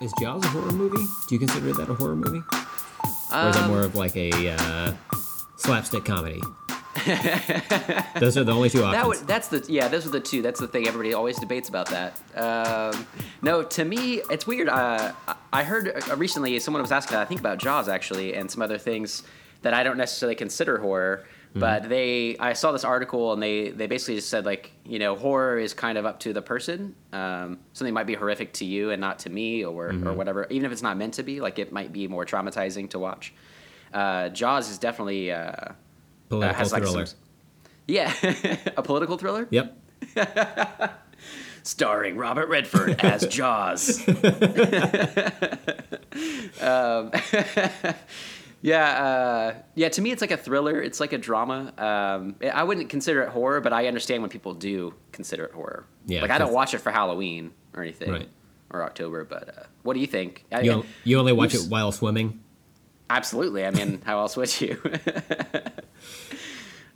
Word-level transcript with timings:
Is 0.00 0.12
Jaws 0.20 0.44
a 0.44 0.48
horror 0.48 0.72
movie? 0.72 1.04
Do 1.28 1.34
you 1.34 1.38
consider 1.38 1.72
that 1.72 1.88
a 1.88 1.94
horror 1.94 2.16
movie? 2.16 2.42
or 3.32 3.48
is 3.48 3.56
it 3.56 3.62
Um, 3.62 3.68
more 3.70 3.80
of 3.80 3.94
like 3.94 4.14
a 4.16 4.30
uh, 4.50 4.92
slapstick 5.56 6.04
comedy? 6.04 6.40
Those 8.20 8.36
are 8.36 8.44
the 8.44 8.52
only 8.54 8.68
two 8.70 8.82
options. 8.82 8.92
That 8.92 9.06
would, 9.06 9.18
that's 9.26 9.48
the 9.48 9.64
yeah. 9.68 9.88
Those 9.88 10.06
are 10.06 10.10
the 10.10 10.20
two. 10.20 10.42
That's 10.42 10.60
the 10.60 10.66
thing. 10.68 10.86
Everybody 10.88 11.14
always 11.14 11.38
debates 11.38 11.68
about 11.68 11.88
that. 11.90 12.18
Um, 12.34 13.06
no, 13.42 13.62
to 13.62 13.84
me, 13.84 14.22
it's 14.30 14.46
weird. 14.46 14.68
Uh, 14.68 15.12
I- 15.28 15.34
I 15.52 15.64
heard 15.64 15.88
uh, 16.10 16.16
recently 16.16 16.58
someone 16.58 16.82
was 16.82 16.92
asking. 16.92 17.16
I 17.16 17.24
think 17.24 17.40
about 17.40 17.58
Jaws 17.58 17.88
actually, 17.88 18.34
and 18.34 18.50
some 18.50 18.60
other 18.62 18.76
things 18.78 19.22
that 19.62 19.72
I 19.72 19.82
don't 19.82 19.96
necessarily 19.96 20.34
consider 20.34 20.78
horror. 20.78 21.24
But 21.58 21.88
they, 21.88 22.36
I 22.38 22.52
saw 22.52 22.72
this 22.72 22.84
article, 22.84 23.32
and 23.32 23.42
they 23.42 23.70
they 23.70 23.86
basically 23.86 24.16
just 24.16 24.28
said 24.28 24.44
like, 24.44 24.72
you 24.84 24.98
know, 24.98 25.16
horror 25.16 25.58
is 25.58 25.72
kind 25.74 25.96
of 25.98 26.04
up 26.04 26.20
to 26.20 26.32
the 26.32 26.42
person. 26.42 26.94
Um, 27.12 27.58
something 27.72 27.94
might 27.94 28.06
be 28.06 28.14
horrific 28.14 28.52
to 28.54 28.64
you 28.64 28.90
and 28.90 29.00
not 29.00 29.18
to 29.20 29.30
me, 29.30 29.64
or 29.64 29.88
or 30.04 30.12
whatever. 30.12 30.46
Even 30.50 30.66
if 30.66 30.72
it's 30.72 30.82
not 30.82 30.96
meant 30.96 31.14
to 31.14 31.22
be, 31.22 31.40
like 31.40 31.58
it 31.58 31.72
might 31.72 31.92
be 31.92 32.08
more 32.08 32.24
traumatizing 32.26 32.90
to 32.90 32.98
watch. 32.98 33.32
Uh, 33.92 34.28
Jaws 34.28 34.68
is 34.68 34.78
definitely 34.78 35.32
uh, 35.32 35.36
uh, 35.36 35.72
Political 36.28 36.54
has 36.58 36.72
like 36.72 36.82
thriller. 36.82 37.06
some, 37.06 37.18
yeah, 37.86 38.12
a 38.76 38.82
political 38.82 39.16
thriller 39.16 39.46
Yep. 39.50 39.78
starring 41.62 42.16
Robert 42.16 42.48
Redford 42.48 43.00
as 43.00 43.26
Jaws. 43.26 44.06
um, 46.60 47.10
yeah, 48.62 49.04
uh, 49.04 49.54
yeah. 49.74 49.88
To 49.90 50.00
me, 50.02 50.10
it's 50.12 50.20
like 50.20 50.30
a 50.30 50.36
thriller. 50.36 50.80
It's 50.80 50.98
like 51.00 51.12
a 51.12 51.18
drama. 51.18 51.72
Um, 51.78 52.36
I 52.52 52.64
wouldn't 52.64 52.88
consider 52.88 53.22
it 53.22 53.28
horror, 53.30 53.60
but 53.60 53.72
I 53.72 53.86
understand 53.86 54.22
when 54.22 54.30
people 54.30 54.54
do 54.54 54.94
consider 55.12 55.44
it 55.44 55.52
horror. 55.52 55.86
Yeah, 56.06 56.22
like 56.22 56.30
I 56.30 56.38
don't 56.38 56.52
watch 56.52 56.74
it 56.74 56.78
for 56.78 56.90
Halloween 56.90 57.52
or 57.74 57.82
anything, 57.82 58.10
Right. 58.10 58.28
or 58.70 58.82
October. 58.82 59.24
But 59.24 59.48
uh, 59.48 59.62
what 59.82 59.94
do 59.94 60.00
you 60.00 60.06
think? 60.06 60.44
I- 60.52 60.62
You, 60.62 60.84
you 61.04 61.18
only 61.18 61.32
watch 61.32 61.54
Oops. 61.54 61.66
it 61.66 61.70
while 61.70 61.92
swimming. 61.92 62.40
Absolutely. 63.08 63.64
I 63.64 63.70
mean, 63.70 64.02
how 64.04 64.18
else 64.18 64.36
would 64.36 64.60
you? 64.60 64.80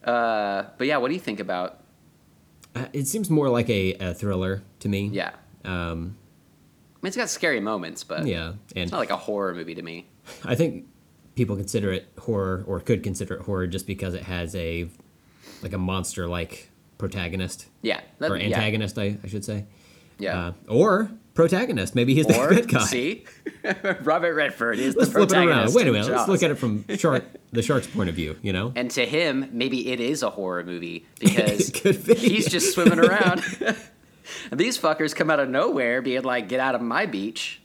uh, 0.05 0.65
but 0.79 0.87
yeah, 0.87 0.97
what 0.97 1.09
do 1.09 1.15
you 1.15 1.21
think 1.21 1.41
about? 1.41 1.83
Uh, 2.75 2.87
it 2.93 3.07
seems 3.07 3.31
more 3.31 3.49
like 3.49 3.69
a, 3.71 3.95
a 3.95 4.15
thriller 4.15 4.63
to 4.81 4.89
me. 4.89 5.07
Yeah, 5.13 5.31
I 5.65 5.69
Um, 5.91 6.17
mean, 7.03 7.09
it's 7.09 7.17
got 7.17 7.29
scary 7.29 7.61
moments, 7.61 8.05
but 8.05 8.27
yeah, 8.27 8.55
it's 8.75 8.91
not 8.93 8.99
like 8.99 9.11
a 9.11 9.17
horror 9.17 9.55
movie 9.55 9.75
to 9.75 9.83
me. 9.83 10.07
I 10.45 10.55
think 10.55 10.87
people 11.41 11.57
consider 11.57 11.91
it 11.91 12.07
horror 12.19 12.63
or 12.67 12.81
could 12.81 13.03
consider 13.03 13.33
it 13.37 13.41
horror 13.43 13.67
just 13.67 13.87
because 13.87 14.13
it 14.13 14.25
has 14.25 14.55
a 14.55 14.87
like 15.63 15.73
a 15.73 15.79
monster 15.79 16.29
like 16.29 16.69
protagonist 16.99 17.67
Yeah, 17.81 18.01
that- 18.19 18.31
or 18.31 18.37
yeah. 18.37 18.45
antagonist, 18.49 18.99
I, 18.99 19.17
I 19.25 19.27
should 19.27 19.43
say. 19.43 19.65
Yeah. 20.19 20.49
Uh, 20.49 20.53
or 20.69 21.11
protagonist. 21.33 21.95
Maybe 21.95 22.13
he's 22.13 22.27
the 22.27 22.39
Or 22.39 22.51
good 22.51 22.69
guy. 22.69 22.85
see, 22.85 23.25
Robert 24.03 24.35
Redford 24.35 24.79
is 24.79 24.95
Let's 24.95 25.09
the 25.09 25.15
flip 25.21 25.31
it 25.31 25.33
around. 25.35 25.47
protagonist. 25.47 25.75
Wait 25.77 25.87
a 25.87 25.89
in 25.89 25.93
minute. 25.95 26.11
Let's 26.15 26.29
look 26.29 26.43
at 26.43 26.51
it 26.51 26.57
from 26.57 26.85
shark 26.99 27.25
the 27.53 27.63
shark's 27.63 27.87
point 27.87 28.11
of 28.11 28.15
view. 28.15 28.37
You 28.43 28.53
know, 28.53 28.75
And 28.77 28.91
to 28.91 29.07
him, 29.07 29.49
maybe 29.51 29.91
it 29.93 29.99
is 29.99 30.23
a 30.23 30.29
horror 30.29 30.63
movie 30.63 31.07
because 31.21 31.71
be. 31.71 32.15
he's 32.17 32.51
just 32.51 32.75
swimming 32.75 32.99
around. 33.01 33.43
and 34.51 34.61
these 34.61 34.77
fuckers 34.79 35.17
come 35.17 35.31
out 35.31 35.41
of 35.41 35.49
nowhere, 35.49 36.03
being 36.03 36.23
like, 36.23 36.49
"Get 36.51 36.61
out 36.61 36.75
of 36.75 36.83
my 36.83 37.07
beach," 37.07 37.63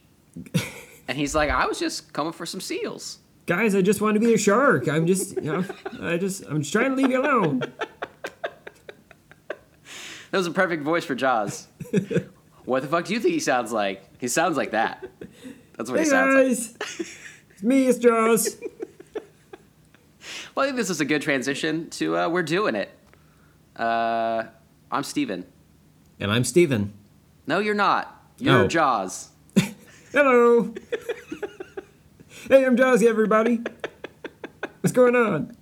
and 1.08 1.18
he's 1.18 1.34
like, 1.34 1.50
"I 1.50 1.66
was 1.66 1.78
just 1.78 2.14
coming 2.14 2.32
for 2.32 2.46
some 2.46 2.62
seals." 2.62 3.18
Guys, 3.46 3.74
I 3.74 3.82
just 3.82 4.00
want 4.00 4.14
to 4.14 4.20
be 4.20 4.34
a 4.34 4.38
shark. 4.38 4.88
I'm 4.88 5.06
just, 5.06 5.36
you 5.36 5.42
know, 5.52 5.64
I 6.00 6.16
just, 6.16 6.44
I'm 6.46 6.60
just 6.62 6.72
trying 6.72 6.90
to 6.90 6.96
leave 6.96 7.10
you 7.10 7.20
alone. 7.22 7.60
That 10.30 10.38
was 10.38 10.46
a 10.46 10.50
perfect 10.50 10.82
voice 10.82 11.04
for 11.04 11.14
Jaws. 11.14 11.68
what 12.64 12.82
the 12.82 12.88
fuck 12.88 13.04
do 13.06 13.14
you 13.14 13.20
think 13.20 13.32
he 13.34 13.40
sounds 13.40 13.72
like? 13.72 14.02
He 14.20 14.28
sounds 14.28 14.56
like 14.56 14.72
that. 14.72 15.06
That's 15.76 15.88
what 15.90 15.98
Hey 16.00 16.04
he 16.04 16.10
sounds 16.10 16.34
like. 16.34 16.46
guys, 16.46 17.08
it's 17.50 17.62
me, 17.62 17.86
it's 17.86 17.98
Jaws. 17.98 18.56
Well, 20.54 20.64
I 20.64 20.68
think 20.68 20.76
this 20.76 20.90
is 20.90 21.00
a 21.00 21.04
good 21.04 21.22
transition 21.22 21.88
to 21.90 22.16
uh, 22.16 22.28
we're 22.28 22.42
doing 22.42 22.74
it. 22.74 22.90
Uh, 23.76 24.44
I'm 24.90 25.04
Steven. 25.04 25.44
And 26.18 26.30
I'm 26.32 26.44
Steven. 26.44 26.92
No, 27.46 27.58
you're 27.60 27.74
not. 27.74 28.12
You're 28.38 28.62
Oh. 28.64 28.66
Jaws. 28.66 29.28
Hello. 30.12 30.74
Hey, 32.48 32.64
I'm 32.64 32.76
Jazzy, 32.76 33.06
everybody. 33.08 33.60
What's 34.80 34.92
going 34.92 35.16
on? 35.16 35.56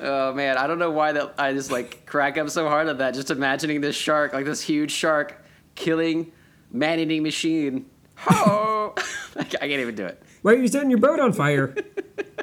Oh 0.00 0.34
man, 0.34 0.58
I 0.58 0.66
don't 0.66 0.78
know 0.78 0.90
why 0.90 1.12
that 1.12 1.34
I 1.38 1.52
just 1.52 1.70
like 1.70 2.04
crack 2.06 2.36
up 2.36 2.50
so 2.50 2.68
hard 2.68 2.88
at 2.88 2.98
that. 2.98 3.14
Just 3.14 3.30
imagining 3.30 3.80
this 3.80 3.96
shark, 3.96 4.32
like 4.32 4.44
this 4.44 4.60
huge 4.60 4.90
shark, 4.90 5.42
killing 5.74 6.30
man-eating 6.70 7.22
machine. 7.22 7.86
Oh, 8.30 8.94
I 9.36 9.44
can't 9.44 9.62
even 9.72 9.94
do 9.94 10.04
it. 10.04 10.22
Why 10.42 10.52
are 10.52 10.56
you 10.56 10.68
setting 10.68 10.90
your 10.90 10.98
boat 11.00 11.20
on 11.20 11.32
fire? 11.32 11.74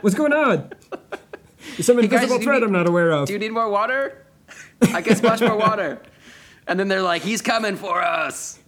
What's 0.02 0.16
going 0.16 0.34
on? 0.34 0.72
There's 1.76 1.86
some 1.86 1.98
Hey, 2.00 2.08
guys, 2.08 2.24
invisible 2.24 2.38
you 2.40 2.44
threat 2.44 2.60
need- 2.62 2.66
I'm 2.68 2.72
not 2.74 2.88
aware 2.88 3.12
of. 3.12 3.28
Do 3.28 3.34
you 3.34 3.40
need 3.40 3.52
more 3.52 3.70
water? 3.70 4.26
I 4.82 5.02
guess 5.02 5.22
much 5.22 5.42
more 5.42 5.56
water. 5.56 6.02
And 6.68 6.80
then 6.80 6.88
they're 6.88 7.02
like, 7.04 7.22
"He's 7.22 7.42
coming 7.42 7.76
for 7.76 8.02
us." 8.02 8.60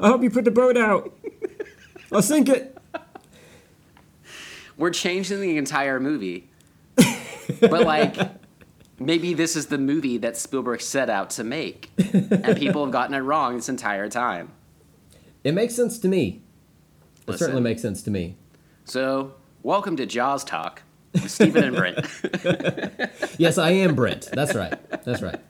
I 0.00 0.08
hope 0.08 0.22
you 0.22 0.30
put 0.30 0.44
the 0.44 0.50
boat 0.50 0.76
out. 0.76 1.16
I'll 2.14 2.22
sink 2.22 2.48
it. 2.48 2.78
We're 4.76 4.90
changing 4.90 5.40
the 5.40 5.56
entire 5.56 5.98
movie. 6.00 6.48
but 7.60 7.84
like 7.84 8.16
maybe 8.98 9.34
this 9.34 9.56
is 9.56 9.66
the 9.66 9.78
movie 9.78 10.18
that 10.18 10.36
Spielberg 10.36 10.80
set 10.80 11.10
out 11.10 11.30
to 11.30 11.44
make. 11.44 11.90
And 12.12 12.56
people 12.56 12.84
have 12.84 12.92
gotten 12.92 13.14
it 13.14 13.20
wrong 13.20 13.56
this 13.56 13.68
entire 13.68 14.08
time. 14.08 14.52
It 15.42 15.54
makes 15.54 15.74
sense 15.74 15.98
to 15.98 16.08
me. 16.08 16.40
It 17.22 17.30
Listen. 17.32 17.38
certainly 17.46 17.62
makes 17.62 17.82
sense 17.82 18.02
to 18.02 18.10
me. 18.10 18.36
So, 18.84 19.34
welcome 19.62 19.96
to 19.96 20.06
Jaws 20.06 20.44
Talk 20.44 20.82
with 21.14 21.30
Stephen 21.30 21.64
and 21.64 21.76
Brent. 21.76 23.10
Yes, 23.38 23.58
I 23.58 23.70
am 23.70 23.96
Brent. 23.96 24.28
That's 24.32 24.54
right. 24.54 24.78
That's 25.04 25.20
right. 25.20 25.40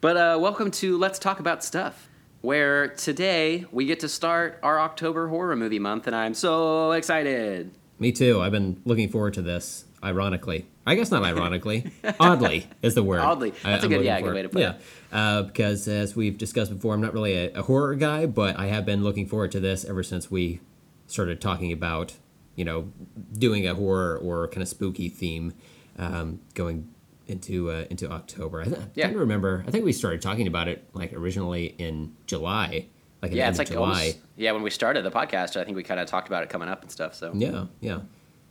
But 0.00 0.16
uh, 0.16 0.38
welcome 0.40 0.70
to 0.72 0.98
Let's 0.98 1.18
Talk 1.20 1.38
About 1.38 1.62
Stuff, 1.62 2.08
where 2.40 2.88
today 2.88 3.66
we 3.70 3.86
get 3.86 4.00
to 4.00 4.08
start 4.08 4.58
our 4.62 4.80
October 4.80 5.28
horror 5.28 5.56
movie 5.56 5.78
month, 5.78 6.06
and 6.06 6.16
I'm 6.16 6.34
so 6.34 6.92
excited. 6.92 7.70
Me 7.98 8.12
too. 8.12 8.40
I've 8.40 8.52
been 8.52 8.80
looking 8.84 9.08
forward 9.08 9.34
to 9.34 9.42
this. 9.42 9.84
Ironically, 10.02 10.66
I 10.86 10.94
guess 10.94 11.10
not 11.10 11.24
ironically. 11.24 11.92
Oddly 12.18 12.66
is 12.80 12.94
the 12.94 13.02
word. 13.02 13.20
Oddly. 13.20 13.50
That's 13.62 13.82
a 13.82 13.86
I'm 13.86 13.92
good- 13.92 14.02
yeah, 14.02 14.18
good 14.22 14.32
way 14.32 14.40
to 14.40 14.48
put 14.48 14.62
yeah. 14.62 14.70
it. 14.70 14.80
Uh, 15.12 15.42
because 15.42 15.86
as 15.86 16.16
we've 16.16 16.38
discussed 16.38 16.72
before, 16.72 16.94
I'm 16.94 17.02
not 17.02 17.12
really 17.12 17.34
a, 17.34 17.52
a 17.52 17.62
horror 17.62 17.94
guy, 17.96 18.24
but 18.24 18.58
I 18.58 18.68
have 18.68 18.86
been 18.86 19.04
looking 19.04 19.26
forward 19.26 19.52
to 19.52 19.60
this 19.60 19.84
ever 19.84 20.02
since 20.02 20.30
we 20.30 20.60
started 21.06 21.38
talking 21.42 21.70
about, 21.70 22.14
you 22.56 22.64
know, 22.64 22.90
doing 23.34 23.66
a 23.68 23.74
horror 23.74 24.16
or 24.16 24.48
kind 24.48 24.62
of 24.62 24.68
spooky 24.68 25.10
theme 25.10 25.52
um, 25.98 26.40
going 26.54 26.88
into 27.30 27.70
uh, 27.70 27.84
into 27.90 28.10
October. 28.10 28.60
I, 28.60 28.64
th- 28.64 28.76
Yeah. 28.94 29.06
trying 29.06 29.18
remember. 29.18 29.64
I 29.66 29.70
think 29.70 29.84
we 29.84 29.92
started 29.92 30.20
talking 30.20 30.46
about 30.46 30.68
it 30.68 30.84
like 30.92 31.12
originally 31.12 31.66
in 31.78 32.14
July, 32.26 32.86
like 33.22 33.32
Yeah, 33.32 33.48
it's 33.48 33.58
like 33.58 33.68
July. 33.68 33.88
almost, 33.88 34.18
yeah. 34.36 34.52
When 34.52 34.62
we 34.62 34.70
started 34.70 35.04
the 35.04 35.10
podcast, 35.10 35.58
I 35.58 35.64
think 35.64 35.76
we 35.76 35.82
kind 35.82 36.00
of 36.00 36.06
talked 36.08 36.28
about 36.28 36.42
it 36.42 36.48
coming 36.50 36.68
up 36.68 36.82
and 36.82 36.90
stuff. 36.90 37.14
So 37.14 37.32
Yeah, 37.34 37.66
yeah. 37.80 38.00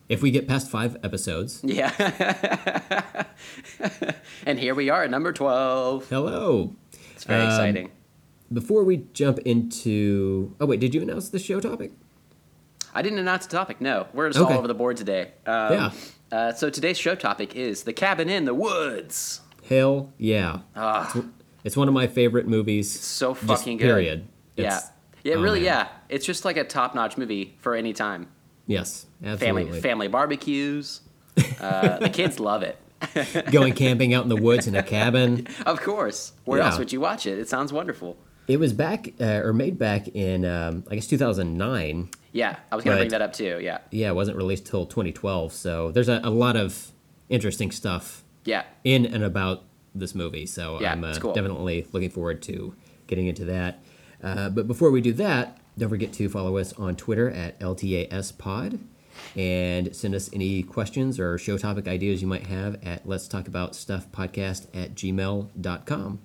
If 0.07 0.23
we 0.23 0.31
get 0.31 0.47
past 0.47 0.71
five 0.71 0.97
episodes, 1.03 1.61
yeah. 1.63 1.91
and 4.45 4.57
here 4.59 4.73
we 4.73 4.89
are 4.89 5.03
at 5.03 5.11
number 5.11 5.31
twelve. 5.33 6.07
hello. 6.09 6.75
It's 7.13 7.23
very 7.25 7.41
Um, 7.43 7.47
exciting. 7.49 7.91
Before 8.51 8.83
we 8.83 9.05
jump 9.13 9.37
into, 9.39 10.55
oh 10.59 10.65
wait, 10.65 10.79
did 10.79 10.95
you 10.95 11.01
announce 11.01 11.29
the 11.29 11.37
show 11.39 11.59
topic? 11.59 11.91
I 12.95 13.03
didn't 13.03 13.19
announce 13.19 13.45
the 13.45 13.55
topic. 13.55 13.79
No, 13.81 14.07
we're 14.13 14.29
just 14.29 14.39
Okay. 14.39 14.51
all 14.51 14.57
over 14.59 14.67
the 14.67 14.73
board 14.73 14.97
today. 14.97 15.33
Um, 15.45 15.73
Yeah. 15.73 15.91
Uh, 16.31 16.53
so 16.53 16.69
today's 16.69 16.97
show 16.97 17.15
topic 17.15 17.55
is 17.55 17.83
the 17.83 17.93
cabin 17.93 18.29
in 18.29 18.45
the 18.45 18.53
woods. 18.53 19.41
Hell 19.67 20.11
yeah! 20.17 20.59
Ah, 20.75 21.13
It's 21.63 21.75
one 21.77 21.87
of 21.87 21.93
my 21.93 22.07
favorite 22.07 22.47
movies. 22.47 22.89
so 22.99 23.33
just 23.33 23.45
fucking 23.45 23.77
good. 23.77 23.85
Period. 23.85 24.27
Yeah. 24.55 24.65
It's- 24.65 24.91
Yeah, 25.23 25.35
oh, 25.35 25.41
really. 25.41 25.59
man. 25.59 25.65
Yeah, 25.65 25.87
it's 26.07 26.25
just 26.25 26.45
like 26.45 26.55
a 26.57 26.63
top-notch 26.63 27.17
movie 27.17 27.57
for 27.59 27.75
any 27.75 27.93
time. 27.93 28.27
Yes, 28.67 29.05
Family 29.21 29.63
absolutely. 29.63 29.81
family 29.81 30.07
barbecues. 30.07 31.01
Uh, 31.59 31.97
the 31.99 32.09
kids 32.09 32.39
love 32.39 32.63
it. 32.63 32.77
Going 33.51 33.73
camping 33.73 34.13
out 34.13 34.23
in 34.23 34.29
the 34.29 34.35
woods 34.35 34.67
in 34.67 34.75
a 34.75 34.83
cabin. 34.83 35.47
Of 35.65 35.81
course. 35.81 36.33
Where 36.45 36.59
Yeah. 36.59 36.67
else 36.67 36.77
would 36.77 36.91
you 36.93 36.99
watch 37.01 37.25
it? 37.25 37.37
It 37.39 37.47
sounds 37.49 37.71
wonderful. 37.73 38.17
It 38.49 38.59
was 38.59 38.73
back 38.73 39.13
uh, 39.21 39.41
or 39.43 39.53
made 39.53 39.77
back 39.77 40.07
in 40.07 40.43
um, 40.43 40.83
I 40.89 40.95
guess 40.95 41.05
2009. 41.05 42.09
Yeah, 42.31 42.55
I 42.71 42.75
was 42.75 42.83
gonna 42.83 42.97
bring 42.97 43.09
that 43.09 43.21
up 43.21 43.31
too. 43.31 43.59
Yeah, 43.61 43.77
Yeah, 43.91 44.09
it 44.09 44.15
wasn't 44.15 44.37
released 44.37 44.65
till 44.65 44.87
2012. 44.87 45.53
So 45.53 45.91
there's 45.91 46.09
a, 46.09 46.19
a 46.23 46.31
lot 46.31 46.55
of 46.55 46.91
interesting 47.29 47.69
stuff 47.69 48.23
yeah, 48.45 48.63
in 48.83 49.05
and 49.05 49.23
about 49.23 49.63
this 49.93 50.15
movie. 50.15 50.47
So 50.47 50.81
Yeah, 50.81 50.93
I'm 50.93 51.03
uh, 51.03 51.15
cool. 51.19 51.33
definitely 51.33 51.85
looking 51.91 52.09
forward 52.09 52.41
to 52.43 52.75
getting 53.05 53.27
into 53.27 53.45
that. 53.45 53.83
Uh, 54.23 54.49
but 54.49 54.67
before 54.67 54.89
we 54.89 54.99
do 54.99 55.13
that, 55.13 55.59
don't 55.77 55.89
forget 55.89 56.11
to 56.13 56.27
follow 56.27 56.57
us 56.57 56.73
on 56.73 56.95
Twitter 56.95 57.29
at 57.29 57.59
LTASPod 57.59 58.79
and 59.35 59.95
send 59.95 60.15
us 60.15 60.29
any 60.33 60.63
questions 60.63 61.19
or 61.19 61.37
show 61.37 61.57
topic 61.57 61.87
ideas 61.87 62.21
you 62.21 62.27
might 62.27 62.47
have 62.47 62.83
at 62.83 63.07
let's 63.07 63.27
talk 63.27 63.47
about 63.47 63.75
stuff 63.75 64.11
podcast 64.11 64.65
at 64.73 64.95
gmail.com. 64.95 66.19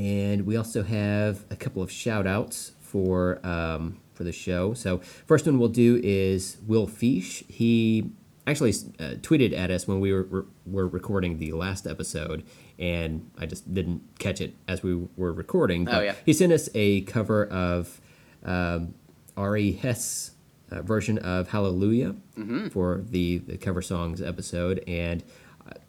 And 0.00 0.46
we 0.46 0.56
also 0.56 0.82
have 0.82 1.44
a 1.50 1.56
couple 1.56 1.82
of 1.82 1.90
shout 1.92 2.26
outs 2.26 2.72
for 2.80 3.38
um, 3.46 4.00
for 4.14 4.24
the 4.24 4.32
show. 4.32 4.72
So 4.74 4.98
first 5.26 5.44
one 5.46 5.58
we'll 5.58 5.68
do 5.68 6.00
is 6.02 6.56
Will 6.66 6.86
Fish. 6.86 7.44
He 7.48 8.10
actually 8.46 8.70
uh, 8.98 9.16
tweeted 9.20 9.52
at 9.56 9.70
us 9.70 9.86
when 9.86 10.00
we 10.00 10.10
were, 10.12 10.46
were 10.66 10.88
recording 10.88 11.38
the 11.38 11.52
last 11.52 11.86
episode, 11.86 12.44
and 12.78 13.30
I 13.38 13.44
just 13.46 13.72
didn't 13.74 14.00
catch 14.18 14.40
it 14.40 14.54
as 14.66 14.82
we 14.82 14.94
were 15.16 15.32
recording. 15.32 15.86
Oh, 15.88 16.00
yeah. 16.00 16.14
He 16.24 16.32
sent 16.32 16.52
us 16.52 16.68
a 16.74 17.02
cover 17.02 17.44
of 17.46 18.00
um, 18.42 18.94
Ari 19.36 19.72
Hess 19.72 20.32
uh, 20.70 20.80
version 20.82 21.18
of 21.18 21.48
Hallelujah 21.50 22.14
Mm-hmm. 22.38 22.68
for 22.68 23.02
the, 23.06 23.38
the 23.38 23.58
cover 23.58 23.82
songs 23.82 24.22
episode. 24.22 24.82
And 24.88 25.22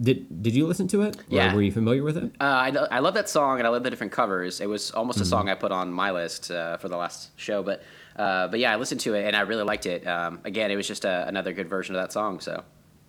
did 0.01 0.41
did 0.43 0.55
you 0.55 0.65
listen 0.67 0.87
to 0.89 1.01
it? 1.03 1.17
Yeah. 1.29 1.53
were 1.53 1.61
you 1.61 1.71
familiar 1.71 2.03
with 2.03 2.17
it? 2.17 2.31
Uh, 2.39 2.43
I, 2.43 2.67
I 2.91 2.99
love 2.99 3.13
that 3.15 3.29
song 3.29 3.59
and 3.59 3.67
I 3.67 3.69
love 3.69 3.83
the 3.83 3.89
different 3.89 4.11
covers. 4.11 4.59
It 4.61 4.67
was 4.67 4.91
almost 4.91 5.17
Mm-hmm. 5.17 5.23
a 5.23 5.25
song 5.27 5.49
I 5.49 5.55
put 5.55 5.71
on 5.71 5.91
my 5.91 6.11
list 6.11 6.51
uh, 6.51 6.77
for 6.77 6.89
the 6.89 6.97
last 6.97 7.29
show, 7.37 7.61
but 7.63 7.83
uh, 8.15 8.47
but 8.47 8.59
yeah, 8.59 8.73
I 8.73 8.75
listened 8.77 9.01
to 9.01 9.13
it 9.13 9.25
and 9.25 9.35
I 9.35 9.41
really 9.41 9.63
liked 9.63 9.85
it. 9.85 10.05
Um, 10.07 10.39
again, 10.43 10.71
it 10.71 10.75
was 10.75 10.87
just 10.87 11.05
a, 11.05 11.27
another 11.27 11.53
good 11.53 11.69
version 11.69 11.95
of 11.95 12.01
that 12.01 12.11
song. 12.11 12.39
So 12.39 12.63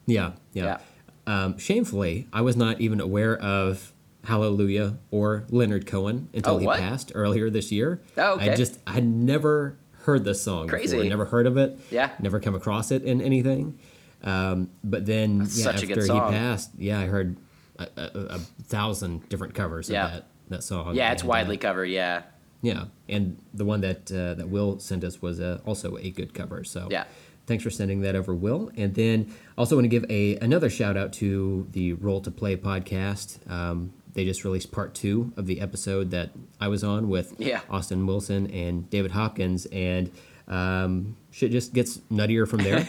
Yeah, 0.06 0.32
yeah. 0.52 0.78
Um, 1.26 1.56
shamefully, 1.58 2.26
I 2.32 2.40
was 2.40 2.56
not 2.56 2.80
even 2.80 3.00
aware 3.00 3.36
of 3.38 3.92
Hallelujah 4.24 4.98
or 5.10 5.44
Leonard 5.50 5.86
Cohen 5.86 6.28
until 6.34 6.54
Oh, 6.54 6.58
he 6.58 6.66
passed 6.66 7.12
earlier 7.14 7.50
this 7.50 7.70
year. 7.72 8.00
Oh, 8.16 8.34
okay. 8.34 8.50
I 8.52 8.56
just 8.56 8.78
I 8.86 8.92
had 8.92 9.04
never 9.06 9.76
heard 10.04 10.24
this 10.24 10.42
song 10.42 10.66
Crazy. 10.68 10.96
before. 10.96 11.08
Never 11.10 11.24
heard 11.26 11.46
of 11.46 11.56
it. 11.56 11.78
Yeah. 11.90 12.10
Never 12.20 12.40
come 12.40 12.54
across 12.56 12.90
it 12.90 13.02
in 13.02 13.20
anything. 13.20 13.78
Um, 14.22 14.70
but 14.84 15.06
then 15.06 15.40
yeah, 15.40 15.46
such 15.46 15.82
a 15.84 15.90
after 15.90 16.02
he 16.02 16.08
passed, 16.20 16.70
yeah, 16.78 17.00
I 17.00 17.06
heard 17.06 17.36
a, 17.78 17.86
a, 17.96 18.02
a 18.34 18.38
thousand 18.38 19.28
different 19.28 19.54
covers 19.54 19.90
Yeah. 19.90 20.04
of 20.06 20.12
that 20.12 20.26
that 20.48 20.62
song. 20.64 20.94
yeah, 20.94 21.12
it's 21.12 21.24
uh, 21.24 21.28
widely 21.28 21.56
covered. 21.56 21.86
Yeah, 21.86 22.22
yeah, 22.60 22.84
and 23.08 23.38
the 23.54 23.64
one 23.64 23.80
that 23.80 24.10
uh, 24.12 24.34
that 24.34 24.48
Will 24.48 24.78
sent 24.78 25.02
us 25.04 25.20
was 25.22 25.40
uh, 25.40 25.60
also 25.66 25.96
a 25.96 26.10
good 26.10 26.34
cover. 26.34 26.62
So 26.64 26.88
Yeah. 26.90 27.04
thanks 27.46 27.64
for 27.64 27.70
sending 27.70 28.02
that 28.02 28.14
over, 28.14 28.34
Will. 28.34 28.70
And 28.76 28.94
then 28.94 29.32
also 29.58 29.76
want 29.76 29.84
to 29.84 29.88
give 29.88 30.04
a 30.10 30.36
another 30.38 30.68
shout 30.70 30.96
out 30.96 31.12
to 31.14 31.66
the 31.72 31.94
Roll 31.94 32.20
to 32.20 32.30
Play 32.30 32.56
podcast. 32.56 33.38
Um, 33.50 33.92
they 34.14 34.26
just 34.26 34.44
released 34.44 34.70
part 34.72 34.94
two 34.94 35.32
of 35.38 35.46
the 35.46 35.60
episode 35.62 36.10
that 36.10 36.30
I 36.60 36.68
was 36.68 36.84
on 36.84 37.08
with 37.08 37.34
Yeah. 37.38 37.62
Austin 37.70 38.06
Wilson 38.06 38.46
and 38.50 38.88
David 38.90 39.12
Hopkins, 39.12 39.64
and 39.72 40.10
um, 40.48 41.16
shit 41.30 41.50
just 41.52 41.72
gets 41.72 41.98
nuttier 42.10 42.46
from 42.48 42.62
there. 42.62 42.84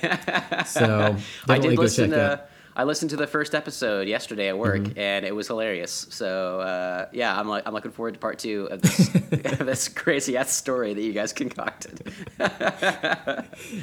so 0.66 1.16
I 1.48 1.60
did 1.60 1.78
listen. 1.78 2.10
that. 2.12 2.48
To, 2.48 2.54
I 2.76 2.86
listened 2.86 3.12
to 3.12 3.18
the 3.18 3.28
first 3.28 3.54
episode 3.54 4.08
yesterday 4.08 4.48
at 4.50 4.58
work, 4.58 4.82
Mm-hmm. 4.82 4.98
and 5.00 5.24
it 5.26 5.36
was 5.36 5.46
hilarious. 5.46 6.08
So 6.10 6.60
uh, 6.62 7.06
yeah, 7.14 7.40
I'm 7.40 7.48
like 7.48 7.68
I'm 7.68 7.74
looking 7.76 7.92
forward 7.92 8.16
to 8.16 8.20
part 8.20 8.40
two 8.40 8.66
of 8.72 8.82
this, 8.82 9.14
of 9.60 9.66
this 9.68 9.88
crazy 9.88 10.36
ass 10.38 10.52
story 10.52 10.96
that 10.96 11.02
you 11.02 11.14
guys 11.14 11.34
concocted. 11.34 12.02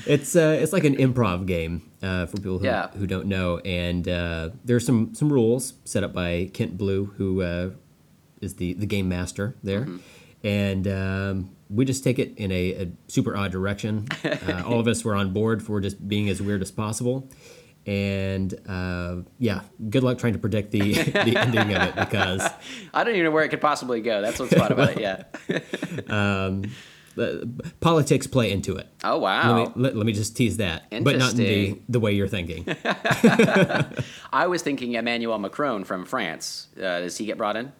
It's 0.06 0.34
uh, 0.36 0.58
it's 0.60 0.72
like 0.72 0.84
an 0.84 0.96
improv 0.96 1.46
game 1.46 1.82
uh, 2.02 2.26
for 2.26 2.36
people 2.36 2.58
who, 2.58 2.64
Yeah. 2.66 2.88
who 2.88 3.06
don't 3.06 3.26
know, 3.26 3.58
and 3.58 4.08
uh, 4.08 4.50
there's 4.64 4.84
some 4.84 5.14
some 5.14 5.32
rules 5.32 5.74
set 5.84 6.02
up 6.04 6.12
by 6.12 6.50
Kent 6.52 6.76
Blue, 6.76 7.06
who 7.16 7.42
uh, 7.42 7.70
is 8.40 8.54
the 8.56 8.72
the 8.74 8.86
game 8.86 9.08
master 9.08 9.54
there, 9.62 9.82
Mm-hmm. 9.82 10.46
and 10.46 10.88
um, 10.88 11.50
we 11.70 11.84
just 11.84 12.02
take 12.02 12.18
it 12.18 12.36
in 12.36 12.50
a, 12.50 12.72
a 12.72 12.92
super 13.08 13.36
odd 13.36 13.52
direction. 13.52 14.06
Uh, 14.40 14.62
all 14.66 14.80
of 14.80 14.86
us 14.86 15.04
were 15.04 15.14
on 15.14 15.32
board 15.32 15.62
for 15.62 15.80
just 15.80 16.08
being 16.08 16.28
as 16.28 16.40
weird 16.40 16.62
as 16.62 16.70
possible. 16.70 17.28
And 17.86 18.54
uh, 18.68 19.16
yeah, 19.38 19.62
good 19.88 20.02
luck 20.02 20.18
trying 20.18 20.32
to 20.32 20.38
predict 20.38 20.70
the 20.70 20.92
the 20.94 21.36
ending 21.36 21.74
of 21.74 21.82
it 21.82 21.94
because 21.94 22.42
I 22.94 23.04
don't 23.04 23.14
even 23.14 23.24
know 23.24 23.30
where 23.30 23.44
it 23.44 23.48
could 23.48 23.60
possibly 23.60 24.00
go. 24.00 24.22
That's 24.22 24.38
what's 24.38 24.54
fun 24.54 24.72
about 24.72 24.96
it. 24.96 25.00
Yeah. 25.00 25.24
uh, 27.16 27.44
politics 27.80 28.26
play 28.26 28.50
into 28.50 28.76
it. 28.76 28.88
Oh 29.04 29.18
wow. 29.18 29.58
Let 29.58 29.76
me 29.76 29.82
let, 29.82 29.96
let 29.96 30.06
me 30.06 30.12
just 30.12 30.36
tease 30.36 30.56
that, 30.56 30.90
but 30.90 31.18
not 31.18 31.32
in 31.32 31.38
the 31.38 31.80
the 31.88 32.00
way 32.00 32.12
you're 32.12 32.28
thinking. 32.28 32.64
I 34.32 34.46
was 34.46 34.62
thinking 34.62 34.94
Emmanuel 34.94 35.38
Macron 35.38 35.84
from 35.84 36.04
France. 36.06 36.68
Uh, 36.76 37.00
does 37.00 37.18
he 37.18 37.26
get 37.26 37.36
brought 37.36 37.56
in? 37.56 37.72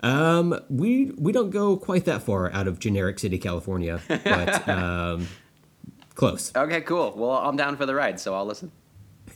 Um, 0.00 0.58
we 0.70 1.12
we 1.18 1.32
don't 1.32 1.50
go 1.50 1.76
quite 1.76 2.04
that 2.04 2.22
far 2.22 2.52
out 2.52 2.68
of 2.68 2.78
generic 2.78 3.18
city, 3.18 3.38
California, 3.38 4.00
but 4.08 4.68
um, 4.70 5.28
close. 6.14 6.52
Okay, 6.54 6.80
cool. 6.82 7.14
Well, 7.16 7.32
I'm 7.32 7.56
down 7.56 7.76
for 7.76 7.86
the 7.86 7.94
ride, 7.94 8.20
so 8.20 8.34
I'll 8.34 8.46
listen. 8.46 8.72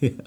yeah. 0.01 0.11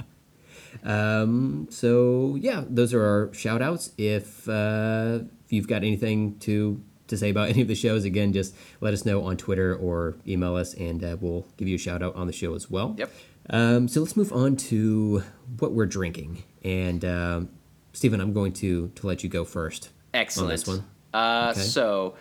Um, 0.84 1.68
so 1.72 2.38
yeah, 2.40 2.64
those 2.70 2.94
are 2.94 3.04
our 3.04 3.34
shout 3.34 3.62
outs. 3.62 3.92
If 3.98 4.48
uh, 4.48 5.20
if 5.46 5.54
you've 5.54 5.68
got 5.68 5.78
anything 5.78 6.38
to 6.40 6.82
to 7.08 7.18
say 7.18 7.30
about 7.30 7.50
any 7.50 7.62
of 7.62 7.68
the 7.68 7.76
shows, 7.76 8.06
again, 8.06 8.34
just 8.34 8.54
let 8.82 8.94
us 8.94 9.06
know 9.06 9.24
on 9.24 9.38
Twitter 9.38 9.76
or 9.76 10.16
email 10.28 10.56
us, 10.56 10.74
and 10.76 11.04
uh, 11.04 11.18
we'll 11.20 11.48
give 11.58 11.68
you 11.68 11.76
a 11.76 11.80
shout 11.80 12.04
out 12.04 12.16
on 12.16 12.28
the 12.28 12.34
show 12.34 12.54
as 12.54 12.70
well. 12.70 12.94
Yep. 12.98 13.12
Um, 13.50 13.88
so 13.88 14.02
let's 14.02 14.18
move 14.18 14.34
on 14.34 14.58
to 14.58 15.24
what 15.60 15.72
we're 15.72 15.86
drinking, 15.86 16.44
and 16.64 17.04
um, 17.06 17.50
Stephen, 17.94 18.20
I'm 18.20 18.34
going 18.34 18.54
to 18.54 18.90
to 18.90 19.08
let 19.08 19.24
you 19.24 19.30
go 19.30 19.44
first. 19.44 19.90
Excellent. 20.16 20.46
On 20.46 20.52
this 20.52 20.68
one. 20.68 20.86
Uh, 21.14 21.52
Okay. 21.52 21.62
So, 21.62 22.16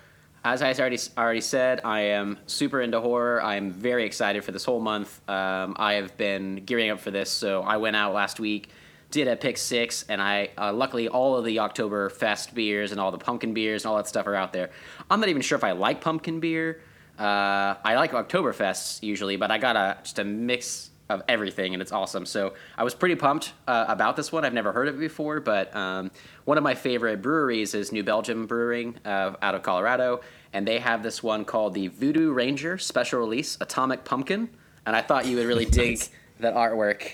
as 0.44 0.60
I 0.60 0.72
already 0.74 0.98
already 1.16 1.40
said, 1.40 1.80
I 1.84 2.00
am 2.00 2.38
super 2.46 2.82
into 2.82 3.00
horror. 3.00 3.42
I'm 3.42 3.70
very 3.70 4.04
excited 4.04 4.44
for 4.44 4.52
this 4.52 4.64
whole 4.64 4.80
month. 4.80 5.26
Um, 5.28 5.74
I 5.78 5.94
have 5.94 6.16
been 6.18 6.56
gearing 6.66 6.90
up 6.90 7.00
for 7.00 7.10
this. 7.10 7.30
So 7.30 7.62
I 7.62 7.78
went 7.78 7.96
out 7.96 8.12
last 8.12 8.38
week, 8.38 8.68
did 9.10 9.26
a 9.26 9.36
pick 9.36 9.56
six, 9.56 10.04
and 10.08 10.20
I 10.20 10.50
uh, 10.58 10.70
luckily 10.72 11.08
all 11.08 11.36
of 11.36 11.46
the 11.46 11.56
Oktoberfest 11.56 12.52
beers 12.52 12.92
and 12.92 13.00
all 13.00 13.10
the 13.10 13.16
pumpkin 13.18 13.54
beers 13.54 13.84
and 13.84 13.90
all 13.90 13.96
that 13.96 14.06
stuff 14.06 14.26
are 14.26 14.34
out 14.34 14.52
there. 14.52 14.68
I'm 15.10 15.18
not 15.18 15.30
even 15.30 15.40
sure 15.40 15.56
if 15.56 15.64
I 15.64 15.72
like 15.72 16.02
pumpkin 16.02 16.40
beer. 16.40 16.82
Uh, 17.18 17.76
I 17.82 17.94
like 17.94 18.12
Oktoberfests 18.12 19.02
usually, 19.02 19.36
but 19.36 19.50
I 19.50 19.56
got 19.56 19.76
a 19.76 19.96
just 20.02 20.18
a 20.18 20.24
mix 20.24 20.90
of 21.14 21.22
everything, 21.28 21.72
and 21.74 21.80
it's 21.80 21.92
awesome. 21.92 22.26
So 22.26 22.54
I 22.76 22.84
was 22.84 22.94
pretty 22.94 23.14
pumped 23.14 23.52
uh, 23.66 23.86
about 23.88 24.16
this 24.16 24.30
one. 24.30 24.44
I've 24.44 24.52
never 24.52 24.72
heard 24.72 24.88
of 24.88 24.96
it 24.96 25.00
before, 25.00 25.40
but 25.40 25.74
um, 25.74 26.10
one 26.44 26.58
of 26.58 26.64
my 26.64 26.74
favorite 26.74 27.22
breweries 27.22 27.74
is 27.74 27.92
New 27.92 28.02
Belgium 28.02 28.46
Brewing 28.46 28.96
uh, 29.04 29.34
out 29.40 29.54
of 29.54 29.62
Colorado, 29.62 30.20
and 30.52 30.66
they 30.66 30.78
have 30.78 31.02
this 31.02 31.22
one 31.22 31.44
called 31.44 31.74
the 31.74 31.88
Voodoo 31.88 32.32
Ranger 32.32 32.76
Special 32.76 33.18
Release 33.18 33.56
Atomic 33.60 34.04
Pumpkin, 34.04 34.50
and 34.84 34.94
I 34.94 35.00
thought 35.00 35.26
you 35.26 35.36
would 35.36 35.46
really 35.46 35.64
dig 35.80 36.00
that 36.40 36.54
artwork. 36.54 37.12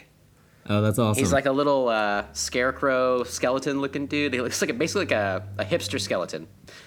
Oh, 0.73 0.81
that's 0.83 1.01
awesome. 1.01 1.21
He's 1.21 1.33
like 1.33 1.47
a 1.47 1.51
little 1.53 1.89
uh, 1.89 2.27
scarecrow 2.33 3.25
skeleton 3.25 3.81
looking 3.81 4.07
dude. 4.07 4.33
He 4.35 4.41
looks 4.41 4.61
like 4.61 4.71
a, 4.71 4.73
basically 4.73 5.07
like 5.07 5.11
a, 5.13 5.45
a 5.59 5.65
hipster 5.65 6.01
skeleton. 6.01 6.47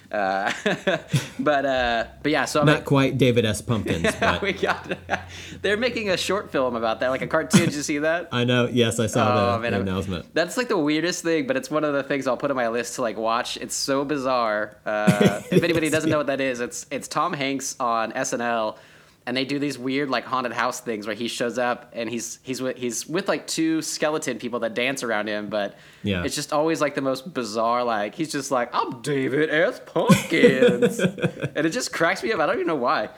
Uh, 0.09 0.53
but 1.39 1.65
uh, 1.65 2.05
but 2.22 2.31
yeah, 2.31 2.46
so 2.46 2.62
I'm 2.62 2.65
not 2.65 2.86
quite 2.86 3.17
David 3.17 3.43
S. 3.43 3.62
Pumpkins, 3.62 4.15
but 4.22 4.41
we 4.41 4.53
got. 4.53 4.98
They're 5.62 5.75
making 5.75 6.10
a 6.12 6.15
short 6.15 6.50
film 6.50 6.77
about 6.77 7.01
that, 7.01 7.10
like 7.10 7.24
a 7.24 7.27
cartoon. 7.27 7.65
Did 7.65 7.74
you 7.74 7.81
see 7.81 7.98
that? 8.00 8.29
I 8.31 8.46
know. 8.46 8.69
Yes, 8.72 9.01
I 9.01 9.07
saw 9.07 9.24
Oh, 9.34 9.51
the, 9.53 9.60
man, 9.60 9.74
the 9.74 9.81
announcement. 9.81 10.34
That's 10.34 10.55
like 10.55 10.69
the 10.69 10.77
weirdest 10.77 11.24
thing, 11.24 11.46
but 11.46 11.57
it's 11.57 11.69
one 11.69 11.84
of 11.84 11.93
the 11.93 12.03
things 12.03 12.25
I'll 12.25 12.38
put 12.38 12.51
on 12.51 12.55
my 12.55 12.69
list 12.69 12.96
to 12.96 13.01
like 13.01 13.17
watch. 13.17 13.57
It's 13.57 13.75
so 13.75 14.05
bizarre. 14.05 14.77
Uh, 14.86 15.41
if 15.51 15.62
anybody 15.62 15.89
doesn't 15.89 16.10
know 16.10 16.19
what 16.19 16.27
that 16.27 16.39
is, 16.39 16.62
it's 16.62 16.86
it's 16.89 17.10
Tom 17.10 17.34
Hanks 17.34 17.75
on 17.81 18.13
SNL, 18.13 18.77
and 19.25 19.38
they 19.38 19.46
do 19.46 19.58
these 19.60 19.77
weird 19.77 20.10
like 20.10 20.25
haunted 20.25 20.51
house 20.53 20.82
things 20.82 21.08
where 21.08 21.15
he 21.15 21.27
shows 21.27 21.58
up 21.58 21.92
and 21.94 22.10
he's 22.10 22.39
he's 22.44 22.62
with 22.62 22.75
he's 22.77 23.08
with 23.08 23.27
like 23.27 23.48
two 23.48 23.82
skeleton 23.82 24.38
people 24.38 24.60
that 24.60 24.74
dance 24.74 25.01
around 25.03 25.27
him, 25.27 25.48
but 25.50 25.77
Yeah. 26.03 26.24
it's 26.24 26.36
just 26.36 26.51
always 26.51 26.82
like 26.82 26.94
the 26.96 27.01
most 27.01 27.34
bizarre. 27.34 27.84
Like 27.84 28.15
he's 28.15 28.32
just 28.32 28.51
like 28.51 28.70
I'm 28.74 29.01
David 29.01 29.50
S. 29.50 29.80
Pumpkins, 29.86 31.00
and 31.56 31.65
it 31.65 31.70
just 31.72 31.94
cracks 31.94 32.22
me 32.24 32.32
up. 32.34 32.39
I 32.39 32.46
don't 32.46 32.56
even 32.56 32.68
know 32.68 32.75
why. 32.75 33.10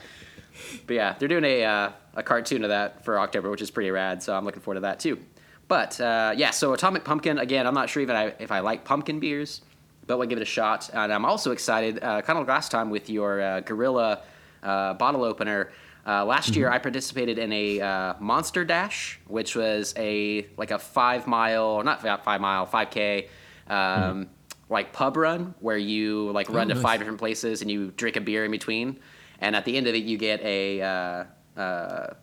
But 0.87 0.93
yeah, 0.93 1.15
they're 1.17 1.27
doing 1.27 1.43
a 1.43 1.63
uh, 1.65 1.91
a 2.15 2.23
cartoon 2.23 2.63
of 2.63 2.69
that 2.69 3.03
for 3.03 3.19
October, 3.19 3.49
which 3.49 3.61
is 3.61 3.71
pretty 3.71 3.91
rad. 3.91 4.21
So 4.23 4.35
I'm 4.35 4.45
looking 4.45 4.61
forward 4.61 4.75
to 4.75 4.81
that 4.81 4.99
too. 4.99 5.19
But 5.67 5.99
uh, 5.99 6.33
yeah, 6.37 6.51
so 6.51 6.73
Atomic 6.73 7.03
Pumpkin 7.03 7.39
again. 7.39 7.65
I'm 7.65 7.73
not 7.73 7.89
sure 7.89 8.01
even 8.03 8.15
I, 8.15 8.33
if 8.39 8.51
I 8.51 8.59
like 8.59 8.85
pumpkin 8.85 9.19
beers, 9.19 9.61
but 10.05 10.19
we'll 10.19 10.27
give 10.27 10.37
it 10.37 10.43
a 10.43 10.45
shot. 10.45 10.89
And 10.93 11.11
I'm 11.11 11.25
also 11.25 11.51
excited, 11.51 12.03
uh, 12.03 12.21
kind 12.21 12.37
of 12.37 12.47
last 12.47 12.69
time 12.71 12.91
with 12.91 13.09
your 13.09 13.41
uh, 13.41 13.59
Gorilla 13.61 14.21
uh, 14.61 14.93
bottle 14.93 15.23
opener. 15.23 15.71
Uh, 16.05 16.23
last 16.23 16.55
year, 16.55 16.69
I 16.69 16.77
participated 16.77 17.39
in 17.39 17.51
a 17.51 17.81
uh, 17.81 18.13
Monster 18.19 18.63
Dash, 18.63 19.19
which 19.27 19.55
was 19.55 19.93
a 19.97 20.45
like 20.57 20.71
a 20.71 20.77
five 20.79 21.25
mile, 21.27 21.81
not 21.83 22.01
fi- 22.01 22.17
five 22.17 22.41
mile, 22.41 22.65
five 22.67 22.91
k, 22.91 23.27
um, 23.67 24.29
like 24.69 24.93
pub 24.93 25.17
run 25.17 25.55
where 25.61 25.77
you 25.77 26.29
like 26.31 26.49
run 26.49 26.65
Oh, 26.65 26.69
to 26.69 26.73
nice. 26.75 26.83
five 26.83 26.99
different 26.99 27.17
places 27.19 27.61
and 27.61 27.71
you 27.71 27.91
drink 27.97 28.15
a 28.17 28.21
beer 28.21 28.45
in 28.45 28.51
between. 28.51 28.99
And 29.39 29.55
at 29.55 29.65
the 29.65 29.75
end 29.75 29.87
of 29.87 29.95
it, 29.95 30.03
you 30.03 30.17
get 30.17 30.41
a 30.41 30.81
uh, 30.81 31.59
uh, 31.59 32.13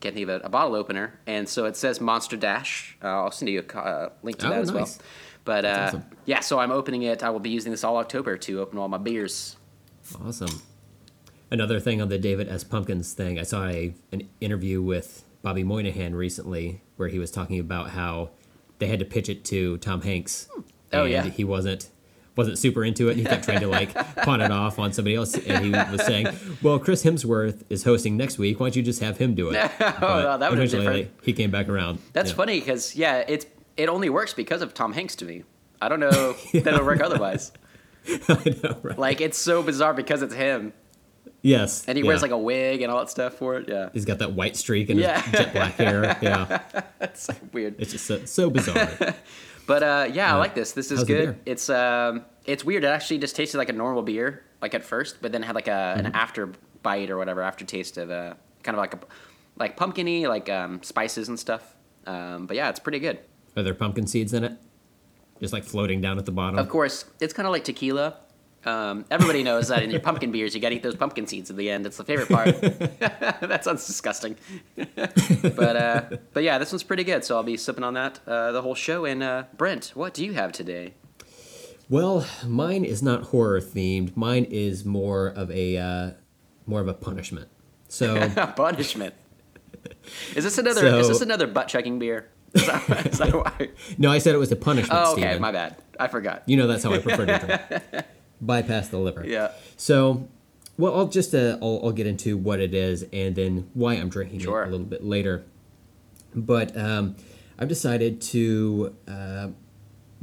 can't 0.00 0.14
think 0.14 0.24
of 0.24 0.28
it, 0.28 0.42
a 0.44 0.48
bottle 0.48 0.74
opener, 0.76 1.18
and 1.26 1.48
so 1.48 1.64
it 1.64 1.76
says 1.76 2.00
Monster 2.00 2.36
Dash. 2.36 2.96
Uh, 3.02 3.08
I'll 3.08 3.30
send 3.30 3.48
you 3.48 3.64
a 3.74 3.78
uh, 3.78 4.08
link 4.22 4.38
to 4.38 4.46
Oh, 4.46 4.50
that 4.50 4.60
as 4.60 4.70
well. 4.72 4.88
But 5.44 5.64
uh, 5.64 5.84
awesome. 5.88 6.04
yeah, 6.26 6.40
so 6.40 6.58
I'm 6.60 6.70
opening 6.70 7.02
it. 7.04 7.22
I 7.22 7.30
will 7.30 7.40
be 7.40 7.48
using 7.50 7.72
this 7.72 7.82
all 7.84 7.96
October 7.96 8.36
to 8.36 8.60
open 8.60 8.78
all 8.78 8.86
my 8.88 8.98
beers. 8.98 9.56
Awesome. 10.24 10.62
Another 11.50 11.80
thing 11.80 12.02
on 12.02 12.08
the 12.08 12.18
David 12.18 12.48
S. 12.48 12.62
Pumpkins 12.64 13.12
thing, 13.14 13.38
I 13.38 13.42
saw 13.42 13.66
a, 13.66 13.94
an 14.12 14.28
interview 14.40 14.82
with 14.82 15.24
Bobby 15.42 15.64
Moynihan 15.64 16.14
recently 16.14 16.82
where 16.96 17.08
he 17.08 17.18
was 17.18 17.30
talking 17.30 17.58
about 17.58 17.90
how 17.90 18.30
they 18.78 18.86
had 18.86 18.98
to 18.98 19.04
pitch 19.04 19.28
it 19.28 19.44
to 19.46 19.78
Tom 19.78 20.02
Hanks. 20.02 20.48
Hmm. 20.52 20.60
Oh, 20.92 21.02
and 21.04 21.10
yeah. 21.12 21.24
He 21.24 21.44
wasn't 21.44 21.88
wasn't 22.36 22.56
super 22.58 22.84
into 22.84 23.08
it. 23.08 23.12
And 23.12 23.20
he 23.20 23.24
kept 23.26 23.44
trying 23.44 23.60
to 23.60 23.66
like 23.66 23.92
pawn 24.22 24.40
it 24.40 24.50
off 24.50 24.78
on 24.78 24.92
somebody 24.92 25.16
else. 25.16 25.34
And 25.36 25.64
he 25.64 25.70
was 25.70 26.04
saying, 26.04 26.28
"Well, 26.62 26.78
Chris 26.78 27.02
Hemsworth 27.04 27.62
is 27.68 27.82
hosting 27.84 28.16
next 28.16 28.38
week. 28.38 28.60
Why 28.60 28.66
don't 28.66 28.76
you 28.76 28.82
just 28.82 29.00
have 29.00 29.16
him 29.18 29.34
do 29.34 29.50
it?" 29.50 29.56
oh, 29.58 29.70
But 29.78 30.00
well, 30.00 30.38
that 30.38 30.50
would 30.50 30.58
eventually, 30.58 30.84
different. 31.02 31.10
he 31.24 31.32
came 31.32 31.50
back 31.50 31.68
around. 31.68 31.98
That's 32.12 32.30
Yeah. 32.30 32.36
funny 32.36 32.60
because 32.60 32.94
yeah, 32.94 33.24
it's 33.26 33.46
it 33.76 33.88
only 33.88 34.08
works 34.10 34.34
because 34.34 34.60
of 34.62 34.74
Tom 34.74 34.92
Hanks 34.92 35.16
to 35.16 35.24
me. 35.24 35.44
I 35.80 35.88
don't 35.88 36.00
know 36.00 36.10
that 36.52 36.66
it'll 36.66 36.84
work 36.84 37.00
otherwise. 37.00 37.52
I 38.28 38.56
know, 38.62 38.76
right? 38.82 38.98
Like 38.98 39.20
it's 39.20 39.38
so 39.38 39.62
bizarre 39.62 39.92
because 39.94 40.22
it's 40.22 40.34
him, 40.34 40.72
yes, 41.42 41.84
and 41.86 41.96
he 41.96 42.02
yeah. 42.04 42.08
wears 42.08 42.22
like 42.22 42.30
a 42.30 42.38
wig 42.38 42.82
and 42.82 42.90
all 42.92 42.98
that 42.98 43.10
stuff 43.10 43.34
for 43.34 43.56
it. 43.56 43.68
Yeah, 43.68 43.90
He's 43.92 44.04
got 44.04 44.18
that 44.18 44.32
white 44.32 44.56
streak 44.56 44.90
and 44.90 44.98
Yeah. 45.00 45.20
his 45.20 45.32
jet 45.40 45.52
black 45.52 45.74
hair. 45.74 46.16
Yeah, 46.22 46.62
that's 46.98 47.22
so 47.22 47.34
weird. 47.52 47.76
it's 47.78 47.92
just 47.92 48.06
so, 48.06 48.24
so 48.24 48.50
bizarre. 48.50 49.14
But 49.66 49.82
uh, 49.82 50.08
yeah, 50.10 50.34
I 50.34 50.38
like 50.38 50.54
this. 50.54 50.72
This 50.72 50.90
is 50.90 51.04
good. 51.04 51.38
It's 51.44 51.68
um, 51.68 52.24
it's 52.46 52.64
weird. 52.64 52.84
It 52.84 52.86
actually 52.86 53.18
just 53.18 53.36
tasted 53.36 53.58
like 53.58 53.68
a 53.68 53.74
normal 53.74 54.00
beer, 54.00 54.42
like 54.62 54.72
at 54.74 54.82
first, 54.82 55.20
but 55.20 55.30
then 55.30 55.42
had 55.42 55.54
like 55.54 55.68
a 55.68 55.70
Mm-hmm. 55.70 56.06
an 56.06 56.12
after 56.14 56.52
bite 56.82 57.10
or 57.10 57.18
whatever, 57.18 57.42
aftertaste 57.42 57.98
of 57.98 58.10
uh, 58.10 58.32
kind 58.62 58.74
of 58.74 58.78
like 58.80 58.94
a 58.94 58.98
like 59.56 59.76
pumpkiny, 59.76 60.26
like 60.26 60.48
um, 60.48 60.82
spices 60.82 61.28
and 61.28 61.38
stuff. 61.38 61.76
Um, 62.06 62.46
but 62.46 62.56
yeah, 62.56 62.70
it's 62.70 62.80
pretty 62.80 62.98
good. 62.98 63.18
Are 63.58 63.62
there 63.62 63.74
pumpkin 63.74 64.06
seeds 64.06 64.32
in 64.32 64.42
it? 64.42 64.52
Just 65.38 65.52
like 65.52 65.64
floating 65.64 66.00
down 66.00 66.16
at 66.16 66.24
the 66.24 66.32
bottom. 66.32 66.58
Of 66.58 66.70
course, 66.70 67.04
it's 67.20 67.34
kind 67.34 67.46
of 67.46 67.52
like 67.52 67.64
tequila. 67.64 68.16
Um, 68.64 69.04
everybody 69.10 69.42
knows 69.42 69.68
that 69.68 69.82
in 69.82 69.90
your 69.90 70.00
pumpkin 70.00 70.32
beers, 70.32 70.54
you 70.54 70.60
got 70.60 70.70
to 70.70 70.74
eat 70.74 70.82
those 70.82 70.96
pumpkin 70.96 71.26
seeds 71.26 71.48
at 71.50 71.56
the 71.56 71.70
end. 71.70 71.86
It's 71.86 71.96
the 71.96 72.04
favorite 72.04 72.28
part. 72.28 72.46
that 72.60 73.64
sounds 73.64 73.86
disgusting. 73.86 74.36
but 74.76 75.76
uh, 75.76 76.04
but 76.32 76.42
yeah, 76.42 76.58
this 76.58 76.72
one's 76.72 76.82
pretty 76.82 77.04
good. 77.04 77.24
So 77.24 77.36
I'll 77.36 77.42
be 77.42 77.56
sipping 77.56 77.84
on 77.84 77.94
that 77.94 78.20
uh, 78.26 78.52
the 78.52 78.62
whole 78.62 78.74
show. 78.74 79.04
And 79.04 79.22
uh, 79.22 79.44
Brent, 79.56 79.92
what 79.94 80.12
do 80.12 80.24
you 80.24 80.34
have 80.34 80.52
today? 80.52 80.94
Well, 81.88 82.26
mine 82.46 82.84
is 82.84 83.02
not 83.02 83.24
horror 83.24 83.60
themed. 83.60 84.16
Mine 84.16 84.44
is 84.44 84.84
more 84.84 85.28
of 85.28 85.50
a 85.50 85.76
uh, 85.76 86.10
more 86.66 86.80
of 86.80 86.88
a 86.88 86.94
punishment. 86.94 87.48
So 87.88 88.28
Punishment. 88.56 89.14
Is 90.34 90.44
this 90.44 90.58
another? 90.58 90.86
is 90.98 91.08
this 91.08 91.20
another 91.22 91.46
butt 91.46 91.68
chugging 91.68 91.98
beer? 91.98 92.28
Is 92.54 92.66
that, 92.66 93.06
is 93.06 93.18
that 93.18 93.34
why? 93.34 93.68
no, 93.98 94.10
I 94.10 94.18
said 94.18 94.34
it 94.34 94.38
was 94.38 94.50
a 94.50 94.56
punishment. 94.56 94.98
Oh, 95.02 95.12
okay, 95.12 95.22
Steven. 95.22 95.40
my 95.40 95.52
bad. 95.52 95.76
I 96.00 96.08
forgot. 96.08 96.42
You 96.46 96.56
know 96.56 96.66
that's 96.66 96.82
how 96.82 96.92
I 96.92 96.98
prefer 96.98 97.26
to 97.26 97.38
drink. 97.90 98.04
Bypass 98.40 98.88
the 98.88 98.98
liver. 98.98 99.24
Yeah. 99.26 99.52
So, 99.76 100.28
well, 100.76 100.96
I'll 100.96 101.08
just 101.08 101.34
uh, 101.34 101.58
I'll, 101.60 101.80
I'll 101.84 101.92
get 101.92 102.06
into 102.06 102.36
what 102.36 102.60
it 102.60 102.72
is 102.74 103.04
and 103.12 103.34
then 103.34 103.68
why 103.74 103.94
I'm 103.94 104.08
drinking 104.08 104.40
Sure. 104.40 104.62
it 104.62 104.68
a 104.68 104.70
little 104.70 104.86
bit 104.86 105.04
later. 105.04 105.44
But 106.34 106.76
um, 106.76 107.16
I've 107.58 107.68
decided 107.68 108.20
to 108.22 108.94
uh, 109.08 109.48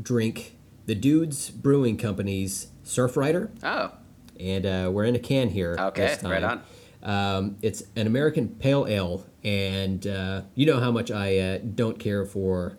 drink 0.02 0.56
the 0.86 0.96
Dudes 0.96 1.50
Brewing 1.50 1.98
Company's 1.98 2.68
Surf 2.84 3.18
Rider, 3.18 3.52
Oh, 3.64 3.92
and 4.40 4.66
uh, 4.66 4.90
we're 4.94 5.06
in 5.06 5.16
a 5.16 5.20
can 5.20 5.50
here. 5.50 5.76
Okay, 5.78 6.16
right 6.24 6.44
on. 6.44 6.62
Um, 7.02 7.58
it's 7.62 7.84
an 7.96 8.08
American 8.08 8.50
Pale 8.50 8.88
Ale, 8.88 9.26
and 9.44 10.06
uh, 10.08 10.42
you 10.54 10.66
know 10.66 10.80
how 10.80 10.92
much 10.92 11.10
I 11.12 11.38
uh, 11.38 11.58
don't 11.58 12.00
care 12.00 12.26
for 12.26 12.78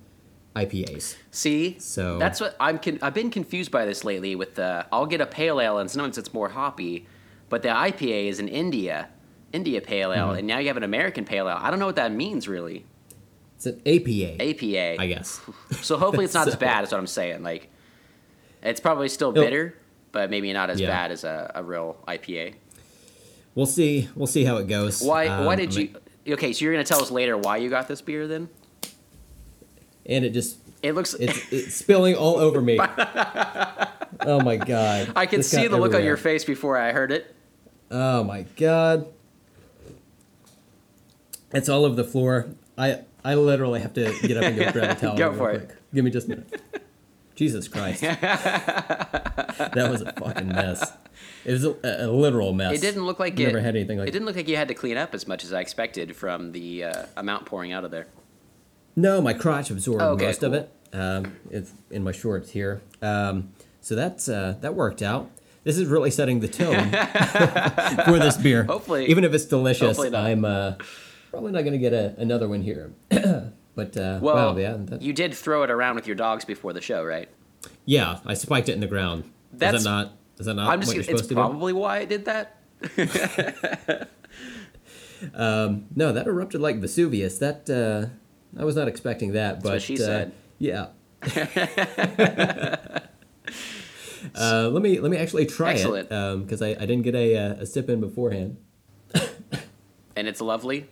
IPAs. 0.57 1.17
see, 1.31 1.77
So- 1.79 2.19
that's 2.19 2.41
what 2.41 2.57
I'm. 2.59 2.79
Con- 2.79 2.99
I've 3.03 3.15
been 3.15 3.31
confused 3.31 3.71
by 3.71 3.85
this 3.85 4.05
lately. 4.05 4.35
With 4.35 4.55
the, 4.55 4.87
I'll 4.91 5.07
get 5.07 5.21
a 5.21 5.27
pale 5.27 5.61
ale, 5.61 5.79
and 5.79 5.91
sometimes 5.91 6.17
it's 6.19 6.33
more 6.33 6.49
hoppy, 6.49 7.07
but 7.49 7.63
the 7.63 7.69
IPA 7.69 8.29
is 8.29 8.39
an 8.41 8.49
India, 8.49 9.09
India 9.53 9.81
pale 9.81 10.13
ale, 10.13 10.29
Mm-hmm. 10.29 10.39
and 10.39 10.47
now 10.47 10.59
you 10.59 10.69
have 10.69 10.77
an 10.77 10.83
American 10.83 11.25
pale 11.25 11.49
ale. 11.49 11.59
I 11.61 11.71
don't 11.71 11.79
know 11.79 11.87
what 11.87 11.97
that 11.97 12.11
means 12.13 12.49
really. 12.49 12.85
It's 13.57 13.67
an 13.67 13.81
APA, 13.87 14.43
APA. 14.43 15.01
I 15.01 15.07
guess. 15.07 15.41
So 15.83 15.97
hopefully 15.99 16.25
it's 16.25 16.35
not 16.35 16.47
as 16.53 16.57
bad. 16.57 16.85
Is 16.85 16.91
what 16.93 16.99
I'm 16.99 17.07
saying. 17.07 17.43
Like, 17.43 17.71
it's 18.63 18.81
probably 18.81 19.09
still 19.09 19.33
bitter, 19.33 19.75
but 20.13 20.31
maybe 20.31 20.53
not 20.53 20.71
as 20.71 20.81
Yeah. 20.81 20.89
bad 20.89 21.11
as 21.11 21.25
a, 21.25 21.53
a 21.55 21.63
real 21.63 21.97
IPA. 22.09 22.55
We'll 23.55 23.65
see. 23.67 24.09
We'll 24.15 24.27
see 24.27 24.45
how 24.45 24.57
it 24.59 24.69
goes. 24.69 25.03
Why? 25.03 25.29
Um, 25.29 25.45
why 25.47 25.57
did 25.57 25.75
I 25.77 25.81
you? 26.27 26.35
Okay, 26.35 26.53
so 26.53 26.65
you're 26.65 26.75
gonna 26.75 26.85
tell 26.85 27.01
us 27.01 27.11
later 27.11 27.37
why 27.39 27.57
you 27.59 27.71
got 27.71 27.89
this 27.89 28.03
beer 28.03 28.27
then? 28.27 28.49
And 30.09 30.25
it 30.25 30.31
just 30.31 30.59
It 30.83 30.93
looks. 30.95 31.15
it's, 31.15 31.53
it's 31.53 31.75
spilling 31.75 32.15
all 32.15 32.37
over 32.37 32.61
me. 32.61 32.79
oh 34.21 34.41
my 34.45 34.57
god! 34.57 35.13
I 35.17 35.27
can 35.27 35.41
This 35.41 35.51
see 35.51 35.67
the 35.67 35.77
look 35.77 35.95
on 35.95 36.05
your 36.05 36.17
face 36.17 36.45
before 36.45 36.77
I 36.79 36.93
heard 36.93 37.13
it. 37.13 37.35
Oh 37.91 38.25
my 38.25 38.43
god! 38.57 39.07
It's 41.53 41.69
all 41.69 41.85
over 41.85 41.95
the 41.95 42.05
floor. 42.05 42.49
I 42.77 43.01
I 43.25 43.35
literally 43.35 43.81
have 43.81 43.95
to 43.95 44.15
get 44.23 44.37
up 44.37 44.45
and 44.45 44.57
go 44.57 44.73
grab 44.73 44.97
a 44.97 45.01
towel. 45.01 45.17
Go 45.17 45.33
for 45.33 45.51
it. 45.51 45.67
quick. 45.67 45.77
Give 45.95 46.05
me 46.05 46.11
just 46.11 46.27
a 46.27 46.31
minute. 46.31 46.61
Jesus 47.35 47.69
Christ! 47.69 48.01
that 48.01 49.89
was 49.91 50.01
a 50.01 50.13
fucking 50.15 50.49
mess. 50.49 50.93
It 51.45 51.53
was 51.53 51.65
a, 51.65 51.77
a 51.85 52.11
literal 52.11 52.55
mess. 52.55 52.73
It 52.73 52.81
didn't 52.81 53.05
look 53.05 53.19
like 53.19 53.35
I've 53.35 53.41
it. 53.41 53.47
Never 53.49 53.61
had 53.61 53.77
anything 53.77 53.99
like 53.99 54.09
It 54.09 54.13
didn't 54.13 54.25
look 54.25 54.37
like 54.37 54.49
you 54.49 54.57
had 54.57 54.69
to 54.69 54.75
clean 54.75 54.97
up 54.97 55.15
as 55.15 55.29
much 55.29 55.45
as 55.45 55.53
I 55.53 55.61
expected 55.61 56.17
from 56.17 56.53
the 56.53 56.85
uh, 56.85 57.07
amount 57.17 57.45
pouring 57.45 57.73
out 57.73 57.85
of 57.85 57.91
there. 57.91 58.07
No, 58.97 59.21
my 59.21 59.35
crotch 59.35 59.71
absorbed 59.71 60.03
Oh, 60.03 60.11
okay, 60.13 60.27
most 60.27 60.43
of 60.43 60.55
it. 60.55 60.73
Um, 60.93 61.37
it's 61.51 61.73
in 61.91 62.03
my 62.03 62.13
shorts 62.13 62.51
here. 62.51 62.81
Um, 63.03 63.53
so 63.81 63.95
that's 63.95 64.29
uh, 64.29 64.57
that 64.63 64.75
worked 64.75 65.03
out. 65.03 65.31
This 65.65 65.77
is 65.79 65.87
really 65.87 66.11
setting 66.11 66.41
the 66.41 66.49
tone 66.49 66.91
for 68.05 68.19
this 68.19 68.37
beer. 68.37 68.65
Hopefully- 68.65 69.07
even 69.07 69.25
if 69.25 69.35
it's 69.35 69.45
delicious. 69.45 69.99
I'm 69.99 70.45
uh, 70.45 70.75
probably 71.31 71.53
not 71.53 71.63
going 71.63 71.73
to 71.73 71.79
get 71.79 71.93
a, 71.93 72.15
another 72.19 72.49
one 72.49 72.63
here. 72.63 72.93
but 73.11 73.97
uh, 73.97 74.19
Well, 74.23 74.55
wow, 74.55 74.57
yeah, 74.57 74.77
that, 74.79 75.03
you 75.03 75.13
did 75.13 75.35
throw 75.35 75.63
it 75.65 75.71
around 75.71 75.97
with 75.97 76.07
your 76.07 76.17
dogs 76.17 76.45
before 76.45 76.73
the 76.73 76.81
show, 76.81 77.05
right? 77.05 77.29
yeah, 77.85 78.21
I 78.25 78.35
spiked 78.35 78.69
it 78.69 78.73
in 78.73 78.81
the 78.81 78.87
ground. 78.87 79.25
That's- 79.53 79.81
is 79.81 79.85
that 79.85 79.91
not? 79.91 80.13
Is 80.39 80.47
that 80.47 80.55
not 80.55 80.69
I'm 80.71 80.81
just. 80.81 80.89
what 80.89 80.95
you're 80.97 81.01
It's 81.01 81.09
supposed 81.09 81.29
to 81.31 81.35
probably 81.35 81.73
why 81.73 81.99
I 81.99 82.05
did 82.05 82.25
that. 82.27 82.57
do? 82.97 83.07
No, 85.33 86.13
that 86.13 86.27
erupted 86.27 86.61
like 86.61 86.77
Vesuvius. 86.81 87.39
That 87.39 87.69
uh, 87.71 88.11
I 88.59 88.65
was 88.65 88.77
not 88.77 88.89
expecting 88.89 89.33
that. 89.33 89.63
But 89.63 89.83
she 89.83 89.95
uh, 89.95 89.99
said. 89.99 90.33
Yeah. 90.59 90.87
uh, 94.35 94.69
let 94.71 94.83
me 94.83 95.01
let 95.01 95.11
me 95.11 95.17
actually 95.17 95.47
try 95.47 95.73
Excellent. 95.73 96.09
it 96.11 96.39
because 96.41 96.63
I, 96.63 96.69
I 96.71 96.87
didn't 96.87 97.03
get 97.03 97.15
a, 97.15 97.37
uh, 97.37 97.55
a 97.55 97.67
sip 97.67 97.89
in 97.89 98.01
beforehand. 98.01 98.57
And 100.19 100.27
it's 100.27 100.41
lovely. 100.41 100.87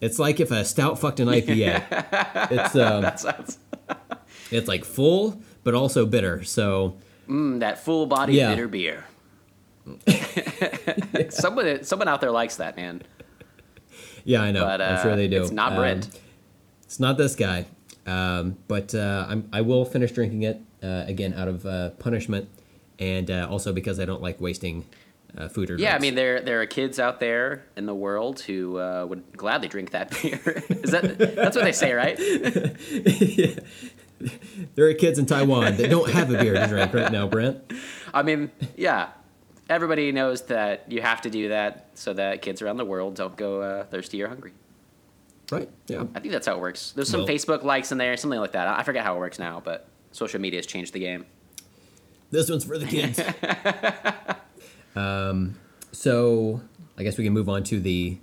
It's 0.00 0.18
like 0.18 0.40
if 0.40 0.50
a 0.50 0.64
stout 0.64 0.98
fucked 0.98 1.20
an 1.20 1.28
IPA. 1.28 1.84
it's 2.50 2.74
um, 2.74 3.02
That 3.02 3.20
sounds. 3.20 3.58
it's 4.50 4.66
like 4.68 4.86
full 4.86 5.42
but 5.64 5.74
also 5.74 6.06
bitter. 6.06 6.42
So 6.42 6.96
Mm, 7.28 7.60
that 7.60 7.78
full 7.84 8.06
body 8.06 8.32
Yeah. 8.34 8.48
bitter 8.54 8.68
beer. 8.68 9.04
someone, 11.28 11.84
someone 11.84 12.08
out 12.08 12.22
there 12.22 12.30
likes 12.30 12.56
that, 12.56 12.74
man. 12.76 13.02
yeah, 14.24 14.40
I 14.40 14.50
know. 14.50 14.64
But 14.64 14.80
uh, 14.80 14.84
I'm 14.84 15.02
sure 15.02 15.14
they 15.14 15.28
do. 15.28 15.42
it's 15.42 15.50
not 15.50 15.72
Um, 15.72 15.78
Brent. 15.78 16.08
It's 16.92 17.00
not 17.00 17.16
this 17.16 17.34
guy. 17.34 17.64
Um, 18.06 18.58
but 18.68 18.94
uh, 18.94 19.24
I'm, 19.26 19.48
I 19.50 19.62
will 19.62 19.86
finish 19.86 20.12
drinking 20.12 20.42
it 20.42 20.60
uh, 20.82 21.04
again 21.06 21.32
out 21.32 21.48
of 21.48 21.64
uh, 21.64 21.88
punishment, 21.92 22.50
and 22.98 23.30
uh, 23.30 23.48
also 23.50 23.72
because 23.72 23.98
I 23.98 24.04
don't 24.04 24.20
like 24.20 24.42
wasting 24.42 24.84
uh, 25.38 25.48
food 25.48 25.70
or 25.70 25.76
Yeah, 25.76 25.96
I 25.96 26.00
mean 26.00 26.16
there 26.16 26.42
there 26.42 26.60
are 26.60 26.66
kids 26.66 26.98
out 26.98 27.18
there 27.18 27.64
in 27.78 27.86
the 27.86 27.94
world 27.94 28.40
who 28.40 28.78
uh, 28.78 29.06
would 29.08 29.34
gladly 29.34 29.68
drink 29.68 29.92
that 29.92 30.10
beer. 30.10 30.38
Is 30.68 30.90
that 30.90 31.16
that's 31.16 31.56
what 31.56 31.64
they 31.64 31.72
say, 31.72 31.94
right? 31.94 32.18
there 34.74 34.86
are 34.86 34.92
kids 34.92 35.18
in 35.18 35.24
Taiwan 35.24 35.78
that 35.78 35.88
don't 35.88 36.10
have 36.10 36.30
a 36.30 36.36
beer 36.36 36.52
to 36.52 36.66
drink 36.66 36.92
right 36.92 37.10
now, 37.10 37.26
Brent. 37.26 37.72
I 38.12 38.22
mean, 38.22 38.50
yeah. 38.76 39.08
Everybody 39.70 40.12
knows 40.12 40.42
that 40.42 40.92
you 40.92 41.00
have 41.00 41.22
to 41.22 41.30
do 41.30 41.48
that 41.48 41.88
so 41.94 42.12
that 42.12 42.42
kids 42.42 42.60
around 42.60 42.76
the 42.76 42.84
world 42.84 43.14
don't 43.14 43.34
go 43.34 43.62
uh, 43.62 43.84
thirsty 43.84 44.22
or 44.22 44.28
hungry. 44.28 44.52
Right? 45.52 45.68
Yeah. 45.86 46.04
I 46.14 46.20
think 46.20 46.32
that's 46.32 46.46
how 46.46 46.54
it 46.54 46.60
works. 46.60 46.92
There's 46.92 47.08
some 47.08 47.20
Well- 47.20 47.28
Facebook 47.28 47.62
likes 47.62 47.92
in 47.92 47.98
there, 47.98 48.16
something 48.16 48.40
like 48.40 48.52
that. 48.52 48.66
I 48.66 48.82
forget 48.82 49.04
how 49.04 49.14
it 49.14 49.18
works 49.18 49.38
now, 49.38 49.60
but 49.64 49.86
social 50.10 50.40
media 50.40 50.58
has 50.58 50.66
changed 50.66 50.92
the 50.94 50.98
game. 51.00 51.26
This 52.30 52.48
one's 52.50 52.64
for 52.64 52.78
the 52.78 52.86
kids. 52.86 53.20
um, 54.96 55.56
so 55.92 56.60
I 56.98 57.02
guess 57.02 57.18
we 57.18 57.24
can 57.24 57.32
move 57.32 57.48
on 57.48 57.62
to 57.64 57.80
the 57.80 58.18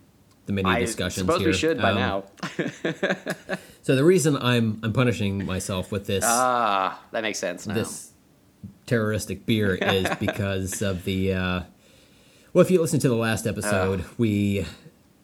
the 0.45 0.53
mini 0.53 0.67
I 0.69 0.79
discussions 0.79 1.27
suppose 1.27 1.39
here. 1.41 1.49
we 1.49 1.53
should 1.53 1.77
by 1.79 1.91
Um, 1.91 1.95
now. 1.97 2.23
So 3.81 3.95
the 3.95 4.03
reason 4.03 4.35
I'm 4.37 4.79
I'm 4.83 4.93
punishing 4.93 5.45
myself 5.45 5.91
with 5.91 6.05
this 6.05 6.23
Ah, 6.27 7.01
that 7.11 7.21
makes 7.23 7.39
sense 7.39 7.65
now. 7.65 7.73
this 7.73 8.11
terroristic 8.85 9.45
beer 9.45 9.75
is 9.81 10.07
because 10.19 10.81
of 10.81 11.05
the 11.05 11.33
uh, 11.33 11.61
well 12.53 12.61
if 12.63 12.69
you 12.69 12.81
listen 12.81 12.99
to 12.99 13.09
the 13.09 13.15
last 13.15 13.47
episode 13.47 14.03
we 14.17 14.65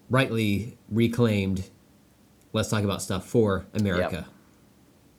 rightly 0.10 0.78
reclaimed 0.90 1.70
let's 2.56 2.70
talk 2.70 2.84
about 2.84 3.02
stuff 3.02 3.26
for 3.26 3.66
america. 3.74 4.26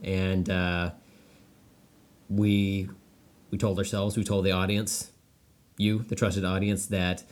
And 0.02 0.50
uh, 0.50 0.90
we 2.28 2.88
we 3.50 3.58
told 3.58 3.78
ourselves 3.78 4.16
we 4.16 4.24
told 4.24 4.44
the 4.44 4.52
audience 4.52 5.10
you 5.78 6.00
the 6.00 6.14
trusted 6.14 6.44
audience 6.44 6.86
that 6.86 7.22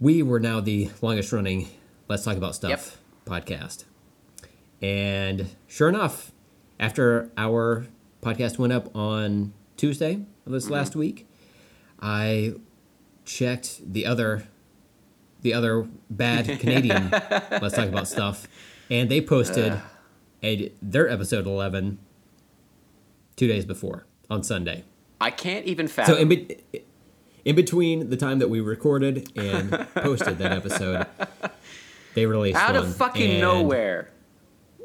we 0.00 0.22
were 0.22 0.40
now 0.40 0.60
the 0.60 0.90
longest 1.02 1.32
running 1.32 1.68
let's 2.08 2.24
talk 2.24 2.36
about 2.36 2.54
stuff 2.54 2.98
podcast. 3.26 3.84
And 4.82 5.48
sure 5.66 5.88
enough 5.88 6.32
after 6.78 7.30
our 7.36 7.86
podcast 8.22 8.58
went 8.58 8.72
up 8.72 8.94
on 8.94 9.52
Tuesday, 9.76 10.24
of 10.46 10.52
this 10.52 10.68
last 10.70 10.94
week, 10.96 11.26
I 12.00 12.54
checked 13.24 13.80
the 13.92 14.04
other 14.06 14.46
the 15.40 15.54
other 15.54 15.88
bad 16.10 16.46
Canadian 16.60 17.10
let's 17.10 17.74
talk 17.74 17.88
about 17.88 18.08
stuff, 18.08 18.48
and 18.90 19.10
they 19.10 19.20
posted 19.20 19.72
uh. 19.72 19.80
a 20.42 20.72
their 20.82 21.08
episode 21.08 21.46
eleven 21.46 21.98
two 23.36 23.46
days 23.46 23.64
before 23.64 24.06
on 24.30 24.42
Sunday. 24.42 24.84
I 25.20 25.30
can't 25.30 25.64
even 25.66 25.88
fathom. 25.88 26.14
So 26.14 26.20
in, 26.20 26.28
be- 26.28 26.58
in 27.44 27.56
between 27.56 28.10
the 28.10 28.16
time 28.16 28.40
that 28.40 28.50
we 28.50 28.60
recorded 28.60 29.30
and 29.36 29.70
posted 29.94 30.38
that 30.38 30.52
episode, 30.52 31.06
they 32.14 32.26
released 32.26 32.58
out 32.58 32.76
of 32.76 32.94
fucking 32.96 33.40
nowhere. 33.40 34.10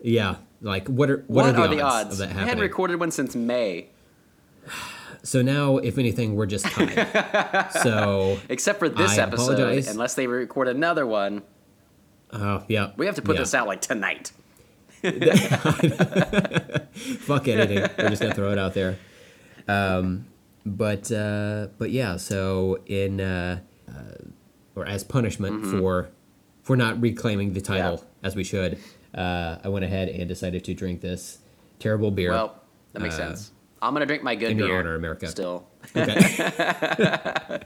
Yeah, 0.01 0.37
like 0.61 0.87
what 0.87 1.09
are 1.09 1.23
what, 1.27 1.45
What, 1.45 1.55
are 1.55 1.67
the, 1.67 1.81
odds, 1.81 2.19
of 2.19 2.29
that 2.29 2.35
We 2.35 2.41
hadn't 2.41 2.59
recorded 2.59 2.99
one 2.99 3.11
since 3.11 3.35
May, 3.35 3.89
so 5.23 5.41
now, 5.41 5.77
if 5.77 5.97
anything, 5.97 6.35
we're 6.35 6.45
just 6.45 6.65
tied. 6.65 7.67
so, 7.83 8.39
except 8.47 8.79
for 8.79 8.89
this 8.89 9.17
I 9.17 9.23
episode. 9.23 9.53
apologize. 9.53 9.87
Unless 9.89 10.15
they 10.15 10.27
record 10.27 10.67
another 10.67 11.05
one, 11.05 11.43
oh 12.33 12.63
yeah, 12.67 12.91
we 12.97 13.05
have 13.05 13.15
to 13.15 13.21
put 13.21 13.35
yeah. 13.35 13.41
this 13.41 13.53
out 13.53 13.67
like 13.67 13.81
tonight. 13.81 14.31
Fuck 17.19 17.47
editing. 17.47 17.89
We're 17.97 18.09
just 18.09 18.21
gonna 18.21 18.33
throw 18.33 18.51
it 18.51 18.57
out 18.59 18.73
there. 18.73 18.97
Um, 19.67 20.25
but 20.65 21.11
uh, 21.11 21.67
but 21.77 21.91
yeah, 21.91 22.17
so 22.17 22.79
in 22.85 23.21
uh, 23.21 23.59
uh, 23.87 23.93
or 24.75 24.85
as 24.85 25.03
punishment 25.03 25.65
for 25.65 26.09
for 26.63 26.75
not 26.75 26.99
reclaiming 27.01 27.53
the 27.53 27.61
title 27.61 27.97
Mm-hmm. 27.97 28.05
Yeah. 28.21 28.27
as 28.27 28.35
we 28.35 28.43
should, 28.43 28.77
uh, 29.15 29.57
I 29.63 29.69
went 29.69 29.85
ahead 29.85 30.09
and 30.09 30.27
decided 30.27 30.63
to 30.65 30.73
drink 30.73 30.99
this 31.01 31.39
terrible 31.79 32.11
beer. 32.11 32.31
Well, 32.31 32.55
that 32.93 33.01
makes 33.01 33.15
Uh, 33.15 33.29
sense. 33.29 33.51
I'm 33.81 33.93
gonna 33.93 34.05
drink 34.05 34.23
my 34.23 34.35
good 34.35 34.51
in 34.51 34.57
your 34.57 34.67
beer. 34.67 34.79
honor, 34.79 34.95
America. 34.95 35.27
Still, 35.27 35.65
okay. 35.95 36.15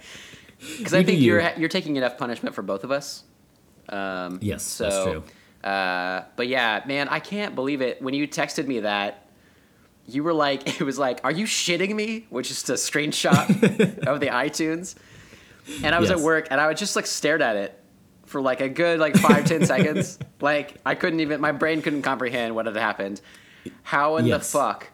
because 0.77 0.93
I 0.93 1.03
think 1.03 1.19
you. 1.19 1.25
you're 1.33 1.51
you're 1.57 1.69
taking 1.69 1.95
enough 1.95 2.17
punishment 2.19 2.53
for 2.53 2.61
both 2.61 2.83
of 2.83 2.91
us. 2.91 3.23
Um, 3.89 4.39
Yes, 4.41 4.63
so, 4.63 4.83
that's 4.83 5.03
true. 5.03 5.23
Uh, 5.69 6.23
but 6.35 6.47
yeah, 6.47 6.83
man, 6.85 7.07
I 7.09 7.19
can't 7.19 7.55
believe 7.55 7.81
it. 7.81 8.01
When 8.01 8.13
you 8.13 8.27
texted 8.27 8.67
me 8.67 8.81
that, 8.81 9.27
you 10.07 10.23
were 10.23 10.33
like, 10.33 10.67
it 10.81 10.83
was 10.83 10.99
like, 10.99 11.21
"Are 11.23 11.31
you 11.31 11.45
shitting 11.45 11.95
me?" 11.95 12.25
Which 12.29 12.51
is 12.51 12.67
a 12.69 12.73
screenshot 12.73 13.49
of 14.07 14.19
the 14.19 14.27
iTunes. 14.27 14.95
And 15.83 15.95
I 15.95 15.99
was 15.99 16.09
Yes. 16.09 16.19
at 16.19 16.23
work, 16.25 16.47
and 16.51 16.59
I 16.59 16.67
would 16.67 16.75
just 16.77 16.95
like 16.97 17.05
stared 17.05 17.41
at 17.41 17.55
it 17.55 17.79
for 18.25 18.41
like 18.41 18.59
a 18.59 18.67
good 18.67 18.99
like 18.99 19.15
five 19.15 19.45
ten 19.45 19.65
seconds. 19.65 20.19
Like 20.41 20.75
I 20.85 20.95
couldn't 20.95 21.21
even, 21.21 21.39
my 21.39 21.53
brain 21.53 21.81
couldn't 21.81 22.01
comprehend 22.01 22.53
what 22.53 22.65
had 22.65 22.75
happened. 22.75 23.21
How 23.83 24.17
in 24.17 24.25
Yes. 24.25 24.51
the 24.51 24.57
fuck 24.57 24.89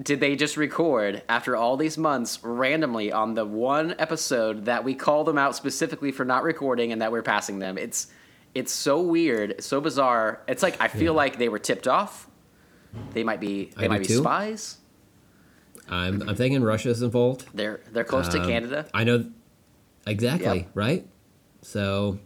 did 0.00 0.20
they 0.20 0.36
just 0.36 0.56
record 0.56 1.22
after 1.28 1.56
all 1.56 1.76
these 1.76 1.98
months 1.98 2.38
randomly 2.42 3.10
on 3.10 3.34
the 3.34 3.44
one 3.44 3.94
episode 3.98 4.66
that 4.66 4.84
we 4.84 4.94
call 4.94 5.24
them 5.24 5.36
out 5.38 5.56
specifically 5.56 6.12
for 6.12 6.24
not 6.24 6.44
recording 6.44 6.92
and 6.92 7.02
that 7.02 7.10
we're 7.12 7.22
passing 7.22 7.58
them? 7.58 7.76
It's 7.78 8.06
it's 8.54 8.72
so 8.72 9.00
weird, 9.02 9.62
so 9.62 9.80
bizarre. 9.80 10.40
It's 10.48 10.62
like 10.62 10.80
I 10.80 10.88
feel 10.88 11.12
Yeah. 11.12 11.18
like 11.18 11.38
they 11.38 11.48
were 11.48 11.58
tipped 11.58 11.88
off. 11.88 12.28
They 13.12 13.24
might 13.24 13.40
be 13.40 13.72
they 13.76 13.86
I 13.86 13.88
might 13.88 13.98
be 14.00 14.06
too. 14.06 14.18
spies. 14.18 14.78
I'm 15.88 16.22
I'm 16.28 16.36
thinking 16.36 16.62
Russia's 16.62 17.02
involved. 17.02 17.46
They're 17.54 17.80
they're 17.92 18.04
close 18.04 18.28
to 18.28 18.40
Um, 18.40 18.46
Canada. 18.48 18.86
I 18.94 19.04
know 19.04 19.24
exactly, 20.06 20.58
Yep. 20.58 20.68
right? 20.74 21.06
So 21.62 22.18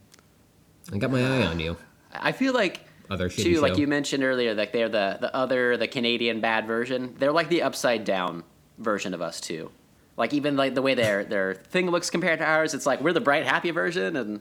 I 0.92 0.98
got 0.98 1.10
my 1.10 1.22
eye 1.22 1.46
on 1.46 1.58
you. 1.60 1.76
I 2.12 2.32
feel 2.32 2.52
like 2.52 2.86
Other 3.12 3.28
too, 3.28 3.60
like 3.60 3.76
you 3.76 3.86
mentioned 3.86 4.24
earlier, 4.24 4.54
like 4.54 4.72
they're 4.72 4.88
the 4.88 5.18
the 5.20 5.34
other 5.36 5.76
the 5.76 5.86
Canadian 5.86 6.40
bad 6.40 6.66
version. 6.66 7.14
They're 7.18 7.30
like 7.30 7.50
the 7.50 7.60
upside 7.60 8.04
down 8.04 8.42
version 8.78 9.12
of 9.12 9.20
us 9.20 9.38
too. 9.38 9.70
Like 10.16 10.32
even 10.32 10.56
like 10.56 10.74
the 10.74 10.80
way 10.80 10.94
their 10.94 11.22
their 11.24 11.54
thing 11.54 11.90
looks 11.90 12.08
compared 12.08 12.38
to 12.38 12.46
ours, 12.46 12.72
it's 12.72 12.86
like 12.86 13.02
we're 13.02 13.12
the 13.12 13.20
bright 13.20 13.44
happy 13.44 13.70
version, 13.70 14.16
and 14.16 14.40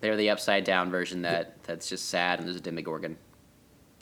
they're 0.00 0.16
the 0.16 0.30
upside 0.30 0.62
down 0.62 0.92
version 0.92 1.22
that 1.22 1.62
that's 1.64 1.88
just 1.88 2.08
sad 2.08 2.38
and 2.38 2.46
there's 2.46 2.56
a 2.56 2.60
Demogorgon. 2.60 3.16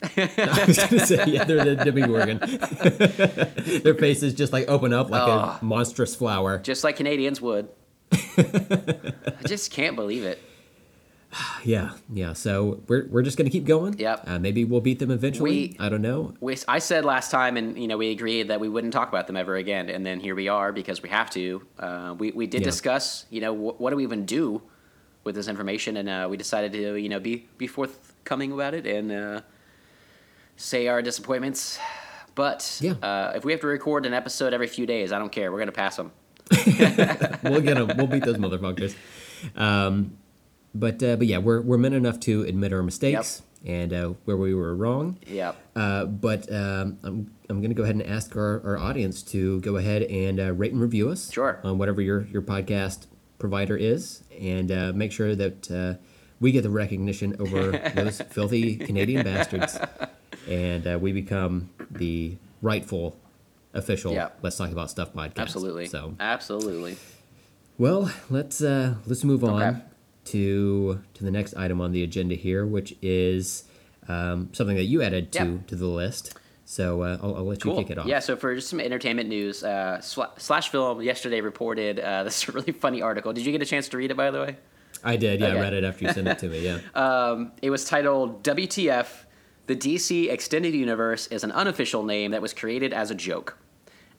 I 0.17 0.65
was 0.67 0.79
gonna 0.79 1.07
say, 1.07 1.25
yeah, 1.27 1.45
they're 1.45 1.65
the 1.65 1.77
Demogorgon. 1.77 2.39
Their 3.83 3.95
faces 3.95 4.35
just 4.35 4.53
like 4.53 4.69
open 4.69 4.93
up 4.93 5.11
like 5.11 5.23
Oh. 5.23 5.27
a 5.27 5.37
ah. 5.37 5.59
monstrous 5.63 6.15
flower. 6.15 6.59
just 6.59 6.85
like 6.85 6.97
Canadians 6.97 7.41
would. 7.41 7.69
I 8.13 9.47
just 9.47 9.71
can't 9.73 9.97
believe 9.97 10.25
it. 10.25 10.39
Yeah, 11.65 11.91
yeah. 12.13 12.33
So 12.33 12.83
we're 12.89 13.07
we're 13.09 13.23
just 13.23 13.37
gonna 13.37 13.51
keep 13.51 13.65
going. 13.67 13.99
Yep. 13.99 14.25
Uh, 14.27 14.39
maybe 14.39 14.65
we'll 14.65 14.81
beat 14.81 14.99
them 14.99 15.11
eventually. 15.11 15.51
We- 15.51 15.77
I 15.79 15.89
don't 15.89 16.03
know. 16.03 16.35
We, 16.41 16.57
I 16.67 16.79
said 16.81 17.05
last 17.05 17.31
time, 17.31 17.57
and 17.57 17.79
you 17.79 17.87
know, 17.87 17.97
we 17.99 18.11
agreed 18.11 18.49
that 18.49 18.61
we 18.61 18.69
wouldn't 18.69 18.93
talk 18.93 19.09
about 19.09 19.27
them 19.27 19.37
ever 19.37 19.57
again, 19.57 19.89
and 19.91 20.05
then 20.05 20.21
here 20.21 20.35
we 20.35 20.49
are 20.49 20.73
because 20.73 21.03
we 21.03 21.09
have 21.11 21.31
to. 21.31 21.63
Uh, 21.79 22.15
we 22.19 22.31
we 22.33 22.47
did 22.47 22.63
Yeah. 22.63 22.65
discuss, 22.67 23.27
you 23.31 23.41
know, 23.41 23.55
wh- 23.55 23.81
what 23.81 23.91
do 23.91 23.97
we 23.97 24.03
even 24.05 24.25
do 24.25 24.63
with 25.23 25.35
this 25.35 25.49
information, 25.49 25.99
and 25.99 26.09
uh, 26.09 26.27
we 26.31 26.37
decided 26.39 26.73
to, 26.73 26.97
you 26.97 27.09
know, 27.11 27.21
be 27.21 27.47
be 27.59 27.67
forthcoming 27.67 28.53
about 28.53 28.73
it 28.75 28.87
and 28.87 29.13
uh, 29.13 29.41
say 30.57 30.89
our 30.89 31.03
disappointments. 31.03 31.79
But 32.35 32.79
Yeah. 32.81 32.93
uh, 33.03 33.33
if 33.37 33.45
we 33.45 33.53
have 33.53 33.61
to 33.61 33.67
record 33.67 34.07
an 34.07 34.15
episode 34.15 34.55
every 34.55 34.67
few 34.69 34.87
days, 34.87 35.13
I 35.13 35.19
don't 35.19 35.31
care. 35.33 35.53
We're 35.53 35.59
gonna 35.59 35.73
pass 35.73 35.97
them. 35.97 36.11
We'll 37.43 37.61
get 37.61 37.77
them. 37.77 37.91
We'll 37.97 38.07
beat 38.07 38.25
those 38.25 38.37
motherfuckers. 38.39 38.95
Um, 39.57 40.17
but 40.75 41.03
uh, 41.03 41.17
but 41.17 41.27
yeah, 41.27 41.39
we're 41.39 41.61
we're 41.61 41.79
men 41.79 41.93
enough 41.93 42.21
to 42.21 42.43
admit 42.43 42.73
our 42.73 42.83
mistakes 42.83 43.43
and 43.65 43.93
uh, 43.93 44.09
where 44.25 44.37
we 44.37 44.55
were 44.55 44.75
wrong. 44.75 45.19
Yep. 45.27 45.57
Uh, 45.77 46.05
but 46.07 46.51
um, 46.53 46.99
I'm, 47.03 47.35
I'm 47.49 47.61
going 47.61 47.71
to 47.71 47.75
go 47.75 47.83
ahead 47.83 47.97
and 47.97 48.07
ask 48.07 48.35
our, 48.37 48.63
our 48.65 48.79
audience 48.79 49.23
to 49.25 49.61
go 49.61 49.77
ahead 49.77 50.03
and 50.03 50.41
uh, 50.41 50.53
rate 50.53 50.73
and 50.73 50.81
review 50.81 51.11
us. 51.11 51.31
Sure. 51.31 51.61
On 51.63 51.79
whatever 51.79 52.01
your, 52.01 52.23
your 52.27 52.43
podcast 52.43 53.07
provider 53.39 53.77
is. 53.77 54.25
And 54.41 54.73
uh, 54.73 54.93
make 54.95 55.13
sure 55.13 55.35
that 55.35 55.71
uh, 55.71 55.95
we 56.41 56.53
get 56.53 56.63
the 56.63 56.71
recognition 56.71 57.37
over 57.39 57.73
those 57.95 58.21
filthy 58.23 58.77
Canadian 58.77 59.25
bastards. 59.25 59.79
And 60.49 60.87
uh, 60.87 60.99
we 60.99 61.13
become 61.13 61.71
the 61.91 62.37
rightful 62.63 63.17
official 63.75 64.13
Yeah. 64.13 64.31
Let's 64.43 64.57
Talk 64.57 64.71
About 64.71 64.91
Stuff 64.91 65.13
podcast. 65.13 65.39
Absolutely. 65.39 65.87
So, 65.87 66.15
Absolutely. 66.19 66.97
well, 67.77 68.11
let's 68.31 68.63
uh, 68.63 68.95
let's 69.07 69.23
move 69.23 69.45
on 69.45 69.63
Okay. 69.63 69.81
To 70.31 71.01
to 71.15 71.25
the 71.25 71.31
next 71.31 71.55
item 71.55 71.81
on 71.81 71.93
the 71.93 72.03
agenda 72.03 72.35
here, 72.35 72.67
which 72.67 72.95
is 73.03 73.65
um, 74.09 74.49
something 74.53 74.77
that 74.77 74.85
you 74.85 75.03
added 75.03 75.31
to 75.33 75.39
Yeah. 75.45 75.57
to 75.69 75.77
the 75.77 75.87
list. 75.87 76.35
So 76.65 77.03
uh, 77.03 77.19
I'll, 77.23 77.37
I'll 77.37 77.45
let 77.45 77.65
you 77.65 77.71
Cool. 77.73 77.83
kick 77.83 77.91
it 77.91 77.99
off. 77.99 78.07
Yeah, 78.07 78.21
so 78.21 78.37
for 78.37 78.55
just 78.55 78.69
some 78.69 78.79
entertainment 78.81 79.29
news, 79.29 79.65
uh, 79.65 80.01
Slash 80.01 80.69
Film 80.69 81.03
yesterday 81.03 81.41
reported 81.41 81.99
uh, 81.99 82.23
this 82.29 82.49
really 82.49 82.73
funny 82.73 83.03
article. 83.03 83.33
Did 83.33 83.45
you 83.45 83.53
get 83.53 83.61
a 83.63 83.67
chance 83.67 83.89
to 83.89 83.97
read 83.97 84.11
it, 84.13 84.17
by 84.17 84.31
the 84.31 84.41
way? 84.41 84.57
I 85.03 85.17
did. 85.17 85.41
Yeah, 85.41 85.49
Okay. 85.49 85.59
I 85.59 85.61
read 85.63 85.73
it 85.73 85.83
after 85.85 86.05
you 86.05 86.13
sent 86.13 86.29
it 86.29 86.39
to 86.39 86.49
me. 86.49 86.61
Yeah. 86.65 86.79
Um, 86.95 87.53
it 87.63 87.71
was 87.71 87.85
titled 87.87 88.45
WTF 88.45 89.07
The 89.67 89.75
DC 89.77 90.31
Extended 90.31 90.75
Universe 90.75 91.27
is 91.29 91.43
an 91.43 91.51
unofficial 91.53 92.05
name 92.05 92.31
that 92.33 92.43
was 92.43 92.53
created 92.53 92.93
as 92.93 93.11
a 93.11 93.15
joke. 93.15 93.59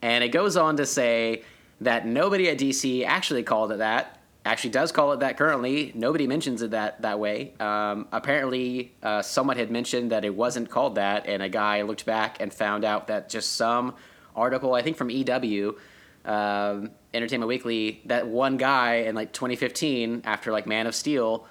And 0.02 0.24
it 0.24 0.30
goes 0.30 0.58
on 0.58 0.76
to 0.78 0.86
say 0.86 1.43
that 1.82 2.06
nobody 2.08 2.50
at 2.50 2.58
DC 2.58 3.06
actually 3.06 3.43
called 3.43 3.71
it 3.71 3.78
that. 3.78 4.19
Actually, 4.43 4.71
does 4.71 4.91
call 4.91 5.12
it 5.12 5.19
that 5.19 5.38
currently. 5.38 5.91
Nobody 5.93 6.25
mentions 6.25 6.63
it 6.63 6.71
that 6.71 7.01
that 7.04 7.19
way. 7.19 7.54
Um, 7.60 8.08
apparently, 8.12 8.91
uh, 9.04 9.21
someone 9.21 9.56
had 9.56 9.69
mentioned 9.69 10.12
that 10.12 10.25
it 10.25 10.34
wasn't 10.34 10.69
called 10.69 10.95
that, 10.95 11.27
and 11.27 11.43
a 11.43 11.49
guy 11.49 11.84
looked 11.84 12.06
back 12.06 12.41
and 12.41 12.51
found 12.51 12.84
out 12.84 13.08
that 13.08 13.30
just 13.30 13.54
some 13.54 13.93
article, 14.36 14.73
I 14.73 14.82
think 14.82 14.97
from 14.97 15.12
EW, 15.12 15.77
um, 16.25 16.89
Entertainment 17.13 17.47
Weekly, 17.47 18.01
that 18.06 18.27
one 18.27 18.58
guy 18.58 18.95
in 18.95 19.13
like 19.13 19.32
2015, 19.32 20.23
after 20.25 20.51
like 20.51 20.65
Man 20.65 20.88
of 20.88 20.95
Steel, 20.95 21.45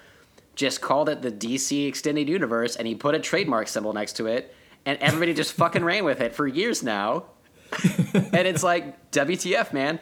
just 0.55 0.81
called 0.81 1.07
it 1.07 1.21
the 1.21 1.31
DC 1.31 1.87
Extended 1.87 2.27
Universe, 2.27 2.75
and 2.75 2.87
he 2.87 2.95
put 2.95 3.15
a 3.15 3.19
trademark 3.19 3.69
symbol 3.69 3.93
next 3.93 4.13
to 4.17 4.27
it, 4.27 4.53
and 4.85 4.97
everybody 4.99 5.33
just 5.33 5.53
fucking 5.53 5.83
ran 5.83 6.03
with 6.03 6.19
it 6.19 6.35
for 6.35 6.45
years 6.45 6.83
now. 6.83 7.23
and 8.13 8.47
it's 8.47 8.63
like 8.63 9.11
WTF, 9.11 9.71
man? 9.71 9.99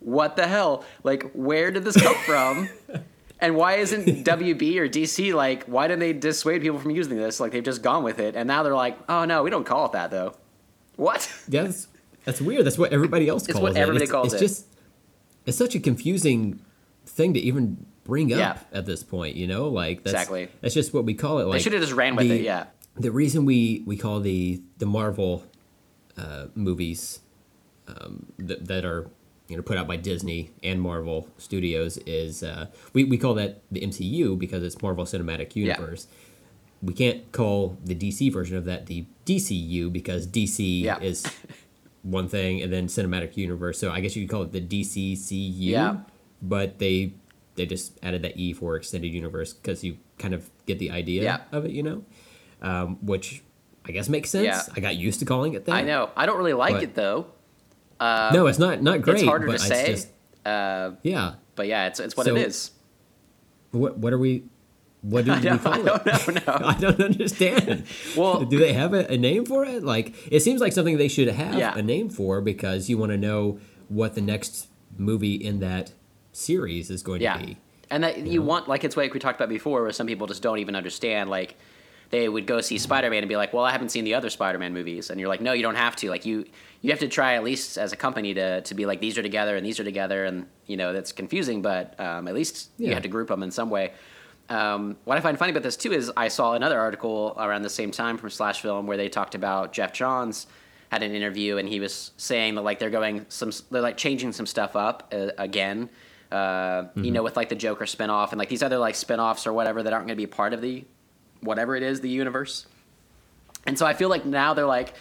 What 0.00 0.36
the 0.36 0.46
hell? 0.48 0.84
Like, 1.04 1.30
where 1.32 1.70
did 1.70 1.84
this 1.84 2.00
come 2.00 2.16
from? 2.26 2.68
And 3.42 3.56
why 3.56 3.76
isn't 3.76 4.04
WB 4.26 4.76
or 4.76 4.86
DC 4.86 5.32
like? 5.32 5.64
Why 5.64 5.88
didn't 5.88 6.00
they 6.00 6.12
dissuade 6.12 6.60
people 6.60 6.78
from 6.78 6.90
using 6.90 7.16
this? 7.16 7.40
Like 7.40 7.52
they've 7.52 7.64
just 7.64 7.80
gone 7.82 8.04
with 8.04 8.18
it, 8.18 8.36
and 8.36 8.46
now 8.46 8.62
they're 8.62 8.74
like, 8.74 8.98
oh 9.08 9.24
no, 9.24 9.42
we 9.42 9.48
don't 9.48 9.64
call 9.64 9.86
it 9.86 9.92
that 9.92 10.10
though. 10.10 10.34
What? 10.96 11.32
Yeah, 11.48 11.62
that's, 11.62 11.88
that's 12.26 12.42
weird. 12.42 12.66
That's 12.66 12.76
what 12.76 12.92
everybody 12.92 13.28
else 13.28 13.44
It's 13.44 13.52
calls 13.54 13.62
what 13.62 13.72
it. 13.72 13.78
everybody 13.78 14.02
it's, 14.02 14.12
calls 14.12 14.34
it's 14.34 14.42
it. 14.42 14.46
just 14.46 14.66
it's 15.46 15.56
such 15.56 15.74
a 15.74 15.80
confusing 15.80 16.60
thing 17.06 17.32
to 17.32 17.40
even 17.40 17.86
bring 18.04 18.30
up 18.30 18.38
Yeah. 18.38 18.58
at 18.78 18.84
this 18.84 19.02
point. 19.02 19.36
You 19.36 19.46
know, 19.46 19.68
like 19.68 20.02
that's, 20.04 20.12
Exactly. 20.12 20.48
That's 20.60 20.74
just 20.74 20.92
what 20.92 21.06
we 21.06 21.14
call 21.14 21.38
it. 21.38 21.44
Like 21.44 21.54
they 21.54 21.62
should 21.62 21.72
have 21.72 21.80
just 21.80 21.94
ran 21.94 22.16
with 22.16 22.28
the- 22.28 22.40
it. 22.40 22.42
Yeah. 22.42 22.66
the 22.96 23.10
reason 23.10 23.46
we 23.46 23.82
we 23.86 23.96
call 23.96 24.20
the 24.20 24.60
the 24.76 24.84
Marvel 24.84 25.44
uh, 26.18 26.48
movies 26.54 27.20
um, 27.88 28.26
that, 28.38 28.68
that 28.68 28.84
are 28.84 29.08
you 29.50 29.56
know 29.56 29.62
put 29.62 29.76
out 29.76 29.86
by 29.88 29.96
Disney 29.96 30.50
and 30.62 30.80
Marvel 30.80 31.28
Studios 31.38 31.98
is 32.06 32.42
uh, 32.42 32.66
we 32.92 33.04
we 33.04 33.18
call 33.18 33.34
that 33.34 33.60
the 33.70 33.80
MCU 33.80 34.38
because 34.38 34.62
it's 34.62 34.80
Marvel 34.80 35.04
Cinematic 35.04 35.54
Yeah. 35.54 35.74
Universe. 35.78 36.06
We 36.82 36.94
can't 36.94 37.30
call 37.32 37.76
the 37.84 37.94
DC 37.94 38.32
version 38.32 38.56
of 38.56 38.64
that 38.64 38.86
the 38.86 39.04
DCU 39.26 39.92
because 39.92 40.26
DC 40.26 40.82
Yeah. 40.82 40.98
is 41.00 41.26
one 42.02 42.28
thing, 42.28 42.62
and 42.62 42.72
then 42.72 42.86
cinematic 42.86 43.36
universe. 43.36 43.78
So 43.78 43.90
I 43.90 44.00
guess 44.00 44.16
you 44.16 44.22
could 44.26 44.30
call 44.30 44.42
it 44.44 44.52
the 44.52 44.60
DCCU. 44.62 45.54
Yeah. 45.58 45.96
But 46.40 46.78
they 46.78 47.12
they 47.56 47.66
just 47.66 47.98
added 48.02 48.22
that 48.22 48.38
E 48.38 48.52
for 48.54 48.76
extended 48.76 49.12
universe 49.12 49.52
because 49.52 49.82
you 49.84 49.98
kind 50.18 50.32
of 50.32 50.48
get 50.66 50.78
the 50.78 50.90
idea 50.90 51.22
Yeah. 51.24 51.40
of 51.52 51.66
it, 51.66 51.72
you 51.72 51.82
know, 51.82 52.04
um, 52.62 52.96
which 53.04 53.42
I 53.84 53.90
guess 53.92 54.08
makes 54.08 54.30
sense. 54.30 54.44
Yeah. 54.46 54.62
I 54.74 54.80
got 54.80 54.96
used 54.96 55.18
to 55.20 55.26
calling 55.26 55.54
it 55.54 55.64
that. 55.66 55.72
I 55.74 55.82
know. 55.82 56.10
I 56.16 56.24
don't 56.26 56.38
really 56.38 56.52
like 56.54 56.74
But- 56.74 56.82
it 56.84 56.94
though. 56.94 57.26
No, 58.00 58.46
it's 58.46 58.58
not 58.58 58.82
not 58.82 59.02
great. 59.02 59.18
it's 59.18 59.24
harder 59.24 59.46
but 59.46 59.52
to 59.54 59.66
say. 59.66 59.86
just 59.86 60.08
uh, 60.46 60.92
yeah. 61.02 61.34
but 61.54 61.66
yeah, 61.66 61.86
it's 61.86 62.00
it's 62.00 62.16
what 62.16 62.26
So- 62.26 62.34
it 62.36 62.46
is. 62.46 62.70
What 63.72 63.98
what 63.98 64.12
are 64.12 64.18
we? 64.18 64.44
What 65.02 65.24
do 65.24 65.32
we 65.34 65.40
call 65.58 65.72
I 65.74 65.78
it? 65.78 66.04
don't 66.04 66.46
know, 66.46 66.54
no. 66.58 66.66
I 66.66 66.76
don't 66.78 67.00
understand. 67.00 67.84
Well- 68.16 68.44
do 68.44 68.58
they 68.58 68.72
have 68.74 68.92
a, 68.92 69.10
a 69.10 69.16
name 69.16 69.46
for 69.46 69.64
it? 69.64 69.82
Like, 69.82 70.14
it 70.30 70.40
seems 70.40 70.60
like 70.60 70.72
something 70.72 70.98
they 70.98 71.08
should 71.08 71.28
have 71.28 71.54
Yeah. 71.54 71.74
a 71.76 71.82
name 71.82 72.10
for 72.10 72.40
because 72.40 72.90
you 72.90 72.98
want 72.98 73.12
to 73.12 73.16
know 73.18 73.58
what 73.88 74.14
the 74.14 74.20
next 74.20 74.68
movie 74.98 75.34
in 75.34 75.60
that 75.60 75.92
series 76.32 76.90
is 76.90 77.02
going 77.02 77.22
Yeah, 77.22 77.38
to 77.38 77.46
be. 77.46 77.56
and 77.90 78.04
that 78.04 78.18
you 78.26 78.42
want 78.42 78.68
like 78.68 78.84
it's 78.84 78.96
like 78.96 79.14
we 79.14 79.20
talked 79.20 79.40
about 79.40 79.48
before, 79.48 79.82
where 79.82 79.92
some 79.92 80.06
people 80.06 80.26
just 80.26 80.42
don't 80.42 80.58
even 80.58 80.76
understand. 80.76 81.30
Like 81.30 81.56
they 82.10 82.28
would 82.28 82.46
go 82.46 82.60
see 82.60 82.76
Spider 82.78 83.08
Man 83.10 83.22
and 83.22 83.28
be 83.28 83.36
like, 83.36 83.52
"Well, 83.52 83.64
I 83.64 83.70
haven't 83.72 83.90
seen 83.90 84.04
the 84.04 84.14
other 84.14 84.30
Spider 84.30 84.58
Man 84.58 84.74
movies," 84.74 85.10
and 85.10 85.18
you're 85.20 85.28
like, 85.28 85.40
"No, 85.40 85.52
you 85.52 85.62
don't 85.62 85.76
have 85.76 85.94
to. 85.96 86.10
Like 86.10 86.26
you 86.26 86.44
you 86.82 86.90
have 86.90 87.00
to 87.00 87.08
try 87.08 87.34
at 87.34 87.44
least 87.44 87.78
as 87.78 87.92
a 87.92 87.96
company 87.96 88.34
to 88.34 88.60
to 88.62 88.74
be 88.74 88.84
like 88.86 89.00
these 89.00 89.16
are 89.18 89.22
together 89.22 89.56
and 89.56 89.64
these 89.64 89.78
are 89.80 89.84
together, 89.84 90.24
and 90.24 90.46
you 90.66 90.76
know 90.76 90.92
that's 90.92 91.12
confusing, 91.12 91.62
but 91.62 91.98
um, 92.00 92.26
at 92.28 92.34
least 92.34 92.70
you 92.78 92.88
Yeah. 92.88 92.94
have 92.94 93.02
to 93.04 93.08
group 93.08 93.28
them 93.28 93.42
in 93.42 93.50
some 93.50 93.70
way." 93.70 93.92
Um, 94.48 94.96
what 95.04 95.16
I 95.16 95.20
find 95.20 95.38
funny 95.38 95.52
about 95.52 95.62
this 95.62 95.76
too 95.76 95.92
is 95.92 96.10
I 96.16 96.26
saw 96.26 96.54
another 96.54 96.80
article 96.80 97.34
around 97.38 97.62
the 97.62 97.70
same 97.70 97.92
time 97.92 98.18
from 98.18 98.30
Slash 98.30 98.60
Film 98.60 98.86
where 98.88 98.96
they 98.96 99.08
talked 99.08 99.36
about 99.36 99.72
Geoff 99.72 99.92
Johns 99.92 100.48
had 100.90 101.04
an 101.04 101.14
interview 101.14 101.56
and 101.58 101.68
he 101.68 101.78
was 101.78 102.10
saying 102.16 102.56
that 102.56 102.62
like 102.62 102.80
they're 102.80 102.90
going 102.90 103.24
some 103.28 103.52
they're 103.70 103.80
like 103.80 103.96
changing 103.96 104.32
some 104.32 104.46
stuff 104.46 104.74
up 104.74 105.12
uh, 105.14 105.28
again. 105.38 105.88
Uh, 106.32 106.84
You 106.96 107.10
know, 107.12 107.22
with 107.22 107.36
like 107.36 107.48
the 107.48 107.54
Joker 107.54 107.84
spinoff 107.84 108.30
and 108.30 108.38
like 108.40 108.48
these 108.48 108.62
other 108.62 108.78
like 108.78 108.94
spinoffs 108.96 109.46
or 109.46 109.52
whatever 109.52 109.82
that 109.84 109.92
aren't 109.92 110.06
going 110.08 110.16
to 110.16 110.20
be 110.22 110.26
part 110.26 110.52
of 110.52 110.60
the 110.60 110.84
whatever 111.42 111.76
it 111.76 111.82
is 111.82 112.00
the 112.00 112.08
universe. 112.08 112.66
And 113.66 113.78
so 113.78 113.86
I 113.86 113.94
feel 113.94 114.08
like 114.08 114.24
now 114.24 114.54
they're 114.54 114.66
like 114.66 114.94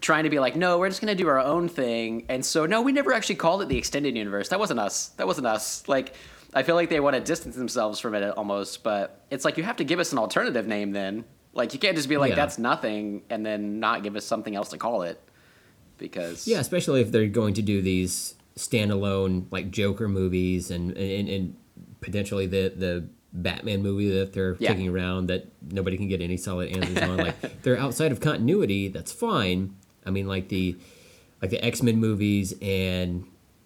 trying 0.00 0.24
to 0.24 0.30
be 0.30 0.38
like, 0.38 0.56
no, 0.56 0.78
we're 0.78 0.88
just 0.88 1.00
going 1.00 1.14
to 1.16 1.20
do 1.22 1.28
our 1.28 1.38
own 1.38 1.68
thing. 1.68 2.24
And 2.28 2.44
so 2.44 2.66
no, 2.66 2.82
we 2.82 2.92
never 2.92 3.12
actually 3.12 3.34
called 3.36 3.62
it 3.62 3.68
the 3.68 3.76
extended 3.78 4.16
universe. 4.16 4.48
That 4.48 4.58
wasn't 4.58 4.80
us. 4.80 5.08
That 5.16 5.26
wasn't 5.26 5.46
us. 5.46 5.86
Like 5.88 6.14
I 6.54 6.62
feel 6.62 6.74
like 6.74 6.88
they 6.90 7.00
want 7.00 7.14
to 7.14 7.20
distance 7.20 7.54
themselves 7.56 8.00
from 8.00 8.14
it 8.14 8.22
almost, 8.36 8.82
but 8.82 9.24
it's 9.30 9.44
like 9.44 9.56
you 9.56 9.64
have 9.64 9.76
to 9.76 9.84
give 9.84 10.00
us 10.00 10.12
an 10.12 10.18
alternative 10.18 10.66
name 10.66 10.92
then. 10.92 11.24
Like 11.52 11.74
you 11.74 11.80
can't 11.80 11.96
just 11.96 12.08
be 12.08 12.16
like 12.16 12.30
Yeah. 12.30 12.36
that's 12.36 12.58
nothing 12.58 13.22
and 13.30 13.44
then 13.44 13.78
not 13.80 14.02
give 14.02 14.16
us 14.16 14.24
something 14.24 14.54
else 14.54 14.70
to 14.70 14.78
call 14.78 15.02
it 15.02 15.20
because 15.98 16.46
Yeah, 16.46 16.60
especially 16.60 17.00
if 17.00 17.12
they're 17.12 17.26
going 17.28 17.54
to 17.54 17.62
do 17.62 17.82
these 17.82 18.34
standalone 18.56 19.46
like 19.50 19.70
Joker 19.70 20.08
movies 20.08 20.70
and 20.70 20.96
and, 20.96 21.28
and 21.28 21.56
potentially 22.00 22.46
the 22.46 22.72
the 22.76 23.08
Batman 23.32 23.82
movie 23.82 24.10
that 24.18 24.32
they're 24.32 24.56
Yeah. 24.58 24.70
kicking 24.72 24.88
around 24.88 25.28
that 25.28 25.46
nobody 25.70 25.96
can 25.96 26.08
get 26.08 26.20
any 26.20 26.36
solid 26.36 26.70
answers 26.76 26.98
on. 27.02 27.16
Like 27.16 27.62
they're 27.62 27.78
outside 27.78 28.10
of 28.12 28.20
continuity, 28.20 28.88
that's 28.88 29.12
fine. 29.12 29.76
I 30.04 30.10
mean, 30.10 30.26
like 30.26 30.48
the 30.48 30.76
like 31.40 31.50
the 31.50 31.64
X 31.64 31.82
Men 31.82 31.96
movies 31.98 32.54
and 32.60 33.24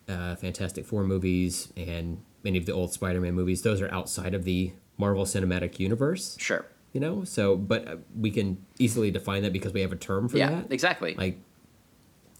uh, 0.08 0.36
Fantastic 0.36 0.84
Four 0.84 1.04
movies 1.04 1.72
and 1.76 2.20
many 2.42 2.58
of 2.58 2.66
the 2.66 2.72
old 2.72 2.92
Spider 2.92 3.20
Man 3.20 3.34
movies. 3.34 3.62
Those 3.62 3.80
are 3.80 3.90
outside 3.92 4.34
of 4.34 4.44
the 4.44 4.72
Marvel 4.98 5.24
Cinematic 5.24 5.78
Universe. 5.78 6.36
sure. 6.38 6.66
You 6.92 7.00
know, 7.00 7.24
so 7.24 7.56
but 7.56 7.88
uh, 7.88 7.96
we 8.16 8.30
can 8.30 8.64
easily 8.78 9.10
define 9.10 9.42
that 9.42 9.52
because 9.52 9.72
we 9.72 9.80
have 9.80 9.90
a 9.92 9.96
term 9.96 10.28
for 10.28 10.36
Yeah, 10.36 10.50
that 10.50 10.72
exactly. 10.72 11.14
like 11.16 11.38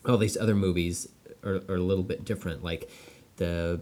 all 0.07 0.17
these 0.19 0.37
other 0.37 0.55
movies 0.55 1.09
are, 1.43 1.63
are 1.69 1.75
a 1.77 1.83
little 1.83 2.05
bit 2.05 2.25
different 2.25 2.63
like 2.63 2.89
the 3.37 3.81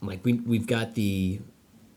like 0.00 0.24
we 0.24 0.34
we've 0.34 0.66
got 0.66 0.94
the 0.94 1.40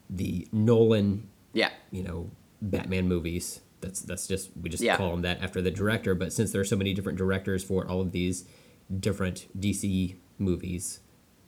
the 0.10 0.48
Nolan 0.52 1.28
yeah. 1.54 1.70
you 1.92 2.04
know 2.04 2.30
Batman 2.62 3.08
movies 3.08 3.62
that's 3.82 4.02
that's 4.02 4.28
just 4.28 4.50
we 4.62 4.70
just 4.70 4.84
Yeah. 4.84 4.98
call 4.98 5.12
them 5.12 5.22
that 5.24 5.42
after 5.42 5.62
the 5.62 5.72
director 5.72 6.16
but 6.16 6.32
since 6.34 6.52
there 6.52 6.62
are 6.62 6.66
so 6.66 6.76
many 6.76 6.94
different 6.94 7.18
directors 7.18 7.64
for 7.64 7.88
all 7.88 8.02
of 8.02 8.12
these 8.12 8.46
different 9.00 9.48
DC 9.60 10.16
movies 10.38 11.00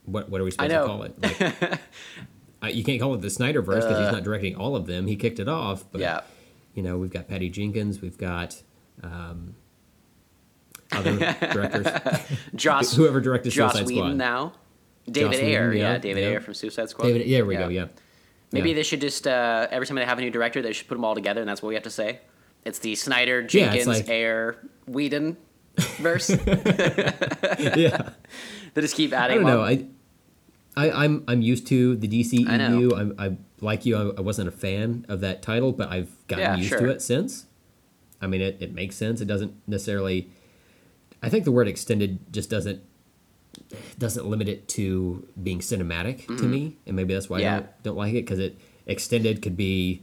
what 0.06 0.30
what 0.30 0.42
are 0.42 0.44
we 0.44 0.52
supposed 0.52 0.72
to 0.72 0.86
call 0.86 1.04
it 1.04 1.22
like, 1.22 1.42
uh, 2.64 2.68
you 2.68 2.84
can't 2.84 3.00
call 3.02 3.14
it 3.14 3.22
the 3.22 3.28
Snyderverse 3.28 3.82
because 3.82 4.00
he's 4.00 4.12
not 4.12 4.24
directing 4.24 4.56
all 4.56 4.76
of 4.76 4.86
them 4.88 5.08
he 5.08 5.16
kicked 5.16 5.40
it 5.40 5.48
off 5.48 5.86
but 5.92 6.02
Yeah. 6.02 6.22
you 6.74 6.84
know 6.84 6.98
we've 6.98 7.12
got 7.12 7.28
Patty 7.28 7.50
Jenkins 7.50 8.02
we've 8.02 8.18
got 8.18 8.62
um, 9.04 9.56
other 10.92 11.18
directors 11.18 11.88
Joss 12.56 12.94
whoever 12.96 13.20
directed 13.22 13.52
Joss 13.52 13.74
Suicide 13.74 13.88
Whedon 13.88 14.04
Squad. 14.04 14.16
now. 14.18 14.54
David 15.10 15.32
Joss 15.34 15.42
Whedon, 15.42 15.50
Ayer, 15.50 15.74
yeah, 15.74 15.92
yeah, 15.94 15.98
David 16.00 16.22
yeah. 16.24 16.30
Ayer 16.30 16.42
from 16.42 16.54
Suicide 16.54 16.90
Squad. 16.90 17.06
David, 17.08 17.28
yeah, 17.28 17.38
there 17.38 17.46
we 17.46 17.56
go. 17.56 17.68
Yeah. 17.70 17.86
Maybe 18.52 18.70
Yeah. 18.70 18.76
they 18.76 18.84
should 18.84 19.02
just 19.02 19.28
uh, 19.28 19.68
every 19.72 19.86
time 19.88 19.96
they 19.96 20.06
have 20.06 20.18
a 20.18 20.22
new 20.22 20.32
director, 20.32 20.62
they 20.62 20.74
should 20.74 20.88
put 20.88 20.96
them 20.96 21.06
all 21.06 21.16
together, 21.16 21.42
and 21.42 21.50
that's 21.50 21.62
what 21.62 21.70
we 21.70 21.76
have 21.76 21.84
to 21.84 21.90
say. 21.90 22.20
It's 22.66 22.80
the 22.80 22.96
Snyder, 22.96 23.44
Jenkins, 23.44 23.80
it's 23.80 23.88
like- 23.88 24.10
Ayer, 24.10 24.58
Whedon 24.88 25.38
verse. 26.00 26.30
Yeah, 26.30 26.38
they 28.74 28.82
just 28.82 28.96
keep 28.96 29.14
adding. 29.14 29.40
I 29.40 29.42
don't 29.42 29.46
know. 29.46 29.62
I, 29.64 29.86
I, 30.76 30.92
I'm, 31.04 31.24
I'm 31.28 31.42
used 31.42 31.68
to 31.68 31.96
the 31.96 32.08
DCEU. 32.08 32.94
I. 32.94 33.00
I'm, 33.02 33.16
I 33.20 33.38
like 33.62 33.86
you. 33.86 33.96
I, 33.98 34.18
I 34.18 34.22
wasn't 34.22 34.48
a 34.48 34.52
fan 34.52 35.06
of 35.10 35.22
that 35.22 35.42
title, 35.42 35.72
but 35.72 35.90
I've 35.92 36.16
gotten 36.28 36.46
Yeah, 36.46 36.56
used 36.56 36.70
sure. 36.70 36.80
to 36.80 36.90
it 36.90 37.02
since. 37.02 37.46
I 38.22 38.28
mean, 38.28 38.42
it, 38.42 38.58
it 38.60 38.74
makes 38.74 38.96
sense. 38.96 39.22
It 39.22 39.26
doesn't 39.26 39.54
necessarily. 39.68 40.30
I 41.22 41.30
think 41.30 41.46
the 41.46 41.52
word 41.52 41.68
extended 41.68 42.20
just 42.32 42.50
doesn't 42.50 42.82
doesn't 44.00 44.26
limit 44.26 44.48
it 44.48 44.68
to 44.70 45.28
being 45.42 45.60
cinematic 45.60 46.28
to 46.28 46.44
me, 46.44 46.78
and 46.86 46.96
maybe 46.96 47.14
that's 47.14 47.30
why 47.30 47.38
Mm-hmm. 47.40 47.44
Yeah. 47.44 47.56
I 47.56 47.60
don't, 47.60 47.84
don't 47.84 47.98
like 47.98 48.14
it 48.14 48.26
because 48.26 48.40
it 48.40 48.58
extended 48.86 49.42
could 49.42 49.58
be, 49.58 50.02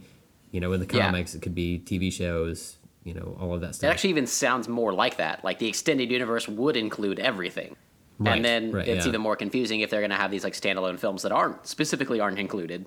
you 0.51 0.59
know, 0.59 0.71
in 0.73 0.79
the 0.79 0.87
Yeah. 0.95 1.05
comics, 1.05 1.35
it 1.35 1.41
could 1.41 1.55
be 1.55 1.79
TV 1.79 2.11
shows, 2.11 2.77
you 3.03 3.13
know, 3.13 3.37
all 3.39 3.53
of 3.53 3.61
that 3.61 3.75
stuff. 3.75 3.87
It 3.89 3.91
actually 3.91 4.11
even 4.11 4.27
sounds 4.27 4.67
more 4.67 4.93
like 4.93 5.17
that. 5.17 5.43
Like 5.43 5.59
the 5.59 5.67
extended 5.67 6.11
universe 6.11 6.47
would 6.47 6.75
include 6.77 7.19
everything. 7.19 7.75
Right, 8.17 8.35
and 8.37 8.45
then 8.45 8.71
right, 8.71 8.87
it's 8.87 9.05
yeah. 9.05 9.09
even 9.09 9.19
more 9.21 9.35
confusing 9.35 9.81
if 9.81 9.89
they're 9.89 9.99
going 9.99 10.11
to 10.11 10.15
have 10.15 10.31
these 10.31 10.43
like 10.45 10.53
standalone 10.53 10.97
films 10.97 11.23
that 11.23 11.31
aren't 11.33 11.67
specifically 11.67 12.19
aren't 12.21 12.39
included. 12.39 12.85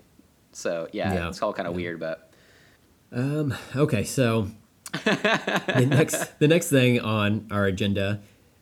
So 0.53 0.87
yeah, 0.91 1.13
Yeah, 1.13 1.27
it's 1.29 1.41
all 1.43 1.53
kind 1.53 1.67
of 1.67 1.75
weird, 1.75 1.99
but 1.99 2.31
um, 3.11 3.53
Okay, 3.75 4.03
so 4.03 4.47
the 5.03 5.85
next 5.87 6.39
the 6.39 6.47
next 6.47 6.69
thing 6.69 6.99
on 6.99 7.47
our 7.51 7.65
agenda. 7.65 8.21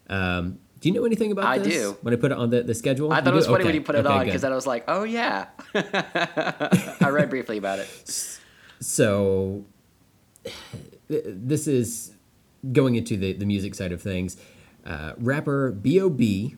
Um, 0.10 0.60
do 0.88 0.94
you 0.94 1.00
know 1.02 1.06
anything 1.06 1.32
about 1.34 1.46
I 1.46 1.58
this? 1.58 1.68
I 1.68 1.70
do. 1.70 1.98
When 2.02 2.14
I 2.14 2.18
put 2.18 2.32
it 2.32 2.38
on 2.38 2.50
the, 2.50 2.64
the 2.64 2.74
schedule, 2.74 3.12
I 3.12 3.20
thought 3.20 3.34
it 3.34 3.36
was 3.36 3.46
do? 3.46 3.52
funny 3.52 3.66
when 3.66 3.72
Okay, 3.72 3.78
you 3.80 3.84
put 3.84 3.96
it 3.96 4.06
okay, 4.06 4.16
on 4.16 4.26
because 4.26 4.44
I 4.44 4.50
was 4.50 4.66
like, 4.66 4.86
oh 4.88 5.04
yeah. 5.04 5.48
I 5.76 7.10
read 7.10 7.30
briefly 7.30 7.58
about 7.58 7.80
it. 7.80 8.30
So 8.80 9.66
this 11.10 11.68
is 11.68 12.14
going 12.72 12.96
into 12.96 13.18
the, 13.18 13.34
the 13.34 13.46
music 13.46 13.76
side 13.76 13.92
of 13.92 14.02
things. 14.02 14.38
Uh, 14.86 15.14
rapper 15.18 15.72
B.O.B., 15.72 16.56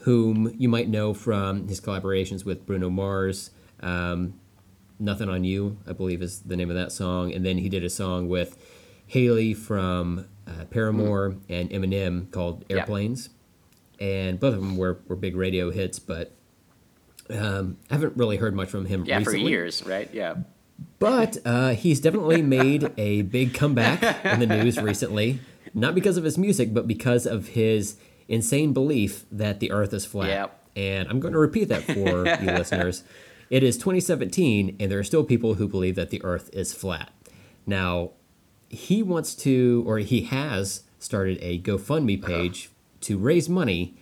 whom 0.00 0.54
you 0.56 0.70
might 0.70 0.88
know 0.88 1.12
from 1.12 1.68
his 1.68 1.80
collaborations 1.80 2.44
with 2.46 2.64
Bruno 2.64 2.88
Mars, 2.88 3.50
um, 3.80 4.40
Nothing 4.98 5.28
on 5.28 5.44
You, 5.44 5.76
I 5.86 5.92
believe 5.92 6.22
is 6.22 6.40
the 6.40 6.56
name 6.56 6.70
of 6.70 6.76
that 6.76 6.90
song. 6.90 7.32
And 7.32 7.44
then 7.44 7.58
he 7.58 7.68
did 7.68 7.84
a 7.84 7.90
song 7.90 8.28
with 8.28 8.56
Hayley 9.06 9.54
from 9.54 10.26
uh, 10.46 10.64
Paramore 10.70 11.36
and 11.48 11.70
Eminem 11.70 12.30
called. 12.32 12.64
Airplanes. 12.70 13.28
And 14.00 14.38
both 14.38 14.54
of 14.54 14.60
them 14.60 14.76
were, 14.76 15.00
were 15.08 15.16
big 15.16 15.34
radio 15.36 15.70
hits, 15.70 15.98
but 15.98 16.32
um, 17.30 17.76
I 17.90 17.94
haven't 17.94 18.16
really 18.16 18.36
heard 18.36 18.54
much 18.54 18.68
from 18.68 18.86
him 18.86 19.04
Yeah, 19.04 19.18
recently. 19.18 19.40
for 19.42 19.48
years, 19.48 19.84
right? 19.84 20.08
Yeah. 20.12 20.36
But 20.98 21.38
uh, 21.44 21.70
he's 21.70 22.00
definitely 22.00 22.42
made 22.42 22.92
a 22.96 23.22
big 23.22 23.54
comeback 23.54 24.24
in 24.24 24.40
the 24.40 24.46
news 24.46 24.80
recently, 24.80 25.40
not 25.74 25.94
because 25.94 26.16
of 26.16 26.24
his 26.24 26.38
music, 26.38 26.72
but 26.72 26.86
because 26.86 27.26
of 27.26 27.48
his 27.48 27.96
insane 28.28 28.72
belief 28.72 29.24
that 29.32 29.58
the 29.60 29.72
Earth 29.72 29.92
is 29.92 30.04
flat. 30.06 30.28
Yep. 30.28 30.54
And 30.76 31.08
I'm 31.08 31.18
going 31.18 31.32
to 31.32 31.38
repeat 31.40 31.64
that 31.68 31.82
for 31.82 31.94
you 32.42 32.52
listeners. 32.52 33.02
It 33.50 33.64
is 33.64 33.76
2017, 33.78 34.76
and 34.78 34.90
there 34.92 34.98
are 35.00 35.04
still 35.04 35.24
people 35.24 35.54
who 35.54 35.66
believe 35.66 35.96
that 35.96 36.10
the 36.10 36.22
Earth 36.22 36.48
is 36.52 36.72
flat. 36.72 37.10
Now, 37.66 38.12
he 38.68 39.02
wants 39.02 39.34
to, 39.36 39.82
or 39.86 39.98
he 39.98 40.22
has 40.22 40.84
started 41.00 41.38
a 41.40 41.58
GoFundMe 41.58 42.22
page 42.24 42.70
to 43.02 43.18
raise 43.18 43.48
money 43.48 43.96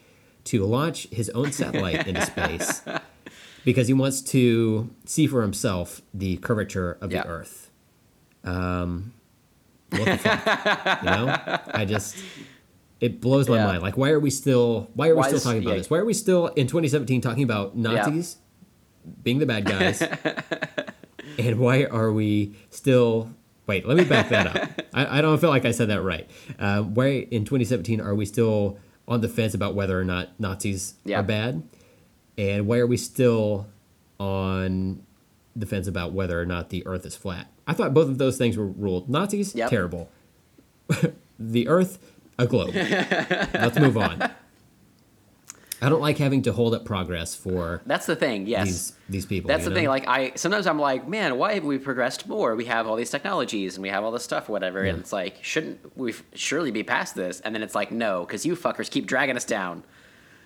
to 0.45 0.65
launch 0.65 1.09
his 1.09 1.29
own 1.31 1.53
satellite 1.53 2.07
into 2.07 2.25
space 2.25 2.83
because 3.65 3.89
he 3.89 3.95
wants 3.95 4.21
to 4.23 4.91
see 5.05 5.27
for 5.27 5.43
himself 5.43 6.03
the 6.15 6.37
curvature 6.39 6.97
of 7.01 7.13
Yeah. 7.13 7.23
the 7.25 7.29
Earth. 7.29 7.71
Um, 8.45 9.13
what 9.91 10.05
the 10.05 10.19
fuck? 10.19 11.03
you 11.03 11.11
know, 11.11 11.37
I 11.75 11.85
just 11.85 12.17
it 13.01 13.21
blows 13.21 13.49
my 13.49 13.57
Yeah. 13.57 13.67
mind. 13.67 13.83
Like, 13.83 13.97
why 13.97 14.11
are 14.11 14.21
we 14.21 14.31
still? 14.31 14.89
Why 14.95 15.09
are 15.09 15.15
we 15.15 15.19
Why 15.19 15.27
still 15.27 15.37
is- 15.39 15.43
talking 15.45 15.63
about 15.63 15.71
yeah. 15.73 15.77
this? 15.79 15.91
Why 15.91 15.99
are 15.99 16.05
we 16.05 16.15
still 16.15 16.47
in 16.49 16.67
2017 16.67 17.21
talking 17.21 17.43
about 17.43 17.77
Nazis 17.77 18.37
being 19.23 19.39
the 19.39 19.47
bad 19.47 19.65
guys? 19.65 20.01
and 21.39 21.59
why 21.59 21.85
are 21.85 22.13
we 22.13 22.55
still? 22.71 23.31
Wait, 23.67 23.85
let 23.87 23.97
me 23.97 24.05
back 24.05 24.29
that 24.29 24.47
up. 24.57 24.71
I, 24.95 25.19
I 25.19 25.21
don't 25.21 25.39
feel 25.41 25.51
like 25.51 25.65
I 25.65 25.73
said 25.73 25.89
that 25.89 26.01
right. 26.03 26.31
Uh, 26.59 26.83
why 26.83 27.27
in 27.33 27.45
2017 27.45 28.01
are 28.01 28.15
we 28.15 28.25
still 28.25 28.79
on 29.09 29.21
the 29.21 29.29
fence 29.29 29.55
about 29.55 29.75
whether 29.75 29.99
or 29.99 30.05
not 30.05 30.31
Nazis 30.39 30.95
Yeah. 31.05 31.21
are 31.21 31.23
bad, 31.23 31.63
and 32.37 32.67
why 32.67 32.79
are 32.79 32.87
we 32.87 32.97
still 32.97 33.67
on 34.19 35.03
the 35.55 35.67
fence 35.67 35.87
about 35.87 36.13
whether 36.13 36.41
or 36.41 36.47
not 36.47 36.71
the 36.71 36.87
Earth 36.87 37.07
is 37.07 37.17
flat? 37.17 37.47
I 37.67 37.73
thought 37.73 37.95
both 37.95 38.09
of 38.09 38.19
those 38.19 38.37
things 38.37 38.57
were 38.57 38.67
ruled. 38.67 39.09
Nazis, 39.09 39.55
Yep. 39.55 39.71
terrible. 39.71 40.09
the 41.39 41.69
Earth, 41.69 41.99
a 42.39 42.47
globe. 42.47 42.75
Let's 42.75 43.79
move 43.79 43.97
on. 43.97 44.31
I 45.83 45.89
don't 45.91 46.01
like 46.01 46.17
having 46.19 46.43
to 46.43 46.53
hold 46.53 46.75
up 46.75 46.85
progress 46.85 47.35
for 47.35 47.83
That's 47.87 48.07
the 48.07 48.17
thing. 48.17 48.47
Yes. 48.47 48.65
these 48.67 48.93
these 49.09 49.27
people. 49.27 49.49
That's 49.49 49.65
the 49.65 49.71
know? 49.71 49.77
thing. 49.77 49.89
Like 49.89 50.09
I 50.09 50.33
sometimes 50.35 50.67
I'm 50.67 50.79
like, 50.79 51.07
man, 51.07 51.37
why 51.39 51.53
haven't 51.55 51.69
we 51.69 51.79
progressed 51.79 52.27
more? 52.27 52.57
We 52.57 52.65
have 52.67 52.87
all 52.87 52.97
these 52.97 53.11
technologies 53.11 53.77
and 53.77 53.83
we 53.83 53.91
have 53.91 54.03
all 54.05 54.11
this 54.11 54.25
stuff, 54.25 54.49
whatever. 54.49 54.83
And 54.85 54.99
it's 54.99 55.13
like, 55.13 55.37
shouldn't 55.43 55.97
we 55.97 56.15
surely 56.35 56.71
be 56.71 56.83
past 56.83 57.15
this? 57.15 57.41
And 57.41 57.55
then 57.55 57.63
it's 57.63 57.75
like, 57.75 57.93
no, 57.93 58.25
because 58.25 58.47
you 58.47 58.57
fuckers 58.57 58.91
keep 58.91 59.07
dragging 59.07 59.37
us 59.37 59.45
down. 59.45 59.83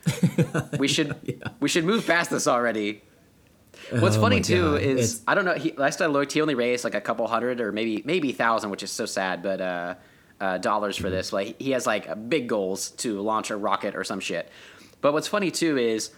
we 0.79 0.89
should 0.89 1.15
we 1.61 1.69
should 1.69 1.85
move 1.85 2.07
past 2.07 2.31
this 2.31 2.47
already. 2.47 3.03
What's 3.91 4.17
Oh 4.17 4.21
funny 4.21 4.41
too 4.41 4.73
God. 4.73 4.83
is 4.83 4.99
It's- 5.15 5.23
I 5.27 5.35
don't 5.35 5.45
know. 5.45 5.55
He, 5.55 5.73
last 5.73 6.01
I 6.03 6.07
looked, 6.07 6.33
he 6.33 6.41
only 6.43 6.55
raised 6.55 6.85
like 6.85 6.95
a 6.95 7.01
couple 7.01 7.27
hundred 7.29 7.61
or 7.61 7.73
maybe 7.73 8.03
maybe 8.05 8.33
thousand, 8.33 8.71
which 8.71 8.83
is 8.83 8.91
so 8.91 9.07
sad. 9.07 9.43
But 9.43 9.61
uh, 9.61 9.95
uh, 10.41 10.59
dollars 10.59 10.97
Mm-hmm. 10.97 11.05
for 11.05 11.11
this, 11.11 11.33
like 11.33 11.61
he 11.61 11.71
has 11.73 11.87
like 11.87 12.29
big 12.29 12.49
goals 12.49 12.91
to 12.93 13.21
launch 13.21 13.51
a 13.51 13.57
rocket 13.57 13.95
or 13.95 14.05
some 14.05 14.21
shit. 14.21 14.51
But 15.01 15.13
what's 15.13 15.29
funny 15.29 15.51
too 15.51 15.77
is 15.79 16.11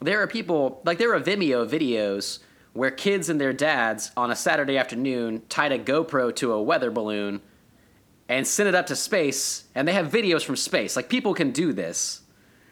there 0.00 0.20
are 0.22 0.26
people 0.26 0.80
like 0.84 0.98
there 0.98 1.14
are 1.14 1.20
Vimeo 1.20 1.68
videos 1.68 2.38
where 2.72 2.90
kids 2.90 3.28
and 3.28 3.40
their 3.40 3.52
dads 3.52 4.10
on 4.16 4.30
a 4.30 4.36
Saturday 4.36 4.78
afternoon 4.78 5.42
tied 5.48 5.72
a 5.72 5.78
GoPro 5.78 6.34
to 6.36 6.52
a 6.52 6.62
weather 6.62 6.90
balloon 6.90 7.40
and 8.28 8.46
sent 8.46 8.66
it 8.68 8.74
up 8.74 8.86
to 8.86 8.96
space, 8.96 9.64
and 9.74 9.86
they 9.86 9.92
have 9.92 10.06
videos 10.10 10.42
from 10.42 10.56
space. 10.56 10.96
Like 10.96 11.10
people 11.10 11.34
can 11.34 11.50
do 11.50 11.72
this. 11.74 12.22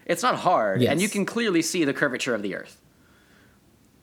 It's 0.07 0.23
not 0.23 0.37
hard, 0.37 0.83
and 0.83 1.01
you 1.03 1.09
can 1.09 1.27
clearly 1.27 1.61
see 1.63 1.85
the 1.85 1.93
curvature 1.93 2.35
of 2.35 2.43
the 2.43 2.55
Earth. 2.55 2.81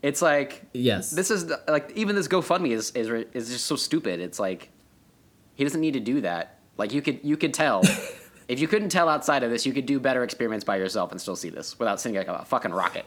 It's 0.03 0.21
like 0.21 0.61
Yes. 0.73 1.09
this 1.11 1.31
is 1.31 1.51
like 1.67 1.91
even 1.95 2.15
this 2.15 2.27
GoFundMe 2.27 2.71
is 2.71 2.91
is 2.91 3.09
is 3.33 3.49
just 3.49 3.65
so 3.65 3.75
stupid. 3.75 4.19
It's 4.19 4.39
like 4.39 4.69
he 5.55 5.63
doesn't 5.63 5.81
need 5.81 5.93
to 5.93 5.99
do 5.99 6.21
that. 6.21 6.59
Like 6.77 6.93
you 6.93 7.01
could 7.01 7.19
you 7.23 7.35
could 7.37 7.53
tell. 7.53 7.81
if 8.47 8.59
you 8.59 8.67
couldn't 8.67 8.89
tell 8.89 9.09
outside 9.09 9.43
of 9.43 9.51
this, 9.51 9.65
you 9.65 9.73
could 9.73 9.85
do 9.85 9.99
better 9.99 10.23
experiments 10.23 10.63
by 10.63 10.77
yourself 10.77 11.11
and 11.11 11.19
still 11.19 11.35
see 11.35 11.49
this 11.49 11.77
without 11.79 11.99
sending 11.99 12.19
like 12.19 12.27
a 12.27 12.45
fucking 12.45 12.71
rocket. 12.71 13.05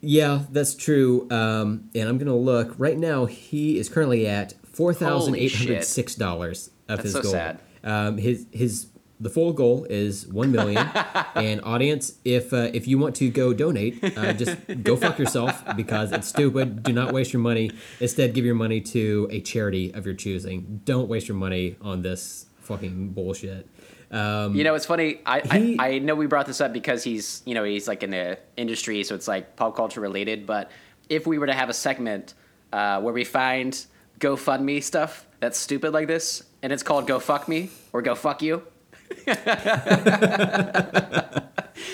Yeah, 0.00 0.44
that's 0.50 0.74
true. 0.74 1.26
Um, 1.30 1.90
and 1.94 2.08
I'm 2.08 2.18
gonna 2.18 2.36
look 2.36 2.74
right 2.78 2.96
now. 2.96 3.24
He 3.24 3.78
is 3.78 3.88
currently 3.88 4.26
at 4.26 4.54
four 4.64 4.94
thousand 4.94 5.36
eight 5.36 5.54
hundred 5.54 5.84
six 5.84 6.14
dollars 6.14 6.70
of 6.88 6.98
That's 6.98 7.02
his 7.02 7.12
so 7.14 7.22
goal. 7.22 7.32
sad. 7.32 7.60
Um, 7.82 8.18
his 8.18 8.46
his 8.52 8.88
the 9.20 9.30
full 9.30 9.52
goal 9.52 9.84
is 9.90 10.26
one 10.28 10.52
million. 10.52 10.88
and 11.34 11.60
audience, 11.64 12.14
if 12.24 12.52
uh, 12.52 12.70
if 12.72 12.86
you 12.86 12.98
want 12.98 13.16
to 13.16 13.28
go 13.28 13.52
donate, 13.52 14.02
uh, 14.16 14.32
just 14.34 14.56
go 14.84 14.96
fuck 14.96 15.18
yourself 15.18 15.64
because 15.76 16.12
it's 16.12 16.28
stupid. 16.28 16.84
Do 16.84 16.92
not 16.92 17.12
waste 17.12 17.32
your 17.32 17.42
money. 17.42 17.72
Instead, 17.98 18.34
give 18.34 18.44
your 18.44 18.54
money 18.54 18.80
to 18.80 19.26
a 19.30 19.40
charity 19.40 19.92
of 19.92 20.06
your 20.06 20.14
choosing. 20.14 20.80
Don't 20.84 21.08
waste 21.08 21.26
your 21.26 21.36
money 21.36 21.76
on 21.80 22.02
this 22.02 22.46
fucking 22.60 23.08
bullshit. 23.10 23.68
Um, 24.10 24.54
You 24.54 24.64
know, 24.64 24.74
it's 24.74 24.86
funny. 24.86 25.20
I, 25.26 25.40
He- 25.58 25.78
I 25.78 25.86
I 25.96 25.98
know 25.98 26.14
we 26.14 26.26
brought 26.26 26.46
this 26.46 26.60
up 26.60 26.72
because 26.72 27.04
he's 27.04 27.42
you 27.44 27.54
know 27.54 27.64
he's 27.64 27.86
like 27.86 28.02
in 28.02 28.10
the 28.10 28.38
industry, 28.56 29.02
so 29.04 29.14
it's 29.14 29.28
like 29.28 29.54
pop 29.56 29.76
culture 29.76 30.00
related. 30.00 30.46
But 30.46 30.70
if 31.08 31.26
we 31.26 31.38
were 31.38 31.46
to 31.46 31.52
have 31.54 31.68
a 31.68 31.74
segment 31.74 32.34
uh, 32.72 33.00
where 33.00 33.12
we 33.14 33.24
find 33.24 33.78
GoFundMe 34.20 34.82
stuff 34.82 35.26
that's 35.40 35.58
stupid 35.58 35.92
like 35.92 36.06
this, 36.06 36.42
and 36.62 36.72
it's 36.72 36.82
called 36.82 37.06
Go 37.06 37.18
Fuck 37.20 37.48
Me 37.48 37.70
or 37.92 38.00
Go 38.02 38.14
Fuck 38.14 38.42
You. 38.42 38.62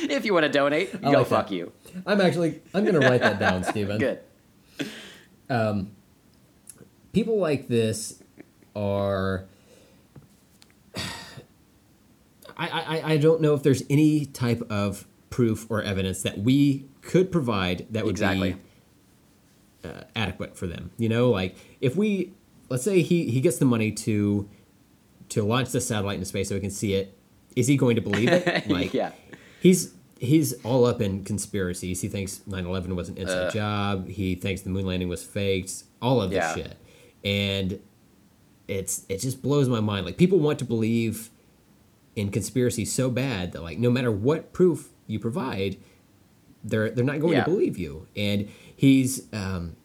if 0.09 0.25
you 0.25 0.33
want 0.35 0.45
to 0.45 0.49
donate, 0.53 0.95
I 0.97 0.99
go 1.13 1.19
like 1.19 1.27
fuck 1.27 1.49
that. 1.49 1.55
you. 1.55 1.73
I'm 2.07 2.21
actually 2.21 2.61
I'm 2.73 2.85
gonna 2.85 3.01
write 3.01 3.21
that 3.21 3.39
down, 3.39 3.65
Steven. 3.71 3.99
Good. 3.99 4.21
Um, 5.49 5.93
people 7.13 7.39
like 7.39 7.69
this 7.69 8.23
are 8.75 9.45
I, 12.57 12.69
I, 12.69 13.13
I 13.13 13.17
don't 13.17 13.41
know 13.41 13.55
if 13.55 13.63
there's 13.63 13.83
any 13.91 14.27
type 14.27 14.63
of 14.71 15.07
proof 15.31 15.67
or 15.71 15.83
evidence 15.83 16.23
that 16.23 16.39
we 16.39 16.87
could 17.03 17.33
provide 17.33 17.87
that 17.91 18.05
would 18.05 18.13
Exactly. 18.13 18.53
be 19.83 19.89
uh, 19.89 20.03
adequate 20.15 20.57
for 20.57 20.67
them. 20.67 20.91
You 20.99 21.09
know, 21.09 21.31
like 21.31 21.57
if 21.81 21.97
we 21.97 22.33
let's 22.69 22.83
say 22.85 23.03
he, 23.03 23.31
he 23.31 23.41
gets 23.41 23.59
the 23.59 23.65
money 23.65 23.91
to 23.93 24.49
to 25.31 25.43
launch 25.43 25.71
the 25.71 25.81
satellite 25.81 26.15
into 26.15 26.27
space 26.27 26.49
so 26.49 26.55
we 26.55 26.61
can 26.61 26.71
see 26.71 26.95
it, 26.95 27.17
is 27.57 27.67
he 27.67 27.77
going 27.77 27.97
to 27.97 28.03
believe 28.03 28.29
it? 28.29 28.67
Like 28.69 28.95
yeah. 28.95 29.13
he's 29.61 29.93
he's 30.21 30.53
all 30.65 30.85
up 30.87 31.01
in 31.03 31.25
conspiracies. 31.25 32.01
He 32.01 32.09
thinks 32.09 32.41
9/11 32.49 32.95
was 32.95 33.09
an 33.09 33.17
inside 33.19 33.53
job. 33.53 34.09
He 34.09 34.35
thinks 34.37 34.63
the 34.63 34.71
moon 34.71 34.87
landing 34.87 35.09
was 35.09 35.25
faked. 35.25 35.85
All 36.01 36.21
of 36.23 36.31
this 36.31 36.37
Yeah. 36.37 36.55
shit, 36.55 36.77
and 37.25 37.81
it's 38.69 39.05
it 39.09 39.19
just 39.19 39.43
blows 39.43 39.69
my 39.69 39.81
mind. 39.81 40.07
Like 40.07 40.17
people 40.17 40.39
want 40.39 40.59
to 40.61 40.65
believe 40.65 41.31
in 42.17 42.31
conspiracy 42.31 42.85
so 42.85 43.11
bad 43.11 43.53
that 43.53 43.63
like 43.63 43.79
no 43.79 43.91
matter 43.91 44.11
what 44.11 44.53
proof 44.53 44.91
you 45.07 45.19
provide, 45.19 45.77
they're 46.63 46.91
they're 46.91 47.05
not 47.05 47.21
going 47.21 47.35
Yeah. 47.35 47.45
to 47.45 47.51
believe 47.51 47.77
you. 47.79 48.07
And 48.17 48.49
he's 48.75 49.23
um, 49.33 49.77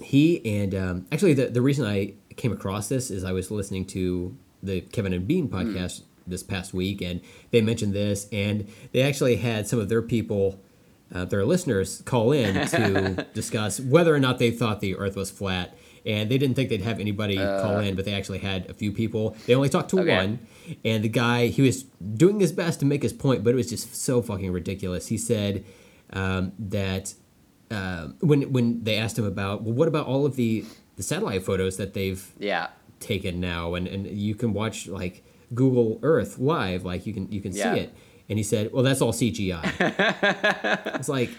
he 0.00 0.44
and 0.44 0.74
um, 0.74 1.06
actually 1.12 1.34
the 1.34 1.46
the 1.46 1.62
reason 1.62 1.86
I 1.86 2.14
came 2.36 2.52
across 2.52 2.88
this 2.88 3.10
is 3.10 3.24
I 3.24 3.32
was 3.32 3.50
listening 3.50 3.84
to 3.86 4.36
the 4.62 4.80
Kevin 4.80 5.12
and 5.12 5.26
Bean 5.26 5.48
podcast 5.48 6.02
this 6.26 6.42
past 6.42 6.72
week, 6.72 7.02
and 7.02 7.20
they 7.50 7.60
mentioned 7.60 7.92
this, 7.92 8.28
and 8.32 8.66
they 8.92 9.02
actually 9.02 9.36
had 9.36 9.68
some 9.68 9.78
of 9.78 9.88
their 9.88 10.02
people. 10.02 10.58
Uh, 11.14 11.24
their 11.24 11.44
listeners 11.44 12.02
call 12.06 12.32
in 12.32 12.66
to 12.68 13.24
discuss 13.34 13.78
whether 13.78 14.12
or 14.12 14.18
not 14.18 14.38
they 14.38 14.50
thought 14.50 14.80
the 14.80 14.96
Earth 14.96 15.14
was 15.14 15.30
flat, 15.30 15.76
and 16.06 16.30
they 16.30 16.36
didn't 16.38 16.54
think 16.54 16.68
they'd 16.68 16.82
have 16.82 17.00
anybody 17.00 17.38
call 17.38 17.78
in, 17.78 17.94
but 17.96 18.04
they 18.04 18.12
actually 18.14 18.38
had 18.38 18.68
a 18.70 18.74
few 18.74 18.92
people. 18.92 19.36
They 19.46 19.54
only 19.54 19.68
talked 19.68 19.90
to 19.90 20.00
Okay. 20.00 20.14
one, 20.16 20.38
and 20.84 21.02
the 21.02 21.08
guy 21.08 21.46
he 21.48 21.62
was 21.62 21.84
doing 22.16 22.40
his 22.40 22.52
best 22.52 22.80
to 22.80 22.86
make 22.86 23.02
his 23.02 23.12
point, 23.12 23.42
but 23.44 23.50
it 23.50 23.56
was 23.56 23.68
just 23.70 23.94
so 23.94 24.20
fucking 24.22 24.52
ridiculous. 24.52 25.08
He 25.08 25.16
said 25.18 25.64
um, 26.12 26.52
that 26.58 27.14
uh, 27.70 28.08
when 28.20 28.52
when 28.52 28.84
they 28.84 28.96
asked 28.96 29.18
him 29.18 29.24
about 29.24 29.62
well, 29.62 29.72
what 29.74 29.88
about 29.88 30.06
all 30.06 30.26
of 30.26 30.36
the 30.36 30.64
the 30.96 31.02
satellite 31.02 31.42
photos 31.42 31.76
that 31.78 31.94
they've 31.94 32.22
Yeah. 32.38 32.68
taken 33.00 33.40
now, 33.40 33.74
and 33.74 33.86
and 33.88 34.06
you 34.06 34.34
can 34.34 34.52
watch 34.52 34.86
like 34.86 35.24
Google 35.54 35.98
Earth 36.02 36.38
live, 36.38 36.84
like 36.84 37.06
you 37.06 37.12
can 37.14 37.30
you 37.32 37.40
can 37.40 37.52
Yeah. 37.52 37.74
see 37.74 37.80
it. 37.80 37.94
And 38.28 38.38
he 38.38 38.42
said, 38.42 38.72
"Well, 38.72 38.82
that's 38.82 39.02
all 39.02 39.12
CGI." 39.12 39.62
it's 40.98 41.08
like, 41.08 41.30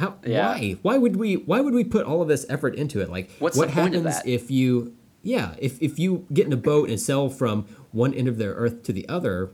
how? 0.00 0.16
Yeah. 0.24 0.48
Why? 0.48 0.76
Why 0.82 0.98
would 0.98 1.16
we? 1.16 1.34
Why 1.36 1.60
would 1.60 1.74
we 1.74 1.84
put 1.84 2.04
all 2.06 2.20
of 2.22 2.28
this 2.28 2.44
effort 2.48 2.74
into 2.74 3.00
it? 3.00 3.08
Like, 3.10 3.30
What's 3.38 3.56
what 3.56 3.68
the 3.68 3.74
point 3.74 3.94
of 3.94 4.02
happens 4.04 4.22
that? 4.24 4.28
if 4.30 4.50
you? 4.50 4.94
Yeah, 5.22 5.54
if 5.58 5.80
if 5.82 5.98
you 5.98 6.26
get 6.32 6.46
in 6.46 6.52
a 6.52 6.56
boat 6.56 6.88
and 6.88 6.98
sail 6.98 7.28
from 7.28 7.64
one 7.92 8.14
end 8.14 8.26
of 8.28 8.38
the 8.38 8.46
Earth 8.46 8.82
to 8.84 8.92
the 8.92 9.08
other, 9.08 9.50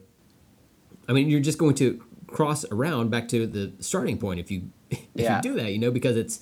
I 1.09 1.13
mean, 1.13 1.29
you're 1.29 1.41
just 1.41 1.59
going 1.59 1.75
to 1.77 2.03
cross 2.29 2.65
around 2.71 3.11
back 3.11 3.29
to 3.29 3.47
the 3.47 3.73
starting 3.81 4.19
point 4.19 4.41
if 4.41 4.51
you 4.51 4.71
if 4.91 5.01
Yeah. 5.15 5.37
you 5.37 5.43
do 5.43 5.55
that, 5.55 5.73
you 5.73 5.79
know, 5.79 5.91
because 5.91 6.17
it's 6.17 6.41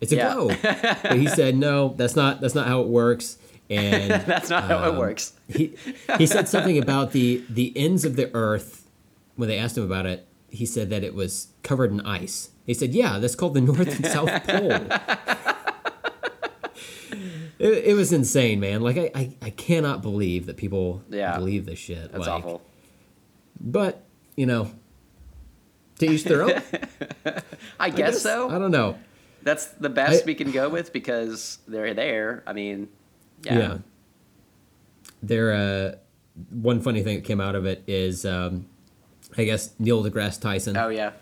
it's 0.00 0.12
a 0.12 0.16
Yeah. 0.16 0.34
globe. 0.34 0.56
but 0.62 1.16
he 1.16 1.26
said, 1.26 1.56
no, 1.56 1.94
that's 1.96 2.16
not 2.16 2.40
that's 2.40 2.54
not 2.54 2.66
how 2.66 2.80
it 2.82 2.88
works. 2.88 3.38
And 3.68 4.10
That's 4.26 4.48
not 4.50 4.62
how 4.64 4.84
it 4.84 4.88
um, 4.90 4.96
works. 4.98 5.32
he 5.48 5.74
he 6.18 6.26
said 6.26 6.46
something 6.48 6.78
about 6.78 7.10
the 7.12 7.42
the 7.50 7.72
ends 7.74 8.04
of 8.04 8.14
the 8.14 8.32
Earth 8.32 8.88
when 9.34 9.48
they 9.48 9.58
asked 9.58 9.76
him 9.76 9.82
about 9.84 10.06
it. 10.06 10.24
He 10.50 10.64
said 10.66 10.88
that 10.90 11.02
it 11.02 11.14
was 11.14 11.48
covered 11.64 11.90
in 11.90 12.00
ice. 12.02 12.50
He 12.66 12.74
said, 12.74 12.92
"Yeah, 12.94 13.18
that's 13.18 13.34
called 13.36 13.54
the 13.54 13.60
North 13.60 13.86
and 13.96 14.06
South 14.06 14.44
Pole." 14.46 14.72
it, 17.58 17.84
it 17.84 17.94
was 17.96 18.12
insane, 18.12 18.60
man. 18.60 18.80
Like 18.80 18.96
I, 18.98 19.10
I, 19.14 19.36
I 19.42 19.50
cannot 19.50 20.02
believe 20.02 20.46
that 20.46 20.56
people 20.56 21.02
Yeah. 21.10 21.36
believe 21.38 21.66
this 21.66 21.78
shit. 21.78 22.12
That's 22.12 22.26
like, 22.26 22.28
awful. 22.44 22.62
But 23.60 24.02
you 24.36 24.46
know, 24.46 24.70
to 26.00 26.06
each 26.06 26.24
their 26.24 26.42
own. 26.42 26.52
I 27.80 27.90
guess, 27.90 28.20
so. 28.22 28.50
I 28.50 28.58
don't 28.58 28.70
know. 28.70 28.98
That's 29.42 29.66
the 29.66 29.88
best 29.88 30.22
I- 30.24 30.26
we 30.26 30.34
can 30.34 30.50
go 30.50 30.68
with 30.68 30.92
because 30.92 31.58
they're 31.68 31.94
there. 31.94 32.42
I 32.46 32.52
mean, 32.52 32.88
Yeah. 33.44 33.58
yeah. 33.58 33.78
There, 35.22 35.52
uh, 35.54 35.96
one 36.50 36.80
funny 36.82 37.02
thing 37.02 37.16
that 37.16 37.24
came 37.24 37.40
out 37.40 37.54
of 37.54 37.64
it 37.64 37.82
is, 37.86 38.26
um, 38.26 38.66
I 39.38 39.44
guess 39.44 39.70
Neil 39.78 40.04
deGrasse 40.04 40.40
Tyson. 40.40 40.76
Oh 40.76 40.88
yeah. 40.88 41.12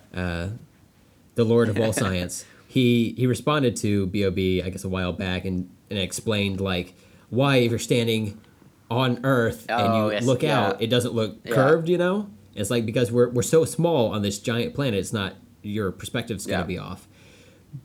The 1.34 1.44
Lord 1.44 1.68
of 1.68 1.78
all 1.78 1.92
science. 2.04 2.44
He 2.66 3.14
he 3.16 3.26
responded 3.26 3.76
to 3.78 4.06
Bob 4.06 4.38
I 4.38 4.68
guess 4.70 4.84
a 4.84 4.88
while 4.88 5.12
back 5.12 5.44
and, 5.44 5.70
and 5.90 5.98
explained 5.98 6.60
like 6.60 6.94
why 7.30 7.56
if 7.58 7.70
you're 7.70 7.78
standing 7.78 8.40
on 8.90 9.20
Earth 9.24 9.66
and 9.68 9.92
Oh, 9.92 10.06
you 10.08 10.12
yes, 10.12 10.24
look 10.24 10.42
yeah. 10.42 10.60
out, 10.66 10.82
it 10.82 10.88
doesn't 10.88 11.14
look 11.14 11.38
Yeah. 11.44 11.54
curved. 11.54 11.88
You 11.88 11.98
know, 11.98 12.28
it's 12.54 12.70
like 12.70 12.84
because 12.86 13.10
we're 13.12 13.28
we're 13.30 13.42
so 13.42 13.64
small 13.64 14.08
on 14.08 14.22
this 14.22 14.38
giant 14.38 14.74
planet, 14.74 14.98
it's 15.00 15.12
not 15.12 15.34
your 15.62 15.90
perspective's 15.92 16.46
gonna 16.46 16.60
Yeah. 16.62 16.66
be 16.66 16.78
off. 16.78 17.06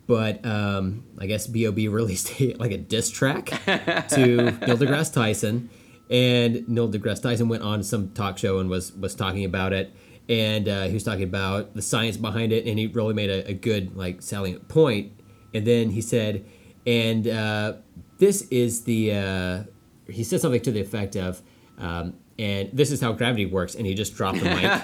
But 0.07 0.45
um, 0.45 1.03
I 1.17 1.25
guess 1.25 1.47
Bob 1.47 1.75
released 1.77 2.39
a, 2.41 2.53
like 2.55 2.71
a 2.71 2.77
diss 2.77 3.09
track 3.09 3.45
to 3.65 4.35
Neil 4.35 4.77
deGrasse 4.77 5.13
Tyson, 5.13 5.69
And 6.09 6.67
Neil 6.67 6.89
deGrasse 6.89 7.21
Tyson 7.21 7.47
went 7.49 7.63
on 7.63 7.81
some 7.83 8.09
talk 8.11 8.37
show 8.37 8.59
and 8.59 8.69
was 8.69 8.91
was 8.93 9.15
talking 9.15 9.45
about 9.45 9.73
it, 9.73 9.91
and 10.29 10.69
uh, 10.69 10.83
he 10.83 10.93
was 10.93 11.03
talking 11.03 11.23
about 11.23 11.73
the 11.73 11.81
science 11.81 12.15
behind 12.15 12.53
it, 12.53 12.65
and 12.67 12.79
he 12.79 12.87
really 12.87 13.13
made 13.13 13.29
a, 13.29 13.47
a 13.49 13.53
good 13.53 13.97
like 13.97 14.21
salient 14.21 14.67
point. 14.69 15.11
And 15.53 15.65
then 15.65 15.89
he 15.89 16.01
said, 16.01 16.45
and 16.85 17.27
uh, 17.27 17.73
this 18.19 18.43
is 18.43 18.83
the 18.83 19.13
uh, 19.13 19.63
he 20.07 20.23
said 20.23 20.39
something 20.39 20.61
to 20.61 20.71
the 20.71 20.79
effect 20.79 21.15
of. 21.17 21.41
Um, 21.79 22.13
and 22.37 22.69
this 22.71 22.91
is 22.91 23.01
how 23.01 23.11
gravity 23.11 23.45
works, 23.45 23.75
and 23.75 23.85
he 23.85 23.93
just 23.93 24.15
dropped 24.15 24.39
the 24.39 24.45
mic. 24.45 24.61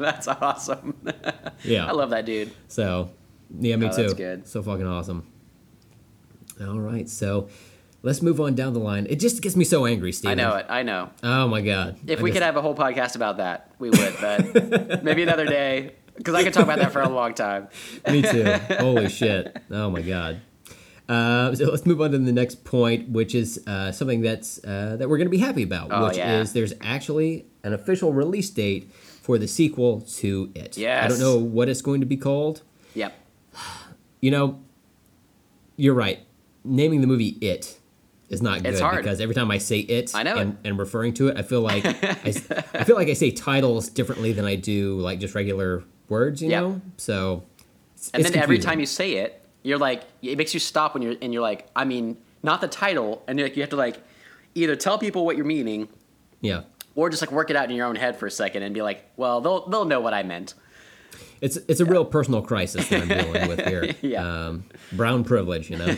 That's 0.00 0.26
awesome. 0.26 1.00
Yeah. 1.62 1.86
I 1.86 1.92
love 1.92 2.10
that 2.10 2.26
dude. 2.26 2.50
So, 2.66 3.10
yeah, 3.56 3.76
me 3.76 3.86
Oh, 3.86 3.90
too. 3.94 4.02
that's 4.02 4.14
good. 4.14 4.48
So 4.48 4.60
fucking 4.62 4.86
awesome. 4.86 5.26
All 6.60 6.80
right, 6.80 7.08
so 7.08 7.48
let's 8.02 8.22
move 8.22 8.40
on 8.40 8.54
down 8.54 8.72
the 8.72 8.80
line. 8.80 9.06
It 9.10 9.20
just 9.20 9.42
gets 9.42 9.56
me 9.56 9.64
so 9.64 9.86
angry, 9.86 10.12
Steve. 10.12 10.30
I 10.30 10.34
know 10.34 10.54
it. 10.56 10.66
I 10.68 10.82
know. 10.82 11.10
Oh 11.22 11.48
my 11.48 11.60
god. 11.60 11.98
If 12.06 12.20
I 12.20 12.22
we 12.22 12.30
just- 12.30 12.36
could 12.38 12.44
have 12.44 12.56
a 12.56 12.62
whole 12.62 12.74
podcast 12.74 13.16
about 13.16 13.38
that, 13.38 13.72
we 13.78 13.90
would. 13.90 14.14
But 14.20 15.04
maybe 15.04 15.22
another 15.22 15.46
day, 15.46 15.94
because 16.16 16.34
I 16.34 16.42
could 16.44 16.52
talk 16.52 16.64
about 16.64 16.78
that 16.78 16.92
for 16.92 17.00
a 17.02 17.08
long 17.08 17.34
time. 17.34 17.68
Me 18.10 18.22
too. 18.22 18.44
Holy 18.78 19.08
shit. 19.08 19.56
Oh 19.70 19.90
my 19.90 20.02
god. 20.02 20.40
Uh, 21.08 21.52
so 21.56 21.64
let's 21.64 21.84
move 21.86 22.00
on 22.00 22.12
to 22.12 22.18
the 22.18 22.30
next 22.32 22.62
point, 22.64 23.08
which 23.08 23.34
is 23.34 23.60
uh, 23.66 23.90
something 23.90 24.20
that's 24.20 24.62
uh, 24.64 24.94
that 24.96 25.08
we're 25.08 25.16
going 25.16 25.26
to 25.26 25.30
be 25.30 25.38
happy 25.38 25.64
about, 25.64 25.88
Oh, 25.90 26.06
which 26.06 26.16
yeah. 26.16 26.38
is 26.40 26.52
there's 26.52 26.72
actually 26.80 27.46
an 27.64 27.72
official 27.72 28.12
release 28.12 28.48
date 28.48 28.92
for 28.92 29.36
the 29.36 29.48
sequel 29.48 30.02
to 30.02 30.52
it. 30.54 30.78
I 30.78 31.08
don't 31.08 31.18
know 31.18 31.36
what 31.36 31.68
it's 31.68 31.82
going 31.82 31.98
to 32.00 32.06
be 32.06 32.16
called. 32.16 32.62
Yep. 32.94 33.12
You 34.20 34.30
know, 34.30 34.60
you're 35.76 35.94
right. 35.94 36.20
Naming 36.64 37.00
the 37.00 37.06
movie 37.08 37.36
"It" 37.40 37.79
is 38.30 38.40
not 38.40 38.62
good 38.62 38.72
It's 38.72 38.80
hard. 38.80 39.02
because 39.02 39.20
every 39.20 39.34
time 39.34 39.50
I 39.50 39.58
say 39.58 39.80
"it" 39.80 40.12
I 40.14 40.22
know 40.22 40.36
and, 40.38 40.56
and 40.64 40.78
referring 40.78 41.12
to 41.14 41.28
it, 41.28 41.36
I 41.36 41.42
feel 41.42 41.60
like 41.60 41.84
I 42.24 42.84
feel 42.84 42.96
like 42.96 43.08
I 43.08 43.12
say 43.14 43.30
titles 43.30 43.88
differently 43.90 44.32
than 44.32 44.44
I 44.46 44.54
do 44.54 44.98
like 45.00 45.18
just 45.18 45.34
regular 45.34 45.84
words. 46.08 46.40
You 46.40 46.48
Yep. 46.50 46.62
know, 46.62 46.80
so 46.96 47.42
it's, 47.94 48.10
And 48.12 48.22
it's 48.22 48.30
then 48.30 48.42
every 48.42 48.58
time 48.58 48.80
you 48.80 48.86
say 48.86 49.14
it, 49.14 49.44
you're 49.62 49.78
like, 49.78 50.04
it 50.22 50.38
makes 50.38 50.54
you 50.54 50.60
stop 50.60 50.94
when 50.94 51.02
you're, 51.02 51.16
and 51.20 51.32
you're 51.34 51.42
like, 51.42 51.66
I 51.76 51.84
mean, 51.84 52.16
not 52.42 52.60
the 52.62 52.68
title, 52.68 53.22
and 53.28 53.38
you're 53.38 53.46
like, 53.48 53.56
you 53.56 53.62
have 53.62 53.70
to 53.70 53.76
like, 53.76 53.98
either 54.54 54.74
tell 54.76 54.96
people 54.98 55.26
what 55.26 55.36
you're 55.36 55.44
meaning, 55.44 55.88
yeah, 56.40 56.62
or 56.94 57.10
just 57.10 57.20
like 57.22 57.30
work 57.32 57.50
it 57.50 57.56
out 57.56 57.68
in 57.70 57.76
your 57.76 57.86
own 57.86 57.96
head 57.96 58.16
for 58.16 58.26
a 58.26 58.30
second 58.30 58.62
and 58.62 58.74
be 58.74 58.80
like, 58.82 59.04
well, 59.16 59.40
they'll 59.40 59.68
they'll 59.68 59.84
know 59.84 60.00
what 60.00 60.14
I 60.14 60.22
meant. 60.22 60.54
It's 61.40 61.56
it's 61.68 61.80
a 61.80 61.84
real 61.84 62.04
personal 62.04 62.42
crisis 62.42 62.88
that 62.88 63.02
I'm 63.02 63.08
dealing 63.32 63.48
with 63.48 63.64
here. 63.66 63.94
Yeah. 64.02 64.22
um, 64.48 64.64
brown 64.92 65.24
privilege, 65.24 65.70
you 65.70 65.76
know. 65.78 65.96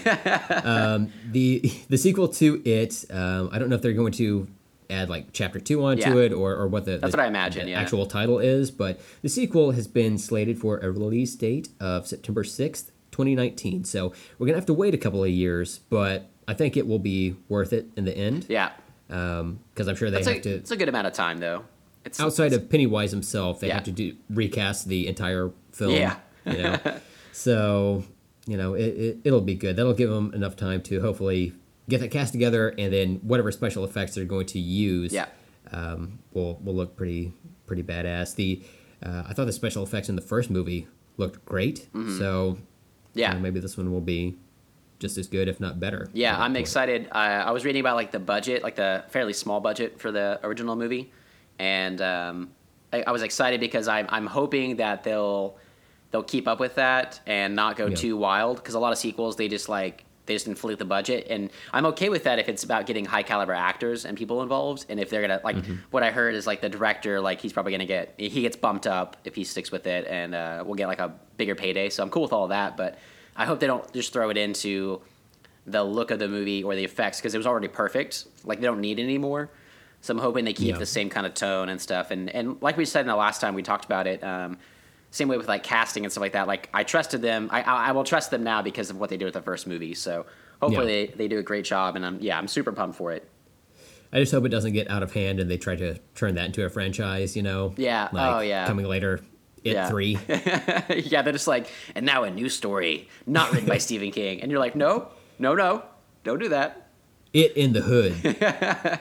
um, 0.64 1.12
the 1.31 1.61
the 1.88 1.98
sequel 1.98 2.28
to 2.28 2.62
it, 2.64 3.05
um, 3.11 3.48
I 3.52 3.59
don't 3.59 3.68
know 3.68 3.76
if 3.76 3.83
they're 3.83 3.92
going 3.92 4.12
to 4.12 4.46
add 4.90 5.09
like 5.09 5.33
chapter 5.33 5.59
two 5.59 5.83
onto 5.85 6.02
Yeah. 6.02 6.24
it 6.26 6.33
or, 6.33 6.55
or 6.55 6.68
what 6.68 6.85
the, 6.85 6.98
That's 6.98 7.12
the- 7.12 7.16
what 7.18 7.24
I 7.24 7.28
imagine, 7.28 7.66
yeah. 7.66 7.81
actual 7.81 8.05
title 8.07 8.38
is, 8.38 8.70
but 8.70 9.00
the 9.22 9.28
sequel 9.28 9.70
has 9.72 9.87
been 9.87 10.18
slated 10.18 10.59
for 10.59 10.78
a 10.78 10.90
release 10.90 11.35
date 11.35 11.68
of 11.81 12.07
September 12.07 12.44
sixth, 12.44 12.92
twenty 13.11 13.35
nineteen. 13.35 13.85
So 13.85 14.12
we're 14.38 14.46
gonna 14.46 14.59
have 14.59 14.66
to 14.66 14.74
wait 14.74 14.92
a 14.94 14.98
couple 14.98 15.24
of 15.24 15.31
years, 15.31 15.78
but 15.90 16.28
I 16.46 16.55
think 16.55 16.76
it 16.76 16.87
will 16.87 16.98
be 16.98 17.37
worth 17.48 17.72
it 17.72 17.87
in 17.96 18.05
the 18.05 18.16
end. 18.16 18.46
Yeah, 18.48 18.72
because 19.09 19.88
I'm 19.88 19.96
sure 19.96 20.11
they 20.11 20.18
it's 20.18 20.26
have 20.28 20.37
a, 20.37 20.40
to. 20.40 20.50
it's 20.57 20.70
a 20.70 20.76
good 20.76 20.88
amount 20.88 21.07
of 21.07 21.12
time 21.14 21.38
though. 21.38 21.64
It's 22.05 22.19
outside 22.21 22.53
of 22.53 22.69
Pennywise 22.69 23.11
himself, 23.12 23.61
they 23.61 23.69
Yeah. 23.69 23.75
have 23.75 23.85
to 23.85 23.93
do 23.93 24.17
recast 24.31 24.88
the 24.88 25.07
entire 25.09 25.51
film. 25.73 25.93
Yeah. 25.93 26.17
you 26.47 26.59
know, 26.59 26.79
so 27.33 28.05
you 28.47 28.57
know 28.57 28.75
it, 28.75 28.83
it 28.87 29.19
it'll 29.25 29.41
be 29.41 29.55
good. 29.55 29.77
That'll 29.77 29.95
give 29.95 30.11
them 30.11 30.33
enough 30.35 30.57
time 30.57 30.83
to 30.83 31.01
hopefully 31.01 31.53
get 31.88 32.01
that 32.01 32.11
cast 32.11 32.33
together, 32.33 32.69
and 32.79 32.93
then 32.93 33.17
whatever 33.23 33.51
special 33.53 33.85
effects 33.85 34.15
they're 34.15 34.25
going 34.25 34.47
to 34.47 34.59
use, 34.59 35.12
Yeah. 35.12 35.27
um, 35.73 36.19
will 36.33 36.59
will 36.62 36.75
look 36.75 36.97
pretty 36.97 37.33
pretty 37.67 37.83
badass. 37.83 38.35
The 38.35 38.62
uh, 39.05 39.25
I 39.29 39.33
thought 39.35 39.47
the 39.47 39.53
special 39.53 39.83
effects 39.83 40.09
in 40.09 40.17
the 40.17 40.23
first 40.23 40.51
movie 40.51 40.87
looked 41.17 41.45
great, 41.45 41.88
so 41.93 41.99
Mm-hmm. 41.99 42.61
yeah. 43.15 43.29
you 43.31 43.35
know, 43.35 43.41
maybe 43.41 43.61
this 43.61 43.77
one 43.77 43.93
will 43.93 44.01
be 44.01 44.37
just 44.99 45.19
as 45.19 45.27
good, 45.27 45.49
if 45.49 45.59
not 45.61 45.81
better. 45.81 46.09
Yeah, 46.12 46.35
I'm 46.37 46.53
point. 46.53 46.59
excited. 46.59 47.09
I, 47.12 47.33
I 47.35 47.51
was 47.51 47.65
reading 47.65 47.81
about 47.81 47.97
like 47.97 48.12
the 48.12 48.21
budget, 48.21 48.62
like 48.62 48.77
the 48.77 49.05
fairly 49.09 49.33
small 49.33 49.61
budget 49.61 50.01
for 50.01 50.12
the 50.12 50.38
original 50.45 50.77
movie, 50.77 51.12
and 51.59 52.01
um, 52.01 52.51
I, 52.93 53.05
I 53.07 53.11
was 53.12 53.23
excited 53.23 53.61
because 53.61 53.88
I'm 53.88 54.07
I'm 54.09 54.27
hoping 54.27 54.77
that 54.77 55.05
they'll 55.05 55.57
they'll 56.11 56.23
keep 56.23 56.47
up 56.49 56.61
with 56.61 56.75
that 56.77 57.21
and 57.27 57.55
not 57.57 57.77
go 57.77 57.87
Yeah. 57.87 57.97
too 57.97 58.17
wild 58.17 58.57
because 58.57 58.75
a 58.75 58.79
lot 58.81 58.93
of 58.93 58.99
sequels 58.99 59.37
they 59.37 59.49
just 59.49 59.69
like 59.69 60.05
they 60.27 60.35
just 60.35 60.47
inflate 60.47 60.79
the 60.79 60.85
budget 60.85 61.27
and 61.31 61.51
I'm 61.73 61.85
okay 61.87 62.09
with 62.09 62.25
that 62.25 62.38
if 62.38 62.49
it's 62.49 62.62
about 62.62 62.87
getting 62.87 63.05
high 63.05 63.25
caliber 63.25 63.55
actors 63.55 64.05
and 64.05 64.17
people 64.17 64.41
involved 64.43 64.87
and 64.88 65.01
if 65.01 65.11
they're 65.11 65.21
gonna 65.23 65.41
like 65.43 65.57
Mm-hmm. 65.57 65.75
what 65.91 66.03
I 66.03 66.11
heard 66.11 66.35
is 66.35 66.47
like 66.47 66.61
the 66.61 66.69
director 66.69 67.21
like 67.21 67.41
he's 67.41 67.53
probably 67.53 67.73
gonna 67.73 67.87
get 67.87 68.15
he 68.19 68.43
gets 68.43 68.57
bumped 68.57 68.87
up 68.87 69.17
if 69.25 69.35
he 69.35 69.43
sticks 69.45 69.73
with 69.73 69.87
it 69.87 70.07
and 70.07 70.35
uh, 70.35 70.62
we'll 70.65 70.77
get 70.77 70.87
like 70.87 71.01
a 71.01 71.12
bigger 71.38 71.55
payday 71.55 71.88
so 71.91 72.03
I'm 72.03 72.11
cool 72.11 72.23
with 72.23 72.33
all 72.33 72.49
that 72.49 72.77
but 72.77 72.99
I 73.35 73.47
hope 73.47 73.59
they 73.61 73.67
don't 73.67 73.91
just 73.93 74.12
throw 74.12 74.31
it 74.31 74.37
into 74.37 75.01
the 75.67 75.83
look 75.83 76.11
of 76.11 76.19
the 76.19 76.29
movie 76.29 76.62
or 76.62 76.75
the 76.77 76.85
effects 76.85 77.19
because 77.19 77.35
it 77.35 77.38
was 77.38 77.47
already 77.47 77.69
perfect. 77.69 78.27
Like 78.45 78.61
they 78.61 78.67
don't 78.67 78.81
need 78.81 78.99
it 78.99 79.05
anymore. 79.05 79.49
So 80.03 80.12
I'm 80.12 80.19
hoping 80.19 80.45
they 80.45 80.53
keep 80.53 80.69
Yeah. 80.75 80.79
the 80.79 80.85
same 80.87 81.09
kind 81.09 81.27
of 81.27 81.33
tone 81.35 81.69
and 81.71 81.81
stuff. 81.81 82.11
And 82.11 82.29
and 82.31 82.61
like 82.61 82.77
we 82.77 82.85
said 82.85 83.01
in 83.03 83.07
the 83.07 83.17
last 83.17 83.41
time 83.41 83.55
we 83.55 83.62
talked 83.62 83.85
about 83.87 84.07
it, 84.07 84.23
um, 84.23 84.59
same 85.11 85.29
way 85.29 85.37
with 85.38 85.49
like 85.49 85.62
casting 85.62 86.05
and 86.05 86.12
stuff 86.12 86.21
like 86.23 86.33
that. 86.33 86.47
Like 86.47 86.69
I 86.75 86.85
trusted 86.85 87.23
them. 87.23 87.49
I 87.53 87.62
I, 87.62 87.88
I 87.88 87.93
will 87.93 88.05
trust 88.05 88.31
them 88.31 88.43
now 88.45 88.61
because 88.62 88.91
of 88.91 88.99
what 88.99 89.09
they 89.11 89.17
did 89.17 89.25
with 89.25 89.35
the 89.35 89.43
first 89.43 89.67
movie. 89.67 89.95
So 89.95 90.27
hopefully 90.61 91.01
Yeah. 91.03 91.07
they, 91.07 91.15
they 91.17 91.29
do 91.29 91.38
a 91.38 91.43
great 91.43 91.65
job. 91.65 91.97
And 91.97 92.05
I'm 92.05 92.19
yeah 92.21 92.37
I'm 92.37 92.49
super 92.49 92.73
pumped 92.73 92.97
for 92.99 93.12
it. 93.12 93.29
I 94.12 94.19
just 94.19 94.33
hope 94.33 94.45
it 94.45 94.51
doesn't 94.51 94.73
get 94.75 94.91
out 94.91 95.03
of 95.03 95.12
hand 95.15 95.41
and 95.41 95.51
they 95.51 95.57
try 95.57 95.75
to 95.77 95.97
turn 96.15 96.35
that 96.35 96.45
into 96.47 96.65
a 96.65 96.69
franchise. 96.69 97.35
You 97.37 97.43
know? 97.43 97.73
Yeah. 97.77 98.09
Like 98.12 98.35
Oh, 98.37 98.41
yeah. 98.41 98.67
Coming 98.67 98.87
later, 98.87 99.21
it 99.62 99.75
Yeah. 99.75 99.88
three. 99.88 100.19
yeah, 100.29 101.23
they're 101.23 101.33
just 101.33 101.47
like 101.47 101.69
and 101.95 102.05
now 102.05 102.25
a 102.25 102.31
new 102.31 102.49
story 102.49 103.09
not 103.27 103.53
written 103.53 103.69
by 103.69 103.79
Stephen 103.87 104.11
King. 104.11 104.43
And 104.43 104.51
you're 104.51 104.61
like 104.61 104.75
no 104.75 105.09
no 105.38 105.55
no 105.55 105.85
don't 106.25 106.41
do 106.41 106.49
that. 106.49 106.88
It 107.33 107.57
in 107.57 107.73
the 107.73 107.83
Hood. 107.83 109.01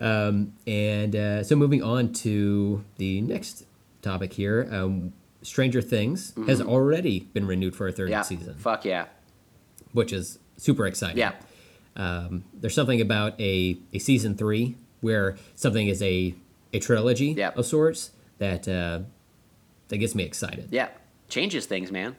um, 0.00 0.52
and 0.66 1.14
uh, 1.16 1.42
so 1.44 1.56
moving 1.56 1.82
on 1.82 2.12
to 2.14 2.84
the 2.96 3.20
next 3.20 3.64
topic 4.02 4.32
here, 4.32 4.68
um, 4.70 5.12
Stranger 5.42 5.82
Things 5.82 6.32
has 6.46 6.60
already 6.60 7.20
been 7.32 7.46
renewed 7.46 7.74
for 7.76 7.86
a 7.88 7.92
third 7.92 8.06
Mm-hmm. 8.06 8.12
Yeah. 8.12 8.22
season, 8.22 8.54
Fuck 8.54 8.84
yeah. 8.84 9.06
which 9.92 10.12
is 10.12 10.38
super 10.56 10.86
exciting. 10.86 11.18
Yeah. 11.18 11.32
Um, 11.96 12.44
there's 12.52 12.74
something 12.74 13.00
about 13.00 13.38
a, 13.40 13.78
a 13.92 13.98
season 13.98 14.36
three 14.36 14.76
where 15.00 15.36
something 15.54 15.86
is 15.88 16.02
a 16.02 16.34
a 16.72 16.80
trilogy 16.80 17.26
Yeah. 17.36 17.50
of 17.54 17.66
sorts 17.66 18.10
that 18.38 18.66
uh, 18.66 19.00
that 19.88 19.98
gets 19.98 20.14
me 20.14 20.24
excited. 20.24 20.68
Yeah. 20.72 20.88
Changes 21.28 21.66
things, 21.66 21.92
man. 21.92 22.16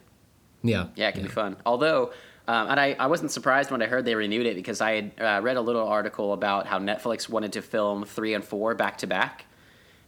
Yeah. 0.62 0.86
Yeah, 0.96 1.08
it 1.08 1.12
can 1.12 1.22
be 1.24 1.28
fun. 1.28 1.56
Although, 1.66 2.10
um, 2.48 2.68
and 2.70 2.78
I, 2.80 2.96
I 2.98 3.06
wasn't 3.08 3.30
surprised 3.30 3.70
when 3.70 3.82
I 3.82 3.86
heard 3.86 4.04
they 4.04 4.14
renewed 4.14 4.46
it 4.46 4.54
because 4.56 4.80
I 4.80 4.92
had 4.94 5.10
uh, 5.20 5.40
read 5.42 5.56
a 5.56 5.60
little 5.60 5.86
article 5.86 6.32
about 6.32 6.66
how 6.66 6.78
Netflix 6.78 7.28
wanted 7.28 7.52
to 7.54 7.62
film 7.62 8.04
three 8.04 8.34
and 8.34 8.44
four 8.44 8.74
back 8.74 8.98
to 8.98 9.06
back. 9.06 9.44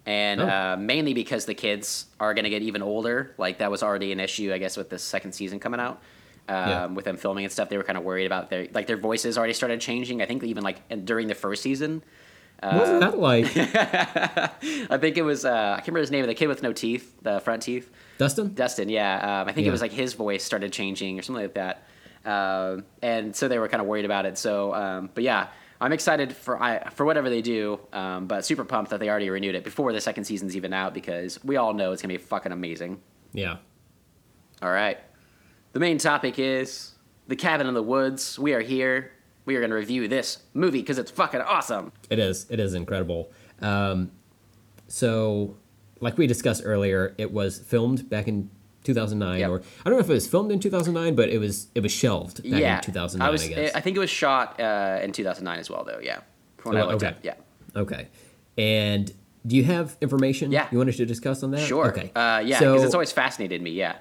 And 0.07 0.41
Oh. 0.41 0.47
uh, 0.49 0.77
mainly 0.79 1.13
because 1.15 1.45
the 1.45 1.55
kids 1.55 2.07
are 2.19 2.33
going 2.33 2.45
to 2.45 2.51
get 2.51 2.63
even 2.63 2.81
older. 2.81 3.35
Like, 3.37 3.59
that 3.59 3.71
was 3.71 3.83
already 3.83 4.11
an 4.13 4.21
issue, 4.21 4.53
I 4.55 4.59
guess, 4.59 4.77
with 4.77 4.89
the 4.89 4.99
second 4.99 5.33
season 5.33 5.59
coming 5.61 5.81
out. 5.81 6.01
Um, 6.49 6.55
Yeah. 6.69 6.87
With 6.87 7.05
them 7.05 7.17
filming 7.19 7.45
and 7.45 7.53
stuff, 7.53 7.69
they 7.69 7.77
were 7.77 7.83
kind 7.85 7.99
of 7.99 8.05
worried 8.05 8.25
about 8.25 8.49
their 8.49 8.69
like 8.73 8.87
their 8.87 8.97
voices 8.97 9.37
already 9.37 9.53
started 9.53 9.81
changing. 9.83 10.23
I 10.23 10.27
think 10.27 10.43
even 10.45 10.65
like 10.65 10.79
during 11.05 11.27
the 11.29 11.35
first 11.35 11.63
season, 11.63 12.03
What 12.63 12.75
was 12.75 12.89
Uh, 12.89 12.99
that 13.01 13.19
like, 13.19 13.45
I 14.91 14.97
think 14.99 15.17
it 15.19 15.23
was 15.23 15.45
uh, 15.45 15.51
I 15.51 15.77
can't 15.77 15.89
remember 15.89 16.01
his 16.01 16.11
name, 16.11 16.23
of 16.23 16.29
the 16.29 16.35
kid 16.35 16.47
with 16.49 16.63
no 16.63 16.73
teeth, 16.73 17.15
the 17.23 17.41
front 17.41 17.63
teeth. 17.63 17.91
Dustin? 18.17 18.55
Dustin, 18.55 18.89
yeah. 18.89 19.41
Um, 19.43 19.49
I 19.49 19.53
think 19.53 19.65
Yeah. 19.65 19.69
it 19.69 19.73
was 19.73 19.83
like 19.83 19.93
his 19.93 20.15
voice 20.15 20.43
started 20.43 20.73
changing 20.73 21.19
or 21.19 21.23
something 21.23 21.43
like 21.43 21.55
that. 21.55 21.83
Um, 22.29 22.85
and 23.01 23.35
so 23.35 23.49
they 23.49 23.59
were 23.59 23.69
kind 23.69 23.81
of 23.81 23.87
worried 23.87 24.05
about 24.05 24.27
it. 24.27 24.37
So, 24.37 24.75
um, 24.75 25.09
but 25.15 25.25
yeah, 25.25 25.49
I'm 25.81 25.93
excited 25.93 26.35
for 26.35 26.63
I, 26.63 26.91
for 26.91 27.07
whatever 27.07 27.31
they 27.31 27.41
do. 27.41 27.81
Um, 27.93 28.27
but 28.27 28.45
super 28.45 28.65
pumped 28.65 28.91
that 28.91 29.01
they 29.01 29.09
already 29.09 29.31
renewed 29.31 29.55
it 29.55 29.65
before 29.65 29.93
the 29.93 30.01
second 30.01 30.25
season's 30.25 30.55
even 30.55 30.75
out 30.75 30.93
because 30.93 31.43
we 31.43 31.57
all 31.57 31.73
know 31.73 31.93
it's 31.93 32.03
gonna 32.03 32.15
be 32.15 32.19
fucking 32.19 32.53
amazing. 32.53 33.01
Yeah. 33.33 33.57
All 34.61 34.71
right, 34.71 34.99
the 35.73 35.81
main 35.81 35.99
topic 35.99 36.39
is 36.39 36.97
the 37.29 37.37
cabin 37.37 37.67
in 37.67 37.75
the 37.75 37.83
woods. 37.83 38.39
We 38.39 38.53
are 38.53 38.61
here. 38.61 39.13
We 39.47 39.57
are 39.57 39.61
gonna 39.63 39.77
review 39.77 40.07
this 40.09 40.39
movie 40.53 40.81
because 40.81 40.99
it's 40.99 41.11
fucking 41.11 41.41
awesome. 41.41 41.93
It 42.11 42.19
is. 42.19 42.47
It 42.51 42.61
is 42.61 42.75
incredible. 42.75 43.33
Um, 43.63 44.11
so, 44.89 45.57
like 46.01 46.19
we 46.19 46.27
discussed 46.27 46.63
earlier, 46.65 47.15
it 47.17 47.33
was 47.33 47.59
filmed 47.59 48.11
back 48.11 48.29
in 48.29 48.51
2009, 48.85 49.41
Yep. 49.41 49.51
or 49.51 49.63
I 49.85 49.89
don't 49.91 49.95
know 49.99 50.05
if 50.05 50.09
it 50.11 50.13
was 50.15 50.27
filmed 50.27 50.51
in 50.53 50.61
2009, 50.61 51.15
but 51.15 51.29
it 51.29 51.39
was 51.39 51.69
it 51.75 51.83
was 51.83 51.93
shelved 51.93 52.43
back 52.43 52.61
yeah, 52.61 52.77
in 52.77 52.83
2009. 52.85 53.25
I, 53.25 53.29
I 53.29 53.31
was. 53.31 53.49
guess. 53.49 53.75
I 53.75 53.81
think 53.81 53.97
it 53.97 54.01
was 54.01 54.11
shot 54.11 54.59
uh, 54.61 55.01
in 55.03 55.13
2009 55.13 55.59
as 55.59 55.69
well, 55.71 55.85
though. 55.85 56.01
Yeah, 56.03 56.21
from 56.59 56.77
Oh, 56.77 56.91
okay. 56.93 57.07
at. 57.09 57.19
Yeah. 57.23 57.35
okay. 57.77 58.09
And 58.57 59.13
do 59.47 59.57
you 59.57 59.65
have 59.65 59.97
information 60.01 60.51
Yeah. 60.53 60.67
you 60.73 60.79
wanted 60.79 60.97
to 60.97 61.07
discuss 61.07 61.43
on 61.43 61.51
that? 61.53 61.61
Sure. 61.61 61.89
Okay. 61.89 62.11
Uh, 62.15 62.43
yeah, 62.45 62.59
So- 62.59 62.73
because 62.73 62.85
it's 62.87 62.95
always 62.95 63.13
fascinated 63.13 63.63
me. 63.63 63.71
Yeah. 63.71 63.97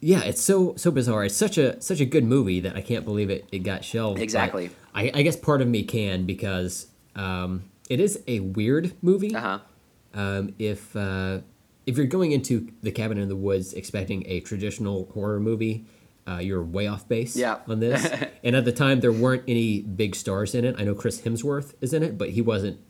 yeah, 0.00 0.22
it's 0.24 0.42
so 0.42 0.74
so 0.76 0.90
bizarre. 0.90 1.24
It's 1.24 1.36
such 1.36 1.56
a 1.58 1.80
such 1.80 2.00
a 2.00 2.04
good 2.04 2.24
movie 2.24 2.60
that 2.60 2.76
I 2.76 2.82
can't 2.82 3.04
believe 3.04 3.30
it 3.30 3.48
it 3.52 3.60
got 3.60 3.84
shelved. 3.84 4.20
Exactly. 4.20 4.70
I, 4.94 5.10
I 5.14 5.22
guess 5.22 5.36
part 5.36 5.60
of 5.62 5.68
me 5.68 5.82
can 5.82 6.24
because 6.26 6.86
Um, 7.14 7.64
it 7.88 7.98
is 8.00 8.20
a 8.26 8.40
weird 8.40 8.92
movie. 9.02 9.34
Uh 9.34 9.40
huh. 9.40 9.58
Um, 10.14 10.54
if 10.58 10.94
uh, 10.96 11.38
if 11.86 11.96
you're 11.96 12.06
going 12.06 12.32
into 12.32 12.68
the 12.82 12.90
cabin 12.90 13.16
in 13.18 13.28
the 13.28 13.36
woods 13.36 13.72
expecting 13.72 14.24
a 14.26 14.40
traditional 14.40 15.08
horror 15.14 15.38
movie, 15.40 15.84
uh, 16.28 16.38
you're 16.38 16.62
way 16.62 16.88
off 16.88 17.06
base 17.08 17.36
Yeah. 17.36 17.58
on 17.68 17.78
this. 17.80 18.10
and 18.44 18.56
at 18.56 18.64
the 18.64 18.72
time, 18.72 19.00
there 19.00 19.12
weren't 19.12 19.44
any 19.46 19.80
big 19.82 20.16
stars 20.16 20.54
in 20.54 20.64
it. 20.64 20.74
I 20.78 20.82
know 20.84 20.94
Chris 20.94 21.20
Hemsworth 21.20 21.74
is 21.80 21.92
in 21.92 22.02
it, 22.02 22.18
but 22.18 22.30
he 22.30 22.42
wasn't 22.42 22.80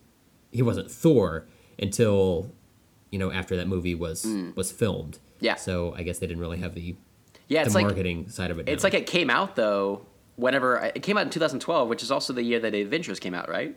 he 0.51 0.63
wasn't 0.63 0.91
Thor 0.91 1.47
until 1.79 2.51
you 3.11 3.19
know 3.19 3.31
after 3.31 3.57
that 3.57 3.69
movie 3.69 3.95
was 3.95 4.27
was 4.55 4.73
filmed. 4.73 5.15
Mm. 5.15 5.21
Yeah. 5.41 5.55
So 5.57 5.95
I 5.95 6.03
guess 6.03 6.19
they 6.19 6.27
didn't 6.27 6.41
really 6.41 6.59
have 6.59 6.75
the 6.75 6.97
Yeah, 7.49 7.63
the 7.63 7.67
it's 7.67 7.75
like 7.75 7.85
marketing 7.85 8.31
side 8.31 8.51
of 8.51 8.59
it. 8.59 8.69
it's 8.69 8.83
like 8.85 8.95
it 8.95 9.07
came 9.07 9.29
out 9.29 9.57
though. 9.57 10.07
Whenever 10.37 10.77
it 10.95 11.03
came 11.03 11.17
out 11.17 11.25
in 11.25 11.31
2012, 11.31 11.89
which 11.89 12.03
is 12.03 12.11
also 12.11 12.33
the 12.35 12.43
year 12.43 12.61
that 12.61 12.75
avengers 12.75 13.19
came 13.21 13.33
out, 13.35 13.49
right? 13.49 13.75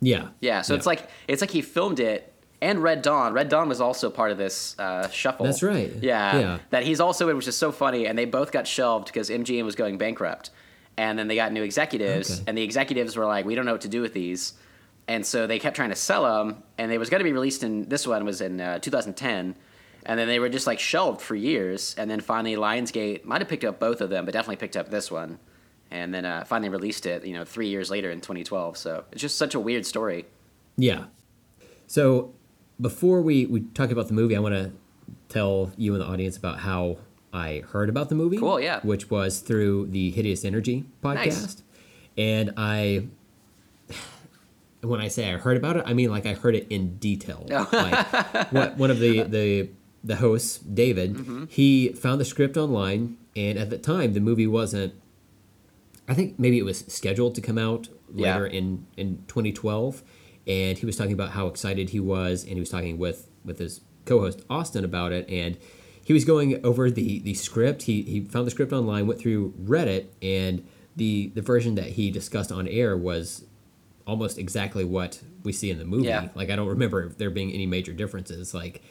yeah, 0.00 0.28
Yeah, 0.40 0.62
so 0.62 0.74
it's 0.74 0.86
like 0.86 1.08
it's 1.28 1.40
like 1.40 1.50
he 1.50 1.62
filmed 1.62 2.00
it 2.00 2.31
and 2.62 2.82
Red 2.82 3.02
Dawn. 3.02 3.34
Red 3.34 3.50
Dawn 3.50 3.68
was 3.68 3.80
also 3.82 4.08
part 4.08 4.30
of 4.30 4.38
this 4.38 4.74
uh, 4.78 5.08
shuffle. 5.10 5.44
That's 5.44 5.62
right. 5.62 5.92
Yeah, 6.00 6.38
Yeah. 6.38 6.58
that 6.70 6.84
he's 6.84 7.00
also 7.00 7.28
in, 7.28 7.36
which 7.36 7.48
is 7.48 7.56
so 7.56 7.70
funny. 7.72 8.06
And 8.06 8.16
they 8.16 8.24
both 8.24 8.52
got 8.52 8.66
shelved 8.66 9.06
because 9.08 9.28
MGM 9.28 9.64
was 9.64 9.74
going 9.74 9.98
bankrupt, 9.98 10.48
and 10.96 11.18
then 11.18 11.28
they 11.28 11.34
got 11.36 11.52
new 11.52 11.62
executives, 11.64 12.30
Okay. 12.30 12.42
and 12.46 12.56
the 12.56 12.62
executives 12.62 13.16
were 13.16 13.26
like, 13.26 13.44
"We 13.44 13.54
don't 13.54 13.66
know 13.66 13.72
what 13.72 13.82
to 13.82 13.88
do 13.88 14.00
with 14.00 14.14
these," 14.14 14.54
and 15.08 15.26
so 15.26 15.46
they 15.46 15.58
kept 15.58 15.76
trying 15.76 15.90
to 15.90 15.96
sell 15.96 16.22
them, 16.24 16.62
and 16.78 16.90
they 16.90 16.96
was 16.98 17.10
going 17.10 17.18
to 17.20 17.24
be 17.24 17.32
released 17.32 17.62
in 17.64 17.88
this 17.88 18.06
one 18.06 18.24
was 18.24 18.40
in 18.40 18.60
uh, 18.60 18.78
2010. 18.78 19.56
And 20.04 20.18
then 20.18 20.26
they 20.26 20.40
were 20.40 20.48
just 20.48 20.66
like 20.66 20.80
shelved 20.80 21.20
for 21.20 21.36
years, 21.36 21.94
and 21.96 22.10
then 22.10 22.20
finally 22.20 22.56
Lionsgate 22.56 23.24
might 23.24 23.40
have 23.40 23.48
picked 23.48 23.64
up 23.64 23.78
both 23.78 24.00
of 24.00 24.10
them, 24.10 24.24
but 24.24 24.34
definitely 24.34 24.56
picked 24.56 24.76
up 24.76 24.90
this 24.90 25.12
one, 25.12 25.38
and 25.92 26.12
then 26.12 26.24
uh, 26.24 26.42
finally 26.44 26.68
released 26.70 27.06
it. 27.06 27.24
You 27.24 27.34
know, 27.34 27.44
three 27.44 27.68
years 27.68 27.88
later 27.88 28.10
in 28.10 28.20
2012. 28.20 28.76
So 28.76 29.04
it's 29.12 29.20
just 29.20 29.38
such 29.38 29.54
a 29.54 29.60
weird 29.60 29.86
story. 29.86 30.26
Yeah. 30.76 31.04
So 31.86 32.34
before 32.82 33.22
we, 33.22 33.46
we 33.46 33.60
talk 33.60 33.90
about 33.90 34.08
the 34.08 34.14
movie, 34.14 34.36
I 34.36 34.40
want 34.40 34.54
to 34.54 34.72
tell 35.30 35.72
you 35.78 35.94
and 35.94 36.02
the 36.02 36.06
audience 36.06 36.36
about 36.36 36.58
how 36.60 36.98
I 37.32 37.62
heard 37.72 37.88
about 37.88 38.10
the 38.10 38.14
movie. 38.14 38.36
Cool, 38.38 38.60
yeah. 38.60 38.80
Which 38.82 39.08
was 39.10 39.38
through 39.40 39.86
the 39.86 40.10
Hideous 40.10 40.44
Energy 40.44 40.84
podcast. 41.02 41.14
Nice. 41.24 41.62
And 42.18 42.52
I, 42.58 43.06
when 44.82 45.00
I 45.00 45.08
say 45.08 45.32
I 45.32 45.36
heard 45.38 45.56
about 45.56 45.76
it, 45.76 45.84
I 45.86 45.94
mean 45.94 46.10
like 46.10 46.26
I 46.26 46.34
heard 46.34 46.54
it 46.54 46.66
in 46.70 46.96
detail. 46.98 47.46
Oh. 47.50 47.68
like 47.72 48.52
what, 48.52 48.76
one 48.76 48.90
of 48.90 48.98
the, 48.98 49.22
the, 49.36 49.70
the 50.04 50.16
hosts, 50.16 50.58
David, 50.58 51.14
Mm-hmm. 51.14 51.44
he 51.48 51.88
found 51.90 52.20
the 52.20 52.24
script 52.24 52.56
online. 52.56 53.16
And 53.34 53.56
at 53.58 53.70
the 53.70 53.78
time, 53.78 54.12
the 54.12 54.20
movie 54.20 54.46
wasn't 54.46 54.94
I 56.08 56.14
think 56.14 56.38
maybe 56.38 56.58
it 56.58 56.64
was 56.64 56.80
scheduled 56.88 57.34
to 57.36 57.40
come 57.40 57.56
out 57.56 57.88
Yeah. 58.12 58.34
later 58.34 58.46
in, 58.46 58.86
in 58.96 59.24
2012, 59.28 60.02
and 60.46 60.78
he 60.78 60.86
was 60.86 60.96
talking 60.96 61.12
about 61.12 61.30
how 61.30 61.46
excited 61.46 61.90
he 61.90 62.00
was, 62.00 62.44
and 62.44 62.54
he 62.54 62.60
was 62.60 62.68
talking 62.70 62.98
with, 62.98 63.28
with 63.44 63.58
his 63.58 63.80
co-host 64.06 64.42
Austin 64.50 64.84
about 64.84 65.12
it, 65.12 65.28
and 65.30 65.56
he 66.04 66.12
was 66.12 66.24
going 66.24 66.64
over 66.64 66.90
the, 66.90 67.20
the 67.20 67.34
script. 67.34 67.82
He, 67.82 68.02
he 68.02 68.20
found 68.22 68.46
the 68.46 68.50
script 68.50 68.72
online, 68.72 69.06
went 69.06 69.20
through 69.20 69.52
Reddit, 69.62 70.06
and 70.20 70.66
the 70.96 71.28
the 71.34 71.40
version 71.42 71.74
that 71.76 71.86
he 71.90 72.10
discussed 72.10 72.52
on 72.52 72.68
air 72.68 72.96
was 72.96 73.44
almost 74.06 74.36
exactly 74.36 74.84
what 74.84 75.20
we 75.44 75.52
see 75.52 75.70
in 75.70 75.78
the 75.78 75.84
movie. 75.84 76.08
Yeah. 76.08 76.28
Like 76.34 76.50
I 76.50 76.56
don't 76.56 76.68
remember 76.68 77.08
there 77.08 77.30
being 77.30 77.52
any 77.52 77.66
major 77.66 77.92
differences, 77.92 78.52
like 78.52 78.82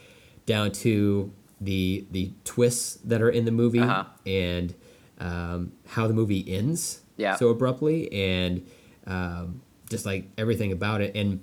down 0.46 0.72
to 0.72 1.32
the 1.60 2.08
the 2.10 2.32
twists 2.46 2.96
that 3.04 3.22
are 3.22 3.30
in 3.30 3.46
the 3.46 3.52
movie 3.52 3.80
Uh-huh. 3.82 4.06
and 4.26 4.74
um, 5.20 5.74
how 5.90 6.08
the 6.08 6.14
movie 6.14 6.44
ends 6.52 7.02
Yeah. 7.18 7.36
so 7.36 7.50
abruptly 7.50 8.12
and 8.12 8.66
um, 9.06 9.62
just 9.92 10.06
like 10.06 10.26
everything 10.38 10.72
about 10.72 11.02
it. 11.02 11.16
And 11.16 11.40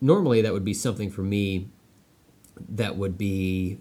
normally 0.00 0.42
that 0.42 0.52
would 0.52 0.64
be 0.64 0.74
something 0.74 1.10
for 1.10 1.22
me 1.22 1.68
that 2.68 2.96
would 2.96 3.18
be, 3.18 3.78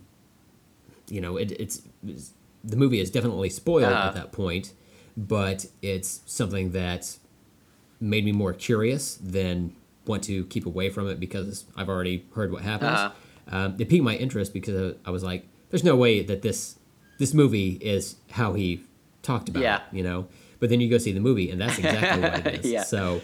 you 1.10 1.22
know, 1.22 1.38
it, 1.38 1.52
it's, 1.52 1.82
it's 2.08 2.32
the 2.64 2.76
movie 2.78 3.00
is 3.00 3.12
definitely 3.12 3.50
spoiled 3.50 3.84
Uh-huh. 3.94 4.08
at 4.08 4.16
that 4.16 4.32
point, 4.32 4.74
but 5.16 5.68
it's 5.82 6.22
something 6.26 6.72
that 6.72 7.18
made 8.02 8.26
me 8.26 8.32
more 8.32 8.54
curious 8.54 9.16
than 9.16 9.76
want 10.06 10.24
to 10.24 10.46
keep 10.46 10.66
away 10.66 10.90
from 10.90 11.08
it 11.08 11.20
because 11.20 11.66
I've 11.76 11.90
already 11.90 12.26
heard 12.36 12.52
what 12.52 12.64
happens. 12.64 12.92
Uh-huh. 13.00 13.12
Um, 13.58 13.76
it 13.80 13.88
piqued 13.90 14.04
my 14.04 14.16
interest 14.16 14.54
because 14.54 14.96
I 15.06 15.12
was 15.12 15.24
like, 15.24 15.46
"There's 15.70 15.84
no 15.84 15.96
way 15.96 16.22
that 16.24 16.42
this 16.42 16.78
this 17.20 17.34
movie 17.34 17.74
is 17.82 18.16
how 18.32 18.54
he 18.54 18.84
talked 19.22 19.48
about 19.50 19.62
Yeah. 19.62 19.76
it," 19.78 19.82
you 19.96 20.04
know. 20.04 20.28
But 20.60 20.70
then 20.70 20.82
you 20.82 20.90
go 20.90 20.98
see 20.98 21.12
the 21.12 21.20
movie, 21.20 21.52
and 21.52 21.62
that's 21.62 21.78
exactly 21.78 22.22
what 22.22 22.46
it 22.48 22.56
is. 22.66 22.72
Yeah. 22.72 22.84
So, 22.84 23.22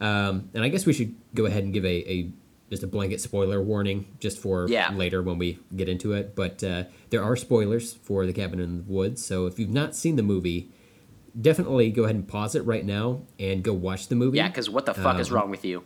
um, 0.00 0.50
and 0.54 0.64
I 0.64 0.68
guess 0.68 0.86
we 0.86 0.92
should 0.92 1.14
go 1.34 1.46
ahead 1.46 1.64
and 1.64 1.72
give 1.72 1.84
a, 1.84 2.10
a 2.10 2.30
just 2.70 2.82
a 2.82 2.86
blanket 2.86 3.20
spoiler 3.20 3.62
warning 3.62 4.06
just 4.20 4.38
for 4.38 4.66
Yeah. 4.68 4.90
later 4.92 5.22
when 5.22 5.38
we 5.38 5.58
get 5.76 5.88
into 5.88 6.12
it. 6.12 6.34
But 6.34 6.64
uh, 6.64 6.84
there 7.10 7.22
are 7.22 7.36
spoilers 7.36 7.92
for 7.94 8.26
the 8.26 8.32
Cabin 8.32 8.58
in 8.58 8.78
the 8.78 8.84
Woods, 8.92 9.24
so 9.24 9.46
if 9.46 9.58
you've 9.58 9.70
not 9.70 9.94
seen 9.94 10.16
the 10.16 10.22
movie, 10.22 10.70
definitely 11.40 11.90
go 11.90 12.04
ahead 12.04 12.16
and 12.16 12.26
pause 12.26 12.54
it 12.54 12.64
right 12.64 12.84
now 12.84 13.20
and 13.38 13.62
go 13.62 13.72
watch 13.72 14.08
the 14.08 14.14
movie. 14.16 14.38
Yeah, 14.38 14.48
because 14.48 14.70
what 14.70 14.86
the 14.86 14.94
fuck 14.94 15.18
is 15.20 15.28
Um, 15.30 15.34
wrong 15.36 15.50
with 15.50 15.64
you? 15.64 15.84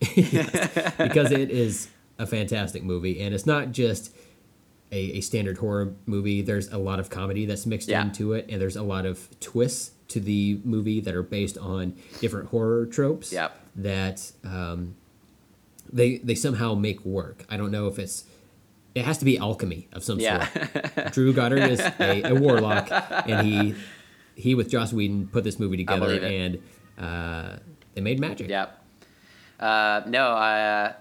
because 0.00 1.30
it 1.32 1.50
is 1.50 1.88
a 2.18 2.26
fantastic 2.26 2.82
movie, 2.82 3.20
and 3.20 3.34
it's 3.34 3.46
not 3.46 3.72
just 3.72 4.14
a, 4.92 5.18
a 5.18 5.20
standard 5.20 5.58
horror 5.58 5.94
movie. 6.06 6.42
There's 6.42 6.68
a 6.68 6.78
lot 6.78 6.98
of 7.00 7.08
comedy 7.10 7.46
that's 7.46 7.66
mixed 7.66 7.88
Yeah. 7.88 8.02
into 8.02 8.32
it, 8.32 8.46
and 8.48 8.60
there's 8.60 8.76
a 8.76 8.82
lot 8.82 9.06
of 9.06 9.28
twists 9.40 9.92
to 10.08 10.20
the 10.20 10.60
movie 10.64 11.00
that 11.00 11.14
are 11.14 11.22
based 11.22 11.58
on 11.58 11.94
different 12.20 12.48
horror 12.50 12.86
tropes 12.86 13.32
Yep. 13.32 13.58
that 13.76 14.32
um, 14.44 14.94
they 15.92 16.18
they 16.18 16.34
somehow 16.34 16.74
make 16.74 17.04
work. 17.04 17.44
I 17.48 17.56
don't 17.56 17.70
know 17.70 17.86
if 17.88 17.98
it's 17.98 18.24
it 18.94 19.04
has 19.04 19.18
to 19.18 19.24
be 19.24 19.36
alchemy 19.38 19.88
of 19.92 20.02
some 20.04 20.18
Yeah. 20.20 20.46
sort. 20.48 21.12
Drew 21.12 21.32
Goddard 21.32 21.70
is 21.70 21.80
a, 21.80 22.22
a 22.22 22.34
warlock, 22.34 22.88
and 22.90 23.46
he 23.46 23.74
he 24.34 24.54
with 24.54 24.68
Joss 24.70 24.92
Whedon 24.92 25.28
put 25.28 25.44
this 25.44 25.58
movie 25.58 25.76
together, 25.76 26.18
and 26.20 26.62
uh, 26.98 27.56
they 27.94 28.00
made 28.00 28.20
magic. 28.20 28.48
Yep. 28.48 28.82
Uh, 29.60 30.02
no, 30.06 30.28
uh, 30.32 30.92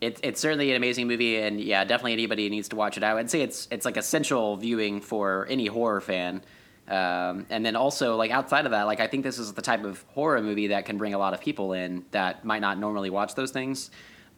it, 0.00 0.18
it's 0.22 0.40
certainly 0.40 0.70
an 0.70 0.76
amazing 0.76 1.06
movie, 1.06 1.36
and 1.36 1.60
yeah, 1.60 1.84
definitely 1.84 2.12
anybody 2.14 2.48
needs 2.48 2.68
to 2.70 2.76
watch 2.76 2.96
it. 2.96 3.02
I 3.04 3.14
would 3.14 3.30
say 3.30 3.42
it's 3.42 3.68
it's 3.70 3.84
like 3.84 3.96
essential 3.96 4.56
viewing 4.56 5.00
for 5.00 5.46
any 5.48 5.66
horror 5.66 6.00
fan. 6.00 6.42
Um, 6.90 7.46
and 7.50 7.64
then 7.64 7.76
also 7.76 8.16
like 8.16 8.32
outside 8.32 8.64
of 8.64 8.72
that, 8.72 8.82
like 8.82 8.98
I 8.98 9.06
think 9.06 9.22
this 9.22 9.38
is 9.38 9.52
the 9.52 9.62
type 9.62 9.84
of 9.84 10.04
horror 10.08 10.42
movie 10.42 10.68
that 10.68 10.86
can 10.86 10.98
bring 10.98 11.14
a 11.14 11.18
lot 11.18 11.34
of 11.34 11.40
people 11.40 11.72
in 11.72 12.04
that 12.10 12.44
might 12.44 12.58
not 12.58 12.78
normally 12.78 13.10
watch 13.10 13.36
those 13.36 13.52
things. 13.52 13.90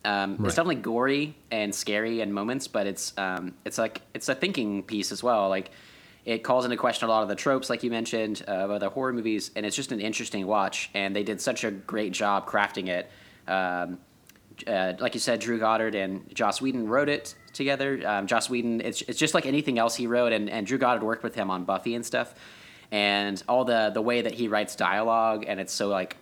Um, 0.04 0.36
Right. 0.36 0.46
It's 0.46 0.56
definitely 0.56 0.82
gory 0.82 1.34
and 1.50 1.74
scary 1.74 2.20
in 2.20 2.32
moments, 2.32 2.68
but 2.68 2.86
it's 2.86 3.16
um, 3.16 3.54
it's 3.64 3.78
like 3.78 4.02
it's 4.14 4.28
a 4.28 4.34
thinking 4.34 4.82
piece 4.82 5.12
as 5.12 5.22
well. 5.22 5.48
Like 5.48 5.70
it 6.24 6.44
calls 6.44 6.64
into 6.64 6.76
question 6.76 7.08
a 7.08 7.10
lot 7.10 7.22
of 7.22 7.28
the 7.28 7.34
tropes, 7.34 7.70
like 7.70 7.82
you 7.82 7.90
mentioned, 7.90 8.44
uh, 8.46 8.50
of 8.50 8.70
other 8.70 8.90
horror 8.90 9.12
movies, 9.12 9.50
and 9.56 9.64
it's 9.64 9.74
just 9.74 9.90
an 9.90 10.00
interesting 10.00 10.46
watch. 10.46 10.90
And 10.92 11.16
they 11.16 11.22
did 11.22 11.40
such 11.40 11.64
a 11.64 11.70
great 11.70 12.12
job 12.12 12.46
crafting 12.46 12.88
it. 12.88 13.10
Um, 13.48 13.98
uh, 14.66 14.92
like 14.98 15.14
you 15.14 15.20
said, 15.20 15.40
Drew 15.40 15.58
Goddard 15.58 15.94
and 15.94 16.32
Joss 16.34 16.60
Whedon 16.60 16.86
wrote 16.86 17.08
it 17.08 17.34
together. 17.52 18.00
Um, 18.06 18.26
Joss 18.26 18.48
Whedon, 18.48 18.80
it's, 18.80 19.02
it's 19.02 19.18
just 19.18 19.34
like 19.34 19.46
anything 19.46 19.78
else 19.78 19.94
he 19.94 20.06
wrote, 20.06 20.32
and, 20.32 20.48
and 20.48 20.66
Drew 20.66 20.78
Goddard 20.78 21.04
worked 21.04 21.22
with 21.22 21.34
him 21.34 21.50
on 21.50 21.64
Buffy 21.64 21.94
and 21.94 22.04
stuff. 22.04 22.34
And 22.90 23.42
all 23.48 23.64
the 23.64 23.90
the 23.94 24.02
way 24.02 24.20
that 24.20 24.34
he 24.34 24.48
writes 24.48 24.76
dialogue, 24.76 25.46
and 25.48 25.58
it's 25.58 25.72
so 25.72 25.88
like 25.88 26.16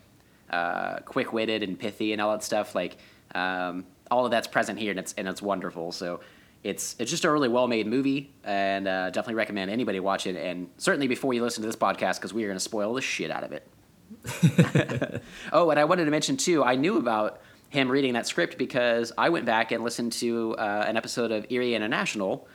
uh, 0.51 1.01
quick 1.01 1.33
witted 1.33 1.63
and 1.65 1.79
pithy 1.79 2.13
and 2.13 2.23
all 2.23 2.31
that 2.31 2.45
stuff. 2.45 2.77
Like 2.77 2.97
um, 3.35 3.87
all 4.11 4.25
of 4.25 4.31
that's 4.31 4.47
present 4.47 4.79
here, 4.79 4.91
and 4.91 5.01
it's 5.01 5.13
and 5.15 5.27
it's 5.27 5.43
wonderful. 5.43 5.91
So 5.91 6.21
it's 6.63 6.95
it's 6.99 7.11
just 7.11 7.25
a 7.25 7.31
really 7.31 7.49
well 7.49 7.67
made 7.67 7.87
movie, 7.87 8.33
and 8.45 8.87
uh, 8.87 9.11
definitely 9.11 9.35
recommend 9.35 9.71
anybody 9.71 9.99
watch 9.99 10.27
it. 10.27 10.37
And 10.37 10.69
certainly 10.77 11.09
before 11.09 11.35
you 11.35 11.43
listen 11.43 11.63
to 11.63 11.67
this 11.67 11.77
podcast, 11.77 12.17
because 12.17 12.33
we 12.33 12.45
are 12.45 12.49
going 12.49 12.57
to 12.57 12.61
spoil 12.61 12.95
the 12.95 13.03
shit 13.03 13.31
out 13.31 13.43
of 13.43 13.53
it. 13.53 13.67
oh, 15.53 15.71
and 15.71 15.81
I 15.81 15.85
wanted 15.85 16.05
to 16.05 16.11
mention 16.11 16.37
too, 16.37 16.63
I 16.65 16.75
knew 16.75 16.99
about 16.99 17.41
him 17.71 17.91
reading 17.91 18.15
that 18.15 18.27
script 18.27 18.59
because 18.59 19.13
I 19.17 19.31
went 19.31 19.47
back 19.47 19.73
and 19.73 19.83
listened 19.83 20.13
to 20.15 20.57
uh, 20.57 20.85
an 20.87 20.97
episode 20.97 21.31
of 21.31 21.47
Erie 21.51 21.75
International, 21.75 22.47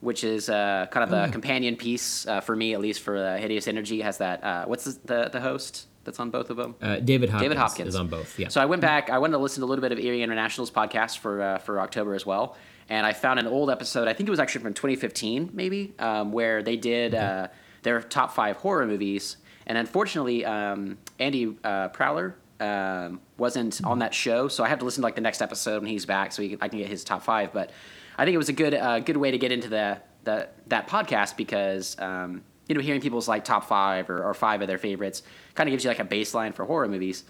which 0.00 0.22
is 0.22 0.48
uh, 0.48 0.86
kind 0.90 1.10
of 1.10 1.12
a 1.12 1.32
companion 1.32 1.74
piece 1.76 2.26
uh, 2.26 2.40
for 2.40 2.54
me, 2.54 2.74
at 2.74 2.80
least 2.80 3.00
for 3.00 3.16
uh, 3.16 3.36
Hideous 3.38 3.66
Energy. 3.66 4.00
Has 4.02 4.18
that? 4.18 4.44
Uh, 4.44 4.66
what's 4.66 4.84
the, 4.84 5.00
the 5.04 5.30
the 5.32 5.40
host 5.40 5.88
that's 6.04 6.20
on 6.20 6.30
both 6.30 6.50
of 6.50 6.56
them? 6.56 6.76
Uh, 6.80 6.96
David 6.96 7.30
Hopkins, 7.30 7.44
David 7.44 7.58
Hopkins 7.58 7.88
is 7.88 7.96
on 7.96 8.08
both. 8.08 8.38
Yeah. 8.38 8.48
So 8.48 8.60
I 8.60 8.66
went 8.66 8.82
back. 8.82 9.10
I 9.10 9.18
wanted 9.18 9.32
to 9.32 9.38
listen 9.38 9.62
to 9.62 9.66
a 9.66 9.68
little 9.68 9.82
bit 9.82 9.90
of 9.90 9.98
Erie 9.98 10.22
International's 10.22 10.70
podcast 10.70 11.18
for 11.18 11.42
uh, 11.42 11.58
for 11.58 11.80
October 11.80 12.14
as 12.14 12.26
well, 12.26 12.56
and 12.90 13.06
I 13.06 13.14
found 13.14 13.40
an 13.40 13.46
old 13.46 13.70
episode. 13.70 14.06
I 14.06 14.12
think 14.12 14.28
it 14.28 14.30
was 14.30 14.40
actually 14.40 14.62
from 14.62 14.74
2015, 14.74 15.50
maybe, 15.54 15.94
um, 15.98 16.30
where 16.30 16.62
they 16.62 16.76
did 16.76 17.14
uh, 17.14 17.48
their 17.82 18.02
top 18.02 18.32
five 18.32 18.58
horror 18.58 18.86
movies. 18.86 19.38
And 19.66 19.76
unfortunately, 19.76 20.46
um, 20.46 20.96
Andy 21.18 21.56
uh, 21.62 21.88
Prowler 21.88 22.36
um, 22.60 23.20
wasn't 23.36 23.80
on 23.84 24.00
that 24.00 24.14
show, 24.14 24.48
so 24.48 24.64
I 24.64 24.68
have 24.68 24.78
to 24.80 24.84
listen 24.84 25.02
to 25.02 25.06
like 25.06 25.14
the 25.14 25.20
next 25.20 25.40
episode 25.42 25.82
when 25.82 25.90
he's 25.90 26.06
back, 26.06 26.32
so 26.32 26.42
he, 26.42 26.56
I 26.60 26.68
can 26.68 26.78
get 26.78 26.88
his 26.88 27.04
top 27.04 27.22
five. 27.22 27.52
But 27.52 27.70
I 28.16 28.24
think 28.24 28.34
it 28.34 28.38
was 28.38 28.48
a 28.48 28.52
good 28.52 28.74
uh, 28.74 29.00
good 29.00 29.16
way 29.16 29.30
to 29.30 29.38
get 29.38 29.52
into 29.52 29.68
the, 29.68 29.98
the 30.24 30.48
that 30.66 30.88
podcast 30.88 31.36
because 31.36 31.96
um, 32.00 32.42
you 32.68 32.74
know 32.74 32.80
hearing 32.80 33.00
people's 33.00 33.28
like 33.28 33.44
top 33.44 33.64
five 33.68 34.10
or, 34.10 34.24
or 34.24 34.34
five 34.34 34.60
of 34.60 34.66
their 34.68 34.78
favorites 34.78 35.22
kind 35.54 35.68
of 35.68 35.72
gives 35.72 35.84
you 35.84 35.90
like 35.90 36.00
a 36.00 36.04
baseline 36.04 36.52
for 36.54 36.64
horror 36.64 36.88
movies 36.88 37.24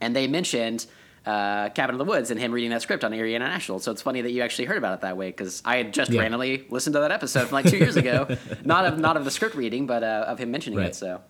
and 0.00 0.14
they 0.14 0.26
mentioned 0.26 0.86
uh, 1.24 1.68
Cabin 1.70 1.94
in 1.94 1.98
the 1.98 2.04
Woods 2.04 2.30
and 2.30 2.38
him 2.38 2.52
reading 2.52 2.70
that 2.70 2.82
script 2.82 3.02
on 3.02 3.12
Erie 3.12 3.34
International. 3.34 3.80
So 3.80 3.90
it's 3.90 4.02
funny 4.02 4.20
that 4.20 4.30
you 4.30 4.42
actually 4.42 4.66
heard 4.66 4.76
about 4.78 4.94
it 4.94 5.00
that 5.00 5.16
way 5.16 5.28
because 5.28 5.60
I 5.64 5.76
had 5.78 5.92
just 5.92 6.12
Yeah. 6.12 6.20
randomly 6.20 6.66
listened 6.70 6.94
to 6.94 7.00
that 7.00 7.10
episode 7.10 7.46
from 7.48 7.54
like 7.54 7.66
two 7.66 7.78
years 7.78 7.96
ago, 7.96 8.28
not 8.64 8.84
of 8.84 8.98
not 9.00 9.16
of 9.16 9.24
the 9.24 9.30
script 9.32 9.56
reading, 9.56 9.86
but 9.86 10.04
uh, 10.04 10.24
of 10.28 10.38
him 10.38 10.50
mentioning 10.52 10.78
Right. 10.78 10.88
it. 10.90 10.94
So 10.94 11.20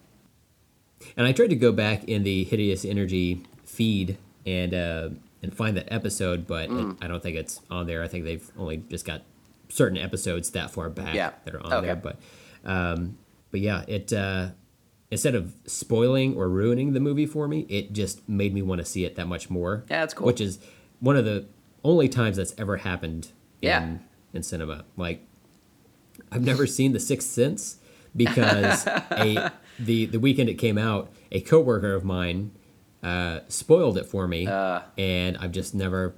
And 1.16 1.26
I 1.26 1.32
tried 1.32 1.50
to 1.50 1.56
go 1.56 1.72
back 1.72 2.04
in 2.04 2.22
the 2.22 2.44
Hideous 2.44 2.84
Energy 2.84 3.42
feed 3.64 4.16
and 4.46 4.72
uh, 4.74 5.08
and 5.42 5.54
find 5.54 5.76
that 5.76 5.92
episode, 5.92 6.46
but 6.46 6.68
Mm. 6.70 6.92
it, 6.92 7.04
I 7.04 7.08
don't 7.08 7.22
think 7.22 7.36
it's 7.36 7.60
on 7.70 7.86
there. 7.86 8.02
I 8.02 8.08
think 8.08 8.24
they've 8.24 8.50
only 8.58 8.78
just 8.88 9.04
got 9.04 9.22
certain 9.68 9.98
episodes 9.98 10.50
that 10.50 10.70
far 10.70 10.88
back 10.88 11.14
Yeah. 11.14 11.32
that 11.44 11.54
are 11.54 11.60
on 11.64 11.72
Okay. 11.72 11.86
there. 11.86 11.96
But 11.96 12.16
um, 12.64 13.18
but 13.50 13.60
yeah, 13.60 13.84
it 13.86 14.12
uh, 14.12 14.50
instead 15.10 15.34
of 15.34 15.54
spoiling 15.66 16.34
or 16.36 16.48
ruining 16.48 16.92
the 16.94 17.00
movie 17.00 17.26
for 17.26 17.46
me, 17.46 17.60
it 17.68 17.92
just 17.92 18.26
made 18.28 18.52
me 18.54 18.62
want 18.62 18.80
to 18.80 18.84
see 18.84 19.04
it 19.04 19.16
that 19.16 19.26
much 19.28 19.50
more. 19.50 19.84
Yeah, 19.90 20.00
that's 20.00 20.14
cool. 20.14 20.26
Which 20.26 20.40
is 20.40 20.58
one 21.00 21.16
of 21.16 21.24
the 21.24 21.46
only 21.84 22.08
times 22.08 22.36
that's 22.38 22.54
ever 22.58 22.78
happened 22.78 23.28
Yeah. 23.60 23.82
in 23.82 24.00
in 24.32 24.42
cinema. 24.42 24.84
Like 24.96 25.20
I've 26.32 26.42
never 26.44 26.66
seen 26.66 26.92
The 26.92 27.00
Sixth 27.00 27.28
Sense 27.28 27.76
because 28.16 28.86
a 29.10 29.52
the 29.78 30.06
the 30.06 30.18
weekend 30.20 30.48
it 30.48 30.54
came 30.54 30.78
out, 30.78 31.10
a 31.32 31.40
coworker 31.40 31.94
of 31.94 32.04
mine 32.04 32.52
uh, 33.02 33.40
spoiled 33.48 33.98
it 33.98 34.06
for 34.06 34.26
me, 34.26 34.46
and 34.46 35.36
I've 35.38 35.52
just 35.52 35.74
never. 35.74 36.14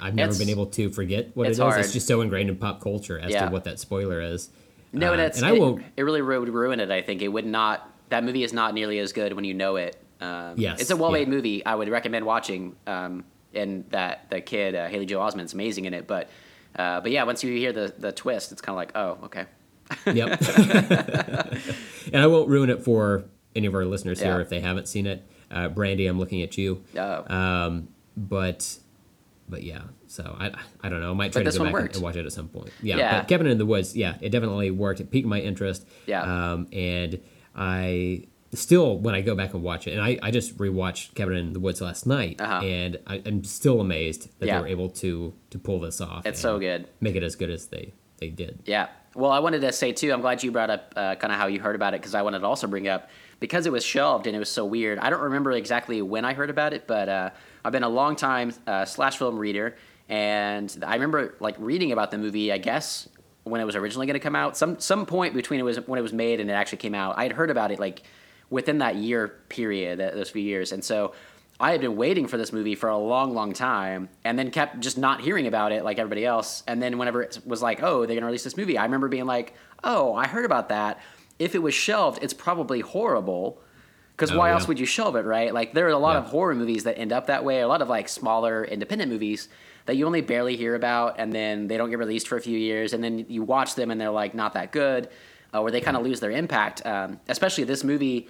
I've 0.00 0.14
never 0.16 0.36
been 0.36 0.48
able 0.48 0.66
to 0.66 0.90
forget 0.90 1.30
what 1.36 1.46
it's 1.46 1.60
hard. 1.60 1.78
It's 1.78 1.92
just 1.92 2.08
so 2.08 2.20
ingrained 2.20 2.50
in 2.50 2.56
pop 2.56 2.80
culture 2.80 3.16
as 3.16 3.30
Yeah. 3.30 3.44
to 3.46 3.52
what 3.52 3.62
that 3.62 3.78
spoiler 3.78 4.20
is. 4.20 4.50
no, 4.92 5.10
Uh, 5.10 5.12
and, 5.12 5.20
it's, 5.22 5.38
and 5.38 5.46
I 5.46 5.54
it, 5.54 5.60
won't. 5.60 5.84
It 5.96 6.02
really 6.02 6.20
would 6.20 6.48
ruin 6.48 6.80
it. 6.80 6.90
I 6.90 7.00
think 7.00 7.22
it 7.22 7.28
would 7.28 7.46
not. 7.46 7.88
That 8.08 8.24
movie 8.24 8.42
is 8.42 8.52
not 8.52 8.74
nearly 8.74 8.98
as 8.98 9.12
good 9.12 9.34
when 9.34 9.44
you 9.44 9.54
know 9.54 9.76
it. 9.76 9.96
Um, 10.20 10.54
Yes, 10.56 10.80
it's 10.80 10.90
a 10.90 10.96
well-made 10.96 11.28
yeah. 11.28 11.34
movie. 11.34 11.64
I 11.64 11.76
would 11.76 11.88
recommend 11.88 12.26
watching. 12.26 12.74
Um, 12.88 13.24
and 13.54 13.84
that 13.90 14.28
the 14.30 14.40
kid 14.40 14.74
uh, 14.74 14.88
Haley 14.88 15.06
Joel 15.06 15.22
Osment's 15.22 15.52
amazing 15.54 15.84
in 15.84 15.94
it. 15.94 16.08
But 16.08 16.28
uh, 16.74 17.00
but 17.00 17.12
yeah, 17.12 17.22
once 17.22 17.44
you 17.44 17.56
hear 17.56 17.72
the 17.72 17.94
the 17.96 18.10
twist, 18.10 18.50
it's 18.50 18.60
kind 18.60 18.74
of 18.74 18.76
like 18.78 18.96
oh 18.96 19.26
okay. 19.26 19.44
Yep. 20.06 20.40
and 22.12 22.16
I 22.22 22.26
won't 22.26 22.48
ruin 22.48 22.70
it 22.70 22.82
for 22.82 23.24
any 23.54 23.66
of 23.66 23.74
our 23.74 23.84
listeners 23.84 24.20
Yeah. 24.20 24.32
here 24.34 24.40
if 24.40 24.48
they 24.48 24.60
haven't 24.60 24.88
seen 24.88 25.06
it. 25.06 25.26
Uh, 25.50 25.68
Brandy, 25.68 26.06
I'm 26.06 26.18
looking 26.18 26.42
at 26.42 26.58
you. 26.58 26.82
Oh. 26.96 27.34
Um, 27.34 27.88
but 28.16 28.78
but 29.48 29.62
yeah, 29.62 29.82
so 30.06 30.36
I 30.38 30.52
I 30.82 30.88
don't 30.88 31.00
know. 31.00 31.10
I 31.10 31.14
might 31.14 31.32
try 31.32 31.42
to 31.42 31.50
go 31.50 31.64
back 31.64 31.74
and, 31.74 31.94
and 31.94 32.02
watch 32.02 32.16
it 32.16 32.26
at 32.26 32.32
some 32.32 32.48
point. 32.48 32.70
Yeah, 32.82 32.96
Yeah. 32.98 33.18
But 33.20 33.28
Cabin 33.28 33.46
in 33.46 33.58
the 33.58 33.66
Woods, 33.66 33.96
yeah, 33.96 34.16
it 34.20 34.30
definitely 34.30 34.70
worked. 34.70 35.00
It 35.00 35.10
piqued 35.10 35.26
my 35.26 35.40
interest. 35.40 35.86
Yeah. 36.06 36.22
Um, 36.52 36.68
and 36.72 37.20
I 37.56 38.24
still 38.52 38.98
when 38.98 39.14
I 39.14 39.20
go 39.22 39.34
back 39.34 39.54
and 39.54 39.62
watch 39.62 39.86
it, 39.86 39.92
and 39.92 40.02
I, 40.02 40.18
I 40.22 40.30
just 40.30 40.58
rewatched 40.58 41.14
Cabin 41.14 41.36
in 41.36 41.52
the 41.54 41.60
Woods 41.60 41.80
last 41.80 42.06
night, 42.06 42.40
Uh-huh. 42.40 42.60
and 42.64 42.98
I, 43.06 43.22
I'm 43.24 43.42
still 43.44 43.80
amazed 43.80 44.28
that 44.40 44.46
Yeah. 44.46 44.56
they 44.56 44.60
were 44.62 44.68
able 44.68 44.90
to 44.90 45.32
to 45.50 45.58
pull 45.58 45.80
this 45.80 46.00
off. 46.00 46.26
It's 46.26 46.40
so 46.40 46.58
good. 46.58 46.86
Make 47.00 47.16
it 47.16 47.22
as 47.22 47.34
good 47.36 47.48
as 47.50 47.66
they 47.68 47.94
they 48.18 48.28
did. 48.28 48.60
Yeah. 48.66 48.88
Well, 49.18 49.32
I 49.32 49.40
wanted 49.40 49.62
to 49.62 49.72
say 49.72 49.90
too. 49.90 50.12
I'm 50.12 50.20
glad 50.20 50.44
you 50.44 50.52
brought 50.52 50.70
up 50.70 50.94
uh, 50.94 51.16
kind 51.16 51.32
of 51.32 51.40
how 51.40 51.48
you 51.48 51.58
heard 51.58 51.74
about 51.74 51.92
it 51.92 52.00
because 52.00 52.14
I 52.14 52.22
wanted 52.22 52.38
to 52.38 52.46
also 52.46 52.68
bring 52.68 52.86
up 52.86 53.10
because 53.40 53.66
it 53.66 53.72
was 53.72 53.84
shelved 53.84 54.28
and 54.28 54.36
it 54.36 54.38
was 54.38 54.48
so 54.48 54.64
weird. 54.64 55.00
I 55.00 55.10
don't 55.10 55.22
remember 55.22 55.50
exactly 55.50 56.00
when 56.02 56.24
I 56.24 56.34
heard 56.34 56.50
about 56.50 56.72
it, 56.72 56.86
but 56.86 57.08
uh, 57.08 57.30
I've 57.64 57.72
been 57.72 57.82
a 57.82 57.88
long 57.88 58.14
time 58.14 58.52
uh, 58.68 58.84
slash 58.84 59.18
film 59.18 59.36
reader, 59.36 59.74
and 60.08 60.84
I 60.86 60.94
remember 60.94 61.34
like 61.40 61.56
reading 61.58 61.90
about 61.90 62.12
the 62.12 62.18
movie. 62.18 62.52
I 62.52 62.58
guess 62.58 63.08
when 63.42 63.60
it 63.60 63.64
was 63.64 63.74
originally 63.74 64.06
going 64.06 64.14
to 64.14 64.20
come 64.20 64.36
out, 64.36 64.56
some 64.56 64.78
some 64.78 65.04
point 65.04 65.34
between 65.34 65.58
it 65.58 65.64
was 65.64 65.84
when 65.88 65.98
it 65.98 66.02
was 66.02 66.12
made 66.12 66.38
and 66.38 66.48
it 66.48 66.52
actually 66.52 66.78
came 66.78 66.94
out. 66.94 67.18
I 67.18 67.24
had 67.24 67.32
heard 67.32 67.50
about 67.50 67.72
it 67.72 67.80
like 67.80 68.04
within 68.50 68.78
that 68.78 68.94
year 68.94 69.26
period, 69.48 69.98
those 69.98 70.30
few 70.30 70.42
years, 70.42 70.70
and 70.70 70.84
so. 70.84 71.12
I 71.60 71.72
had 71.72 71.80
been 71.80 71.96
waiting 71.96 72.28
for 72.28 72.36
this 72.36 72.52
movie 72.52 72.76
for 72.76 72.88
a 72.88 72.96
long, 72.96 73.34
long 73.34 73.52
time, 73.52 74.08
and 74.24 74.38
then 74.38 74.50
kept 74.52 74.78
just 74.80 74.96
not 74.96 75.20
hearing 75.20 75.46
about 75.48 75.72
it 75.72 75.82
like 75.82 75.98
everybody 75.98 76.24
else. 76.24 76.62
And 76.68 76.80
then 76.80 76.98
whenever 76.98 77.22
it 77.22 77.40
was 77.44 77.60
like, 77.62 77.82
"Oh, 77.82 78.06
they're 78.06 78.14
gonna 78.14 78.26
release 78.26 78.44
this 78.44 78.56
movie," 78.56 78.78
I 78.78 78.84
remember 78.84 79.08
being 79.08 79.26
like, 79.26 79.54
"Oh, 79.82 80.14
I 80.14 80.26
heard 80.28 80.44
about 80.44 80.68
that. 80.68 81.00
If 81.40 81.54
it 81.56 81.62
was 81.62 81.74
shelved, 81.74 82.22
it's 82.22 82.32
probably 82.34 82.80
horrible." 82.80 83.60
Because 84.16 84.32
Oh, 84.32 84.38
why 84.38 84.48
yeah. 84.48 84.54
else 84.54 84.68
would 84.68 84.78
you 84.80 84.86
shelve 84.86 85.16
it, 85.16 85.24
right? 85.24 85.52
Like 85.52 85.74
there 85.74 85.86
are 85.86 85.90
a 85.90 85.98
lot 85.98 86.12
Yeah. 86.12 86.18
of 86.18 86.24
horror 86.26 86.54
movies 86.54 86.84
that 86.84 86.96
end 86.98 87.12
up 87.12 87.26
that 87.26 87.44
way. 87.44 87.60
A 87.60 87.68
lot 87.68 87.82
of 87.82 87.88
like 87.88 88.08
smaller 88.08 88.64
independent 88.64 89.10
movies 89.10 89.48
that 89.86 89.96
you 89.96 90.06
only 90.06 90.20
barely 90.20 90.54
hear 90.56 90.74
about, 90.76 91.16
and 91.18 91.32
then 91.32 91.66
they 91.66 91.76
don't 91.76 91.90
get 91.90 91.98
released 91.98 92.28
for 92.28 92.36
a 92.36 92.40
few 92.40 92.58
years, 92.58 92.92
and 92.92 93.02
then 93.02 93.24
you 93.28 93.42
watch 93.42 93.74
them 93.74 93.90
and 93.90 94.00
they're 94.00 94.10
like 94.10 94.34
not 94.34 94.52
that 94.54 94.70
good, 94.70 95.08
uh, 95.54 95.60
or 95.60 95.70
they 95.72 95.80
kind 95.80 95.96
of 95.96 96.02
lose 96.04 96.20
their 96.20 96.30
impact. 96.30 96.84
Um, 96.86 97.18
especially 97.28 97.64
this 97.64 97.82
movie. 97.82 98.28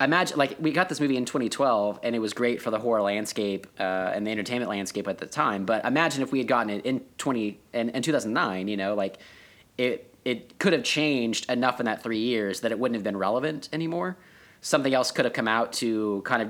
Imagine 0.00 0.38
like 0.38 0.56
we 0.60 0.70
got 0.70 0.88
this 0.88 1.00
movie 1.00 1.16
in 1.16 1.24
2012, 1.24 2.00
and 2.02 2.14
it 2.14 2.20
was 2.20 2.32
great 2.32 2.62
for 2.62 2.70
the 2.70 2.78
horror 2.78 3.02
landscape 3.02 3.66
uh, 3.80 3.82
and 4.14 4.26
the 4.26 4.30
entertainment 4.30 4.70
landscape 4.70 5.08
at 5.08 5.18
the 5.18 5.26
time. 5.26 5.64
But 5.64 5.84
imagine 5.84 6.22
if 6.22 6.30
we 6.30 6.38
had 6.38 6.46
gotten 6.46 6.70
it 6.70 6.86
in 6.86 7.00
20 7.18 7.58
in, 7.72 7.88
in 7.90 8.02
2009. 8.02 8.68
You 8.68 8.76
know, 8.76 8.94
like 8.94 9.18
it 9.76 10.14
it 10.24 10.58
could 10.58 10.72
have 10.72 10.84
changed 10.84 11.50
enough 11.50 11.80
in 11.80 11.86
that 11.86 12.02
three 12.02 12.18
years 12.18 12.60
that 12.60 12.70
it 12.70 12.78
wouldn't 12.78 12.96
have 12.96 13.04
been 13.04 13.16
relevant 13.16 13.68
anymore. 13.72 14.16
Something 14.60 14.94
else 14.94 15.10
could 15.10 15.24
have 15.24 15.34
come 15.34 15.48
out 15.48 15.72
to 15.74 16.22
kind 16.24 16.42
of 16.42 16.48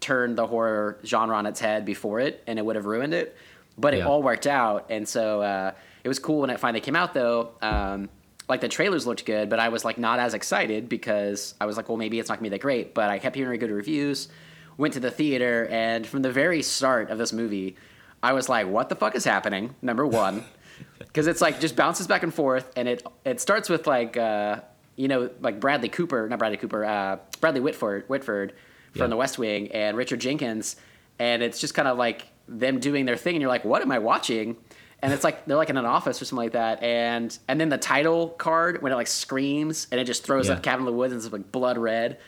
turn 0.00 0.34
the 0.34 0.46
horror 0.46 0.98
genre 1.04 1.36
on 1.36 1.46
its 1.46 1.60
head 1.60 1.84
before 1.84 2.20
it, 2.20 2.42
and 2.46 2.58
it 2.58 2.64
would 2.64 2.76
have 2.76 2.86
ruined 2.86 3.14
it. 3.14 3.36
But 3.78 3.94
it 3.94 4.02
all 4.02 4.22
worked 4.22 4.46
out, 4.46 4.86
and 4.90 5.08
so 5.08 5.40
uh, 5.40 5.72
it 6.04 6.08
was 6.08 6.18
cool 6.18 6.40
when 6.40 6.50
it 6.50 6.60
finally 6.60 6.80
came 6.80 6.96
out. 6.96 7.14
Though, 7.14 7.52
um, 7.62 8.10
like 8.52 8.60
the 8.60 8.68
trailers 8.68 9.06
looked 9.06 9.24
good, 9.24 9.48
but 9.48 9.58
I 9.58 9.70
was 9.70 9.82
like 9.82 9.96
not 9.96 10.18
as 10.18 10.34
excited 10.34 10.86
because 10.86 11.54
I 11.58 11.64
was 11.64 11.78
like, 11.78 11.88
well, 11.88 11.96
maybe 11.96 12.18
it's 12.18 12.28
not 12.28 12.36
gonna 12.36 12.50
be 12.50 12.50
that 12.50 12.60
great. 12.60 12.92
But 12.92 13.08
I 13.08 13.18
kept 13.18 13.34
hearing 13.34 13.58
good 13.58 13.70
reviews. 13.70 14.28
Went 14.76 14.92
to 14.92 15.00
the 15.00 15.10
theater, 15.10 15.66
and 15.70 16.06
from 16.06 16.20
the 16.20 16.30
very 16.30 16.60
start 16.62 17.08
of 17.08 17.16
this 17.16 17.32
movie, 17.32 17.76
I 18.22 18.34
was 18.34 18.50
like, 18.50 18.66
what 18.68 18.90
the 18.90 18.94
fuck 18.94 19.14
is 19.14 19.24
happening? 19.24 19.74
Number 19.80 20.06
one 20.06 20.44
because 20.98 21.26
it's 21.26 21.40
like 21.40 21.60
just 21.60 21.76
bounces 21.76 22.06
back 22.06 22.22
and 22.22 22.32
forth, 22.32 22.70
and 22.76 22.86
it 22.88 23.02
it 23.24 23.40
starts 23.40 23.70
with 23.70 23.86
like 23.86 24.18
uh, 24.18 24.60
you 24.96 25.08
know 25.08 25.30
like 25.40 25.58
Bradley 25.58 25.88
Cooper, 25.88 26.28
not 26.28 26.38
Bradley 26.38 26.58
Cooper, 26.58 26.84
uh, 26.84 27.16
Bradley 27.40 27.60
Whitford, 27.60 28.04
Whitford 28.08 28.52
from 28.92 29.00
Yeah. 29.00 29.06
The 29.06 29.16
West 29.16 29.38
Wing, 29.38 29.72
and 29.72 29.96
Richard 29.96 30.20
Jenkins, 30.20 30.76
and 31.18 31.42
it's 31.42 31.58
just 31.58 31.72
kind 31.74 31.88
of 31.88 31.96
like 31.96 32.26
them 32.48 32.80
doing 32.80 33.06
their 33.06 33.16
thing, 33.16 33.34
and 33.34 33.40
you're 33.40 33.50
like, 33.50 33.64
what 33.64 33.80
am 33.80 33.90
I 33.90 33.98
watching? 33.98 34.56
And 35.02 35.12
it's 35.12 35.24
like 35.24 35.44
they're 35.46 35.56
like 35.56 35.68
in 35.70 35.76
an 35.76 35.84
office 35.84 36.22
or 36.22 36.24
something 36.24 36.44
like 36.44 36.52
that, 36.52 36.82
and 36.82 37.36
and 37.48 37.60
then 37.60 37.68
the 37.70 37.78
title 37.78 38.28
card 38.28 38.82
when 38.82 38.92
it 38.92 38.94
like 38.94 39.08
screams 39.08 39.88
and 39.90 40.00
it 40.00 40.04
just 40.04 40.22
throws 40.24 40.46
Yeah. 40.48 40.54
up 40.54 40.62
Cabin 40.62 40.80
in 40.80 40.86
the 40.86 40.92
Woods 40.96 41.12
and 41.12 41.20
it's 41.22 41.32
like 41.32 41.50
blood 41.50 41.76
red. 41.76 42.18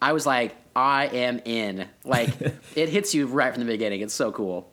I 0.00 0.12
was 0.12 0.24
like, 0.26 0.56
I 0.74 1.06
am 1.06 1.40
in. 1.44 1.86
Like 2.04 2.30
it 2.74 2.88
hits 2.88 3.14
you 3.14 3.26
right 3.26 3.52
from 3.52 3.62
the 3.64 3.70
beginning. 3.70 4.00
It's 4.00 4.14
so 4.14 4.32
cool. 4.32 4.70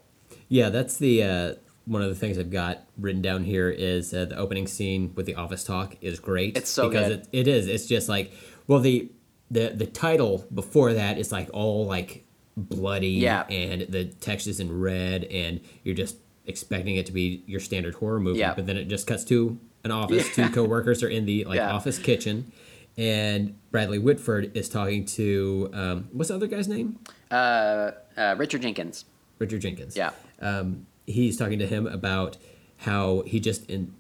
Yeah, 0.47 0.69
that's 0.69 0.97
the 0.97 1.23
uh, 1.23 1.53
one 1.85 2.01
of 2.01 2.07
the 2.09 2.15
things 2.15 2.37
I've 2.39 2.51
got 2.51 2.83
written 2.97 3.21
down 3.21 3.43
here 3.43 3.69
is 3.69 4.13
uh, 4.13 4.25
the 4.25 4.37
opening 4.37 4.65
scene 4.67 5.11
with 5.15 5.25
the 5.25 5.35
office 5.35 5.63
talk 5.65 5.95
is 6.01 6.19
great. 6.21 6.55
It's 6.55 6.69
so 6.69 6.87
because 6.89 7.07
good. 7.09 7.19
It, 7.33 7.39
it 7.41 7.47
is. 7.49 7.67
It's 7.67 7.85
just 7.85 8.07
like 8.07 8.31
well 8.67 8.79
the 8.79 9.11
the 9.49 9.69
the 9.75 9.85
title 9.87 10.45
before 10.53 10.93
that 10.93 11.17
is 11.17 11.33
like 11.33 11.49
all 11.51 11.85
like 11.85 12.23
bloody 12.55 13.09
Yeah. 13.09 13.43
and 13.49 13.81
the 13.89 14.05
text 14.05 14.47
is 14.47 14.59
in 14.61 14.79
red 14.79 15.25
and 15.25 15.59
you're 15.83 15.95
just 15.95 16.15
expecting 16.45 16.95
it 16.95 17.05
to 17.05 17.11
be 17.11 17.43
your 17.45 17.59
standard 17.59 17.95
horror 17.95 18.19
movie 18.19 18.39
Yeah. 18.39 18.53
but 18.55 18.65
then 18.67 18.77
it 18.77 18.85
just 18.85 19.05
cuts 19.07 19.23
to 19.25 19.59
an 19.83 19.91
office 19.91 20.27
Yeah. 20.37 20.47
two 20.47 20.53
coworkers 20.53 21.03
are 21.03 21.09
in 21.09 21.25
the 21.25 21.43
like 21.45 21.57
Yeah. 21.57 21.71
office 21.73 21.97
kitchen 21.99 22.51
and 22.97 23.55
Bradley 23.71 23.99
Whitford 23.99 24.51
is 24.55 24.67
talking 24.69 25.05
to 25.05 25.69
um, 25.73 26.09
what's 26.11 26.29
the 26.29 26.35
other 26.35 26.47
guy's 26.47 26.67
name 26.67 26.99
Uh, 27.29 27.91
uh, 28.17 28.35
Richard 28.37 28.61
Jenkins. 28.61 29.05
Richard 29.39 29.61
Jenkins. 29.61 29.95
Yeah. 29.95 30.11
Um, 30.41 30.85
he's 31.07 31.37
talking 31.37 31.59
to 31.59 31.67
him 31.67 31.87
about 31.87 32.37
how 32.77 33.23
he 33.25 33.39
just 33.39 33.69
in 33.69 33.93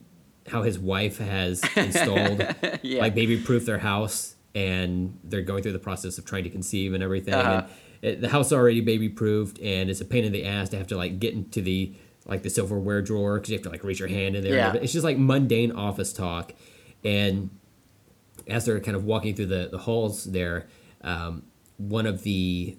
how 0.47 0.63
his 0.63 0.77
wife 0.79 1.19
has 1.19 1.63
installed 1.77 2.43
Yeah. 2.81 3.01
like 3.01 3.15
baby 3.15 3.37
proof 3.37 3.65
their 3.65 3.77
house 3.79 4.35
and 4.55 5.17
they're 5.23 5.41
going 5.43 5.63
through 5.63 5.71
the 5.71 5.79
process 5.79 6.17
of 6.17 6.25
trying 6.25 6.43
to 6.43 6.49
conceive 6.49 6.93
and 6.93 7.01
everything 7.03 7.33
Uh-huh. 7.35 7.63
and 7.63 7.65
it, 8.01 8.21
the 8.21 8.29
house 8.29 8.51
already 8.51 8.81
baby 8.81 9.07
proofed 9.07 9.59
and 9.59 9.89
it's 9.89 10.01
a 10.01 10.05
pain 10.05 10.25
in 10.25 10.31
the 10.31 10.43
ass 10.45 10.69
to 10.69 10.77
have 10.77 10.87
to 10.87 10.97
like 10.97 11.19
get 11.19 11.33
into 11.33 11.61
the 11.61 11.93
like 12.25 12.43
the 12.43 12.49
silverware 12.49 13.01
drawer 13.01 13.35
because 13.39 13.49
you 13.49 13.55
have 13.57 13.63
to 13.63 13.69
like 13.69 13.83
reach 13.83 13.99
your 13.99 14.07
hand 14.07 14.35
in 14.35 14.43
there 14.43 14.55
Yeah. 14.55 14.73
it's 14.73 14.93
just 14.93 15.03
like 15.03 15.17
mundane 15.17 15.71
office 15.71 16.13
talk 16.13 16.53
and 17.03 17.49
as 18.47 18.65
they're 18.65 18.79
kind 18.79 18.95
of 18.95 19.05
walking 19.05 19.35
through 19.35 19.47
the, 19.47 19.69
the 19.71 19.79
halls 19.79 20.25
there 20.25 20.67
um, 21.01 21.43
one 21.77 22.05
of 22.05 22.23
the 22.23 22.77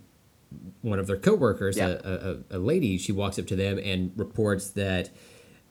one 0.83 0.99
of 0.99 1.07
their 1.07 1.17
coworkers, 1.17 1.77
Yeah. 1.79 1.97
a, 2.05 2.13
a, 2.13 2.37
a 2.51 2.59
lady, 2.59 2.99
she 2.99 3.11
walks 3.11 3.39
up 3.39 3.47
to 3.47 3.57
them 3.57 3.79
and 3.83 4.13
reports 4.17 4.69
that 4.71 5.09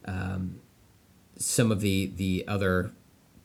um, 0.05 0.59
some 1.37 1.71
of 1.71 1.81
the 1.81 2.11
the 2.15 2.43
other 2.47 2.91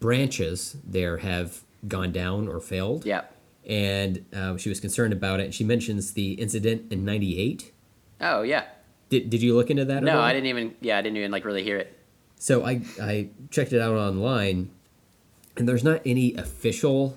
branches 0.01 0.77
there 0.85 1.19
have 1.19 1.61
gone 1.87 2.11
down 2.11 2.49
or 2.49 2.59
failed. 2.61 3.05
Yeah. 3.05 3.25
And 3.67 4.25
uh, 4.35 4.57
she 4.57 4.69
was 4.71 4.81
concerned 4.81 5.13
about 5.13 5.41
it. 5.41 5.53
She 5.53 5.63
mentions 5.63 6.13
the 6.15 6.33
incident 6.33 6.91
in 6.91 7.05
'98. 7.05 7.73
Oh 8.21 8.43
yeah. 8.43 8.65
Did, 9.09 9.31
did 9.31 9.43
you 9.43 9.55
look 9.55 9.71
into 9.71 9.85
that? 9.85 9.99
at 9.99 10.03
No? 10.05 10.21
I 10.21 10.33
didn't 10.33 10.47
even. 10.49 10.75
Yeah, 10.81 10.99
I 10.99 11.03
didn't 11.03 11.17
even 11.19 11.31
like 11.31 11.45
really 11.45 11.63
hear 11.63 11.77
it. 11.79 11.97
So 12.39 12.65
I 12.65 12.83
I 13.01 13.29
checked 13.51 13.73
it 13.73 13.81
out 13.81 13.95
online, 13.95 14.71
and 15.57 15.69
there's 15.69 15.85
not 15.85 16.01
any 16.05 16.35
official 16.35 17.17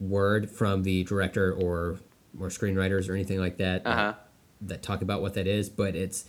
word 0.00 0.50
from 0.50 0.82
the 0.82 1.04
director 1.04 1.52
or 1.52 1.98
or 2.38 2.48
screenwriters 2.48 3.08
or 3.08 3.14
anything 3.14 3.38
like 3.38 3.56
that. 3.58 3.86
Uh 3.86 3.94
huh. 3.94 4.14
that 4.62 4.82
talk 4.82 5.00
about 5.02 5.22
what 5.22 5.34
that 5.34 5.46
is, 5.46 5.68
but 5.68 5.94
it's 5.96 6.24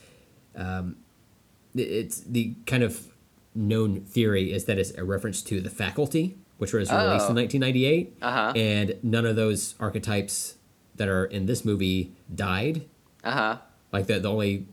um, 0.55 0.95
it's 1.75 2.19
the 2.21 2.55
kind 2.65 2.83
of 2.83 3.07
known 3.55 4.01
theory 4.01 4.53
is 4.53 4.65
that 4.65 4.77
it's 4.77 4.91
a 4.91 5.03
reference 5.03 5.41
to 5.43 5.59
the 5.59 5.69
faculty, 5.69 6.37
which 6.57 6.71
was 6.73 6.89
released 6.91 7.29
in 7.29 7.37
Oh. 7.37 7.41
1998, 7.41 8.17
Uh-huh. 8.21 8.53
and 8.55 8.95
none 9.03 9.25
of 9.25 9.35
those 9.35 9.75
archetypes 9.79 10.55
that 10.95 11.07
are 11.09 11.25
in 11.25 11.45
this 11.47 11.65
movie 11.65 12.13
died. 12.33 12.85
Uh 13.23 13.31
huh. 13.31 13.57
Like 13.91 14.07
the 14.07 14.19
the 14.19 14.29
only 14.31 14.67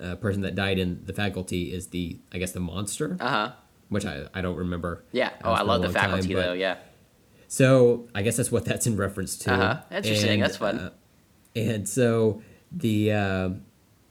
uh, 0.00 0.16
person 0.16 0.42
that 0.42 0.54
died 0.54 0.78
in 0.78 1.02
the 1.06 1.12
faculty 1.12 1.72
is 1.72 1.88
the 1.88 2.18
I 2.32 2.38
guess 2.38 2.52
the 2.52 2.60
monster, 2.60 3.16
Uh 3.20 3.28
huh. 3.28 3.52
which 3.88 4.04
I, 4.04 4.26
I 4.34 4.40
don't 4.42 4.56
remember. 4.56 5.04
Yeah. 5.12 5.30
Oh, 5.44 5.52
I 5.52 5.62
love 5.62 5.80
the 5.82 5.88
long 5.88 5.94
time, 5.94 6.10
faculty 6.10 6.34
though. 6.34 6.52
Yeah. 6.52 6.76
So 7.48 8.08
I 8.14 8.22
guess 8.22 8.36
that's 8.36 8.50
what 8.50 8.64
that's 8.64 8.86
in 8.86 8.96
reference 8.96 9.36
to. 9.38 9.52
Uh-huh. 9.52 9.80
Interesting. 9.90 10.30
And, 10.34 10.42
That's 10.42 10.56
fun. 10.56 10.78
uh, 10.78 10.90
and 11.54 11.88
so 11.88 12.42
the 12.72 13.12
uh, 13.12 13.50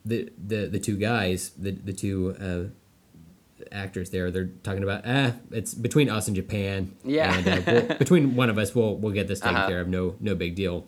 the 0.05 0.31
the 0.37 0.67
the 0.67 0.79
two 0.79 0.95
guys, 0.97 1.51
the 1.57 1.71
the 1.71 1.91
two 1.93 2.35
uh, 2.39 3.65
actors 3.71 4.09
there, 4.11 4.31
they're 4.31 4.47
talking 4.63 4.83
about 4.83 5.01
ah, 5.05 5.33
it's 5.51 5.73
between 5.73 6.09
us 6.09 6.27
and 6.27 6.35
Japan. 6.35 6.95
Yeah. 7.03 7.33
And 7.37 7.47
uh, 7.47 7.61
we'll, 7.87 7.97
between 7.99 8.35
one 8.35 8.49
of 8.49 8.57
us, 8.57 8.73
we'll 8.73 8.95
we'll 8.97 9.13
get 9.13 9.27
this 9.27 9.39
taken 9.41 9.57
Uh-huh. 9.57 9.67
care 9.67 9.81
of. 9.81 9.87
No 9.89 10.15
no 10.19 10.35
big 10.35 10.55
deal. 10.55 10.85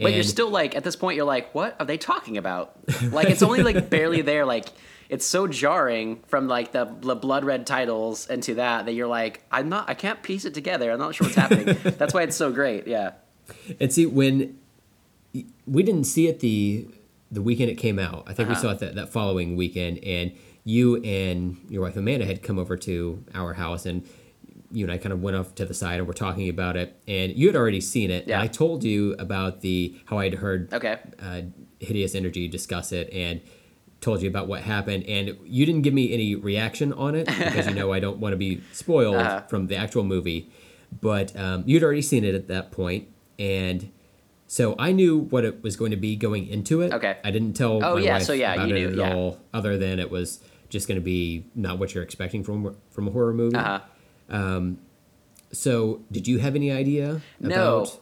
But 0.00 0.12
you're 0.14 0.22
still 0.24 0.50
like 0.50 0.74
at 0.74 0.82
this 0.84 0.96
point 0.96 1.16
you're 1.16 1.24
like, 1.24 1.54
what 1.54 1.76
are 1.78 1.86
they 1.86 1.98
talking 1.98 2.36
about? 2.36 2.76
Like 3.12 3.28
it's 3.28 3.42
only 3.42 3.62
like 3.62 3.88
barely 3.90 4.22
there. 4.22 4.44
Like 4.44 4.66
it's 5.08 5.24
so 5.26 5.46
jarring 5.46 6.20
from 6.26 6.48
like 6.48 6.72
the, 6.72 6.84
the 7.00 7.14
blood 7.14 7.44
red 7.44 7.66
titles 7.66 8.28
into 8.28 8.54
that 8.54 8.86
that 8.86 8.92
you're 8.92 9.06
like, 9.06 9.42
I'm 9.52 9.68
not, 9.68 9.88
I 9.88 9.94
can't 9.94 10.22
piece 10.22 10.44
it 10.44 10.54
together. 10.54 10.90
I'm 10.90 10.98
not 10.98 11.14
sure 11.14 11.26
what's 11.26 11.36
happening. 11.36 11.76
That's 11.84 12.12
why 12.14 12.22
it's 12.22 12.36
so 12.36 12.50
great. 12.50 12.86
Yeah. 12.88 13.12
And 13.78 13.92
see 13.92 14.06
when 14.06 14.58
we 15.66 15.82
didn't 15.82 16.04
see 16.04 16.26
it 16.28 16.40
the 16.40 16.88
the 17.30 17.42
weekend 17.42 17.70
it 17.70 17.74
came 17.76 17.98
out. 17.98 18.24
I 18.26 18.32
think 18.32 18.48
we 18.48 18.54
Uh-huh. 18.54 18.62
saw 18.62 18.70
it 18.72 18.78
that, 18.78 18.94
that 18.94 19.08
following 19.10 19.56
weekend, 19.56 19.98
and 20.04 20.32
you 20.64 20.96
and 21.02 21.56
your 21.68 21.82
wife 21.82 21.96
Amanda 21.96 22.24
had 22.26 22.42
come 22.42 22.58
over 22.58 22.76
to 22.78 23.24
our 23.34 23.54
house, 23.54 23.86
and 23.86 24.04
you 24.74 24.84
and 24.84 24.92
I 24.92 24.98
kind 24.98 25.12
of 25.12 25.22
went 25.22 25.36
off 25.36 25.54
to 25.56 25.64
the 25.64 25.74
side 25.74 25.98
and 25.98 26.06
we're 26.06 26.12
talking 26.14 26.48
about 26.48 26.76
it. 26.76 26.94
And 27.08 27.32
you 27.36 27.46
had 27.46 27.56
already 27.56 27.80
seen 27.80 28.10
it. 28.10 28.26
Yeah. 28.28 28.40
I 28.40 28.46
told 28.48 28.82
you 28.84 29.14
about 29.18 29.60
the 29.60 29.94
how 30.06 30.18
I'd 30.18 30.34
heard 30.34 30.72
Okay. 30.74 30.98
uh, 31.22 31.42
hideous 31.80 32.14
energy 32.14 32.48
discuss 32.48 32.92
it 32.92 33.10
and 33.12 33.40
told 34.00 34.20
you 34.22 34.28
about 34.28 34.48
what 34.48 34.60
happened 34.62 35.04
and 35.04 35.34
you 35.44 35.64
didn't 35.64 35.80
give 35.82 35.94
me 35.94 36.12
any 36.12 36.34
reaction 36.34 36.92
on 36.92 37.14
it 37.14 37.26
because 37.26 37.66
you 37.66 37.72
know 37.74 37.90
i 37.90 37.98
don't 37.98 38.18
want 38.18 38.34
to 38.34 38.36
be 38.36 38.60
spoiled 38.72 39.16
Uh-huh. 39.16 39.40
from 39.48 39.66
the 39.68 39.76
actual 39.76 40.04
movie 40.04 40.50
but 41.00 41.34
um, 41.38 41.62
you'd 41.66 41.82
already 41.82 42.02
seen 42.02 42.22
it 42.22 42.34
at 42.34 42.46
that 42.48 42.70
point 42.70 43.08
and 43.38 43.90
so 44.46 44.74
i 44.78 44.92
knew 44.92 45.16
what 45.16 45.42
it 45.46 45.62
was 45.62 45.74
going 45.76 45.90
to 45.90 45.96
be 45.96 46.16
going 46.16 46.46
into 46.46 46.82
it 46.82 46.92
Okay. 46.92 47.16
i 47.24 47.30
didn't 47.30 47.54
tell 47.54 47.82
Oh, 47.82 47.94
my 47.94 48.00
yeah, 48.02 48.12
wife 48.14 48.24
so 48.24 48.34
yeah, 48.34 48.52
about 48.52 48.68
you 48.68 48.76
it 48.76 48.80
knew, 48.80 48.88
at 48.88 48.94
yeah. 49.08 49.14
all 49.14 49.40
other 49.54 49.78
than 49.78 49.98
it 49.98 50.10
was 50.10 50.40
just 50.68 50.86
going 50.86 51.00
to 51.00 51.04
be 51.04 51.46
not 51.54 51.78
what 51.78 51.94
you're 51.94 52.04
expecting 52.04 52.44
from 52.44 52.76
from 52.90 53.08
a 53.08 53.10
horror 53.10 53.32
movie 53.32 53.56
Uh 53.56 53.78
huh. 54.30 54.60
so 55.52 56.00
did 56.10 56.26
you 56.26 56.38
have 56.38 56.54
any 56.56 56.70
idea 56.72 57.20
No. 57.40 57.76
about 57.82 58.00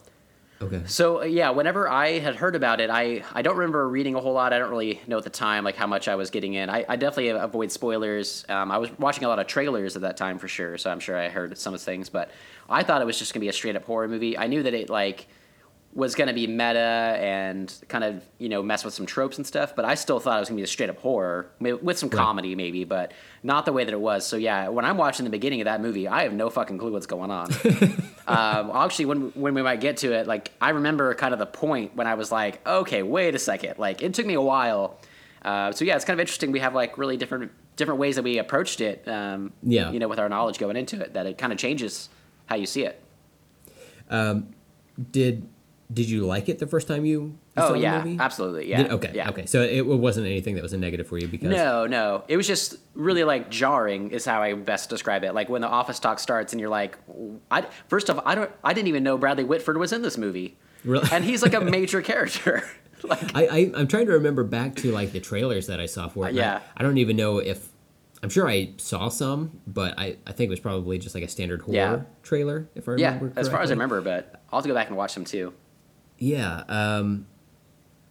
okay 0.61 0.81
So 0.85 1.21
uh, 1.21 1.25
yeah, 1.25 1.49
whenever 1.51 1.89
I 1.89 2.19
had 2.19 2.35
heard 2.37 2.55
about 2.55 2.79
it, 2.79 2.89
I 2.89 3.23
I 3.33 3.41
don't 3.41 3.57
remember 3.57 3.87
reading 3.89 4.15
a 4.15 4.19
whole 4.21 4.33
lot. 4.33 4.53
I 4.53 4.59
don't 4.59 4.69
really 4.69 5.01
know 5.07 5.17
at 5.17 5.23
the 5.23 5.29
time 5.29 5.63
like 5.63 5.75
how 5.75 5.87
much 5.87 6.07
I 6.07 6.15
was 6.15 6.29
getting 6.29 6.53
in. 6.53 6.69
I, 6.69 6.85
I 6.87 6.95
definitely 6.95 7.29
avoid 7.29 7.71
spoilers. 7.71 8.45
Um, 8.49 8.71
I 8.71 8.77
was 8.77 8.89
watching 8.97 9.25
a 9.25 9.27
lot 9.27 9.39
of 9.39 9.47
trailers 9.47 9.95
at 9.95 10.03
that 10.03 10.15
time 10.17 10.39
for 10.39 10.47
sure, 10.47 10.77
so 10.77 10.89
I'm 10.89 10.99
sure 11.01 11.17
I 11.17 11.27
heard 11.29 11.57
some 11.57 11.73
of 11.73 11.79
the 11.81 11.85
things. 11.85 12.09
But 12.09 12.31
I 12.69 12.83
thought 12.83 13.01
it 13.01 13.05
was 13.05 13.19
just 13.19 13.33
gonna 13.33 13.41
be 13.41 13.49
a 13.49 13.53
straight 13.53 13.75
up 13.75 13.83
horror 13.85 14.07
movie. 14.07 14.37
I 14.37 14.47
knew 14.47 14.63
that 14.63 14.73
it 14.73 14.89
like 14.89 15.27
was 15.95 16.15
gonna 16.15 16.33
be 16.33 16.47
meta 16.47 17.17
and 17.19 17.71
kind 17.87 18.03
of 18.03 18.23
you 18.39 18.49
know 18.49 18.63
mess 18.63 18.83
with 18.83 18.93
some 18.93 19.05
tropes 19.05 19.37
and 19.37 19.45
stuff. 19.45 19.75
But 19.75 19.85
I 19.85 19.95
still 19.95 20.19
thought 20.19 20.37
it 20.37 20.39
was 20.39 20.49
gonna 20.49 20.57
be 20.57 20.63
a 20.63 20.67
straight 20.67 20.89
up 20.89 20.97
horror 20.99 21.51
with 21.59 21.97
some 21.99 22.09
comedy 22.09 22.55
maybe, 22.55 22.83
but 22.83 23.11
not 23.43 23.65
the 23.65 23.73
way 23.73 23.83
that 23.85 23.93
it 23.93 23.99
was. 23.99 24.25
So 24.25 24.35
yeah, 24.37 24.69
when 24.69 24.85
I'm 24.85 24.97
watching 24.97 25.23
the 25.23 25.29
beginning 25.29 25.61
of 25.61 25.65
that 25.65 25.81
movie, 25.81 26.07
I 26.07 26.23
have 26.23 26.33
no 26.33 26.49
fucking 26.49 26.77
clue 26.77 26.91
what's 26.91 27.05
going 27.07 27.31
on. 27.31 27.49
Um, 28.25 28.71
actually, 28.73 29.03
when 29.03 29.21
when 29.35 29.53
we 29.53 29.61
might 29.61 29.81
get 29.81 29.97
to 29.97 30.13
it, 30.13 30.27
like 30.27 30.53
I 30.61 30.69
remember 30.69 31.13
kind 31.13 31.33
of 31.33 31.39
the 31.39 31.45
point 31.45 31.93
when 31.93 32.07
I 32.07 32.13
was 32.13 32.31
like, 32.31 32.65
okay, 32.65 33.03
wait 33.03 33.35
a 33.35 33.39
second. 33.39 33.77
Like 33.77 34.01
it 34.01 34.13
took 34.13 34.25
me 34.25 34.33
a 34.35 34.41
while. 34.41 34.97
Uh, 35.43 35.73
so 35.73 35.83
yeah, 35.83 35.97
it's 35.97 36.05
kind 36.05 36.17
of 36.17 36.21
interesting. 36.21 36.53
We 36.53 36.59
have 36.61 36.73
like 36.73 36.97
really 36.97 37.17
different 37.17 37.51
different 37.75 37.99
ways 37.99 38.15
that 38.15 38.23
we 38.23 38.37
approached 38.37 38.79
it. 38.79 39.05
Um, 39.09 39.51
Yeah. 39.61 39.91
you 39.91 39.99
know, 39.99 40.07
with 40.07 40.19
our 40.19 40.29
knowledge 40.29 40.57
going 40.57 40.77
into 40.77 41.01
it, 41.01 41.15
that 41.15 41.25
it 41.25 41.37
kind 41.37 41.51
of 41.51 41.59
changes 41.59 42.07
how 42.45 42.55
you 42.55 42.65
see 42.65 42.83
it. 42.85 43.03
Um, 44.09 44.53
did 45.11 45.45
did 45.93 46.09
you 46.09 46.25
like 46.25 46.49
it 46.49 46.59
the 46.59 46.65
first 46.67 46.87
time 46.87 47.05
you, 47.05 47.21
you 47.21 47.37
Oh 47.57 47.67
saw 47.67 47.73
the 47.73 47.79
yeah, 47.79 48.03
movie? 48.03 48.17
absolutely. 48.19 48.69
Yeah. 48.69 48.83
Did- 48.83 48.91
okay. 48.93 49.11
Yeah. 49.13 49.29
Okay. 49.29 49.45
So 49.45 49.61
it 49.61 49.81
wasn't 49.85 50.25
anything 50.25 50.55
that 50.55 50.63
was 50.63 50.73
a 50.73 50.77
negative 50.77 51.07
for 51.07 51.17
you 51.17 51.27
because 51.27 51.49
No, 51.51 51.85
no. 51.85 52.23
It 52.27 52.37
was 52.37 52.47
just 52.47 52.77
really 52.95 53.23
like 53.23 53.49
jarring 53.49 54.11
is 54.11 54.25
how 54.25 54.41
I 54.41 54.53
best 54.53 54.89
describe 54.89 55.23
it. 55.23 55.33
Like 55.33 55.49
when 55.49 55.61
the 55.61 55.67
office 55.67 55.99
talk 55.99 56.19
starts 56.19 56.53
and 56.53 56.59
you're 56.59 56.69
like, 56.69 56.97
I 57.51 57.65
first 57.89 58.09
off, 58.09 58.21
I 58.25 58.33
don't, 58.35 58.49
I 58.63 58.73
didn't 58.73 58.87
even 58.87 59.03
know 59.03 59.17
Bradley 59.17 59.43
Whitford 59.43 59.77
was 59.77 59.91
in 59.93 60.01
this 60.01 60.17
movie, 60.17 60.57
Really? 60.85 61.07
and 61.11 61.23
he's 61.23 61.41
like 61.43 61.53
a 61.53 61.61
major 61.77 62.01
character. 62.01 62.63
like 63.03 63.35
I, 63.35 63.45
I 63.47 63.71
I'm 63.75 63.87
trying 63.87 64.05
to 64.07 64.13
remember 64.13 64.43
back 64.45 64.75
to 64.77 64.91
like 64.91 65.11
the 65.11 65.19
trailers 65.19 65.67
that 65.67 65.79
I 65.79 65.85
saw 65.85 66.07
for 66.07 66.25
it. 66.25 66.29
I- 66.29 66.31
Yeah. 66.31 66.59
I, 66.77 66.81
don't 66.83 66.97
even 66.97 67.17
know 67.17 67.39
if 67.39 67.67
I'm 68.23 68.29
sure 68.29 68.47
I 68.47 68.71
saw 68.77 69.09
some, 69.09 69.59
but 69.67 69.99
I, 69.99 70.15
I 70.25 70.31
think 70.31 70.47
it 70.47 70.49
was 70.51 70.61
probably 70.61 70.97
just 70.97 71.13
like 71.13 71.25
a 71.25 71.27
standard 71.27 71.61
horror 71.63 71.75
Yeah. 71.75 72.01
trailer, 72.23 72.69
if 72.73 72.87
I 72.87 72.93
remember. 72.93 73.01
yeah, 73.01 73.15
remember. 73.19 73.39
as 73.39 73.49
far 73.49 73.61
as 73.61 73.69
I 73.69 73.73
remember, 73.73 73.99
but 73.99 74.41
I'll 74.49 74.59
have 74.59 74.63
to 74.63 74.69
go 74.69 74.73
back 74.73 74.87
and 74.87 74.95
watch 74.95 75.13
them 75.13 75.25
too. 75.25 75.53
Yeah. 76.23 76.63
Um, 76.69 77.25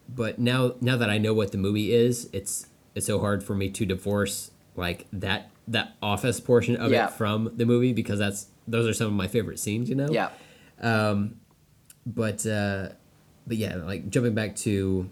but 0.08 0.38
now 0.38 0.74
now 0.80 0.96
that 0.98 1.08
I 1.08 1.18
know 1.18 1.32
what 1.32 1.52
the 1.52 1.58
movie 1.58 1.92
is, 1.94 2.28
it's 2.32 2.66
it's 2.94 3.06
so 3.06 3.18
hard 3.18 3.42
for 3.42 3.54
me 3.54 3.70
to 3.70 3.86
divorce 3.86 4.50
like 4.76 5.06
that 5.12 5.50
that 5.68 5.94
office 6.02 6.40
portion 6.40 6.76
of 6.76 6.90
Yeah. 6.92 7.06
it 7.06 7.12
from 7.12 7.52
the 7.56 7.64
movie 7.64 7.92
because 7.94 8.18
that's 8.18 8.48
those 8.68 8.86
are 8.86 8.92
some 8.92 9.06
of 9.06 9.12
my 9.14 9.28
favorite 9.28 9.58
scenes. 9.58 9.88
You 9.88 9.94
know. 9.94 10.08
Yeah. 10.10 10.28
Um, 10.80 11.36
but 12.04 12.44
uh 12.46 12.88
but 13.46 13.56
yeah 13.56 13.76
like 13.76 14.10
jumping 14.10 14.34
back 14.34 14.56
to 14.56 15.08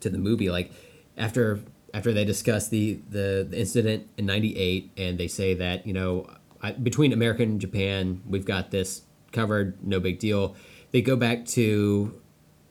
to 0.00 0.10
the 0.10 0.18
movie 0.18 0.50
like 0.50 0.70
after 1.16 1.60
after 1.94 2.12
they 2.12 2.24
discuss 2.26 2.68
the 2.68 3.00
the, 3.10 3.46
the 3.48 3.58
incident 3.58 4.06
in 4.18 4.26
98 4.26 4.90
and 4.98 5.18
they 5.18 5.28
say 5.28 5.54
that 5.54 5.86
you 5.86 5.94
know 5.94 6.28
I, 6.62 6.72
between 6.72 7.12
america 7.14 7.42
and 7.42 7.58
japan 7.58 8.20
we've 8.28 8.44
got 8.44 8.70
this 8.70 9.00
covered 9.32 9.82
no 9.82 9.98
big 9.98 10.18
deal 10.18 10.56
they 10.90 11.02
go 11.02 11.16
back 11.16 11.44
to 11.46 12.20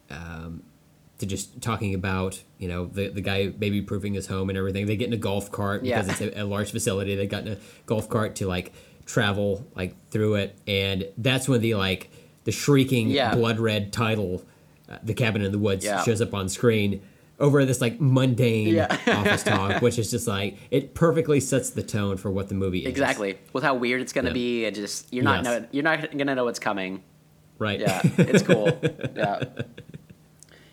um 0.09 0.63
to 1.19 1.25
just 1.25 1.61
talking 1.61 1.93
about 1.95 2.41
you 2.59 2.67
know 2.67 2.85
the 2.85 3.07
the 3.09 3.21
guy 3.21 3.47
baby 3.49 3.81
proofing 3.81 4.13
his 4.13 4.27
home 4.27 4.49
and 4.49 4.57
everything 4.57 4.85
they 4.85 4.95
get 4.95 5.07
in 5.07 5.13
a 5.13 5.17
golf 5.17 5.51
cart 5.51 5.83
Yeah. 5.83 6.01
because 6.01 6.21
it's 6.21 6.35
a, 6.35 6.41
a 6.41 6.45
large 6.45 6.71
facility 6.71 7.15
they 7.15 7.27
got 7.27 7.45
in 7.47 7.53
a 7.53 7.57
golf 7.85 8.07
cart 8.09 8.35
to 8.37 8.47
like 8.47 8.71
travel 9.05 9.65
like 9.75 9.95
through 10.09 10.35
it 10.35 10.57
and 10.67 11.07
that's 11.17 11.47
when 11.49 11.61
the 11.61 11.75
like 11.75 12.09
the 12.43 12.51
shrieking 12.51 13.09
Yeah. 13.09 13.33
blood 13.35 13.59
red 13.59 13.91
title 13.91 14.43
uh, 14.89 14.97
the 15.03 15.13
cabin 15.13 15.41
in 15.41 15.51
the 15.51 15.57
woods 15.59 15.83
Yeah. 15.83 16.03
shows 16.03 16.21
up 16.21 16.33
on 16.33 16.49
screen 16.49 17.01
over 17.39 17.65
this 17.65 17.81
like 17.81 17.99
mundane 17.99 18.75
Yeah. 18.75 18.85
office 19.07 19.43
talk 19.43 19.81
which 19.81 19.97
is 19.97 20.11
just 20.11 20.27
like 20.27 20.57
it 20.71 20.93
perfectly 20.93 21.39
sets 21.39 21.71
the 21.71 21.83
tone 21.83 22.17
for 22.17 22.29
what 22.31 22.47
the 22.49 22.55
movie 22.55 22.79
is 22.79 22.87
Exactly. 22.87 23.37
With 23.53 23.63
how 23.63 23.73
weird 23.75 24.01
it's 24.01 24.13
gonna 24.13 24.29
Yeah. 24.29 24.33
be, 24.33 24.65
and 24.65 24.75
just 24.75 25.11
you're 25.13 25.23
not 25.23 25.43
Yes. 25.43 25.61
know, 25.61 25.67
you're 25.71 25.83
not 25.83 26.17
gonna 26.17 26.35
know 26.35 26.45
what's 26.45 26.59
coming. 26.59 27.01
Right 27.59 27.79
Yeah, 27.79 28.01
it's 28.17 28.43
cool. 28.43 28.77
yeah, 29.15 29.43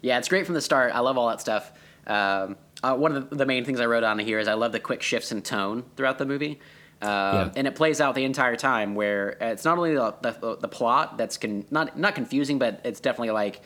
yeah, 0.03 0.19
it's 0.19 0.29
great 0.29 0.47
from 0.47 0.55
the 0.55 0.61
start. 0.61 0.93
I 0.95 1.01
love 1.01 1.17
all 1.19 1.29
that 1.29 1.41
stuff. 1.41 1.73
Um, 2.07 2.57
uh, 2.83 2.95
one 2.95 3.17
of 3.17 3.31
the, 3.31 3.37
the 3.37 3.47
main 3.47 3.65
things 3.65 3.81
I 3.81 3.87
wrote 3.87 4.05
on 4.05 4.19
here 4.19 4.39
is 4.39 4.47
I 4.49 4.55
love 4.55 4.73
the 4.73 4.81
quick 4.81 5.03
shifts 5.03 5.33
in 5.33 5.41
tone 5.43 5.85
throughout 5.97 6.19
the 6.19 6.27
movie. 6.27 6.61
Um, 7.01 7.09
Yeah. 7.09 7.51
And 7.57 7.67
it 7.67 7.75
plays 7.75 8.01
out 8.01 8.15
the 8.15 8.25
entire 8.25 8.57
time 8.57 8.95
where 8.95 9.37
it's 9.41 9.65
not 9.65 9.79
only 9.79 9.95
the, 9.95 10.15
the, 10.21 10.57
the 10.61 10.69
plot 10.69 11.17
that's 11.17 11.39
con- 11.39 11.65
not 11.71 11.99
not 11.99 12.15
confusing, 12.15 12.59
but 12.59 12.81
it's 12.85 13.01
definitely 13.01 13.31
like 13.31 13.61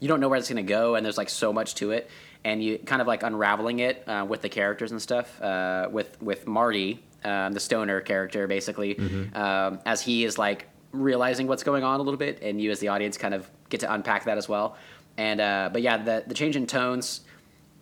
you 0.00 0.08
don't 0.08 0.18
know 0.20 0.28
where 0.28 0.38
it's 0.38 0.48
going 0.48 0.56
to 0.56 0.68
go, 0.68 0.94
and 0.96 1.04
there's 1.04 1.16
like 1.18 1.28
so 1.28 1.52
much 1.52 1.76
to 1.76 1.92
it, 1.92 2.10
and 2.44 2.62
you 2.62 2.78
kind 2.78 3.00
of 3.00 3.06
like 3.06 3.22
unraveling 3.22 3.78
it 3.78 4.02
uh, 4.08 4.26
with 4.28 4.42
the 4.42 4.48
characters 4.48 4.90
and 4.90 5.00
stuff. 5.00 5.40
Uh, 5.40 5.88
with 5.92 6.20
with 6.20 6.46
Marty, 6.46 7.02
um, 7.24 7.52
the 7.52 7.60
stoner 7.60 8.00
character, 8.00 8.46
basically, 8.48 8.98
um, 9.34 9.78
as 9.86 10.02
he 10.02 10.24
is 10.24 10.38
like 10.38 10.66
realizing 10.92 11.46
what's 11.46 11.62
going 11.62 11.82
on 11.82 12.00
a 12.00 12.02
little 12.02 12.18
bit, 12.18 12.40
and 12.42 12.60
you 12.60 12.70
as 12.70 12.78
the 12.78 12.88
audience 12.88 13.16
kind 13.16 13.34
of 13.34 13.50
get 13.68 13.80
to 13.80 13.92
unpack 13.92 14.24
that 14.24 14.38
as 14.38 14.48
well. 14.48 14.76
And 15.16 15.40
uh, 15.40 15.70
but 15.72 15.82
yeah, 15.82 15.98
the 15.98 16.24
the 16.26 16.34
change 16.34 16.56
in 16.56 16.66
tones 16.66 17.22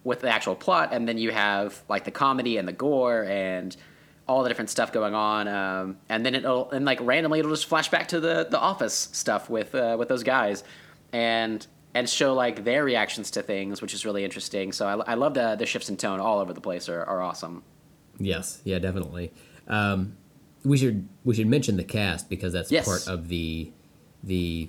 with 0.05 0.21
the 0.21 0.31
actual 0.31 0.55
plot, 0.55 0.91
and 0.93 1.07
then 1.09 1.19
you 1.19 1.31
have 1.31 1.83
like 1.89 2.05
the 2.05 2.11
comedy 2.11 2.57
and 2.57 2.67
the 2.67 2.73
gore 2.73 3.25
and 3.25 3.77
all 4.27 4.43
the 4.43 4.49
different 4.49 4.71
stuff 4.71 4.93
going 4.93 5.15
on, 5.15 5.49
um, 5.49 5.99
and 6.09 6.25
then 6.25 6.35
it'll 6.35 6.71
and 6.71 6.85
like 6.85 7.01
randomly 7.01 7.41
it'll 7.41 7.51
just 7.51 7.67
flash 7.67 7.89
back 7.89 8.09
to 8.09 8.21
the 8.21 8.47
the 8.49 8.59
office 8.59 9.09
stuff 9.13 9.51
with 9.51 9.75
uh, 9.75 9.97
with 9.99 10.09
those 10.09 10.23
guys, 10.23 10.65
and 11.13 11.67
and 11.95 12.09
show 12.09 12.35
like 12.35 12.65
their 12.65 12.85
reactions 12.85 13.33
to 13.33 13.43
things, 13.43 13.83
which 13.83 13.93
is 13.93 14.05
really 14.05 14.25
interesting. 14.25 14.73
So 14.73 14.87
I, 14.87 15.13
I 15.13 15.15
love 15.15 15.35
the 15.35 15.57
the 15.57 15.67
shifts 15.67 15.89
in 15.89 15.97
tone 15.97 16.21
all 16.21 16.39
over 16.39 16.53
the 16.53 16.61
place 16.61 16.89
are, 16.89 17.03
are 17.05 17.21
awesome. 17.21 17.63
Yes, 18.19 18.61
yeah, 18.65 18.79
definitely. 18.79 19.33
Um, 19.67 20.17
we 20.65 20.77
should 20.77 21.09
we 21.25 21.35
should 21.35 21.47
mention 21.47 21.77
the 21.77 21.85
cast 21.85 22.29
because 22.29 22.53
that's 22.53 22.71
Yes. 22.71 22.85
part 22.87 23.07
of 23.09 23.29
the 23.29 23.73
the 24.23 24.69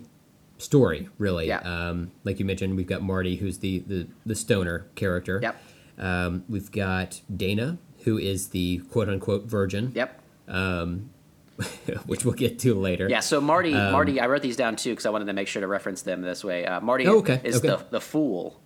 story, 0.58 1.10
really. 1.18 1.48
Yeah. 1.48 1.60
Um, 1.60 2.12
like 2.24 2.40
you 2.40 2.46
mentioned, 2.46 2.76
we've 2.78 2.88
got 2.88 3.02
Marty, 3.02 3.36
who's 3.38 3.58
the 3.60 3.80
the, 3.80 4.08
the 4.26 4.36
stoner 4.36 4.88
character. 4.96 5.40
Yep. 5.42 5.64
Um, 5.98 6.44
we've 6.48 6.72
got 6.72 7.22
Dana, 7.36 7.78
who 8.04 8.18
is 8.18 8.50
the 8.50 8.80
quote 8.92 9.10
unquote 9.10 9.46
virgin. 9.46 9.92
Yep. 9.96 10.18
which 12.08 12.26
we'll 12.26 12.34
get 12.34 12.58
to 12.60 12.74
later. 12.74 13.08
Yeah, 13.08 13.20
so 13.20 13.40
Marty, 13.40 13.74
Um, 13.76 13.92
Marty, 13.92 14.20
I 14.20 14.26
wrote 14.26 14.42
these 14.42 14.56
down 14.56 14.76
too 14.76 14.92
because 14.92 15.06
I 15.06 15.12
wanted 15.12 15.26
to 15.26 15.34
make 15.34 15.48
sure 15.48 15.62
to 15.62 15.68
reference 15.68 16.02
them 16.02 16.22
this 16.22 16.44
way. 16.44 16.66
Uh, 16.66 16.80
Marty 16.82 17.06
Oh, 17.06 17.20
okay, 17.20 17.40
is 17.44 17.58
okay. 17.58 17.68
the 17.68 17.86
the 17.92 18.02
fool, 18.02 18.60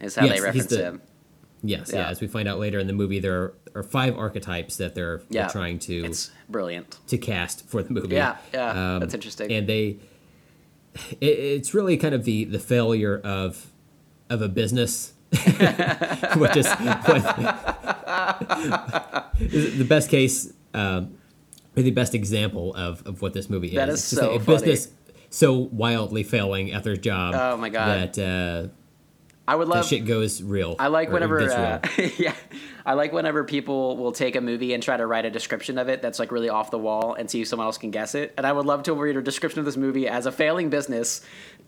is 0.00 0.16
how 0.16 0.24
Yes, 0.24 0.34
they 0.36 0.40
reference 0.44 0.66
the- 0.66 0.82
him. 0.82 1.02
Yes, 1.68 1.90
yeah. 1.92 2.00
Yeah. 2.00 2.08
As 2.10 2.20
we 2.20 2.26
find 2.26 2.46
out 2.48 2.58
later 2.58 2.78
in 2.78 2.86
the 2.86 2.92
movie, 2.92 3.18
there 3.18 3.34
are, 3.42 3.54
are 3.76 3.82
five 3.82 4.16
archetypes 4.16 4.76
that 4.76 4.94
they're, 4.94 5.22
they're 5.30 5.48
trying 5.48 5.78
to 5.80 6.04
It's 6.06 6.30
brilliant. 6.48 6.98
to 7.08 7.18
cast 7.18 7.68
for 7.68 7.82
the 7.82 7.92
movie. 7.92 8.16
Um, 8.18 8.36
Yeah, 8.52 8.72
yeah, 8.74 8.98
that's 9.00 9.14
interesting. 9.14 9.50
And 9.52 9.66
they, 9.68 9.98
it, 11.20 11.26
it's 11.26 11.74
really 11.74 11.96
kind 11.96 12.14
of 12.14 12.24
the 12.24 12.44
the 12.44 12.58
failure 12.58 13.18
of 13.22 13.66
of 14.30 14.40
a 14.42 14.48
business, 14.48 15.12
which 15.30 16.56
is 16.56 16.66
what, 16.66 17.36
the 19.38 19.86
best 19.88 20.08
case, 20.10 20.52
um, 20.74 21.16
or 21.76 21.82
the 21.82 21.90
best 21.90 22.14
example 22.14 22.74
of, 22.74 23.06
of 23.06 23.22
what 23.22 23.34
this 23.34 23.48
movie 23.50 23.74
That 23.74 23.88
is. 23.88 23.96
is 23.96 24.00
It's 24.00 24.10
just 24.10 24.22
so 24.22 24.30
a 24.30 24.40
funny. 24.40 24.58
business 24.58 24.88
so 25.28 25.52
wildly 25.72 26.22
failing 26.22 26.72
at 26.72 26.84
their 26.84 26.96
job. 26.96 27.34
Oh 27.36 27.56
my 27.56 27.68
God. 27.68 28.14
That 28.14 28.18
uh, 28.18 28.68
I 29.48 29.54
would 29.54 29.68
love 29.68 29.84
that 29.84 29.88
shit 29.88 30.04
goes 30.06 30.42
real. 30.42 30.74
I 30.78 30.88
like 30.88 31.10
whenever, 31.12 31.40
uh, 31.40 31.80
yeah, 32.18 32.34
I 32.84 32.94
like 32.94 33.12
whenever 33.12 33.44
people 33.44 33.96
will 33.96 34.10
take 34.12 34.34
a 34.34 34.40
movie 34.40 34.74
and 34.74 34.82
try 34.82 34.96
to 34.96 35.06
write 35.06 35.24
a 35.24 35.30
description 35.30 35.78
of 35.78 35.88
it 35.88 36.02
that's 36.02 36.18
like 36.18 36.32
really 36.32 36.48
off 36.48 36.70
the 36.72 36.78
wall 36.78 37.14
and 37.14 37.30
see 37.30 37.42
if 37.42 37.48
someone 37.48 37.66
else 37.66 37.78
can 37.78 37.90
guess 37.92 38.14
it. 38.16 38.34
And 38.36 38.44
I 38.46 38.52
would 38.52 38.66
love 38.66 38.82
to 38.84 38.94
read 38.94 39.16
a 39.16 39.22
description 39.22 39.60
of 39.60 39.64
this 39.64 39.76
movie 39.76 40.08
as 40.08 40.26
a 40.26 40.32
failing 40.32 40.68
business 40.68 41.20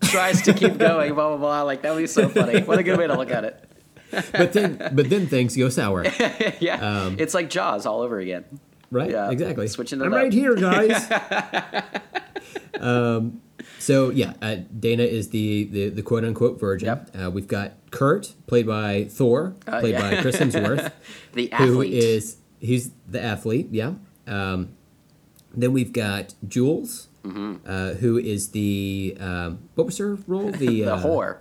tries 0.03 0.41
to 0.43 0.53
keep 0.53 0.77
going, 0.77 1.13
blah 1.13 1.29
blah 1.29 1.37
blah. 1.37 1.61
Like 1.63 1.83
that 1.83 1.93
would 1.93 2.01
be 2.01 2.07
so 2.07 2.27
funny. 2.27 2.61
What 2.61 2.79
a 2.79 2.83
good 2.83 2.97
way 2.97 3.07
to 3.07 3.15
look 3.15 3.31
at 3.31 3.45
it. 3.45 3.65
but 4.31 4.53
then 4.53 4.77
but 4.93 5.09
then 5.09 5.27
things 5.27 5.55
go 5.55 5.69
sour. 5.69 6.03
yeah, 6.59 7.11
it's 7.17 7.33
like 7.33 7.49
Jaws 7.49 7.85
all 7.85 8.01
over 8.01 8.19
again. 8.19 8.43
Right? 8.91 9.11
Yeah, 9.11 9.29
Exactly. 9.29 9.67
switching 9.67 10.01
it 10.01 10.05
I'm 10.05 10.13
up. 10.13 10.17
right 10.19 10.33
here, 10.33 10.55
guys. 10.55 11.11
um, 12.79 13.39
so 13.79 14.09
yeah, 14.09 14.33
uh, 14.41 14.57
Dana 14.79 15.03
is 15.03 15.29
the, 15.29 15.65
the, 15.65 15.89
the 15.89 16.01
quote 16.01 16.23
unquote 16.23 16.59
virgin. 16.59 16.87
Yep. 16.87 17.09
Uh, 17.19 17.29
we've 17.31 17.47
got 17.47 17.73
Kurt, 17.91 18.33
played 18.47 18.67
by 18.67 19.05
Thor, 19.05 19.55
Oh, 19.67 19.79
played 19.79 19.93
yeah. 19.93 20.15
by 20.15 20.21
Chris 20.21 20.35
Hemsworth, 20.37 20.91
The 21.33 21.51
athlete. 21.51 21.93
is 21.93 22.37
he's 22.59 22.91
the 23.07 23.21
athlete. 23.23 23.67
Yeah. 23.71 23.93
Um, 24.27 24.69
then 25.53 25.73
we've 25.73 25.93
got 25.93 26.35
Jules, 26.47 27.07
uh, 27.25 27.93
who 27.95 28.17
is 28.17 28.49
the 28.51 29.17
um, 29.19 29.59
what 29.75 29.85
was 29.85 29.97
her 29.97 30.17
role? 30.27 30.51
The 30.51 30.57
Mm-hmm. 30.67 30.85
the 30.85 30.85
uh, 30.93 31.03
whore. 31.03 31.37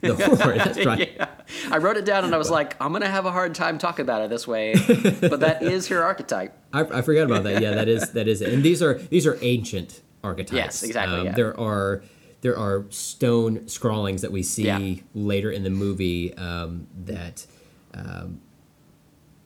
The 0.00 0.08
whore. 0.08 0.56
That's 0.56 0.84
right. 0.84 1.12
Yeah. 1.16 1.28
I 1.70 1.76
wrote 1.78 1.96
it 1.98 2.04
down 2.06 2.24
and 2.24 2.34
I 2.34 2.38
was 2.38 2.50
like, 2.50 2.74
I'm 2.80 2.92
gonna 2.92 3.06
have 3.08 3.26
a 3.26 3.30
hard 3.30 3.54
time 3.54 3.76
talking 3.78 4.02
about 4.02 4.22
it 4.22 4.30
this 4.30 4.46
way, 4.48 4.74
but 5.20 5.40
that 5.40 5.62
is 5.62 5.88
her 5.88 6.02
archetype. 6.02 6.56
I, 6.72 6.80
I 6.80 7.02
forgot 7.02 7.24
about 7.24 7.42
that. 7.44 7.60
Yeah, 7.62 7.74
that 7.74 7.86
is 7.88 8.12
that 8.12 8.26
is 8.28 8.40
it. 8.40 8.52
And 8.52 8.62
these 8.62 8.82
are 8.82 8.94
these 8.94 9.26
are 9.26 9.38
ancient 9.42 10.00
archetypes. 10.24 10.52
Yes, 10.56 10.82
exactly, 10.82 11.18
Um, 11.20 11.26
yeah. 11.26 11.32
There 11.32 11.58
are 11.58 12.02
there 12.40 12.58
are 12.58 12.84
stone 12.90 13.66
scrawlings 13.68 14.20
that 14.20 14.30
we 14.32 14.42
see 14.42 14.64
Yeah. 14.64 14.96
later 15.14 15.50
in 15.50 15.62
the 15.64 15.70
movie 15.70 16.34
um, 16.34 16.86
that 17.06 17.46
um, 17.94 18.40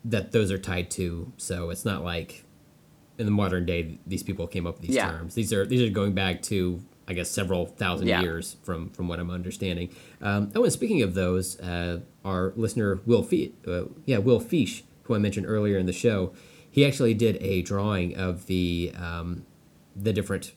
that 0.04 0.32
those 0.32 0.50
are 0.50 0.58
tied 0.58 0.90
to. 0.92 1.32
So 1.36 1.70
it's 1.70 1.84
not 1.84 2.02
like 2.04 2.44
in 3.18 3.26
the 3.26 3.32
modern 3.32 3.66
day 3.66 3.98
these 4.06 4.22
people 4.22 4.46
came 4.46 4.66
up 4.66 4.78
with 4.78 4.86
these 4.86 4.96
Yeah. 4.96 5.10
terms. 5.10 5.34
These 5.34 5.52
are 5.52 5.66
these 5.66 5.82
are 5.82 5.92
going 5.92 6.12
back 6.14 6.42
to 6.44 6.80
I 7.06 7.14
guess 7.14 7.30
several 7.30 7.66
thousand 7.66 8.08
Yeah. 8.08 8.20
years 8.22 8.56
from 8.62 8.90
from 8.90 9.08
what 9.08 9.18
I'm 9.18 9.30
understanding. 9.30 9.90
Um, 10.20 10.50
oh, 10.54 10.64
and 10.64 10.72
speaking 10.72 11.02
of 11.02 11.14
those, 11.14 11.58
uh, 11.60 12.00
our 12.24 12.52
listener 12.56 13.00
Will 13.06 13.22
Fe- 13.22 13.52
uh, 13.66 13.84
yeah 14.06 14.18
Will 14.18 14.40
Fish, 14.40 14.84
who 15.04 15.14
I 15.14 15.18
mentioned 15.18 15.46
earlier 15.46 15.78
in 15.78 15.86
the 15.86 15.92
show, 15.92 16.32
he 16.70 16.84
actually 16.86 17.14
did 17.14 17.36
a 17.40 17.62
drawing 17.62 18.16
of 18.16 18.46
the 18.46 18.92
um, 19.00 19.44
the 19.96 20.12
different 20.12 20.52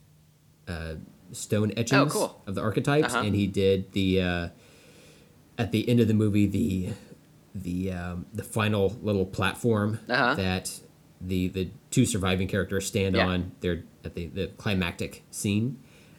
uh, 0.71 0.95
stone 1.31 1.71
etchings 1.77 2.15
Oh, 2.15 2.19
cool. 2.19 2.41
of 2.47 2.55
the 2.55 2.61
archetypes, 2.61 3.13
Uh-huh. 3.13 3.23
and 3.25 3.35
he 3.35 3.47
did 3.47 3.91
the 3.93 4.21
uh, 4.21 4.47
at 5.57 5.71
the 5.71 5.87
end 5.89 5.99
of 5.99 6.07
the 6.07 6.13
movie 6.13 6.45
the 6.47 6.89
the 7.53 7.91
um, 7.91 8.25
the 8.33 8.43
final 8.43 8.95
little 9.01 9.25
platform 9.25 9.99
Uh-huh. 10.09 10.35
that 10.35 10.79
the 11.19 11.49
the 11.49 11.69
two 11.91 12.05
surviving 12.05 12.47
characters 12.47 12.85
stand 12.87 13.15
Yeah. 13.15 13.27
on. 13.27 13.51
They're 13.59 13.83
at 14.05 14.15
the 14.15 14.27
the 14.27 14.47
climactic 14.57 15.23
scene. 15.31 15.77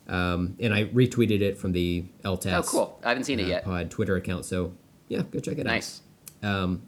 Um, 0.09 0.57
and 0.61 0.75
I 0.75 0.85
retweeted 0.87 1.41
it 1.41 1.57
from 1.57 1.73
the 1.73 2.05
LTAS 2.25 2.59
Oh, 2.59 2.63
cool. 2.63 3.01
I 3.05 3.09
haven't 3.11 3.25
seen 3.25 3.39
it 3.41 3.45
uh, 3.45 3.55
yet. 3.55 3.65
pod 3.65 3.91
Twitter 3.91 4.17
account. 4.17 4.45
So 4.45 4.73
yeah, 5.09 5.23
go 5.31 5.39
check 5.39 5.59
it 5.59 5.65
Nice. 5.65 6.03
out. 6.43 6.79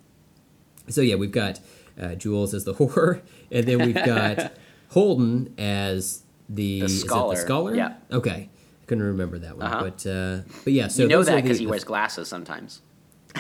So 0.89 1.01
yeah, 1.01 1.15
we've 1.15 1.33
got 1.33 1.61
uh, 2.01 2.15
Jules 2.17 2.53
as 2.55 2.65
the 2.65 2.75
whore, 2.79 3.23
and 3.51 3.67
then 3.67 3.79
we've 3.87 3.95
got 3.95 4.53
Holden 4.91 5.55
as 5.57 6.24
the, 6.49 6.81
The 6.81 6.87
is 6.87 7.03
it 7.03 7.07
scholar. 7.07 7.35
the 7.35 7.41
scholar. 7.41 7.75
Yeah. 7.75 7.95
Okay, 8.13 8.51
I 8.83 8.85
couldn't 8.87 9.05
remember 9.05 9.39
that 9.39 9.57
one, 9.57 9.67
Uh-huh. 9.67 9.81
but 9.83 10.07
uh, 10.07 10.39
but 10.65 10.73
yeah. 10.73 10.89
So 10.89 11.03
you 11.03 11.09
know 11.09 11.23
that 11.23 11.43
because 11.43 11.59
he 11.59 11.67
wears 11.67 11.85
glasses 11.85 12.29
sometimes. 12.29 12.81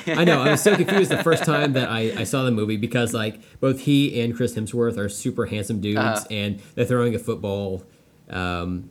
I 0.08 0.24
know. 0.24 0.42
I 0.42 0.50
was 0.52 0.62
so 0.62 0.74
confused 0.82 1.10
the 1.10 1.22
first 1.22 1.44
time 1.44 1.74
that 1.74 1.88
I, 1.88 2.12
I 2.20 2.24
saw 2.24 2.42
the 2.44 2.50
movie 2.50 2.76
because 2.76 3.14
like 3.14 3.40
both 3.60 3.80
he 3.80 4.20
and 4.22 4.34
Chris 4.34 4.54
Hemsworth 4.54 4.96
are 4.98 5.08
super 5.08 5.46
handsome 5.46 5.80
dudes, 5.80 5.98
Uh-huh. 6.00 6.24
and 6.30 6.60
they're 6.74 6.84
throwing 6.84 7.14
a 7.14 7.18
football. 7.18 7.84
Um, 8.28 8.90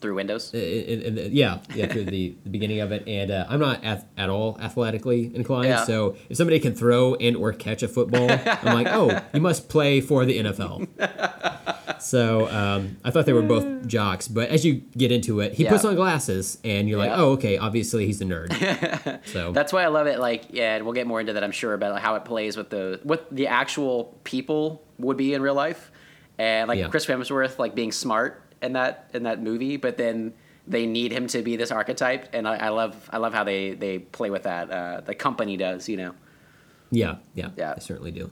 Through 0.00 0.14
windows. 0.14 0.52
in, 0.54 0.60
in, 0.60 1.18
in- 1.18 1.32
yeah, 1.32 1.58
yeah, 1.74 1.86
through 1.86 2.04
the, 2.04 2.36
the 2.44 2.50
beginning 2.50 2.80
of 2.80 2.92
it, 2.92 3.08
and 3.08 3.30
uh, 3.30 3.46
I'm 3.48 3.58
not 3.58 3.82
ath- 3.82 4.04
at 4.18 4.28
all 4.28 4.56
athletically 4.60 5.34
inclined. 5.34 5.68
Yeah. 5.68 5.84
So 5.84 6.14
if 6.28 6.36
somebody 6.36 6.60
can 6.60 6.74
throw 6.76 7.14
and 7.16 7.34
or 7.36 7.52
catch 7.54 7.82
a 7.82 7.88
football, 7.88 8.30
I'm 8.30 8.74
like, 8.74 8.86
oh, 8.88 9.18
you 9.34 9.40
must 9.40 9.68
play 9.70 10.00
for 10.02 10.24
the 10.26 10.38
NFL. 10.38 10.86
so 11.98 12.48
um, 12.48 12.96
I 13.04 13.10
thought 13.10 13.26
they 13.26 13.32
were 13.32 13.42
both 13.42 13.86
jocks, 13.86 14.28
but 14.28 14.48
as 14.50 14.64
you 14.64 14.74
get 14.96 15.10
into 15.12 15.40
it, 15.40 15.54
he 15.54 15.64
Yeah. 15.64 15.70
puts 15.70 15.84
on 15.84 15.94
glasses, 15.94 16.58
and 16.64 16.88
you're 16.88 16.98
like, 16.98 17.10
oh, 17.14 17.32
okay, 17.32 17.58
obviously 17.58 18.06
he's 18.06 18.20
a 18.20 18.24
nerd. 18.24 18.50
so 19.26 19.52
That's 19.52 19.72
why 19.72 19.82
I 19.84 19.88
love 19.88 20.06
it. 20.06 20.18
Like, 20.18 20.44
yeah, 20.50 20.76
and 20.76 20.84
we'll 20.84 20.94
get 20.94 21.06
more 21.06 21.20
into 21.20 21.32
that, 21.32 21.44
I'm 21.44 21.52
sure, 21.52 21.74
about 21.74 22.00
how 22.00 22.14
it 22.16 22.24
plays 22.24 22.56
with 22.56 22.70
the 22.70 23.00
what 23.02 23.26
the 23.34 23.46
actual 23.48 24.18
people 24.24 24.82
would 24.98 25.16
be 25.16 25.34
in 25.34 25.42
real 25.42 25.54
life, 25.54 25.90
and 26.38 26.68
like 26.68 26.78
Yeah. 26.78 26.88
Chris 26.88 27.06
Hemsworth, 27.06 27.58
like 27.58 27.74
being 27.74 27.92
smart 27.92 28.42
in 28.62 28.72
that 28.74 29.10
in 29.14 29.24
that 29.24 29.42
movie, 29.42 29.76
but 29.76 29.96
then 29.96 30.32
they 30.68 30.84
need 30.86 31.12
him 31.12 31.26
to 31.28 31.42
be 31.42 31.54
this 31.56 31.70
archetype, 31.70 32.28
and 32.32 32.48
I, 32.48 32.56
I 32.56 32.68
love 32.70 33.08
I 33.12 33.18
love 33.18 33.32
how 33.34 33.44
they 33.44 33.74
they 33.74 33.98
play 34.00 34.30
with 34.30 34.42
that. 34.44 34.70
Uh, 34.70 35.00
the 35.02 35.14
company 35.14 35.56
does, 35.56 35.88
you 35.88 35.96
know. 35.96 36.14
yeah, 36.90 37.16
yeah, 37.34 37.50
Yeah. 37.56 37.74
I 37.76 37.80
certainly 37.80 38.10
do. 38.10 38.30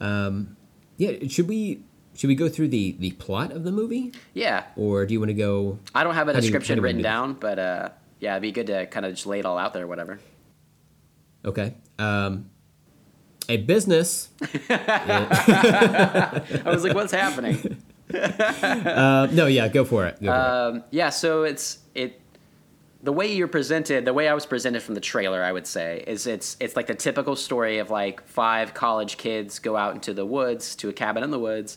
Um, 0.00 0.56
yeah, 0.96 1.26
should 1.28 1.48
we 1.48 1.82
should 2.14 2.28
we 2.28 2.34
go 2.34 2.48
through 2.48 2.68
the 2.68 2.96
the 2.98 3.10
plot 3.12 3.52
of 3.52 3.64
the 3.64 3.72
movie, 3.72 4.12
Yeah, 4.34 4.64
or 4.76 5.04
do 5.06 5.12
you 5.14 5.20
want 5.20 5.30
to 5.30 5.34
go? 5.34 5.78
I 5.94 6.04
don't 6.04 6.14
have 6.14 6.28
a 6.28 6.32
How 6.34 6.40
do 6.40 6.46
you- 6.46 6.50
description 6.50 6.76
do 6.76 6.82
written 6.82 6.98
do 6.98 7.02
down, 7.02 7.34
but 7.34 7.58
uh, 7.58 7.88
yeah, 8.20 8.32
it'd 8.34 8.42
be 8.42 8.52
good 8.52 8.66
to 8.68 8.86
kind 8.86 9.04
of 9.06 9.12
just 9.12 9.26
lay 9.26 9.38
it 9.40 9.46
all 9.46 9.58
out 9.58 9.72
there, 9.74 9.84
or 9.84 9.86
whatever. 9.86 10.18
Okay. 11.44 11.74
Um, 11.98 12.50
a 13.48 13.58
business. 13.58 14.30
I 14.70 16.62
was 16.64 16.84
like, 16.84 16.94
what's 16.94 17.12
happening? 17.12 17.82
Uh, 18.14 19.26
no, 19.32 19.46
yeah, 19.46 19.66
go 19.66 19.82
for 19.84 20.06
it. 20.06 20.20
Go 20.22 20.26
for 20.26 20.34
it. 20.34 20.74
Um, 20.76 20.84
yeah, 20.90 21.08
so 21.08 21.42
it's 21.42 21.78
it 21.94 22.20
the 23.02 23.12
way 23.12 23.34
you're 23.34 23.48
presented, 23.48 24.04
the 24.04 24.12
way 24.12 24.28
I 24.28 24.34
was 24.34 24.46
presented 24.46 24.82
from 24.82 24.94
the 24.94 25.00
trailer, 25.00 25.42
I 25.42 25.50
would 25.50 25.66
say, 25.66 26.04
is 26.06 26.26
it's 26.26 26.56
it's 26.60 26.76
like 26.76 26.86
the 26.86 26.94
typical 26.94 27.34
story 27.34 27.78
of 27.78 27.90
like 27.90 28.24
five 28.28 28.72
college 28.74 29.16
kids 29.16 29.58
go 29.58 29.76
out 29.76 29.94
into 29.94 30.12
the 30.14 30.24
woods 30.26 30.76
to 30.76 30.90
a 30.90 30.92
cabin 30.92 31.24
in 31.24 31.30
the 31.30 31.38
woods, 31.40 31.76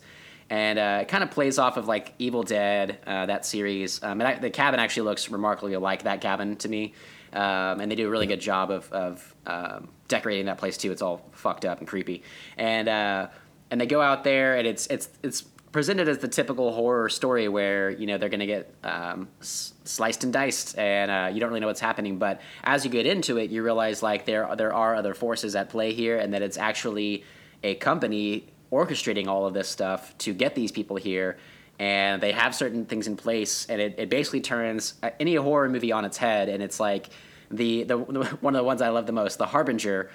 and 0.50 0.80
uh, 0.80 1.00
it 1.02 1.08
kind 1.08 1.24
of 1.24 1.32
plays 1.32 1.60
off 1.60 1.78
of 1.78 1.88
like 1.88 2.14
Evil 2.20 2.44
Dead, 2.44 3.00
uh, 3.06 3.26
that 3.26 3.46
series. 3.46 4.02
Um, 4.02 4.22
and 4.22 4.28
I, 4.28 4.40
the 4.40 4.50
cabin 4.50 4.80
actually 4.80 5.04
looks 5.04 5.30
remarkably 5.30 5.76
like 5.76 6.04
that 6.04 6.22
cabin 6.22 6.56
to 6.58 6.70
me, 6.70 6.94
um, 7.34 7.82
and 7.82 7.92
they 7.92 7.96
do 7.96 8.08
a 8.08 8.10
really 8.10 8.28
good 8.28 8.42
job 8.42 8.72
of 8.72 8.92
of 8.92 9.36
um, 9.46 9.90
decorating 10.08 10.46
that 10.46 10.58
place 10.58 10.78
too. 10.78 10.92
It's 10.92 11.02
all 11.02 11.22
fucked 11.34 11.66
up 11.66 11.80
and 11.80 11.88
creepy, 11.88 12.24
and 12.58 12.88
uh, 12.88 13.28
and 13.72 13.82
they 13.82 13.86
go 13.86 14.02
out 14.02 14.24
there, 14.24 14.58
and 14.58 14.68
it's 14.68 14.88
it's 14.88 15.10
it's 15.24 15.44
presented 15.72 16.08
as 16.08 16.20
the 16.20 16.28
typical 16.28 16.72
horror 16.72 17.10
story 17.10 17.48
where 17.50 17.90
you 17.90 18.08
know 18.08 18.18
they're 18.18 18.30
going 18.30 18.40
to 18.40 18.46
get 18.46 18.74
um, 18.84 19.28
s- 19.42 19.74
sliced 19.84 20.24
and 20.24 20.32
diced, 20.32 20.78
and 20.78 21.12
uh, 21.12 21.30
you 21.32 21.40
don't 21.40 21.50
really 21.50 21.60
know 21.60 21.68
what's 21.68 21.82
happening. 21.82 22.18
But 22.18 22.42
as 22.64 22.86
you 22.86 22.92
get 22.92 23.06
into 23.06 23.38
it, 23.38 23.50
you 23.50 23.64
realize 23.64 24.02
like 24.02 24.26
there 24.26 24.56
there 24.56 24.74
are 24.74 24.96
other 24.96 25.14
forces 25.14 25.56
at 25.56 25.70
play 25.70 25.94
here, 25.94 26.18
and 26.18 26.34
that 26.34 26.42
it's 26.42 26.58
actually 26.58 27.26
a 27.64 27.76
company 27.76 28.48
orchestrating 28.72 29.28
all 29.28 29.46
of 29.46 29.54
this 29.54 29.68
stuff 29.68 30.18
to 30.20 30.34
get 30.34 30.56
these 30.56 30.72
people 30.72 30.96
here. 30.96 31.38
And 31.80 32.22
they 32.22 32.32
have 32.32 32.56
certain 32.56 32.86
things 32.86 33.06
in 33.06 33.16
place, 33.16 33.68
and 33.70 33.80
it, 33.80 33.96
it 34.00 34.10
basically 34.10 34.42
turns 34.42 34.96
uh, 35.04 35.12
any 35.20 35.36
horror 35.36 35.70
movie 35.70 35.92
on 35.92 36.06
its 36.06 36.18
head. 36.18 36.50
And 36.50 36.64
it's 36.64 36.80
like 36.80 37.10
the, 37.52 37.84
the 37.84 37.98
one 37.98 38.56
of 38.56 38.60
the 38.60 38.64
ones 38.64 38.82
I 38.82 38.90
love 38.90 39.06
the 39.06 39.12
most, 39.12 39.38
the 39.38 39.46
Harbinger, 39.46 40.10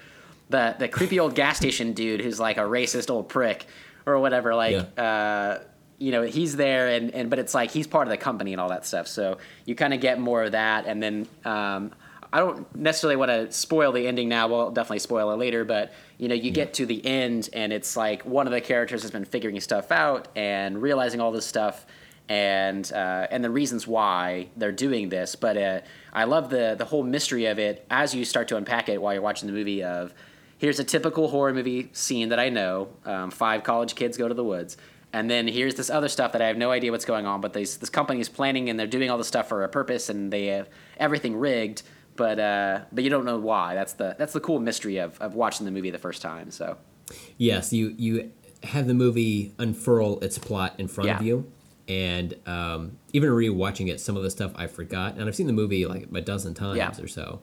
the 0.49 0.75
the 0.77 0.89
creepy 0.89 1.19
old 1.19 1.35
gas 1.35 1.57
station 1.57 1.93
dude 1.93 2.19
who's 2.19 2.37
like 2.39 2.57
a 2.57 2.61
racist 2.61 3.09
old 3.09 3.29
prick 3.29 3.65
or 4.05 4.19
whatever. 4.19 4.53
Like, 4.53 4.87
uh, 4.97 5.59
you 6.03 6.11
know 6.11 6.23
he's 6.23 6.57
there 6.57 6.89
and, 6.89 7.11
and 7.11 7.29
but 7.29 7.39
it's 7.39 7.53
like 7.53 7.71
he's 7.71 7.87
part 7.87 8.07
of 8.07 8.11
the 8.11 8.17
company 8.17 8.51
and 8.51 8.59
all 8.59 8.67
that 8.67 8.85
stuff 8.85 9.07
so 9.07 9.37
you 9.65 9.73
kind 9.73 9.93
of 9.93 10.01
get 10.01 10.19
more 10.19 10.43
of 10.43 10.51
that 10.51 10.85
and 10.85 11.01
then 11.01 11.27
um, 11.45 11.91
i 12.33 12.39
don't 12.39 12.75
necessarily 12.75 13.15
want 13.15 13.29
to 13.29 13.51
spoil 13.51 13.91
the 13.91 14.07
ending 14.07 14.27
now 14.27 14.47
we'll 14.47 14.71
definitely 14.71 14.99
spoil 14.99 15.31
it 15.31 15.37
later 15.37 15.63
but 15.63 15.93
you 16.17 16.27
know 16.27 16.35
you 16.35 16.51
get 16.51 16.73
to 16.73 16.85
the 16.85 17.05
end 17.05 17.49
and 17.53 17.71
it's 17.71 17.95
like 17.95 18.25
one 18.25 18.47
of 18.47 18.51
the 18.51 18.59
characters 18.59 19.01
has 19.03 19.11
been 19.11 19.23
figuring 19.23 19.59
stuff 19.61 19.91
out 19.91 20.27
and 20.35 20.81
realizing 20.81 21.21
all 21.21 21.31
this 21.31 21.45
stuff 21.45 21.85
and 22.29 22.91
uh, 22.93 23.27
and 23.31 23.43
the 23.43 23.49
reasons 23.49 23.85
why 23.85 24.47
they're 24.57 24.71
doing 24.71 25.09
this 25.09 25.35
but 25.35 25.55
uh, 25.55 25.79
i 26.11 26.23
love 26.23 26.49
the 26.49 26.75
the 26.77 26.85
whole 26.85 27.03
mystery 27.03 27.45
of 27.45 27.59
it 27.59 27.85
as 27.89 28.13
you 28.13 28.25
start 28.25 28.47
to 28.47 28.57
unpack 28.57 28.89
it 28.89 29.01
while 29.01 29.13
you're 29.13 29.21
watching 29.21 29.47
the 29.47 29.53
movie 29.53 29.83
of 29.83 30.13
here's 30.57 30.79
a 30.79 30.83
typical 30.83 31.27
horror 31.29 31.53
movie 31.53 31.89
scene 31.93 32.29
that 32.29 32.39
i 32.39 32.49
know 32.49 32.89
um, 33.05 33.29
five 33.29 33.63
college 33.63 33.95
kids 33.95 34.17
go 34.17 34.27
to 34.27 34.33
the 34.33 34.43
woods 34.43 34.75
and 35.13 35.29
then 35.29 35.47
here's 35.47 35.75
this 35.75 35.91
other 35.91 36.09
stuff 36.09 36.31
that 36.31 36.41
I 36.41 36.47
have 36.47 36.57
no 36.57 36.71
idea 36.71 36.91
what's 36.91 37.05
going 37.05 37.27
on, 37.27 37.39
but 37.39 37.53
this 37.53 37.77
this 37.77 37.91
company 37.91 38.19
is 38.19 38.29
planning 38.29 38.69
and 38.69 38.79
they're 38.79 38.87
doing 38.87 39.11
all 39.11 39.19
this 39.19 39.27
stuff 39.27 39.47
for 39.47 39.63
a 39.63 39.69
purpose, 39.69 40.09
and 40.09 40.33
they 40.33 40.47
have 40.47 40.67
everything 40.97 41.37
rigged, 41.37 41.83
but 42.15 42.39
uh, 42.39 42.81
but 42.91 43.03
you 43.03 43.09
don't 43.09 43.25
know 43.25 43.37
why. 43.37 43.73
That's 43.75 43.93
the 43.93 44.15
that's 44.17 44.33
the 44.33 44.39
cool 44.39 44.59
mystery 44.59 44.97
of, 44.97 45.19
of 45.21 45.35
watching 45.35 45.65
the 45.65 45.71
movie 45.71 45.89
the 45.89 45.97
first 45.97 46.21
time. 46.21 46.51
So 46.51 46.77
yes, 47.37 47.73
you 47.73 47.93
you 47.97 48.31
have 48.63 48.87
the 48.87 48.93
movie 48.93 49.53
unfurl 49.59 50.19
its 50.21 50.37
plot 50.37 50.75
in 50.77 50.87
front 50.87 51.07
Yeah. 51.09 51.17
of 51.17 51.23
you, 51.23 51.51
and 51.87 52.35
um, 52.45 52.97
even 53.11 53.29
rewatching 53.29 53.89
it, 53.89 53.99
some 53.99 54.15
of 54.15 54.23
the 54.23 54.29
stuff 54.31 54.51
I 54.55 54.67
forgot, 54.67 55.15
and 55.15 55.23
I've 55.27 55.35
seen 55.35 55.47
the 55.47 55.53
movie 55.53 55.85
like 55.85 56.07
a 56.13 56.21
dozen 56.21 56.53
times 56.53 56.77
Yeah. 56.77 56.91
or 57.01 57.07
so, 57.07 57.41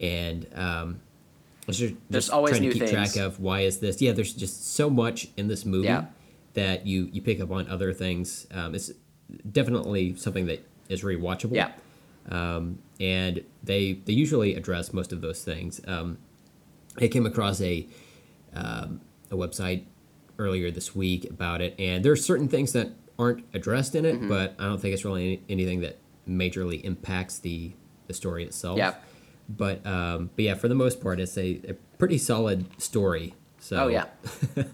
and 0.00 0.46
um, 0.54 1.00
just, 1.66 1.80
There's 2.08 2.24
just 2.26 2.30
always 2.30 2.52
trying 2.52 2.62
new 2.62 2.72
to 2.72 2.78
keep 2.78 2.88
things. 2.88 3.12
track 3.12 3.24
of 3.24 3.40
why 3.40 3.60
is 3.60 3.78
this? 3.78 4.00
Yeah, 4.02 4.12
there's 4.12 4.32
just 4.34 4.74
so 4.74 4.88
much 4.90 5.28
in 5.36 5.48
this 5.48 5.64
movie 5.64 5.86
Yeah. 5.88 6.06
that 6.54 6.86
you 6.86 7.08
you 7.12 7.20
pick 7.22 7.40
up 7.40 7.50
on 7.50 7.68
other 7.68 7.92
things. 7.92 8.46
Um, 8.52 8.74
it's 8.74 8.92
definitely 9.50 10.14
something 10.16 10.46
that 10.46 10.64
is 10.88 11.02
rewatchable. 11.02 11.54
yeah, 11.54 11.72
um, 12.28 12.78
and 13.00 13.42
they 13.62 13.94
they 14.04 14.12
usually 14.12 14.54
address 14.54 14.92
most 14.92 15.12
of 15.12 15.20
those 15.22 15.42
things. 15.42 15.80
Um, 15.88 16.18
I 17.00 17.08
came 17.08 17.26
across 17.26 17.60
a 17.60 17.86
um, 18.54 19.00
a 19.30 19.34
website 19.36 19.84
earlier 20.38 20.70
this 20.70 20.94
week 20.94 21.24
about 21.30 21.60
it, 21.60 21.74
and 21.78 22.04
there 22.04 22.12
are 22.12 22.16
certain 22.16 22.48
things 22.48 22.72
that 22.72 22.90
aren't 23.18 23.44
addressed 23.54 23.94
in 23.94 24.04
it, 24.04 24.14
Mm-hmm. 24.16 24.28
but 24.28 24.54
I 24.58 24.64
don't 24.64 24.80
think 24.80 24.94
it's 24.94 25.04
really 25.04 25.24
any, 25.24 25.42
anything 25.48 25.80
that 25.80 25.98
majorly 26.28 26.82
impacts 26.84 27.38
the 27.38 27.72
the 28.06 28.14
story 28.14 28.44
itself. 28.44 28.78
Yeah. 28.78 28.94
But 29.48 29.84
um, 29.86 30.30
but 30.36 30.44
yeah, 30.44 30.54
for 30.54 30.68
the 30.68 30.74
most 30.74 31.00
part, 31.00 31.18
it's 31.20 31.36
a, 31.36 31.60
a 31.68 31.74
pretty 31.98 32.18
solid 32.18 32.66
story. 32.80 33.34
So 33.58 33.76
oh 33.84 33.88
yeah, 33.88 34.06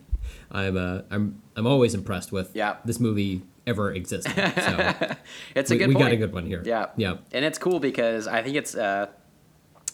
I'm 0.51 0.77
uh, 0.77 1.03
I'm 1.11 1.43
I'm 1.57 1.67
always 1.67 1.95
impressed 1.95 2.33
with 2.33 2.51
Yeah. 2.55 2.77
this 2.85 3.01
movie 3.01 3.43
ever 3.67 3.93
existed. 3.93 4.33
So 4.57 5.17
it's 5.55 5.71
a 5.71 5.75
we, 5.75 5.79
good 5.79 5.89
we 5.89 5.95
point. 5.95 6.05
got 6.07 6.13
a 6.13 6.17
good 6.17 6.33
one 6.33 6.47
here. 6.47 6.63
Yeah, 6.65 6.87
Yeah. 6.97 7.17
and 7.33 7.45
it's 7.45 7.59
cool 7.59 7.81
because 7.81 8.27
I 8.29 8.43
think 8.43 8.57
it's 8.57 8.75
uh, 8.75 9.07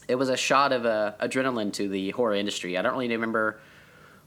it 0.08 0.16
was 0.16 0.28
a 0.28 0.36
shot 0.36 0.72
of 0.72 0.84
uh, 0.86 1.12
adrenaline 1.20 1.72
to 1.74 1.88
the 1.88 2.10
horror 2.10 2.34
industry. 2.34 2.76
I 2.76 2.82
don't 2.82 2.92
really 2.92 3.08
remember 3.08 3.60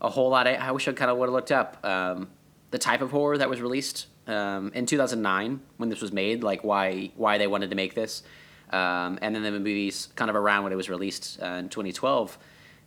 a 0.02 0.10
whole 0.10 0.30
lot. 0.30 0.48
I, 0.48 0.56
I 0.56 0.72
wish 0.72 0.88
I 0.88 0.94
kind 0.94 1.12
of 1.12 1.18
would 1.18 1.28
have 1.28 1.34
looked 1.34 1.52
up 1.52 1.78
um, 1.86 2.30
the 2.72 2.78
type 2.78 3.02
of 3.02 3.12
horror 3.12 3.38
that 3.38 3.50
was 3.50 3.62
released 3.62 4.08
um, 4.28 4.72
in 4.74 4.86
2009 4.86 5.60
when 5.78 5.90
this 5.90 6.02
was 6.02 6.12
made, 6.12 6.44
like 6.44 6.64
why 6.64 7.12
why 7.16 7.38
they 7.38 7.48
wanted 7.48 7.70
to 7.70 7.76
make 7.76 7.94
this, 7.94 8.24
um, 8.72 9.20
and 9.22 9.36
then 9.36 9.44
the 9.44 9.52
movies 9.52 10.10
kind 10.16 10.30
of 10.30 10.36
around 10.36 10.64
when 10.64 10.74
it 10.74 10.76
was 10.76 10.90
released 10.90 11.40
uh, 11.42 11.46
in 11.46 11.70
2012. 11.70 12.38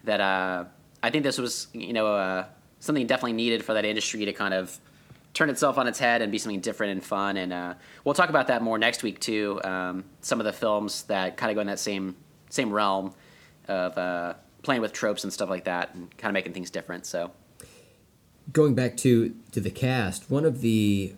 That 0.04 0.20
uh, 0.20 0.64
I 1.02 1.10
think 1.10 1.24
this 1.24 1.38
was 1.38 1.68
you 1.72 1.92
know 1.92 2.06
uh, 2.14 2.46
something 2.80 3.06
definitely 3.06 3.34
needed 3.34 3.64
for 3.64 3.74
that 3.74 3.84
industry 3.84 4.24
to 4.24 4.32
kind 4.32 4.54
of 4.54 4.78
turn 5.34 5.50
itself 5.50 5.78
on 5.78 5.86
its 5.86 5.98
head 5.98 6.22
and 6.22 6.32
be 6.32 6.38
something 6.38 6.60
different 6.60 6.92
and 6.92 7.04
fun. 7.04 7.36
And 7.36 7.52
uh, 7.52 7.74
we'll 8.04 8.14
talk 8.14 8.28
about 8.28 8.48
that 8.48 8.62
more 8.62 8.78
next 8.78 9.02
week 9.02 9.20
too. 9.20 9.60
Um, 9.64 10.04
some 10.20 10.40
of 10.40 10.46
the 10.46 10.52
films 10.52 11.04
that 11.04 11.36
kind 11.36 11.50
of 11.50 11.54
go 11.54 11.60
in 11.60 11.66
that 11.68 11.78
same 11.78 12.16
same 12.50 12.72
realm 12.72 13.14
of 13.68 13.96
uh, 13.98 14.34
playing 14.62 14.80
with 14.80 14.92
tropes 14.92 15.22
and 15.24 15.32
stuff 15.32 15.50
like 15.50 15.64
that, 15.64 15.94
and 15.94 16.16
kind 16.16 16.30
of 16.30 16.34
making 16.34 16.52
things 16.54 16.70
different. 16.70 17.06
So 17.06 17.30
going 18.52 18.74
back 18.74 18.96
to 18.98 19.34
to 19.52 19.60
the 19.60 19.70
cast, 19.70 20.30
one 20.30 20.44
of 20.44 20.60
the 20.60 21.14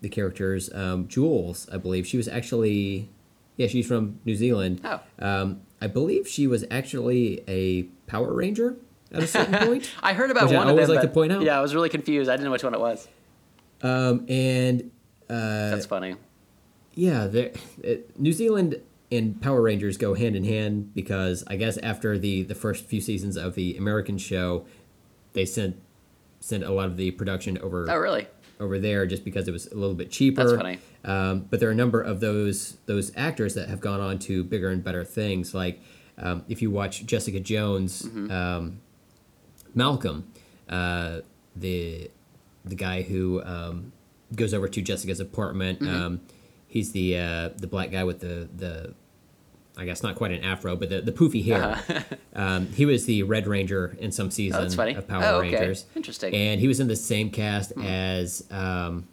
the 0.00 0.08
characters, 0.08 0.72
um, 0.74 1.08
Jules, 1.08 1.68
I 1.72 1.78
believe 1.78 2.06
she 2.06 2.16
was 2.16 2.28
actually, 2.28 3.08
yeah, 3.56 3.66
she's 3.66 3.86
from 3.86 4.20
New 4.24 4.34
Zealand. 4.34 4.80
Oh. 4.84 5.00
Um, 5.18 5.62
I 5.80 5.86
believe 5.86 6.28
she 6.28 6.46
was 6.46 6.64
actually 6.70 7.42
a 7.48 7.84
Power 8.06 8.32
Ranger 8.32 8.76
at 9.12 9.22
a 9.22 9.26
certain 9.26 9.54
point. 9.66 9.90
I 10.02 10.12
heard 10.12 10.30
about 10.30 10.44
Which 10.44 10.52
I 10.54 10.58
one 10.58 10.66
of 10.68 10.72
always 10.72 10.88
them. 10.88 10.96
like 10.96 11.02
to 11.06 11.08
point 11.12 11.32
out. 11.32 11.42
Yeah, 11.42 11.58
I 11.58 11.62
was 11.62 11.74
really 11.74 11.88
confused. 11.88 12.30
I 12.30 12.34
didn't 12.34 12.44
know 12.44 12.50
which 12.52 12.64
one 12.64 12.74
it 12.74 12.80
was. 12.80 13.08
Um, 13.86 14.26
and 14.28 14.90
uh, 15.28 15.70
That's 15.70 15.86
funny. 15.86 16.16
yeah, 16.94 17.22
uh, 17.24 17.88
New 18.16 18.32
Zealand 18.32 18.80
and 19.12 19.40
Power 19.40 19.62
Rangers 19.62 19.96
go 19.96 20.14
hand 20.14 20.34
in 20.36 20.44
hand 20.44 20.94
because 20.94 21.44
I 21.46 21.56
guess 21.56 21.78
after 21.78 22.18
the 22.18 22.42
the 22.42 22.54
first 22.54 22.84
few 22.86 23.00
seasons 23.00 23.36
of 23.36 23.54
the 23.54 23.76
American 23.76 24.18
show, 24.18 24.66
they 25.32 25.44
sent 25.44 25.76
sent 26.40 26.64
a 26.64 26.70
lot 26.72 26.86
of 26.86 26.96
the 26.96 27.10
production 27.12 27.58
over 27.58 27.86
Oh, 27.90 27.96
really? 27.96 28.26
over 28.58 28.78
there 28.78 29.04
just 29.06 29.24
because 29.24 29.46
it 29.48 29.52
was 29.52 29.66
a 29.68 29.74
little 29.74 29.94
bit 29.94 30.10
cheaper. 30.10 30.44
That's 30.44 30.56
funny. 30.56 30.78
Um, 31.04 31.40
but 31.50 31.60
there 31.60 31.68
are 31.68 31.72
a 31.72 31.76
number 31.76 32.00
of 32.00 32.20
those 32.20 32.78
those 32.86 33.12
actors 33.16 33.54
that 33.54 33.68
have 33.68 33.80
gone 33.80 34.00
on 34.00 34.18
to 34.20 34.42
bigger 34.42 34.68
and 34.70 34.82
better 34.82 35.04
things. 35.04 35.54
Like 35.54 35.80
um, 36.18 36.44
if 36.48 36.60
you 36.62 36.70
watch 36.70 37.04
Jessica 37.06 37.38
Jones, 37.40 38.02
Mm-hmm. 38.02 38.30
um, 38.30 38.80
Malcolm, 39.74 40.24
uh, 40.68 41.20
the 41.54 42.10
the 42.66 42.74
guy 42.74 43.02
who 43.02 43.42
um, 43.44 43.92
goes 44.34 44.52
over 44.52 44.68
to 44.68 44.82
Jessica's 44.82 45.20
apartment. 45.20 45.80
Mm-hmm. 45.80 45.94
Um, 46.02 46.20
he's 46.68 46.92
the 46.92 47.16
uh, 47.18 47.48
the 47.56 47.66
black 47.66 47.90
guy 47.90 48.04
with 48.04 48.20
the 48.20 48.48
the. 48.54 48.94
I 49.78 49.84
guess 49.84 50.02
not 50.02 50.14
quite 50.14 50.30
an 50.32 50.42
afro, 50.42 50.74
but 50.74 50.88
the, 50.88 51.02
the 51.02 51.12
poofy 51.12 51.44
hair. 51.44 51.82
Um, 52.34 52.66
he 52.68 52.84
was 52.86 53.04
the 53.06 53.22
Red 53.24 53.46
Ranger 53.46 53.94
in 53.98 54.10
some 54.12 54.30
season 54.30 54.54
Uh-huh. 54.56 54.60
Oh, 54.60 54.64
that's 54.64 54.74
funny. 54.74 54.94
of 54.94 55.06
Power 55.08 55.22
Oh, 55.24 55.36
okay. 55.40 55.56
Rangers. 55.56 55.84
Interesting. 55.94 56.30
Hmm. 56.32 56.36
And 56.38 56.60
he 56.60 56.68
was 56.68 56.80
in 56.80 56.86
the 56.88 56.96
same 56.96 57.28
cast 57.30 57.72
as 57.82 58.44
um, 58.50 59.06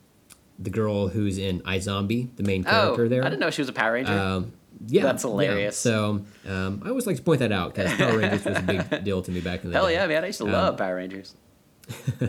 the 0.60 0.70
girl 0.70 1.08
who's 1.10 1.38
in 1.38 1.60
iZombie, 1.62 2.36
the 2.38 2.44
main 2.44 2.66
Oh, 2.66 2.70
character 2.72 3.08
there. 3.10 3.22
I 3.26 3.30
didn't 3.30 3.40
know 3.42 3.50
she 3.50 3.62
was 3.62 3.68
a 3.70 3.74
Power 3.74 3.94
Ranger. 3.94 4.12
Um, 4.14 4.54
yeah, 4.88 5.04
That's 5.04 5.24
yeah. 5.24 5.30
hilarious. 5.30 5.78
So 5.78 6.26
um, 6.48 6.82
I 6.86 6.90
always 6.90 7.08
like 7.08 7.16
to 7.18 7.24
point 7.24 7.40
that 7.40 7.52
out 7.54 7.74
because 7.76 7.94
Power 7.96 8.18
Rangers 8.18 8.44
was 8.46 8.58
a 8.58 8.62
big 8.62 9.04
deal 9.06 9.22
to 9.22 9.32
me 9.32 9.40
back 9.42 9.64
in 9.64 9.70
the 9.72 9.78
Hell 9.78 9.88
day. 9.88 9.96
Hell 9.96 10.04
yeah, 10.10 10.16
man! 10.16 10.24
I 10.24 10.28
used 10.28 10.40
to 10.40 10.46
um, 10.46 10.52
love 10.52 10.78
Power 10.78 10.96
Rangers. 10.96 11.36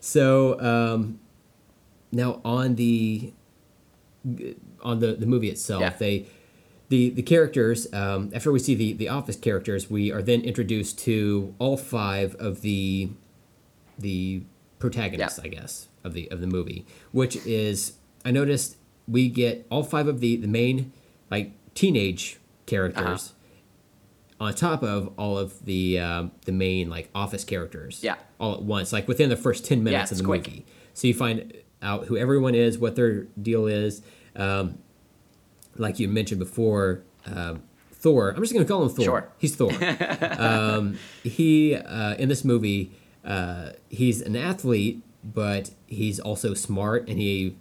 So 0.00 0.58
um, 0.60 1.18
now 2.12 2.40
on 2.44 2.76
the 2.76 3.32
on 4.82 5.00
the, 5.00 5.14
the 5.14 5.26
movie 5.26 5.48
itself, 5.50 5.80
Yeah. 5.80 5.90
they 5.98 6.26
the 6.88 7.10
the 7.10 7.22
characters 7.22 7.92
um, 7.92 8.30
after 8.34 8.50
we 8.52 8.58
see 8.58 8.74
the 8.74 8.92
the 8.94 9.08
office 9.08 9.36
characters, 9.36 9.90
we 9.90 10.10
are 10.12 10.22
then 10.22 10.40
introduced 10.42 10.98
to 11.00 11.54
all 11.58 11.76
five 11.76 12.34
of 12.36 12.60
the 12.62 13.10
the 13.98 14.42
protagonists, 14.78 15.38
Yeah. 15.38 15.44
I 15.44 15.48
guess, 15.48 15.88
of 16.04 16.14
the 16.14 16.30
of 16.30 16.40
the 16.40 16.46
movie, 16.46 16.86
which 17.12 17.36
is 17.46 17.94
I 18.24 18.30
noticed 18.30 18.76
we 19.06 19.28
get 19.28 19.66
all 19.70 19.82
five 19.82 20.06
of 20.08 20.20
the 20.20 20.36
the 20.36 20.48
main 20.48 20.92
like 21.30 21.52
teenage 21.74 22.38
characters. 22.66 23.04
Uh-huh. 23.06 23.34
On 24.40 24.54
top 24.54 24.82
of 24.84 25.12
all 25.18 25.36
of 25.36 25.64
the 25.64 25.98
um, 25.98 26.30
the 26.44 26.52
main 26.52 26.88
like 26.88 27.10
office 27.14 27.42
characters, 27.44 28.00
Yeah. 28.04 28.14
all 28.38 28.54
at 28.54 28.62
once, 28.62 28.92
like 28.92 29.08
within 29.08 29.30
the 29.30 29.36
first 29.36 29.64
ten 29.64 29.82
minutes 29.82 30.12
it's 30.12 30.12
of 30.12 30.18
the 30.18 30.24
quick. 30.24 30.46
movie. 30.46 30.64
So 30.94 31.06
you 31.08 31.14
find 31.14 31.52
out 31.82 32.06
who 32.06 32.16
everyone 32.16 32.54
is, 32.54 32.78
what 32.78 32.94
their 32.96 33.22
deal 33.40 33.66
is. 33.66 34.00
Um, 34.36 34.78
like 35.76 35.98
you 35.98 36.06
mentioned 36.08 36.38
before, 36.38 37.02
um, 37.26 37.62
Thor. 37.92 38.30
I'm 38.30 38.40
just 38.42 38.52
going 38.52 38.64
to 38.64 38.72
call 38.72 38.82
him 38.84 38.88
Thor. 38.90 39.04
Sure. 39.04 39.28
He's 39.38 39.56
Thor. 39.56 39.72
um, 40.38 40.98
he 41.24 41.74
uh, 41.74 42.14
in 42.14 42.28
this 42.28 42.44
movie, 42.44 42.92
uh, 43.24 43.70
he's 43.88 44.20
an 44.22 44.36
athlete, 44.36 45.02
but 45.24 45.70
he's 45.86 46.20
also 46.20 46.54
smart, 46.54 47.08
and 47.08 47.18
he 47.18 47.56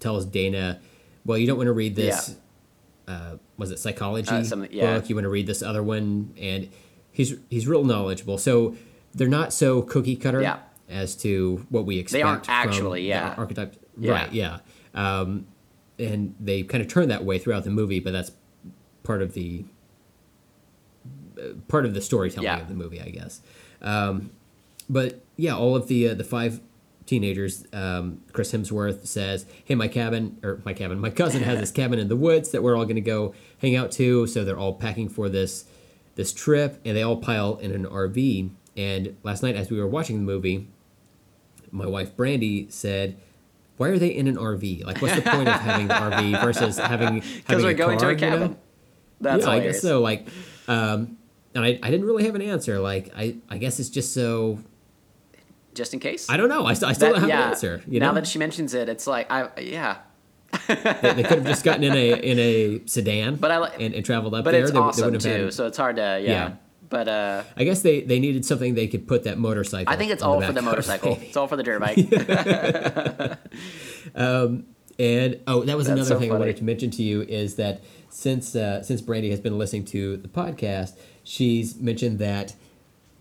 tells 0.00 0.26
Dana, 0.26 0.80
"Well, 1.24 1.38
you 1.38 1.46
don't 1.46 1.56
want 1.56 1.68
to 1.68 1.72
read 1.72 1.96
this. 1.96 2.36
Uh, 3.08 3.36
was 3.56 3.70
it 3.70 3.78
psychology 3.78 4.30
Uh, 4.30 4.66
yeah. 4.70 4.94
book? 4.98 5.08
You 5.08 5.14
want 5.16 5.24
to 5.24 5.30
read 5.30 5.46
this 5.46 5.62
other 5.62 5.82
one?" 5.82 6.32
And 6.38 6.68
he's 7.10 7.34
he's 7.48 7.66
real 7.66 7.84
knowledgeable. 7.84 8.36
So 8.38 8.76
they're 9.14 9.28
not 9.28 9.52
so 9.52 9.82
cookie 9.82 10.14
cutter 10.16 10.42
Yeah. 10.42 10.58
as 10.88 11.16
to 11.16 11.66
what 11.70 11.86
we 11.86 11.98
expect. 11.98 12.18
They 12.18 12.22
aren't 12.22 12.48
actually, 12.48 13.08
yeah. 13.08 13.34
archetype. 13.38 13.74
Yeah. 13.98 14.12
Right. 14.12 14.32
Yeah. 14.32 14.58
Um, 14.94 15.46
and 15.98 16.34
they 16.38 16.62
kind 16.62 16.82
of 16.82 16.88
turn 16.88 17.08
that 17.08 17.24
way 17.24 17.38
throughout 17.38 17.64
the 17.64 17.70
movie, 17.70 17.98
but 18.00 18.12
that's 18.12 18.30
part 19.02 19.22
of 19.22 19.32
the 19.34 19.64
uh, 21.38 21.54
part 21.68 21.84
of 21.86 21.94
the 21.94 22.00
storytelling 22.00 22.44
Yeah. 22.44 22.60
of 22.60 22.68
the 22.68 22.74
movie, 22.74 23.00
I 23.00 23.08
guess. 23.10 23.40
Um, 23.80 24.30
but 24.88 25.20
yeah, 25.36 25.56
all 25.56 25.74
of 25.76 25.88
the 25.88 26.08
uh, 26.10 26.14
the 26.14 26.24
five 26.24 26.60
teenagers. 27.08 27.66
Um, 27.72 28.20
Chris 28.32 28.52
Hemsworth 28.52 29.06
says, 29.06 29.46
"Hey, 29.64 29.74
my 29.74 29.88
cabin 29.88 30.38
or 30.42 30.60
my 30.64 30.72
cabin, 30.74 31.00
my 31.00 31.10
cousin 31.10 31.42
has 31.42 31.58
this 31.58 31.70
cabin 31.80 31.98
in 31.98 32.08
the 32.08 32.16
woods 32.16 32.50
that 32.50 32.62
we're 32.62 32.76
all 32.76 32.84
going 32.84 32.96
to 32.96 33.00
go 33.00 33.34
hang 33.60 33.74
out 33.74 33.90
to." 33.92 34.26
So 34.26 34.44
they're 34.44 34.58
all 34.58 34.74
packing 34.74 35.08
for 35.08 35.28
this 35.28 35.64
this 36.14 36.32
trip, 36.32 36.80
and 36.84 36.96
they 36.96 37.02
all 37.02 37.16
pile 37.16 37.56
in 37.56 37.72
an 37.72 37.84
RV. 37.86 38.50
And 38.76 39.16
last 39.24 39.42
night, 39.42 39.56
as 39.56 39.70
we 39.70 39.78
were 39.80 39.88
watching 39.88 40.18
the 40.18 40.22
movie, 40.22 40.68
my 41.72 41.86
wife 41.86 42.16
Brandy 42.16 42.68
said, 42.70 43.16
why 43.76 43.88
are 43.88 43.98
they 43.98 44.08
in 44.08 44.26
an 44.26 44.36
RV? 44.36 44.84
Like, 44.84 45.00
what's 45.00 45.14
the 45.14 45.22
point 45.22 45.48
of 45.48 45.54
having 45.60 45.86
the 45.88 45.94
RV 45.94 46.40
versus 46.44 46.78
having 46.78 47.20
Because 47.20 47.62
we're 47.62 47.70
a 47.70 47.74
going 47.74 47.98
car, 47.98 48.14
to 48.14 48.24
a 48.24 48.26
you 48.26 48.30
know? 48.32 48.38
cabin. 48.38 48.56
That's 49.20 49.46
yeah, 49.46 49.52
I 49.52 49.60
guess 49.60 49.80
so. 49.80 50.00
Like, 50.00 50.26
um, 50.66 51.16
and 51.54 51.64
I, 51.64 51.78
I 51.82 51.90
didn't 51.90 52.06
really 52.06 52.24
have 52.24 52.34
an 52.34 52.42
answer. 52.42 52.78
Like, 52.80 53.10
I, 53.16 53.36
I 53.48 53.58
guess 53.58 53.78
it's 53.80 53.88
just 53.88 54.12
so. 54.12 54.58
Just 55.78 55.94
in 55.94 56.00
case. 56.00 56.28
I 56.28 56.36
don't 56.36 56.50
know. 56.50 56.66
I, 56.66 56.74
st- 56.74 56.90
I 56.90 56.92
still 56.92 57.08
That- 57.08 57.12
don't 57.14 57.20
have 57.22 57.28
yeah. 57.30 57.42
an 57.44 57.48
answer. 57.50 57.82
You 57.88 58.00
now 58.00 58.08
know, 58.08 58.14
that 58.16 58.26
she 58.26 58.38
mentions 58.38 58.74
it, 58.74 58.88
it's 58.90 59.06
like 59.06 59.30
I 59.30 59.48
yeah. 59.60 59.98
they, 60.66 60.74
they 60.74 61.22
could 61.22 61.38
have 61.38 61.46
just 61.46 61.64
gotten 61.64 61.84
in 61.84 61.94
a 61.94 62.12
in 62.12 62.38
a 62.38 62.82
sedan, 62.86 63.36
But 63.36 63.50
I 63.50 63.66
and, 63.84 63.94
and 63.94 64.04
traveled 64.04 64.34
up 64.34 64.44
But 64.44 64.50
there. 64.52 64.62
it's 64.62 64.70
They- 64.72 64.78
they 64.78 64.84
awesome 64.84 65.04
wouldn't 65.06 65.22
too, 65.22 65.44
had- 65.44 65.54
so 65.54 65.66
it's 65.66 65.78
hard 65.78 65.96
to 65.96 66.02
yeah. 66.02 66.18
Yeah. 66.30 66.52
But 66.90 67.06
uh, 67.06 67.42
I 67.54 67.64
guess 67.64 67.82
they, 67.82 68.00
they 68.00 68.18
needed 68.18 68.46
something 68.46 68.74
they 68.74 68.86
could 68.86 69.06
put 69.06 69.24
that 69.24 69.36
motorcycle. 69.38 69.92
I 69.92 69.96
think 69.96 70.10
it's 70.10 70.22
all 70.22 70.40
the 70.40 70.46
for 70.46 70.52
the 70.54 70.62
motorcycle. 70.62 71.12
maybe. 71.16 71.26
It's 71.26 71.36
all 71.36 71.46
for 71.46 71.56
the 71.56 71.62
dirt 71.62 71.80
bike. 71.80 71.98
And 75.00 75.38
oh, 75.46 75.62
that 75.62 75.76
was 75.76 75.86
That's 75.86 75.94
another 75.96 76.14
so 76.14 76.18
thing 76.18 76.32
I 76.32 76.36
wanted 76.38 76.56
to 76.56 76.64
mention 76.64 76.90
to 76.92 77.02
you 77.04 77.22
is 77.22 77.54
that 77.54 77.82
since 78.08 78.56
uh, 78.56 78.82
since 78.82 79.00
Brandy 79.00 79.30
has 79.30 79.38
been 79.38 79.56
listening 79.56 79.84
to 79.86 80.16
the 80.16 80.26
podcast, 80.28 80.96
she's 81.22 81.76
mentioned 81.76 82.18
that. 82.18 82.54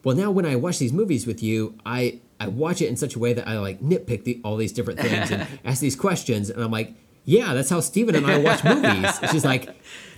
Well, 0.04 0.16
now 0.16 0.32
when 0.32 0.46
I 0.46 0.56
watch 0.56 0.80
these 0.80 0.94
movies 0.94 1.28
with 1.28 1.44
you, 1.44 1.76
I 1.86 2.20
I 2.40 2.48
watch 2.48 2.82
it 2.82 2.88
in 2.88 2.96
such 2.98 3.16
a 3.16 3.20
way 3.20 3.34
that 3.34 3.48
I 3.48 3.58
like 3.60 3.80
nitpick 3.82 4.24
the, 4.24 4.40
all 4.44 4.58
these 4.58 4.72
different 4.72 5.00
things 5.00 5.32
and 5.32 5.48
ask 5.66 5.82
these 5.82 5.96
questions, 5.96 6.50
and 6.50 6.64
I'm 6.64 6.72
like, 6.72 6.94
yeah, 7.26 7.54
that's 7.54 7.70
how 7.70 7.80
Steven 7.82 8.16
and 8.16 8.26
I 8.26 8.38
watch 8.38 8.64
movies. 8.64 9.20
She's 9.32 9.44
like, 9.44 9.70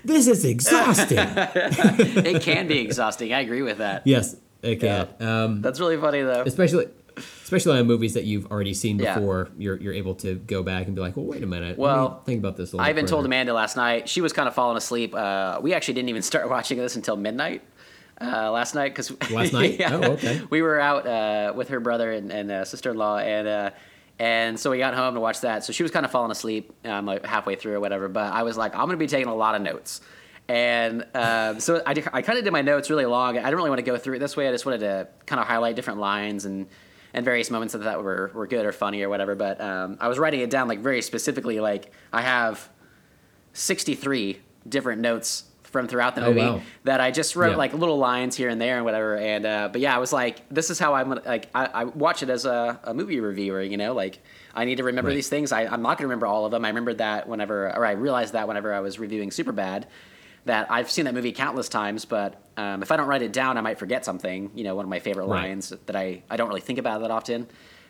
this 0.06 0.28
is 0.28 0.46
exhausting. 0.46 1.18
it 1.66 2.42
can 2.44 2.68
be 2.68 2.80
exhausting. 2.80 3.34
I 3.34 3.40
agree 3.42 3.62
with 3.62 3.80
that. 3.80 4.06
yes, 4.06 4.36
it 4.62 4.78
can. 4.80 5.08
Um, 5.20 5.62
That's 5.62 5.80
really 5.80 5.98
funny 5.98 6.22
though. 6.22 6.44
especially 6.46 6.88
especially 7.44 7.78
on 7.80 7.86
movies 7.88 8.14
that 8.14 8.24
you've 8.24 8.46
already 8.52 8.74
seen 8.74 8.98
Yeah. 9.00 9.16
before 9.16 9.50
you're 9.58 9.76
you're 9.78 9.94
able 9.94 10.16
to 10.16 10.36
go 10.36 10.64
back 10.64 10.86
and 10.88 10.96
be 10.96 11.02
like 11.02 11.18
well 11.18 11.26
wait 11.26 11.44
a 11.44 11.48
minute 11.48 11.78
Well, 11.78 12.22
think 12.26 12.40
about 12.40 12.56
this 12.58 12.72
a 12.72 12.76
little 12.78 12.86
I 12.86 12.92
even 12.92 13.06
told. 13.08 13.26
Amanda 13.26 13.54
last 13.54 13.76
night. 13.76 14.08
She 14.08 14.22
was 14.22 14.32
kind 14.32 14.48
of 14.48 14.54
falling 14.56 14.78
asleep. 14.78 15.14
Uh, 15.16 15.60
we 15.62 15.74
actually 15.74 15.96
didn't 15.96 16.10
even 16.10 16.22
start 16.22 16.50
watching 16.50 16.78
this 16.78 16.96
until 16.96 17.16
midnight 17.18 17.62
uh, 18.22 18.52
last 18.52 18.76
night 18.76 18.90
because 18.96 19.12
Last 19.32 19.54
night? 19.54 19.82
Oh, 19.86 20.14
okay. 20.14 20.42
We 20.50 20.62
were 20.62 20.80
out 20.80 21.08
uh, 21.08 21.54
with 21.56 21.70
her 21.70 21.80
brother 21.80 22.12
and, 22.12 22.32
and 22.32 22.52
uh, 22.52 22.66
sister-in-law, 22.66 23.20
and 23.20 23.48
uh, 23.48 23.70
and 24.18 24.60
so 24.60 24.72
we 24.72 24.78
got 24.78 24.94
home 24.94 25.14
to 25.14 25.20
watch 25.20 25.42
that. 25.42 25.64
So 25.64 25.72
she 25.72 25.84
was 25.84 25.92
kind 25.92 26.06
of 26.06 26.12
falling 26.12 26.32
asleep, 26.32 26.74
um, 26.86 27.06
like 27.06 27.26
halfway 27.26 27.56
through 27.56 27.76
or 27.76 27.80
whatever. 27.80 28.10
But 28.10 28.34
I 28.34 28.44
was 28.44 28.58
like, 28.58 28.76
I'm 28.76 28.86
gonna 28.86 28.98
be 28.98 29.08
taking 29.08 29.30
a 29.30 29.36
lot 29.36 29.56
of 29.56 29.62
notes. 29.62 30.02
And 30.50 31.06
um, 31.14 31.60
so 31.60 31.82
I, 31.86 31.92
I 32.12 32.22
kind 32.24 32.40
of 32.40 32.44
did 32.44 32.52
my 32.52 32.64
notes 32.64 32.90
really 32.90 33.06
long. 33.06 33.38
I 33.38 33.44
didn't 33.44 33.56
really 33.56 33.70
want 33.70 33.80
to 33.80 33.84
go 33.84 33.98
through 33.98 34.16
it 34.16 34.20
this 34.20 34.36
way. 34.36 34.48
I 34.48 34.52
just 34.52 34.66
wanted 34.66 34.80
to 34.80 35.08
kind 35.28 35.40
of 35.40 35.46
highlight 35.46 35.76
different 35.76 36.00
lines 36.00 36.46
and 36.46 36.68
and 37.14 37.26
various 37.26 37.50
moments 37.50 37.74
that 37.74 37.82
I 37.82 37.86
thought 37.86 38.04
were, 38.04 38.32
were 38.34 38.48
good 38.48 38.66
or 38.66 38.72
funny 38.72 39.02
or 39.02 39.10
whatever. 39.10 39.36
But 39.36 39.62
um, 39.62 39.98
I 40.00 40.08
was 40.08 40.20
writing 40.20 40.42
it 40.42 40.50
down 40.50 40.68
like 40.68 40.80
very 40.80 41.02
specifically. 41.02 41.60
Like 41.60 41.92
I 42.14 42.22
have 42.22 42.70
63 43.54 44.40
different 44.68 45.02
notes 45.02 45.46
from 45.70 45.88
throughout 45.88 46.16
the 46.16 46.22
Oh, 46.24 46.30
movie 46.30 46.42
wow. 46.42 46.62
that 46.84 47.00
I 47.00 47.12
just 47.12 47.36
wrote 47.36 47.52
Yeah. 47.52 47.56
like 47.58 47.74
little 47.74 47.98
lines 47.98 48.36
here 48.36 48.50
and 48.50 48.60
there 48.60 48.76
and 48.78 48.86
whatever. 48.86 49.16
And 49.18 49.46
uh, 49.46 49.70
but 49.72 49.82
yeah, 49.82 49.96
I 49.96 50.00
was 50.00 50.12
like, 50.12 50.48
this 50.50 50.70
is 50.70 50.80
how 50.80 50.94
I'm 50.96 51.10
like. 51.10 51.50
I, 51.56 51.66
I 51.66 51.84
watch 51.86 52.24
it 52.24 52.30
as 52.30 52.46
a, 52.46 52.80
a 52.84 52.94
movie 52.94 53.20
reviewer, 53.20 53.62
you 53.62 53.78
know, 53.78 53.94
like 53.94 54.20
I 54.54 54.66
need 54.66 54.78
to 54.78 54.84
remember 54.84 55.10
Right. 55.10 55.16
these 55.16 55.30
things. 55.30 55.52
I, 55.52 55.62
I'm 55.66 55.82
not 55.82 55.98
gonna 55.98 56.08
remember 56.08 56.26
all 56.28 56.46
of 56.46 56.52
them. 56.52 56.66
I 56.66 56.70
remembered 56.70 56.98
that 56.98 57.28
whenever, 57.30 57.68
or 57.76 57.86
I 57.86 57.92
realized 57.92 58.34
that 58.34 58.48
whenever 58.48 58.74
I 58.74 58.80
was 58.82 59.00
reviewing 59.00 59.30
Superbad. 59.30 59.86
That 60.46 60.72
I've 60.72 60.90
seen 60.90 61.06
that 61.06 61.14
movie 61.14 61.34
countless 61.34 61.68
times, 61.70 62.06
but 62.06 62.42
um, 62.58 62.82
if 62.82 62.92
I 62.92 62.98
don't 62.98 63.08
write 63.08 63.22
it 63.22 63.34
down, 63.34 63.58
I 63.58 63.62
might 63.62 63.78
forget 63.78 64.06
something. 64.06 64.50
You 64.56 64.64
know, 64.64 64.74
one 64.74 64.86
of 64.86 64.90
my 64.90 65.00
favorite 65.00 65.26
Right. 65.26 65.50
lines 65.50 65.70
that 65.86 65.96
I, 65.96 66.24
I 66.30 66.38
don't 66.38 66.48
really 66.48 66.62
think 66.62 66.80
about 66.80 67.02
that 67.02 67.12
often, 67.12 67.46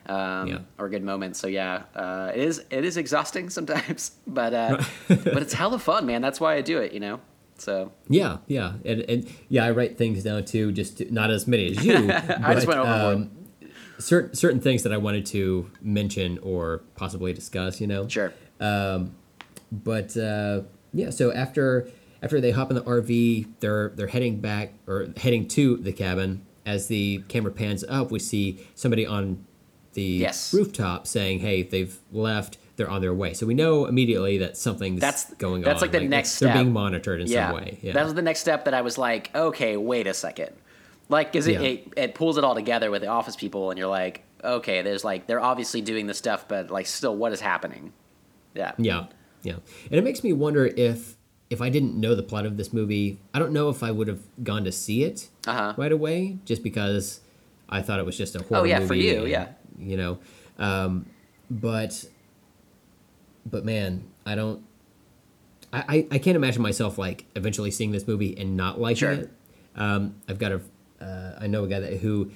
um, 0.07 0.47
Yeah. 0.47 0.59
or 0.79 0.89
good 0.89 1.03
moments. 1.03 1.39
So 1.39 1.47
yeah, 1.47 1.83
uh, 1.95 2.31
it 2.33 2.41
is 2.41 2.63
it 2.71 2.83
is 2.83 2.97
exhausting 2.97 3.49
sometimes, 3.57 4.11
but 4.25 4.53
uh, 4.53 4.77
but 5.07 5.41
it's 5.43 5.53
hella 5.53 5.77
fun, 5.79 6.07
man. 6.07 6.21
That's 6.21 6.41
why 6.41 6.55
I 6.55 6.61
do 6.61 6.79
it. 6.79 6.91
You 6.91 6.99
know, 6.99 7.19
so 7.59 7.91
yeah 8.07 8.37
yeah 8.47 8.73
and, 8.85 9.01
and 9.01 9.27
yeah 9.49 9.65
i 9.65 9.71
write 9.71 9.97
things 9.97 10.23
down 10.23 10.43
too 10.45 10.71
just 10.71 10.97
to, 10.97 11.13
not 11.13 11.29
as 11.29 11.47
many 11.47 11.71
as 11.71 11.85
you 11.85 11.93
I 12.11 12.53
just 12.55 12.65
but, 12.65 12.77
went 12.77 12.79
overboard. 12.79 13.15
um, 13.15 13.31
certain 13.99 14.33
certain 14.33 14.59
things 14.61 14.83
that 14.83 14.93
i 14.93 14.97
wanted 14.97 15.25
to 15.27 15.69
mention 15.81 16.37
or 16.39 16.83
possibly 16.95 17.33
discuss 17.33 17.79
you 17.81 17.87
know 17.87 18.07
sure. 18.07 18.33
Um, 18.59 19.15
but 19.71 20.17
uh, 20.17 20.61
yeah, 20.93 21.11
so 21.11 21.31
after 21.31 21.89
after 22.21 22.41
they 22.41 22.51
hop 22.51 22.69
in 22.71 22.75
the 22.75 22.81
RV, 22.81 23.47
they're 23.61 23.89
they're 23.95 24.07
heading 24.07 24.41
back 24.41 24.73
or 24.87 25.07
heading 25.17 25.47
to 25.49 25.77
the 25.77 25.93
cabin. 25.93 26.45
As 26.65 26.87
the 26.87 27.23
camera 27.29 27.51
pans 27.51 27.83
up, 27.87 28.11
we 28.11 28.19
see 28.19 28.59
somebody 28.75 29.05
on 29.05 29.45
the 29.93 30.01
Yes. 30.03 30.53
rooftop 30.53 31.07
saying, 31.07 31.39
"Hey, 31.39 31.63
they've 31.63 31.97
left. 32.11 32.57
They're 32.79 32.89
on 32.89 33.01
their 33.01 33.13
way." 33.13 33.33
So 33.35 33.45
we 33.45 33.53
know 33.53 33.85
immediately 33.85 34.39
that 34.39 34.57
something's 34.57 34.99
That's- 35.01 35.31
going 35.37 35.61
that's 35.61 35.67
on. 35.67 35.73
That's 35.73 35.81
like 35.83 35.91
the 35.91 36.07
next 36.07 36.29
step. 36.31 36.53
They're 36.55 36.63
being 36.63 36.73
monitored 36.73 37.21
in 37.21 37.27
yeah. 37.27 37.49
some 37.49 37.57
way. 37.57 37.77
Yeah, 37.83 37.93
That 37.93 38.05
was 38.05 38.15
the 38.15 38.23
next 38.23 38.39
step 38.39 38.65
that 38.65 38.73
I 38.73 38.81
was 38.81 38.97
like, 38.97 39.29
okay, 39.35 39.77
wait 39.77 40.07
a 40.07 40.13
second. 40.15 40.49
Like, 41.09 41.31
cause 41.33 41.45
it, 41.47 41.53
Yeah. 41.53 41.61
it, 41.67 41.93
it 41.97 42.15
pulls 42.15 42.37
it 42.37 42.43
all 42.43 42.55
together 42.55 42.89
with 42.89 43.01
the 43.01 43.07
office 43.07 43.35
people, 43.35 43.69
and 43.69 43.77
you're 43.77 43.87
like, 43.87 44.23
okay, 44.43 44.81
there's 44.81 45.03
like, 45.03 45.27
they're 45.27 45.39
obviously 45.41 45.81
doing 45.81 46.07
this 46.07 46.17
stuff, 46.17 46.47
but 46.47 46.71
like, 46.71 46.85
still, 46.87 47.15
what 47.15 47.31
is 47.33 47.41
happening? 47.41 47.93
Yeah. 48.55 48.71
Yeah, 48.77 49.05
yeah, 49.43 49.53
and 49.91 49.93
it 49.99 50.03
makes 50.03 50.23
me 50.23 50.33
wonder 50.33 50.65
if 50.65 51.15
if 51.49 51.61
I 51.63 51.69
didn't 51.69 51.95
know 51.99 52.13
the 52.13 52.21
plot 52.21 52.45
of 52.45 52.57
this 52.57 52.71
movie, 52.71 53.19
I 53.33 53.39
don't 53.39 53.51
know 53.53 53.69
if 53.69 53.81
I 53.81 53.89
would 53.89 54.07
have 54.07 54.19
gone 54.43 54.63
to 54.65 54.71
see 54.71 55.03
it 55.03 55.29
Uh-huh. 55.47 55.73
right 55.77 55.91
away, 55.91 56.37
just 56.45 56.61
because 56.61 57.21
I 57.67 57.81
thought 57.81 57.99
it 57.99 58.05
was 58.05 58.15
just 58.17 58.35
a 58.35 58.43
horror 58.43 58.61
Oh, 58.61 58.63
yeah, 58.65 58.77
movie. 58.77 58.87
for 58.87 58.93
you, 58.93 59.19
and, 59.21 59.29
yeah. 59.29 59.47
you 59.79 59.97
know, 59.97 60.19
um, 60.59 61.07
but 61.49 62.05
but 63.49 63.65
man, 63.65 64.03
I 64.25 64.35
don't. 64.35 64.63
I, 65.71 66.07
I, 66.09 66.17
can't 66.17 66.35
imagine 66.35 66.63
myself 66.63 66.97
like 66.97 67.25
eventually 67.35 67.69
seeing 67.69 67.91
this 67.91 68.07
movie 68.07 68.35
and 68.35 68.57
not 68.57 68.81
liking 68.81 68.95
Sure. 68.97 69.11
it. 69.11 69.31
Um, 69.75 70.15
I've 70.27 70.39
got 70.39 70.51
a, 70.51 70.61
uh, 70.99 71.37
I 71.39 71.45
know 71.45 71.63
a 71.63 71.67
guy 71.67 71.79
that 71.79 71.97
who 71.97 72.31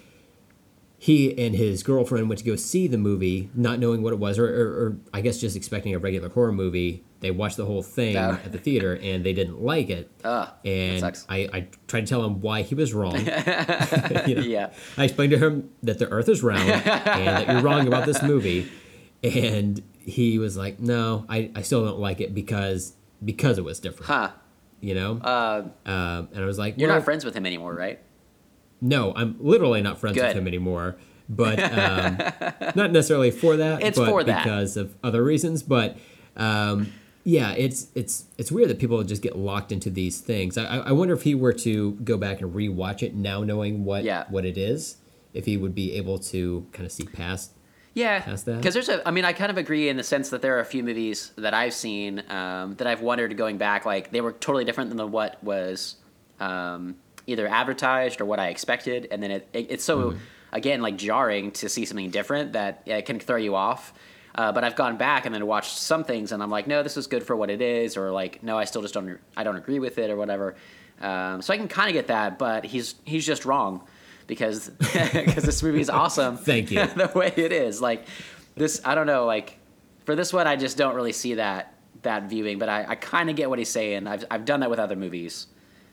he 0.99 1.35
and 1.43 1.55
his 1.55 1.81
girlfriend 1.81 2.29
went 2.29 2.37
to 2.39 2.45
go 2.45 2.55
see 2.55 2.85
the 2.87 2.97
movie, 2.99 3.49
not 3.55 3.79
knowing 3.79 4.03
what 4.03 4.13
it 4.13 4.19
was, 4.19 4.37
or, 4.37 4.45
or, 4.45 4.67
or 4.85 4.97
I 5.15 5.21
guess 5.21 5.39
just 5.39 5.55
expecting 5.55 5.95
a 5.95 5.99
regular 5.99 6.29
horror 6.29 6.51
movie. 6.51 7.03
They 7.21 7.31
watched 7.31 7.57
the 7.57 7.65
whole 7.65 7.81
thing 7.81 8.17
Oh. 8.17 8.33
at 8.45 8.51
the 8.51 8.59
theater 8.59 8.99
and 9.01 9.25
they 9.25 9.33
didn't 9.33 9.59
like 9.61 9.89
it. 9.89 10.11
That 10.21 10.59
and. 10.63 11.03
I, 11.27 11.49
I 11.51 11.67
tried 11.87 12.01
to 12.01 12.05
tell 12.07 12.23
him 12.23 12.39
why 12.39 12.61
he 12.61 12.75
was 12.75 12.93
wrong. 12.93 13.15
You 14.27 14.35
know, 14.35 14.41
Yeah. 14.43 14.69
I 14.95 15.05
explained 15.05 15.31
to 15.31 15.39
him 15.39 15.71
that 15.81 15.97
the 15.97 16.07
Earth 16.09 16.29
is 16.29 16.43
round 16.43 16.69
and 16.69 17.27
that 17.27 17.47
you're 17.47 17.61
wrong 17.61 17.87
about 17.87 18.05
this 18.05 18.21
movie, 18.21 18.69
and 19.23 19.81
he 20.05 20.37
was 20.39 20.55
like, 20.57 20.79
"No, 20.79 21.25
I, 21.29 21.49
I 21.55 21.61
still 21.61 21.83
don't 21.85 21.99
like 21.99 22.21
it 22.21 22.33
because 22.33 22.93
because 23.23 23.57
it 23.57 23.63
was 23.63 23.79
different." 23.79 24.07
Huh. 24.07 24.31
You 24.81 24.95
know, 24.95 25.17
Uh, 25.23 25.63
um, 25.85 26.27
and 26.33 26.43
I 26.43 26.45
was 26.45 26.59
like, 26.59 26.77
you're 26.77 26.89
well, 26.89 26.97
not 26.97 27.05
friends 27.05 27.23
with 27.23 27.33
him 27.35 27.45
anymore, 27.45 27.73
right? 27.73 27.99
no, 28.81 29.13
I'm 29.15 29.37
literally 29.39 29.81
not 29.81 29.97
friends 29.97 30.17
with 30.17 30.35
him 30.35 30.45
anymore. 30.47 30.97
But 31.29 31.57
um, 31.79 32.17
not 32.75 32.91
necessarily 32.91 33.31
for 33.31 33.55
that. 33.55 33.81
It's 33.81 33.97
but 33.97 34.09
for 34.09 34.23
that. 34.25 34.43
because 34.43 34.75
of 34.75 34.93
other 35.01 35.23
reasons. 35.23 35.63
But 35.63 35.95
um, 36.35 36.91
yeah, 37.23 37.53
it's 37.53 37.87
it's 37.95 38.25
it's 38.37 38.51
weird 38.51 38.69
that 38.69 38.77
people 38.79 39.01
just 39.03 39.21
get 39.21 39.37
locked 39.37 39.71
into 39.71 39.89
these 39.89 40.19
things. 40.19 40.57
I, 40.57 40.65
I 40.65 40.77
I 40.77 40.91
wonder 40.91 41.13
if 41.13 41.21
he 41.21 41.33
were 41.33 41.53
to 41.53 41.93
go 42.03 42.17
back 42.17 42.41
and 42.41 42.53
rewatch 42.53 43.01
it 43.01 43.15
now, 43.15 43.41
knowing 43.43 43.85
what 43.85 44.03
Yeah. 44.03 44.25
what 44.29 44.43
it 44.43 44.57
is, 44.57 44.97
if 45.33 45.45
he 45.45 45.55
would 45.55 45.73
be 45.73 45.93
able 45.93 46.19
to 46.19 46.67
kind 46.73 46.85
of 46.85 46.91
see 46.91 47.05
past. 47.05 47.53
Yeah, 47.95 48.19
because 48.25 48.73
there's 48.73 48.89
a. 48.89 49.07
I 49.07 49.11
mean, 49.11 49.23
I 49.23 49.33
kind 49.33 49.51
of 49.51 49.57
agree 49.57 49.87
in 49.89 49.97
the 49.97 50.03
sense 50.03 50.29
that 50.29 50.41
there 50.41 50.57
are 50.57 50.61
a 50.61 50.65
few 50.65 50.83
movies 50.83 51.31
that 51.35 51.53
I've 51.53 51.73
seen 51.73 52.23
um, 52.29 52.75
that 52.75 52.87
I've 52.87 53.01
wondered 53.01 53.37
going 53.37 53.57
back, 53.57 53.85
like 53.85 54.09
they 54.11 54.21
were 54.21 54.31
totally 54.31 54.65
different 54.65 54.95
than 54.95 55.11
what 55.11 55.43
was 55.43 55.95
um, 56.39 56.95
either 57.27 57.47
advertised 57.47 58.19
or 58.19 58.25
what 58.25 58.39
I 58.39 58.47
expected, 58.47 59.07
and 59.11 59.21
then 59.21 59.29
it, 59.31 59.47
it 59.53 59.67
it's 59.69 59.83
so 59.83 60.11
Mm-hmm. 60.11 60.19
again 60.53 60.81
like 60.81 60.97
jarring 60.97 61.51
to 61.51 61.69
see 61.69 61.85
something 61.85 62.09
different 62.09 62.53
that 62.53 62.81
it 62.85 63.05
can 63.05 63.19
throw 63.19 63.37
you 63.37 63.55
off. 63.55 63.93
Uh, 64.35 64.51
but 64.51 64.63
I've 64.63 64.75
gone 64.75 64.97
back 64.97 65.27
and 65.27 65.35
then 65.35 65.45
watched 65.45 65.77
some 65.77 66.03
things, 66.03 66.31
and 66.31 66.41
I'm 66.41 66.49
like, 66.49 66.65
no, 66.65 66.81
this 66.81 66.97
is 66.97 67.05
good 67.05 67.23
for 67.23 67.35
what 67.35 67.51
it 67.51 67.61
is, 67.61 67.95
or 67.95 68.09
like, 68.09 68.41
no, 68.41 68.57
I 68.57 68.63
still 68.65 68.81
just 68.81 68.95
don't, 68.95 69.19
I 69.37 69.43
don't 69.43 69.57
agree 69.57 69.77
with 69.77 69.99
it, 69.99 70.09
or 70.09 70.15
whatever. 70.15 70.55
Um, 70.99 71.43
so 71.43 71.53
I 71.53 71.57
can 71.57 71.67
kind 71.67 71.87
of 71.89 71.93
get 71.93 72.07
that, 72.07 72.39
but 72.39 72.65
he's 72.65 72.95
he's 73.03 73.25
just 73.27 73.45
wrong 73.45 73.83
because 74.27 74.69
because 74.79 75.43
this 75.43 75.61
movie 75.63 75.81
is 75.81 75.89
awesome. 76.01 76.37
Thank 76.37 76.71
you. 76.71 76.85
the 76.95 77.11
way 77.13 77.33
it 77.35 77.51
is. 77.51 77.81
Like 77.81 78.05
this, 78.55 78.81
I 78.85 78.95
don't 78.95 79.07
know. 79.07 79.25
Like 79.25 79.59
for 80.05 80.15
this 80.15 80.33
one, 80.33 80.47
I 80.47 80.55
just 80.55 80.77
don't 80.77 80.95
really 80.95 81.13
see 81.13 81.35
that 81.35 81.73
that 82.03 82.23
viewing. 82.29 82.59
But 82.59 82.69
I, 82.69 82.85
I 82.89 82.95
kind 82.95 83.29
of 83.29 83.35
get 83.35 83.49
what 83.49 83.59
he's 83.59 83.69
saying. 83.69 84.07
I've 84.07 84.25
I've 84.31 84.45
done 84.45 84.59
that 84.61 84.69
with 84.69 84.79
other 84.79 84.95
movies, 84.95 85.47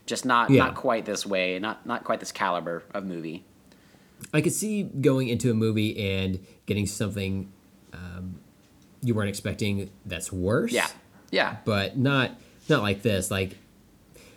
just 0.07 0.25
not 0.25 0.51
Yeah. 0.51 0.65
not 0.65 0.75
quite 0.75 1.05
this 1.05 1.25
way, 1.27 1.59
not 1.59 1.87
not 1.87 2.05
quite 2.05 2.21
this 2.21 2.33
caliber 2.33 2.83
of 2.95 3.05
movie. 3.05 3.45
I 4.35 4.41
could 4.43 4.53
see 4.53 4.83
going 4.83 5.29
into 5.29 5.51
a 5.51 5.55
movie 5.55 5.99
and 5.99 6.45
getting 6.67 6.87
something 6.87 7.51
um, 7.95 8.39
you 9.03 9.15
weren't 9.15 9.31
expecting 9.31 9.91
that's 10.05 10.31
worse. 10.31 10.73
Yeah, 10.73 10.89
yeah, 11.31 11.57
but 11.65 11.97
not 11.97 12.33
not 12.69 12.83
like 12.83 13.03
this. 13.03 13.31
Like 13.31 13.57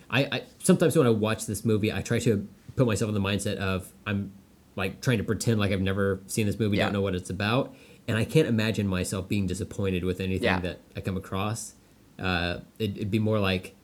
I, 0.09 0.23
I 0.31 0.43
sometimes 0.59 0.95
when 0.97 1.05
I 1.05 1.09
watch 1.09 1.45
this 1.47 1.65
movie, 1.65 1.91
I 1.91 2.01
try 2.01 2.19
to 2.19 2.47
put 2.75 2.87
myself 2.87 3.09
in 3.09 3.13
the 3.15 3.21
mindset 3.21 3.57
of 3.57 3.91
I'm 4.05 4.31
like 4.75 5.01
trying 5.01 5.19
to 5.19 5.23
pretend 5.23 5.59
like 5.59 5.71
I've 5.71 5.81
never 5.81 6.19
seen 6.27 6.45
this 6.47 6.57
movie, 6.59 6.77
Yeah. 6.77 6.85
don't 6.85 6.93
know 6.93 7.01
what 7.01 7.15
it's 7.15 7.29
about, 7.29 7.75
and 8.07 8.17
I 8.17 8.25
can't 8.25 8.47
imagine 8.47 8.87
myself 8.87 9.27
being 9.27 9.45
disappointed 9.47 10.03
with 10.03 10.19
anything 10.19 10.45
Yeah. 10.45 10.59
that 10.61 10.79
I 10.95 11.01
come 11.01 11.17
across. 11.17 11.73
Uh, 12.19 12.59
it, 12.79 12.95
it'd 12.97 13.11
be 13.11 13.19
more 13.19 13.39
like 13.39 13.75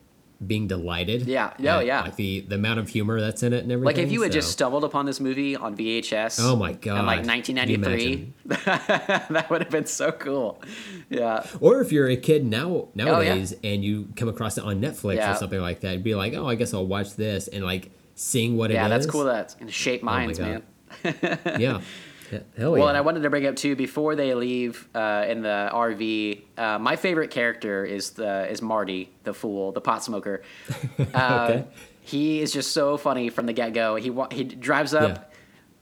being 0.46 0.66
delighted. 0.66 1.26
Yeah. 1.26 1.52
No, 1.58 1.80
at, 1.80 1.86
yeah. 1.86 2.00
Like 2.00 2.16
the 2.16 2.40
the 2.40 2.54
amount 2.54 2.78
of 2.80 2.88
humor 2.88 3.20
that's 3.20 3.42
in 3.42 3.52
it 3.52 3.62
and 3.62 3.70
everything. 3.70 3.94
Like 3.96 4.02
if 4.04 4.10
you 4.10 4.22
had 4.22 4.32
so- 4.32 4.38
just 4.38 4.50
stumbled 4.52 4.84
upon 4.84 5.04
this 5.04 5.20
movie 5.20 5.54
on 5.54 5.76
VHS. 5.76 6.40
Oh 6.42 6.56
my 6.56 6.70
In 6.70 6.78
God. 6.80 7.04
like 7.04 7.26
1993, 7.26 8.32
that 8.46 9.46
would 9.50 9.60
have 9.62 9.70
been 9.70 9.86
so 9.86 10.12
cool. 10.12 10.62
Yeah. 11.10 11.46
Or 11.60 11.80
if 11.80 11.92
you're 11.92 12.08
a 12.08 12.16
kid 12.16 12.46
now 12.46 12.68
Oh, 12.70 12.88
yeah. 12.94 13.04
nowadays 13.04 13.54
and 13.62 13.84
you 13.84 14.08
come 14.16 14.28
across 14.28 14.56
it 14.58 14.64
on 14.64 14.80
Netflix 14.80 15.30
or 15.30 15.36
something 15.36 15.60
like 15.60 15.80
that, 15.80 15.92
you'd 15.94 16.04
be 16.04 16.14
like, 16.14 16.34
oh, 16.34 16.46
I 16.48 16.54
guess 16.54 16.72
I'll 16.72 16.86
watch 16.86 17.16
this 17.16 17.48
and 17.48 17.62
like 17.64 17.90
seeing 18.20 18.56
what 18.56 18.70
Yeah, 18.70 18.76
it 18.76 18.78
is. 18.80 18.82
Yeah, 18.84 18.88
that's 18.98 19.06
cool. 19.06 19.24
That's 19.24 19.54
gonna 19.54 19.70
shape 19.70 20.02
minds, 20.02 20.38
God. 20.38 20.62
man. 21.04 21.38
yeah. 21.58 21.80
He- 22.30 22.38
Hell 22.56 22.70
Well, 22.72 22.82
yeah. 22.82 22.88
and 22.90 22.96
I 22.96 23.00
wanted 23.00 23.22
to 23.24 23.30
bring 23.30 23.44
up 23.44 23.56
too 23.56 23.74
before 23.74 24.14
they 24.14 24.34
leave 24.34 24.88
uh, 24.94 25.24
in 25.28 25.42
the 25.42 25.68
RV. 25.72 26.42
Uh, 26.56 26.78
my 26.78 26.94
favorite 26.94 27.32
character 27.32 27.84
is 27.84 28.10
the 28.10 28.48
is 28.48 28.62
Marty, 28.62 29.10
the 29.24 29.34
fool, 29.34 29.72
the 29.72 29.80
pot 29.80 30.04
smoker. 30.04 30.42
Uh, 31.12 31.46
Okay. 31.50 31.64
He 32.02 32.40
is 32.40 32.52
just 32.52 32.70
so 32.72 32.96
funny 32.96 33.30
from 33.30 33.46
the 33.46 33.52
get 33.52 33.72
go. 33.72 33.96
He 33.96 34.12
he 34.30 34.44
drives 34.44 34.94
up 34.94 35.32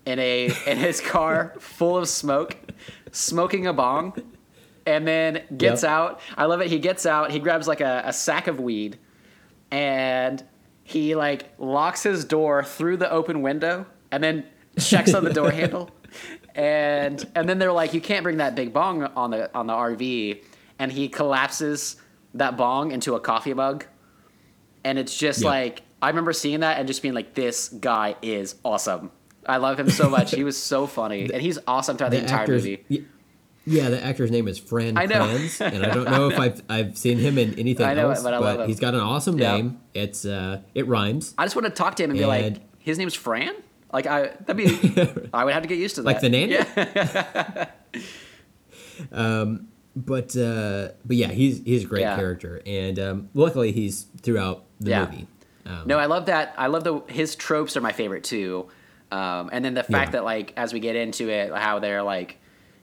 in 0.06 0.18
a 0.18 0.46
in 0.66 0.78
his 0.78 1.00
car 1.02 1.54
full 1.58 1.98
of 1.98 2.08
smoke, 2.08 2.56
smoking 3.12 3.66
a 3.66 3.72
bong, 3.74 4.14
and 4.86 5.06
then 5.06 5.42
gets 5.54 5.82
Yep. 5.82 5.90
out. 5.90 6.20
I 6.36 6.46
love 6.46 6.60
it. 6.62 6.68
He 6.68 6.78
gets 6.78 7.04
out. 7.04 7.30
He 7.30 7.38
grabs 7.40 7.68
like 7.68 7.80
a, 7.82 8.02
a 8.06 8.12
sack 8.14 8.46
of 8.46 8.58
weed, 8.58 8.98
and 9.70 10.42
he 10.88 11.14
like 11.14 11.50
locks 11.58 12.02
his 12.02 12.24
door 12.24 12.64
through 12.64 12.96
the 12.96 13.10
open 13.10 13.42
window, 13.42 13.84
and 14.10 14.24
then 14.24 14.44
checks 14.78 15.12
on 15.12 15.22
the 15.22 15.32
door 15.32 15.50
handle, 15.60 15.90
and 16.54 17.24
and 17.34 17.48
then 17.48 17.58
they're 17.58 17.72
like, 17.72 17.92
you 17.94 18.00
can't 18.00 18.22
bring 18.22 18.38
that 18.38 18.54
big 18.54 18.72
bong 18.72 19.02
on 19.04 19.30
the 19.30 19.54
on 19.54 19.66
the 19.66 19.72
RV, 19.74 20.42
and 20.78 20.90
he 20.90 21.08
collapses 21.08 21.96
that 22.34 22.56
bong 22.56 22.92
into 22.92 23.14
a 23.14 23.20
coffee 23.20 23.52
mug, 23.54 23.84
and 24.84 24.98
it's 24.98 25.16
just 25.16 25.42
Yeah. 25.42 25.48
like 25.50 25.82
I 26.00 26.08
remember 26.08 26.32
seeing 26.32 26.60
that 26.60 26.78
and 26.78 26.86
just 26.86 27.02
being 27.02 27.14
like, 27.14 27.34
this 27.34 27.68
guy 27.68 28.14
is 28.22 28.54
awesome. 28.64 29.10
I 29.46 29.56
love 29.56 29.78
him 29.80 29.90
so 29.90 30.08
much. 30.10 30.30
he 30.34 30.44
was 30.44 30.56
so 30.56 30.86
funny, 30.86 31.30
and 31.32 31.42
he's 31.42 31.58
awesome 31.66 31.96
throughout 31.96 32.10
the, 32.12 32.18
entire 32.20 32.40
actor's- 32.40 32.64
movie. 32.64 33.06
Yeah, 33.70 33.90
the 33.90 34.02
actor's 34.04 34.30
name 34.30 34.48
is 34.48 34.58
Fran 34.58 34.96
I 34.96 35.06
know. 35.06 35.24
Kranz, 35.26 35.60
and 35.60 35.84
I 35.84 35.94
don't 35.94 36.10
know 36.10 36.28
if 36.30 36.38
I've 36.38 36.62
I've 36.68 36.96
seen 36.98 37.18
him 37.18 37.38
in 37.38 37.58
anything 37.58 37.86
I 37.86 37.94
know 37.94 38.10
else, 38.10 38.22
but 38.22 38.34
I 38.34 38.38
love 38.38 38.60
him. 38.60 38.68
he's 38.68 38.80
got 38.80 38.94
an 38.94 39.00
awesome 39.00 39.38
Yeah. 39.38 39.56
name. 39.56 39.80
It's 39.94 40.24
uh, 40.24 40.62
it 40.74 40.86
rhymes 40.88 41.34
I 41.36 41.44
just 41.44 41.54
want 41.56 41.66
to 41.66 41.70
talk 41.72 41.96
to 41.96 42.04
him 42.04 42.10
and 42.10 42.18
be 42.18 42.24
like, 42.26 42.44
And- 42.44 42.60
his 42.78 42.96
name's 42.98 43.14
Fran. 43.14 43.54
Like 43.92 44.06
I, 44.06 44.28
that'd 44.46 44.56
be. 44.56 44.66
I 45.34 45.44
would 45.44 45.54
have 45.54 45.62
to 45.62 45.68
get 45.68 45.78
used 45.78 45.94
to 45.96 46.02
that. 46.02 46.06
like 46.06 46.20
the 46.20 46.28
nanny. 46.28 46.52
Yeah. 46.52 47.66
um, 49.12 49.68
But 49.96 50.36
uh, 50.36 50.90
but 51.04 51.16
yeah, 51.16 51.28
he's 51.28 51.60
he's 51.64 51.84
a 51.84 51.86
great 51.86 52.02
Yeah. 52.02 52.16
character, 52.16 52.62
and 52.66 52.98
um, 52.98 53.28
luckily 53.34 53.72
he's 53.72 54.04
throughout 54.22 54.64
the 54.80 54.90
Yeah. 54.90 55.04
movie. 55.06 55.26
Um, 55.66 55.82
No, 55.86 55.98
I 55.98 56.06
love 56.06 56.26
that. 56.26 56.54
I 56.56 56.68
love 56.68 56.84
the 56.84 57.00
his 57.08 57.34
tropes 57.34 57.76
are 57.76 57.80
my 57.80 57.92
favorite 57.92 58.24
too. 58.24 58.68
Um, 59.10 59.48
and 59.52 59.64
then 59.64 59.74
the 59.74 59.82
fact 59.82 60.08
Yeah. 60.08 60.20
that 60.20 60.24
like 60.24 60.52
as 60.56 60.72
we 60.72 60.80
get 60.80 60.94
into 60.94 61.28
it, 61.30 61.52
how 61.52 61.78
they're 61.78 62.02
like 62.02 62.38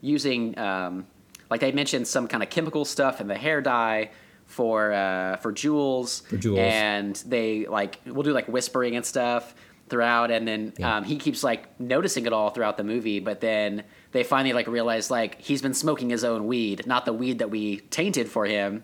using 0.06 0.58
um, 0.60 1.06
like 1.50 1.62
they 1.62 1.72
mentioned 1.72 2.08
some 2.08 2.28
kind 2.28 2.44
of 2.44 2.50
chemical 2.50 2.86
stuff 2.86 3.20
in 3.22 3.28
the 3.28 3.36
hair 3.36 3.62
dye 3.62 4.12
for 4.46 4.94
uh, 4.94 5.38
for 5.38 5.52
Jules. 5.52 6.22
For 6.30 6.38
Jules. 6.38 6.60
and 6.60 7.16
they 7.28 7.66
like 7.66 8.00
we'll 8.06 8.24
do 8.24 8.32
like 8.34 8.48
whispering 8.48 8.96
and 8.96 9.06
stuff 9.06 9.56
throughout, 9.90 10.32
and 10.32 10.48
then 10.48 10.74
Yeah. 10.78 10.98
um, 10.98 11.04
he 11.04 11.16
keeps 11.18 11.44
like 11.44 11.80
noticing 11.80 12.26
it 12.26 12.34
all 12.34 12.50
throughout 12.50 12.78
the 12.78 12.84
movie, 12.84 13.20
but 13.20 13.40
then 13.42 13.84
they 14.14 14.24
finally 14.24 14.54
like 14.54 14.68
realize 14.68 15.12
like 15.12 15.40
he's 15.42 15.62
been 15.62 15.74
smoking 15.76 16.10
his 16.10 16.24
own 16.24 16.48
weed, 16.48 16.88
not 16.88 17.06
the 17.06 17.14
weed 17.14 17.40
that 17.40 17.50
we 17.52 17.82
tainted 17.92 18.28
for 18.30 18.46
him 18.46 18.84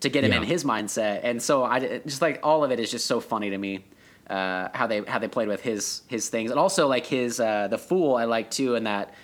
to 0.00 0.08
get 0.08 0.22
him 0.24 0.30
Yeah. 0.32 0.38
in 0.38 0.42
his 0.44 0.62
mindset. 0.64 1.20
And 1.24 1.42
so 1.42 1.64
I 1.64 2.00
just 2.06 2.22
like 2.22 2.38
all 2.42 2.62
of 2.64 2.70
it 2.70 2.78
is 2.78 2.90
just 2.90 3.06
so 3.06 3.18
funny 3.20 3.50
to 3.50 3.58
me. 3.58 3.84
Uh, 4.28 4.68
how 4.74 4.86
they 4.88 5.02
how 5.06 5.18
they 5.20 5.28
played 5.28 5.46
with 5.48 5.62
his 5.62 6.02
his 6.08 6.28
things, 6.28 6.50
and 6.50 6.58
also 6.58 6.88
like 6.88 7.06
his 7.06 7.38
uh, 7.38 7.68
the 7.68 7.78
fool 7.78 8.16
I 8.16 8.24
like 8.24 8.50
too, 8.50 8.74
in 8.74 8.82
that 8.84 9.14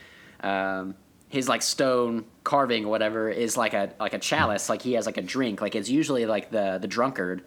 um, 0.44 0.94
his 1.32 1.48
like 1.48 1.62
stone 1.62 2.24
carving 2.44 2.84
or 2.84 2.88
whatever 2.90 3.28
is 3.30 3.56
like 3.56 3.72
a 3.74 3.94
like 3.98 4.12
a 4.14 4.18
chalice, 4.18 4.68
like 4.68 4.82
he 4.82 4.92
has 4.92 5.06
like 5.06 5.16
a 5.16 5.22
drink, 5.22 5.60
like 5.60 5.74
it's 5.74 5.88
usually 5.88 6.26
like 6.26 6.50
the 6.50 6.78
the 6.80 6.86
drunkard, 6.86 7.42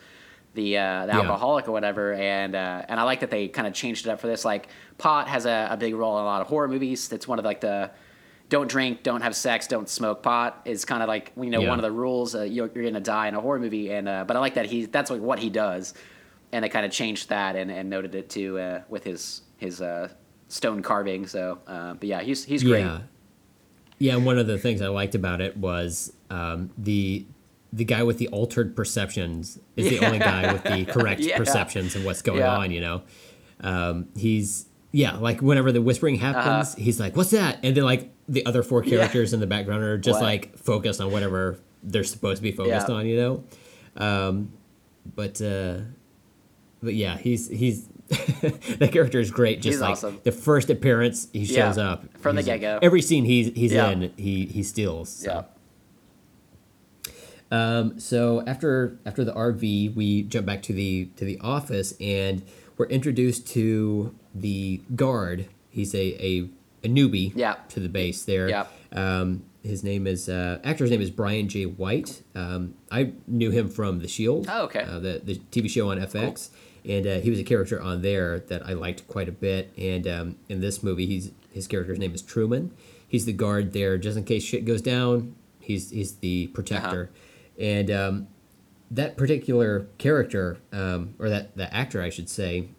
the 0.56 0.78
uh, 0.78 1.06
the 1.06 1.12
Yeah. 1.14 1.20
alcoholic 1.22 1.68
or 1.68 1.72
whatever, 1.72 2.14
and 2.14 2.56
uh, 2.56 2.84
and 2.90 3.00
I 3.00 3.04
like 3.04 3.20
that 3.20 3.30
they 3.30 3.48
kind 3.48 3.68
of 3.68 3.74
changed 3.74 4.08
it 4.08 4.10
up 4.10 4.20
for 4.20 4.28
this. 4.28 4.44
Like 4.44 4.70
pot 4.98 5.28
has 5.28 5.46
a, 5.46 5.68
a 5.72 5.78
big 5.78 5.94
role 5.94 6.18
in 6.18 6.24
a 6.24 6.26
lot 6.26 6.42
of 6.42 6.48
horror 6.48 6.68
movies. 6.68 7.12
It's 7.12 7.28
one 7.28 7.38
of 7.40 7.46
like 7.46 7.62
the 7.62 7.92
don't 8.50 8.68
drink, 8.70 9.04
don't 9.04 9.22
have 9.22 9.36
sex, 9.36 9.68
don't 9.68 9.88
smoke 9.90 10.22
pot 10.24 10.62
is 10.66 10.84
kind 10.86 11.02
of 11.04 11.08
like 11.08 11.32
you 11.38 11.52
know 11.52 11.62
Yeah. 11.62 11.70
one 11.70 11.78
of 11.80 11.84
the 11.84 11.92
rules. 11.92 12.34
Uh, 12.36 12.42
you're, 12.42 12.72
you're 12.74 12.84
gonna 12.86 13.00
die 13.00 13.28
in 13.28 13.36
a 13.36 13.42
horror 13.42 13.60
movie, 13.60 13.92
and 13.92 14.10
uh, 14.10 14.24
but 14.28 14.36
I 14.36 14.40
like 14.40 14.56
that 14.56 14.66
he 14.66 14.86
that's 14.86 15.12
like 15.12 15.22
what 15.22 15.38
he 15.38 15.50
does, 15.52 15.94
and 16.52 16.64
they 16.64 16.70
kind 16.70 16.86
of 16.88 16.92
changed 16.92 17.30
that 17.30 17.56
and, 17.56 17.70
and 17.70 17.88
noted 17.90 18.16
it 18.16 18.30
too 18.32 18.58
uh, 18.58 18.82
with 18.90 19.04
his 19.04 19.42
his 19.58 19.80
uh, 19.80 20.10
stone 20.48 20.82
carving. 20.82 21.28
So, 21.28 21.60
uh, 21.68 21.94
but 21.94 22.08
yeah, 22.10 22.22
he's 22.22 22.44
he's 22.46 22.64
great. 22.64 22.82
Yeah, 22.82 23.02
yeah. 24.00 24.16
And 24.16 24.26
one 24.26 24.38
of 24.38 24.48
the 24.48 24.58
things 24.58 24.82
I 24.82 24.88
liked 24.88 25.16
about 25.16 25.42
it 25.42 25.58
was 25.58 26.14
um, 26.30 26.70
the 26.78 27.26
the 27.74 27.84
guy 27.86 28.04
with 28.04 28.18
the 28.20 28.28
altered 28.30 28.76
perceptions 28.76 29.60
is 29.76 29.90
the 29.90 30.06
only 30.06 30.20
guy 30.20 30.54
with 30.54 30.64
the 30.64 30.86
correct 30.92 31.22
Yeah. 31.22 31.38
perceptions 31.38 31.96
of 31.96 32.06
what's 32.06 32.22
going 32.22 32.40
Yeah. 32.40 32.56
on. 32.58 32.72
You 32.72 32.82
know, 32.82 33.02
um, 33.62 34.08
he's 34.16 34.68
yeah. 34.92 35.18
Like 35.18 35.42
whenever 35.42 35.72
the 35.72 35.82
whispering 35.82 36.16
happens, 36.16 36.74
Uh-huh. 36.74 36.76
he's 36.84 37.00
like, 37.00 37.16
"What's 37.18 37.32
that?" 37.32 37.60
And 37.64 37.76
then 37.76 37.84
like 37.84 38.12
the 38.30 38.46
other 38.46 38.64
four 38.64 38.82
characters 38.82 39.34
in 39.34 39.40
the 39.40 39.48
background 39.48 39.84
are 39.84 39.98
just 39.98 40.20
What? 40.20 40.24
like 40.26 40.58
focused 40.58 41.02
on 41.02 41.12
whatever 41.12 41.60
they're 41.84 42.04
supposed 42.04 42.38
to 42.38 42.44
be 42.44 42.52
focused 42.52 42.90
on. 42.90 43.06
You 43.06 43.18
know, 43.18 43.44
um, 43.98 44.52
but 45.16 45.42
uh, 45.42 45.80
but 46.82 46.94
yeah, 46.94 47.18
he's 47.18 47.50
he's. 47.50 47.88
that 48.10 48.90
character 48.92 49.20
is 49.20 49.32
great. 49.32 49.58
Just 49.62 49.74
He's 49.76 49.82
like 49.82 49.92
awesome. 49.92 50.20
the 50.24 50.32
first 50.32 50.70
appearance 50.70 51.28
he 51.34 51.40
Yeah, 51.40 51.68
shows 51.70 51.78
up 51.78 52.06
from 52.20 52.36
the 52.36 52.44
get-go. 52.44 52.80
Every 52.82 53.02
scene 53.02 53.26
he's 53.26 53.48
he's 53.56 53.72
Yeah. 53.74 53.90
in, 53.90 54.14
he 54.18 54.46
he 54.46 54.62
steals. 54.64 55.10
so. 55.10 55.32
Yeah. 55.32 57.12
Um, 57.52 58.00
so 58.00 58.44
after 58.48 58.98
after 59.06 59.24
the 59.24 59.32
RV, 59.34 59.96
we 59.96 60.24
jump 60.24 60.46
back 60.48 60.62
to 60.64 60.74
the 60.74 61.06
to 61.16 61.26
the 61.26 61.40
office, 61.42 61.94
and 62.00 62.42
we're 62.78 62.88
introduced 62.88 63.48
to 63.50 64.16
the 64.34 64.82
guard. 64.96 65.48
He's 65.70 65.94
a 65.94 66.00
a, 66.24 66.50
a 66.84 66.88
newbie 66.90 67.32
Yeah. 67.36 67.56
to 67.70 67.80
the 67.80 67.90
base 67.90 68.24
there. 68.24 68.50
Yeah. 68.50 68.66
Um, 68.92 69.44
his 69.64 69.84
name 69.84 70.06
is 70.08 70.28
uh, 70.30 70.60
actor's 70.64 70.92
name 70.92 71.02
is 71.02 71.10
Brian 71.12 71.48
J. 71.48 71.66
White. 71.66 72.22
Um, 72.36 72.76
I 72.92 73.14
knew 73.28 73.52
him 73.52 73.70
from 73.70 74.00
The 74.00 74.08
Shield. 74.08 74.48
Oh, 74.50 74.64
okay. 74.66 74.82
Uh, 74.82 75.00
the 75.00 75.22
the 75.24 75.36
TV 75.52 75.70
show 75.70 75.90
on 75.92 76.00
FX, 76.00 76.50
and 76.88 77.06
uh, 77.08 77.20
he 77.20 77.30
was 77.30 77.40
a 77.40 77.44
character 77.44 77.82
on 77.82 78.02
there 78.02 78.40
that 78.40 78.66
I 78.66 78.74
liked 78.74 79.08
quite 79.08 79.28
a 79.28 79.32
bit. 79.32 79.72
And 79.78 80.08
um, 80.08 80.36
in 80.50 80.62
this 80.62 80.84
movie, 80.84 81.06
he's 81.06 81.32
his 81.52 81.68
character's 81.68 82.00
name 82.00 82.14
is 82.14 82.22
Truman. 82.22 82.72
He's 83.08 83.26
the 83.26 83.34
guard 83.34 83.74
there, 83.74 83.98
just 83.98 84.18
in 84.18 84.24
case 84.24 84.44
shit 84.44 84.66
goes 84.66 84.82
down. 84.82 85.36
He's 85.60 85.90
he's 85.92 86.16
the 86.18 86.48
protector, 86.48 87.10
and 87.60 87.90
um, 87.90 88.28
that 88.92 89.18
particular 89.18 89.88
character, 89.98 90.58
um, 90.72 91.16
or 91.20 91.30
that 91.30 91.56
that 91.58 91.74
actor, 91.74 92.02
I 92.02 92.10
should 92.10 92.30
say, 92.30 92.70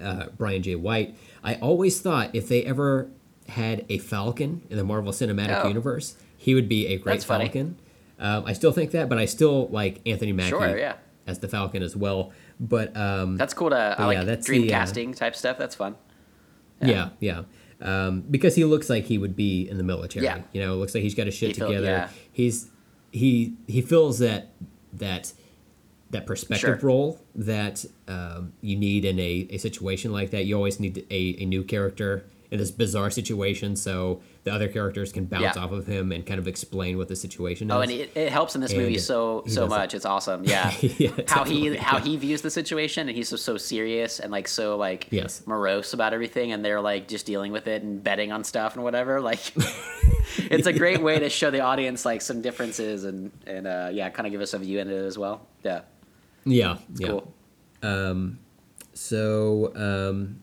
uh, 0.00 0.26
Brian 0.36 0.62
J. 0.62 0.74
White. 0.74 1.16
I 1.42 1.54
always 1.56 2.00
thought 2.00 2.34
if 2.34 2.48
they 2.48 2.62
ever 2.64 3.08
had 3.48 3.84
a 3.88 3.98
Falcon 3.98 4.62
in 4.70 4.76
the 4.76 4.84
Marvel 4.84 5.12
Cinematic 5.12 5.64
Oh. 5.64 5.68
Universe, 5.68 6.16
he 6.36 6.54
would 6.54 6.68
be 6.68 6.86
a 6.88 6.96
great 6.98 7.14
That's 7.14 7.24
funny. 7.24 7.44
Falcon. 7.46 7.76
Um, 8.18 8.44
I 8.46 8.52
still 8.54 8.72
think 8.72 8.90
that, 8.92 9.08
but 9.08 9.18
I 9.18 9.24
still 9.26 9.68
like 9.68 10.00
Anthony 10.06 10.32
Mackie 10.32 10.50
Sure, 10.50 10.78
yeah. 10.78 10.94
as 11.26 11.40
the 11.40 11.48
Falcon 11.48 11.82
as 11.82 11.94
well. 11.96 12.32
But 12.60 12.96
um, 12.96 13.36
That's 13.36 13.52
cool 13.54 13.70
to 13.70 13.96
I 13.98 14.04
like 14.06 14.16
yeah, 14.18 14.24
that's 14.24 14.46
dream 14.46 14.62
the, 14.62 14.68
uh, 14.74 14.78
casting 14.78 15.12
type 15.14 15.34
stuff. 15.36 15.58
That's 15.58 15.74
fun. 15.74 15.96
yeah, 16.80 17.10
yeah. 17.20 17.42
Um, 17.80 18.20
because 18.30 18.54
he 18.54 18.64
looks 18.64 18.88
like 18.88 19.04
he 19.04 19.18
would 19.18 19.34
be 19.36 19.68
in 19.68 19.76
the 19.76 19.82
military. 19.82 20.24
Yeah. 20.24 20.42
You 20.52 20.62
know, 20.62 20.72
it 20.72 20.76
looks 20.76 20.94
like 20.94 21.02
he's 21.02 21.14
got 21.14 21.26
his 21.26 21.34
shit 21.34 21.48
He 21.48 21.54
feel- 21.54 21.68
together. 21.68 21.86
yeah. 21.86 22.08
He's 22.32 22.70
he 23.10 23.54
he 23.66 23.80
fills 23.82 24.18
that 24.20 24.50
that 24.92 25.32
that 26.10 26.26
perspective 26.26 26.60
Sure. 26.80 26.88
role 26.88 27.20
that 27.34 27.84
um, 28.06 28.52
you 28.60 28.76
need 28.76 29.04
in 29.04 29.18
a, 29.18 29.48
a 29.50 29.58
situation 29.58 30.12
like 30.12 30.30
that. 30.30 30.44
You 30.46 30.54
always 30.54 30.78
need 30.78 31.04
a, 31.10 31.36
a 31.42 31.44
new 31.44 31.64
character 31.64 32.24
in 32.54 32.60
this 32.60 32.70
bizarre 32.70 33.10
situation 33.10 33.74
so 33.74 34.22
the 34.44 34.52
other 34.52 34.68
characters 34.68 35.10
can 35.10 35.24
bounce 35.24 35.56
Yeah. 35.56 35.64
off 35.64 35.72
of 35.72 35.86
him 35.86 36.12
and 36.12 36.24
kind 36.24 36.38
of 36.38 36.46
explain 36.46 36.96
what 36.96 37.08
the 37.08 37.16
situation 37.16 37.68
is. 37.68 37.74
Oh, 37.74 37.80
and 37.80 37.90
it, 37.90 38.16
it 38.16 38.30
helps 38.30 38.54
in 38.54 38.60
this 38.60 38.72
movie 38.72 38.96
so 38.98 39.42
so 39.48 39.64
it. 39.64 39.68
much. 39.70 39.92
It's 39.92 40.04
awesome. 40.06 40.44
Yeah, 40.44 40.70
Yeah, 40.80 41.10
how 41.26 41.44
he 41.44 41.64
definitely, 41.70 41.76
how 41.78 41.98
he 41.98 42.16
views 42.16 42.42
the 42.42 42.50
situation, 42.50 43.08
and 43.08 43.16
he's 43.16 43.28
so, 43.28 43.36
so 43.36 43.56
serious 43.56 44.20
and 44.20 44.30
like 44.30 44.46
so 44.46 44.76
like 44.76 45.08
Yes. 45.10 45.42
morose 45.46 45.94
about 45.94 46.12
everything, 46.14 46.52
and 46.52 46.64
they're 46.64 46.80
like 46.80 47.08
just 47.08 47.26
dealing 47.26 47.50
with 47.50 47.66
it 47.66 47.82
and 47.82 48.02
betting 48.04 48.30
on 48.30 48.44
stuff 48.44 48.74
and 48.76 48.84
whatever. 48.84 49.20
Like, 49.20 49.40
it's 50.36 50.68
a 50.68 50.72
great 50.72 51.02
way 51.02 51.18
to 51.18 51.28
show 51.28 51.50
the 51.50 51.60
audience 51.60 52.04
like 52.04 52.22
some 52.22 52.40
differences 52.40 53.02
and 53.04 53.32
and 53.46 53.66
uh, 53.66 53.88
yeah, 53.92 54.08
kind 54.10 54.26
of 54.26 54.30
give 54.32 54.40
us 54.40 54.54
a 54.54 54.58
view 54.58 54.78
into 54.78 54.94
it 54.94 55.04
as 55.06 55.18
well. 55.18 55.46
Yeah, 55.64 55.80
yeah, 56.44 56.76
yeah. 56.98 57.08
cool. 57.08 57.34
So, 58.94 59.72
um, 59.74 60.40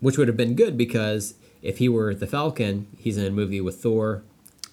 which 0.00 0.16
would 0.18 0.28
have 0.28 0.36
been 0.36 0.54
good 0.54 0.76
because 0.76 1.34
if 1.62 1.78
he 1.78 1.88
were 1.88 2.14
the 2.14 2.26
Falcon, 2.26 2.86
he's 2.96 3.16
in 3.16 3.24
a 3.26 3.30
movie 3.30 3.60
with 3.60 3.82
Thor, 3.82 4.22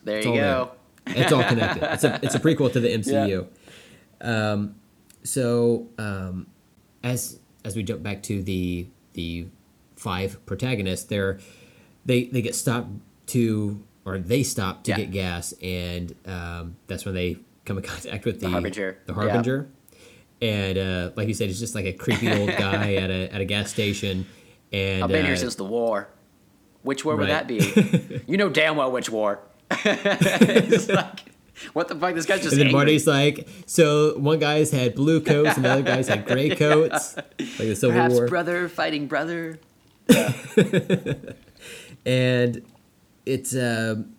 There 0.03 0.18
It's 0.18 0.26
you 0.27 0.34
go. 0.35 0.72
there. 1.06 1.15
It's 1.23 1.31
all 1.31 1.43
connected. 1.43 1.84
It's 1.93 2.03
a 2.03 2.19
it's 2.23 2.35
a 2.35 2.39
prequel 2.39 2.72
to 2.73 2.80
the 2.80 2.89
MCU. 2.89 3.47
Um, 4.22 4.76
so 5.23 5.88
um, 5.97 6.47
as 7.03 7.39
as 7.64 7.76
we 7.76 7.84
jump 7.84 8.03
back 8.03 8.23
to 8.23 8.41
the 8.41 8.88
the 9.14 9.47
five 9.95 10.43
protagonists, 10.45 11.06
they're 11.06 11.39
they 12.06 12.26
they 12.26 12.41
get 12.41 12.56
stopped 12.56 12.89
to 13.27 13.84
or 14.06 14.18
they 14.19 14.43
stop 14.43 14.84
to 14.84 14.91
Yeah. 14.91 14.97
get 14.97 15.11
gas, 15.11 15.53
and 15.61 16.14
um, 16.26 16.76
that's 16.88 17.06
when 17.06 17.15
they 17.15 17.38
come 17.65 17.77
in 17.77 17.84
contact 17.84 18.26
with 18.26 18.39
the, 18.39 18.49
Harbinger. 18.49 18.97
The 19.07 19.14
harbinger, 19.14 19.68
and 20.41 20.77
uh, 20.77 21.11
like 21.15 21.27
you 21.27 21.34
said, 21.34 21.49
it's 21.49 21.60
just 21.60 21.73
like 21.76 21.85
a 21.85 21.93
creepy 21.93 22.31
old 22.31 22.49
guy 22.49 22.93
at 23.03 23.10
a 23.10 23.34
at 23.34 23.41
a 23.41 23.45
gas 23.45 23.72
station. 23.72 24.26
And 24.76 25.03
I've 25.03 25.10
been 25.10 25.26
here 25.26 25.35
uh, 25.35 25.38
since 25.38 25.56
the 25.56 25.64
war. 25.64 26.10
Which 26.81 27.06
war 27.06 27.15
would 27.15 27.30
that 27.30 27.47
be? 27.47 28.22
you 28.27 28.38
know 28.38 28.49
damn 28.49 28.76
well 28.76 28.91
which 28.91 29.10
war. 29.10 29.39
it's 29.72 30.89
like, 30.89 31.31
what 31.73 31.88
the 31.88 31.95
fuck? 31.95 32.14
This 32.14 32.26
guy's 32.26 32.41
just 32.41 32.52
And 32.53 32.60
then 32.60 32.68
angry. 32.68 32.77
Marty's 32.77 33.07
like, 33.07 33.47
so 33.65 34.18
one 34.19 34.38
guy's 34.39 34.72
had 34.72 34.93
blue 34.93 35.22
coats 35.22 35.56
and 35.56 35.65
the 35.65 35.69
other 35.72 35.81
guy's 35.81 36.07
had 36.07 36.26
gray 36.26 36.49
coats, 36.56 37.15
like 37.15 37.57
the 37.57 37.76
Civil 37.76 37.95
Perhaps 37.95 38.14
War. 38.15 38.27
brother 38.27 38.69
fighting 38.69 39.07
brother. 39.07 39.60
and 42.06 42.61
it's 43.26 43.56
um 43.56 44.14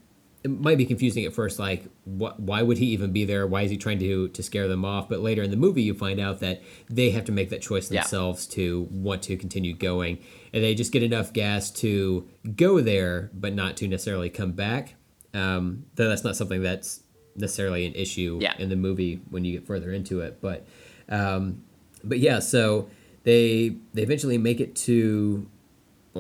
it 0.47 0.61
might 0.61 0.79
be 0.79 0.87
confusing 0.87 1.25
at 1.25 1.33
first 1.33 1.59
like 1.59 1.85
what 2.05 2.39
why 2.39 2.63
would 2.63 2.79
he 2.79 2.87
even 2.87 3.11
be 3.13 3.25
there? 3.25 3.47
Why 3.49 3.63
is 3.63 3.71
he 3.71 3.77
trying 3.77 3.99
to 3.99 4.29
to 4.29 4.43
scare 4.43 4.69
them 4.69 4.85
off? 4.85 5.09
But 5.09 5.21
later 5.21 5.43
in 5.43 5.51
the 5.51 5.57
movie 5.57 5.83
you 5.83 5.93
find 5.93 6.21
out 6.21 6.39
that 6.41 6.63
they 6.89 7.11
have 7.11 7.25
to 7.25 7.33
make 7.33 7.51
that 7.51 7.63
choice 7.63 7.91
Yeah. 7.91 8.03
themselves 8.03 8.47
to 8.49 8.87
want 8.93 9.23
to 9.23 9.37
continue 9.37 9.75
going. 9.75 10.19
And 10.53 10.63
they 10.63 10.75
just 10.77 10.93
get 10.93 11.03
enough 11.03 11.33
gas 11.33 11.71
to 11.83 12.29
go 12.55 12.81
there 12.81 13.31
but 13.35 13.55
not 13.55 13.77
to 13.79 13.89
necessarily 13.89 14.31
come 14.31 14.53
back. 14.53 14.95
Um 15.35 15.87
though 15.97 16.09
that's 16.09 16.23
not 16.25 16.37
something 16.37 16.63
that's 16.63 17.01
necessarily 17.35 17.85
an 17.85 17.95
issue 17.95 18.39
Yeah. 18.41 18.55
in 18.59 18.69
the 18.69 18.77
movie 18.77 19.21
when 19.31 19.45
you 19.45 19.53
get 19.59 19.67
further 19.67 19.91
into 19.93 20.21
it. 20.21 20.39
But 20.41 20.65
um 21.09 21.63
but 22.05 22.21
yeah 22.21 22.39
so 22.39 22.89
they 23.25 23.75
they 23.95 24.03
eventually 24.03 24.39
make 24.39 24.61
it 24.61 24.77
to 24.87 25.49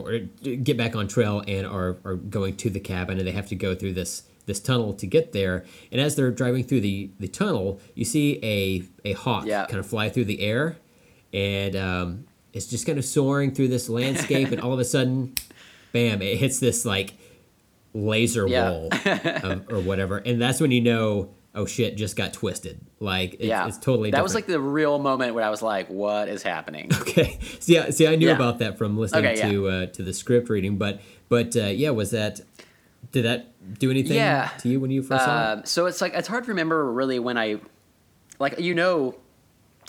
or 0.00 0.18
get 0.18 0.76
back 0.76 0.96
on 0.96 1.06
trail 1.08 1.42
and 1.46 1.66
are, 1.66 1.96
are 2.04 2.16
going 2.16 2.56
to 2.56 2.70
the 2.70 2.80
cabin 2.80 3.18
and 3.18 3.26
they 3.26 3.32
have 3.32 3.48
to 3.48 3.54
go 3.54 3.74
through 3.74 3.92
this 3.92 4.22
this 4.46 4.60
tunnel 4.60 4.92
to 4.94 5.06
get 5.06 5.32
there 5.32 5.64
and 5.90 6.00
as 6.00 6.14
they're 6.16 6.30
driving 6.30 6.62
through 6.62 6.80
the, 6.80 7.10
the 7.18 7.26
tunnel 7.28 7.80
you 7.94 8.04
see 8.04 8.38
a, 8.42 8.82
a 9.08 9.12
hawk 9.14 9.44
Yeah. 9.46 9.66
kind 9.66 9.78
of 9.80 9.86
fly 9.86 10.08
through 10.08 10.26
the 10.26 10.40
air 10.40 10.76
and 11.32 11.74
um, 11.76 12.24
it's 12.52 12.66
just 12.66 12.86
kind 12.86 12.98
of 12.98 13.04
soaring 13.04 13.52
through 13.52 13.68
this 13.68 13.88
landscape 13.88 14.52
and 14.52 14.60
all 14.60 14.72
of 14.72 14.78
a 14.78 14.84
sudden 14.84 15.34
bam 15.92 16.22
it 16.22 16.36
hits 16.38 16.60
this 16.60 16.84
like 16.84 17.14
laser 17.94 18.46
Yeah. 18.46 18.70
wall 18.70 18.88
of, 19.42 19.72
or 19.72 19.80
whatever 19.80 20.18
and 20.18 20.40
that's 20.40 20.60
when 20.60 20.70
you 20.70 20.80
know 20.80 21.30
oh 21.56 21.66
shit 21.66 21.96
just 21.96 22.14
got 22.16 22.32
twisted 22.32 22.78
like 23.00 23.34
it's, 23.34 23.44
yeah, 23.44 23.66
it's 23.66 23.78
totally 23.78 24.10
That 24.10 24.18
different. 24.18 24.22
was 24.24 24.34
like 24.34 24.46
the 24.46 24.60
real 24.60 24.98
moment 24.98 25.34
where 25.34 25.42
I 25.44 25.50
was 25.50 25.62
like, 25.62 25.88
"What 25.90 26.28
is 26.28 26.42
happening?" 26.42 26.90
Okay. 27.00 27.38
See, 27.60 27.78
I, 27.78 27.90
see, 27.90 28.06
I 28.06 28.14
knew 28.16 28.28
Yeah. 28.28 28.34
about 28.36 28.58
that 28.60 28.78
from 28.78 28.96
listening 28.98 29.24
Okay, 29.26 29.38
yeah. 29.38 29.50
to 29.50 29.68
uh, 29.68 29.86
to 29.86 30.02
the 30.02 30.12
script 30.12 30.48
reading, 30.50 30.76
but 30.76 31.00
but 31.28 31.56
uh, 31.56 31.64
yeah, 31.64 31.90
was 31.90 32.10
that 32.12 32.40
did 33.12 33.24
that 33.24 33.52
do 33.78 33.90
anything 33.90 34.16
Yeah. 34.16 34.50
to 34.60 34.68
you 34.68 34.78
when 34.80 34.90
you 34.90 35.02
first 35.02 35.24
saw 35.24 35.52
it? 35.52 35.52
Um, 35.58 35.64
so 35.64 35.86
it's 35.86 36.00
like 36.00 36.14
it's 36.14 36.28
hard 36.28 36.44
to 36.44 36.50
remember 36.50 36.92
really 36.92 37.18
when 37.18 37.36
I, 37.38 37.58
like 38.38 38.60
you 38.60 38.74
know, 38.74 39.14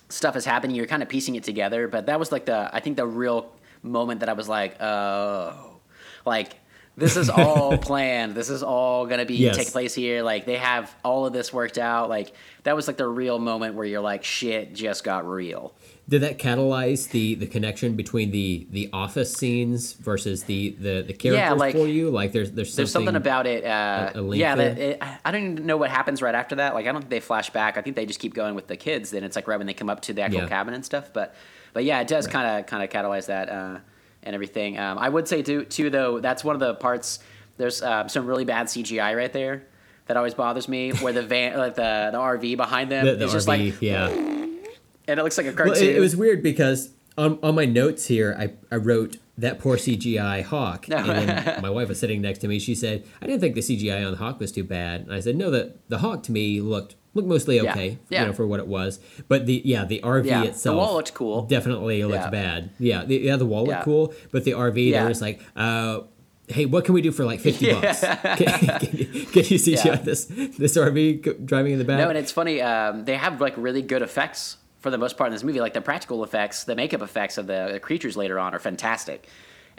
stuff 0.10 0.36
is 0.36 0.46
happening. 0.46 0.76
You're 0.76 0.88
kind 0.88 1.04
of 1.04 1.10
piecing 1.10 1.36
it 1.36 1.44
together, 1.44 1.88
but 1.88 2.06
that 2.08 2.18
was 2.20 2.32
like 2.32 2.46
the 2.46 2.70
I 2.74 2.80
think 2.80 2.98
the 2.98 3.06
real 3.08 3.52
moment 3.84 4.20
that 4.22 4.30
I 4.30 4.34
was 4.34 4.48
like, 4.50 4.82
oh, 4.82 5.80
like 6.26 6.56
this 6.98 7.16
is 7.16 7.30
all 7.30 7.78
planned. 7.90 8.34
This 8.36 8.50
is 8.50 8.64
all 8.64 9.06
gonna 9.06 9.26
be 9.26 9.36
Yes. 9.36 9.56
take 9.56 9.72
place 9.72 9.94
here. 9.94 10.24
Like 10.24 10.46
they 10.46 10.58
have 10.58 10.94
all 11.06 11.26
of 11.26 11.32
this 11.34 11.54
worked 11.54 11.78
out. 11.78 12.10
Like 12.10 12.34
that 12.64 12.76
was 12.76 12.88
like 12.88 12.98
the 12.98 13.08
real 13.08 13.38
moment 13.40 13.76
where 13.76 13.86
you're 13.86 14.02
like, 14.02 14.24
shit 14.24 14.74
just 14.74 15.04
got 15.04 15.28
real. 15.28 15.74
Did 16.10 16.22
that 16.22 16.40
catalyze 16.40 17.10
the 17.10 17.36
the 17.36 17.46
connection 17.48 17.96
between 17.96 18.32
the 18.32 18.66
the 18.72 18.90
office 18.94 19.34
scenes 19.34 19.94
versus 19.94 20.44
the 20.46 20.72
the 20.80 21.04
the 21.04 21.14
characters 21.14 21.60
like, 21.60 21.76
for 21.76 21.86
you? 21.88 22.10
Like 22.10 22.32
there's 22.32 22.52
there's 22.52 22.70
something, 22.70 22.82
There's 22.84 22.92
something 22.92 23.16
about 23.16 23.46
it. 23.46 23.64
Uh, 23.66 24.12
a 24.16 24.22
link 24.22 24.40
yeah, 24.40 24.56
that 24.56 24.78
it, 24.80 25.04
I 25.24 25.32
don't 25.32 25.52
even 25.52 25.66
know 25.66 25.78
what 25.78 25.90
happens 25.92 26.22
right 26.22 26.34
after 26.34 26.56
that. 26.56 26.74
Like, 26.74 26.88
I 26.88 26.92
don't 26.94 27.02
think 27.02 27.10
they 27.12 27.20
flash 27.20 27.50
back. 27.52 27.78
I 27.78 27.82
think 27.82 27.96
they 27.96 28.06
just 28.06 28.20
keep 28.22 28.34
going 28.34 28.56
with 28.56 28.68
the 28.68 28.78
kids. 28.78 29.12
Then 29.12 29.24
it's 29.24 29.36
like 29.36 29.48
right 29.48 29.58
when 29.58 29.68
they 29.68 29.74
come 29.74 29.90
up 29.90 30.02
to 30.04 30.14
the 30.14 30.22
actual 30.22 30.42
Yeah. 30.42 30.48
cabin 30.48 30.74
and 30.74 30.84
stuff. 30.86 31.12
But, 31.14 31.36
but 31.74 31.84
yeah, 31.84 32.00
it 32.00 32.08
does 32.08 32.26
kind 32.26 32.58
of 32.60 32.66
kind 32.68 32.84
of 32.84 32.90
catalyze 32.90 33.26
that 33.28 33.50
uh, 33.50 33.80
and 34.28 34.36
everything. 34.36 34.78
Um, 34.78 35.00
I 35.00 35.10
would 35.10 35.28
say 35.28 35.42
too, 35.42 35.64
too 35.66 35.90
though, 35.90 36.20
that's 36.20 36.44
one 36.44 36.56
of 36.56 36.60
the 36.60 36.76
parts. 36.76 37.20
There's 37.58 37.82
um, 37.82 38.10
some 38.10 38.28
really 38.28 38.46
bad 38.46 38.68
CGI 38.68 39.16
right 39.16 39.34
there 39.34 39.66
that 40.06 40.18
always 40.18 40.34
bothers 40.34 40.68
me. 40.68 40.92
Where 40.92 41.14
the 41.14 41.24
van, 41.24 41.58
like 41.58 41.76
the 41.76 42.10
the 42.12 42.20
RV 42.20 42.58
behind 42.58 42.92
them 42.92 43.06
the, 43.06 43.16
the 43.16 43.26
is 43.26 43.32
RV, 43.32 43.34
just 43.34 43.48
like, 43.48 43.82
yeah. 43.82 44.08
and 45.08 45.20
it 45.20 45.24
looks 45.24 45.38
like 45.38 45.48
a 45.48 45.54
cartoon. 45.54 45.74
Well, 45.74 45.82
it, 45.82 45.96
it 45.96 46.00
was 46.00 46.16
weird 46.16 46.44
because 46.44 46.92
on, 47.18 47.40
on 47.42 47.56
my 47.56 47.66
notes 47.66 48.06
here, 48.06 48.36
I, 48.38 48.52
I 48.72 48.78
wrote 48.78 49.18
that 49.38 49.60
poor 49.60 49.78
CGI 49.78 50.44
hawk. 50.44 50.88
And 50.90 51.10
then 51.10 51.62
my 51.62 51.70
wife 51.70 51.90
was 51.90 52.00
sitting 52.00 52.22
next 52.22 52.40
to 52.40 52.48
me. 52.48 52.60
She 52.60 52.76
said, 52.76 53.06
I 53.22 53.26
didn't 53.26 53.42
think 53.42 53.56
the 53.56 53.62
CGI 53.62 54.06
on 54.06 54.12
the 54.12 54.18
hawk 54.18 54.40
was 54.40 54.52
too 54.52 54.64
bad. 54.64 55.02
And 55.02 55.14
I 55.14 55.20
said, 55.20 55.36
no, 55.36 55.50
the, 55.50 55.76
the 55.90 56.00
hawk 56.00 56.24
to 56.24 56.32
me 56.32 56.62
looked 56.62 56.96
looked 57.14 57.28
mostly 57.28 57.60
okay, 57.62 57.98
Yeah. 58.10 58.22
you 58.22 58.28
know, 58.28 58.34
for 58.34 58.46
what 58.46 58.60
it 58.60 58.68
was. 58.68 59.00
But 59.28 59.46
the 59.46 59.62
yeah, 59.66 59.86
the 59.86 60.02
RV 60.04 60.26
Yeah, 60.26 60.42
the 60.42 60.48
itself 60.50 60.78
wall 60.78 60.94
looked 60.96 61.14
cool. 61.14 61.44
Definitely 61.44 62.04
looked 62.04 62.16
Yeah. 62.26 62.30
bad. 62.30 62.70
Yeah, 62.80 63.06
the, 63.06 63.18
yeah, 63.18 63.36
the 63.38 63.46
wall 63.46 63.62
looked 63.66 63.80
Yeah. 63.80 63.84
cool, 63.84 64.14
but 64.32 64.44
the 64.44 64.52
RV 64.54 64.90
Yeah. 64.92 65.00
there 65.00 65.10
was 65.10 65.22
like, 65.22 65.42
uh, 65.56 66.02
hey, 66.48 66.66
what 66.66 66.86
can 66.86 66.94
we 66.94 67.02
do 67.02 67.12
for 67.12 67.26
like 67.26 67.40
fifty 67.40 67.72
bucks? 67.74 68.02
Can, 68.02 68.38
can, 68.38 68.98
you- 68.98 69.26
can 69.26 69.44
you 69.46 69.58
Yeah. 69.84 69.96
this 69.96 70.26
this 70.26 70.78
RV 70.78 71.46
driving 71.46 71.74
in 71.74 71.80
the 71.80 71.86
back? 71.86 71.98
No, 72.00 72.10
and 72.10 72.18
it's 72.18 72.32
funny. 72.32 72.62
Um, 72.62 73.06
they 73.06 73.16
have 73.18 73.42
like 73.42 73.54
really 73.58 73.82
good 73.82 74.02
effects 74.02 74.58
for 74.80 74.92
the 74.92 74.98
most 74.98 75.18
part 75.18 75.30
in 75.30 75.34
this 75.34 75.44
movie. 75.44 75.60
Like 75.60 75.74
the 75.74 75.82
practical 75.82 76.24
effects, 76.24 76.64
the 76.66 76.76
makeup 76.76 77.02
effects 77.02 77.38
of 77.38 77.48
the, 77.48 77.70
the 77.74 77.80
creatures 77.80 78.16
later 78.16 78.38
on 78.40 78.54
are 78.54 78.60
fantastic. 78.60 79.28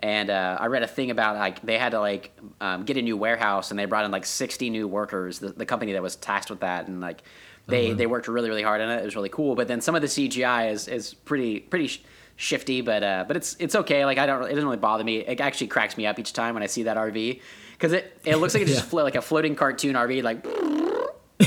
And 0.01 0.31
uh, 0.31 0.57
I 0.61 0.67
read 0.67 0.83
a 0.83 0.87
thing 0.87 1.11
about 1.11 1.37
like 1.37 1.61
they 1.63 1.77
had 1.79 1.91
to 1.91 2.01
like 2.01 2.31
um, 2.61 2.85
get 2.85 2.97
a 2.97 3.03
new 3.03 3.17
warehouse, 3.17 3.71
and 3.71 3.79
they 3.79 3.85
brought 3.85 4.05
in 4.05 4.11
like 4.13 4.25
sixty 4.27 4.71
new 4.71 4.87
workers. 4.87 5.41
The, 5.41 5.49
the 5.49 5.67
company 5.67 5.93
that 5.95 6.03
was 6.03 6.15
tasked 6.17 6.51
with 6.51 6.61
that, 6.61 6.87
and 6.87 7.01
like 7.01 7.23
they 7.67 7.93
they 7.93 8.07
worked 8.07 8.29
really 8.29 8.49
really 8.49 8.63
hard 8.63 8.81
on 8.81 8.91
it. 8.91 9.01
It 9.03 9.05
was 9.05 9.17
really 9.17 9.29
cool. 9.29 9.55
But 9.57 9.67
then 9.67 9.81
some 9.81 9.95
of 9.97 10.01
the 10.03 10.07
CGI 10.09 10.71
is 10.71 10.87
is 10.89 11.15
pretty 11.15 11.61
pretty. 11.61 11.89
Sh- 11.89 12.03
shifty 12.41 12.83
but 12.83 13.03
uh 13.03 13.25
but 13.27 13.37
it's 13.37 13.57
it's 13.59 13.75
okay 13.75 14.05
like 14.05 14.17
i 14.17 14.25
don't 14.25 14.45
it 14.45 14.51
doesn't 14.51 14.63
really 14.65 14.77
bother 14.77 15.03
me 15.03 15.17
it 15.17 15.41
actually 15.41 15.67
cracks 15.67 15.97
me 15.97 16.07
up 16.07 16.21
each 16.21 16.33
time 16.33 16.55
when 16.55 16.63
i 16.63 16.67
see 16.67 16.85
that 16.85 16.97
rv 16.97 17.41
because 17.73 17.93
it 17.93 18.17
it 18.25 18.37
looks 18.37 18.55
like 18.55 18.61
it's 18.63 18.71
just 18.75 18.85
Yeah. 18.85 18.91
flo- 18.91 19.03
like 19.03 19.17
a 19.17 19.21
floating 19.21 19.57
cartoon 19.57 19.97
rv 19.97 20.23
like 20.23 20.45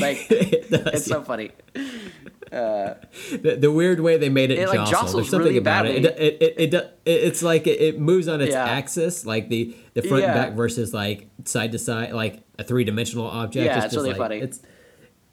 like 0.02 0.28
It 0.32 0.70
does, 0.70 0.88
it's 0.88 1.06
so 1.06 1.22
funny. 1.24 1.52
the, 2.52 3.58
the 3.60 3.72
weird 3.72 4.00
way 4.02 4.18
they 4.18 4.30
made 4.30 4.52
it, 4.52 4.60
It, 4.60 4.68
like, 4.68 4.80
jostle. 4.80 4.92
jostles 4.92 5.14
There's 5.14 5.30
something 5.30 5.46
really 5.48 5.58
about 5.58 5.86
it. 5.86 6.04
badly. 6.04 6.26
It, 6.26 6.42
it, 6.42 6.42
it, 6.58 6.74
it, 6.74 7.00
it. 7.06 7.10
It's 7.24 7.42
like 7.42 7.66
it, 7.68 8.00
moves 8.00 8.28
on 8.28 8.42
its 8.42 8.52
Yeah. 8.52 8.66
axis, 8.66 9.26
like 9.26 9.50
the 9.50 9.76
the 9.94 10.02
front 10.02 10.24
and 10.24 10.34
back 10.34 10.54
versus 10.54 10.94
like 10.94 11.30
side 11.46 11.72
to 11.72 11.80
side, 11.80 12.12
like 12.14 12.42
a 12.60 12.64
three 12.64 12.84
dimensional 12.84 13.28
object. 13.28 13.66
Yeah, 13.66 13.78
it's 13.78 13.86
just 13.86 13.96
really 13.96 14.10
like, 14.10 14.18
funny. 14.18 14.40
It's 14.40 14.60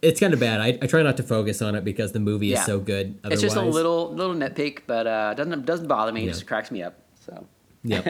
it's 0.01 0.20
kind 0.20 0.32
of 0.32 0.39
bad. 0.39 0.61
I, 0.61 0.78
I 0.81 0.86
try 0.86 1.03
not 1.03 1.16
to 1.16 1.24
focus 1.24 1.61
on 1.61 1.74
it 1.74 1.85
because 1.85 2.12
the 2.12 2.20
movie 2.20 2.49
Yeah. 2.49 2.61
is 2.61 2.66
so 2.66 2.78
good. 2.78 3.19
Otherwise, 3.24 3.32
It's 3.32 3.43
just 3.43 3.57
a 3.57 3.62
little 3.62 4.15
little 4.15 4.35
nitpick, 4.35 4.82
but 4.86 5.07
uh, 5.09 5.35
doesn't 5.35 5.66
doesn't 5.66 5.89
bother 5.89 6.12
me. 6.12 6.23
It 6.23 6.27
Yeah. 6.27 6.32
just 6.32 6.47
cracks 6.47 6.70
me 6.70 6.82
up. 6.85 6.95
So 7.27 7.47
Yep. 7.85 8.07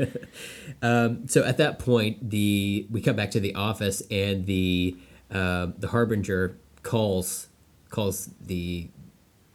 um, 0.82 1.28
so 1.28 1.42
at 1.44 1.56
that 1.58 1.78
point, 1.78 2.30
the 2.30 2.86
we 2.90 3.00
come 3.00 3.16
back 3.16 3.30
to 3.32 3.40
the 3.40 3.54
office, 3.54 4.02
and 4.10 4.44
the 4.46 4.96
uh, 5.32 5.68
the 5.78 5.88
harbinger 5.88 6.56
calls 6.82 7.48
calls 7.90 8.30
the 8.40 8.88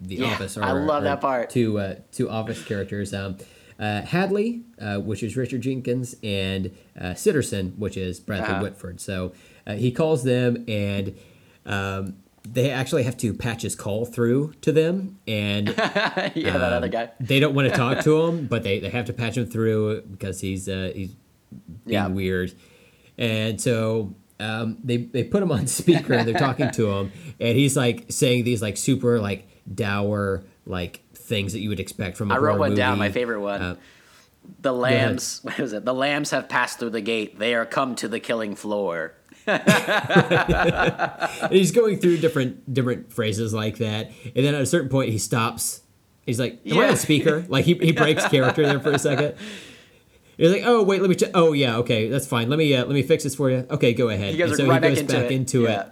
the 0.01 0.15
Yeah, 0.15 0.25
office. 0.27 0.57
I 0.57 0.71
love 0.71 1.03
that 1.03 1.21
part. 1.21 1.49
Two 1.49 1.79
uh, 1.79 1.95
two 2.11 2.29
office 2.29 2.63
characters. 2.63 3.13
Um, 3.13 3.37
uh, 3.79 4.01
Hadley, 4.01 4.63
uh, 4.81 4.97
which 4.97 5.21
is 5.21 5.37
Richard 5.37 5.61
Jenkins, 5.61 6.15
and 6.23 6.75
uh, 6.99 7.09
Sitterson, 7.13 7.77
which 7.77 7.95
is 7.95 8.19
Bradley 8.19 8.49
Uh-huh. 8.55 8.61
Whitford. 8.63 8.99
So 8.99 9.33
uh, 9.67 9.73
he 9.75 9.91
calls 9.91 10.23
them, 10.23 10.65
and 10.67 11.15
um, 11.65 12.15
they 12.43 12.71
actually 12.71 13.03
have 13.03 13.17
to 13.17 13.33
patch 13.35 13.61
his 13.61 13.75
call 13.75 14.05
through 14.05 14.53
to 14.61 14.71
them, 14.71 15.19
and 15.27 15.67
yeah, 15.77 16.33
that 16.33 16.73
other 16.73 16.85
um, 16.85 16.89
guy. 16.91 17.11
They 17.19 17.39
don't 17.39 17.53
want 17.53 17.69
to 17.69 17.75
talk 17.75 18.03
to 18.03 18.21
him, 18.25 18.47
but 18.47 18.63
they, 18.63 18.79
they 18.79 18.89
have 18.89 19.05
to 19.05 19.13
patch 19.13 19.37
him 19.37 19.45
through 19.45 20.01
because 20.03 20.41
he's 20.41 20.67
uh, 20.67 20.91
he's 20.95 21.09
being 21.85 21.93
Yeah. 21.93 22.07
weird, 22.07 22.53
and 23.17 23.61
so 23.61 24.15
um, 24.39 24.77
they 24.83 24.97
they 24.97 25.23
put 25.23 25.41
him 25.41 25.51
on 25.51 25.67
speaker 25.67 26.13
and 26.13 26.27
they're 26.27 26.39
talking 26.39 26.71
to 26.71 26.91
him, 26.91 27.11
and 27.39 27.57
he's 27.57 27.75
like 27.75 28.05
saying 28.09 28.43
these 28.43 28.61
like 28.61 28.77
super 28.77 29.19
like 29.19 29.47
dour 29.73 30.43
like 30.65 31.01
things 31.13 31.53
that 31.53 31.59
you 31.59 31.69
would 31.69 31.79
expect 31.79 32.17
from 32.17 32.31
a 32.31 32.35
I 32.35 32.37
wrote 32.37 32.59
one 32.59 32.75
down. 32.75 32.97
My 32.97 33.11
favorite 33.11 33.41
one. 33.41 33.61
Uh, 33.61 33.75
the 34.61 34.73
lambs. 34.73 35.41
What 35.43 35.59
is 35.59 35.73
it? 35.73 35.85
The 35.85 35.93
lambs 35.93 36.31
have 36.31 36.47
passed 36.49 36.79
through 36.79 36.91
the 36.91 37.01
gate. 37.01 37.37
They 37.39 37.53
are 37.53 37.65
come 37.65 37.95
to 37.95 38.07
the 38.07 38.19
killing 38.19 38.55
floor. 38.55 39.13
And 39.45 39.61
he's 41.51 41.71
going 41.71 41.99
through 41.99 42.17
different 42.17 42.73
different 42.73 43.13
phrases 43.13 43.53
like 43.53 43.77
that, 43.77 44.11
and 44.35 44.45
then 44.45 44.53
at 44.55 44.61
a 44.61 44.65
certain 44.65 44.89
point 44.89 45.09
he 45.09 45.17
stops. 45.17 45.81
He's 46.25 46.39
like, 46.39 46.59
"Am 46.65 46.77
I 46.79 46.89
on 46.89 46.97
speaker?" 46.97 47.45
Like 47.47 47.63
he 47.63 47.75
he 47.75 47.93
breaks 47.93 48.27
character 48.27 48.65
there 48.65 48.81
for 48.81 48.91
a 48.91 48.99
second, 48.99 49.35
You're 50.37 50.51
like, 50.51 50.63
oh 50.65 50.83
wait, 50.83 51.01
let 51.01 51.09
me. 51.09 51.15
Ch- 51.15 51.31
oh 51.33 51.53
yeah, 51.53 51.77
okay, 51.77 52.09
that's 52.09 52.27
fine. 52.27 52.49
Let 52.49 52.59
me 52.59 52.75
uh, 52.75 52.85
let 52.85 52.93
me 52.93 53.01
fix 53.03 53.23
this 53.23 53.35
for 53.35 53.49
you. 53.49 53.65
Okay, 53.71 53.93
go 53.93 54.09
ahead. 54.09 54.33
You 54.33 54.37
guys 54.39 54.51
And 54.51 54.59
are 54.59 54.63
so 54.63 54.67
right 54.69 54.75
he 54.75 54.79
back 54.81 54.89
goes 54.91 54.99
into 54.99 55.13
back 55.13 55.25
it. 55.25 55.31
into 55.31 55.61
Yeah. 55.63 55.81
it. 55.81 55.87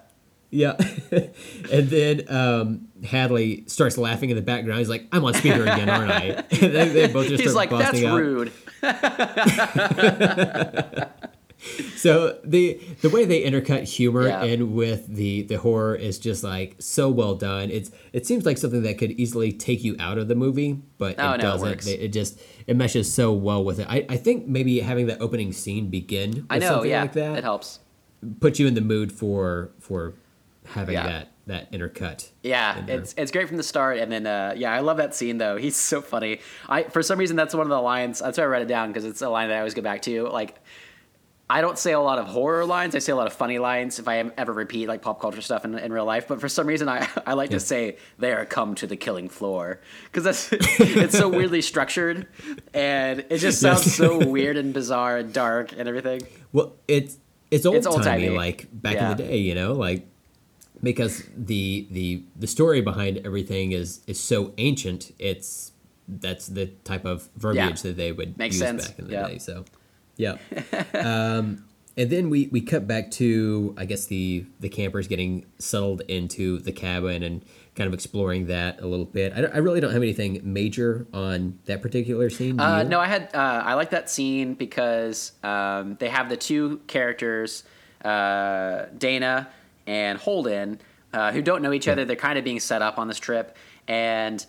Yeah, 0.52 0.76
and 1.72 1.90
then 1.90 2.22
um, 2.30 2.88
Hadley 3.04 3.64
starts 3.68 3.98
laughing 3.98 4.30
in 4.30 4.36
the 4.38 4.42
background. 4.44 4.78
He's 4.80 4.88
like, 4.88 5.08
"I'm 5.12 5.26
on 5.26 5.34
speaker 5.34 5.64
again, 5.64 5.90
aren't 5.90 6.12
I?" 6.12 6.44
they, 6.52 6.88
they 6.90 7.08
both 7.08 7.28
just 7.28 7.42
He's 7.44 7.54
like, 7.56 7.72
that's 7.72 8.02
out. 8.04 8.18
rude. 8.20 8.54
So 11.96 12.38
the 12.44 12.80
the 13.02 13.10
way 13.10 13.26
they 13.26 13.44
intercut 13.44 13.84
humor 13.84 14.28
Yeah. 14.28 14.44
in 14.44 14.76
with 14.76 15.08
the 15.08 15.42
the 15.44 15.56
horror 15.56 15.96
is 15.96 16.20
just 16.20 16.44
like 16.44 16.76
so 16.80 17.10
well 17.10 17.36
done. 17.36 17.72
It's 17.72 17.90
it 18.14 18.26
seems 18.28 18.46
like 18.46 18.58
something 18.58 18.84
that 18.84 18.98
could 18.98 19.12
easily 19.14 19.52
take 19.52 19.84
you 19.84 19.96
out 20.00 20.18
of 20.18 20.28
the 20.28 20.36
movie, 20.36 20.82
but 20.98 21.16
Oh, 21.18 21.32
it 21.32 21.36
it 21.36 21.42
doesn't. 21.42 21.88
It, 21.88 22.00
it 22.02 22.08
just 22.14 22.40
it 22.68 22.76
meshes 22.76 23.12
so 23.12 23.34
well 23.34 23.64
with 23.64 23.80
it. 23.80 23.88
I, 23.90 24.06
I 24.10 24.18
think 24.18 24.48
maybe 24.48 24.80
having 24.82 25.08
that 25.08 25.20
opening 25.22 25.52
scene 25.54 25.90
begin 25.90 26.32
with 26.32 26.46
I 26.50 26.60
know, 26.60 26.68
something 26.68 26.92
yeah, 26.92 27.02
like 27.02 27.14
that 27.14 27.38
it 27.40 27.44
helps. 27.44 27.80
put 28.40 28.60
you 28.60 28.68
in 28.68 28.76
the 28.76 28.82
mood 28.82 29.12
for 29.12 29.72
for 29.80 30.14
having 30.66 30.94
Yeah. 30.94 31.08
that 31.08 31.32
that 31.48 31.72
intercut. 31.72 32.30
Yeah, 32.42 32.80
in 32.80 32.90
it's 32.90 33.14
it's 33.18 33.32
great 33.32 33.48
from 33.48 33.58
the 33.58 33.64
start, 33.64 33.98
and 34.00 34.12
then 34.12 34.26
uh, 34.26 34.54
yeah, 34.58 34.74
I 34.74 34.80
love 34.80 34.98
that 34.98 35.14
scene 35.14 35.38
though. 35.38 35.58
He's 35.58 35.76
so 35.76 36.02
funny. 36.02 36.40
I 36.68 36.84
for 36.84 37.04
some 37.04 37.20
reason 37.20 37.36
that's 37.36 37.54
one 37.54 37.62
of 37.66 37.70
the 37.70 37.80
lines. 37.82 38.20
That's 38.20 38.38
why 38.40 38.44
I 38.46 38.48
wrote 38.48 38.62
it 38.64 38.68
down 38.68 38.90
because 38.90 39.06
it's 39.06 39.22
a 39.22 39.30
line 39.30 39.50
that 39.50 39.56
I 39.56 39.60
always 39.60 39.76
go 39.76 39.84
back 39.84 40.02
to. 40.04 40.24
Like, 40.28 40.56
I 41.48 41.62
don't 41.62 41.78
say 41.78 41.92
a 41.94 42.00
lot 42.00 42.18
of 42.18 42.26
horror 42.26 42.66
lines. 42.66 42.96
I 42.96 43.00
say 43.00 43.12
a 43.12 43.16
lot 43.16 43.28
of 43.28 43.34
funny 43.34 43.60
lines 43.60 44.00
if 44.00 44.08
I 44.08 44.16
am- 44.16 44.32
ever 44.36 44.52
repeat 44.52 44.88
like 44.88 45.04
pop 45.04 45.22
culture 45.22 45.42
stuff 45.42 45.64
in, 45.64 45.78
in 45.78 45.94
real 45.94 46.06
life. 46.06 46.28
But 46.28 46.42
for 46.42 46.50
some 46.50 46.66
reason, 46.66 46.90
I 46.90 47.08
I 47.28 47.34
like 47.34 47.52
Yeah. 47.52 47.58
to 47.58 47.60
say 47.60 47.98
they 48.18 48.32
are 48.34 48.46
come 48.46 48.74
to 48.76 48.88
the 48.88 48.96
killing 48.96 49.30
floor 49.30 49.80
because 50.06 50.24
that's 50.24 50.50
it's 50.80 51.16
so 51.18 51.30
weirdly 51.30 51.62
structured, 51.62 52.28
and 52.74 53.26
it 53.30 53.38
just 53.38 53.62
sounds 53.62 53.86
Yes. 53.86 53.96
so 53.96 54.26
weird 54.36 54.58
and 54.58 54.74
bizarre 54.74 55.18
and 55.18 55.32
dark 55.32 55.72
and 55.78 55.88
everything. 55.88 56.22
Well, 56.52 56.74
it's 56.88 57.18
it's 57.52 57.66
old 57.68 57.76
It's 57.78 57.88
timey, 58.06 58.30
like 58.30 58.68
back 58.72 58.96
Yeah. 58.96 59.12
in 59.12 59.18
the 59.18 59.24
day, 59.24 59.38
you 59.38 59.54
know, 59.54 59.74
like 59.74 60.08
because 60.82 61.24
the 61.38 61.88
the 61.92 62.24
the 62.36 62.48
story 62.48 62.82
behind 62.82 63.22
everything 63.24 63.72
is 63.72 64.02
is 64.08 64.20
so 64.20 64.52
ancient. 64.58 65.12
It's 65.20 65.74
that's 66.08 66.48
the 66.48 66.68
type 66.84 67.06
of 67.06 67.30
verbiage 67.38 67.82
that 67.84 67.98
they 67.98 68.12
would 68.12 68.36
Makes 68.38 68.56
use 68.56 68.62
sense. 68.64 68.88
back 68.88 69.00
in 69.00 69.06
the 69.08 69.14
Yeah. 69.14 69.28
day. 69.28 69.38
So, 69.40 69.66
yeah. 70.18 70.38
um, 70.94 71.66
and 71.98 72.10
then 72.10 72.30
we 72.30 72.48
we 72.48 72.62
cut 72.62 72.88
back 72.88 73.12
to 73.12 73.74
I 73.78 73.86
guess 73.86 74.06
the 74.08 74.46
the 74.60 74.70
campers 74.70 75.08
getting 75.08 75.46
settled 75.60 76.02
into 76.08 76.60
the 76.60 76.72
cabin 76.72 77.24
and 77.24 77.44
kind 77.76 77.88
of 77.88 77.94
exploring 77.94 78.48
that 78.48 78.82
a 78.82 78.88
little 78.88 79.06
bit. 79.06 79.34
I, 79.34 79.42
I 79.44 79.58
really 79.58 79.82
don't 79.82 79.92
have 79.92 80.02
anything 80.02 80.42
major 80.44 81.06
on 81.14 81.60
that 81.66 81.82
particular 81.82 82.30
scene. 82.30 82.60
Uh, 82.60 82.84
no, 82.84 83.00
I 83.00 83.08
had 83.08 83.30
uh, 83.34 83.64
I 83.66 83.74
like 83.74 83.92
that 83.92 84.10
scene 84.10 84.56
because 84.56 85.34
um, 85.44 85.96
they 86.00 86.10
have 86.10 86.30
the 86.30 86.38
two 86.38 86.82
characters, 86.88 87.64
uh, 88.04 88.86
Dana 88.98 89.50
and 89.88 90.18
Holden, 90.18 90.80
uh, 91.14 91.32
who 91.32 91.42
don't 91.42 91.62
know 91.62 91.74
each 91.74 91.88
other. 91.88 92.06
They're 92.06 92.16
kind 92.16 92.38
of 92.38 92.44
being 92.44 92.60
set 92.60 92.82
up 92.82 92.98
on 92.98 93.08
this 93.08 93.20
trip, 93.20 93.56
and 93.88 94.46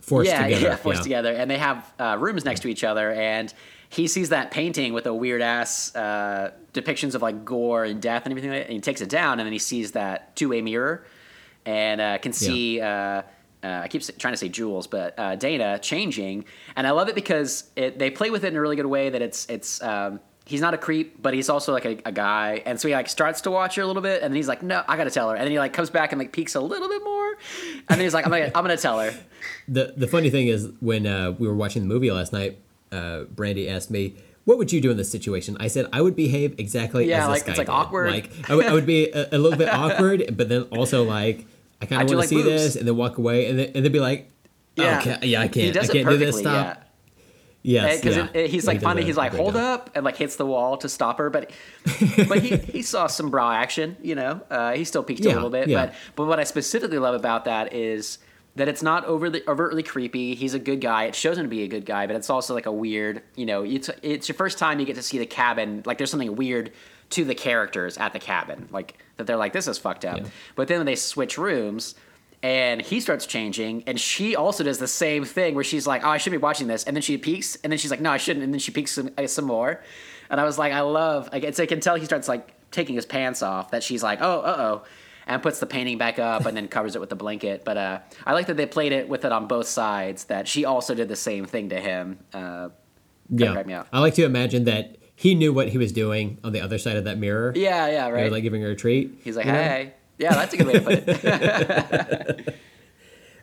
forced 0.00 0.30
yeah, 0.30 0.42
together. 0.42 0.66
yeah, 0.66 0.76
forced 0.76 1.00
yeah. 1.00 1.02
together, 1.02 1.32
and 1.32 1.50
they 1.50 1.58
have 1.58 1.92
uh, 1.98 2.16
rooms 2.18 2.44
next 2.44 2.60
to 2.60 2.68
each 2.68 2.84
other, 2.84 3.12
and 3.12 3.52
he 3.90 4.06
sees 4.06 4.28
that 4.28 4.52
painting 4.52 4.92
with 4.92 5.06
a 5.06 5.12
weird 5.12 5.42
ass 5.42 5.94
uh, 5.96 6.52
depictions 6.72 7.16
of 7.16 7.22
like 7.22 7.44
gore 7.44 7.84
and 7.84 8.00
death 8.00 8.24
and 8.24 8.32
everything, 8.32 8.50
like 8.50 8.60
that, 8.60 8.66
and 8.66 8.74
he 8.74 8.80
takes 8.80 9.00
it 9.00 9.08
down, 9.08 9.40
and 9.40 9.46
then 9.46 9.52
he 9.52 9.58
sees 9.58 9.92
that 9.92 10.34
two 10.36 10.48
way 10.48 10.62
mirror, 10.62 11.04
and 11.66 12.00
uh, 12.00 12.16
can 12.18 12.32
see. 12.32 12.80
Uh, 12.80 13.22
uh, 13.62 13.82
I 13.82 13.88
keep 13.88 14.00
trying 14.18 14.32
to 14.32 14.38
say 14.38 14.48
Jules, 14.48 14.86
but 14.86 15.18
uh, 15.18 15.36
Dana 15.36 15.78
changing, 15.78 16.46
and 16.76 16.86
I 16.86 16.92
love 16.92 17.10
it 17.10 17.14
because 17.14 17.64
it, 17.76 17.98
they 17.98 18.10
play 18.10 18.30
with 18.30 18.44
it 18.44 18.48
in 18.48 18.56
a 18.56 18.60
really 18.60 18.76
good 18.76 18.86
way. 18.86 19.10
That 19.10 19.20
it's 19.20 19.44
it's 19.50 19.82
um, 19.82 20.20
he's 20.46 20.62
not 20.62 20.72
a 20.72 20.78
creep, 20.78 21.20
but 21.20 21.34
he's 21.34 21.50
also 21.50 21.72
like 21.72 21.84
a, 21.84 21.98
a 22.06 22.12
guy, 22.12 22.62
and 22.64 22.80
so 22.80 22.88
he 22.88 22.94
like 22.94 23.08
starts 23.08 23.42
to 23.42 23.50
watch 23.50 23.74
her 23.74 23.82
a 23.82 23.86
little 23.86 24.02
bit, 24.02 24.22
and 24.22 24.32
then 24.32 24.36
he's 24.36 24.48
like, 24.48 24.62
no, 24.62 24.82
I 24.88 24.96
gotta 24.96 25.10
tell 25.10 25.28
her, 25.28 25.36
and 25.36 25.44
then 25.44 25.50
he 25.50 25.58
like 25.58 25.72
comes 25.74 25.90
back 25.90 26.12
and 26.12 26.18
like 26.18 26.32
peeks 26.32 26.54
a 26.54 26.60
little 26.60 26.88
bit 26.88 27.04
more, 27.04 27.32
and 27.88 27.88
then 27.88 28.00
he's 28.00 28.14
like, 28.14 28.24
I'm 28.24 28.30
gonna, 28.30 28.46
I'm 28.54 28.64
gonna 28.64 28.76
tell 28.76 29.00
her. 29.00 29.12
The 29.68 29.94
the 29.96 30.06
funny 30.08 30.30
thing 30.30 30.48
is 30.48 30.68
when 30.80 31.06
uh, 31.06 31.32
we 31.38 31.46
were 31.46 31.54
watching 31.54 31.82
the 31.82 31.88
movie 31.88 32.10
last 32.10 32.32
night, 32.32 32.58
uh, 32.92 33.24
Brandy 33.24 33.68
asked 33.68 33.90
me, 33.90 34.14
"What 34.44 34.58
would 34.58 34.72
you 34.72 34.80
do 34.80 34.90
in 34.90 34.96
this 34.96 35.10
situation?" 35.10 35.56
I 35.60 35.68
said, 35.68 35.86
"I 35.92 36.00
would 36.00 36.16
behave 36.16 36.54
exactly 36.58 37.08
Yeah, 37.08 37.18
as 37.18 37.22
this 37.22 37.28
like, 37.28 37.46
guy 37.46 37.52
it's, 37.52 37.58
like, 37.58 37.66
did. 37.66 37.72
awkward. 37.72 38.10
Like 38.10 38.50
I 38.50 38.72
would, 38.72 38.86
be 38.86 39.10
a, 39.10 39.28
a 39.32 39.38
little 39.38 39.58
bit 39.58 39.68
awkward, 39.72 40.36
but 40.36 40.48
then 40.48 40.62
also 40.64 41.04
like 41.04 41.46
I 41.80 41.86
kind 41.86 42.02
of 42.02 42.10
want 42.10 42.22
to 42.22 42.28
see 42.28 42.42
this, 42.42 42.76
and 42.76 42.86
then 42.86 42.96
walk 42.96 43.18
away, 43.18 43.46
and 43.46 43.58
then 43.58 43.72
and 43.74 43.84
then 43.84 43.92
be 43.92 44.00
like, 44.00 44.30
oh, 44.78 44.82
Yeah, 44.82 44.98
okay, 45.00 45.26
yeah, 45.26 45.40
I 45.40 45.48
can't, 45.48 45.76
I 45.76 45.80
does 45.80 45.90
can't 45.90 46.08
do 46.08 46.16
this. 46.16 46.38
Stop. 46.38 46.66
yeah. 46.66 46.84
Yes, 47.62 48.00
because 48.00 48.16
yeah. 48.16 48.46
he's 48.46 48.66
like 48.66 48.78
he 48.78 48.84
finally 48.84 49.04
he's 49.04 49.18
like 49.18 49.34
hold 49.34 49.52
job. 49.52 49.80
up 49.80 49.90
and 49.94 50.02
like 50.02 50.16
hits 50.16 50.36
the 50.36 50.46
wall 50.46 50.78
to 50.78 50.88
stop 50.88 51.18
her 51.18 51.28
but 51.28 51.50
but 52.26 52.38
he, 52.42 52.56
he 52.56 52.80
saw 52.80 53.06
some 53.06 53.28
bra 53.28 53.52
action 53.52 53.98
you 54.00 54.14
know 54.14 54.40
uh, 54.50 54.72
he 54.72 54.82
still 54.84 55.02
peeked 55.02 55.26
a 55.26 55.28
little 55.28 55.50
bit 55.50 55.68
yeah. 55.68 55.86
but 55.86 55.94
but 56.16 56.24
what 56.24 56.40
i 56.40 56.44
specifically 56.44 56.96
love 56.96 57.14
about 57.14 57.44
that 57.44 57.74
is 57.74 58.16
that 58.60 58.68
it's 58.68 58.82
not 58.82 59.04
overly 59.06 59.42
overtly 59.48 59.82
creepy. 59.82 60.34
He's 60.34 60.54
a 60.54 60.58
good 60.58 60.80
guy. 60.80 61.04
It 61.04 61.14
shows 61.14 61.38
him 61.38 61.44
to 61.44 61.48
be 61.48 61.62
a 61.62 61.68
good 61.68 61.86
guy 61.86 62.06
but 62.06 62.16
it's 62.16 62.30
also 62.30 62.54
like 62.54 62.66
a 62.66 62.72
weird 62.72 63.22
you 63.36 63.46
know 63.46 63.62
it's 63.62 63.88
it's 64.02 64.28
your 64.28 64.34
first 64.36 64.58
time 64.58 64.80
you 64.80 64.86
get 64.86 64.96
to 64.96 65.02
see 65.02 65.18
the 65.18 65.26
cabin 65.26 65.82
like 65.86 65.98
there's 65.98 66.10
something 66.10 66.34
weird 66.36 66.72
to 67.10 67.24
the 67.24 67.34
characters 67.34 67.98
at 67.98 68.12
the 68.12 68.18
cabin 68.18 68.68
like 68.70 68.98
that 69.16 69.26
they're 69.26 69.36
like 69.36 69.52
this 69.52 69.66
is 69.66 69.78
fucked 69.78 70.04
up. 70.04 70.18
Yeah. 70.18 70.26
but 70.56 70.68
then 70.68 70.78
when 70.78 70.86
they 70.86 70.96
switch 70.96 71.38
rooms 71.38 71.94
and 72.42 72.80
he 72.80 73.00
starts 73.00 73.26
changing 73.26 73.84
and 73.86 74.00
she 74.00 74.36
also 74.36 74.64
does 74.64 74.78
the 74.78 74.88
same 74.88 75.24
thing 75.24 75.54
where 75.54 75.64
she's 75.64 75.86
like 75.86 76.04
oh 76.04 76.08
i 76.08 76.18
should 76.18 76.30
be 76.30 76.38
watching 76.38 76.66
this. 76.66 76.84
And 76.84 76.96
then 76.96 77.02
she 77.02 77.18
peeks 77.18 77.56
and 77.62 77.72
then 77.72 77.78
she's 77.78 77.90
like 77.90 78.00
no 78.00 78.10
i 78.10 78.16
shouldn't. 78.16 78.44
And 78.44 78.52
then 78.52 78.60
she 78.60 78.72
peeks 78.72 78.92
some, 78.92 79.10
uh, 79.18 79.26
some 79.26 79.44
more. 79.44 79.82
And 80.30 80.40
i 80.40 80.44
was 80.44 80.58
like 80.58 80.72
i 80.72 80.80
love 80.80 81.28
like 81.32 81.42
it's 81.44 81.58
i 81.60 81.66
can 81.66 81.80
tell 81.80 81.96
he 81.96 82.04
starts 82.04 82.28
like 82.28 82.54
taking 82.70 82.94
his 82.94 83.06
pants 83.06 83.42
off 83.42 83.72
that 83.72 83.82
she's 83.82 84.02
like 84.02 84.20
oh 84.20 84.40
uh-oh 84.40 84.82
and 85.30 85.42
puts 85.42 85.60
the 85.60 85.66
painting 85.66 85.96
back 85.96 86.18
up 86.18 86.44
and 86.44 86.54
then 86.56 86.68
covers 86.68 86.94
it 86.96 87.00
with 87.00 87.10
a 87.12 87.16
blanket 87.16 87.64
but 87.64 87.76
uh, 87.76 88.00
i 88.26 88.32
like 88.34 88.46
that 88.48 88.56
they 88.56 88.66
played 88.66 88.92
it 88.92 89.08
with 89.08 89.24
it 89.24 89.32
on 89.32 89.46
both 89.46 89.66
sides 89.66 90.24
that 90.24 90.46
she 90.48 90.64
also 90.64 90.94
did 90.94 91.08
the 91.08 91.16
same 91.16 91.44
thing 91.46 91.68
to 91.70 91.80
him 91.80 92.18
uh, 92.34 92.68
Yeah. 93.30 93.84
I 93.92 94.00
like 94.00 94.14
to 94.14 94.24
imagine 94.24 94.64
that 94.64 94.96
he 95.14 95.34
knew 95.34 95.52
what 95.52 95.68
he 95.68 95.78
was 95.78 95.92
doing 95.92 96.38
on 96.42 96.52
the 96.52 96.60
other 96.60 96.78
side 96.78 96.96
of 96.96 97.04
that 97.04 97.16
mirror. 97.18 97.52
yeah 97.54 97.86
yeah 97.88 98.08
right 98.08 98.30
like 98.32 98.42
giving 98.42 98.60
her 98.62 98.70
a 98.70 98.76
treat. 98.76 99.12
he's 99.24 99.36
like 99.36 99.46
you 99.46 99.52
know? 99.52 99.58
hey 99.58 99.94
yeah 100.18 100.34
that's 100.34 100.52
a 100.52 100.56
good 100.56 100.66
way 100.66 100.72
to 100.74 100.80
put 100.82 100.98
it 101.18 102.54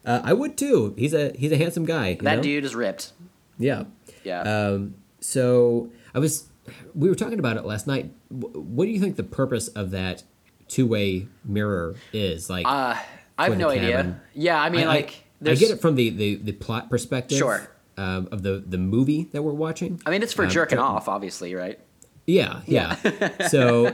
Uh, 0.05 0.22
I 0.23 0.31
would 0.31 0.57
too. 0.57 0.95
He's 0.97 1.14
a 1.14 1.34
he's 1.35 1.51
a 1.51 1.57
handsome 1.57 1.84
guy. 1.85 2.09
you 2.11 2.15
that 2.22 2.38
know? 2.38 2.41
dude 2.41 2.64
is 2.64 2.73
ripped 2.76 3.11
Yeah. 3.59 3.84
yeah 4.23 4.41
Um, 4.41 4.95
so 5.19 5.91
I 6.15 6.19
was, 6.19 6.47
we 6.95 7.09
were 7.09 7.15
talking 7.15 7.39
about 7.39 7.57
it 7.57 7.65
last 7.65 7.88
night. 7.88 8.11
Wh- 8.30 8.55
What 8.55 8.85
do 8.85 8.91
you 8.91 9.01
think 9.01 9.18
the 9.18 9.23
purpose 9.23 9.68
of 9.69 9.91
that 9.91 10.23
two-way 10.68 11.27
mirror 11.45 11.95
is? 12.14 12.49
Like, 12.49 12.65
uh, 12.65 12.95
i 13.39 13.44
have 13.49 13.57
no 13.57 13.69
idea 13.69 14.19
yeah 14.34 14.60
i 14.61 14.69
mean 14.69 14.84
I- 14.84 14.88
like 14.88 15.23
I, 15.45 15.52
I 15.52 15.56
get 15.56 15.69
it 15.69 15.80
from 15.80 15.94
the, 15.95 16.10
the, 16.10 16.35
the 16.38 16.52
plot 16.52 16.89
perspective. 16.89 17.38
Sure. 17.38 17.69
Um, 17.95 18.27
of 18.31 18.41
the 18.41 18.64
the 18.65 18.80
movie 18.80 19.27
that 19.34 19.44
we're 19.44 19.52
watching. 19.53 20.02
I 20.06 20.10
mean, 20.10 20.23
it's 20.23 20.34
for 20.34 20.45
Um, 20.45 20.49
jerking 20.49 20.80
off, 20.80 21.07
obviously, 21.07 21.53
right? 21.53 21.80
Yeah, 22.26 22.61
yeah. 22.65 22.95
so, 23.48 23.94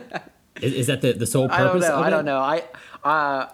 is, 0.61 0.73
is 0.73 0.87
that 0.87 1.01
the 1.01 1.11
the 1.13 1.25
sole 1.25 1.49
purpose? 1.49 1.83
I 1.85 1.89
don't 1.89 1.99
know. 1.99 2.01
I 2.01 2.09
don't 2.09 2.25
know. 2.25 2.39
I, 2.39 2.57
uh, 3.03 3.47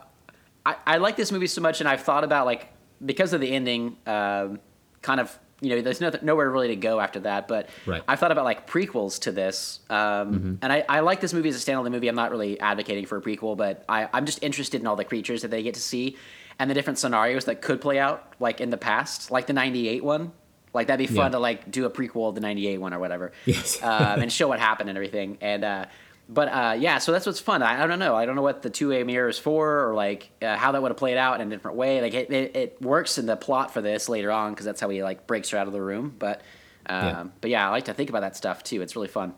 I 0.66 0.76
I 0.86 0.98
like 0.98 1.18
this 1.18 1.32
movie 1.32 1.48
so 1.48 1.62
much, 1.62 1.80
and 1.82 1.90
I've 1.90 2.02
thought 2.02 2.24
about 2.24 2.46
like 2.46 2.68
because 3.04 3.34
of 3.34 3.42
the 3.42 3.52
ending, 3.52 3.98
um, 4.08 4.60
kind 5.02 5.20
of 5.20 5.38
you 5.62 5.70
know, 5.76 5.82
there's 5.82 6.00
no, 6.02 6.12
nowhere 6.22 6.50
really 6.50 6.70
to 6.70 6.76
go 6.76 7.00
after 7.00 7.20
that. 7.22 7.48
But 7.48 7.70
Right. 7.86 8.02
I've 8.08 8.20
thought 8.20 8.32
about 8.32 8.46
like 8.46 8.68
prequels 8.70 9.20
to 9.22 9.32
this, 9.32 9.80
um, 9.90 10.58
and 10.62 10.72
I, 10.72 10.86
I 10.88 11.00
like 11.02 11.20
this 11.22 11.34
movie 11.34 11.50
as 11.50 11.56
a 11.62 11.72
standalone 11.72 11.92
movie. 11.92 12.08
I'm 12.08 12.16
not 12.16 12.32
really 12.32 12.60
advocating 12.60 13.06
for 13.06 13.18
a 13.18 13.22
prequel, 13.22 13.58
but 13.58 13.84
I, 13.90 14.08
I'm 14.14 14.26
just 14.26 14.42
interested 14.42 14.80
in 14.82 14.88
all 14.88 14.96
the 14.96 15.04
creatures 15.06 15.42
that 15.42 15.52
they 15.52 15.62
get 15.64 15.74
to 15.76 15.82
see 15.82 16.18
and 16.60 16.70
the 16.70 16.74
different 16.74 17.00
scenarios 17.00 17.46
that 17.46 17.62
could 17.62 17.82
play 17.82 18.00
out, 18.00 18.34
like 18.40 18.62
in 18.62 18.70
the 18.70 18.78
past, 18.78 19.32
like 19.32 19.48
the 19.48 19.54
'98 19.54 20.04
one. 20.04 20.32
Like 20.74 20.88
that'd 20.88 21.00
be 21.00 21.08
fun 21.14 21.26
Yeah. 21.26 21.30
to 21.30 21.40
like 21.40 21.72
do 21.72 21.86
a 21.86 21.90
prequel 21.90 22.30
of 22.30 22.36
the 22.36 22.42
'98 22.42 22.78
one 22.78 22.94
or 22.94 23.00
whatever. 23.00 23.32
Yes. 23.46 23.82
um, 23.82 23.90
and 24.22 24.32
show 24.32 24.48
what 24.48 24.60
happened 24.60 24.88
and 24.90 24.98
everything. 24.98 25.38
And 25.42 25.64
uh, 25.64 25.86
but 26.32 26.48
uh, 26.48 26.76
yeah, 26.80 27.00
so 27.00 27.12
that's 27.12 27.26
what's 27.26 27.40
fun. 27.40 27.64
I, 27.64 27.84
I 27.84 27.88
don't 27.88 27.98
know. 28.00 28.16
I 28.16 28.26
don't 28.26 28.36
know 28.36 28.42
what 28.44 28.62
the 28.62 28.70
two 28.70 28.90
way 28.90 29.04
mirror 29.04 29.28
is 29.30 29.40
for, 29.40 29.90
or 29.90 29.96
like 29.96 30.30
uh, 30.42 30.56
how 30.56 30.72
that 30.72 30.82
would 30.82 30.92
have 30.92 30.98
played 30.98 31.18
out 31.18 31.42
in 31.42 31.48
a 31.48 31.50
different 31.50 31.76
way. 31.76 32.00
Like 32.02 32.14
it, 32.14 32.32
it, 32.32 32.56
it 32.56 32.82
works 32.82 33.18
in 33.18 33.26
the 33.26 33.36
plot 33.36 33.74
for 33.74 33.82
this 33.82 34.08
later 34.08 34.32
on 34.32 34.52
because 34.54 34.66
that's 34.66 34.80
how 34.80 34.90
he 34.90 35.02
like 35.04 35.26
breaks 35.28 35.50
her 35.50 35.58
out 35.58 35.66
of 35.68 35.74
the 35.74 35.82
room. 35.82 36.16
But 36.20 36.42
um, 36.86 37.06
Yeah. 37.06 37.24
but 37.42 37.50
yeah, 37.50 37.68
I 37.68 37.72
like 37.72 37.86
to 37.86 37.94
think 37.94 38.10
about 38.10 38.22
that 38.22 38.38
stuff 38.38 38.64
too. 38.64 38.82
It's 38.82 38.96
really 38.96 39.08
fun. 39.08 39.34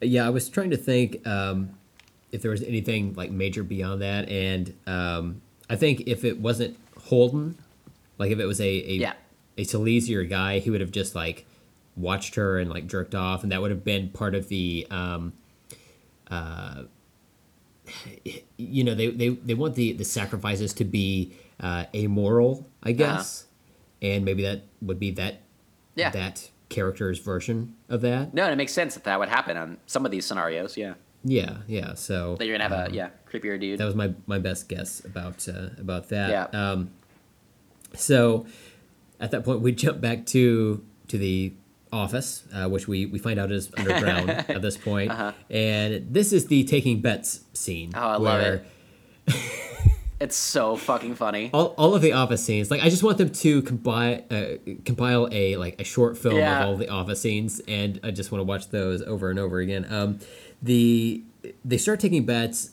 Yeah, 0.00 0.26
I 0.26 0.30
was 0.30 0.48
trying 0.48 0.70
to 0.70 0.76
think 0.76 1.24
um, 1.26 1.70
if 2.32 2.42
there 2.42 2.50
was 2.50 2.62
anything 2.64 3.14
like 3.14 3.30
major 3.30 3.62
beyond 3.62 4.02
that, 4.02 4.28
and 4.28 4.74
um, 4.88 5.40
I 5.70 5.76
think 5.76 6.02
if 6.08 6.24
it 6.24 6.40
wasn't 6.40 6.76
Holden, 7.04 7.56
like 8.18 8.30
if 8.32 8.38
it 8.40 8.46
was 8.46 8.60
a 8.60 8.64
a, 8.66 8.94
Yeah. 8.96 9.12
a 9.56 9.62
Silesier 9.64 10.28
guy, 10.28 10.58
he 10.58 10.70
would 10.70 10.80
have 10.80 10.90
just 10.90 11.14
like 11.14 11.46
watched 11.96 12.34
her 12.34 12.58
and 12.58 12.68
like 12.68 12.88
jerked 12.88 13.14
off, 13.14 13.44
and 13.44 13.52
that 13.52 13.62
would 13.62 13.70
have 13.70 13.84
been 13.84 14.08
part 14.10 14.34
of 14.34 14.48
the. 14.48 14.86
Um, 14.90 15.32
uh, 16.30 16.84
you 18.56 18.82
know, 18.84 18.94
they, 18.94 19.08
they, 19.10 19.28
they 19.30 19.54
want 19.54 19.74
the, 19.74 19.92
the 19.92 20.04
sacrifices 20.04 20.72
to 20.74 20.84
be 20.84 21.32
uh, 21.60 21.84
amoral, 21.94 22.66
I 22.82 22.92
guess, 22.92 23.46
and 24.00 24.24
maybe 24.24 24.42
that 24.42 24.62
would 24.82 24.98
be 24.98 25.10
that 25.12 25.40
Yeah. 25.94 26.10
that 26.10 26.50
character's 26.70 27.18
version 27.18 27.74
of 27.88 28.00
that. 28.00 28.32
No, 28.34 28.44
and 28.44 28.52
it 28.52 28.56
makes 28.56 28.72
sense 28.72 28.94
that 28.94 29.04
that 29.04 29.18
would 29.18 29.28
happen 29.28 29.56
on 29.56 29.78
some 29.86 30.04
of 30.04 30.10
these 30.10 30.24
scenarios. 30.26 30.76
Yeah, 30.76 30.94
Yeah, 31.22 31.58
yeah. 31.68 31.94
So 31.94 32.36
that 32.36 32.46
you're 32.46 32.58
gonna 32.58 32.74
have 32.74 32.90
a 32.90 32.94
yeah 32.94 33.10
creepier 33.30 33.60
dude. 33.60 33.78
that 33.78 33.84
was 33.84 33.94
my 33.94 34.12
my 34.26 34.38
best 34.38 34.68
guess 34.68 35.04
about 35.04 35.46
uh, 35.48 35.68
about 35.78 36.08
that. 36.08 36.30
Yeah. 36.30 36.44
Um, 36.70 36.90
so 37.94 38.46
at 39.20 39.30
that 39.30 39.44
point, 39.44 39.60
we 39.60 39.72
jump 39.72 40.00
back 40.00 40.26
to 40.26 40.82
to 41.08 41.18
the 41.18 41.52
office, 41.94 42.44
uh, 42.54 42.68
which 42.68 42.88
we 42.88 43.06
we 43.06 43.18
find 43.18 43.38
out 43.38 43.50
is 43.52 43.70
underground 43.78 44.28
at 44.30 44.60
this 44.62 44.76
point. 44.76 45.10
and 45.50 46.06
this 46.12 46.32
is 46.32 46.46
the 46.48 46.64
taking 46.64 47.00
bets 47.00 47.40
scene. 47.54 47.94
Uh-huh. 47.94 48.06
Oh, 48.06 48.10
I 48.10 48.16
love 48.16 48.40
it. 48.42 48.66
it's 50.20 50.36
so 50.36 50.76
fucking 50.76 51.14
funny. 51.14 51.50
All, 51.52 51.74
all 51.76 51.94
of 51.94 52.02
the 52.02 52.12
office 52.12 52.44
scenes, 52.44 52.70
like 52.70 52.82
I 52.82 52.88
just 52.88 53.02
want 53.02 53.18
them 53.18 53.30
to 53.30 53.62
compile 53.62 54.22
uh, 54.30 54.44
compile 54.84 55.28
a 55.32 55.56
like 55.56 55.80
a 55.80 55.84
short 55.84 56.16
film 56.18 56.36
Yeah. 56.36 56.62
of 56.62 56.68
all 56.68 56.76
the 56.76 56.88
office 56.88 57.20
scenes, 57.20 57.60
and 57.68 58.00
I 58.02 58.10
just 58.10 58.30
want 58.32 58.40
to 58.40 58.44
watch 58.44 58.68
those 58.70 59.02
over 59.02 59.30
and 59.30 59.38
over 59.38 59.58
again. 59.60 59.86
Um, 59.92 60.18
the 60.62 61.22
they 61.64 61.76
start 61.78 62.00
taking 62.00 62.24
bets, 62.24 62.70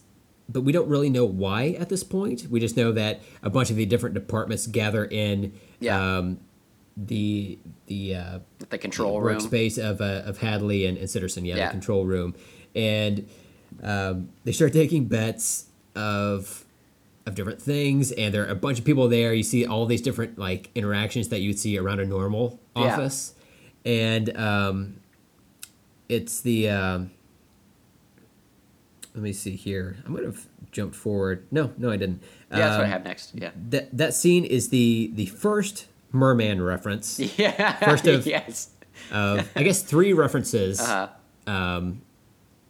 but 0.47 0.61
we 0.61 0.71
don't 0.71 0.87
really 0.87 1.09
know 1.09 1.25
why 1.25 1.75
at 1.79 1.89
this 1.89 2.03
point. 2.03 2.47
We 2.49 2.59
just 2.59 2.77
know 2.77 2.91
that 2.93 3.21
a 3.43 3.49
bunch 3.49 3.69
of 3.69 3.75
the 3.75 3.85
different 3.85 4.13
departments 4.13 4.67
gather 4.67 5.05
in 5.05 5.53
Yeah. 5.79 6.17
um, 6.17 6.39
the 7.07 7.57
the 7.87 8.15
uh, 8.15 8.39
The 8.69 8.77
control 8.77 9.21
room. 9.21 9.37
workspace 9.39 9.77
of 9.77 10.01
uh, 10.01 10.23
of 10.25 10.37
Hadley 10.39 10.85
and, 10.85 10.97
and 10.97 11.07
Sitterson, 11.07 11.45
yeah, 11.45 11.55
Yeah. 11.55 11.65
the 11.67 11.71
control 11.71 12.05
room, 12.05 12.35
and 12.75 13.27
um, 13.83 14.29
they 14.43 14.51
start 14.51 14.73
taking 14.73 15.05
bets 15.05 15.67
of 15.95 16.65
of 17.25 17.35
different 17.35 17.61
things, 17.61 18.11
and 18.11 18.33
there 18.33 18.43
are 18.43 18.51
a 18.51 18.55
bunch 18.55 18.79
of 18.79 18.85
people 18.85 19.07
there. 19.07 19.33
You 19.33 19.43
see 19.43 19.65
all 19.65 19.85
these 19.85 20.01
different 20.01 20.37
like 20.37 20.69
interactions 20.75 21.29
that 21.29 21.39
you'd 21.39 21.59
see 21.59 21.77
around 21.77 21.99
a 21.99 22.05
normal 22.05 22.59
Yeah. 22.75 22.93
office, 22.93 23.33
and 23.85 24.35
um, 24.37 24.95
it's 26.09 26.41
the 26.41 26.69
um, 26.69 27.11
let 29.13 29.23
me 29.23 29.33
see 29.33 29.55
here. 29.55 29.97
I 30.05 30.09
might 30.09 30.23
have 30.23 30.45
jumped 30.71 30.95
forward. 30.95 31.45
No, 31.51 31.71
no, 31.77 31.91
I 31.91 31.97
didn't. 31.97 32.21
Yeah, 32.51 32.59
that's 32.59 32.71
what 32.77 32.81
I 32.81 32.85
Um, 32.85 32.91
have 32.91 33.03
next. 33.03 33.31
Yeah. 33.35 33.51
That 33.69 33.95
that 33.97 34.13
scene 34.13 34.45
is 34.45 34.69
the 34.69 35.11
the 35.13 35.25
first 35.27 35.87
merman 36.11 36.61
reference 36.61 37.19
Yeah. 37.37 37.73
First 37.77 38.07
of- 38.07 38.25
yes. 38.25 38.69
of 39.11 39.49
I 39.55 39.63
guess 39.63 39.81
three 39.83 40.13
references 40.13 40.79
Uh-huh. 40.81 41.07
um, 41.51 42.01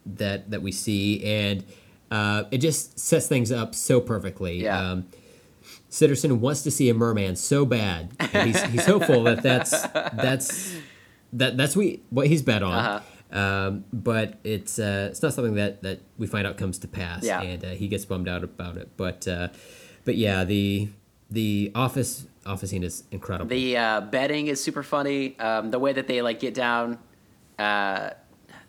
that 0.06 0.50
that 0.50 0.62
we 0.62 0.72
see, 0.72 1.22
and 1.24 1.64
uh, 2.10 2.44
it 2.50 2.58
just 2.58 2.98
sets 2.98 3.26
things 3.28 3.52
up 3.52 3.74
so 3.74 4.00
perfectly. 4.00 4.64
Yeah. 4.64 4.78
Um, 4.90 5.06
Sitterson 5.90 6.38
wants 6.40 6.62
to 6.62 6.70
see 6.70 6.88
a 6.88 6.94
merman 6.94 7.36
so 7.36 7.64
bad. 7.66 8.10
and 8.18 8.46
He's, 8.48 8.62
he's 8.64 8.86
hopeful 8.86 9.22
that 9.24 9.42
that's 9.42 9.70
that's 10.14 10.74
that 11.34 11.56
that's 11.56 11.76
we 11.76 12.02
what 12.10 12.26
he's 12.26 12.42
bet 12.42 12.62
on. 12.62 12.72
Uh-huh. 12.74 13.00
Um, 13.38 13.84
but 13.92 14.38
it's 14.44 14.78
uh, 14.78 15.08
it's 15.10 15.22
not 15.22 15.32
something 15.34 15.54
that, 15.54 15.82
that 15.82 16.00
we 16.18 16.26
find 16.26 16.46
out 16.46 16.56
comes 16.58 16.78
to 16.80 16.88
pass, 16.88 17.24
Yeah. 17.24 17.40
and 17.40 17.64
uh, 17.64 17.68
he 17.70 17.88
gets 17.88 18.04
bummed 18.04 18.28
out 18.28 18.42
about 18.44 18.76
it. 18.76 18.90
But 18.96 19.28
uh, 19.28 19.48
but 20.04 20.16
yeah, 20.16 20.44
the 20.44 20.88
the 21.30 21.70
office 21.74 22.26
office 22.46 22.70
scene 22.70 22.82
is 22.82 23.04
incredible. 23.10 23.48
The 23.48 23.76
uh, 23.76 24.00
betting 24.02 24.48
is 24.48 24.62
super 24.62 24.82
funny. 24.82 25.38
Um, 25.38 25.70
the 25.70 25.78
way 25.78 25.92
that 25.92 26.06
they 26.06 26.22
like 26.22 26.40
get 26.40 26.54
down, 26.54 26.98
uh, 27.58 28.10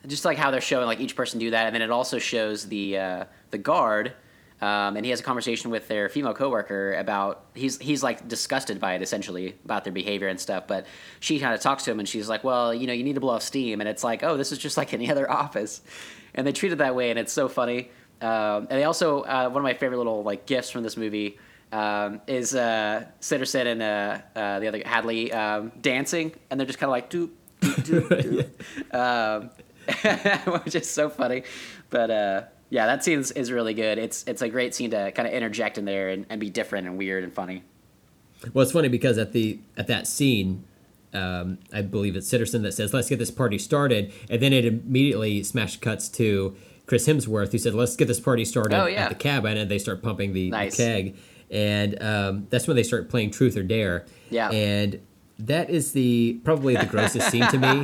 just 0.08 0.26
like 0.26 0.38
how 0.38 0.52
they're 0.52 0.62
showing 0.62 0.86
like 0.86 1.00
each 1.00 1.16
person 1.16 1.40
do 1.40 1.52
that, 1.52 1.66
and 1.68 1.76
then 1.76 1.82
it 1.82 1.92
also 1.92 2.20
shows 2.20 2.68
the 2.68 2.98
uh, 2.98 3.26
the 3.52 3.58
guard, 3.58 4.14
um, 4.62 4.96
and 4.96 5.06
he 5.06 5.10
has 5.10 5.20
a 5.20 5.24
conversation 5.24 5.72
with 5.72 5.88
their 5.88 6.10
female 6.10 6.34
coworker 6.34 6.94
about 6.94 7.46
he's 7.54 7.78
he's 7.80 8.04
like 8.04 8.28
disgusted 8.28 8.80
by 8.80 8.94
it 8.94 9.02
essentially 9.02 9.56
about 9.66 9.84
their 9.84 9.94
behavior 9.94 10.28
and 10.28 10.40
stuff. 10.40 10.68
But 10.68 10.86
she 11.20 11.40
kind 11.40 11.54
of 11.54 11.62
talks 11.62 11.84
to 11.86 11.92
him, 11.92 12.00
and 12.00 12.08
she's 12.08 12.30
like, 12.30 12.44
"Well, 12.44 12.74
you 12.74 12.88
know, 12.88 12.94
you 12.94 13.04
need 13.04 13.16
to 13.16 13.22
blow 13.22 13.34
off 13.34 13.44
steam," 13.44 13.82
and 13.82 13.90
it's 13.90 14.04
like, 14.04 14.24
"Oh, 14.24 14.38
this 14.38 14.52
is 14.52 14.58
just 14.58 14.78
like 14.78 14.94
any 14.94 15.10
other 15.12 15.30
office," 15.30 15.82
and 16.36 16.46
they 16.46 16.52
treat 16.52 16.72
it 16.72 16.78
that 16.78 16.96
way, 16.96 17.10
and 17.10 17.20
it's 17.20 17.34
so 17.34 17.48
funny. 17.48 17.90
Um, 18.22 18.68
and 18.70 18.80
they 18.80 18.86
also 18.86 19.22
uh, 19.24 19.50
one 19.50 19.58
of 19.58 19.64
my 19.64 19.74
favorite 19.74 19.98
little 19.98 20.24
like 20.24 20.46
gifts 20.46 20.70
from 20.70 20.84
this 20.84 20.96
movie 20.96 21.38
um, 21.74 22.22
is 22.28 22.54
uh, 22.56 23.06
Sitterson 23.20 23.66
and 23.66 23.82
uh, 23.82 24.20
uh, 24.40 24.60
the 24.60 24.68
other 24.68 24.82
Hadley 24.86 25.32
um, 25.34 25.72
dancing, 25.82 26.32
and 26.50 26.60
they're 26.60 26.68
just 26.68 26.80
kind 26.80 26.88
of 26.90 26.92
like 26.92 27.10
doop 27.10 27.30
doop 27.62 28.08
doop 28.10 28.48
doop, 28.94 30.48
um, 30.48 30.54
which 30.64 30.76
is 30.76 30.90
so 30.90 31.10
funny. 31.10 31.44
But 31.90 32.12
uh, 32.12 32.42
yeah, 32.70 32.86
that 32.86 33.04
scene 33.04 33.20
is, 33.20 33.32
is 33.32 33.52
really 33.52 33.74
good. 33.74 33.98
It's 33.98 34.24
it's 34.28 34.42
a 34.42 34.50
great 34.50 34.76
scene 34.76 34.92
to 34.92 35.12
kind 35.12 35.28
of 35.28 35.34
interject 35.34 35.78
in 35.78 35.86
there 35.86 36.10
and, 36.10 36.26
and 36.30 36.40
be 36.40 36.50
different 36.50 36.88
and 36.88 36.98
weird 36.98 37.24
and 37.24 37.34
funny. 37.34 37.64
Well, 38.54 38.64
it's 38.64 38.72
funny 38.74 38.90
because 38.90 39.18
at 39.18 39.32
the 39.32 39.60
at 39.78 39.88
that 39.88 40.06
scene, 40.08 40.66
um, 41.14 41.58
I 41.72 41.82
believe 41.82 42.16
it's 42.16 42.32
Sitterson 42.32 42.62
that 42.64 42.74
says, 42.74 42.94
"Let's 42.94 43.10
get 43.10 43.20
this 43.20 43.32
party 43.32 43.58
started," 43.58 44.12
and 44.30 44.42
then 44.42 44.54
it 44.54 44.66
immediately 44.66 45.44
smash 45.44 45.78
cuts 45.78 46.10
to 46.10 46.56
Chris 46.86 47.08
Hemsworth, 47.08 47.52
who 47.54 47.58
said, 47.58 47.74
"Let's 47.74 47.96
get 47.96 48.08
this 48.08 48.20
party 48.20 48.44
started 48.46 48.76
Oh, 48.78 48.86
yeah. 48.86 49.04
at 49.06 49.10
the 49.10 49.16
cabin," 49.16 49.58
and 49.58 49.72
they 49.72 49.80
start 49.80 50.02
pumping 50.04 50.34
the, 50.34 50.46
the 50.46 50.58
Nice. 50.58 50.76
keg, 50.76 51.16
and 51.54 52.02
um, 52.04 52.48
that's 52.50 52.68
when 52.68 52.76
they 52.76 52.84
start 52.84 53.10
playing 53.10 53.32
Truth 53.32 53.56
or 53.56 53.64
Dare. 53.64 54.06
Yeah. 54.30 54.50
and 54.50 55.00
that 55.40 55.70
is 55.70 55.94
the 55.94 56.40
probably 56.44 56.76
the 56.76 56.86
grossest 56.86 57.30
scene 57.32 57.48
to 57.48 57.58
me, 57.58 57.84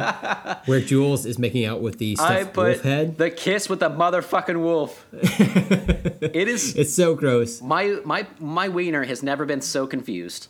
where 0.66 0.80
Jules 0.80 1.26
is 1.26 1.40
making 1.40 1.66
out 1.66 1.82
with 1.82 1.98
the 1.98 2.16
I 2.20 2.42
stuffed 2.42 2.54
put 2.54 2.68
wolf 2.68 2.82
head. 2.82 3.18
the 3.18 3.30
kiss 3.32 3.68
with 3.68 3.80
the 3.80 3.90
motherfucking 3.90 4.62
wolf. 4.62 5.06
it 5.14 6.48
is 6.48 6.76
It's 6.76 6.94
so 6.94 7.16
gross. 7.16 7.62
my 7.62 8.00
my 8.06 8.28
my 8.40 8.70
wiener 8.70 9.04
has 9.04 9.24
never 9.24 9.46
been 9.46 9.62
so 9.62 9.88
confused 9.88 10.48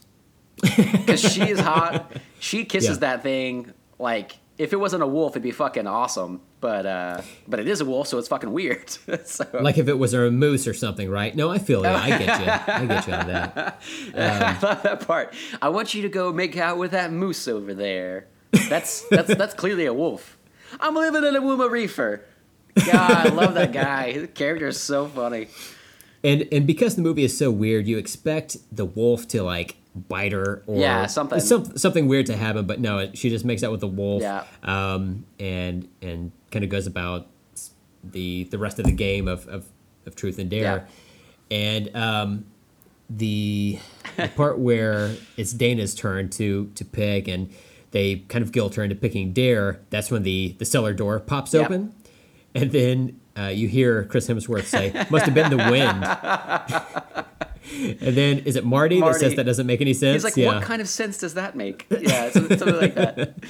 because 0.61 1.21
she 1.21 1.41
is 1.49 1.59
hot. 1.59 2.11
She 2.41 2.63
kisses 2.63 2.91
Yeah. 2.91 2.95
that 3.15 3.23
thing 3.23 3.73
like 3.97 4.37
if 4.59 4.73
it 4.73 4.75
wasn't 4.75 5.01
a 5.01 5.07
wolf, 5.07 5.31
it'd 5.31 5.41
be 5.41 5.51
fucking 5.51 5.87
awesome. 5.87 6.41
But 6.59 6.85
uh, 6.85 7.21
but 7.47 7.61
it 7.61 7.67
is 7.67 7.79
a 7.79 7.85
wolf, 7.85 8.07
so 8.07 8.17
it's 8.19 8.27
fucking 8.27 8.51
weird. 8.51 8.89
so 9.25 9.45
Like 9.53 9.77
if 9.77 9.87
it 9.87 9.97
was 9.97 10.13
a 10.13 10.29
moose 10.29 10.67
or 10.67 10.73
something, 10.73 11.09
right? 11.09 11.33
No, 11.33 11.49
I 11.49 11.57
feel 11.57 11.81
you. 11.81 11.87
I 11.87 12.09
get 12.09 12.21
you. 12.21 12.73
I 12.73 12.85
get 12.85 13.07
you 13.07 13.13
on 13.13 13.27
that. 13.27 13.81
I 14.15 14.59
love 14.61 14.83
that 14.83 15.07
part. 15.07 15.33
I 15.61 15.69
want 15.69 15.93
you 15.93 16.01
to 16.03 16.09
go 16.09 16.33
make 16.33 16.57
out 16.57 16.77
with 16.77 16.91
that 16.91 17.11
moose 17.11 17.47
over 17.47 17.73
there. 17.73 18.27
That's 18.67 19.07
that's 19.09 19.33
that's 19.33 19.53
clearly 19.53 19.85
a 19.85 19.93
wolf. 19.93 20.37
I'm 20.79 20.93
living 20.93 21.23
in 21.23 21.35
a 21.35 21.41
Wuma 21.41 21.69
reefer. 21.69 22.25
God, 22.75 23.11
I 23.11 23.29
love 23.29 23.53
that 23.55 23.71
guy. 23.71 24.11
His 24.11 24.27
character 24.35 24.67
is 24.67 24.79
so 24.79 25.07
funny. 25.07 25.47
And 26.21 26.47
and 26.51 26.67
because 26.67 26.97
the 26.97 27.01
movie 27.01 27.23
is 27.23 27.37
so 27.37 27.49
weird, 27.49 27.87
you 27.87 27.97
expect 27.97 28.57
the 28.75 28.85
wolf 28.85 29.25
to 29.29 29.41
like 29.41 29.77
bite 29.95 30.31
her 30.31 30.63
or 30.67 30.79
Yeah, 30.79 31.05
something. 31.07 31.39
some, 31.39 31.77
something 31.77 32.07
weird 32.07 32.25
to 32.27 32.37
happen, 32.37 32.65
but 32.65 32.79
no, 32.79 32.99
it, 32.99 33.17
she 33.17 33.29
just 33.29 33.43
makes 33.45 33.63
out 33.63 33.71
with 33.71 33.81
the 33.81 33.87
wolf. 33.87 34.21
Yeah. 34.21 34.43
Um, 34.63 35.25
and 35.39 35.87
and 36.01 36.31
kind 36.51 36.63
of 36.63 36.69
goes 36.71 36.87
about 36.87 37.27
the 38.03 38.45
the 38.45 38.57
rest 38.57 38.79
of 38.79 38.85
the 38.85 38.91
game 38.91 39.27
of 39.27 39.47
of, 39.47 39.65
of 40.05 40.15
truth 40.15 40.39
and 40.39 40.49
dare, 40.49 40.87
and 41.51 41.93
um, 41.95 42.45
the, 43.09 43.79
the 44.15 44.27
part 44.29 44.59
where 44.67 45.15
it's 45.37 45.51
Dana's 45.53 45.95
turn 45.95 46.29
to 46.31 46.71
to 46.75 46.85
pick 46.85 47.27
and 47.27 47.49
they 47.91 48.17
kind 48.27 48.43
of 48.43 48.51
guilt 48.51 48.75
her 48.75 48.83
into 48.83 48.95
picking 48.95 49.33
dare. 49.33 49.79
That's 49.89 50.11
when 50.11 50.21
the 50.23 50.55
the 50.59 50.65
cellar 50.65 50.93
door 50.93 51.19
pops 51.19 51.53
Yep. 51.53 51.65
open, 51.65 51.93
and 52.53 52.71
then 52.71 53.19
uh, 53.37 53.47
you 53.47 53.67
hear 53.67 54.03
Chris 54.05 54.27
Hemsworth 54.29 54.65
say, 54.65 54.93
"Must 55.09 55.25
have 55.25 55.33
been 55.33 55.49
the 55.49 55.57
wind." 55.57 57.25
and 57.71 58.15
then 58.17 58.39
is 58.39 58.55
it 58.55 58.65
Marty, 58.65 58.99
that 59.01 59.15
says 59.15 59.35
that 59.35 59.45
doesn't 59.45 59.67
make 59.67 59.81
any 59.81 59.93
sense? 59.93 60.15
He's 60.15 60.23
like, 60.23 60.37
yeah. 60.37 60.47
what 60.47 60.63
kind 60.63 60.81
of 60.81 60.89
sense 60.89 61.17
does 61.17 61.35
that 61.35 61.55
make? 61.55 61.85
Yeah, 61.89 62.29
something 62.31 62.75
like 62.75 62.95
that. 62.95 63.35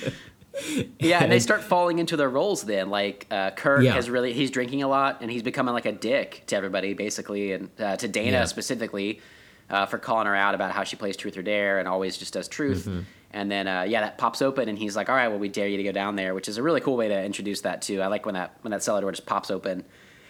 Yeah, 1.00 1.24
and 1.24 1.32
they 1.32 1.40
start 1.40 1.64
falling 1.64 2.00
into 2.00 2.18
their 2.18 2.30
roles 2.30 2.64
then. 2.64 2.90
Like 2.90 3.28
uh, 3.32 3.52
Curt 3.52 3.84
Yeah. 3.84 3.94
has 3.94 4.10
really 4.10 4.34
he's 4.34 4.52
drinking 4.52 4.84
a 4.84 4.88
lot 4.90 5.20
and 5.22 5.32
he's 5.32 5.44
becoming 5.44 5.74
like 5.74 5.86
a 5.86 5.92
dick 5.92 6.44
to 6.48 6.56
everybody 6.58 6.94
basically, 6.94 7.54
and 7.54 7.70
uh, 7.80 7.96
to 7.96 8.08
Dana 8.10 8.32
Yeah. 8.32 8.46
specifically 8.46 9.22
uh, 9.70 9.86
for 9.86 9.98
calling 9.98 10.28
her 10.28 10.36
out 10.36 10.56
about 10.56 10.72
how 10.72 10.84
she 10.84 10.96
plays 10.98 11.16
truth 11.16 11.38
or 11.38 11.44
dare 11.44 11.80
and 11.80 11.88
always 11.88 12.18
just 12.18 12.34
does 12.34 12.48
truth. 12.48 12.86
Mm-hmm. 12.86 13.02
And 13.32 13.50
then 13.50 13.68
uh, 13.68 13.84
yeah, 13.84 14.02
that 14.02 14.18
pops 14.18 14.42
open 14.42 14.68
and 14.68 14.78
he's 14.78 14.96
like, 14.98 15.08
all 15.08 15.16
right, 15.16 15.30
well 15.30 15.40
we 15.40 15.48
dare 15.48 15.68
you 15.68 15.78
to 15.78 15.84
go 15.84 15.92
down 15.94 16.16
there, 16.18 16.34
which 16.34 16.50
is 16.50 16.58
a 16.58 16.64
really 16.64 16.82
cool 16.82 16.98
way 16.98 17.08
to 17.08 17.24
introduce 17.24 17.62
that 17.62 17.82
too. 17.82 18.02
I 18.02 18.08
like 18.08 18.26
when 18.26 18.36
that 18.36 18.58
when 18.62 18.72
that 18.72 18.84
cellar 18.84 19.00
door 19.02 19.12
just 19.12 19.26
pops 19.26 19.50
open. 19.52 19.86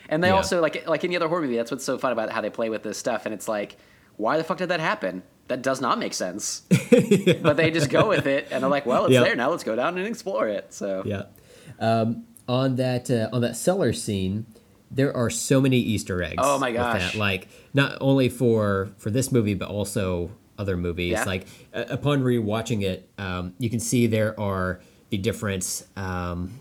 And 0.10 0.23
they 0.23 0.30
Yeah. 0.30 0.36
also 0.36 0.60
like 0.61 0.88
like 0.88 1.03
any 1.03 1.15
other 1.15 1.27
horror 1.27 1.41
movie, 1.41 1.56
that's 1.56 1.72
what's 1.72 1.86
so 1.86 1.98
fun 1.98 2.11
about 2.11 2.31
how 2.31 2.41
they 2.41 2.49
play 2.49 2.69
with 2.69 2.84
this 2.84 2.98
stuff. 2.98 3.26
And 3.26 3.34
it's 3.34 3.48
like, 3.48 3.77
why 4.18 4.38
the 4.38 4.44
fuck 4.44 4.57
did 4.57 4.69
that 4.69 4.80
happen? 4.81 5.23
That 5.48 5.61
does 5.61 5.80
not 5.81 5.98
make 5.99 6.14
sense. 6.14 6.64
But 7.41 7.56
they 7.57 7.72
just 7.72 7.90
go 7.90 8.10
with 8.10 8.26
it, 8.27 8.48
and 8.52 8.61
they're 8.64 8.69
like, 8.69 8.86
well, 8.86 9.06
it's 9.06 9.14
Yep. 9.14 9.23
there 9.26 9.36
now. 9.36 9.49
Let's 9.52 9.64
go 9.64 9.76
down 9.76 9.98
and 9.98 10.06
explore 10.07 10.48
it. 10.48 10.73
So 10.73 11.03
Yeah. 11.06 11.23
Um, 11.80 12.26
on 12.48 12.76
that 12.77 13.10
uh, 13.11 13.30
on 13.31 13.41
that 13.41 13.56
cellar 13.56 13.94
scene, 13.94 14.45
there 14.91 15.15
are 15.15 15.30
so 15.30 15.61
many 15.61 15.77
Easter 15.77 16.22
eggs. 16.23 16.41
Oh 16.44 16.57
my 16.60 16.72
gosh. 16.72 17.14
that. 17.14 17.18
Like 17.19 17.48
not 17.73 17.98
only 18.02 18.30
for 18.30 18.90
for 18.98 19.11
this 19.11 19.31
movie, 19.31 19.53
but 19.53 19.69
also 19.69 20.31
other 20.57 20.76
movies. 20.76 21.11
Yeah. 21.11 21.23
Like 21.26 21.45
uh, 21.73 21.86
upon 21.90 22.22
rewatching 22.23 22.81
it, 22.84 23.07
um, 23.18 23.53
you 23.60 23.69
can 23.69 23.80
see 23.80 24.07
there 24.07 24.38
are 24.40 24.81
the 25.10 25.18
different 25.18 25.86
um, 25.95 26.60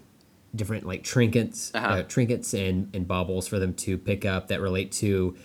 different 0.54 0.86
like 0.86 1.02
trinkets, 1.02 1.70
Uh-huh. 1.74 1.86
uh, 1.86 2.02
trinkets 2.04 2.54
and 2.54 2.88
and 2.94 3.06
baubles 3.06 3.46
for 3.48 3.58
them 3.58 3.74
to 3.74 3.98
pick 3.98 4.24
up 4.24 4.48
that 4.48 4.60
relate 4.60 4.90
to 4.92 5.36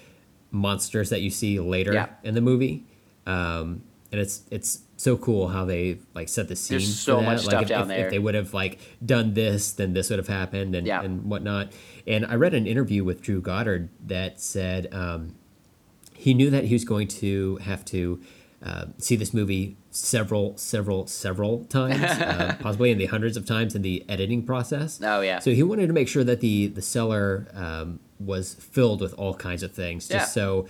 monsters 0.52 1.10
that 1.10 1.22
you 1.22 1.30
see 1.30 1.60
later 1.60 1.94
Yeah. 1.94 2.08
in 2.24 2.34
the 2.36 2.42
movie. 2.42 2.86
Um, 3.26 3.84
and 4.12 4.22
it's 4.22 4.44
it's 4.52 4.82
so 4.98 5.18
cool 5.18 5.48
how 5.50 5.66
they 5.66 5.98
like 6.14 6.30
set 6.30 6.48
the 6.48 6.56
scene. 6.56 6.78
There's 6.78 7.00
so 7.00 7.20
much 7.22 7.40
like 7.46 7.50
stuff 7.50 7.62
if, 7.64 7.68
down 7.70 7.82
if, 7.84 7.88
there. 7.88 8.06
If 8.06 8.12
they 8.12 8.20
would 8.20 8.36
have 8.36 8.54
like 8.54 8.80
done 9.06 9.34
this, 9.34 9.72
then 9.74 9.94
this 9.94 10.10
would 10.10 10.20
have 10.20 10.28
happened, 10.28 10.76
and 10.76 10.86
Yeah. 10.88 11.02
and 11.02 11.24
whatnot. 11.26 11.72
And 12.06 12.26
I 12.26 12.36
read 12.36 12.54
an 12.54 12.68
interview 12.68 13.04
with 13.04 13.22
Drew 13.22 13.42
Goddard 13.42 13.90
that 14.06 14.40
said 14.40 14.88
um, 14.94 15.36
he 16.14 16.34
knew 16.34 16.50
that 16.52 16.66
he 16.66 16.76
was 16.76 16.86
going 16.86 17.08
to 17.08 17.58
have 17.58 17.84
to 17.86 18.22
uh, 18.64 18.86
see 19.00 19.16
this 19.16 19.34
movie 19.34 19.76
several, 19.96 20.58
several, 20.58 21.06
several 21.08 21.66
times, 21.66 22.02
uh, 22.04 22.56
possibly 22.60 22.90
in 22.92 22.98
the 22.98 23.06
hundreds 23.06 23.38
of 23.38 23.46
times 23.46 23.76
in 23.76 23.82
the 23.84 24.04
editing 24.10 24.44
process. 24.44 25.00
Oh, 25.04 25.22
yeah. 25.22 25.40
So 25.40 25.52
he 25.52 25.62
wanted 25.64 25.88
to 25.88 25.94
make 25.94 26.08
sure 26.08 26.24
that 26.24 26.40
the 26.42 26.68
the 26.68 26.82
cellar 26.82 27.48
um, 27.54 28.00
was 28.20 28.56
filled 28.56 29.02
with 29.02 29.14
all 29.14 29.34
kinds 29.36 29.62
of 29.64 29.72
things, 29.72 30.08
just 30.08 30.36
Yeah. 30.36 30.42
so 30.44 30.68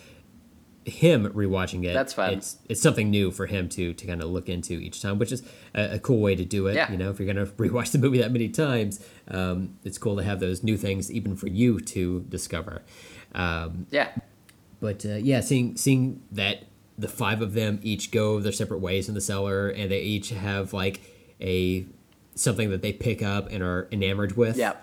him 0.86 1.26
rewatching 1.30 1.86
it. 1.86 1.94
That's 1.94 2.12
fun. 2.14 2.34
It's 2.34 2.58
it's 2.68 2.82
something 2.82 3.10
new 3.10 3.32
for 3.32 3.46
him 3.46 3.70
to 3.70 3.94
to 3.94 4.06
kind 4.08 4.22
of 4.22 4.30
look 4.30 4.50
into 4.50 4.74
each 4.74 5.02
time, 5.02 5.18
which 5.18 5.32
is 5.32 5.42
a, 5.74 5.96
a 5.96 6.00
cool 6.00 6.20
way 6.20 6.36
to 6.36 6.44
do 6.44 6.68
it. 6.68 6.76
Yeah. 6.76 6.92
You 6.92 6.98
know, 6.98 7.10
if 7.10 7.20
you're 7.20 7.34
gonna 7.34 7.46
rewatch 7.58 7.92
the 7.94 8.00
movie 8.00 8.18
that 8.20 8.32
many 8.34 8.50
times, 8.50 9.00
um, 9.30 9.78
it's 9.86 9.98
cool 9.98 10.18
to 10.18 10.24
have 10.24 10.42
those 10.42 10.62
new 10.64 10.76
things 10.76 11.10
even 11.10 11.38
for 11.38 11.48
you 11.48 11.80
to 11.80 12.26
discover. 12.28 12.82
Um, 13.34 13.88
Yeah. 13.92 14.10
but 14.82 15.06
uh, 15.06 15.16
yeah, 15.16 15.40
seeing 15.40 15.78
seeing 15.78 16.22
that 16.34 16.66
the 16.98 17.08
five 17.08 17.42
of 17.42 17.54
them 17.54 17.80
each 17.84 18.12
go 18.12 18.40
their 18.40 18.52
separate 18.52 18.80
ways 18.80 19.08
in 19.10 19.16
the 19.16 19.22
cellar, 19.22 19.70
and 19.70 19.92
they 19.92 20.02
each 20.02 20.30
have 20.30 20.74
like 20.74 21.02
a 21.42 21.86
something 22.36 22.70
that 22.72 22.82
they 22.82 22.94
pick 22.94 23.22
up 23.24 23.52
and 23.52 23.62
are 23.64 23.88
enamored 23.92 24.36
with. 24.38 24.58
Yeah. 24.58 24.74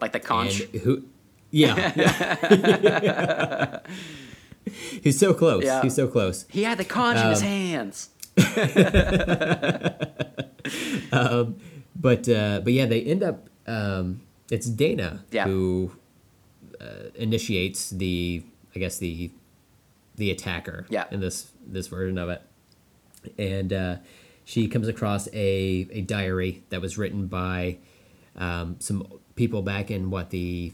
like 0.00 0.12
the 0.12 0.20
conch. 0.20 0.62
Who? 0.82 1.04
Yeah. 1.50 1.92
yeah. 1.96 3.78
He's 5.02 5.18
so 5.18 5.34
close. 5.34 5.64
Yeah. 5.64 5.82
He's 5.82 5.94
so 5.96 6.06
close. 6.06 6.44
He 6.48 6.62
had 6.62 6.78
the 6.78 6.84
conch 6.84 7.18
in 7.18 7.24
Um, 7.24 7.30
his 7.30 7.40
hands. 7.40 8.10
But 12.02 12.26
uh, 12.28 12.60
but 12.64 12.72
yeah, 12.72 12.86
they 12.86 13.02
end 13.02 13.22
up. 13.22 13.48
Um, 13.66 14.22
it's 14.50 14.66
Dana 14.66 15.22
Yeah. 15.30 15.44
who 15.44 15.92
uh, 16.80 17.10
initiates 17.14 17.90
the, 17.90 18.42
I 18.74 18.78
guess 18.78 18.98
the, 18.98 19.30
the 20.20 20.30
attacker. 20.30 20.86
Yeah. 20.88 21.06
In 21.10 21.20
this 21.20 21.50
this 21.66 21.88
version 21.88 22.18
of 22.18 22.28
it, 22.28 22.42
and 23.38 23.72
uh, 23.72 23.96
she 24.44 24.68
comes 24.68 24.86
across 24.86 25.26
a 25.32 25.88
a 25.90 26.02
diary 26.02 26.62
that 26.68 26.80
was 26.80 26.96
written 26.98 27.26
by 27.26 27.78
um, 28.36 28.76
some 28.78 29.06
people 29.34 29.62
back 29.62 29.90
in 29.90 30.10
what 30.10 30.30
the 30.30 30.72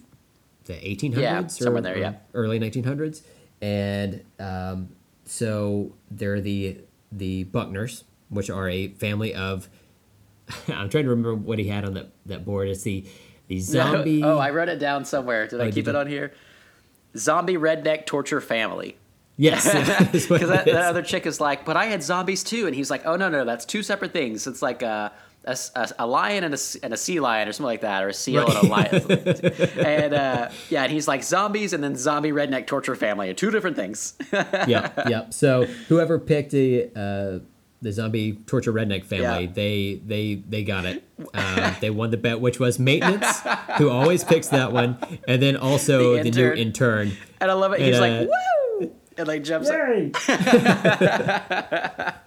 the 0.64 0.74
1800s 0.74 1.16
Yeah, 1.16 1.42
or, 1.44 1.48
somewhere 1.48 1.80
there, 1.82 1.96
yeah. 1.96 2.14
early 2.34 2.58
1900s 2.58 3.22
and 3.62 4.24
um, 4.40 4.88
so 5.24 5.92
they're 6.10 6.40
the 6.40 6.78
the 7.12 7.44
buckners 7.44 8.02
which 8.30 8.50
are 8.50 8.68
a 8.68 8.88
family 8.88 9.32
of 9.32 9.68
i'm 10.68 10.88
trying 10.90 11.04
to 11.04 11.10
remember 11.10 11.36
what 11.36 11.60
he 11.60 11.68
had 11.68 11.84
on 11.84 11.94
that, 11.94 12.08
that 12.26 12.44
board 12.44 12.66
it's 12.68 12.82
the 12.82 13.04
the 13.46 13.60
zombie 13.72 14.24
oh, 14.24 14.38
I 14.38 14.50
wrote 14.50 14.68
it 14.68 14.80
down 14.80 15.04
somewhere. 15.04 15.46
Did 15.46 15.60
I 15.60 15.64
Oh, 15.64 15.66
keep 15.66 15.84
did 15.84 15.90
it 15.90 15.92
you? 15.94 15.98
on 16.00 16.06
here? 16.08 16.32
Zombie 17.16 17.54
redneck 17.56 18.04
torture 18.04 18.40
family. 18.40 18.96
Yes 19.36 19.64
Because 20.12 20.48
that, 20.48 20.64
that 20.64 20.84
other 20.84 21.02
chick 21.02 21.26
is 21.26 21.40
like, 21.40 21.64
but 21.64 21.76
I 21.76 21.86
had 21.86 22.02
zombies 22.02 22.42
too, 22.44 22.66
and 22.66 22.74
he's 22.74 22.90
like, 22.90 23.02
oh 23.06 23.16
no 23.16 23.28
no, 23.28 23.44
that's 23.44 23.64
two 23.64 23.82
separate 23.82 24.12
things. 24.12 24.46
It's 24.46 24.62
like 24.62 24.82
a 24.82 25.12
a 25.98 26.04
lion 26.06 26.42
and 26.42 26.54
a, 26.54 26.58
and 26.82 26.92
a 26.92 26.96
sea 26.96 27.20
lion 27.20 27.46
or 27.46 27.52
something 27.52 27.66
like 27.66 27.82
that, 27.82 28.02
or 28.02 28.08
a 28.08 28.12
seal 28.14 28.44
and 28.48 28.58
a 28.58 28.66
lion. 28.66 28.94
and 29.86 30.12
uh, 30.12 30.50
yeah, 30.70 30.82
and 30.82 30.90
he's 30.92 31.06
like 31.06 31.22
zombies 31.22 31.72
and 31.72 31.84
then 31.84 31.94
zombie 31.94 32.32
redneck 32.32 32.66
torture 32.66 32.96
family 32.96 33.30
are 33.30 33.34
two 33.34 33.52
different 33.52 33.76
things. 33.76 34.14
yeah 34.32 34.90
yeah 35.08 35.26
so 35.30 35.64
whoever 35.88 36.18
picked 36.18 36.50
the 36.50 36.90
uh, 36.96 37.38
the 37.80 37.92
zombie 37.92 38.32
torture 38.46 38.72
redneck 38.72 39.04
family 39.04 39.44
Yeah. 39.44 39.52
they 39.52 40.00
they 40.04 40.34
they 40.48 40.64
got 40.64 40.84
it 40.84 41.04
um, 41.34 41.76
they 41.80 41.90
won 41.90 42.10
the 42.10 42.16
bet 42.16 42.40
which 42.40 42.58
was 42.58 42.80
maintenance 42.80 43.40
who 43.78 43.88
always 43.90 44.24
picks 44.24 44.48
that 44.48 44.72
one 44.72 44.98
and 45.28 45.40
then 45.40 45.56
also 45.56 46.16
The 46.16 46.30
the, 46.30 46.30
new 46.32 46.52
intern. 46.54 47.12
and 47.40 47.50
I 47.50 47.54
love 47.54 47.72
it. 47.74 47.80
He's 47.82 47.98
And, 47.98 48.00
like, 48.00 48.28
uh, 48.28 48.30
woo! 48.30 48.55
And 49.18 49.26
like 49.28 49.42
jumps 49.44 49.68
up. 49.70 49.76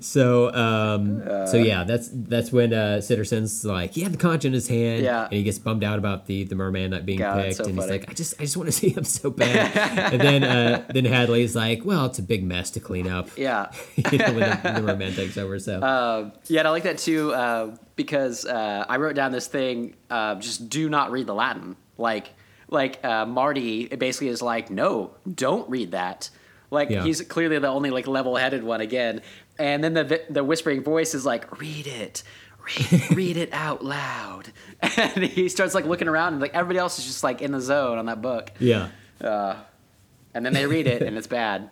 So, 0.00 0.52
um, 0.52 1.22
so 1.46 1.58
yeah, 1.58 1.84
that's 1.84 2.08
that's 2.12 2.50
when 2.50 2.72
uh, 2.72 3.00
Sitterson's 3.00 3.64
like, 3.64 3.92
he 3.92 4.00
had 4.00 4.12
the 4.12 4.16
conch 4.16 4.44
in 4.44 4.52
his 4.52 4.66
hand, 4.66 5.04
Yeah. 5.04 5.24
and 5.24 5.32
he 5.34 5.42
gets 5.44 5.58
bummed 5.58 5.84
out 5.84 5.98
about 5.98 6.26
the 6.26 6.44
the 6.44 6.54
merman 6.56 6.90
not 6.90 7.06
being 7.06 7.18
God, 7.18 7.42
picked, 7.44 7.56
so 7.56 7.64
and 7.66 7.78
he's 7.78 7.88
like, 7.88 8.10
I 8.10 8.14
just 8.14 8.34
I 8.40 8.44
just 8.44 8.56
want 8.56 8.66
to 8.68 8.72
see 8.72 8.88
him 8.88 9.04
so 9.04 9.30
bad. 9.30 9.76
and 10.12 10.20
then 10.20 10.42
uh, 10.44 10.82
then 10.92 11.04
Hadley's 11.04 11.54
like, 11.54 11.84
well, 11.84 12.06
it's 12.06 12.18
a 12.18 12.22
big 12.22 12.42
mess 12.42 12.70
to 12.72 12.80
clean 12.80 13.06
up. 13.06 13.28
Yeah. 13.36 13.70
you 14.10 14.18
know, 14.18 14.32
when 14.32 14.50
the, 14.50 14.72
the 14.76 14.82
merman 14.82 15.14
takes 15.14 15.36
over. 15.36 15.58
So 15.58 15.80
Um, 15.82 16.32
yeah, 16.46 16.60
and 16.60 16.68
I 16.68 16.70
like 16.72 16.84
that 16.84 16.98
too 16.98 17.32
uh, 17.34 17.76
because 17.96 18.44
uh, 18.46 18.86
I 18.88 18.96
wrote 18.96 19.14
down 19.14 19.30
this 19.30 19.46
thing: 19.46 19.94
uh, 20.10 20.36
just 20.36 20.68
do 20.68 20.88
not 20.88 21.12
read 21.12 21.26
the 21.26 21.34
Latin. 21.34 21.76
Like, 21.98 22.30
like 22.68 23.04
uh, 23.04 23.26
Marty 23.26 23.86
basically 23.88 24.28
is 24.28 24.42
like, 24.42 24.70
no, 24.70 25.12
don't 25.32 25.68
read 25.70 25.92
that. 25.92 26.30
Like 26.70 26.90
Yeah. 26.90 27.04
he's 27.04 27.20
clearly 27.22 27.58
the 27.58 27.68
only 27.68 27.90
like 27.90 28.06
level-headed 28.06 28.64
one 28.64 28.80
again. 28.80 29.22
And 29.58 29.82
then 29.84 29.94
the 29.94 30.22
the 30.28 30.42
whispering 30.44 30.82
voice 30.82 31.14
is 31.14 31.24
like, 31.24 31.60
read 31.60 31.86
it. 31.86 32.22
Read, 32.66 33.10
read 33.16 33.36
it 33.36 33.50
out 33.52 33.84
loud, 33.84 34.48
and 34.96 35.22
he 35.22 35.48
starts 35.48 35.72
like 35.72 35.84
looking 35.84 36.08
around, 36.08 36.32
and 36.32 36.42
like 36.42 36.52
everybody 36.52 36.80
else 36.80 36.98
is 36.98 37.04
just 37.06 37.22
like 37.22 37.40
in 37.40 37.52
the 37.52 37.60
zone 37.60 37.96
on 37.96 38.06
that 38.06 38.20
book, 38.20 38.50
yeah, 38.58 38.88
and 39.20 40.44
then 40.44 40.52
they 40.52 40.66
read 40.66 40.88
it, 40.88 41.00
and 41.00 41.16
it's 41.16 41.28
bad. 41.28 41.70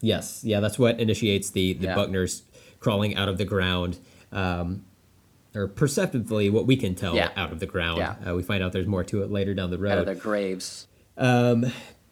yes, 0.00 0.42
yeah, 0.42 0.58
that's 0.58 0.76
what 0.76 0.98
initiates 0.98 1.50
the 1.50 1.74
the 1.74 1.84
Yeah. 1.86 1.94
Buckners 1.94 2.42
crawling 2.80 3.14
out 3.14 3.28
of 3.28 3.38
the 3.38 3.44
ground. 3.44 3.98
Um, 4.32 4.84
or 5.58 5.68
perceptibly, 5.68 6.50
what 6.50 6.66
we 6.66 6.76
can 6.76 6.94
tell 6.94 7.14
Yeah. 7.16 7.30
out 7.36 7.52
of 7.52 7.60
the 7.60 7.66
ground. 7.66 7.98
Yeah. 7.98 8.14
Uh, 8.30 8.34
we 8.34 8.42
find 8.42 8.62
out 8.62 8.72
there's 8.72 8.86
more 8.86 9.04
to 9.04 9.22
it 9.22 9.30
later 9.30 9.54
down 9.54 9.70
the 9.70 9.78
road. 9.78 9.92
Out 9.92 9.98
of 9.98 10.06
their 10.06 10.14
graves. 10.14 10.86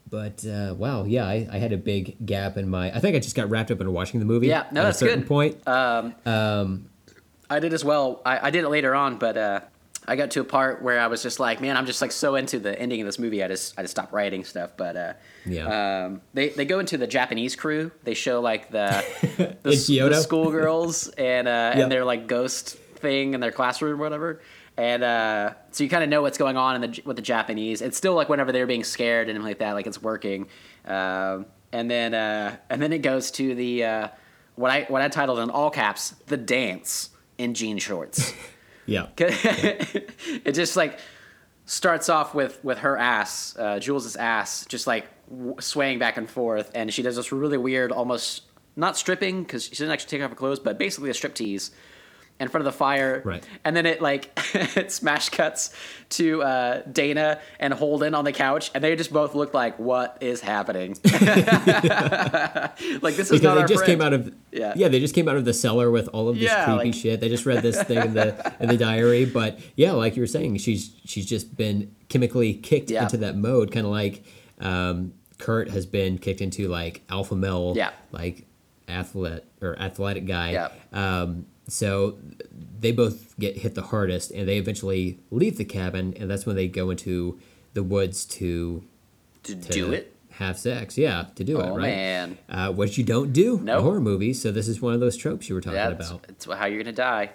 But 0.09 0.47
uh, 0.47 0.75
wow, 0.79 1.03
yeah, 1.05 1.27
I, 1.27 1.49
I 1.51 1.59
had 1.59 1.73
a 1.73 1.77
big 1.77 2.25
gap 2.25 2.57
in 2.57 2.69
my. 2.69 2.93
I 2.95 3.01
think 3.01 3.17
I 3.17 3.19
just 3.19 3.35
got 3.35 3.51
wrapped 3.51 3.73
up 3.73 3.81
in 3.81 3.93
watching 3.93 4.21
the 4.21 4.27
movie. 4.27 4.47
Yeah, 4.47 4.67
no, 4.71 4.83
at 4.83 4.85
that's 4.85 5.03
a 5.03 5.07
certain 5.07 5.21
good. 5.21 5.29
point. 5.29 5.57
I 7.49 7.61
did 7.61 7.73
as 7.73 7.85
well. 7.85 8.23
I, 8.25 8.47
I 8.47 8.51
did 8.51 8.65
it 8.65 8.69
later 8.69 8.95
on, 8.95 9.19
but 9.19 9.37
uh, 9.37 9.61
I 10.07 10.17
got 10.17 10.31
to 10.33 10.41
a 10.41 10.45
part 10.45 10.83
where 10.83 10.99
I 11.01 11.07
was 11.09 11.23
just 11.23 11.39
like, 11.41 11.61
man, 11.61 11.77
I'm 11.77 11.87
just 11.87 12.01
like 12.03 12.11
so 12.13 12.35
into 12.37 12.59
the 12.59 12.77
ending 12.81 13.01
of 13.01 13.07
this 13.07 13.19
movie. 13.19 13.43
I 13.43 13.49
just 13.49 13.77
I 13.79 13.83
just 13.83 13.93
stopped 13.93 14.13
writing 14.13 14.45
stuff. 14.45 14.71
But 14.77 14.97
uh, 14.97 15.13
Yeah. 15.45 16.05
um, 16.07 16.21
they 16.35 16.51
they 16.51 16.65
go 16.65 16.79
into 16.79 16.99
the 16.99 17.07
Japanese 17.09 17.55
crew. 17.57 17.91
They 18.05 18.15
show 18.15 18.41
like 18.41 18.71
the 18.71 19.05
the, 19.37 19.57
In 19.65 19.73
s- 19.75 19.87
Kyoto? 19.87 20.15
the 20.15 20.21
schoolgirls 20.23 21.09
and 21.09 21.49
uh, 21.49 21.73
Yep. 21.75 21.77
and 21.83 21.93
their 21.93 22.05
like 22.05 22.27
ghost 22.29 22.77
thing 22.99 23.35
in 23.35 23.41
their 23.41 23.53
classroom 23.53 24.01
or 24.01 24.05
whatever. 24.05 24.41
And 24.77 25.03
uh, 25.03 25.55
so 25.71 25.85
you 25.85 25.91
kind 25.91 26.05
of 26.05 26.11
know 26.11 26.23
what's 26.23 26.39
going 26.39 26.57
on 26.57 26.83
in 26.83 26.91
the, 26.91 27.03
with 27.05 27.17
the 27.17 27.23
Japanese. 27.23 27.81
It's 27.81 27.97
still 27.97 28.15
like 28.15 28.29
whenever 28.29 28.53
they're 28.53 28.67
being 28.67 28.85
scared 28.85 29.29
and 29.29 29.43
like 29.43 29.59
that, 29.59 29.73
like 29.73 29.87
it's 29.87 30.03
working. 30.03 30.49
Um, 30.85 31.47
and 31.73 31.91
then 31.91 32.15
uh, 32.15 32.57
and 32.69 32.81
then 32.81 32.93
it 32.93 33.03
goes 33.03 33.31
to 33.33 33.55
the 33.55 33.85
uh, 33.85 34.09
what 34.55 34.71
I 34.71 34.83
what 34.85 35.03
I 35.03 35.09
titled 35.09 35.39
in 35.39 35.51
all 35.51 35.71
caps 35.71 36.11
the 36.27 36.37
dance 36.37 37.11
in 37.39 37.55
jean 37.55 37.79
shorts. 37.79 38.33
yeah. 38.87 39.07
it 39.19 40.53
just 40.53 40.77
like 40.77 40.99
starts 41.65 42.09
off 42.09 42.35
with 42.35 42.63
with 42.65 42.79
her 42.79 42.97
ass, 42.97 43.57
uh, 43.59 43.79
Jules's 43.79 44.17
ass, 44.17 44.67
just 44.67 44.87
like 44.87 45.07
w- 45.29 45.57
swaying 45.61 45.99
back 45.99 46.17
and 46.17 46.29
forth, 46.29 46.71
and 46.75 46.93
she 46.93 47.03
does 47.03 47.17
this 47.17 47.33
really 47.33 47.59
weird, 47.59 47.93
almost 47.93 48.43
not 48.77 48.97
stripping 48.97 49.43
because 49.43 49.65
she 49.65 49.71
doesn't 49.71 49.91
actually 49.91 50.11
take 50.11 50.23
off 50.23 50.31
her 50.31 50.37
clothes, 50.37 50.61
but 50.61 50.79
basically 50.79 51.11
a 51.11 51.15
strip 51.15 51.35
tease 51.35 51.71
in 52.39 52.49
front 52.49 52.67
of 52.67 52.73
the 52.73 52.77
fire. 52.79 53.23
Right. 53.25 53.47
And 53.65 53.75
then 53.77 53.87
it 53.87 54.01
like 54.03 54.39
it 54.55 54.93
smash 54.93 55.29
cuts 55.31 55.71
to 56.11 56.43
uh, 56.43 56.83
Dana 56.93 57.41
and 57.59 57.73
Holden 57.75 58.15
on 58.15 58.25
the 58.25 58.33
couch, 58.33 58.71
and 58.75 58.83
they 58.85 58.95
just 58.97 59.13
both 59.13 59.35
look 59.35 59.55
like, 59.55 59.79
"What 59.79 60.19
is 60.21 60.41
happening?" 60.41 60.97
like 61.05 61.15
this 63.17 63.31
is 63.31 63.31
Because 63.31 63.43
not 63.43 63.55
they 63.55 63.61
our 63.63 63.69
just 63.69 63.85
friend. 63.85 64.01
came 64.01 64.01
out 64.01 64.13
of 64.13 64.35
Yeah. 64.53 64.73
yeah 64.77 64.89
they 64.89 65.01
just 65.01 65.15
came 65.15 65.29
out 65.29 65.37
of 65.37 65.45
the 65.45 65.55
cellar 65.55 65.91
with 65.91 66.09
all 66.09 66.29
of 66.29 66.37
this 66.37 66.45
Yeah, 66.45 66.65
creepy 66.65 66.85
like- 66.91 66.95
shit. 66.95 67.21
They 67.21 67.29
just 67.29 67.47
read 67.47 67.63
this 67.63 67.83
thing 67.83 67.99
in 67.99 68.15
the 68.15 68.55
in 68.61 68.69
the 68.69 68.77
diary, 68.77 69.25
but 69.25 69.59
yeah, 69.77 69.93
like 69.93 70.17
you 70.17 70.23
were 70.23 70.27
saying, 70.27 70.57
she's 70.59 70.95
she's 71.05 71.27
just 71.27 71.57
been 71.57 71.95
chemically 72.09 72.55
kicked 72.55 72.91
Yeah. 72.91 73.05
into 73.05 73.17
that 73.19 73.37
mode, 73.37 73.73
kind 73.73 73.87
of 73.87 73.93
like 73.93 74.25
um, 74.61 75.13
Curt 75.39 75.71
has 75.71 75.87
been 75.87 76.19
kicked 76.19 76.41
into 76.41 76.69
like 76.69 77.03
alpha 77.11 77.35
male, 77.35 77.75
Yeah. 77.77 77.91
like 78.13 78.47
athlete 78.89 79.45
or 79.61 79.79
athletic 79.79 80.27
guy. 80.27 80.53
Yeah. 80.53 80.69
Um, 80.93 81.47
so 81.69 82.19
they 82.81 82.93
both 82.93 83.39
get 83.39 83.59
hit 83.59 83.75
the 83.75 83.83
hardest, 83.83 84.31
and 84.31 84.47
they 84.49 84.59
eventually 84.59 85.19
leave 85.31 85.57
the 85.57 85.65
cabin, 85.65 86.15
and 86.19 86.31
that's 86.31 86.47
when 86.47 86.57
they 86.57 86.69
go 86.69 86.91
into 86.91 87.39
the 87.75 87.83
woods 87.83 88.25
to 88.25 88.85
to 89.45 89.55
to 89.57 89.73
do 89.73 89.93
it. 89.93 90.15
have 90.33 90.59
sex. 90.59 90.97
Yeah, 90.99 91.27
to 91.35 91.45
do 91.45 91.59
it, 91.61 91.65
Oh, 91.65 91.77
right? 91.77 91.83
man. 91.83 92.39
Uh, 92.49 92.73
what 92.73 92.97
you 92.99 93.05
don't 93.05 93.33
do 93.33 93.59
Nope. 93.63 93.79
in 93.79 93.85
horror 93.85 94.01
movies. 94.01 94.41
So 94.41 94.53
this 94.53 94.69
is 94.69 94.81
one 94.83 94.95
of 94.95 95.01
those 95.01 95.17
tropes 95.17 95.49
you 95.49 95.55
were 95.55 95.61
talking 95.61 95.77
Yeah, 95.79 95.91
it's, 95.91 96.11
about. 96.11 96.25
it's 96.29 96.45
how 96.45 96.67
you're 96.67 96.83
gonna 96.83 96.93
die. 96.95 97.31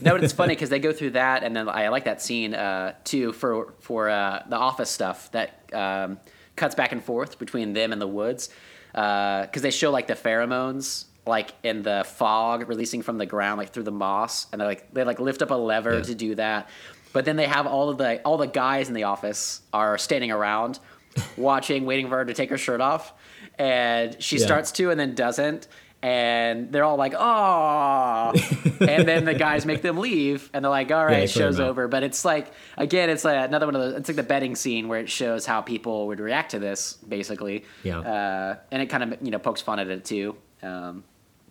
no, 0.00 0.12
but 0.12 0.22
it's 0.24 0.32
funny 0.32 0.54
because 0.56 0.68
they 0.70 0.78
go 0.78 0.92
through 0.92 1.10
that, 1.10 1.42
and 1.42 1.54
then 1.56 1.68
I 1.68 1.88
like 1.88 2.04
that 2.04 2.20
scene 2.22 2.54
uh, 2.54 2.94
too 3.04 3.32
for 3.32 3.72
for 3.80 4.08
uh, 4.10 4.42
the 4.48 4.56
office 4.56 4.90
stuff 4.90 5.30
that 5.32 5.50
um, 5.72 6.18
cuts 6.56 6.74
back 6.74 6.92
and 6.92 7.02
forth 7.02 7.38
between 7.38 7.72
them 7.72 7.92
and 7.92 8.00
the 8.00 8.06
woods. 8.08 8.50
because 8.92 9.62
they 9.62 9.70
show 9.72 9.90
like 9.90 10.06
the 10.06 10.14
pheromones 10.14 11.06
like 11.26 11.52
in 11.62 11.82
the 11.82 12.04
fog 12.06 12.68
releasing 12.68 13.00
from 13.02 13.16
the 13.18 13.26
ground 13.26 13.58
like 13.58 13.70
through 13.70 13.82
the 13.82 13.90
moss 13.92 14.46
and 14.52 14.60
they 14.60 14.64
like 14.66 14.92
they 14.92 15.04
like 15.04 15.18
lift 15.20 15.40
up 15.42 15.50
a 15.50 15.54
lever 15.54 15.94
Yeah. 15.96 16.02
to 16.02 16.14
do 16.14 16.34
that 16.34 16.68
but 17.12 17.24
then 17.24 17.36
they 17.36 17.46
have 17.46 17.66
all 17.66 17.88
of 17.88 17.96
the 17.98 18.20
all 18.22 18.36
the 18.36 18.46
guys 18.46 18.88
in 18.88 18.94
the 18.94 19.04
office 19.04 19.62
are 19.72 19.96
standing 19.98 20.30
around 20.30 20.78
watching 21.36 21.86
waiting 21.86 22.08
for 22.08 22.16
her 22.18 22.24
to 22.24 22.34
take 22.34 22.50
her 22.50 22.58
shirt 22.58 22.80
off 22.80 23.12
and 23.58 24.22
she 24.22 24.36
Yeah. 24.38 24.46
starts 24.46 24.72
to 24.72 24.90
and 24.90 24.98
then 25.00 25.14
doesn't 25.14 25.66
and 26.02 26.70
they're 26.70 26.84
all 26.84 26.96
like 26.98 27.14
oh 27.16 28.32
and 28.80 29.08
then 29.08 29.24
the 29.24 29.32
guys 29.32 29.64
make 29.64 29.80
them 29.80 29.96
leave 29.96 30.50
and 30.52 30.62
they're 30.62 30.70
like 30.70 30.90
all 30.90 31.04
right 31.06 31.10
Yeah, 31.12 31.18
right 31.20 31.26
they 31.28 31.32
clear 31.32 31.46
show's 31.46 31.60
over 31.60 31.88
but 31.88 32.02
it's 32.02 32.24
like 32.24 32.52
again 32.76 33.08
it's 33.08 33.24
like 33.24 33.48
another 33.48 33.64
one 33.66 33.74
of 33.74 33.80
those 33.80 33.94
it's 33.94 34.08
like 34.10 34.16
the 34.16 34.22
betting 34.22 34.54
scene 34.56 34.88
where 34.88 35.00
it 35.00 35.08
shows 35.08 35.46
how 35.46 35.62
people 35.62 36.08
would 36.08 36.20
react 36.20 36.50
to 36.50 36.58
this 36.58 36.94
basically 37.08 37.64
Yeah. 37.82 38.00
uh, 38.00 38.56
and 38.70 38.82
it 38.82 38.86
kind 38.90 39.02
of 39.14 39.22
you 39.22 39.30
know 39.30 39.38
pokes 39.38 39.62
fun 39.62 39.78
at 39.78 39.88
it 39.88 40.04
too 40.04 40.36
um, 40.62 41.04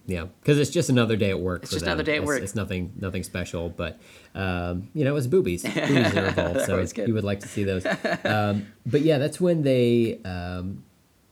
Yeah, 0.05 0.25
because 0.41 0.59
it's 0.59 0.69
just 0.69 0.89
another 0.89 1.15
day 1.15 1.29
at 1.29 1.39
work. 1.39 1.63
It's 1.63 1.71
for 1.71 1.75
just 1.75 1.85
them. 1.85 1.91
another 1.93 2.03
day 2.03 2.13
at 2.13 2.23
It's- 2.23 2.27
work. 2.27 2.41
It's 2.41 2.55
nothing, 2.55 2.91
nothing 2.99 3.23
special, 3.23 3.69
but 3.69 3.99
um, 4.35 4.89
you 4.93 5.05
know, 5.05 5.15
it's 5.15 5.27
boobies. 5.27 5.63
Boobies 5.63 6.15
are 6.15 6.25
involved, 6.25 6.61
so 6.61 7.03
you 7.05 7.13
would 7.13 7.23
like 7.23 7.39
to 7.41 7.47
see 7.47 7.63
those. 7.63 7.85
Um, 8.25 8.67
but 8.85 9.01
yeah, 9.01 9.17
that's 9.17 9.39
when 9.39 9.61
they, 9.63 10.19
um, 10.25 10.83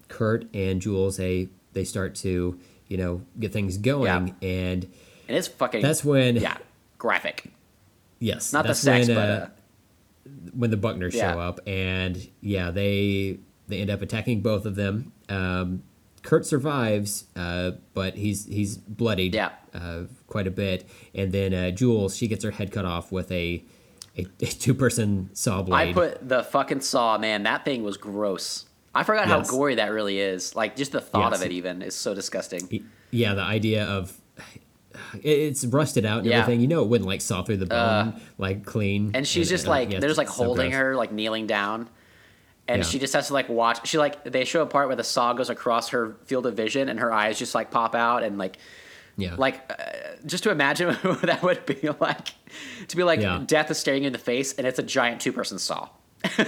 Curt 0.07 0.45
and 0.53 0.81
Jules, 0.81 1.18
they 1.18 1.49
they 1.73 1.84
start 1.84 2.15
to 2.15 2.57
you 2.88 2.98
know 2.98 3.22
get 3.39 3.52
things 3.53 3.77
going, 3.77 4.35
and 4.41 4.84
and 5.27 5.38
it's 5.38 5.48
fucking 5.48 5.81
that's 5.81 6.03
when 6.06 6.35
yeah 6.38 6.57
graphic 6.98 7.52
yes, 8.19 8.53
not 8.53 8.68
the 8.68 8.76
sex 8.76 9.07
when, 9.07 9.15
but 9.18 9.30
uh, 9.30 9.34
uh, 9.34 9.48
when 10.53 10.69
the 10.69 10.77
Buckners 10.77 11.14
Yeah. 11.14 11.34
show 11.34 11.39
up, 11.39 11.60
and 11.68 12.26
yeah, 12.41 12.72
they 12.72 13.39
they 13.68 13.80
end 13.81 13.89
up 13.89 14.02
attacking 14.02 14.41
both 14.41 14.65
of 14.65 14.76
them. 14.76 15.11
Um, 15.30 15.84
Curt 16.23 16.45
survives, 16.45 17.26
uh, 17.35 17.72
but 17.93 18.15
he's 18.15 18.45
he's 18.45 18.77
bloodied 18.77 19.34
Yeah. 19.35 19.49
uh, 19.73 20.03
quite 20.27 20.48
a 20.48 20.52
bit, 20.52 20.88
and 21.15 21.31
then 21.31 21.53
uh, 21.53 21.72
Jules 21.72 22.15
she 22.15 22.27
gets 22.27 22.43
her 22.43 22.52
head 22.52 22.72
cut 22.72 22.85
off 22.85 23.11
with 23.11 23.31
a 23.31 23.64
a, 24.18 24.26
a 24.41 24.45
two 24.45 24.73
person 24.73 25.30
saw 25.34 25.61
blade. 25.61 25.89
I 25.89 25.93
put 25.93 26.27
the 26.27 26.43
fucking 26.43 26.81
saw, 26.81 27.18
man. 27.18 27.43
That 27.43 27.65
thing 27.65 27.84
was 27.84 27.98
gross. 27.98 28.65
I 28.93 29.03
forgot 29.03 29.27
how 29.27 29.41
gory 29.41 29.76
that 29.76 29.91
really 29.91 30.19
is. 30.19 30.53
Like 30.56 30.76
just 30.76 30.91
the 30.91 30.99
thought 31.02 31.31
Yes. 31.31 31.39
of 31.41 31.45
it, 31.48 31.52
even 31.53 31.81
is 31.81 31.95
so 31.95 32.14
disgusting. 32.14 32.84
yeah, 33.10 33.34
the 33.34 33.41
idea 33.41 33.85
of 33.85 34.18
it's 35.23 35.65
rusted 35.65 36.06
out 36.06 36.19
and 36.19 36.27
Yeah. 36.27 36.39
Everything. 36.41 36.61
You 36.61 36.68
know, 36.68 36.81
it 36.81 36.88
wouldn't 36.89 37.07
like 37.07 37.22
saw 37.22 37.41
through 37.43 37.57
the 37.57 37.65
bone 37.65 38.19
like 38.38 38.65
clean. 38.65 39.11
And 39.14 39.26
she's 39.27 39.49
just 39.49 39.68
uh, 39.68 39.72
like, 39.72 39.91
yeah, 39.91 39.99
they're 39.99 40.10
just 40.10 40.18
like 40.18 40.27
so 40.27 40.43
holding 40.43 40.72
her, 40.73 40.95
like 40.95 41.11
kneeling 41.11 41.48
down, 41.48 41.89
and 42.72 42.81
Yeah. 42.84 42.88
she 42.89 42.99
just 42.99 43.14
has 43.14 43.27
to 43.27 43.34
like 43.34 43.49
watch. 43.49 43.88
She 43.88 43.98
like 43.98 44.23
they 44.23 44.45
show 44.45 44.61
a 44.61 44.65
part 44.65 44.88
where 44.88 44.95
the 44.95 45.03
saw 45.03 45.34
goes 45.34 45.49
across 45.49 45.89
her 45.89 46.15
field 46.26 46.45
of 46.45 46.56
vision, 46.56 46.89
and 46.89 46.99
her 46.99 47.11
eyes 47.14 47.38
just 47.39 47.53
like 47.56 47.72
pop 47.72 47.93
out, 47.95 48.23
and 48.23 48.38
like 48.38 48.57
Yeah, 49.18 49.35
like 49.35 49.61
uh, 49.72 49.76
just 50.26 50.43
to 50.43 50.52
imagine 50.52 50.93
what 51.02 51.22
that 51.22 51.43
would 51.43 51.65
be 51.65 51.89
like 51.99 52.30
to 52.88 52.95
be 52.98 53.03
like 53.03 53.19
Yeah. 53.22 53.43
death 53.45 53.69
is 53.72 53.77
staring 53.77 54.03
you 54.03 54.07
in 54.07 54.14
the 54.14 54.19
face, 54.19 54.53
and 54.53 54.65
it's 54.68 54.80
a 54.80 54.84
giant 54.84 55.22
two 55.22 55.31
person 55.34 55.60
saw. 55.60 55.89
yeah, 56.38 56.43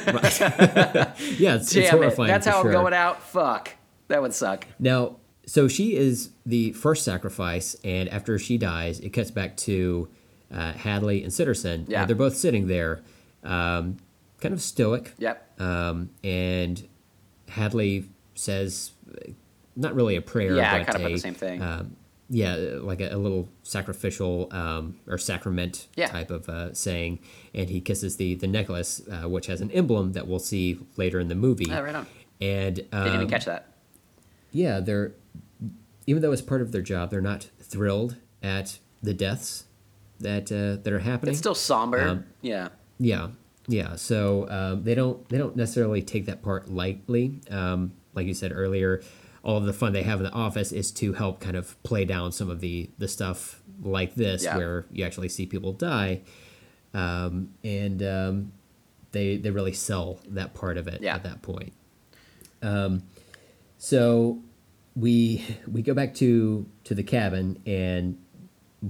it's, 1.09 1.39
it's 1.39 1.73
Damn 1.73 1.83
it, 1.83 1.89
horrifying. 1.91 2.27
that's 2.27 2.45
how 2.45 2.61
sure. 2.61 2.67
I'm 2.71 2.81
going 2.81 2.93
out. 2.93 3.21
Fuck, 3.23 3.71
that 4.07 4.21
would 4.21 4.33
suck. 4.33 4.67
Now, 4.79 5.17
so 5.45 5.67
she 5.67 5.95
is 5.95 6.29
the 6.45 6.73
first 6.73 7.03
sacrifice, 7.03 7.75
and 7.83 8.07
after 8.09 8.37
she 8.39 8.57
dies, 8.57 8.99
it 8.99 9.09
cuts 9.11 9.31
back 9.31 9.57
to 9.57 10.07
uh, 10.53 10.73
Hadley 10.73 11.23
and 11.23 11.31
Sitterson. 11.31 11.89
Yeah. 11.89 12.01
And 12.01 12.09
they're 12.09 12.15
both 12.15 12.35
sitting 12.37 12.67
there, 12.67 13.01
um, 13.43 13.97
kind 14.43 14.53
of 14.53 14.61
stoic. 14.61 15.13
Yep. 15.17 15.59
Um, 15.61 16.09
and 16.23 16.87
Hadley 17.47 18.09
says, 18.35 18.91
not 19.75 19.95
really 19.95 20.15
a 20.15 20.21
prayer, 20.21 20.55
Yeah, 20.55 20.83
but 20.83 20.87
put 20.97 21.01
a, 21.01 21.09
the 21.09 21.17
same 21.17 21.33
thing. 21.33 21.61
Um, 21.61 21.95
yeah, 22.29 22.55
like 22.81 23.01
a, 23.01 23.09
a 23.09 23.17
little 23.17 23.49
sacrificial 23.63 24.47
um, 24.51 24.95
or 25.07 25.17
sacrament 25.17 25.87
Yeah. 25.95 26.07
type 26.07 26.31
of 26.31 26.47
uh, 26.49 26.73
saying, 26.73 27.19
and 27.53 27.69
he 27.69 27.81
kisses 27.81 28.17
the 28.17 28.35
the 28.35 28.47
necklace, 28.47 29.01
uh, 29.11 29.27
which 29.29 29.47
has 29.47 29.61
an 29.61 29.69
emblem 29.71 30.13
that 30.13 30.27
we'll 30.27 30.39
see 30.39 30.79
later 30.97 31.19
in 31.19 31.27
the 31.27 31.35
movie. 31.35 31.67
Oh, 31.71 31.81
right 31.81 31.95
on. 31.95 32.07
And 32.41 32.85
um, 32.91 33.03
Didn't 33.05 33.29
catch 33.29 33.45
that. 33.45 33.67
yeah, 34.51 34.79
they're 34.79 35.13
even 36.07 36.21
though 36.21 36.31
it's 36.31 36.41
part 36.41 36.61
of 36.61 36.71
their 36.71 36.81
job, 36.81 37.09
they're 37.11 37.21
not 37.21 37.49
thrilled 37.61 38.15
at 38.41 38.79
the 39.01 39.13
deaths 39.13 39.65
that 40.19 40.51
uh, 40.51 40.81
that 40.83 40.91
are 40.93 40.99
happening. 40.99 41.31
It's 41.31 41.39
still 41.39 41.55
somber. 41.55 42.01
Um, 42.01 42.25
yeah. 42.41 42.69
yeah, 42.99 43.27
yeah. 43.67 43.95
So 43.95 44.47
um, 44.49 44.83
they 44.83 44.95
don't 44.95 45.27
they 45.29 45.37
don't 45.37 45.55
necessarily 45.55 46.01
take 46.01 46.25
that 46.25 46.41
part 46.41 46.69
lightly. 46.69 47.39
Um, 47.49 47.93
like 48.13 48.27
you 48.27 48.33
said 48.33 48.51
earlier, 48.53 49.01
all 49.43 49.57
of 49.57 49.65
the 49.65 49.73
fun 49.73 49.93
they 49.93 50.03
have 50.03 50.19
in 50.19 50.25
the 50.25 50.31
office 50.33 50.71
is 50.71 50.91
to 50.91 51.13
help 51.13 51.39
kind 51.39 51.55
of 51.55 51.81
play 51.83 52.05
down 52.05 52.31
some 52.31 52.49
of 52.49 52.59
the 52.59 52.89
the 52.97 53.07
stuff 53.07 53.61
like 53.81 54.15
this, 54.15 54.43
Yeah. 54.43 54.57
where 54.57 54.85
you 54.91 55.03
actually 55.05 55.29
see 55.29 55.45
people 55.45 55.73
die, 55.73 56.21
um, 56.93 57.49
and 57.63 58.01
um, 58.03 58.51
they 59.11 59.37
they 59.37 59.49
really 59.51 59.73
sell 59.73 60.19
that 60.27 60.53
part 60.53 60.77
of 60.77 60.87
it 60.87 61.01
Yeah. 61.01 61.15
at 61.15 61.23
that 61.23 61.41
point. 61.41 61.73
Um, 62.61 63.03
so 63.77 64.39
we 64.95 65.43
we 65.71 65.81
go 65.81 65.93
back 65.93 66.13
to 66.15 66.65
to 66.83 66.93
the 66.95 67.03
cabin 67.03 67.61
and 67.65 68.17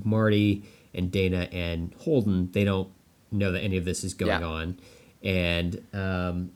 Marty 0.04 0.64
and 0.94 1.12
Dana 1.12 1.48
and 1.52 1.94
Holden 2.00 2.52
they 2.52 2.64
don't 2.66 2.90
know 3.34 3.52
that 3.52 3.62
any 3.62 3.78
of 3.78 3.86
this 3.86 4.04
is 4.04 4.14
going 4.14 4.42
Yeah. 4.42 4.48
on 4.48 4.78
and 5.24 5.82
um, 5.94 6.52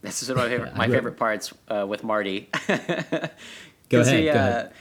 This 0.00 0.22
is 0.22 0.28
one 0.28 0.38
of 0.38 0.44
my 0.44 0.48
favorite, 0.50 0.76
my 0.84 0.88
favorite 0.88 1.16
parts 1.16 1.52
uh, 1.68 1.86
with 1.88 2.02
Marty. 2.04 2.48
Go 3.88 4.00
ahead, 4.00 4.18
He, 4.20 4.24
go 4.24 4.30
uh, 4.30 4.34
ahead. 4.34 4.72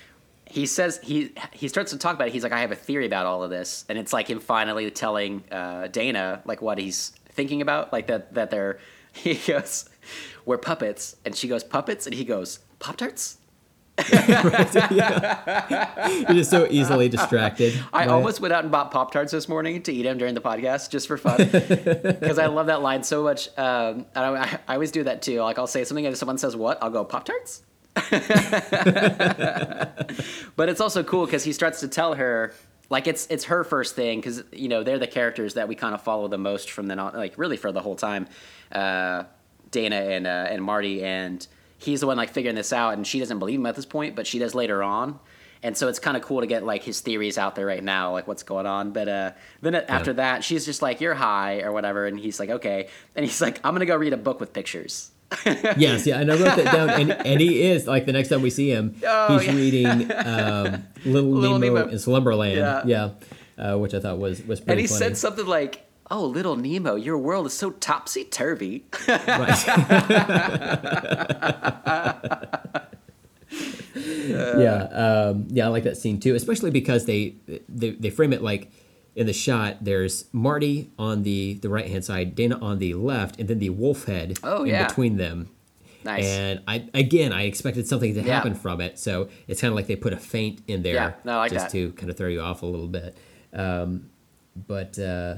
he 0.46 0.66
says 0.66 1.00
he 1.04 1.34
he 1.52 1.68
starts 1.68 1.92
to 1.92 1.98
talk 1.98 2.16
about 2.16 2.28
it. 2.30 2.34
He's 2.34 2.44
like, 2.44 2.54
I 2.54 2.62
have 2.62 2.72
a 2.72 2.76
theory 2.76 3.06
about 3.06 3.26
all 3.26 3.44
of 3.44 3.50
this, 3.50 3.84
and 3.90 3.98
it's 3.98 4.14
like 4.14 4.30
him 4.30 4.40
finally 4.40 4.90
telling 4.92 5.44
uh, 5.52 5.88
Dana 5.88 6.42
like 6.46 6.62
what 6.62 6.78
he's 6.78 7.10
thinking 7.30 7.62
about, 7.62 7.92
like 7.92 8.08
that 8.08 8.34
that 8.36 8.52
they're. 8.52 8.80
He 9.14 9.34
goes, 9.36 9.90
"We're 10.46 10.58
puppets," 10.58 11.18
and 11.26 11.36
she 11.36 11.50
goes, 11.50 11.66
"Puppets," 11.66 12.06
and 12.08 12.16
he 12.16 12.24
goes, 12.24 12.60
"Pop 12.80 12.96
tarts." 12.96 13.38
you're 16.28 16.38
just 16.38 16.50
so 16.50 16.68
easily 16.70 17.10
distracted. 17.10 17.74
I 17.94 18.06
by 18.06 18.06
it. 18.06 18.10
almost 18.10 18.42
went 18.42 18.54
out 18.54 18.64
and 18.64 18.72
bought 18.72 18.92
Pop 18.92 19.12
Tarts 19.12 19.32
this 19.32 19.50
morning 19.50 19.82
to 19.84 19.94
eat 19.94 20.04
them 20.04 20.18
during 20.18 20.34
the 20.34 20.42
podcast 20.42 20.90
just 20.90 21.08
for 21.08 21.18
fun 21.18 21.38
because 22.20 22.40
I 22.40 22.48
love 22.48 22.68
that 22.68 22.82
line 22.82 23.04
so 23.04 23.24
much. 23.24 23.48
Um, 23.58 24.06
I, 24.16 24.60
I 24.68 24.74
always 24.74 24.92
do 24.92 25.04
that 25.04 25.22
too. 25.22 25.42
Like 25.42 25.60
I'll 25.60 25.68
say 25.68 25.84
something 25.84 26.06
and 26.06 26.14
if 26.14 26.20
someone 26.20 26.38
says 26.38 26.56
what, 26.56 26.82
I'll 26.82 26.90
go 26.90 27.04
Pop 27.04 27.26
Tarts. 27.26 27.64
but 30.56 30.70
it's 30.70 30.80
also 30.80 31.04
cool 31.04 31.26
because 31.26 31.44
he 31.44 31.52
starts 31.52 31.82
to 31.82 31.88
tell 31.88 32.14
her 32.14 32.54
like 32.90 33.08
it's 33.08 33.28
it's 33.28 33.46
her 33.46 33.64
first 33.64 33.96
thing 33.96 34.20
because 34.20 34.44
you 34.52 34.70
know 34.70 34.84
they're 34.84 35.00
the 35.00 35.08
characters 35.08 35.56
that 35.56 35.68
we 35.68 35.76
kind 35.76 35.94
of 35.94 36.02
follow 36.02 36.28
the 36.28 36.38
most 36.38 36.72
from 36.72 36.88
then 36.88 37.00
on 37.00 37.14
like 37.14 37.38
really 37.38 37.58
for 37.58 37.72
the 37.72 37.82
whole 37.82 37.96
time. 37.96 38.28
Uh, 38.72 39.24
Dana 39.72 39.96
and 39.96 40.28
uh, 40.28 40.48
and 40.50 40.64
Marty 40.64 41.04
and 41.04 41.46
he's 41.82 42.00
the 42.02 42.08
one 42.08 42.18
like 42.18 42.30
figuring 42.32 42.56
this 42.56 42.72
out 42.72 42.94
and 42.94 43.06
she 43.08 43.20
doesn't 43.20 43.40
believe 43.40 43.60
him 43.60 43.66
at 43.66 43.76
this 43.76 43.86
point 43.86 44.16
but 44.16 44.26
she 44.28 44.38
does 44.40 44.54
later 44.56 44.82
on 44.84 45.20
and 45.64 45.78
so 45.78 45.88
it's 45.88 46.00
kind 46.00 46.16
of 46.18 46.24
cool 46.24 46.42
to 46.42 46.48
get 46.48 46.64
like 46.64 46.84
his 46.84 47.02
theories 47.02 47.38
out 47.38 47.56
there 47.56 47.66
right 47.66 47.84
now 47.84 48.12
like 48.12 48.28
what's 48.28 48.44
going 48.44 48.66
on 48.66 48.92
but 48.92 49.08
uh 49.08 49.32
then 49.62 49.76
after 49.76 50.14
that 50.14 50.44
she's 50.44 50.66
just 50.66 50.82
like 50.82 51.02
you're 51.02 51.14
high 51.14 51.62
or 51.62 51.72
whatever 51.72 52.06
and 52.06 52.20
he's 52.20 52.40
like 52.40 52.50
okay 52.50 52.88
and 53.16 53.26
he's 53.26 53.42
like 53.42 53.60
i'm 53.64 53.74
gonna 53.74 53.86
go 53.86 53.96
read 53.96 54.14
a 54.14 54.18
book 54.18 54.40
with 54.40 54.54
pictures 54.54 55.12
Yes, 55.46 56.06
yeah, 56.06 56.20
and 56.20 56.30
I 56.30 56.36
wrote 56.36 56.58
that 56.58 56.74
down, 56.74 56.90
and, 56.90 57.12
and 57.26 57.40
he 57.40 57.62
is 57.64 57.88
like 57.88 58.06
the 58.06 58.12
next 58.12 58.28
time 58.28 58.42
we 58.42 58.50
see 58.50 58.70
him, 58.70 58.98
Oh, 59.08 59.38
he's 59.38 59.48
yeah. 59.48 59.56
reading 59.56 60.12
um, 60.12 60.86
Little, 61.06 61.30
Little 61.32 61.58
Nemo, 61.58 61.76
Nemo. 61.76 61.88
in 61.90 62.00
Slumberland, 62.00 62.58
Yeah. 62.58 62.84
yeah, 62.86 63.10
uh, 63.58 63.78
which 63.78 63.94
I 63.94 64.02
thought 64.02 64.18
was 64.20 64.44
was 64.44 64.60
pretty 64.60 64.72
and 64.74 64.80
he 64.82 64.88
funny. 64.88 64.98
said 65.00 65.18
something 65.18 65.46
like 65.46 65.86
oh 66.12 66.24
little 66.26 66.56
nemo 66.56 66.96
your 66.96 67.18
world 67.18 67.48
is 67.48 67.54
so 67.54 67.72
topsy-turvy 67.72 68.86
Right. 69.08 69.68
yeah, 73.96 74.84
um, 74.92 75.48
yeah, 75.50 75.66
I 75.66 75.70
like 75.70 75.84
that 75.84 75.98
scene 75.98 76.20
too, 76.20 76.36
especially 76.36 76.72
because 76.72 77.06
they, 77.06 77.36
they 77.68 77.92
they 77.92 78.10
frame 78.10 78.34
it 78.34 78.42
like 78.42 78.72
in 79.16 79.28
the 79.28 79.34
shot. 79.34 79.78
There's 79.82 80.26
Marty 80.32 80.90
on 80.98 81.24
the 81.24 81.56
the 81.56 81.70
right 81.70 81.88
hand 81.88 82.06
side, 82.06 82.36
Dana 82.36 82.58
on 82.62 82.80
the 82.80 82.94
left, 82.94 83.40
and 83.40 83.48
then 83.50 83.60
the 83.60 83.70
wolf 83.70 84.06
head 84.06 84.40
Oh, 84.44 84.64
in 84.64 84.70
yeah. 84.70 84.88
between 84.88 85.18
them. 85.18 85.50
nice 86.04 86.26
And 86.26 86.62
I 86.68 86.88
again, 86.94 87.34
I 87.34 87.44
expected 87.44 87.88
something 87.88 88.14
to 88.14 88.22
Yeah. 88.22 88.36
happen 88.36 88.56
from 88.56 88.80
it, 88.82 88.98
so 89.00 89.28
it's 89.48 89.60
kind 89.62 89.72
of 89.72 89.76
like 89.76 89.88
they 89.88 89.96
put 89.98 90.14
a 90.14 90.18
feint 90.18 90.62
in 90.68 90.84
there 90.84 90.96
Yeah, 90.96 91.12
no, 91.26 91.38
like 91.40 91.52
just 91.52 91.66
that. 91.68 91.72
to 91.74 91.92
kind 91.94 92.10
of 92.10 92.18
throw 92.18 92.30
you 92.30 92.42
off 92.42 92.64
a 92.64 92.66
little 92.66 92.88
bit. 92.88 93.18
Um, 93.54 94.10
but 94.68 94.98
uh, 94.98 95.36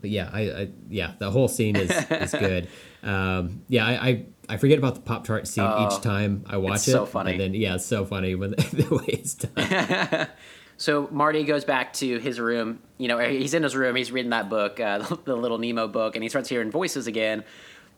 but 0.00 0.10
yeah, 0.10 0.30
I, 0.32 0.40
I 0.40 0.68
yeah, 0.88 1.12
the 1.18 1.30
whole 1.30 1.48
scene 1.48 1.76
is 1.76 1.90
is 2.10 2.32
good. 2.32 2.68
Um, 3.02 3.62
yeah, 3.68 3.86
I, 3.86 4.08
I 4.08 4.26
I 4.48 4.56
forget 4.56 4.78
about 4.78 4.96
the 4.96 5.00
pop 5.00 5.24
tart 5.24 5.46
scene 5.46 5.62
Oh, 5.64 5.86
each 5.86 6.02
time 6.02 6.44
I 6.48 6.56
watch 6.56 6.76
it's 6.76 6.88
it. 6.88 6.92
so 6.92 7.06
funny. 7.06 7.32
And 7.32 7.40
then 7.40 7.54
yeah, 7.54 7.76
it's 7.76 7.84
so 7.86 8.04
funny 8.04 8.34
when 8.34 8.50
the 8.72 8.88
way 8.90 9.04
it's 9.06 9.34
done. 9.34 10.26
So 10.76 11.08
Marty 11.12 11.44
goes 11.44 11.64
back 11.64 11.92
to 11.94 12.18
his 12.18 12.38
room. 12.40 12.80
You 12.98 13.08
know, 13.08 13.18
he's 13.18 13.54
in 13.54 13.62
his 13.62 13.76
room. 13.76 13.94
He's 13.96 14.10
reading 14.12 14.30
that 14.30 14.50
book, 14.50 14.78
uh, 14.80 14.98
the 15.24 15.36
Little 15.36 15.58
Nemo 15.58 15.86
book, 15.88 16.16
and 16.16 16.22
he 16.22 16.28
starts 16.28 16.48
hearing 16.48 16.70
voices 16.70 17.06
again. 17.06 17.44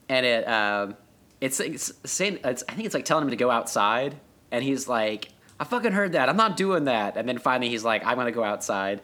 And 0.07 0.25
it, 0.25 0.47
um, 0.47 0.95
it's, 1.41 1.59
it's 1.59 1.91
saying, 2.05 2.39
it's, 2.43 2.63
I 2.69 2.73
think 2.73 2.85
it's 2.85 2.93
like 2.95 3.03
telling 3.05 3.23
him 3.25 3.31
to 3.31 3.35
go 3.35 3.49
outside. 3.51 4.15
and 4.51 4.63
he's 4.63 4.87
like, 4.87 5.29
I 5.59 5.65
fucking 5.65 5.91
heard 5.91 6.13
that. 6.13 6.29
I'm 6.29 6.37
not 6.37 6.55
doing 6.55 6.85
that. 6.85 7.17
And 7.17 7.27
then 7.27 7.37
finally 7.37 7.69
he's 7.69 7.83
like, 7.83 8.05
I'm 8.05 8.15
gonna 8.15 8.31
go 8.31 8.43
outside. 8.45 9.01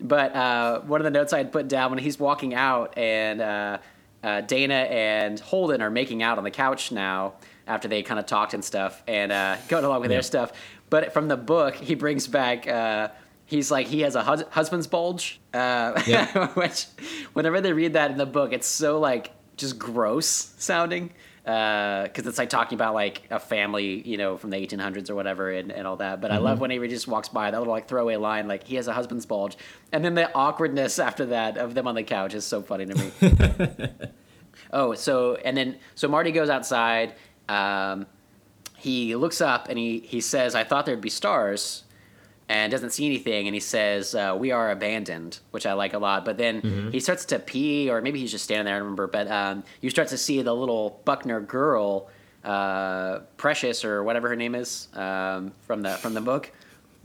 But 0.00 0.34
uh, 0.34 0.80
one 0.80 1.00
of 1.00 1.04
the 1.04 1.10
notes 1.10 1.32
I 1.32 1.38
had 1.38 1.52
put 1.52 1.68
down 1.68 1.90
when 1.90 1.98
he's 1.98 2.18
walking 2.18 2.54
out 2.54 2.96
and 2.98 3.40
uh, 3.40 3.78
uh, 4.22 4.40
Dana 4.42 4.74
and 4.74 5.38
Holden 5.38 5.80
are 5.82 5.90
making 5.90 6.22
out 6.22 6.38
on 6.38 6.44
the 6.44 6.50
couch 6.50 6.90
now 6.92 7.34
after 7.66 7.88
they 7.88 8.02
kind 8.02 8.18
of 8.20 8.26
talked 8.26 8.54
and 8.54 8.64
stuff 8.64 9.02
and 9.06 9.32
uh, 9.32 9.56
going 9.68 9.84
along 9.84 10.00
with 10.00 10.10
Yeah. 10.10 10.16
their 10.16 10.22
stuff. 10.22 10.52
But 10.90 11.12
from 11.12 11.28
the 11.28 11.36
book, 11.36 11.74
he 11.76 11.94
brings 11.94 12.26
back. 12.26 12.68
Uh, 12.68 13.08
he's 13.46 13.70
like 13.70 13.86
he 13.86 14.00
has 14.02 14.14
a 14.16 14.22
hus- 14.22 14.44
husband's 14.50 14.86
bulge, 14.86 15.40
uh, 15.52 16.00
Yeah. 16.06 16.48
which 16.48 16.86
whenever 17.32 17.60
they 17.60 17.72
read 17.72 17.94
that 17.94 18.10
in 18.10 18.18
the 18.18 18.26
book, 18.26 18.52
it's 18.52 18.66
so 18.66 18.98
like 19.00 19.30
just 19.56 19.78
gross 19.78 20.54
sounding 20.58 21.12
because 21.44 22.26
it's 22.26 22.38
like 22.38 22.48
talking 22.48 22.76
about 22.76 22.94
like 22.94 23.22
a 23.30 23.38
family, 23.38 24.00
you 24.08 24.16
know, 24.16 24.38
from 24.38 24.48
the 24.48 24.56
1800s 24.56 25.10
or 25.10 25.14
whatever, 25.14 25.50
and, 25.50 25.70
and 25.70 25.86
all 25.86 25.96
that. 25.96 26.20
But 26.22 26.30
I 26.30 26.38
love 26.38 26.58
when 26.58 26.70
he 26.70 26.78
just 26.88 27.06
walks 27.06 27.28
by 27.28 27.50
that 27.50 27.58
little 27.58 27.72
like 27.72 27.86
throwaway 27.86 28.16
line, 28.16 28.48
like 28.48 28.64
he 28.66 28.76
has 28.76 28.88
a 28.88 28.94
husband's 28.94 29.26
bulge, 29.26 29.58
and 29.92 30.02
then 30.02 30.14
the 30.14 30.34
awkwardness 30.34 30.98
after 30.98 31.26
that 31.26 31.58
of 31.58 31.74
them 31.74 31.86
on 31.86 31.94
the 31.94 32.02
couch 32.02 32.32
is 32.32 32.46
so 32.46 32.62
funny 32.62 32.86
to 32.86 32.94
me. 32.94 33.88
oh, 34.72 34.94
so 34.94 35.34
and 35.36 35.54
then 35.56 35.78
so 35.94 36.08
Marty 36.08 36.32
goes 36.32 36.48
outside. 36.48 37.14
Um, 37.48 38.06
he 38.76 39.14
looks 39.14 39.42
up 39.42 39.68
and 39.68 39.78
he 39.78 39.98
he 40.00 40.22
says, 40.22 40.54
"I 40.54 40.64
thought 40.64 40.86
there'd 40.86 41.00
be 41.00 41.10
stars." 41.10 41.84
And 42.46 42.70
doesn't 42.70 42.90
see 42.90 43.06
anything, 43.06 43.46
and 43.48 43.54
he 43.54 43.60
says, 43.60 44.14
uh, 44.14 44.36
"We 44.38 44.50
are 44.50 44.70
abandoned," 44.70 45.38
which 45.50 45.64
I 45.64 45.72
like 45.72 45.94
a 45.94 45.98
lot. 45.98 46.26
But 46.26 46.36
then 46.36 46.90
he 46.92 47.00
starts 47.00 47.24
to 47.26 47.38
pee, 47.38 47.88
or 47.88 48.02
maybe 48.02 48.20
he's 48.20 48.30
just 48.30 48.44
standing 48.44 48.66
there. 48.66 48.74
I 48.74 48.78
don't 48.78 48.84
remember. 48.84 49.06
But 49.06 49.30
um, 49.30 49.64
you 49.80 49.88
start 49.88 50.08
to 50.08 50.18
see 50.18 50.42
the 50.42 50.54
little 50.54 51.00
Buckner 51.06 51.40
girl, 51.40 52.10
uh, 52.44 53.20
Precious 53.38 53.82
or 53.82 54.04
whatever 54.04 54.28
her 54.28 54.36
name 54.36 54.54
is, 54.54 54.88
um, 54.92 55.52
from 55.66 55.80
the 55.80 55.92
from 55.92 56.12
the 56.12 56.20
book. 56.20 56.52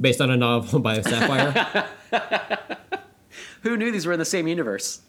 Based 0.02 0.20
on 0.20 0.30
a 0.30 0.38
novel 0.38 0.80
by 0.80 1.02
Sapphire. 1.02 1.88
Who 3.62 3.78
knew 3.78 3.92
these 3.92 4.06
were 4.06 4.14
in 4.14 4.20
the 4.20 4.26
same 4.26 4.48
universe? 4.48 5.02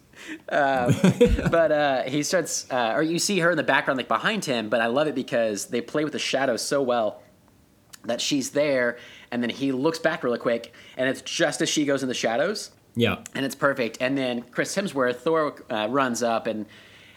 Um, 0.49 0.95
but 1.51 1.73
uh, 1.73 2.03
he 2.05 2.23
starts, 2.23 2.71
uh, 2.71 2.93
or 2.95 3.03
you 3.03 3.19
see 3.19 3.39
her 3.39 3.51
in 3.51 3.57
the 3.57 3.63
background, 3.63 3.99
like 3.99 4.09
behind 4.09 4.45
him. 4.45 4.69
But 4.69 4.81
I 4.81 4.87
love 4.87 5.07
it 5.07 5.15
because 5.15 5.67
they 5.67 5.81
play 5.81 6.05
with 6.05 6.13
the 6.13 6.19
shadows 6.19 6.63
so 6.63 6.83
well 6.83 7.23
that 8.05 8.21
she's 8.21 8.51
there, 8.51 8.99
and 9.33 9.43
then 9.43 9.51
he 9.51 9.73
looks 9.73 9.99
back 9.99 10.25
really 10.25 10.39
quick, 10.39 10.73
and 10.97 11.09
it's 11.09 11.23
just 11.23 11.61
as 11.63 11.69
she 11.69 11.85
goes 11.85 12.03
in 12.03 12.09
the 12.09 12.15
shadows, 12.15 12.71
yeah. 12.97 13.19
and 13.35 13.45
it's 13.45 13.55
perfect. 13.55 13.99
And 14.01 14.17
then 14.17 14.43
Chris 14.43 14.75
Hemsworth, 14.75 15.17
Thor, 15.17 15.55
uh, 15.71 15.87
runs 15.91 16.23
up 16.23 16.47
and 16.47 16.67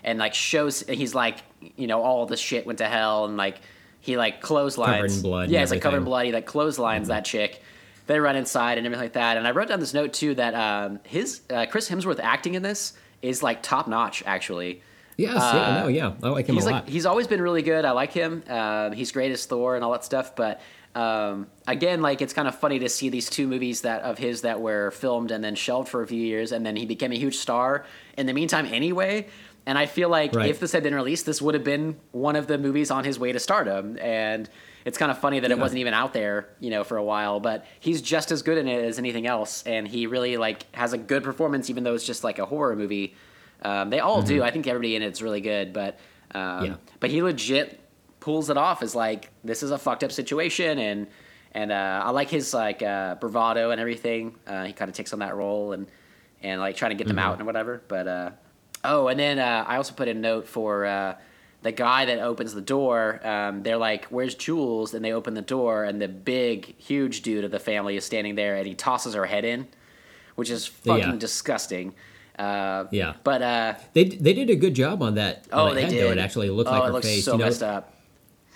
and 0.03 0.19
like 0.19 0.33
shows 0.33 0.81
he's 0.81 1.15
like, 1.15 1.37
you 1.77 1.87
know, 1.87 2.01
all 2.01 2.25
this 2.25 2.39
shit 2.39 2.65
went 2.65 2.79
to 2.79 2.85
hell, 2.87 3.25
and 3.25 3.37
like 3.37 3.59
he 3.99 4.17
like 4.17 4.41
clotheslines, 4.41 4.95
Covered 4.97 5.11
in 5.11 5.21
blood 5.21 5.49
yeah, 5.49 5.61
it's 5.61 5.71
like 5.71 5.81
covered 5.81 5.97
in 5.97 6.03
blood. 6.03 6.25
He 6.25 6.31
like 6.31 6.45
clotheslines 6.45 7.07
that 7.07 7.25
chick. 7.25 7.61
They 8.05 8.19
run 8.19 8.35
inside 8.35 8.77
and 8.77 8.85
everything 8.85 9.05
like 9.05 9.13
that. 9.13 9.37
And 9.37 9.47
I 9.47 9.51
wrote 9.51 9.69
down 9.69 9.79
this 9.79 9.93
note 9.93 10.11
too 10.11 10.35
that 10.35 10.53
um, 10.53 10.99
his 11.03 11.39
uh, 11.49 11.65
Chris 11.69 11.89
Hemsworth 11.89 12.19
acting 12.19 12.55
in 12.55 12.61
this 12.61 12.93
is 13.21 13.41
like 13.41 13.63
top 13.63 13.87
notch, 13.87 14.21
actually. 14.25 14.81
Yes, 15.15 15.35
yeah, 15.35 15.79
no, 15.83 15.87
yeah. 15.87 16.13
I 16.21 16.29
like 16.29 16.47
him 16.47 16.55
Uh, 16.55 16.59
He's 16.59 16.65
a 16.65 16.71
like 16.71 16.83
lot. 16.83 16.89
he's 16.89 17.05
always 17.05 17.27
been 17.27 17.41
really 17.41 17.61
good. 17.61 17.85
I 17.85 17.91
like 17.91 18.11
him. 18.11 18.43
Um, 18.49 18.91
he's 18.91 19.13
great 19.13 19.31
as 19.31 19.45
Thor 19.45 19.75
and 19.75 19.85
all 19.85 19.91
that 19.93 20.03
stuff. 20.03 20.35
But 20.35 20.59
um, 20.95 21.47
again, 21.67 22.01
like 22.01 22.21
it's 22.21 22.33
kind 22.33 22.47
of 22.47 22.55
funny 22.55 22.79
to 22.79 22.89
see 22.89 23.09
these 23.09 23.29
two 23.29 23.47
movies 23.47 23.81
that 23.81 24.01
of 24.03 24.17
his 24.17 24.41
that 24.41 24.61
were 24.61 24.91
filmed 24.91 25.31
and 25.31 25.43
then 25.43 25.55
shelved 25.55 25.89
for 25.89 26.03
a 26.03 26.07
few 26.07 26.21
years, 26.21 26.51
and 26.51 26.65
then 26.65 26.75
he 26.75 26.85
became 26.85 27.11
a 27.11 27.17
huge 27.17 27.37
star 27.37 27.85
in 28.17 28.25
the 28.27 28.33
meantime 28.33 28.65
anyway. 28.67 29.27
And 29.65 29.77
I 29.77 29.85
feel 29.85 30.09
like 30.09 30.35
Right. 30.35 30.49
if 30.49 30.59
this 30.59 30.71
had 30.73 30.83
been 30.83 30.93
released, 30.93 31.25
this 31.25 31.41
would 31.41 31.53
have 31.55 31.63
been 31.63 31.95
one 32.11 32.35
of 32.35 32.47
the 32.47 32.57
movies 32.57 32.91
on 32.91 33.05
his 33.05 33.17
way 33.17 33.31
to 33.31 33.39
stardom. 33.39 33.97
And 33.97 34.49
it's 34.83 34.97
kind 34.97 35.09
of 35.09 35.17
funny 35.19 35.39
that 35.39 35.49
it 35.51 35.57
wasn't 35.57 35.79
even 35.79 35.93
out 35.93 36.11
there, 36.11 36.49
you 36.59 36.69
know, 36.69 36.83
for 36.83 36.97
a 36.97 37.03
while. 37.03 37.39
But 37.39 37.65
he's 37.79 38.01
just 38.01 38.31
as 38.33 38.43
good 38.43 38.57
in 38.57 38.67
it 38.67 38.83
as 38.83 38.99
anything 38.99 39.25
else, 39.25 39.63
and 39.65 39.87
he 39.87 40.05
really 40.05 40.35
like 40.37 40.65
has 40.75 40.91
a 40.93 40.97
good 40.97 41.23
performance, 41.23 41.69
even 41.69 41.83
though 41.85 41.95
it's 41.95 42.05
just 42.05 42.23
like 42.25 42.39
a 42.39 42.45
horror 42.45 42.75
movie. 42.75 43.15
Um, 43.61 43.89
they 43.89 43.99
all 44.01 44.21
do. 44.21 44.43
I 44.43 44.51
think 44.51 44.67
everybody 44.67 44.97
in 44.97 45.01
it's 45.01 45.21
really 45.21 45.39
good, 45.41 45.71
but 45.73 45.97
um, 46.35 46.41
Mm-hmm. 46.41 46.65
Yeah. 46.65 46.75
but 46.99 47.09
he 47.11 47.21
legit 47.21 47.79
pulls 48.23 48.49
it 48.49 48.55
off 48.57 48.81
as 48.81 48.95
like 48.95 49.29
this 49.43 49.61
is 49.63 49.71
a 49.71 49.77
fucked 49.77 50.03
up 50.03 50.11
situation, 50.11 50.79
and 50.79 51.07
and 51.51 51.71
uh, 51.71 52.01
I 52.05 52.09
like 52.11 52.29
his 52.29 52.53
like 52.53 52.81
uh, 52.81 53.15
bravado 53.15 53.71
and 53.71 53.79
everything. 53.81 54.35
Uh, 54.47 54.63
he 54.63 54.71
kind 54.73 54.87
of 54.89 54.95
takes 54.95 55.11
on 55.13 55.19
that 55.19 55.35
role 55.35 55.73
and 55.73 55.87
and 56.41 56.59
like 56.61 56.75
trying 56.77 56.91
to 56.91 56.95
get 56.95 57.07
them 57.07 57.17
Mm-hmm. 57.17 57.25
out 57.31 57.37
and 57.39 57.45
whatever. 57.45 57.81
But 57.87 58.07
uh, 58.07 58.29
oh, 58.85 59.07
and 59.09 59.19
then 59.19 59.39
uh, 59.39 59.65
I 59.67 59.75
also 59.77 59.93
put 59.93 60.07
a 60.07 60.13
note 60.13 60.47
for. 60.47 60.85
Uh, 60.85 61.15
the 61.63 61.71
guy 61.71 62.03
that 62.03 62.19
opens 62.19 62.53
the 62.53 62.59
door, 62.61 63.25
um, 63.25 63.63
they're 63.63 63.77
like, 63.77 64.03
"Where's 64.07 64.35
Jules?" 64.35 64.93
And 64.93 65.01
they 65.05 65.13
open 65.13 65.33
the 65.33 65.41
door, 65.41 65.85
and 65.85 66.01
the 66.01 66.09
big, 66.09 66.75
huge 66.77 67.21
dude 67.21 67.45
of 67.45 67.51
the 67.51 67.59
family 67.59 67.95
is 67.95 68.03
standing 68.05 68.35
there, 68.35 68.57
and 68.57 68.67
he 68.67 68.73
tosses 68.75 69.13
her 69.13 69.25
head 69.25 69.45
in, 69.45 69.69
which 70.35 70.49
is 70.49 70.65
fucking 70.67 71.11
Yeah. 71.11 71.15
disgusting. 71.15 71.95
Uh, 72.37 72.83
Yeah. 72.91 73.13
but 73.23 73.41
uh, 73.41 73.75
They 73.93 74.03
they 74.03 74.33
did 74.33 74.49
a 74.49 74.57
good 74.57 74.73
job 74.73 75.01
on 75.01 75.15
that. 75.15 75.45
oh, 75.53 75.67
on 75.69 75.75
they 75.75 75.83
head, 75.83 75.91
did. 75.91 76.03
Though. 76.03 76.11
It 76.11 76.17
actually 76.17 76.49
looked 76.49 76.69
oh, 76.69 76.73
like 76.79 76.91
her 76.95 77.01
face. 77.01 77.23
so 77.23 77.31
you 77.33 77.37
know, 77.37 77.45
messed 77.45 77.63
up. 77.63 77.92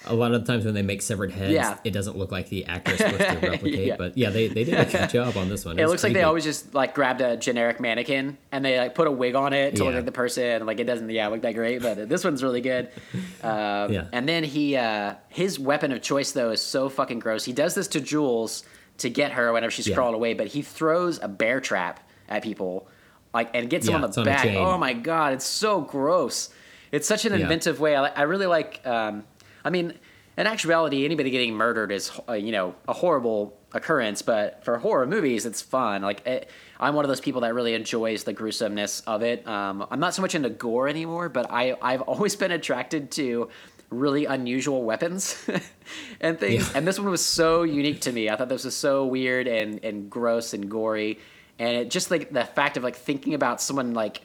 A 0.09 0.13
lot 0.15 0.33
of 0.33 0.45
the 0.45 0.51
times 0.51 0.65
when 0.65 0.73
they 0.73 0.81
make 0.81 1.01
severed 1.01 1.31
heads, 1.31 1.53
Yeah. 1.53 1.77
it 1.83 1.91
doesn't 1.91 2.17
look 2.17 2.31
like 2.31 2.49
the 2.49 2.65
actor 2.65 2.91
is 2.93 2.97
supposed 2.97 3.17
to 3.41 3.49
replicate. 3.49 3.87
Yeah. 3.87 3.95
But 3.97 4.17
yeah, 4.17 4.29
they, 4.29 4.47
they 4.47 4.63
did 4.63 4.73
a 4.79 4.85
good 4.85 5.09
job 5.11 5.37
on 5.37 5.49
this 5.49 5.65
one. 5.65 5.77
It 5.77 5.83
was 5.83 5.91
looks 5.91 6.03
like 6.03 6.13
they 6.13 6.23
always 6.23 6.43
just 6.43 6.73
like 6.73 6.93
grabbed 6.95 7.21
a 7.21 7.37
generic 7.37 7.79
mannequin 7.79 8.37
and 8.51 8.63
they 8.65 8.77
like 8.77 8.95
put 8.95 9.07
a 9.07 9.11
wig 9.11 9.35
on 9.35 9.53
it 9.53 9.75
to 9.75 9.83
look 9.83 9.95
like 9.95 10.05
the 10.05 10.11
person. 10.11 10.65
Like 10.65 10.79
it 10.79 10.85
doesn't, 10.85 11.09
yeah, 11.09 11.27
look 11.27 11.41
that 11.43 11.53
great. 11.55 11.81
But 11.81 12.09
this 12.09 12.23
one's 12.23 12.43
really 12.43 12.61
good. 12.61 12.89
Um, 13.43 13.91
Yeah. 13.93 14.05
And 14.11 14.27
then 14.27 14.43
he, 14.43 14.75
uh, 14.75 15.13
his 15.29 15.59
weapon 15.59 15.91
of 15.91 16.01
choice 16.01 16.31
though 16.31 16.49
is 16.51 16.61
so 16.61 16.89
fucking 16.89 17.19
gross. 17.19 17.45
He 17.45 17.53
does 17.53 17.75
this 17.75 17.87
to 17.89 18.01
Jules 18.01 18.63
to 18.99 19.09
get 19.09 19.33
her 19.33 19.53
whenever 19.53 19.69
she's 19.71 19.87
Yeah. 19.87 19.95
crawling 19.95 20.15
away, 20.15 20.33
but 20.33 20.47
he 20.47 20.61
throws 20.63 21.19
a 21.21 21.27
bear 21.27 21.59
trap 21.61 21.99
at 22.27 22.41
people, 22.43 22.87
like 23.33 23.49
and 23.53 23.69
gets 23.69 23.85
them 23.85 24.03
on 24.03 24.09
the 24.11 24.23
back. 24.23 24.43
chain. 24.43 24.57
Oh 24.57 24.77
my 24.77 24.93
god, 24.93 25.33
it's 25.33 25.45
so 25.45 25.81
gross. 25.81 26.49
It's 26.91 27.07
such 27.07 27.25
an 27.25 27.33
Yeah. 27.33 27.39
inventive 27.39 27.79
way. 27.79 27.95
I, 27.95 28.07
I 28.07 28.21
really 28.23 28.47
like. 28.47 28.81
Um, 28.85 29.23
I 29.67 29.69
mean, 29.69 29.93
in 30.37 30.47
actuality, 30.47 31.03
anybody 31.03 31.29
getting 31.29 31.53
murdered 31.53 31.91
is 31.91 32.09
uh, 32.29 32.33
you 32.33 32.53
know 32.53 32.73
a 32.87 32.93
horrible 32.93 33.59
occurrence, 33.73 34.21
but 34.21 34.63
for 34.63 34.77
horror 34.77 35.05
movies, 35.05 35.45
it's 35.45 35.61
fun. 35.61 36.03
Like 36.03 36.25
it, 36.25 36.49
I'm 36.79 36.95
one 36.95 37.03
of 37.03 37.09
those 37.09 37.19
people 37.19 37.41
that 37.41 37.53
really 37.53 37.73
enjoys 37.73 38.23
the 38.23 38.31
gruesomeness 38.31 39.01
of 39.01 39.23
it. 39.23 39.45
Um, 39.45 39.85
I'm 39.91 39.99
not 39.99 40.13
so 40.13 40.21
much 40.21 40.35
into 40.35 40.49
gore 40.49 40.87
anymore, 40.87 41.27
but 41.27 41.51
I 41.51 41.75
I've 41.81 42.01
always 42.13 42.37
been 42.37 42.51
attracted 42.51 43.11
to 43.11 43.49
really 43.89 44.23
unusual 44.23 44.83
weapons 44.83 45.35
and 46.21 46.39
things. 46.39 46.69
Yeah. 46.69 46.77
And 46.77 46.87
this 46.87 46.97
one 46.97 47.09
was 47.09 47.25
so 47.25 47.63
unique 47.63 48.01
to 48.01 48.13
me. 48.13 48.29
I 48.29 48.37
thought 48.37 48.47
this 48.47 48.63
was 48.63 48.75
so 48.75 49.05
weird 49.05 49.47
and 49.49 49.83
and 49.83 50.09
gross 50.09 50.53
and 50.53 50.71
gory, 50.71 51.19
and 51.59 51.75
it 51.75 51.91
just 51.91 52.09
like 52.09 52.31
the 52.31 52.45
fact 52.45 52.77
of 52.77 52.83
like 52.83 52.95
thinking 52.95 53.33
about 53.33 53.59
someone 53.61 53.93
like 53.93 54.21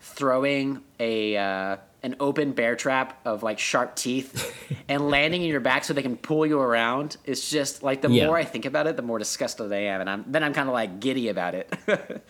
throwing 0.00 0.80
a 0.98 1.36
uh, 1.36 1.76
an 2.06 2.14
open 2.20 2.52
bear 2.52 2.76
trap 2.76 3.20
of 3.26 3.42
like 3.42 3.58
sharp 3.58 3.96
teeth 3.96 4.54
and 4.88 5.10
landing 5.10 5.42
in 5.42 5.48
your 5.48 5.60
back 5.60 5.82
so 5.84 5.92
they 5.92 6.02
can 6.02 6.16
pull 6.16 6.46
you 6.46 6.58
around 6.60 7.16
is 7.24 7.50
just 7.50 7.82
like 7.82 8.00
the 8.00 8.08
Yeah. 8.08 8.26
more 8.26 8.36
I 8.38 8.44
think 8.44 8.64
about 8.64 8.86
it, 8.86 8.96
the 8.96 9.02
more 9.02 9.18
disgusted 9.18 9.72
I 9.72 9.76
am, 9.92 10.00
and 10.00 10.08
I'm 10.08 10.24
then 10.28 10.42
I'm 10.44 10.54
kind 10.54 10.68
of 10.68 10.72
like 10.72 11.00
giddy 11.00 11.28
about 11.28 11.54
it. 11.54 11.68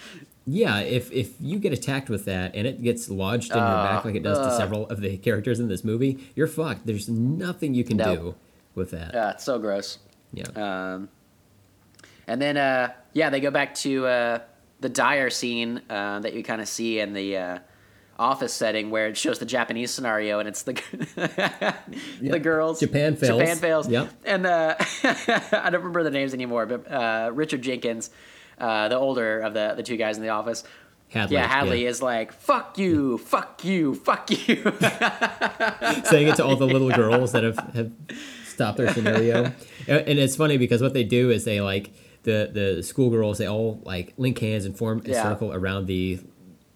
Yeah, 0.48 0.78
if 0.78 1.10
if 1.10 1.34
you 1.40 1.58
get 1.58 1.72
attacked 1.72 2.08
with 2.08 2.24
that 2.26 2.54
and 2.54 2.68
it 2.68 2.80
gets 2.80 3.10
lodged 3.10 3.50
in 3.50 3.58
your 3.58 3.66
back 3.66 4.04
like 4.04 4.14
it 4.14 4.22
does 4.22 4.38
to 4.38 4.56
several 4.56 4.86
of 4.88 5.00
the 5.00 5.16
characters 5.16 5.58
in 5.58 5.66
this 5.66 5.82
movie, 5.82 6.24
you're 6.36 6.46
fucked. 6.46 6.86
There's 6.86 7.08
nothing 7.08 7.74
you 7.74 7.82
can 7.82 7.96
No. 7.96 8.14
do 8.14 8.34
with 8.76 8.92
that. 8.92 9.12
uh, 9.12 9.32
it's 9.34 9.42
so 9.44 9.58
gross. 9.58 9.98
Yeah. 10.32 10.44
Um, 10.54 11.08
and 12.28 12.40
then, 12.40 12.56
uh, 12.56 12.92
yeah, 13.12 13.28
they 13.30 13.40
go 13.40 13.50
back 13.50 13.74
to 13.76 14.06
uh, 14.06 14.38
the 14.78 14.88
dire 14.88 15.30
scene 15.30 15.82
uh, 15.90 16.20
that 16.20 16.32
you 16.34 16.44
kind 16.44 16.60
of 16.60 16.68
see 16.68 17.00
in 17.00 17.12
the 17.12 17.36
uh, 17.36 17.58
office 18.18 18.52
setting 18.52 18.90
where 18.90 19.08
it 19.08 19.16
shows 19.16 19.38
the 19.38 19.46
Japanese 19.46 19.90
scenario 19.90 20.38
and 20.38 20.48
it's 20.48 20.62
the 20.62 20.72
the 22.20 22.38
girls. 22.38 22.80
Japan 22.80 23.16
fails. 23.16 23.38
Japan 23.40 23.56
fails. 23.56 23.88
Yep. 23.88 24.10
And 24.24 24.46
uh, 24.46 24.74
I 25.04 25.70
don't 25.70 25.80
remember 25.80 26.02
the 26.02 26.10
names 26.10 26.34
anymore, 26.34 26.66
but 26.66 26.90
uh, 26.90 27.30
Richard 27.32 27.62
Jenkins, 27.62 28.10
uh, 28.58 28.88
the 28.88 28.96
older 28.96 29.40
of 29.40 29.54
the, 29.54 29.74
the 29.76 29.82
two 29.82 29.96
guys 29.96 30.16
in 30.16 30.22
the 30.22 30.30
office. 30.30 30.64
Hadley, 31.08 31.36
yeah, 31.36 31.46
Hadley 31.46 31.82
yeah. 31.84 31.88
is 31.90 32.02
like, 32.02 32.32
fuck 32.32 32.78
you, 32.78 33.18
fuck 33.18 33.64
you, 33.64 33.94
fuck 33.94 34.28
you. 34.28 34.56
saying 36.04 36.28
it 36.28 36.36
to 36.36 36.44
all 36.44 36.56
the 36.56 36.66
little 36.66 36.90
girls 36.90 37.30
that 37.32 37.44
have, 37.44 37.58
have 37.74 37.92
stopped 38.44 38.78
their 38.78 38.92
scenario. 38.92 39.52
And 39.86 40.08
and 40.08 40.18
it's 40.18 40.34
funny 40.34 40.58
because 40.58 40.82
what 40.82 40.94
they 40.94 41.04
do 41.04 41.30
is 41.30 41.44
they 41.44 41.60
like 41.60 41.92
the 42.24 42.50
the 42.52 42.82
schoolgirls 42.82 43.38
they 43.38 43.46
all 43.46 43.80
like 43.84 44.14
link 44.16 44.36
hands 44.40 44.64
and 44.64 44.76
form 44.76 45.00
a 45.04 45.10
Yeah. 45.10 45.22
circle 45.22 45.52
around 45.52 45.86
the 45.86 46.18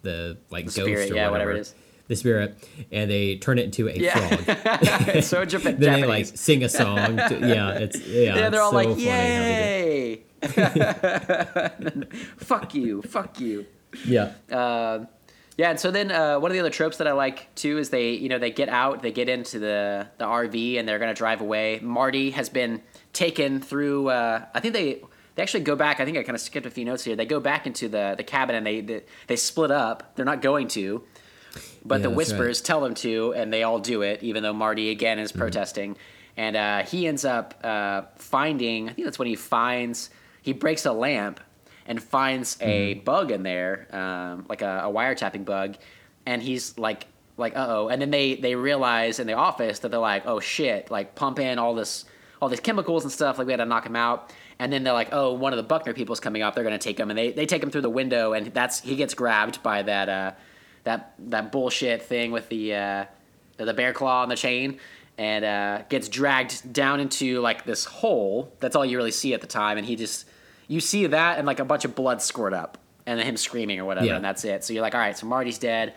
the 0.03 0.39
like 0.51 0.65
ghost 0.67 0.77
spirit, 0.77 1.11
or 1.11 1.15
yeah, 1.15 1.29
whatever, 1.31 1.33
whatever 1.33 1.53
it 1.53 1.61
is. 1.61 1.75
The 2.09 2.17
spirit, 2.17 2.57
and 2.91 3.09
they 3.11 3.37
turn 3.37 3.59
it 3.59 3.65
into 3.67 3.89
a 3.89 3.93
Yeah. 3.93 4.19
frog. 4.19 4.45
it's 5.15 5.29
so 5.35 5.45
Japan- 5.45 5.77
then 5.79 6.01
Japanese. 6.01 6.01
they 6.03 6.07
like 6.09 6.27
sing 6.27 6.65
a 6.65 6.69
song. 6.69 7.17
To, 7.17 7.39
yeah, 7.41 7.71
it's 7.79 8.01
yeah. 8.07 8.35
yeah, 8.37 8.49
they're 8.51 8.61
all 8.63 8.71
so 8.73 8.77
like, 8.77 8.89
funny 8.89 9.05
how 9.05 9.17
they 9.17 10.23
yay! 10.23 10.23
fuck 12.39 12.75
you, 12.75 13.03
fuck 13.03 13.39
you. 13.41 13.67
Yeah, 14.05 14.33
Uh, 14.51 15.05
yeah, 15.57 15.71
and 15.71 15.81
so 15.81 15.91
then 15.91 16.11
uh, 16.11 16.39
one 16.39 16.51
of 16.51 16.55
the 16.55 16.61
other 16.61 16.71
tropes 16.71 16.97
that 16.99 17.07
I 17.07 17.13
like 17.13 17.55
too 17.55 17.77
is 17.79 17.91
they, 17.91 18.13
you 18.13 18.29
know, 18.29 18.39
they 18.39 18.51
get 18.51 18.69
out, 18.69 19.03
they 19.03 19.13
get 19.13 19.29
into 19.29 19.59
the 19.59 20.07
the 20.19 20.25
RV, 20.25 20.79
and 20.79 20.89
they're 20.89 20.99
gonna 20.99 21.13
drive 21.15 21.41
away. 21.41 21.81
Marty 21.83 22.31
has 22.31 22.49
been 22.49 22.81
taken 23.13 23.61
through. 23.61 24.09
Uh, 24.09 24.45
I 24.55 24.61
think 24.61 24.75
they 24.75 25.03
they 25.41 25.43
actually 25.43 25.65
go 25.65 25.75
back. 25.75 26.01
I 26.01 26.05
think 26.05 26.19
I 26.19 26.23
kind 26.23 26.35
of 26.37 26.41
skipped 26.43 26.67
a 26.67 26.71
few 26.71 26.85
notes 26.85 27.03
here. 27.03 27.17
They 27.17 27.25
go 27.25 27.41
back 27.41 27.67
into 27.67 27.89
the 27.89 28.15
the 28.15 28.23
cabin 28.25 28.55
and 28.57 28.67
they 28.67 28.83
they, 28.83 29.03
they 29.27 29.37
split 29.37 29.71
up. 29.71 30.15
They're 30.15 30.27
not 30.27 30.43
going 30.43 30.69
to, 30.69 31.03
but 31.83 31.97
Yeah, 32.01 32.03
the 32.03 32.11
whispers 32.11 32.61
right. 32.61 32.67
tell 32.67 32.83
them 32.83 32.95
to, 32.97 33.33
and 33.35 33.51
they 33.51 33.63
all 33.63 33.79
do 33.79 34.03
it, 34.03 34.23
even 34.23 34.43
though 34.43 34.53
Marty 34.53 34.91
again 34.91 35.19
is 35.19 35.31
Mm-hmm. 35.33 35.41
protesting. 35.41 35.97
And 36.37 36.57
uh, 36.57 36.83
he 36.85 37.07
ends 37.07 37.25
up 37.25 37.55
uh, 37.65 38.03
finding. 38.17 38.89
I 38.91 38.93
think 38.93 39.07
that's 39.07 39.19
when 39.19 39.29
he 39.29 39.35
finds 39.37 40.11
he 40.43 40.53
breaks 40.53 40.85
a 40.85 40.93
lamp 40.93 41.41
and 41.87 42.03
finds 42.03 42.59
a 42.61 42.95
Mm-hmm. 42.97 43.05
bug 43.05 43.31
in 43.31 43.43
there, 43.43 43.89
um, 43.97 44.45
like 44.49 44.61
a, 44.61 44.83
a 44.85 44.93
wiretapping 44.93 45.45
bug, 45.47 45.77
and 46.27 46.43
he's 46.43 46.77
like 46.79 47.07
like 47.39 47.57
uh 47.57 47.67
oh. 47.69 47.89
And 47.89 48.01
then 48.03 48.11
they 48.11 48.35
they 48.37 48.55
realize 48.57 49.19
in 49.19 49.27
the 49.27 49.33
office 49.35 49.79
that 49.81 49.91
they're 49.91 50.01
like 50.01 50.27
oh 50.27 50.41
shit, 50.41 50.91
like 50.91 51.15
pump 51.15 51.39
in 51.39 51.59
all 51.59 51.75
this 51.75 52.05
all 52.43 52.49
these 52.49 52.61
chemicals 52.61 53.05
and 53.05 53.13
stuff. 53.13 53.39
Like 53.39 53.47
we 53.47 53.53
had 53.53 53.59
to 53.59 53.67
knock 53.67 53.87
him 53.87 53.97
out. 53.97 54.33
And 54.61 54.71
then 54.73 54.85
they're 54.85 54.93
like, 54.93 55.09
oh, 55.11 55.33
one 55.33 55.53
of 55.53 55.57
the 55.57 55.63
Buckner 55.63 55.95
people's 55.95 56.21
coming 56.21 56.43
up. 56.43 56.55
They're 56.55 56.63
gonna 56.65 56.79
take 56.79 57.01
him, 57.01 57.09
and 57.11 57.19
they, 57.19 57.33
they 57.33 57.47
take 57.47 57.63
him 57.63 57.71
through 57.71 57.81
the 57.81 57.91
window, 57.91 58.35
and 58.35 58.47
that's 58.49 58.79
he 58.81 58.95
gets 58.95 59.15
grabbed 59.15 59.63
by 59.63 59.83
that 59.83 60.09
uh, 60.09 60.33
that 60.85 61.15
that 61.31 61.51
bullshit 61.51 62.03
thing 62.03 62.31
with 62.31 62.49
the 62.51 62.75
uh, 62.75 63.05
the 63.57 63.73
bear 63.75 63.93
claw 63.95 64.23
and 64.23 64.31
the 64.31 64.37
chain, 64.37 64.79
and 65.19 65.45
uh, 65.47 65.83
gets 65.89 66.09
dragged 66.11 66.73
down 66.75 67.01
into 67.01 67.41
like 67.41 67.65
this 67.65 67.87
hole. 67.87 68.53
That's 68.61 68.77
all 68.77 68.85
you 68.85 68.99
really 68.99 69.11
see 69.11 69.33
at 69.35 69.41
the 69.41 69.47
time, 69.47 69.79
and 69.79 69.87
he 69.87 69.97
just 69.97 70.27
you 70.69 70.79
see 70.81 71.07
that 71.07 71.39
and 71.39 71.47
like 71.47 71.59
a 71.59 71.65
bunch 71.65 71.87
of 71.87 71.95
blood 71.95 72.21
squirt 72.21 72.53
up, 72.53 72.77
and 73.07 73.19
then 73.19 73.27
him 73.27 73.39
screaming 73.39 73.81
or 73.81 73.87
whatever, 73.87 74.07
Yeah. 74.09 74.17
and 74.17 74.25
that's 74.25 74.45
it. 74.45 74.63
So 74.63 74.75
you're 74.75 74.83
like, 74.83 74.95
all 74.95 75.01
right, 75.01 75.17
so 75.17 75.27
Marty's 75.27 75.59
dead. 75.59 75.95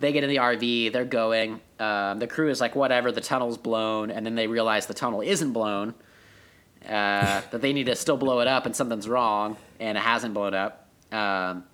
They 0.00 0.12
get 0.12 0.22
in 0.24 0.30
the 0.30 0.36
RV, 0.36 0.92
they're 0.92 1.04
going. 1.04 1.60
Um, 1.78 2.20
the 2.20 2.26
crew 2.28 2.48
is 2.48 2.58
like, 2.60 2.74
whatever, 2.74 3.12
the 3.12 3.20
tunnel's 3.20 3.58
blown, 3.58 4.10
and 4.10 4.24
then 4.24 4.34
they 4.34 4.46
realize 4.46 4.86
the 4.86 4.94
tunnel 4.94 5.20
isn't 5.20 5.52
blown. 5.52 5.92
Uh, 6.86 7.42
that 7.50 7.60
they 7.60 7.72
need 7.72 7.86
to 7.86 7.96
still 7.96 8.16
blow 8.16 8.40
it 8.40 8.48
up, 8.48 8.64
and 8.66 8.74
something's 8.74 9.08
wrong, 9.08 9.56
and 9.80 9.98
it 9.98 10.00
hasn't 10.00 10.32
blown 10.34 10.54
up. 10.54 10.88
Um, 11.12 11.64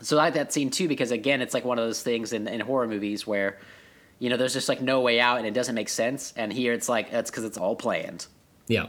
so 0.00 0.16
I 0.18 0.24
like 0.24 0.34
that 0.34 0.52
scene 0.52 0.70
too 0.70 0.88
because 0.88 1.10
again, 1.10 1.40
it's 1.40 1.54
like 1.54 1.64
one 1.64 1.78
of 1.78 1.84
those 1.86 2.02
things 2.02 2.32
in, 2.32 2.46
in 2.48 2.60
horror 2.60 2.86
movies 2.86 3.26
where, 3.26 3.58
you 4.18 4.28
know, 4.30 4.36
there's 4.36 4.52
just 4.52 4.68
like 4.68 4.80
no 4.82 5.00
way 5.00 5.18
out 5.20 5.38
and 5.38 5.46
it 5.46 5.54
doesn't 5.54 5.74
make 5.74 5.88
sense. 5.88 6.34
And 6.36 6.52
here 6.52 6.72
it's 6.74 6.88
like 6.88 7.12
it's 7.12 7.30
because 7.30 7.44
it's 7.44 7.56
all 7.56 7.74
planned. 7.76 8.26
Yeah, 8.68 8.86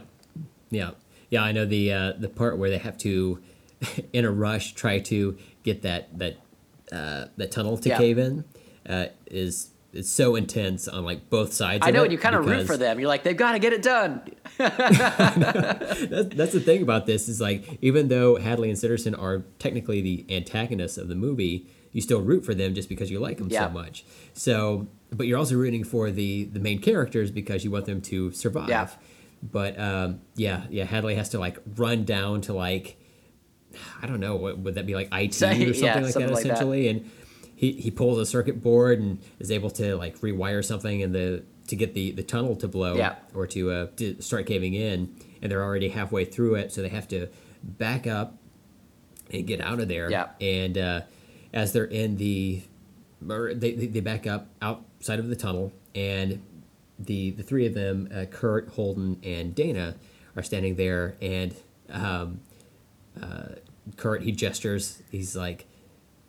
yeah, 0.70 0.90
yeah. 1.30 1.42
I 1.42 1.52
know 1.52 1.64
the 1.64 1.92
uh, 1.92 2.12
the 2.18 2.28
part 2.28 2.58
where 2.58 2.68
they 2.70 2.78
have 2.78 2.98
to, 2.98 3.40
in 4.12 4.24
a 4.26 4.30
rush, 4.30 4.74
try 4.74 4.98
to 5.00 5.38
get 5.62 5.82
that 5.82 6.18
that 6.18 6.36
uh, 6.92 7.26
that 7.36 7.50
tunnel 7.50 7.78
to 7.78 7.88
Yeah. 7.88 7.98
cave 7.98 8.18
in 8.18 8.44
uh, 8.86 9.06
is 9.26 9.70
is 9.92 10.10
so 10.12 10.36
intense 10.36 10.86
on 10.88 11.04
like 11.04 11.30
both 11.30 11.52
sides. 11.52 11.86
I 11.86 11.90
know, 11.90 12.02
and 12.02 12.12
you 12.12 12.18
kind 12.18 12.34
of 12.34 12.44
root 12.46 12.66
for 12.66 12.76
them. 12.76 12.98
You're 13.00 13.08
like, 13.08 13.22
they've 13.22 13.36
got 13.36 13.52
to 13.52 13.58
get 13.58 13.72
it 13.72 13.82
done. 13.82 14.20
That's, 14.58 16.34
that's 16.34 16.52
the 16.52 16.60
thing 16.64 16.82
about 16.82 17.06
this 17.06 17.28
is 17.28 17.40
like 17.40 17.78
even 17.80 18.08
though 18.08 18.36
Hadley 18.36 18.68
and 18.70 18.78
Sitterson 18.78 19.20
are 19.20 19.44
technically 19.58 20.00
the 20.00 20.26
antagonists 20.34 20.98
of 20.98 21.08
the 21.08 21.14
movie, 21.14 21.66
you 21.92 22.00
still 22.00 22.20
root 22.20 22.44
for 22.44 22.54
them 22.54 22.74
just 22.74 22.88
because 22.88 23.10
you 23.10 23.18
like 23.18 23.38
them 23.38 23.48
Yeah. 23.50 23.66
so 23.66 23.72
much. 23.72 24.04
So, 24.34 24.88
but 25.10 25.26
you're 25.26 25.38
also 25.38 25.56
rooting 25.56 25.84
for 25.84 26.10
the 26.10 26.44
the 26.44 26.60
main 26.60 26.80
characters 26.80 27.30
because 27.30 27.64
you 27.64 27.70
want 27.70 27.86
them 27.86 28.00
to 28.02 28.30
survive. 28.32 28.68
Yeah. 28.68 28.88
But 29.42 29.78
um, 29.78 30.20
yeah, 30.34 30.64
yeah, 30.68 30.84
Hadley 30.84 31.14
has 31.14 31.28
to 31.30 31.38
like 31.38 31.58
run 31.76 32.04
down 32.04 32.40
to 32.42 32.52
like 32.52 32.96
I 34.02 34.06
don't 34.06 34.20
know 34.20 34.36
what 34.36 34.58
would 34.58 34.74
that 34.74 34.86
be 34.86 34.94
like 34.94 35.08
IT 35.12 35.34
So- 35.34 35.48
or 35.48 35.52
something 35.52 35.74
yeah, 35.84 35.94
like 36.00 36.12
something 36.12 36.26
that 36.28 36.34
like 36.34 36.44
that. 36.44 36.52
essentially, 36.52 36.88
and 36.88 37.10
he 37.58 37.72
he 37.72 37.90
pulls 37.90 38.18
a 38.20 38.24
circuit 38.24 38.62
board 38.62 39.00
and 39.00 39.18
is 39.40 39.50
able 39.50 39.68
to 39.70 39.96
like 39.96 40.16
rewire 40.20 40.64
something 40.64 41.00
in 41.00 41.10
the 41.10 41.42
to 41.66 41.74
get 41.74 41.92
the 41.92 42.12
the 42.12 42.22
tunnel 42.22 42.54
to 42.56 42.68
blow 42.68 42.94
Yeah. 42.96 43.16
or 43.34 43.48
to 43.48 43.70
uh, 43.72 43.86
to 43.96 44.22
start 44.22 44.46
caving 44.46 44.74
in, 44.74 45.12
and 45.42 45.50
they're 45.50 45.62
already 45.64 45.88
halfway 45.88 46.24
through 46.24 46.54
it, 46.54 46.72
so 46.72 46.82
they 46.82 46.88
have 46.88 47.08
to 47.08 47.26
back 47.64 48.06
up 48.06 48.38
and 49.32 49.44
get 49.44 49.60
out 49.60 49.80
of 49.80 49.88
there. 49.88 50.08
Yeah. 50.08 50.28
And 50.40 50.78
uh, 50.78 51.00
as 51.52 51.72
they're 51.72 51.84
in 51.84 52.16
the, 52.16 52.62
they 53.20 53.72
they 53.72 54.00
back 54.00 54.26
up 54.28 54.46
outside 54.62 55.18
of 55.18 55.28
the 55.28 55.36
tunnel, 55.36 55.72
and 55.96 56.40
the 56.96 57.32
the 57.32 57.42
three 57.42 57.66
of 57.66 57.74
them, 57.74 58.08
uh, 58.14 58.26
Curt, 58.26 58.68
Holden, 58.68 59.18
and 59.24 59.52
Dana, 59.52 59.96
are 60.36 60.44
standing 60.44 60.76
there, 60.76 61.16
and 61.20 61.56
um, 61.90 62.40
uh, 63.20 63.56
Curt 63.96 64.22
he 64.22 64.30
gestures. 64.30 65.02
He's 65.10 65.34
like. 65.34 65.66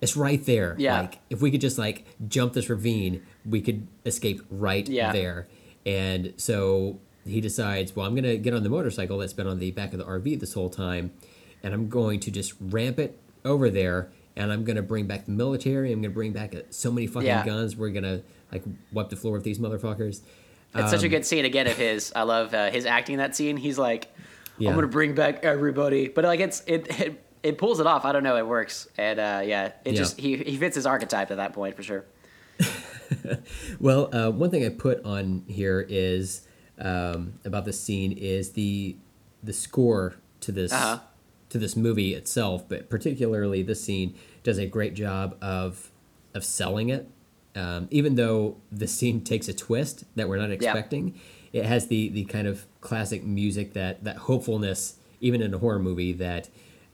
It's 0.01 0.15
right 0.15 0.43
there. 0.45 0.75
Yeah. 0.77 1.01
Like 1.01 1.19
if 1.29 1.41
we 1.41 1.51
could 1.51 1.61
just 1.61 1.77
like 1.77 2.05
jump 2.27 2.53
this 2.53 2.69
ravine, 2.69 3.21
we 3.45 3.61
could 3.61 3.87
escape 4.05 4.41
right 4.49 4.87
Yeah. 4.87 5.11
there. 5.11 5.47
And 5.85 6.33
so 6.37 6.99
he 7.25 7.41
decides, 7.41 7.95
well, 7.95 8.05
I'm 8.05 8.13
going 8.13 8.23
to 8.23 8.37
get 8.37 8.53
on 8.53 8.63
the 8.63 8.69
motorcycle 8.69 9.17
that's 9.17 9.33
been 9.33 9.47
on 9.47 9.59
the 9.59 9.71
back 9.71 9.91
of 9.93 9.99
the 9.99 10.05
RV 10.05 10.39
this 10.39 10.53
whole 10.53 10.69
time, 10.69 11.11
and 11.63 11.73
I'm 11.73 11.89
going 11.89 12.19
to 12.21 12.31
just 12.31 12.53
ramp 12.59 12.97
it 12.99 13.19
over 13.45 13.69
there, 13.69 14.09
and 14.35 14.51
I'm 14.51 14.63
going 14.63 14.75
to 14.77 14.81
bring 14.81 15.05
back 15.07 15.25
the 15.25 15.31
military. 15.31 15.91
I'm 15.91 16.01
going 16.01 16.11
to 16.11 16.15
bring 16.15 16.31
back 16.31 16.55
uh, 16.55 16.59
so 16.69 16.91
many 16.91 17.07
fucking 17.07 17.27
Yeah. 17.27 17.45
guns. 17.45 17.75
We're 17.75 17.89
going 17.89 18.03
to 18.03 18.23
like 18.51 18.63
wipe 18.91 19.09
the 19.09 19.15
floor 19.15 19.33
with 19.33 19.43
these 19.43 19.59
motherfuckers. 19.59 20.21
It's 20.75 20.91
such 20.91 21.01
a 21.01 21.05
Um, 21.07 21.09
good 21.11 21.25
scene 21.25 21.45
again 21.45 21.67
of 21.67 21.77
his. 21.77 22.11
I 22.15 22.23
love 22.23 22.53
uh, 22.53 22.69
his 22.71 22.85
acting 22.85 23.13
in 23.13 23.19
that 23.19 23.35
scene. 23.35 23.57
He's 23.57 23.77
like, 23.79 24.07
Yeah. 24.59 24.69
I'm 24.69 24.75
gonna 24.75 24.87
bring 24.87 25.15
back 25.15 25.43
everybody, 25.43 26.07
but 26.09 26.25
like 26.25 26.39
it's 26.41 26.63
it 26.67 26.87
it, 26.99 27.23
it 27.43 27.57
pulls 27.57 27.79
it 27.79 27.87
off. 27.87 28.05
I 28.05 28.11
don't 28.11 28.23
know, 28.23 28.37
it 28.37 28.47
works, 28.47 28.87
and 28.97 29.19
uh, 29.19 29.41
yeah, 29.45 29.65
it 29.85 29.93
Yeah. 29.93 29.93
just 29.93 30.19
he 30.19 30.37
he 30.37 30.57
fits 30.57 30.75
his 30.75 30.85
archetype 30.85 31.31
at 31.31 31.37
that 31.37 31.53
point 31.53 31.75
for 31.75 31.83
sure. 31.83 32.05
Well, 33.79 34.13
uh, 34.13 34.29
one 34.31 34.51
thing 34.51 34.63
I 34.65 34.69
put 34.69 35.03
on 35.03 35.43
here 35.47 35.83
is 35.87 36.41
um, 36.79 37.33
about 37.43 37.65
this 37.65 37.79
scene 37.79 38.11
is 38.11 38.51
the 38.51 38.97
the 39.41 39.53
score 39.53 40.15
to 40.41 40.51
this 40.51 40.71
Uh-huh. 40.71 40.99
to 41.49 41.57
this 41.57 41.75
movie 41.75 42.13
itself, 42.13 42.67
but 42.69 42.89
particularly 42.89 43.63
this 43.63 43.83
scene 43.83 44.15
does 44.43 44.57
a 44.59 44.65
great 44.67 44.93
job 44.93 45.35
of 45.41 45.91
of 46.35 46.43
selling 46.45 46.89
it. 46.89 47.09
Um, 47.55 47.87
even 47.89 48.13
though 48.15 48.57
the 48.71 48.87
scene 48.87 49.21
takes 49.31 49.47
a 49.47 49.53
twist 49.53 50.03
that 50.15 50.29
we're 50.29 50.37
not 50.37 50.51
expecting, 50.51 51.19
it 51.51 51.65
has 51.65 51.87
the 51.87 52.09
the 52.09 52.25
kind 52.25 52.47
of 52.47 52.65
classic 52.81 53.23
music 53.23 53.73
that 53.73 54.03
that 54.03 54.17
hopefulness, 54.17 54.97
even 55.19 55.41
in 55.41 55.51
a 55.53 55.57
horror 55.57 55.79
movie, 55.79 56.13
that 56.13 56.49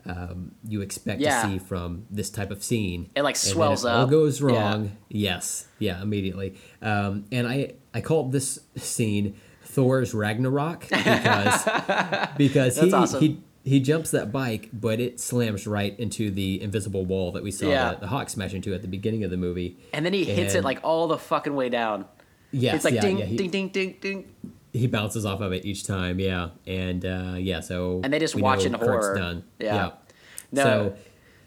um, 0.06 0.52
you 0.68 0.82
expect 0.82 1.19
Yeah. 1.22 1.41
to 1.44 1.48
see 1.49 1.57
from 1.60 2.06
this 2.11 2.30
type 2.30 2.52
of 2.52 2.64
scene. 2.64 3.10
It, 3.15 3.22
like, 3.23 3.36
And 3.36 3.40
swells 3.40 3.86
it 3.86 3.90
all 3.90 4.03
up. 4.03 4.10
goes 4.10 4.40
Yeah. 4.41 4.48
wrong. 4.48 4.91
Yes, 5.10 5.68
yeah, 5.80 6.02
immediately. 6.02 6.56
Um, 6.82 7.26
and 7.32 7.48
I 7.48 7.73
I 7.94 8.02
called 8.02 8.32
this 8.32 8.60
scene 8.76 9.36
Thor's 9.64 10.14
Ragnarok 10.14 10.88
because 10.90 11.64
because 12.38 12.80
he 12.80 12.91
awesome. 12.94 13.19
he 13.22 13.40
he 13.64 13.80
jumps 13.80 14.11
that 14.11 14.32
bike, 14.32 14.69
but 14.72 14.99
it 14.99 15.19
slams 15.19 15.65
right 15.65 15.98
into 15.99 16.30
the 16.30 16.61
invisible 16.61 17.03
wall 17.03 17.32
that 17.32 17.41
we 17.41 17.49
saw 17.49 17.68
Yeah. 17.68 17.94
the, 17.95 18.02
the 18.02 18.07
hawk 18.07 18.30
smash 18.30 18.53
into 18.53 18.76
at 18.76 18.84
the 18.84 18.88
beginning 18.88 19.23
of 19.23 19.32
the 19.32 19.38
movie. 19.38 19.77
And 19.91 20.06
then 20.06 20.14
he 20.14 20.23
hits 20.23 20.53
it 20.53 20.64
like 20.64 20.80
all 20.84 21.07
the 21.07 21.18
fucking 21.18 21.56
way 21.56 21.69
down. 21.69 22.06
Yes, 22.52 22.76
it's 22.76 22.86
like 22.86 22.94
yeah, 22.94 23.02
ding, 23.02 23.18
yeah, 23.18 23.26
he, 23.26 23.38
ding, 23.38 23.49
ding, 23.49 23.69
ding, 23.69 23.95
ding. 23.99 24.26
He 24.76 24.88
bounces 24.88 25.26
off 25.26 25.41
of 25.41 25.52
it 25.53 25.65
each 25.65 25.85
time. 25.85 26.19
Yeah, 26.19 26.49
and 26.68 27.06
uh, 27.06 27.35
yeah, 27.38 27.60
so 27.61 28.02
And 28.03 28.14
they 28.14 28.19
just 28.19 28.35
watch 28.35 28.65
in 28.65 28.73
horror. 28.73 29.15
Done. 29.18 29.43
Yeah. 29.60 29.91
No, 30.52 30.64
So 30.64 30.95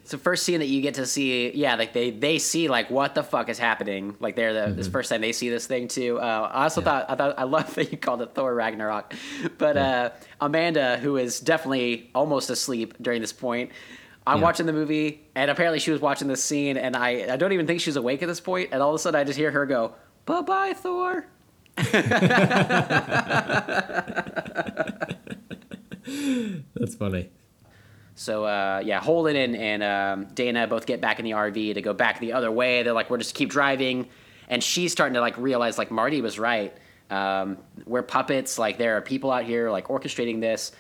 it's 0.02 0.10
the 0.10 0.18
first 0.18 0.42
scene 0.44 0.60
that 0.60 0.66
you 0.68 0.80
get 0.82 0.94
to 0.94 1.06
see. 1.06 1.50
Yeah, 1.54 1.76
like 1.76 1.92
they 1.92 2.10
they 2.10 2.38
see 2.38 2.68
like 2.68 2.90
what 2.90 3.14
the 3.14 3.22
fuck 3.22 3.48
is 3.48 3.58
happening. 3.58 4.16
Like 4.20 4.36
they're 4.36 4.66
the 4.68 4.74
this 4.74 4.88
first 4.88 5.10
time 5.10 5.20
they 5.20 5.32
see 5.32 5.48
this 5.50 5.66
thing 5.66 5.88
too. 5.88 6.18
Uh, 6.18 6.50
I 6.52 6.62
also 6.64 6.80
Mm-hmm. 6.80 6.88
Yeah. 6.88 7.00
thought 7.00 7.10
I 7.10 7.14
thought 7.14 7.38
I 7.38 7.44
love 7.44 7.74
that 7.76 7.92
you 7.92 7.98
called 7.98 8.22
it 8.22 8.34
Thor 8.34 8.54
Ragnarok, 8.54 9.14
but 9.58 9.76
uh, 9.76 10.10
Amanda, 10.40 10.96
who 10.98 11.16
is 11.16 11.40
definitely 11.40 12.10
almost 12.14 12.50
asleep 12.50 12.94
during 13.00 13.20
this 13.20 13.32
point. 13.32 13.70
I'm 14.26 14.38
Yeah. 14.38 14.44
watching 14.44 14.66
the 14.66 14.74
movie, 14.74 15.22
and 15.34 15.50
apparently 15.50 15.78
she 15.78 15.90
was 15.90 16.02
watching 16.02 16.28
this 16.28 16.44
scene, 16.44 16.76
and 16.76 16.94
I, 16.94 17.32
I 17.32 17.36
don't 17.38 17.52
even 17.52 17.66
think 17.66 17.80
she's 17.80 17.96
awake 17.96 18.22
at 18.22 18.28
this 18.28 18.40
point, 18.40 18.68
and 18.72 18.82
all 18.82 18.90
of 18.90 18.94
a 18.94 18.98
sudden 18.98 19.18
I 19.18 19.24
just 19.24 19.38
hear 19.38 19.50
her 19.50 19.64
go, 19.64 19.94
"Bye 20.26 20.42
bye, 20.42 20.72
Thor." 20.74 21.26
That's 26.74 26.94
funny. 26.94 27.30
So 28.14 28.44
uh, 28.44 28.82
yeah, 28.84 29.00
Holden 29.00 29.36
and, 29.36 29.56
and 29.56 29.82
um, 29.82 30.26
Dana 30.34 30.66
both 30.66 30.86
get 30.86 31.00
back 31.00 31.18
in 31.18 31.24
the 31.24 31.32
RV 31.32 31.74
to 31.74 31.82
go 31.82 31.92
back 31.92 32.18
the 32.20 32.32
other 32.32 32.50
way. 32.50 32.82
They're 32.82 32.92
like, 32.92 33.10
we're 33.10 33.18
just 33.18 33.34
keep 33.34 33.48
driving, 33.50 34.08
and 34.48 34.62
she's 34.62 34.90
starting 34.92 35.14
to 35.14 35.20
like 35.20 35.36
realize 35.38 35.78
like 35.78 35.90
Marty 35.90 36.20
was 36.20 36.38
right. 36.38 36.76
Um, 37.10 37.58
we're 37.86 38.02
puppets. 38.02 38.58
Like 38.58 38.76
there 38.78 38.96
are 38.96 39.00
people 39.00 39.30
out 39.30 39.44
here 39.44 39.70
like 39.70 39.88
orchestrating 39.88 40.40
this. 40.40 40.72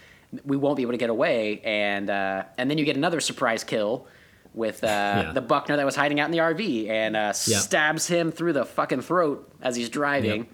We 0.44 0.56
won't 0.56 0.76
be 0.76 0.82
able 0.82 0.92
to 0.92 0.98
get 0.98 1.10
away. 1.10 1.60
And 1.64 2.10
uh, 2.10 2.44
and 2.58 2.68
then 2.70 2.76
you 2.78 2.84
get 2.84 2.96
another 2.96 3.20
surprise 3.20 3.62
kill 3.64 4.06
with 4.52 4.82
uh, 4.82 5.30
the 5.34 5.40
Buckner 5.40 5.76
that 5.76 5.86
was 5.86 5.94
hiding 5.94 6.18
out 6.20 6.24
in 6.26 6.32
the 6.32 6.38
RV 6.38 6.88
and 6.88 7.14
uh, 7.16 7.32
Yeah. 7.46 7.58
stabs 7.58 8.08
him 8.08 8.32
through 8.32 8.54
the 8.54 8.64
fucking 8.64 9.02
throat 9.02 9.48
as 9.62 9.76
he's 9.76 9.88
driving, 9.90 10.40
Yep. 10.40 10.48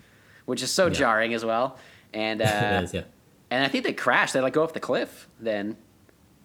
Which 0.46 0.62
is 0.62 0.70
so 0.70 0.86
Yeah. 0.86 0.92
jarring 0.92 1.34
as 1.34 1.44
well. 1.44 1.78
And 2.12 2.40
uh, 2.42 2.80
is, 2.84 2.94
yeah. 2.94 3.02
and 3.50 3.64
I 3.64 3.68
think 3.68 3.84
they 3.84 3.92
crash. 3.92 4.32
They 4.32 4.40
like 4.40 4.52
go 4.52 4.62
off 4.62 4.72
the 4.72 4.80
cliff 4.80 5.28
then 5.40 5.76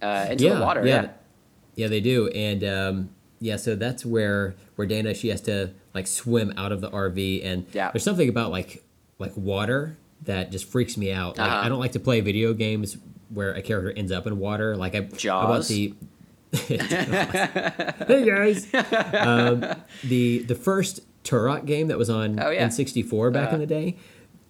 uh, 0.01 0.27
into 0.31 0.45
yeah, 0.45 0.55
the 0.55 0.61
water. 0.61 0.85
Yeah. 0.85 1.09
Yeah. 1.75 1.87
they 1.87 2.01
do, 2.01 2.27
and 2.29 2.63
um, 2.63 3.09
yeah, 3.39 3.55
so 3.57 3.75
that's 3.75 4.05
where 4.05 4.55
where 4.75 4.87
Dana 4.87 5.13
she 5.13 5.29
has 5.29 5.41
to 5.41 5.71
like 5.93 6.07
swim 6.07 6.53
out 6.57 6.71
of 6.71 6.81
the 6.81 6.89
RV, 6.89 7.45
and 7.45 7.65
Yeah. 7.73 7.91
there's 7.91 8.03
something 8.03 8.29
about 8.29 8.51
like 8.51 8.83
like 9.19 9.35
water 9.35 9.97
that 10.23 10.51
just 10.51 10.65
freaks 10.65 10.97
me 10.97 11.11
out. 11.11 11.37
Like, 11.37 11.49
Uh-huh. 11.49 11.61
I 11.65 11.69
don't 11.69 11.79
like 11.79 11.93
to 11.93 11.99
play 11.99 12.19
video 12.21 12.53
games 12.53 12.97
where 13.29 13.53
a 13.53 13.61
character 13.61 13.91
ends 13.95 14.11
up 14.11 14.25
in 14.27 14.39
water. 14.39 14.75
Like 14.75 14.95
I 14.95 15.01
Jaws? 15.01 15.45
about 15.45 15.67
the 15.67 15.93
hey 18.07 18.25
guys, 18.25 18.73
um, 19.13 19.63
the 20.03 20.39
the 20.39 20.55
first 20.55 21.01
Turok 21.23 21.65
game 21.65 21.87
that 21.89 21.97
was 21.97 22.09
on 22.09 22.39
Oh, 22.39 22.49
yeah. 22.49 22.67
N64 22.67 23.31
back 23.33 23.47
Uh-huh. 23.47 23.55
in 23.55 23.59
the 23.61 23.67
day. 23.67 23.95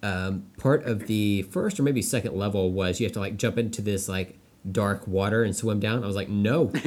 Um, 0.02 0.46
part 0.56 0.84
of 0.84 1.06
the 1.06 1.42
first 1.42 1.78
or 1.78 1.82
maybe 1.82 2.00
second 2.00 2.34
level 2.34 2.72
was 2.72 3.00
you 3.00 3.06
have 3.06 3.12
to 3.12 3.20
like 3.20 3.36
jump 3.36 3.58
into 3.58 3.82
this 3.82 4.08
like 4.08 4.38
dark 4.70 5.06
water 5.08 5.42
and 5.42 5.54
swim 5.56 5.78
down. 5.80 6.02
I 6.02 6.06
was 6.06 6.16
like, 6.16 6.28
no, 6.30 6.70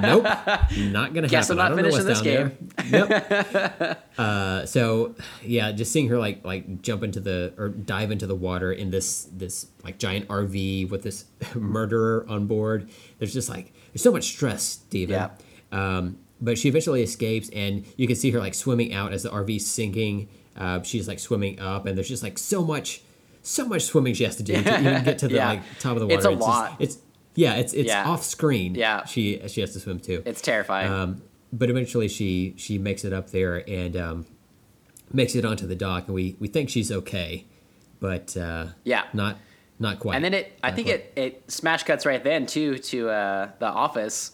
nope, 0.00 0.24
not 0.24 1.12
gonna 1.14 1.28
Guess 1.28 1.50
I'm 1.50 1.56
happen. 1.56 1.56
not 1.56 1.64
I 1.64 1.68
don't 1.68 1.76
know 1.76 1.82
finishing 1.90 2.06
what's 2.06 2.20
this 2.20 2.20
game. 2.22 2.56
there. 2.90 3.08
Yep. 3.86 4.08
uh, 4.18 4.66
so 4.66 5.14
yeah, 5.42 5.72
just 5.72 5.92
seeing 5.92 6.08
her 6.08 6.18
like 6.18 6.42
like 6.44 6.80
jump 6.82 7.02
into 7.02 7.20
the 7.20 7.52
or 7.58 7.68
dive 7.68 8.10
into 8.10 8.26
the 8.26 8.34
water 8.34 8.72
in 8.72 8.90
this 8.90 9.24
this 9.32 9.66
like 9.82 9.98
giant 9.98 10.28
RV 10.28 10.88
with 10.90 11.02
this 11.02 11.26
murderer 11.54 12.24
on 12.28 12.46
board. 12.46 12.88
There's 13.18 13.32
just 13.34 13.48
like 13.50 13.72
there's 13.92 14.02
so 14.02 14.12
much 14.12 14.24
stress, 14.24 14.62
Steven. 14.62 15.14
Yeah. 15.16 15.30
Um, 15.72 16.18
but 16.40 16.58
she 16.58 16.68
eventually 16.68 17.02
escapes, 17.02 17.48
and 17.52 17.84
you 17.96 18.06
can 18.06 18.16
see 18.16 18.30
her 18.32 18.38
like 18.38 18.54
swimming 18.54 18.92
out 18.92 19.12
as 19.12 19.22
the 19.22 19.30
RV's 19.30 19.66
sinking. 19.66 20.28
Uh, 20.56 20.82
she's 20.82 21.08
like 21.08 21.18
swimming 21.18 21.58
up, 21.60 21.86
and 21.86 21.96
there's 21.96 22.08
just 22.08 22.22
like 22.22 22.38
so 22.38 22.62
much, 22.64 23.02
so 23.42 23.66
much 23.66 23.82
swimming 23.82 24.14
she 24.14 24.24
has 24.24 24.36
to 24.36 24.42
do 24.42 24.52
to 24.54 24.80
even 24.80 25.04
get 25.04 25.18
to 25.18 25.28
the 25.28 25.34
Yeah. 25.36 25.48
like 25.48 25.62
top 25.80 25.92
of 25.94 26.00
the 26.00 26.06
water. 26.06 26.16
It's 26.16 26.26
a 26.26 26.30
just- 26.30 26.40
lot. 26.40 26.76
it's 26.78 26.98
yeah, 27.36 27.54
it's 27.54 27.72
it's 27.72 27.88
Yeah. 27.88 28.08
off 28.08 28.22
screen. 28.24 28.74
Yeah. 28.74 29.04
she 29.04 29.40
she 29.48 29.60
has 29.60 29.72
to 29.72 29.80
swim 29.80 29.98
too. 30.00 30.22
It's 30.24 30.40
terrifying. 30.40 30.90
Um, 30.92 31.22
but 31.52 31.70
eventually 31.70 32.08
she 32.08 32.54
she 32.56 32.78
makes 32.78 33.04
it 33.04 33.12
up 33.12 33.30
there 33.30 33.68
and 33.68 33.96
um, 33.96 34.26
makes 35.12 35.34
it 35.34 35.44
onto 35.44 35.66
the 35.66 35.74
dock, 35.76 36.06
and 36.06 36.14
we 36.14 36.36
we 36.38 36.48
think 36.48 36.68
she's 36.70 36.90
okay, 36.92 37.44
but 38.00 38.36
uh, 38.36 38.66
Yeah. 38.84 39.04
not 39.12 39.38
not 39.80 39.98
quite. 39.98 40.14
And 40.16 40.24
then 40.24 40.34
it, 40.34 40.56
I 40.62 40.70
think 40.70 40.86
quite. 40.86 41.00
it, 41.00 41.12
it 41.16 41.50
smash 41.50 41.82
cuts 41.82 42.06
right 42.06 42.22
then 42.22 42.46
too 42.46 42.78
to 42.78 43.08
uh, 43.10 43.48
the 43.58 43.66
office, 43.66 44.30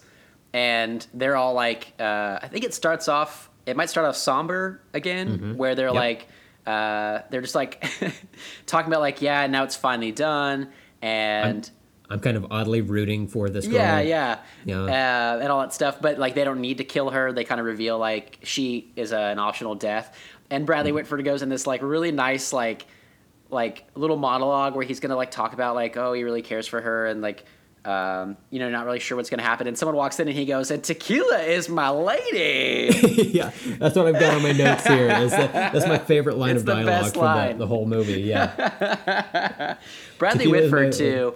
and 0.53 1.05
they're 1.13 1.35
all 1.35 1.53
like, 1.53 1.93
uh, 1.99 2.39
I 2.41 2.47
think 2.49 2.65
it 2.65 2.73
starts 2.73 3.07
off. 3.07 3.49
It 3.65 3.77
might 3.77 3.89
start 3.89 4.07
off 4.07 4.15
somber 4.15 4.81
again, 4.93 5.57
where 5.57 5.75
they're 5.75 5.87
Yep. 5.87 5.95
like, 5.95 6.27
uh, 6.65 7.19
they're 7.29 7.41
just 7.41 7.55
like 7.55 7.83
talking 8.65 8.91
about 8.91 9.01
like, 9.01 9.21
yeah, 9.21 9.47
now 9.47 9.63
it's 9.63 9.75
finally 9.75 10.11
done, 10.11 10.69
and 11.01 11.69
I'm 12.09 12.19
kind 12.19 12.35
of 12.37 12.47
oddly 12.51 12.81
rooting 12.81 13.27
for 13.27 13.49
this 13.49 13.65
girl. 13.65 13.75
yeah, 13.75 13.99
yeah, 14.01 14.39
Yeah. 14.65 14.81
Uh, 14.83 15.39
and 15.41 15.49
all 15.51 15.61
that 15.61 15.73
stuff. 15.73 16.01
But 16.01 16.19
like, 16.19 16.35
they 16.35 16.43
don't 16.43 16.59
need 16.59 16.79
to 16.79 16.83
kill 16.83 17.09
her. 17.11 17.31
They 17.31 17.45
kind 17.45 17.59
of 17.61 17.65
reveal 17.65 17.97
like 17.97 18.39
she 18.43 18.91
is 18.97 19.11
a, 19.13 19.17
an 19.19 19.39
optional 19.39 19.75
death. 19.75 20.17
And 20.49 20.65
Bradley 20.65 20.91
Whitford 20.91 21.23
goes 21.23 21.41
in 21.41 21.47
this 21.49 21.65
like 21.65 21.81
really 21.81 22.11
nice 22.11 22.51
like 22.51 22.85
like 23.49 23.85
little 23.95 24.17
monologue 24.17 24.75
where 24.75 24.85
he's 24.85 24.99
gonna 24.99 25.15
like 25.15 25.31
talk 25.31 25.53
about 25.53 25.75
like 25.75 25.95
oh 25.97 26.11
he 26.13 26.23
really 26.23 26.41
cares 26.41 26.67
for 26.67 26.79
her 26.81 27.05
and 27.07 27.21
like 27.21 27.45
um, 27.85 28.37
you 28.49 28.59
know 28.59 28.69
not 28.69 28.85
really 28.85 28.99
sure 28.99 29.17
what's 29.17 29.29
gonna 29.29 29.41
happen. 29.43 29.67
And 29.67 29.77
someone 29.77 29.95
walks 29.95 30.19
in 30.19 30.27
and 30.27 30.37
he 30.37 30.45
goes 30.45 30.71
and 30.71 30.83
tequila 30.83 31.39
is 31.39 31.67
my 31.69 31.89
lady. 31.89 32.91
yeah, 33.31 33.51
that's 33.79 33.95
what 33.95 34.07
I've 34.07 34.19
got 34.19 34.35
on 34.35 34.43
my 34.43 34.51
notes 34.51 34.85
here. 34.85 35.09
Is 35.09 35.31
that, 35.31 35.53
that's 35.73 35.87
my 35.87 35.97
favorite 35.97 36.37
line 36.37 36.51
It's 36.51 36.61
of 36.61 36.65
the 36.67 36.73
dialogue 36.73 37.03
best 37.03 37.13
from 37.15 37.23
line. 37.23 37.51
the, 37.57 37.57
the 37.59 37.67
whole 37.67 37.85
movie. 37.85 38.21
Yeah, 38.21 39.77
Bradley 40.17 40.45
Tequila 40.45 40.61
Whitford 40.61 40.93
too. 40.93 41.35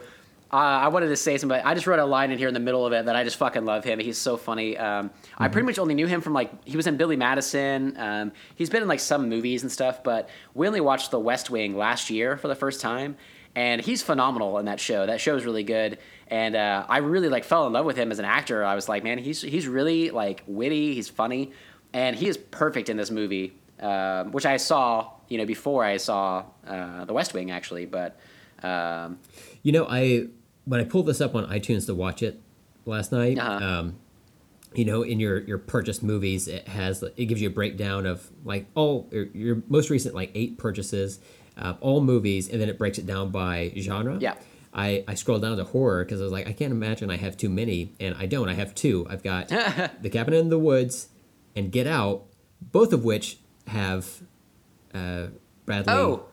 Uh, 0.54 0.58
I 0.58 0.88
wanted 0.88 1.08
to 1.10 1.18
say 1.18 1.38
something. 1.38 1.60
I 1.66 1.74
just 1.74 1.86
wrote 1.86 2.00
a 2.00 2.06
line 2.06 2.32
in 2.32 2.38
here 2.38 2.48
in 2.48 2.54
the 2.54 2.60
middle 2.62 2.86
of 2.86 2.94
it 2.94 3.06
that 3.08 3.16
I 3.16 3.24
just 3.26 3.36
fucking 3.38 3.66
love 3.66 3.84
him. 3.84 4.00
He's 4.00 4.18
so 4.18 4.38
funny. 4.38 4.78
Um, 4.78 5.10
I 5.38 5.50
pretty 5.50 5.66
much 5.66 5.80
only 5.80 5.96
knew 5.96 6.06
him 6.08 6.22
from 6.22 6.34
like 6.34 6.52
he 6.66 6.78
was 6.78 6.88
in 6.88 6.96
Billy 6.96 7.18
Madison. 7.18 7.98
Um, 7.98 8.32
he's 8.56 8.70
been 8.70 8.82
in 8.82 8.88
like 8.88 9.00
some 9.02 9.28
movies 9.28 9.64
and 9.64 9.72
stuff, 9.72 10.04
but 10.04 10.30
we 10.54 10.66
only 10.68 10.80
watched 10.82 11.12
The 11.12 11.20
West 11.20 11.50
Wing 11.50 11.76
last 11.76 12.10
year 12.10 12.38
for 12.38 12.48
the 12.48 12.56
first 12.56 12.80
time, 12.80 13.18
and 13.56 13.82
he's 13.82 14.02
phenomenal 14.02 14.58
in 14.60 14.66
that 14.66 14.80
show. 14.80 15.06
That 15.06 15.20
show 15.20 15.36
is 15.36 15.44
really 15.44 15.64
good, 15.64 15.98
and 16.28 16.56
uh, 16.56 16.86
I 16.88 16.98
really 16.98 17.30
like 17.30 17.44
fell 17.44 17.68
in 17.68 17.74
love 17.74 17.86
with 17.86 17.98
him 17.98 18.12
as 18.12 18.20
an 18.20 18.26
actor. 18.26 18.64
I 18.64 18.76
was 18.76 18.90
like, 18.90 19.04
man, 19.04 19.18
he's 19.18 19.42
he's 19.42 19.68
really 19.68 20.10
like 20.12 20.44
witty. 20.48 20.96
He's 20.96 21.10
funny, 21.10 21.52
and 21.94 22.16
he 22.16 22.28
is 22.28 22.38
perfect 22.38 22.90
in 22.90 22.98
this 22.98 23.12
movie, 23.12 23.54
um, 23.80 24.32
which 24.32 24.46
I 24.46 24.58
saw 24.58 25.12
you 25.30 25.38
know 25.38 25.46
before 25.46 25.84
I 25.84 25.98
saw 25.98 26.46
uh, 26.68 27.06
The 27.06 27.14
West 27.14 27.34
Wing 27.34 27.52
actually, 27.52 27.86
but. 27.86 28.20
Um, 28.64 29.20
you 29.62 29.74
know, 29.74 29.86
I 29.88 30.28
when 30.64 30.80
I 30.80 30.84
pulled 30.84 31.06
this 31.08 31.22
up 31.22 31.36
on 31.36 31.46
iTunes 31.48 31.86
to 31.88 31.94
watch 31.94 32.24
it 32.24 32.42
last 32.86 33.12
night. 33.12 33.38
Uh-huh. 33.38 33.66
Um, 33.66 33.96
you 34.74 34.86
know, 34.86 35.04
in 35.04 35.20
your 35.20 35.40
your 35.40 35.58
purchased 35.58 36.04
movies, 36.04 36.48
it 36.48 36.68
has 36.68 37.02
it 37.02 37.26
gives 37.26 37.42
you 37.42 37.48
a 37.48 37.52
breakdown 37.52 38.06
of 38.06 38.30
like 38.44 38.66
all 38.76 39.08
your, 39.12 39.26
your 39.28 39.64
most 39.70 39.90
recent 39.90 40.14
like 40.14 40.32
eight 40.36 40.58
purchases, 40.58 41.20
uh, 41.58 41.76
all 41.80 42.02
movies, 42.02 42.50
and 42.50 42.60
then 42.60 42.68
it 42.68 42.78
breaks 42.78 42.98
it 42.98 43.06
down 43.06 43.32
by 43.32 43.72
genre. 43.78 44.18
Yeah. 44.20 44.36
I, 44.76 45.06
I 45.08 45.14
scrolled 45.14 45.42
down 45.42 45.56
to 45.56 45.64
horror 45.64 46.04
because 46.04 46.20
I 46.20 46.24
was 46.24 46.34
like, 46.34 46.48
I 46.48 46.52
can't 46.52 46.72
imagine 46.72 47.10
I 47.10 47.16
have 47.16 47.38
too 47.38 47.50
many, 47.50 47.94
and 48.00 48.14
I 48.20 48.26
don't. 48.26 48.50
I 48.50 48.54
have 48.54 48.76
two. 48.76 49.08
I've 49.10 49.24
got 49.24 49.48
The 50.02 50.10
Cabin 50.12 50.34
in 50.34 50.50
the 50.50 50.60
Woods 50.60 51.08
and 51.56 51.72
Get 51.72 51.88
Out, 51.88 52.24
both 52.62 52.92
of 52.92 53.06
which 53.06 53.40
have 53.68 54.22
uh, 54.94 55.28
Bradley. 55.66 55.94
Oh, 55.94 56.26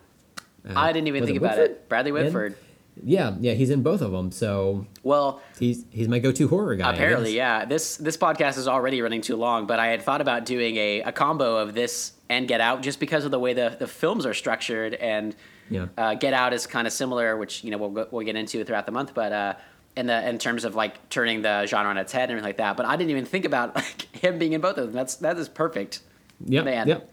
uh, 0.69 0.73
I 0.75 0.93
didn't 0.93 1.09
even 1.09 1.25
think 1.25 1.39
about 1.39 1.57
Whitford? 1.57 1.71
it. 1.71 1.89
Bradley? 1.89 2.13
Whitford. 2.13 2.57
Yeah, 3.03 3.37
yeah, 3.41 3.55
he's 3.55 3.71
in 3.71 3.83
both 3.83 4.03
of 4.03 4.13
them. 4.13 4.31
So 4.31 4.87
Well, 5.03 5.41
he's 5.59 5.87
he's 5.91 6.09
my 6.09 6.19
go-to 6.19 6.47
horror 6.49 6.75
guy. 6.75 6.93
Apparently, 6.93 7.35
yeah. 7.35 7.65
This 7.65 7.97
this 7.97 8.17
podcast 8.19 8.59
is 8.59 8.69
already 8.69 9.01
running 9.01 9.23
too 9.23 9.37
long, 9.37 9.67
but 9.67 9.79
I 9.79 9.87
had 9.87 10.03
thought 10.03 10.21
about 10.21 10.45
doing 10.45 10.77
a, 10.77 11.01
a 11.01 11.13
combo 11.13 11.57
of 11.57 11.73
this 11.73 12.13
and 12.29 12.47
Get 12.47 12.61
Out 12.61 12.83
just 12.83 13.01
because 13.01 13.25
of 13.25 13.31
the 13.31 13.39
way 13.39 13.55
the, 13.55 13.77
the 13.79 13.87
films 13.87 14.27
are 14.27 14.35
structured. 14.35 14.95
And 14.95 15.35
Yeah. 15.73 15.87
uh, 15.99 16.15
Get 16.15 16.35
Out 16.35 16.53
is 16.53 16.67
kind 16.67 16.87
of 16.87 16.93
similar, 16.93 17.37
which 17.37 17.65
you 17.65 17.71
know 17.71 17.79
we'll 17.79 18.07
we'll 18.11 18.25
get 18.25 18.37
into 18.37 18.65
throughout 18.65 18.87
the 18.87 18.93
month, 18.93 19.13
but. 19.15 19.33
Uh, 19.33 19.55
in 19.95 20.07
the 20.07 20.27
in 20.27 20.39
terms 20.39 20.65
of 20.65 20.75
like 20.75 21.11
turning 21.11 21.43
the 21.43 21.67
genre 21.67 21.91
on 21.91 21.99
its 21.99 22.13
head 22.13 22.23
and 22.23 22.31
everything 22.31 22.49
like 22.49 22.57
that, 22.57 22.79
but 22.79 22.87
I 22.87 22.97
didn't 22.97 23.11
even 23.11 23.27
think 23.27 23.45
about 23.45 23.75
like 23.77 24.03
him 24.17 24.39
being 24.39 24.55
in 24.55 24.63
both 24.63 24.79
of 24.79 24.87
them. 24.87 24.95
That's 24.95 25.17
that 25.17 25.37
is 25.37 25.51
perfect. 25.51 26.01
Yeah, 26.43 26.63
Man. 26.63 26.89
yep. 26.89 27.13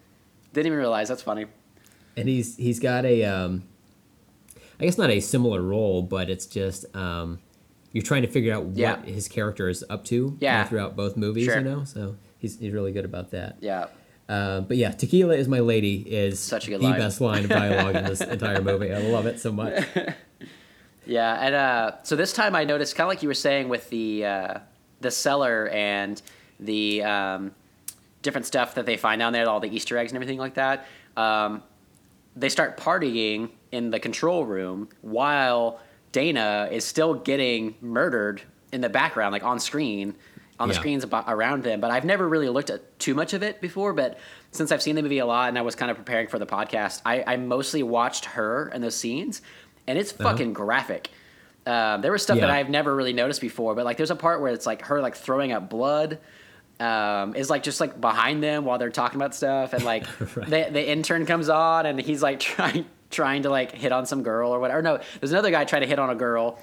Didn't 0.54 0.68
even 0.68 0.80
realize. 0.80 1.10
That's 1.10 1.22
funny. 1.22 1.48
And 2.16 2.30
he's 2.30 2.56
he's 2.56 2.80
got 2.80 3.04
a 3.04 3.26
um, 3.26 3.64
I 4.80 4.86
guess 4.86 4.98
not 4.98 5.10
a 5.10 5.20
similar 5.20 5.62
role, 5.62 6.02
but 6.02 6.30
it's 6.30 6.46
just 6.46 6.86
um, 6.96 7.40
you're 7.92 8.02
trying 8.02 8.22
to 8.22 8.30
figure 8.30 8.54
out 8.54 8.64
what 8.64 8.78
Yeah. 8.78 9.02
his 9.02 9.28
character 9.28 9.68
is 9.68 9.84
up 9.90 10.06
to. 10.06 10.38
Yeah. 10.40 10.64
throughout 10.64 10.96
both 10.96 11.18
movies, 11.18 11.44
Sure. 11.46 11.58
you 11.58 11.64
know. 11.66 11.84
So 11.84 12.16
he's 12.38 12.58
he's 12.60 12.72
really 12.72 12.94
good 12.94 13.04
about 13.04 13.32
that. 13.32 13.58
Yeah. 13.60 13.88
Uh, 14.30 14.62
but 14.62 14.78
yeah, 14.78 14.92
"Tequila 14.92 15.36
is 15.36 15.48
my 15.48 15.60
lady" 15.60 15.96
is 16.08 16.40
Such 16.40 16.68
a 16.68 16.70
good 16.70 16.80
the 16.82 16.86
line. 16.86 17.00
best 17.00 17.20
line 17.20 17.44
of 17.46 17.50
dialogue 17.50 17.96
in 17.96 18.04
this 18.06 18.22
entire 18.22 18.62
movie. 18.62 18.94
I 18.94 19.00
love 19.00 19.26
it 19.26 19.40
so 19.40 19.52
much. 19.52 19.84
Yeah, 21.06 21.40
and 21.44 21.56
uh, 21.56 21.92
so 22.04 22.16
this 22.16 22.34
time 22.34 22.56
I 22.56 22.66
noticed, 22.66 22.96
kind 22.96 23.06
of 23.06 23.10
like 23.10 23.24
you 23.24 23.30
were 23.30 23.34
saying 23.34 23.68
with 23.68 23.90
the 23.90 24.26
uh, 24.26 24.60
the 25.02 25.10
cellar 25.10 25.68
and 25.70 26.22
the 26.60 27.02
um, 27.04 27.52
different 28.22 28.46
stuff 28.46 28.76
that 28.76 28.86
they 28.86 28.96
find 28.96 29.18
down 29.20 29.34
there, 29.34 29.50
all 29.50 29.60
the 29.60 29.74
Easter 29.76 29.98
eggs 29.98 30.12
and 30.12 30.18
everything 30.18 30.38
like 30.38 30.54
that. 30.54 30.86
Um, 31.18 31.64
they 32.36 32.50
start 32.50 32.78
partying 32.78 33.50
in 33.72 33.90
the 33.90 34.00
control 34.00 34.46
room 34.46 34.90
while 35.02 35.80
Dana 36.12 36.70
is 36.72 36.86
still 36.86 37.16
getting 37.16 37.74
murdered 37.82 38.44
in 38.72 38.82
the 38.82 38.90
background, 38.90 39.34
like 39.34 39.44
on 39.44 39.60
screen, 39.60 40.14
on 40.60 40.68
the 40.68 40.74
Yeah. 40.74 40.80
screens 40.80 41.06
abo- 41.06 41.28
around 41.28 41.64
them. 41.64 41.80
But 41.80 41.92
I've 41.92 42.06
never 42.06 42.28
really 42.28 42.50
looked 42.50 42.70
at 42.70 43.00
too 43.00 43.14
much 43.16 43.34
of 43.34 43.42
it 43.44 43.62
before. 43.62 43.94
But 43.94 44.18
since 44.52 44.72
I've 44.72 44.82
seen 44.82 44.96
the 44.96 45.02
movie 45.02 45.20
a 45.20 45.26
lot 45.26 45.50
and 45.50 45.58
I 45.58 45.62
was 45.62 45.76
kind 45.76 45.90
of 45.90 45.98
preparing 45.98 46.28
for 46.28 46.38
the 46.40 46.46
podcast, 46.46 47.02
I, 47.06 47.24
I 47.26 47.38
mostly 47.38 47.82
watched 47.84 48.26
her 48.26 48.68
and 48.74 48.84
those 48.84 48.96
scenes, 48.96 49.42
and 49.88 49.98
it's 49.98 50.12
fucking 50.12 50.54
graphic. 50.54 51.10
Um, 51.66 52.02
there 52.02 52.12
was 52.12 52.24
stuff 52.24 52.40
that 52.40 52.50
Uh-huh. 52.50 52.60
I've 52.60 52.70
never 52.70 52.96
really 52.96 53.14
noticed 53.14 53.42
before, 53.42 53.76
but 53.76 53.86
like 53.86 53.98
there's 53.98 54.12
a 54.12 54.16
part 54.16 54.42
where 54.42 54.52
it's 54.52 54.66
like 54.66 54.84
her 54.84 55.02
like 55.02 55.16
throwing 55.16 55.52
up 55.52 55.70
blood. 55.70 56.20
Um, 56.80 57.36
is 57.36 57.50
like 57.50 57.64
just 57.64 57.82
like 57.82 58.00
behind 58.00 58.42
them 58.42 58.64
while 58.64 58.78
they're 58.78 58.90
talking 58.90 59.20
about 59.20 59.36
stuff, 59.36 59.74
and 59.74 59.84
like 59.84 60.06
Right. 60.36 60.48
the 60.50 60.70
the 60.72 60.90
intern 60.90 61.26
comes 61.26 61.50
on 61.50 61.86
and 61.86 62.00
he's 62.00 62.24
like 62.24 62.40
trying 62.52 62.86
trying 63.12 63.44
to 63.44 63.50
like 63.50 63.74
hit 63.74 63.92
on 63.92 64.06
some 64.06 64.24
girl 64.24 64.52
or 64.56 64.60
whatever. 64.62 64.82
No, 64.82 65.00
there's 65.20 65.32
another 65.34 65.52
guy 65.52 65.66
trying 65.66 65.82
to 65.82 65.88
hit 65.90 66.00
on 66.00 66.10
a 66.10 66.16
girl. 66.16 66.58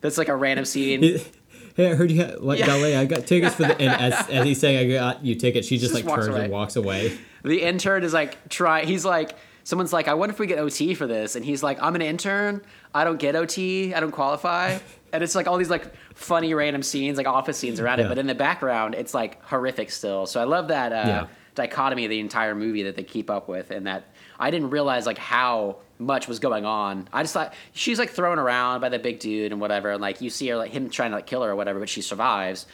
That's 0.00 0.16
like 0.16 0.28
a 0.28 0.34
random 0.36 0.64
scene. 0.64 1.20
Hey, 1.78 1.92
I 1.92 1.94
heard 1.94 2.10
you 2.10 2.20
had, 2.22 2.40
like 2.40 2.58
Yeah. 2.58 2.66
ballet. 2.66 2.96
I 2.96 3.04
got 3.04 3.24
tickets 3.24 3.54
for 3.54 3.62
the. 3.62 3.80
And 3.80 4.12
as, 4.12 4.28
as 4.30 4.44
he's 4.44 4.58
saying, 4.58 4.90
I 4.90 4.92
got 4.92 5.24
you 5.24 5.36
tickets. 5.36 5.68
She 5.68 5.78
just, 5.78 5.94
Just 5.94 6.04
like 6.04 6.12
turns 6.14 6.26
away. 6.26 6.42
and 6.42 6.52
walks 6.52 6.74
away. 6.74 7.16
The 7.44 7.62
intern 7.62 8.02
is 8.02 8.12
like 8.12 8.48
try. 8.48 8.84
He's 8.84 9.04
like 9.04 9.36
someone's 9.62 9.92
like, 9.92 10.08
I 10.08 10.14
wonder 10.14 10.32
if 10.32 10.40
we 10.40 10.48
get 10.48 10.58
OT 10.58 10.94
for 10.94 11.06
this, 11.06 11.36
and 11.36 11.44
he's 11.44 11.62
like, 11.62 11.80
I'm 11.80 11.94
an 11.94 12.02
intern. 12.02 12.62
I 12.92 13.04
don't 13.04 13.18
get 13.20 13.36
OT. 13.36 13.94
I 13.94 14.00
don't 14.00 14.10
qualify. 14.12 14.78
And 15.10 15.22
it's 15.24 15.34
like 15.34 15.46
all 15.46 15.56
these 15.56 15.70
like 15.70 15.90
funny 16.14 16.52
random 16.52 16.82
scenes, 16.82 17.16
like 17.16 17.26
office 17.26 17.56
scenes 17.56 17.80
around 17.80 18.00
it, 18.00 18.08
but 18.10 18.18
in 18.18 18.26
the 18.26 18.34
background, 18.34 18.94
it's 18.94 19.14
like 19.14 19.42
horrific 19.42 19.90
still. 19.90 20.26
So 20.26 20.38
I 20.38 20.44
love 20.44 20.68
that 20.68 20.92
uh, 20.92 20.96
Yeah. 21.06 21.26
dichotomy 21.54 22.04
of 22.04 22.10
the 22.10 22.20
entire 22.20 22.54
movie 22.54 22.82
that 22.82 22.94
they 22.94 23.04
keep 23.04 23.30
up 23.30 23.48
with, 23.48 23.70
and 23.70 23.86
that 23.86 24.04
I 24.38 24.50
didn't 24.50 24.68
realize 24.68 25.06
like 25.06 25.16
how 25.16 25.76
much 25.98 26.28
was 26.28 26.38
going 26.38 26.64
on. 26.64 27.08
I 27.12 27.22
just 27.22 27.34
thought 27.34 27.54
she's 27.72 27.98
like 27.98 28.10
thrown 28.10 28.38
around 28.38 28.80
by 28.80 28.88
the 28.88 28.98
big 28.98 29.18
dude 29.20 29.52
and 29.52 29.60
whatever, 29.60 29.90
and 29.90 30.00
like 30.00 30.20
you 30.20 30.30
see 30.30 30.48
her 30.48 30.56
like 30.56 30.70
him 30.70 30.90
trying 30.90 31.10
to 31.10 31.16
like 31.16 31.26
kill 31.26 31.42
her 31.42 31.50
or 31.50 31.56
whatever, 31.56 31.78
but 31.80 31.88
she 31.88 32.02
survives. 32.02 32.66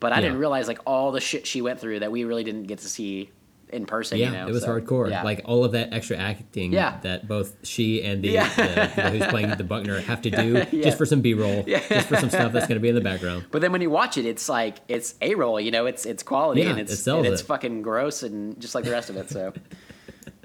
But 0.00 0.12
I 0.12 0.16
Yeah. 0.16 0.22
didn't 0.22 0.38
realize 0.38 0.66
like 0.68 0.80
all 0.86 1.12
the 1.12 1.20
shit 1.20 1.46
she 1.46 1.62
went 1.62 1.78
through 1.80 2.00
that 2.00 2.10
we 2.10 2.24
really 2.24 2.44
didn't 2.44 2.64
get 2.64 2.78
to 2.80 2.88
see 2.88 3.30
in 3.68 3.86
person. 3.86 4.18
Yeah, 4.18 4.26
you 4.26 4.32
know? 4.32 4.48
it 4.48 4.52
was 4.52 4.64
so, 4.64 4.68
hardcore. 4.68 5.08
yeah. 5.08 5.22
Like 5.22 5.40
all 5.46 5.64
of 5.64 5.72
that 5.72 5.94
extra 5.94 6.16
acting 6.18 6.72
Yeah. 6.74 6.98
that 7.04 7.26
both 7.26 7.56
she 7.62 8.02
and 8.02 8.22
the, 8.22 8.28
Yeah. 8.28 8.46
the 8.54 9.02
know, 9.02 9.10
who's 9.10 9.26
playing 9.28 9.48
the 9.56 9.64
Buckner 9.64 9.98
have 10.00 10.20
to 10.22 10.30
do 10.30 10.64
just 10.82 10.98
for 10.98 11.06
some 11.06 11.22
B 11.22 11.32
roll, 11.32 11.62
just 11.62 12.08
for 12.08 12.16
some 12.16 12.28
stuff 12.28 12.52
that's 12.52 12.66
going 12.66 12.76
to 12.76 12.80
be 12.82 12.90
in 12.90 12.94
the 12.94 13.00
background. 13.00 13.46
But 13.50 13.62
then 13.62 13.72
when 13.72 13.80
you 13.80 13.88
watch 13.88 14.18
it, 14.18 14.26
it's 14.26 14.46
like 14.48 14.78
it's 14.88 15.14
a 15.22 15.36
roll. 15.36 15.58
You 15.58 15.70
know, 15.70 15.86
it's 15.86 16.04
it's 16.04 16.22
quality 16.22 16.62
and 16.62 16.78
it's 16.78 16.98
sells 16.98 17.24
and 17.24 17.32
it's 17.32 17.40
it. 17.42 17.46
fucking 17.46 17.80
gross 17.80 18.22
and 18.22 18.60
just 18.60 18.74
like 18.74 18.84
the 18.84 18.90
rest 18.90 19.08
of 19.08 19.16
it. 19.16 19.30
So. 19.30 19.52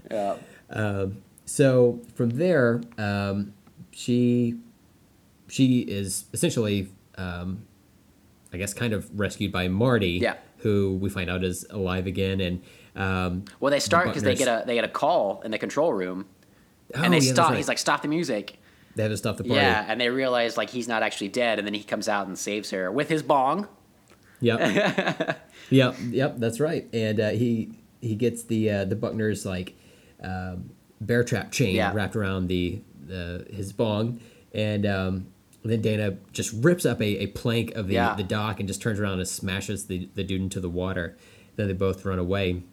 Yeah. 0.10 0.38
Um, 0.70 1.18
So 1.48 2.02
from 2.16 2.32
there, 2.32 2.82
um, 2.98 3.54
she 3.92 4.56
she 5.48 5.80
is 5.80 6.26
essentially, 6.34 6.90
um, 7.18 7.64
I 8.54 8.58
guess, 8.58 8.74
kind 8.74 8.92
of 8.94 9.10
rescued 9.18 9.52
by 9.52 9.70
Marty, 9.70 10.20
Yeah. 10.22 10.36
who 10.58 10.98
we 11.02 11.10
find 11.10 11.30
out 11.30 11.44
is 11.46 11.66
alive 11.70 12.06
again, 12.06 12.42
and 12.42 12.62
um, 12.98 13.46
Well, 13.62 13.72
they 13.72 13.80
start 13.80 14.08
because 14.08 14.24
they 14.24 14.36
get 14.36 14.48
a 14.50 14.66
they 14.68 14.76
get 14.76 14.84
a 14.84 14.90
call 14.90 15.42
in 15.46 15.52
the 15.52 15.58
control 15.58 15.94
room, 15.94 16.26
oh, 16.94 17.02
and 17.02 17.14
they 17.14 17.20
yeah, 17.20 17.32
stop. 17.34 17.50
right. 17.50 17.58
He's 17.58 17.68
like, 17.70 17.78
"Stop 17.78 18.02
the 18.02 18.08
music!" 18.10 18.60
they 18.96 19.04
have 19.04 19.12
to 19.12 19.18
stop 19.18 19.38
the 19.38 19.44
party. 19.44 19.56
Yeah, 19.62 19.86
and 19.88 20.02
they 20.02 20.10
realize 20.10 20.58
like 20.58 20.70
he's 20.72 20.88
not 20.88 21.02
actually 21.02 21.30
dead, 21.30 21.60
and 21.60 21.66
then 21.68 21.74
he 21.74 21.84
comes 21.84 22.10
out 22.10 22.28
and 22.28 22.38
saves 22.38 22.72
her 22.72 22.92
with 22.92 23.08
his 23.10 23.24
bong. 23.24 23.68
Yep. 24.42 24.60
yep. 25.70 25.96
Yep. 26.10 26.36
That's 26.40 26.60
right. 26.60 26.88
And 26.94 27.20
uh, 27.20 27.30
he 27.30 27.72
he 28.02 28.16
gets 28.16 28.44
the 28.44 28.70
uh, 28.70 28.86
the 28.86 28.96
Buckner's 28.96 29.46
like 29.46 29.76
um, 30.22 30.72
bear 31.02 31.24
trap 31.24 31.52
chain 31.52 31.76
Yeah. 31.76 31.94
wrapped 31.94 32.16
around 32.16 32.48
the, 32.48 32.82
the 33.06 33.46
his 33.52 33.72
bong, 33.74 34.20
and 34.54 34.86
um, 34.86 35.28
then 35.64 35.82
Dana 35.82 36.18
just 36.34 36.54
rips 36.64 36.86
up 36.86 37.02
a, 37.02 37.24
a 37.24 37.28
plank 37.28 37.72
of 37.76 37.88
the, 37.88 37.96
Yeah. 37.96 38.16
the 38.16 38.24
dock 38.24 38.60
and 38.60 38.68
just 38.68 38.82
turns 38.82 39.00
around 39.00 39.20
and 39.20 39.28
smashes 39.28 39.86
the, 39.88 40.10
the 40.16 40.24
dude 40.24 40.42
into 40.42 40.60
the 40.60 40.70
water. 40.70 41.18
Then 41.56 41.68
they 41.68 41.74
both 41.74 42.06
run 42.06 42.20
away. 42.20 42.64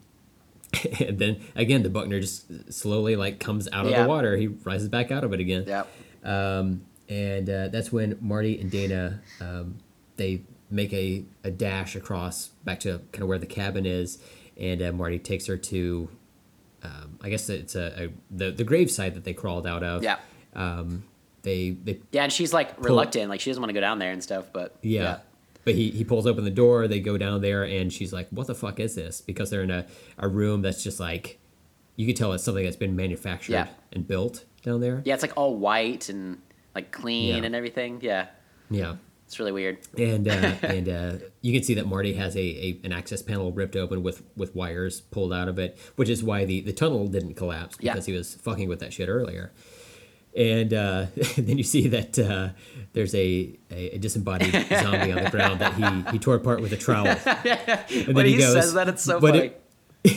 and 1.01 1.19
then 1.19 1.41
again, 1.55 1.83
the 1.83 1.89
Buckner 1.91 2.21
just 2.21 2.73
slowly 2.73 3.17
like 3.17 3.39
comes 3.39 3.69
out 3.73 3.85
of 3.87 3.93
Yeah. 3.93 4.03
the 4.03 4.09
water. 4.09 4.37
He 4.37 4.49
rises 4.49 4.89
back 4.89 5.11
out 5.11 5.23
of 5.25 5.33
it 5.33 5.41
again. 5.41 5.65
Yep. 5.67 5.89
Um, 6.25 6.83
and 7.09 7.49
uh, 7.51 7.69
that's 7.69 7.93
when 7.93 8.17
Marty 8.21 8.59
and 8.61 8.71
Dana 8.71 9.21
um, 9.41 9.77
they 10.17 10.43
make 10.71 10.93
a, 10.93 11.25
a 11.45 11.51
dash 11.51 11.95
across 11.95 12.49
back 12.65 12.81
to 12.81 13.01
kind 13.13 13.23
of 13.23 13.29
where 13.29 13.39
the 13.39 13.47
cabin 13.47 13.85
is, 13.87 14.19
and 14.57 14.83
uh, 14.83 14.91
Marty 14.93 15.19
takes 15.19 15.47
her 15.47 15.57
to, 15.57 16.09
um, 16.85 17.19
I 17.23 17.29
guess 17.31 17.49
it's 17.49 17.75
a, 17.75 18.05
a 18.05 18.09
the 18.31 18.51
the 18.53 18.65
gravesite 18.65 19.15
that 19.15 19.25
they 19.25 19.33
crawled 19.35 19.67
out 19.67 19.83
of. 19.83 20.03
Yeah. 20.03 20.19
Um, 20.55 21.05
they 21.43 21.71
they 21.71 22.01
Yeah, 22.13 22.25
and 22.25 22.33
she's 22.33 22.53
like 22.53 22.75
reluctant, 22.83 23.29
like 23.31 23.41
she 23.41 23.51
doesn't 23.51 23.61
want 23.61 23.71
to 23.71 23.75
go 23.75 23.81
down 23.81 23.99
there 23.99 24.13
and 24.13 24.23
stuff. 24.23 24.47
But 24.53 24.77
yeah. 24.83 25.19
But 25.65 25.75
he, 25.77 25.91
he 25.91 26.05
pulls 26.05 26.27
open 26.27 26.45
the 26.45 26.51
door, 26.51 26.87
they 26.89 27.01
go 27.01 27.17
down 27.17 27.41
there, 27.41 27.65
and 27.65 27.91
she's 27.91 28.13
like, 28.13 28.29
What 28.29 28.47
the 28.47 28.55
fuck 28.55 28.79
is 28.81 28.95
this? 28.95 29.23
Because 29.23 29.49
they're 29.49 29.63
in 29.63 29.71
a, 29.71 29.87
a 30.19 30.29
room 30.29 30.61
that's 30.61 30.83
just 30.85 31.01
like, 31.01 31.39
you 31.97 32.07
could 32.07 32.17
tell 32.17 32.35
it's 32.35 32.45
something 32.45 32.65
that's 32.65 32.77
been 32.77 32.95
manufactured 32.97 33.53
Yeah. 33.55 33.69
and 33.93 34.07
built 34.07 34.45
down 34.63 34.81
there. 34.83 35.01
yeah, 35.07 35.15
it's 35.15 35.23
like 35.23 35.33
all 35.37 35.57
white 35.57 36.11
and 36.11 36.39
like 36.75 36.91
clean 36.93 37.29
Yeah. 37.39 37.45
and 37.45 37.55
everything. 37.55 38.01
Yeah, 38.03 38.27
Yeah. 38.71 38.97
It's 39.35 39.41
really 39.41 39.51
weird. 39.51 39.79
and 39.99 40.29
uh, 40.29 40.53
and 40.63 40.89
uh, 40.89 41.13
you 41.41 41.53
can 41.53 41.65
see 41.65 41.75
that 41.75 41.87
Marty 41.89 42.15
has 42.15 42.37
a, 42.37 42.41
a 42.41 42.81
an 42.85 42.93
access 42.93 43.21
panel 43.21 43.51
ripped 43.51 43.75
open 43.75 44.01
with 44.05 44.23
with 44.37 44.55
wires 44.55 45.01
pulled 45.01 45.33
out 45.33 45.49
of 45.49 45.59
it, 45.59 45.77
which 45.97 46.09
is 46.09 46.23
why 46.23 46.45
the, 46.45 46.61
the 46.61 46.73
tunnel 46.73 47.09
didn't 47.09 47.35
collapse 47.35 47.77
Yeah. 47.81 47.93
because 47.95 48.07
he 48.07 48.13
was 48.13 48.37
fucking 48.37 48.69
with 48.69 48.79
that 48.79 48.93
shit 48.93 49.09
earlier. 49.09 49.53
And 50.37 50.73
uh, 50.73 51.07
then 51.37 51.59
you 51.59 51.65
see 51.65 51.89
that 51.89 52.17
uh, 52.17 52.51
there's 52.93 53.15
a, 53.17 53.59
a, 53.73 53.97
a 53.97 53.99
disembodied 53.99 54.53
zombie 54.69 55.11
on 55.13 55.25
the 55.25 55.31
ground 55.31 55.61
that 55.61 55.75
he, 55.75 56.13
he 56.13 56.19
tore 56.21 56.37
apart 56.37 56.61
with 56.61 56.73
a 56.73 56.77
trowel. 56.77 57.09
And 57.09 58.15
When 58.15 58.27
he 58.27 58.41
says 58.41 58.73
that, 58.75 58.89
it's 58.89 59.03
so 59.03 59.21
funny." 59.21 59.39
it- 59.39 59.61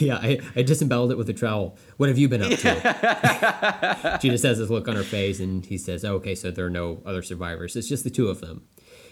yeah, 0.01 0.17
I, 0.17 0.39
I 0.53 0.63
disemboweled 0.63 1.11
it 1.13 1.17
with 1.17 1.29
a 1.29 1.33
trowel. 1.33 1.77
What 1.95 2.09
have 2.09 2.17
you 2.17 2.27
been 2.27 2.41
up 2.41 2.49
to? 2.59 4.19
she 4.21 4.29
just 4.29 4.43
has 4.43 4.57
this 4.57 4.69
look 4.69 4.89
on 4.89 4.97
her 4.97 5.03
face, 5.03 5.39
and 5.39 5.65
he 5.65 5.77
says, 5.77 6.03
oh, 6.03 6.15
"Okay, 6.15 6.35
so 6.35 6.51
there 6.51 6.65
are 6.65 6.69
no 6.69 7.01
other 7.05 7.21
survivors. 7.21 7.73
It's 7.77 7.87
just 7.87 8.03
the 8.03 8.09
two 8.09 8.27
of 8.27 8.41
them 8.41 8.63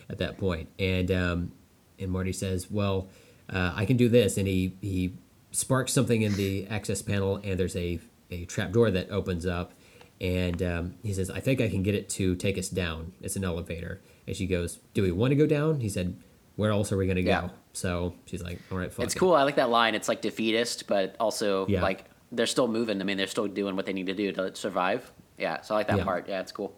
at 0.10 0.18
that 0.20 0.38
point." 0.38 0.70
And 0.80 1.12
um, 1.12 1.52
and 2.00 2.12
Marty 2.12 2.34
says, 2.34 2.70
"Well, 2.70 3.08
uh, 3.50 3.74
I 3.76 3.86
can 3.86 3.98
do 3.98 4.10
this," 4.10 4.38
and 4.38 4.48
he 4.48 4.76
he 4.82 5.14
sparks 5.52 5.94
something 5.94 6.22
in 6.22 6.34
the 6.36 6.68
access 6.68 7.02
panel, 7.02 7.40
and 7.44 7.60
there's 7.60 7.76
a 7.76 8.00
a 8.32 8.46
trap 8.46 8.72
door 8.72 8.90
that 8.92 9.10
opens 9.12 9.46
up, 9.46 9.74
and 10.22 10.62
um, 10.64 10.96
he 11.04 11.14
says, 11.14 11.30
"I 11.30 11.40
think 11.40 11.62
I 11.62 11.70
can 11.70 11.84
get 11.84 11.96
it 11.96 12.10
to 12.12 12.36
take 12.36 12.58
us 12.58 12.70
down. 12.70 13.14
It's 13.22 13.36
an 13.36 13.44
elevator." 13.44 14.02
And 14.28 14.36
she 14.36 14.48
goes, 14.48 14.80
"Do 14.94 15.04
we 15.04 15.12
want 15.12 15.32
to 15.32 15.36
go 15.36 15.46
down?" 15.46 15.80
He 15.82 15.90
said, 15.90 16.18
"Where 16.56 16.72
else 16.72 16.92
are 16.92 16.98
we 16.98 17.06
going 17.06 17.18
to 17.18 17.24
go?" 17.24 17.30
Yeah. 17.30 17.50
So 17.74 18.16
she's 18.26 18.42
like, 18.44 18.60
"All 18.72 18.78
right, 18.78 18.92
fuck 18.92 19.06
It's 19.06 19.16
it." 19.16 19.20
cool. 19.20 19.34
I 19.34 19.44
like 19.44 19.56
that 19.58 19.70
line. 19.70 19.96
It's 19.96 20.08
like 20.08 20.22
defeatist, 20.22 20.88
but 20.88 21.16
also 21.20 21.68
Yeah. 21.68 21.82
like 21.84 22.06
they're 22.32 22.48
still 22.48 22.68
moving. 22.68 23.00
I 23.02 23.04
mean, 23.04 23.18
they're 23.18 23.28
still 23.28 23.48
doing 23.48 23.76
what 23.76 23.86
they 23.86 23.94
need 23.94 24.08
to 24.08 24.14
do 24.16 24.32
to 24.34 24.56
survive. 24.56 25.12
Yeah, 25.38 25.62
so 25.62 25.76
I 25.76 25.78
like 25.80 25.88
that 25.90 25.98
Yeah. 25.98 26.04
part. 26.04 26.28
Yeah, 26.28 26.40
it's 26.42 26.52
cool. 26.52 26.74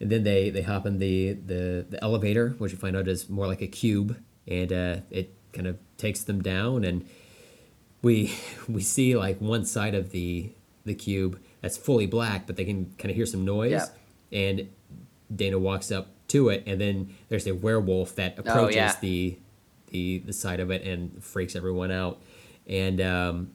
And 0.00 0.10
then 0.10 0.22
they, 0.24 0.50
they 0.50 0.62
hop 0.62 0.86
in 0.86 0.98
the, 0.98 1.32
the, 1.32 1.86
the 1.88 2.02
elevator, 2.02 2.50
which 2.58 2.72
you 2.72 2.78
find 2.78 2.96
out 2.96 3.08
is 3.08 3.28
more 3.28 3.46
like 3.48 3.60
a 3.62 3.66
cube, 3.66 4.16
and 4.46 4.72
uh, 4.72 4.96
it 5.10 5.34
kind 5.52 5.66
of 5.66 5.76
takes 5.96 6.22
them 6.22 6.40
down. 6.40 6.84
And 6.84 7.04
we 8.02 8.32
we 8.68 8.80
see 8.80 9.16
like 9.16 9.40
one 9.40 9.64
side 9.64 9.94
of 9.94 10.10
the 10.10 10.52
the 10.84 10.94
cube 10.94 11.40
that's 11.60 11.76
fully 11.76 12.06
black, 12.06 12.46
but 12.46 12.56
they 12.56 12.64
can 12.64 12.94
kind 12.98 13.10
of 13.10 13.16
hear 13.16 13.26
some 13.26 13.44
noise. 13.44 13.72
Yeah. 13.72 13.86
And 14.30 14.68
Dana 15.34 15.58
walks 15.58 15.90
up 15.90 16.08
to 16.28 16.48
it, 16.50 16.62
and 16.66 16.80
then 16.80 17.14
there's 17.28 17.46
a 17.46 17.54
werewolf 17.54 18.14
that 18.14 18.38
approaches 18.38 18.76
Oh, 18.76 18.78
yeah. 18.78 18.94
the 19.00 19.38
the 19.90 20.18
the 20.18 20.32
side 20.32 20.60
of 20.60 20.70
it 20.70 20.84
and 20.84 21.22
freaks 21.24 21.56
everyone 21.56 21.90
out. 21.90 22.20
And 22.68 23.00
um, 23.00 23.50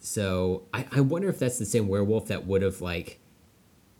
so 0.00 0.62
I, 0.72 0.86
I 0.92 1.00
wonder 1.00 1.28
if 1.28 1.38
that's 1.38 1.58
the 1.58 1.66
same 1.66 1.88
werewolf 1.88 2.26
that 2.28 2.46
would 2.46 2.62
have 2.62 2.80
like 2.80 3.20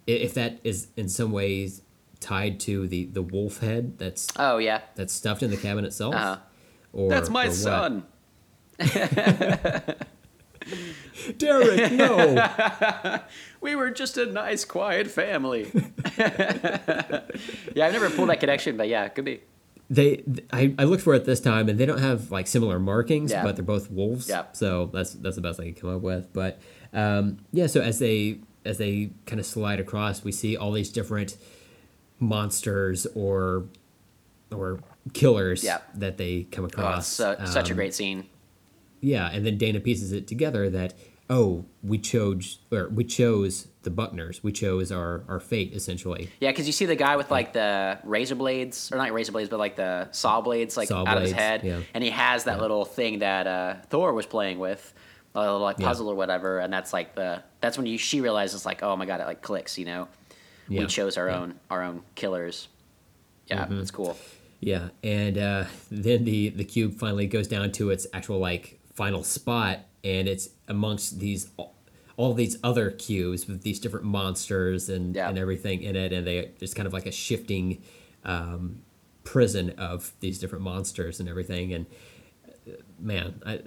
if 0.08 0.34
that 0.34 0.58
is 0.64 0.88
in 0.96 1.08
some 1.08 1.30
ways 1.32 1.82
tied 2.20 2.58
to 2.60 2.88
the 2.88 3.04
the 3.06 3.22
wolf 3.22 3.60
head 3.60 3.96
that's 3.98 4.26
Oh 4.36 4.58
yeah, 4.58 4.80
that's 4.96 5.12
stuffed 5.12 5.42
in 5.42 5.50
the 5.50 5.56
cabin 5.56 5.84
itself. 5.84 6.14
Uh-huh. 6.14 6.36
Or 6.92 7.10
that's 7.10 7.30
my 7.30 7.46
or 7.46 7.50
son. 7.52 8.04
Derek. 11.38 11.92
No. 11.92 13.20
We 13.60 13.74
were 13.74 13.90
just 13.90 14.16
a 14.16 14.24
nice, 14.24 14.64
quiet 14.64 15.08
family. 15.10 15.68
yeah, 16.16 17.22
I've 17.76 17.92
never 17.92 18.08
pulled 18.08 18.28
that 18.28 18.38
connection, 18.38 18.76
but 18.76 18.86
yeah, 18.88 19.04
it 19.04 19.16
could 19.16 19.24
be. 19.24 19.40
they 19.90 20.22
I, 20.52 20.76
I 20.78 20.84
looked 20.84 21.02
for 21.02 21.12
it 21.14 21.24
this 21.24 21.40
time 21.40 21.68
and 21.68 21.76
they 21.76 21.84
don't 21.84 21.98
have 21.98 22.30
like 22.30 22.46
similar 22.46 22.78
markings, 22.78 23.32
Yeah. 23.32 23.42
but 23.42 23.56
they're 23.56 23.64
both 23.64 23.90
wolves. 23.90 24.28
Yeah. 24.28 24.44
So 24.52 24.86
that's 24.92 25.14
that's 25.14 25.34
the 25.34 25.42
best 25.42 25.58
I 25.58 25.64
can 25.64 25.74
come 25.74 25.96
up 25.96 26.02
with. 26.02 26.32
But 26.32 26.60
um, 26.92 27.38
yeah, 27.50 27.66
so 27.66 27.80
as 27.80 27.98
they 27.98 28.38
as 28.68 28.78
they 28.78 29.10
kind 29.26 29.40
of 29.40 29.46
slide 29.46 29.80
across, 29.80 30.22
we 30.24 30.32
see 30.32 30.56
all 30.56 30.72
these 30.72 30.90
different 30.90 31.36
monsters 32.20 33.06
or 33.14 33.64
or 34.50 34.80
killers 35.12 35.62
Yeah. 35.62 35.78
that 35.94 36.16
they 36.16 36.44
come 36.50 36.64
Oh, 36.64 36.66
it's 36.68 36.74
across. 36.74 37.06
so, 37.06 37.36
such 37.44 37.68
a 37.68 37.72
Um, 37.72 37.76
great 37.76 37.94
scene. 37.94 38.26
Yeah, 39.00 39.28
and 39.32 39.44
then 39.46 39.58
Dana 39.58 39.78
pieces 39.80 40.12
it 40.12 40.26
together 40.26 40.68
that 40.70 40.94
oh, 41.30 41.66
we 41.82 41.98
chose 41.98 42.58
or 42.72 42.88
we 42.88 43.04
chose 43.04 43.68
the 43.82 43.90
Buckners. 43.90 44.42
We 44.42 44.50
chose 44.50 44.90
our 44.90 45.22
our 45.28 45.38
fate 45.40 45.72
essentially. 45.74 46.30
Yeah, 46.40 46.50
because 46.50 46.66
you 46.66 46.72
see 46.72 46.86
the 46.86 46.96
guy 46.96 47.16
with 47.16 47.30
like 47.30 47.52
the 47.52 47.98
razor 48.02 48.34
blades, 48.34 48.90
or 48.90 48.96
not 48.96 49.12
razor 49.12 49.32
blades, 49.32 49.50
but 49.50 49.58
like 49.58 49.76
the 49.76 50.08
saw 50.10 50.40
blades, 50.40 50.76
like 50.76 50.88
Saw 50.88 51.04
out 51.06 51.18
of 51.18 51.22
his 51.22 51.32
head, 51.32 51.62
yeah. 51.62 51.80
and 51.94 52.02
he 52.02 52.10
has 52.10 52.44
that 52.44 52.60
little 52.60 52.84
thing 52.86 53.18
that 53.20 53.46
uh, 53.46 53.74
Thor 53.90 54.14
was 54.14 54.24
playing 54.26 54.58
with, 54.58 54.92
a 55.38 55.52
little 55.52 55.60
like 55.60 55.78
Yeah. 55.78 55.86
puzzle 55.88 56.08
or 56.08 56.14
whatever, 56.14 56.58
and 56.58 56.72
that's 56.72 56.92
like 56.92 57.14
the 57.14 57.42
that's 57.60 57.76
when 57.76 57.86
you 57.86 57.98
she 57.98 58.20
realizes 58.20 58.64
like, 58.66 58.82
oh 58.82 58.96
my 58.96 59.06
god, 59.06 59.20
it 59.20 59.26
like 59.26 59.42
clicks, 59.42 59.78
you 59.78 59.84
know, 59.84 60.08
Yeah. 60.68 60.80
we 60.80 60.86
chose 60.86 61.16
our 61.16 61.28
Yeah. 61.28 61.34
Mm-hmm. 61.34 61.42
own 61.42 61.54
our 61.70 61.82
own 61.82 62.02
killers. 62.14 62.68
Yeah, 63.46 63.66
it's 63.70 63.90
cool. 63.90 64.16
Yeah, 64.60 64.88
and 65.02 65.38
uh, 65.38 65.64
then 65.90 66.24
the 66.24 66.50
the 66.50 66.64
cube 66.64 66.98
finally 66.98 67.26
goes 67.26 67.48
down 67.48 67.72
to 67.72 67.90
its 67.90 68.06
actual 68.12 68.38
like 68.38 68.78
final 68.94 69.22
spot, 69.24 69.80
and 70.04 70.28
it's 70.28 70.50
amongst 70.66 71.18
these 71.20 71.50
all 72.16 72.34
these 72.34 72.58
other 72.64 72.90
cubes 72.90 73.46
with 73.46 73.62
these 73.62 73.78
different 73.78 74.04
monsters 74.04 74.88
and 74.88 75.14
Yeah. 75.14 75.28
and 75.28 75.38
everything 75.38 75.82
in 75.82 75.94
it, 75.96 76.12
and 76.12 76.26
they 76.26 76.50
just 76.58 76.74
kind 76.74 76.86
of 76.86 76.92
like 76.92 77.06
a 77.06 77.12
shifting 77.12 77.80
um, 78.24 78.82
prison 79.24 79.70
of 79.78 80.12
these 80.20 80.38
different 80.40 80.64
monsters 80.64 81.20
and 81.20 81.28
everything. 81.28 81.72
And 81.72 81.86
uh, 82.66 82.72
man, 82.98 83.40
I, 83.46 83.60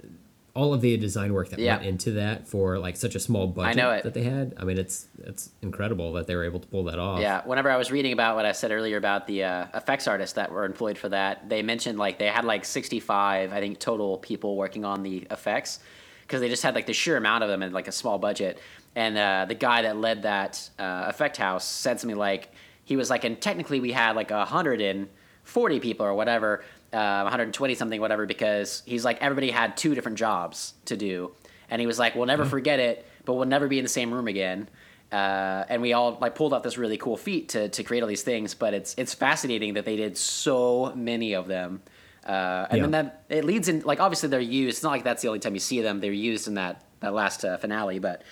all 0.54 0.74
of 0.74 0.82
the 0.82 0.96
design 0.98 1.32
work 1.32 1.48
that 1.48 1.58
Yeah. 1.58 1.76
went 1.76 1.86
into 1.86 2.10
that 2.12 2.46
for 2.46 2.78
like 2.78 2.96
such 2.96 3.14
a 3.14 3.20
small 3.20 3.46
budget 3.46 4.02
that 4.02 4.12
they 4.12 4.24
had. 4.24 4.54
I 4.58 4.64
mean, 4.64 4.76
it's 4.76 5.06
it's 5.24 5.50
incredible 5.62 6.12
that 6.12 6.26
they 6.26 6.36
were 6.36 6.44
able 6.44 6.60
to 6.60 6.68
pull 6.68 6.84
that 6.84 6.98
off. 6.98 7.20
Yeah, 7.20 7.40
whenever 7.46 7.70
I 7.70 7.76
was 7.76 7.90
reading 7.90 8.12
about 8.12 8.36
what 8.36 8.44
I 8.44 8.52
said 8.52 8.70
earlier 8.70 8.98
about 8.98 9.26
the 9.26 9.44
uh, 9.44 9.66
effects 9.74 10.06
artists 10.06 10.34
that 10.34 10.52
were 10.52 10.64
employed 10.64 10.98
for 10.98 11.08
that, 11.08 11.48
they 11.48 11.62
mentioned 11.62 11.98
like 11.98 12.18
they 12.18 12.26
had 12.26 12.44
like 12.44 12.64
65, 12.66 13.52
I 13.52 13.60
think, 13.60 13.78
total 13.78 14.18
people 14.18 14.56
working 14.56 14.84
on 14.84 15.02
the 15.02 15.26
effects 15.30 15.78
because 16.22 16.40
they 16.42 16.48
just 16.50 16.62
had 16.62 16.74
like 16.74 16.86
the 16.86 16.92
sheer 16.92 17.16
amount 17.16 17.44
of 17.44 17.48
them 17.48 17.62
and 17.62 17.72
like 17.72 17.88
a 17.88 17.92
small 17.92 18.18
budget. 18.18 18.58
And 18.94 19.16
uh, 19.16 19.46
the 19.48 19.54
guy 19.54 19.82
that 19.82 19.96
led 19.96 20.22
that 20.24 20.68
uh, 20.78 21.04
effect 21.06 21.38
house 21.38 21.64
said 21.64 21.98
something 21.98 22.18
like 22.18 22.50
he 22.84 22.96
was 22.96 23.08
like, 23.08 23.24
and 23.24 23.40
technically 23.40 23.80
we 23.80 23.92
had 23.92 24.16
like 24.16 24.30
a 24.30 24.44
hundred 24.44 24.82
in, 24.82 25.08
40 25.44 25.80
people 25.80 26.04
or 26.04 26.14
whatever, 26.14 26.62
uh, 26.92 27.22
120 27.22 27.74
something, 27.74 28.00
whatever, 28.00 28.26
because 28.26 28.82
he's 28.86 29.04
like, 29.04 29.20
everybody 29.22 29.50
had 29.50 29.76
two 29.76 29.94
different 29.94 30.18
jobs 30.18 30.74
to 30.86 30.96
do. 30.96 31.32
And 31.70 31.80
he 31.80 31.86
was 31.86 31.98
like, 31.98 32.14
we'll 32.14 32.26
never 32.26 32.44
forget 32.44 32.80
it, 32.80 33.06
but 33.24 33.34
we'll 33.34 33.46
never 33.48 33.66
be 33.68 33.78
in 33.78 33.84
the 33.84 33.88
same 33.88 34.12
room 34.12 34.28
again. 34.28 34.68
Uh, 35.10 35.64
and 35.68 35.80
we 35.82 35.92
all 35.92 36.18
like 36.20 36.34
pulled 36.34 36.52
off 36.52 36.62
this 36.62 36.78
really 36.78 36.96
cool 36.98 37.16
feat 37.16 37.50
to, 37.50 37.68
to 37.68 37.82
create 37.82 38.02
all 38.02 38.08
these 38.08 38.22
things, 38.22 38.54
but 38.54 38.72
it's 38.74 38.94
it's 38.96 39.12
fascinating 39.14 39.74
that 39.74 39.84
they 39.84 39.96
did 39.96 40.16
so 40.16 40.92
many 40.94 41.34
of 41.34 41.46
them. 41.46 41.82
Uh, 42.26 42.66
and 42.70 42.76
Yeah. 42.78 42.82
then 42.82 42.90
that 42.92 43.24
it 43.28 43.44
leads 43.44 43.68
in 43.68 43.80
like 43.80 44.00
obviously 44.00 44.28
they're 44.30 44.40
used. 44.40 44.76
It's 44.76 44.82
not 44.82 44.90
like 44.90 45.04
that's 45.04 45.20
the 45.22 45.28
only 45.28 45.40
time 45.40 45.54
you 45.54 45.60
see 45.60 45.82
them. 45.82 46.00
They're 46.00 46.12
used 46.12 46.48
in 46.48 46.54
that 46.54 46.84
that 47.00 47.12
last 47.12 47.44
uh, 47.44 47.56
finale, 47.58 47.98
but 47.98 48.22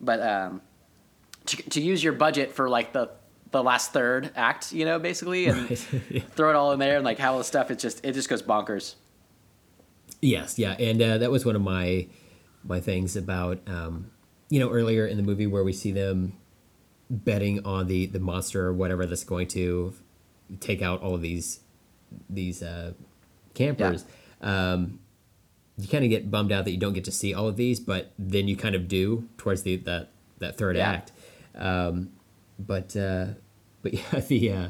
but 0.00 0.20
um, 0.22 0.60
to, 1.46 1.56
to 1.70 1.80
use 1.80 2.02
your 2.04 2.12
budget 2.12 2.52
for 2.52 2.68
like 2.68 2.92
the 2.92 3.10
the 3.56 3.62
last 3.62 3.92
third 3.92 4.30
act, 4.36 4.72
you 4.72 4.84
know, 4.84 4.98
basically, 4.98 5.46
and 5.46 5.70
Right. 5.70 5.88
Yeah. 6.10 6.20
throw 6.34 6.50
it 6.50 6.56
all 6.56 6.72
in 6.72 6.78
there 6.78 6.96
and 6.96 7.04
like 7.04 7.18
how 7.18 7.32
all 7.32 7.38
the 7.38 7.44
stuff. 7.44 7.70
It 7.70 7.78
just 7.78 8.04
it 8.04 8.12
just 8.12 8.28
goes 8.28 8.42
bonkers. 8.42 8.94
Yes, 10.22 10.58
yeah, 10.58 10.72
and 10.72 11.00
uh, 11.02 11.18
that 11.18 11.30
was 11.30 11.44
one 11.44 11.56
of 11.56 11.62
my 11.62 12.06
my 12.64 12.80
things 12.80 13.16
about 13.16 13.60
um, 13.66 14.10
you 14.48 14.58
know 14.60 14.70
earlier 14.70 15.06
in 15.06 15.16
the 15.16 15.22
movie 15.22 15.46
where 15.46 15.62
we 15.64 15.72
see 15.72 15.92
them 15.92 16.32
betting 17.10 17.64
on 17.64 17.86
the 17.86 18.06
the 18.06 18.18
monster 18.18 18.66
or 18.66 18.72
whatever 18.72 19.06
that's 19.06 19.24
going 19.24 19.46
to 19.48 19.94
take 20.60 20.82
out 20.82 21.02
all 21.02 21.14
of 21.14 21.22
these 21.22 21.60
these 22.30 22.62
uh, 22.62 22.92
campers. 23.54 24.04
Um, 24.40 25.00
you 25.78 25.86
kind 25.88 26.04
of 26.04 26.10
get 26.10 26.30
bummed 26.30 26.52
out 26.52 26.64
that 26.64 26.70
you 26.70 26.78
don't 26.78 26.94
get 26.94 27.04
to 27.04 27.12
see 27.12 27.34
all 27.34 27.46
of 27.48 27.56
these, 27.56 27.78
but 27.78 28.12
then 28.18 28.48
you 28.48 28.56
kind 28.56 28.74
of 28.74 28.88
do 28.88 29.28
towards 29.36 29.62
the 29.62 29.76
that 29.76 30.08
that 30.38 30.56
third 30.56 30.76
Yeah. 30.76 30.90
act. 30.90 31.12
Um, 31.54 32.10
but 32.58 32.96
uh, 32.96 33.26
but 33.90 33.94
yeah, 34.14 34.20
the 34.20 34.52
uh, 34.52 34.68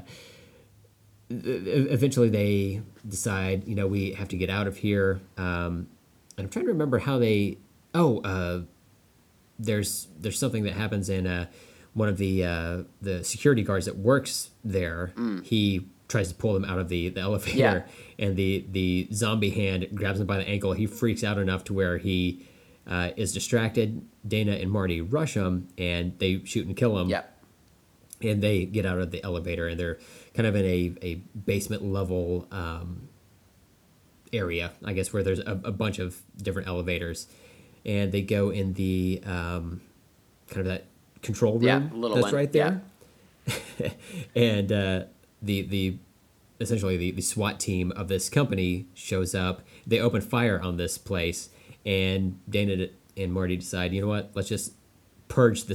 e- 1.30 1.88
eventually 1.90 2.28
they 2.28 2.82
decide, 3.06 3.66
you 3.66 3.74
know, 3.74 3.86
we 3.86 4.12
have 4.12 4.28
to 4.28 4.36
get 4.36 4.51
out 4.51 4.66
of 4.66 4.76
here. 4.78 5.20
Um, 5.36 5.88
and 6.36 6.44
I'm 6.44 6.48
trying 6.48 6.66
to 6.66 6.72
remember 6.72 6.98
how 6.98 7.18
they. 7.18 7.59
Oh, 7.94 8.20
uh, 8.20 8.62
there's 9.59 10.09
there's 10.18 10.38
something 10.38 10.64
that 10.64 10.74
happens 10.74 11.09
in 11.09 11.26
uh, 11.26 11.47
one 11.94 12.09
of 12.09 12.18
the 12.18 12.44
uh, 12.44 12.82
the 13.01 13.24
security 13.24 13.62
guards 13.62 13.86
that 13.86 13.97
works 13.97 14.51
there. 14.64 15.12
He 15.44 15.86
tries 16.09 16.28
to 16.28 16.34
pull 16.34 16.52
them 16.55 16.64
out 16.64 16.78
of 16.78 16.88
the, 16.88 17.09
the 17.09 17.20
elevator, 17.20 17.56
Yeah. 17.59 17.82
and 18.24 18.36
the 18.36 18.64
the 18.70 19.09
zombie 19.12 19.51
hand 19.51 19.88
grabs 19.94 20.20
him 20.20 20.26
by 20.26 20.36
the 20.36 20.47
ankle. 20.48 20.72
He 20.74 20.86
freaks 20.86 21.24
out 21.24 21.38
enough 21.38 21.64
to 21.64 21.72
where 21.72 21.97
he 21.98 22.47
uh, 22.86 23.10
is 23.16 23.32
distracted. 23.32 24.06
Dana 24.28 24.52
and 24.52 24.70
Marty 24.70 25.01
rush 25.01 25.34
him, 25.34 25.68
and 25.78 26.16
they 26.18 26.44
shoot 26.44 26.66
and 26.66 26.76
kill 26.76 26.98
him 26.98 27.09
Yeah. 27.09 27.22
And 28.22 28.43
they 28.43 28.64
get 28.64 28.86
out 28.86 28.98
of 28.98 29.10
the 29.10 29.22
elevator 29.22 29.68
and 29.68 29.78
they're 29.78 29.98
kind 30.34 30.47
of 30.47 30.56
in 30.56 30.64
a, 30.64 30.94
a 31.02 31.14
basement 31.38 31.84
level 31.84 32.47
um, 32.51 33.09
area 34.32 34.72
i 34.84 34.93
guess 34.93 35.12
where 35.12 35.22
there's 35.22 35.40
a, 35.40 35.60
a 35.64 35.72
bunch 35.72 35.98
of 35.98 36.22
different 36.36 36.68
elevators 36.68 37.26
and 37.84 38.12
they 38.12 38.22
go 38.22 38.51
in 38.51 38.74
the 38.74 39.22
um, 39.24 39.80
kind 40.48 40.60
of 40.60 40.66
that 40.66 40.86
control 41.22 41.55
room 41.55 41.62
Yeah, 41.62 42.09
that's 42.09 42.22
one, 42.22 42.34
right 42.34 42.52
there 42.52 42.82
and 44.34 44.72
uh, 44.72 45.05
the 45.43 45.62
the 45.62 45.98
essentially 46.60 46.97
the, 46.97 47.10
the 47.12 47.22
SWAT 47.22 47.60
team 47.60 47.93
of 47.93 48.09
this 48.09 48.28
company 48.28 48.86
shows 48.94 49.34
up. 49.34 49.62
They 49.86 50.01
open 50.01 50.20
fire 50.20 50.60
on 50.60 50.76
this 50.76 50.98
place, 50.98 51.51
and 51.84 52.38
Dana 52.48 52.88
and 53.16 53.32
Marty 53.32 53.56
decide, 53.56 53.93
you 53.93 54.01
know 54.01 54.09
what? 54.09 54.30
Let's 54.34 54.48
just 54.48 54.72
purge 55.28 55.64
the 55.64 55.74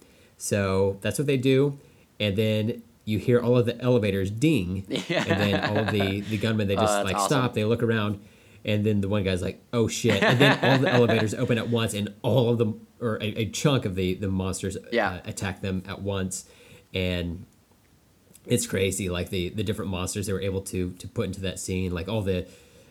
Yeah. 0.00 0.01
So 0.42 0.98
that's 1.02 1.18
what 1.20 1.26
they 1.28 1.36
do, 1.36 1.78
and 2.18 2.34
then 2.36 2.82
you 3.04 3.18
hear 3.18 3.38
all 3.40 3.56
of 3.56 3.64
the 3.66 3.80
elevators 3.80 4.28
ding, 4.30 4.84
Yeah. 4.88 5.24
and 5.28 5.40
then 5.40 5.64
all 5.70 5.78
of 5.78 5.90
the 5.92 6.20
the 6.22 6.36
gunmen 6.36 6.66
they 6.66 6.76
Oh, 6.76 6.80
just 6.80 7.04
like 7.04 7.14
awesome. 7.16 7.26
stop. 7.28 7.54
They 7.54 7.64
look 7.64 7.82
around. 7.82 8.20
And 8.64 8.84
then 8.86 9.00
the 9.00 9.08
one 9.08 9.24
guy's 9.24 9.42
like, 9.42 9.60
"Oh 9.72 9.88
shit!" 9.88 10.22
And 10.22 10.38
then 10.40 10.58
all 10.64 10.78
the 10.78 10.88
elevators 10.92 11.34
open 11.34 11.58
at 11.58 11.68
once, 11.68 11.94
and 11.94 12.12
all 12.22 12.48
of 12.48 12.58
them, 12.58 12.86
or 13.00 13.16
a, 13.20 13.26
a 13.42 13.46
chunk 13.50 13.84
of 13.84 13.94
the 13.96 14.14
the 14.14 14.28
monsters, 14.28 14.76
Yeah. 14.92 15.14
uh, 15.14 15.20
attack 15.24 15.62
them 15.62 15.82
at 15.88 16.00
once, 16.02 16.44
and 16.94 17.44
it's 18.46 18.66
crazy 18.66 19.08
like 19.08 19.30
the 19.30 19.48
the 19.50 19.62
different 19.64 19.90
monsters 19.90 20.26
they 20.26 20.32
were 20.32 20.40
able 20.40 20.60
to 20.62 20.92
to 20.98 21.08
put 21.08 21.26
into 21.26 21.40
that 21.40 21.58
scene 21.60 21.92
like 21.92 22.08
all 22.08 22.22
the 22.22 22.46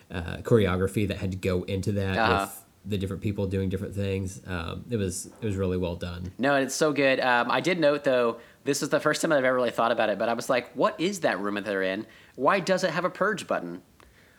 uh, 0.09 0.37
choreography 0.43 1.07
that 1.07 1.17
had 1.17 1.31
to 1.31 1.37
go 1.37 1.63
into 1.63 1.91
that 1.93 2.17
Uh-huh. 2.17 2.47
with 2.47 2.60
the 2.85 2.97
different 2.97 3.21
people 3.21 3.45
doing 3.45 3.69
different 3.69 3.93
things 3.93 4.41
um, 4.47 4.83
it 4.89 4.97
was 4.97 5.27
it 5.41 5.45
was 5.45 5.55
really 5.55 5.77
well 5.77 5.95
done 5.95 6.31
No, 6.39 6.55
it's 6.55 6.73
so 6.75 6.91
good. 6.91 7.19
Um, 7.19 7.51
I 7.51 7.61
did 7.61 7.79
note 7.79 8.03
though, 8.03 8.37
this 8.63 8.81
is 8.81 8.89
the 8.89 8.99
first 8.99 9.21
time 9.21 9.31
I've 9.31 9.43
ever 9.43 9.55
really 9.55 9.71
thought 9.71 9.91
about 9.91 10.09
it, 10.09 10.17
but 10.19 10.29
I 10.29 10.33
was 10.33 10.49
like, 10.49 10.71
what 10.73 10.99
is 10.99 11.21
that 11.21 11.39
room 11.39 11.55
that 11.55 11.65
they're 11.65 11.83
in? 11.83 12.05
Why 12.35 12.59
does 12.59 12.83
it 12.83 12.91
have 12.91 13.05
a 13.05 13.09
purge 13.09 13.47
button? 13.47 13.81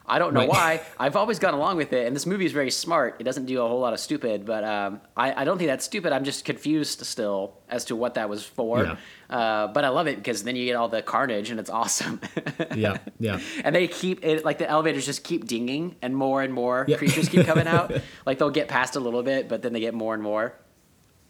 I 0.04 0.18
don't 0.18 0.34
know 0.34 0.40
Right. 0.40 0.48
why. 0.48 0.80
I've 0.98 1.14
always 1.16 1.38
gone 1.38 1.54
along 1.54 1.76
with 1.76 1.92
it, 1.92 2.06
and 2.06 2.14
this 2.16 2.26
movie 2.26 2.44
is 2.44 2.52
very 2.52 2.70
smart. 2.72 3.16
It 3.20 3.22
doesn't 3.24 3.46
do 3.46 3.62
a 3.62 3.68
whole 3.68 3.78
lot 3.78 3.92
of 3.92 4.00
stupid, 4.00 4.44
but 4.44 4.64
um, 4.64 5.00
I, 5.16 5.42
I 5.42 5.44
don't 5.44 5.58
think 5.58 5.68
that's 5.68 5.84
stupid. 5.84 6.12
I'm 6.12 6.24
just 6.24 6.44
confused 6.44 7.06
still 7.06 7.54
as 7.68 7.84
to 7.86 7.96
what 7.96 8.14
that 8.14 8.28
was 8.28 8.44
for. 8.44 8.82
Yeah. 8.82 8.96
Uh, 9.30 9.68
but 9.68 9.84
I 9.84 9.90
love 9.90 10.08
it 10.08 10.16
because 10.16 10.42
then 10.42 10.56
you 10.56 10.64
get 10.66 10.74
all 10.74 10.88
the 10.88 11.02
carnage, 11.02 11.50
and 11.50 11.60
it's 11.60 11.70
awesome. 11.70 12.20
yeah 12.74 12.98
yeah 13.20 13.38
and 13.64 13.74
they 13.74 13.86
keep 13.88 14.24
it 14.24 14.44
like 14.44 14.58
the 14.58 14.68
elevators 14.68 15.06
just 15.06 15.22
keep 15.24 15.46
dinging, 15.46 15.94
and 16.02 16.16
more 16.16 16.42
and 16.42 16.52
more 16.52 16.84
Yeah. 16.88 16.96
creatures 16.96 17.28
keep 17.28 17.46
coming 17.46 17.68
out. 17.68 17.92
like 18.26 18.38
they'll 18.38 18.50
get 18.50 18.66
past 18.68 18.96
a 18.96 19.00
little 19.00 19.22
bit, 19.22 19.48
but 19.48 19.62
then 19.62 19.72
they 19.72 19.80
get 19.80 19.94
more 19.94 20.14
and 20.14 20.22
more. 20.22 20.54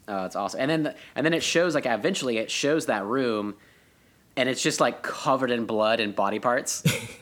Oh, 0.09 0.24
it's 0.24 0.35
awesome. 0.35 0.61
And 0.61 0.70
then 0.86 0.94
and 1.15 1.24
then 1.27 1.35
it 1.35 1.43
shows 1.43 1.74
like 1.74 1.85
eventually 1.86 2.39
it 2.39 2.51
shows 2.51 2.86
that 2.86 3.05
room, 3.05 3.55
and 4.36 4.49
it's 4.49 4.62
just 4.62 4.81
like 4.81 5.03
covered 5.03 5.51
in 5.51 5.66
blood 5.66 6.01
and 6.01 6.16
body 6.16 6.39
parts. 6.39 6.82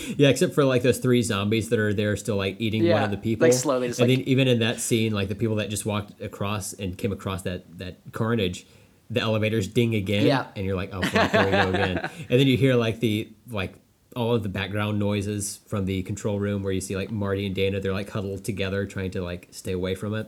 yeah 0.16 0.28
except 0.28 0.54
for 0.54 0.64
like 0.64 0.82
those 0.82 0.98
three 0.98 1.22
zombies 1.22 1.68
that 1.70 1.78
are 1.78 1.92
there 1.92 2.16
still 2.16 2.36
like 2.36 2.56
eating 2.60 2.88
one 2.88 3.02
of 3.02 3.10
the 3.10 3.16
people. 3.16 3.46
like, 3.46 3.52
slowly 3.54 3.88
just, 3.88 4.00
and 4.00 4.08
like- 4.08 4.18
then 4.18 4.28
even 4.28 4.48
in 4.48 4.58
that 4.60 4.80
scene 4.80 5.12
like 5.12 5.28
the 5.28 5.34
people 5.34 5.56
that 5.56 5.70
just 5.70 5.84
walked 5.86 6.20
across 6.20 6.72
and 6.72 6.96
came 6.98 7.12
across 7.12 7.42
that 7.42 7.78
that 7.78 7.98
carnage 8.12 8.66
the 9.10 9.20
elevators 9.20 9.68
ding 9.68 9.94
again 9.94 10.26
Yeah. 10.26 10.46
and 10.56 10.64
you're 10.64 10.76
like 10.76 10.90
oh 10.92 11.02
fuck 11.02 11.32
there 11.32 11.44
we 11.44 11.50
go 11.50 11.68
again. 11.68 12.10
And 12.30 12.40
then 12.40 12.46
you 12.46 12.56
hear 12.56 12.74
like 12.74 13.00
the 13.00 13.30
like 13.50 13.74
all 14.16 14.34
of 14.34 14.42
the 14.42 14.48
background 14.48 14.98
noises 14.98 15.60
from 15.66 15.86
the 15.86 16.02
control 16.02 16.38
room 16.38 16.62
where 16.62 16.72
you 16.72 16.80
see 16.82 16.96
like 16.96 17.10
marty 17.10 17.46
and 17.46 17.54
dana 17.54 17.80
they're 17.80 17.92
like 17.94 18.10
huddled 18.10 18.44
together 18.44 18.84
trying 18.86 19.10
to 19.12 19.22
like 19.22 19.48
stay 19.50 19.72
away 19.72 19.94
from 19.94 20.14
it. 20.14 20.26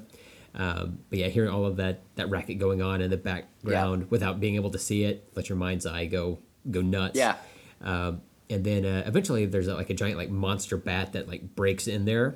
Um, 0.57 1.01
but 1.11 1.19
yeah 1.19 1.29
hearing 1.29 1.51
all 1.51 1.65
of 1.67 1.77
that 1.77 2.03
that 2.17 2.31
racket 2.31 2.59
going 2.59 2.81
on 2.81 3.01
in 3.01 3.11
the 3.11 3.17
background 3.17 4.11
without 4.11 4.39
being 4.41 4.55
able 4.55 4.71
to 4.71 4.79
see 4.79 5.05
it 5.05 5.29
let 5.35 5.49
your 5.49 5.57
mind's 5.59 5.85
eye 5.87 6.07
go 6.07 6.39
go 6.71 6.81
nuts. 6.81 7.19
Yeah. 7.19 7.37
um, 7.83 8.21
and 8.51 8.65
then 8.65 8.85
uh, 8.85 9.03
eventually 9.07 9.47
there's 9.47 9.69
a, 9.69 9.75
like 9.75 9.91
a 9.91 9.95
giant 9.95 10.19
like 10.19 10.31
monster 10.31 10.77
bat 10.77 11.13
that 11.13 11.29
like 11.29 11.55
breaks 11.55 11.87
in 11.87 12.05
there 12.05 12.35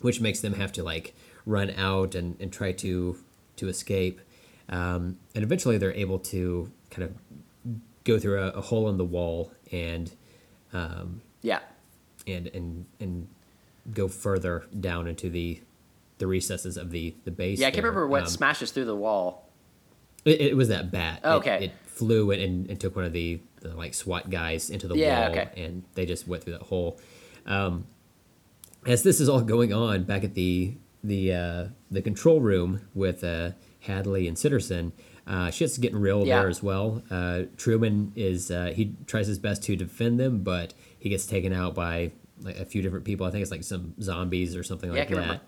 which 0.00 0.20
makes 0.20 0.40
them 0.40 0.54
have 0.54 0.72
to 0.72 0.82
like 0.82 1.14
run 1.46 1.70
out 1.72 2.14
and, 2.14 2.36
and 2.40 2.52
try 2.52 2.72
to 2.72 3.16
to 3.56 3.68
escape 3.68 4.20
um, 4.68 5.18
and 5.34 5.42
eventually 5.44 5.76
they're 5.78 5.94
able 5.94 6.18
to 6.18 6.70
kind 6.90 7.04
of 7.04 7.14
go 8.04 8.18
through 8.18 8.40
a, 8.40 8.48
a 8.50 8.60
hole 8.60 8.88
in 8.88 8.96
the 8.96 9.04
wall 9.04 9.52
and 9.72 10.12
um, 10.72 11.20
yeah. 11.42 11.60
and 12.26 12.46
and 12.48 12.86
and 13.00 13.28
go 13.92 14.08
further 14.08 14.64
down 14.78 15.06
into 15.06 15.28
the 15.28 15.60
the 16.18 16.26
recesses 16.26 16.76
of 16.76 16.90
the 16.90 17.14
the 17.24 17.30
base 17.30 17.58
Yeah, 17.58 17.66
I 17.66 17.70
can't 17.70 17.82
there. 17.82 17.90
remember 17.90 18.06
what 18.06 18.22
Um, 18.22 18.28
smashes 18.28 18.70
through 18.70 18.84
the 18.86 18.94
wall. 18.96 19.48
it, 20.24 20.40
it 20.40 20.56
was 20.56 20.68
that 20.68 20.90
bat. 20.90 21.20
Oh, 21.24 21.36
It- 21.36 21.38
okay. 21.38 21.64
It, 21.66 21.72
flew 21.86 22.30
and, 22.30 22.40
and, 22.40 22.70
and 22.70 22.80
took 22.80 22.96
one 22.96 23.04
of 23.04 23.12
the, 23.12 23.38
the 23.60 23.74
like 23.74 23.94
SWAT 23.94 24.30
guys 24.30 24.70
into 24.70 24.88
the 24.88 24.96
Yeah, 24.96 25.28
wall, 25.28 25.38
okay. 25.38 25.62
and 25.64 25.84
they 25.94 26.06
just 26.06 26.26
went 26.28 26.42
through 26.44 26.54
that 26.54 26.62
hole. 26.62 26.98
Um, 27.46 27.86
as 28.86 29.02
this 29.02 29.20
is 29.20 29.28
all 29.28 29.40
going 29.42 29.72
on 29.72 30.04
back 30.04 30.24
at 30.24 30.34
the 30.34 30.74
the 31.04 31.32
uh, 31.32 31.64
the 31.90 32.02
control 32.02 32.40
room 32.40 32.88
with 32.94 33.22
uh, 33.24 33.50
Hadley 33.80 34.26
and 34.28 34.36
Sitterson, 34.36 34.92
uh, 35.26 35.50
shit's 35.50 35.78
getting 35.78 35.98
real 36.00 36.26
Yeah. 36.26 36.40
there 36.40 36.48
as 36.48 36.62
well. 36.62 37.02
Uh, 37.10 37.42
Truman 37.56 38.12
is 38.16 38.50
uh, 38.50 38.72
he 38.74 38.94
tries 39.06 39.26
his 39.26 39.38
best 39.38 39.62
to 39.64 39.76
defend 39.76 40.18
them, 40.20 40.42
but 40.42 40.74
he 40.98 41.08
gets 41.08 41.26
taken 41.26 41.52
out 41.52 41.74
by 41.74 42.12
like 42.42 42.56
a 42.58 42.64
few 42.64 42.80
different 42.82 43.04
people. 43.04 43.26
I 43.26 43.30
think 43.30 43.42
it's 43.42 43.50
like 43.50 43.64
some 43.64 43.94
zombies 44.00 44.56
or 44.56 44.62
something 44.62 44.90
Yeah, 44.92 45.00
like 45.00 45.08
that. 45.08 45.14
remember. 45.16 45.40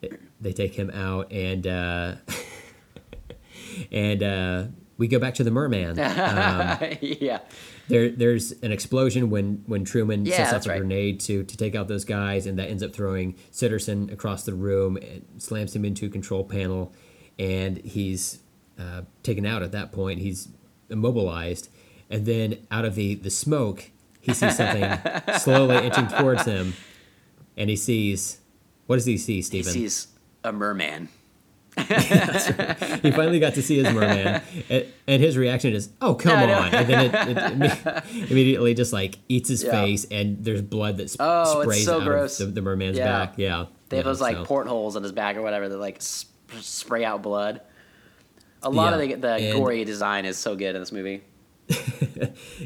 They, 0.00 0.10
they 0.40 0.52
take 0.54 0.74
him 0.74 0.90
out 0.90 1.30
and. 1.32 1.66
Uh, 1.66 2.14
and 3.92 4.22
uh, 4.22 4.64
we 5.00 5.08
go 5.08 5.18
back 5.18 5.34
to 5.34 5.44
the 5.44 5.50
merman. 5.50 5.98
Um, 5.98 6.78
yeah. 7.00 7.40
there, 7.88 8.10
there's 8.10 8.52
an 8.62 8.70
explosion 8.70 9.30
when 9.30 9.64
when 9.66 9.84
Truman 9.84 10.26
Yeah, 10.26 10.36
sets 10.48 10.52
off 10.52 10.66
a 10.66 10.68
right. 10.70 10.78
grenade 10.78 11.18
to 11.20 11.42
to 11.42 11.56
take 11.56 11.74
out 11.74 11.88
those 11.88 12.04
guys, 12.04 12.46
and 12.46 12.58
that 12.58 12.68
ends 12.70 12.82
up 12.82 12.92
throwing 12.92 13.34
Sitterson 13.50 14.12
across 14.12 14.44
the 14.44 14.54
room, 14.54 14.96
and 14.98 15.24
slams 15.38 15.74
him 15.74 15.84
into 15.84 16.06
a 16.06 16.08
control 16.08 16.44
panel, 16.44 16.92
and 17.38 17.78
he's 17.78 18.38
uh, 18.78 19.02
taken 19.22 19.44
out 19.46 19.62
at 19.62 19.72
that 19.72 19.90
point. 19.90 20.20
He's 20.20 20.48
immobilized, 20.90 21.68
and 22.10 22.26
then 22.26 22.58
out 22.70 22.84
of 22.84 22.94
the 22.94 23.14
the 23.14 23.30
smoke, 23.30 23.90
he 24.20 24.34
sees 24.34 24.56
something 24.56 24.98
slowly 25.38 25.76
inching 25.78 26.08
towards 26.08 26.44
him, 26.44 26.74
and 27.56 27.70
he 27.70 27.76
sees. 27.76 28.36
What 28.86 28.96
does 28.96 29.06
he 29.06 29.16
see, 29.18 29.40
Stephen? 29.40 29.72
He 29.72 29.80
sees 29.88 30.08
a 30.44 30.52
merman. 30.52 31.08
He 31.76 33.10
finally 33.12 33.38
got 33.40 33.54
to 33.54 33.62
see 33.62 33.78
his 33.82 33.92
merman, 33.94 34.42
and, 34.68 34.86
and 35.06 35.22
his 35.22 35.36
reaction 35.38 35.72
is, 35.72 35.90
"Oh, 36.00 36.14
come 36.14 36.48
No, 36.48 36.54
on!" 36.54 36.74
And 36.74 36.88
then 36.88 37.04
it, 37.06 37.38
it 37.38 38.04
immediately 38.30 38.74
just 38.74 38.92
like 38.92 39.18
eats 39.28 39.48
his 39.48 39.62
Yeah. 39.62 39.70
face, 39.70 40.04
and 40.10 40.44
there's 40.44 40.62
blood 40.62 40.96
that 40.98 41.10
sp- 41.14 41.20
Oh, 41.20 41.62
sprays 41.62 41.84
so 41.84 42.00
out 42.00 42.04
gross. 42.06 42.40
of 42.40 42.48
the, 42.48 42.54
the 42.54 42.62
merman's 42.62 42.98
Yeah. 42.98 43.06
back. 43.26 43.34
Yeah, 43.38 43.66
They 43.88 43.96
have 43.98 44.04
yeah, 44.06 44.10
those 44.10 44.20
like 44.20 44.36
so- 44.36 44.44
portholes 44.44 44.96
in 44.96 45.02
his 45.02 45.12
back 45.12 45.36
or 45.36 45.42
whatever 45.42 45.68
that 45.68 45.78
like 45.78 46.02
sp- 46.02 46.30
spray 46.60 47.04
out 47.04 47.22
blood. 47.22 47.60
A 48.62 48.68
lot 48.70 48.92
of 48.92 49.00
the, 49.00 49.14
the 49.14 49.34
and- 49.34 49.56
gory 49.58 49.84
design 49.84 50.24
is 50.26 50.36
so 50.36 50.54
good 50.56 50.74
in 50.74 50.82
this 50.82 50.92
movie. 50.92 51.22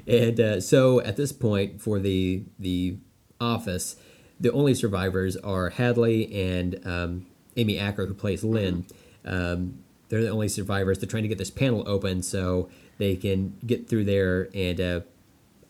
And 0.06 0.40
uh, 0.40 0.60
so 0.60 1.01
at 1.01 1.16
this 1.16 1.31
point, 1.32 1.81
for 1.81 1.98
the 1.98 2.44
the 2.59 2.97
office, 3.40 3.97
the 4.40 4.51
only 4.52 4.74
survivors 4.74 5.36
are 5.36 5.70
Hadley 5.70 6.32
and 6.35 6.81
um, 6.86 7.26
Amy 7.56 7.78
Acker, 7.78 8.06
who 8.06 8.14
plays 8.14 8.43
Lynn. 8.44 8.86
Um, 9.24 9.78
they're 10.09 10.22
the 10.22 10.28
only 10.31 10.48
survivors. 10.48 10.98
They're 10.98 11.09
trying 11.09 11.22
to 11.24 11.28
get 11.28 11.39
this 11.39 11.51
panel 11.51 11.82
open 11.86 12.22
so 12.22 12.68
they 12.98 13.16
can 13.16 13.56
get 13.66 13.89
through 13.89 14.05
there 14.05 14.48
and, 14.55 14.81
uh, 14.81 15.01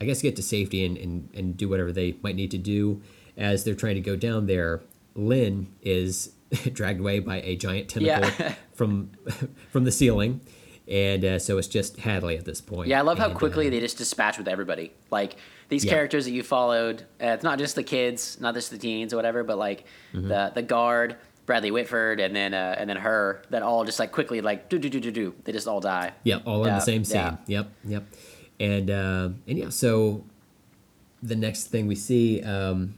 I 0.01 0.05
guess, 0.05 0.21
get 0.23 0.37
to 0.37 0.43
safety 0.43 0.85
and, 0.85 0.97
and, 0.99 1.29
and 1.35 1.57
do 1.57 1.69
whatever 1.69 1.93
they 1.93 2.17
might 2.23 2.37
need 2.37 2.51
to 2.51 2.59
do. 2.59 3.01
As 3.37 3.65
they're 3.65 3.75
trying 3.75 3.95
to 3.95 4.01
go 4.01 4.17
down 4.17 4.47
there, 4.47 4.83
Lynn 5.15 5.69
is 5.83 6.33
dragged 6.73 7.01
away 7.01 7.21
by 7.21 7.41
a 7.43 7.57
giant 7.57 7.89
tentacle 7.89 8.31
Yeah. 8.39 8.55
from 8.75 9.11
from 9.71 9.85
the 9.85 9.93
ceiling. 9.93 10.41
And 10.87 11.25
uh, 11.25 11.39
so 11.39 11.57
it's 11.57 11.67
just 11.69 11.97
Hadley 11.99 12.37
at 12.37 12.45
this 12.45 12.61
point. 12.61 12.89
Yeah, 12.89 12.99
I 12.99 13.03
love 13.03 13.19
how 13.19 13.29
And, 13.31 13.35
quickly 13.35 13.69
uh, 13.69 13.71
they 13.71 13.81
just 13.81 13.97
dispatch 13.97 14.37
with 14.37 14.47
everybody. 14.49 14.93
Like 15.11 15.37
these 15.71 15.83
Yeah. 15.85 15.93
characters 15.93 16.27
that 16.27 16.33
you 16.33 16.43
followed, 16.43 17.03
uh, 17.23 17.29
it's 17.29 17.43
not 17.45 17.59
just 17.59 17.75
the 17.75 17.83
kids, 17.83 18.39
not 18.39 18.55
just 18.55 18.71
the 18.71 18.77
teens 18.77 19.13
or 19.15 19.17
whatever, 19.17 19.43
but 19.45 19.57
like 19.59 19.85
Mm-hmm. 20.13 20.29
the 20.29 20.53
the 20.57 20.63
guard, 20.63 21.17
Bradley 21.47 21.71
Whitford, 21.71 22.21
and 22.21 22.35
then 22.35 22.55
uh, 22.55 22.75
and 22.79 22.89
then 22.89 22.97
her, 22.97 23.43
that 23.51 23.63
all 23.63 23.85
just 23.85 23.99
like 23.99 24.13
quickly 24.13 24.41
like 24.41 24.69
do 24.69 24.79
do 24.79 24.89
do 24.89 25.01
do 25.01 25.11
do. 25.11 25.35
They 25.45 25.53
just 25.53 25.69
all 25.69 25.81
die. 25.81 26.13
Yeah, 26.25 26.39
all 26.47 26.63
in 26.65 26.69
Yeah, 26.69 26.75
the 26.77 26.81
same 26.81 27.05
scene. 27.05 27.17
yeah. 27.17 27.37
Yep, 27.47 27.69
yep. 27.85 28.05
And 28.61 28.91
uh, 28.91 29.29
and 29.47 29.59
yeah, 29.59 29.69
so 29.69 30.25
the 31.23 31.37
next 31.37 31.65
thing 31.69 31.87
we 31.87 31.95
see, 31.97 32.43
um, 32.43 32.95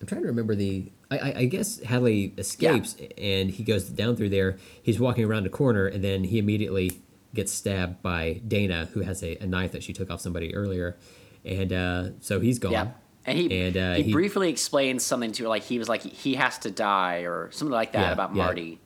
I'm 0.00 0.06
trying 0.06 0.22
to 0.22 0.28
remember 0.28 0.54
the. 0.54 0.90
I, 1.10 1.18
I, 1.18 1.34
I 1.40 1.44
guess 1.44 1.80
Hadley 1.82 2.32
escapes 2.38 2.96
and 3.18 3.50
he 3.50 3.62
goes 3.64 3.84
down 3.84 4.16
through 4.16 4.30
there. 4.30 4.56
He's 4.82 4.98
walking 4.98 5.24
around 5.26 5.44
a 5.44 5.50
corner 5.50 5.86
and 5.86 6.02
then 6.02 6.24
he 6.24 6.38
immediately 6.38 6.92
gets 7.34 7.52
stabbed 7.52 8.00
by 8.02 8.40
Dana, 8.48 8.88
who 8.94 9.00
has 9.00 9.22
a, 9.22 9.36
a 9.36 9.46
knife 9.46 9.72
that 9.72 9.82
she 9.82 9.92
took 9.92 10.10
off 10.10 10.20
somebody 10.22 10.54
earlier, 10.54 10.96
and 11.44 11.70
uh, 11.72 12.04
so 12.20 12.40
he's 12.40 12.58
gone. 12.58 12.72
Yeah. 12.72 12.88
And 13.24 13.38
he 13.38 13.66
And, 13.66 13.76
uh, 13.76 13.94
he, 13.94 14.02
he- 14.04 14.12
briefly 14.12 14.48
explains 14.50 15.04
something 15.04 15.32
to 15.32 15.44
her, 15.44 15.48
like 15.48 15.62
he 15.62 15.78
was 15.78 15.88
like 15.88 16.02
he 16.02 16.34
has 16.34 16.58
to 16.60 16.70
die 16.70 17.20
or 17.20 17.50
something 17.52 17.72
like 17.72 17.92
that 17.92 18.00
Yeah, 18.08 18.12
about 18.12 18.34
yeah. 18.34 18.42
Marty. 18.44 18.80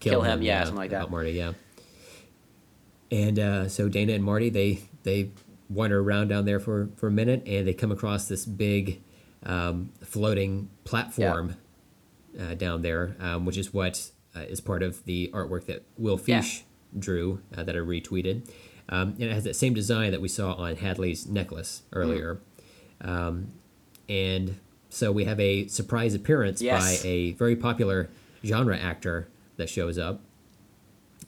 Kill 0.00 0.22
him, 0.22 0.42
yeah, 0.42 0.60
something 0.64 0.76
like 0.78 0.90
that. 0.90 0.96
About 0.96 1.10
Marty, 1.10 1.32
yeah. 1.32 1.52
And 3.10 3.38
uh, 3.38 3.68
so 3.68 3.88
Dana 3.88 4.14
and 4.14 4.24
Marty, 4.24 4.48
they 4.50 4.80
they 5.02 5.30
wander 5.68 6.00
around 6.00 6.28
down 6.28 6.44
there 6.44 6.60
for, 6.60 6.88
for 6.96 7.06
a 7.08 7.10
minute, 7.10 7.42
and 7.46 7.66
they 7.66 7.72
come 7.74 7.92
across 7.92 8.28
this 8.28 8.44
big 8.44 9.02
um, 9.44 9.90
floating 10.02 10.68
platform 10.84 11.56
uh, 12.40 12.54
down 12.54 12.82
there, 12.82 13.16
um, 13.20 13.44
which 13.44 13.56
is 13.56 13.72
what 13.72 14.10
uh, 14.34 14.40
is 14.40 14.60
part 14.60 14.82
of 14.82 15.04
the 15.04 15.30
artwork 15.34 15.66
that 15.66 15.84
Will 15.96 16.20
Yeah. 16.26 16.40
Fish 16.40 16.64
drew 16.98 17.40
uh, 17.56 17.62
that 17.64 17.74
I 17.74 17.78
retweeted. 17.78 18.48
Um, 18.88 19.10
and 19.12 19.22
it 19.22 19.32
has 19.32 19.44
that 19.44 19.56
same 19.56 19.72
design 19.74 20.10
that 20.10 20.20
we 20.20 20.28
saw 20.28 20.54
on 20.54 20.76
Hadley's 20.76 21.26
necklace 21.26 21.82
earlier. 21.92 22.40
Um, 23.00 23.52
and 24.08 24.56
so 24.90 25.10
we 25.12 25.24
have 25.24 25.40
a 25.40 25.66
surprise 25.68 26.14
appearance 26.14 26.60
Yes. 26.60 27.02
by 27.02 27.08
a 27.08 27.32
very 27.32 27.56
popular 27.56 28.08
genre 28.44 28.76
actor 28.76 29.28
that 29.56 29.68
shows 29.68 29.98
up, 29.98 30.20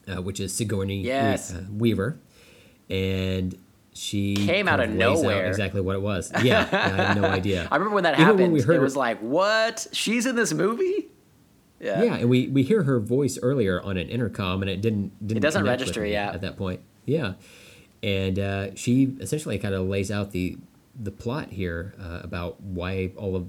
uh, 0.08 0.20
which 0.22 0.40
is 0.40 0.52
Sigourney 0.52 1.02
We- 1.02 1.10
uh, 1.12 1.38
Weaver, 1.76 2.18
and 2.90 3.56
she 3.92 4.34
Came 4.34 4.66
out 4.68 4.80
kind 4.80 4.92
of 4.92 4.98
lays 4.98 5.18
out 5.18 5.22
nowhere. 5.22 5.46
exactly 5.46 5.80
what 5.80 5.94
it 5.96 6.02
was. 6.02 6.32
Yeah, 6.42 6.68
I 6.72 6.88
had 6.88 7.20
no 7.20 7.24
idea. 7.28 7.68
I 7.70 7.76
remember 7.76 7.94
when 7.94 8.04
that 8.04 8.14
Even 8.14 8.24
happened. 8.24 8.40
when 8.42 8.52
we 8.52 8.60
heard 8.60 8.74
it 8.74 8.78
her- 8.78 8.82
was 8.82 8.96
like, 8.96 9.20
what? 9.20 9.86
She's 9.92 10.26
in 10.26 10.34
this 10.36 10.52
movie? 10.52 11.08
Yeah. 11.80 12.02
Yeah, 12.02 12.14
and 12.16 12.28
we, 12.30 12.48
we 12.48 12.62
hear 12.62 12.82
her 12.84 12.98
voice 12.98 13.38
earlier 13.42 13.80
on 13.82 13.96
an 13.96 14.08
intercom, 14.08 14.62
and 14.62 14.70
it 14.70 14.80
didn't 14.80 15.12
didn't 15.26 15.42
doesn't 15.42 15.64
register 15.64 16.04
at 16.04 16.40
that 16.40 16.56
point. 16.56 16.80
Yeah, 17.04 17.34
and 18.02 18.38
uh, 18.38 18.74
she 18.74 19.14
essentially 19.20 19.58
kind 19.58 19.74
of 19.74 19.86
lays 19.86 20.10
out 20.10 20.30
the 20.32 20.56
the 21.00 21.10
plot 21.10 21.50
here 21.50 21.94
uh, 22.00 22.20
about 22.22 22.60
why 22.60 23.10
all 23.16 23.34
of 23.36 23.48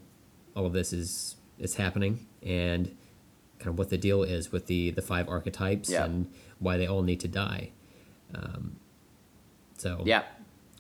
all 0.56 0.66
of 0.66 0.74
this 0.74 0.92
is 0.94 1.36
is 1.60 1.76
happening 1.76 2.26
and 2.44 2.88
kind 3.60 3.68
of 3.70 3.78
what 3.78 3.90
the 3.90 3.98
deal 3.98 4.24
is 4.24 4.52
with 4.52 4.68
the 4.68 4.92
the 4.92 5.02
five 5.02 5.28
archetypes 5.30 5.90
Yeah. 5.90 6.06
and 6.06 6.30
why 6.60 6.78
they 6.78 6.88
all 6.88 7.02
need 7.04 7.20
to 7.22 7.28
die. 7.28 7.70
Um, 8.34 8.78
so 9.78 10.02
Yeah. 10.06 10.24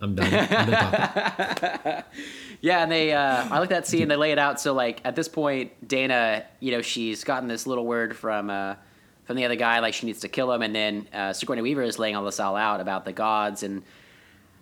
I'm 0.01 0.13
done. 0.15 0.33
I'm 0.33 0.69
done. 0.71 2.03
Yeah, 2.61 2.81
and 2.81 2.91
they 2.91 3.13
uh 3.13 3.47
I 3.51 3.59
like 3.59 3.69
that 3.69 3.85
scene, 3.85 4.07
they 4.07 4.15
lay 4.15 4.31
it 4.31 4.39
out 4.39 4.59
so 4.59 4.73
like 4.73 4.99
at 5.05 5.15
this 5.15 5.27
point, 5.27 5.71
Dana, 5.87 6.45
you 6.59 6.71
know, 6.71 6.81
she's 6.81 7.23
gotten 7.23 7.47
this 7.47 7.67
little 7.67 7.85
word 7.85 8.15
from 8.17 8.49
uh 8.49 8.75
from 9.25 9.35
the 9.37 9.45
other 9.45 9.55
guy, 9.55 9.79
like 9.79 9.93
she 9.93 10.05
needs 10.05 10.19
to 10.21 10.27
kill 10.27 10.51
him, 10.51 10.61
and 10.61 10.73
then 10.75 11.07
uh 11.13 11.31
Sigourney 11.33 11.61
Weaver 11.61 11.83
is 11.83 11.99
laying 11.99 12.15
all 12.15 12.25
this 12.25 12.39
all 12.39 12.55
out 12.55 12.79
about 12.81 13.05
the 13.05 13.13
gods 13.13 13.61
and 13.63 13.83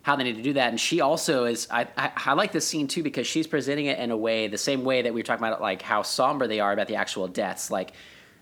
how 0.03 0.17
they 0.17 0.23
need 0.25 0.35
to 0.35 0.41
do 0.41 0.53
that. 0.53 0.69
And 0.69 0.79
she 0.79 1.01
also 1.01 1.45
is 1.45 1.67
I, 1.71 1.87
I 1.97 2.11
I 2.15 2.33
like 2.33 2.51
this 2.51 2.67
scene 2.67 2.87
too 2.87 3.01
because 3.01 3.25
she's 3.25 3.47
presenting 3.47 3.87
it 3.87 3.97
in 3.97 4.11
a 4.11 4.17
way, 4.17 4.47
the 4.47 4.57
same 4.57 4.83
way 4.83 5.01
that 5.01 5.13
we 5.13 5.21
were 5.21 5.25
talking 5.25 5.43
about 5.43 5.61
like 5.61 5.81
how 5.81 6.03
somber 6.03 6.45
they 6.45 6.59
are 6.59 6.71
about 6.71 6.87
the 6.87 6.97
actual 6.97 7.27
deaths. 7.27 7.71
Like 7.71 7.93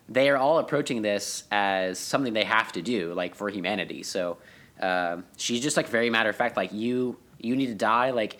they 0.09 0.29
are 0.29 0.37
all 0.37 0.57
approaching 0.59 1.01
this 1.01 1.43
as 1.51 1.97
something 1.99 2.33
they 2.33 2.43
have 2.43 2.71
to 2.73 2.81
do, 2.81 3.13
like 3.13 3.35
for 3.35 3.47
humanity. 3.49 4.03
So 4.03 4.39
um, 4.81 5.23
she's 5.37 5.61
just 5.61 5.77
like 5.77 5.87
very 5.87 6.09
matter 6.09 6.29
of 6.29 6.35
fact, 6.35 6.57
like 6.57 6.73
you 6.73 7.17
you 7.39 7.55
need 7.55 7.67
to 7.67 7.75
die, 7.75 8.09
like 8.09 8.39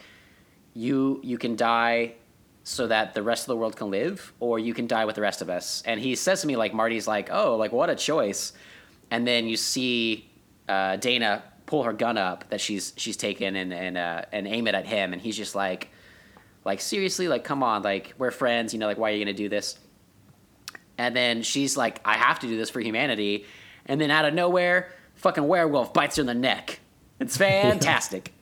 you 0.73 1.21
you 1.23 1.37
can 1.37 1.55
die 1.55 2.15
so 2.63 2.87
that 2.87 3.13
the 3.13 3.23
rest 3.23 3.43
of 3.43 3.47
the 3.47 3.55
world 3.55 3.75
can 3.75 3.91
live, 3.91 4.33
or 4.39 4.57
you 4.57 4.73
can 4.73 4.87
die 4.87 5.05
with 5.05 5.15
the 5.15 5.21
rest 5.21 5.41
of 5.41 5.49
us. 5.49 5.83
And 5.85 5.99
he 5.99 6.15
says 6.15 6.41
to 6.41 6.47
me 6.47 6.55
like 6.55 6.73
Marty's 6.73 7.07
like, 7.07 7.29
oh, 7.31 7.55
like 7.55 7.71
what 7.71 7.91
a 7.91 7.95
choice. 7.95 8.53
And 9.11 9.27
then 9.27 9.47
you 9.47 9.57
see 9.57 10.29
uh, 10.67 10.95
Dana 10.95 11.43
pull 11.71 11.83
her 11.83 11.93
gun 11.93 12.17
up 12.17 12.49
that 12.49 12.59
she's 12.59 12.91
she's 12.97 13.15
taken 13.15 13.55
and 13.55 13.73
and 13.73 13.97
uh, 13.97 14.23
and 14.33 14.45
aim 14.45 14.67
it 14.67 14.75
at 14.75 14.85
him, 14.85 15.13
and 15.13 15.21
he's 15.21 15.37
just 15.37 15.55
like, 15.55 15.89
like 16.65 16.81
seriously, 16.81 17.29
like 17.29 17.45
come 17.45 17.63
on, 17.63 17.81
like 17.81 18.13
we're 18.17 18.29
friends, 18.29 18.73
you 18.73 18.79
know, 18.79 18.87
like 18.87 18.97
why 18.97 19.09
are 19.09 19.15
you 19.15 19.23
gonna 19.23 19.33
do 19.33 19.47
this? 19.47 19.79
And 20.97 21.15
then 21.15 21.41
she's 21.43 21.77
like, 21.77 22.01
I 22.05 22.15
have 22.17 22.39
to 22.39 22.47
do 22.47 22.57
this 22.57 22.69
for 22.69 22.81
humanity. 22.81 23.45
And 23.85 23.99
then 23.99 24.11
out 24.11 24.25
of 24.25 24.33
nowhere, 24.33 24.91
fucking 25.15 25.47
werewolf 25.47 25.93
bites 25.93 26.17
her 26.17 26.21
in 26.21 26.27
the 26.27 26.33
neck. 26.33 26.79
It's 27.19 27.37
fantastic. 27.47 28.33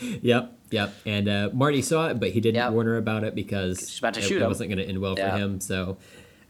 Yep, 0.00 0.58
yep. 0.70 0.94
And 1.04 1.28
uh, 1.28 1.50
Marty 1.52 1.82
saw 1.82 2.08
it, 2.08 2.18
but 2.18 2.30
he 2.30 2.40
didn't 2.40 2.56
Yep. 2.56 2.72
warn 2.72 2.86
her 2.86 2.96
about 2.96 3.22
it 3.22 3.34
because 3.34 3.80
She's 3.90 3.98
about 3.98 4.14
to 4.14 4.20
it, 4.20 4.24
shoot 4.24 4.42
it 4.42 4.46
wasn't 4.46 4.70
going 4.70 4.78
to 4.78 4.84
end 4.88 5.00
well 5.00 5.14
Yeah. 5.16 5.30
for 5.30 5.36
him. 5.38 5.60
So, 5.60 5.98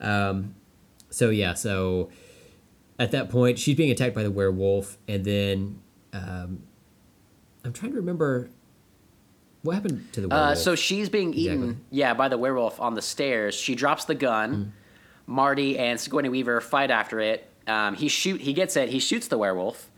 um, 0.00 0.54
so 1.10 1.30
yeah. 1.30 1.52
So 1.54 2.10
at 2.98 3.10
that 3.10 3.28
point, 3.28 3.58
she's 3.58 3.76
being 3.76 3.90
attacked 3.90 4.14
by 4.14 4.22
the 4.22 4.30
werewolf, 4.30 4.96
and 5.06 5.24
then 5.24 5.80
um, 6.16 6.62
I'm 7.64 7.72
trying 7.72 7.93
to 7.93 7.97
remember 7.98 8.51
what 9.62 9.74
happened 9.74 10.12
to 10.12 10.20
the 10.20 10.28
werewolf. 10.28 10.51
Uh, 10.52 10.55
so 10.55 10.74
she's 10.74 11.09
being 11.09 11.34
eaten, 11.34 11.62
Exactly. 11.62 11.84
yeah, 11.90 12.14
by 12.14 12.28
the 12.28 12.38
werewolf 12.38 12.80
on 12.80 12.94
the 12.94 13.02
stairs. 13.02 13.55
She 13.55 13.74
drops 13.74 14.05
the 14.05 14.14
gun. 14.14 14.51
Mm-hmm. 14.55 14.70
Marty 15.28 15.76
and 15.78 15.98
Sigourney 15.98 16.28
Weaver 16.28 16.60
fight 16.60 16.90
after 16.93 17.18
it. 17.20 17.51
Um, 17.66 17.94
he 17.97 18.06
shoot. 18.09 18.40
He 18.40 18.52
gets 18.52 18.76
it. 18.76 18.88
He 18.90 19.01
shoots 19.01 19.26
the 19.26 19.36
werewolf, 19.36 19.90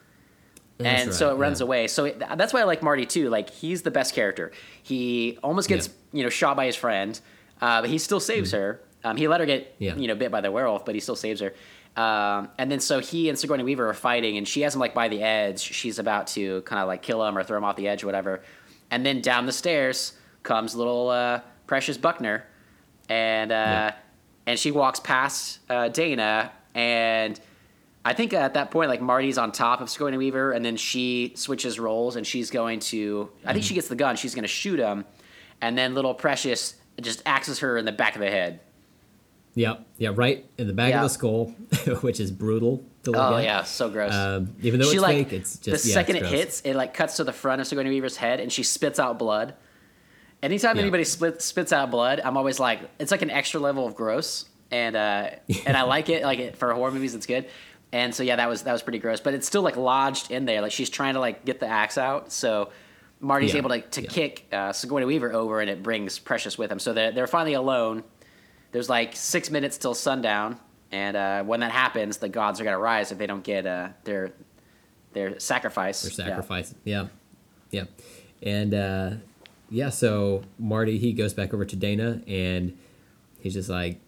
That's 0.78 1.03
and 1.03 1.12
so 1.15 1.31
it 1.31 1.35
runs 1.35 1.61
yeah. 1.61 1.65
away. 1.66 1.86
So 1.86 2.07
it, 2.07 2.19
that's 2.19 2.55
why 2.55 2.61
I 2.62 2.65
like 2.65 2.82
Marty 2.82 3.05
too. 3.05 3.28
Like 3.28 3.51
he's 3.51 3.82
the 3.82 3.90
best 3.90 4.15
character. 4.15 4.53
He 4.82 5.39
almost 5.43 5.69
gets 5.69 5.89
Yeah. 5.89 5.93
you 6.19 6.23
know 6.23 6.31
shot 6.31 6.57
by 6.57 6.65
his 6.65 6.77
friend, 6.77 7.20
uh, 7.61 7.82
but 7.82 7.90
he 7.90 7.99
still 7.99 8.20
saves 8.20 8.53
her. 8.53 8.81
Um, 9.05 9.19
he 9.19 9.28
let 9.28 9.40
her 9.40 9.47
get 9.47 9.74
Mm-hmm. 9.74 9.85
Yeah. 9.85 9.97
you 9.97 10.09
know 10.09 10.15
bit 10.15 10.31
by 10.31 10.40
the 10.40 10.51
werewolf, 10.51 10.86
but 10.86 10.95
he 10.95 11.01
still 11.03 11.15
saves 11.16 11.43
her. 11.43 11.53
Um, 11.99 12.49
and 12.59 12.70
then 12.70 12.79
so 12.79 13.01
he 13.01 13.29
and 13.29 13.37
Sigourney 13.37 13.65
Weaver 13.65 13.89
are 13.89 13.95
fighting, 13.95 14.37
and 14.39 14.47
she 14.47 14.61
has 14.61 14.75
him 14.75 14.81
like 14.81 14.95
by 14.95 15.09
the 15.09 15.20
edge. 15.20 15.59
She's 15.61 15.99
about 15.99 16.29
to 16.29 16.62
kind 16.62 16.81
of 16.81 16.87
like 16.87 17.03
kill 17.03 17.25
him 17.27 17.37
or 17.37 17.43
throw 17.43 17.59
him 17.59 17.65
off 17.65 17.75
the 17.75 17.89
edge 17.89 18.05
or 18.05 18.07
whatever. 18.07 18.43
And 18.91 19.05
then 19.05 19.20
down 19.20 19.47
the 19.47 19.53
stairs 19.53 20.12
comes 20.45 20.77
little 20.77 21.09
uh, 21.09 21.41
Precious 21.66 21.99
Buckner, 21.99 22.47
and 23.09 23.51
uh, 23.51 23.55
Yeah. 23.55 23.95
and 24.47 24.59
she 24.59 24.70
walks 24.70 25.01
past 25.01 25.59
uh, 25.69 25.89
Dana, 25.89 26.53
and 26.75 27.39
I 28.05 28.12
think 28.15 28.33
at 28.33 28.55
that 28.55 28.70
point 28.70 28.89
like 28.91 29.01
Marty's 29.03 29.37
on 29.37 29.51
top 29.51 29.81
of 29.81 29.91
Sigourney 29.91 30.19
Weaver, 30.19 30.53
and 30.53 30.65
then 30.65 30.77
she 30.77 31.33
switches 31.35 31.81
roles, 31.81 32.15
and 32.15 32.25
she's 32.25 32.51
going 32.53 32.79
to. 32.81 33.29
I 33.45 33.53
think 33.55 33.65
she 33.65 33.75
gets 33.75 33.89
the 33.89 33.97
gun. 33.97 34.15
She's 34.15 34.35
going 34.37 34.45
to 34.45 34.49
shoot 34.49 34.79
him, 34.79 35.05
and 35.61 35.77
then 35.77 35.95
little 35.95 36.15
Precious 36.15 36.77
just 37.01 37.23
axes 37.27 37.59
her 37.59 37.77
in 37.77 37.85
the 37.85 37.93
back 37.93 38.15
of 38.15 38.20
the 38.20 38.31
head. 38.31 38.61
Yep, 39.59 39.86
yeah, 39.98 40.10
right 40.14 40.44
in 40.56 40.66
the 40.68 40.72
back 40.72 40.90
Yeah. 40.90 40.98
of 40.98 41.02
the 41.05 41.09
skull, 41.09 41.47
which 42.02 42.20
is 42.20 42.30
brutal 42.30 42.85
to 43.02 43.10
look 43.10 43.20
Oh 43.20 43.36
at. 43.36 43.44
yeah, 43.44 43.62
so 43.64 43.89
gross. 43.90 44.12
Um, 44.14 44.55
even 44.62 44.78
though 44.78 44.86
she 44.86 44.94
it's 44.97 45.02
like 45.02 45.16
fake, 45.28 45.32
it's 45.32 45.56
just 45.59 45.82
the 45.85 45.89
yeah, 45.90 45.94
second 45.94 46.16
it 46.16 46.26
hits, 46.26 46.60
it 46.62 46.74
like 46.76 46.94
cuts 46.94 47.16
to 47.16 47.24
the 47.24 47.32
front 47.32 47.60
of 47.60 47.66
Sigourney 47.66 47.90
Weaver's 47.90 48.16
head, 48.16 48.39
and 48.40 48.52
she 48.52 48.62
spits 48.62 48.98
out 49.01 49.18
blood. 49.18 49.55
Anytime 50.43 50.76
Yeah. 50.76 50.82
anybody 50.82 51.05
split, 51.05 51.43
spits 51.43 51.72
out 51.72 51.90
blood, 51.90 52.20
I'm 52.24 52.36
always 52.36 52.60
like, 52.60 52.80
it's 53.01 53.10
like 53.10 53.22
an 53.22 53.30
extra 53.30 53.59
level 53.60 53.86
of 53.86 53.94
gross. 53.97 54.44
and 54.70 54.94
uh, 54.97 55.30
and 55.66 55.76
I 55.76 55.82
like 55.82 56.09
it. 56.10 56.22
Like 56.22 56.39
it, 56.39 56.56
for 56.56 56.72
horror 56.74 56.90
movies, 56.93 57.14
it's 57.14 57.26
good. 57.26 57.48
And 57.90 58.14
so 58.14 58.22
yeah, 58.22 58.36
that 58.36 58.48
was 58.48 58.62
that 58.64 58.72
was 58.72 58.82
pretty 58.82 58.98
gross, 59.01 59.18
but 59.18 59.32
it's 59.35 59.47
still 59.47 59.62
like 59.62 59.76
lodged 59.76 60.30
in 60.30 60.44
there. 60.44 60.60
Like 60.60 60.72
she's 60.72 60.90
trying 60.90 61.14
to 61.14 61.20
like 61.20 61.44
get 61.47 61.59
the 61.59 61.66
axe 61.66 61.97
out, 61.98 62.30
so 62.30 62.70
Marty's 63.18 63.52
Yeah, 63.55 63.59
able 63.59 63.70
to, 63.70 63.80
to 63.80 64.02
kick 64.02 64.47
uh, 64.52 64.72
Sigourney 64.72 65.06
Weaver 65.06 65.32
over, 65.32 65.60
and 65.60 65.68
it 65.70 65.82
brings 65.82 66.18
Precious 66.18 66.56
with 66.59 66.70
him. 66.70 66.78
So 66.78 66.93
they're 66.93 67.10
they're 67.12 67.26
finally 67.26 67.55
alone. 67.55 68.05
There's 68.73 68.89
like 68.89 69.16
six 69.16 69.51
minutes 69.51 69.78
till 69.78 69.95
sundown, 69.95 70.59
and 70.93 71.16
uh, 71.16 71.43
when 71.45 71.61
that 71.61 71.70
happens, 71.73 72.19
the 72.19 72.28
gods 72.28 72.61
are 72.61 72.65
gonna 72.65 72.78
rise 72.78 73.12
if 73.12 73.19
they 73.19 73.27
don't 73.27 73.43
get 73.45 73.66
uh, 73.66 73.89
their 74.05 74.32
their 75.15 75.39
sacrifice. 75.40 76.03
Their 76.03 76.11
Yeah. 76.27 76.31
sacrifice. 76.32 76.74
Yeah. 76.85 77.07
yeah. 77.70 77.85
And 78.43 78.74
uh, 78.74 79.11
yeah, 79.70 79.89
so 79.90 80.43
Marty 80.59 80.99
he 80.99 81.12
goes 81.12 81.32
back 81.35 81.53
over 81.55 81.65
to 81.65 81.77
Dana 81.77 82.23
and 82.27 82.77
he's 83.40 83.55
just 83.55 83.69
like 83.70 84.01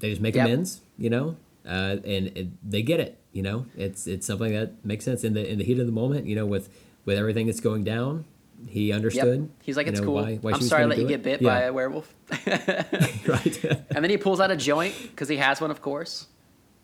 they 0.00 0.10
just 0.10 0.20
make 0.20 0.34
Yep. 0.34 0.46
amends, 0.46 0.80
you 0.98 1.10
know? 1.10 1.36
Uh, 1.66 1.96
and 2.04 2.28
it, 2.36 2.70
they 2.70 2.82
get 2.82 3.00
it, 3.00 3.18
you 3.32 3.42
know? 3.42 3.66
It's 3.76 4.06
it's 4.06 4.26
something 4.26 4.52
that 4.52 4.84
makes 4.84 5.04
sense 5.04 5.24
in 5.24 5.32
the 5.34 5.50
in 5.50 5.58
the 5.58 5.64
heat 5.64 5.78
of 5.78 5.86
the 5.86 5.92
moment, 5.92 6.26
you 6.26 6.36
know, 6.36 6.46
with 6.46 6.68
with 7.04 7.16
everything 7.18 7.46
that's 7.46 7.60
going 7.60 7.84
down. 7.84 8.26
He 8.66 8.88
Yep. 8.88 8.96
understood. 8.96 9.50
He's 9.62 9.76
like, 9.76 9.86
you 9.86 9.92
it's 9.92 10.00
know, 10.00 10.06
cool. 10.06 10.14
why- 10.16 10.36
why 10.40 10.50
I'm 10.52 10.60
sorry 10.60 10.82
I 10.82 10.86
let 10.86 10.98
you 10.98 11.04
do 11.04 11.08
get 11.08 11.20
it. 11.20 11.22
bit 11.22 11.42
by 11.42 11.60
a 11.62 11.72
werewolf. 11.72 12.12
right. 12.46 13.64
And 13.94 14.02
then 14.04 14.10
he 14.10 14.16
pulls 14.16 14.40
out 14.40 14.50
a 14.50 14.56
joint 14.56 14.94
because 15.00 15.28
he 15.28 15.36
has 15.36 15.60
one, 15.60 15.70
of 15.70 15.80
course. 15.80 16.26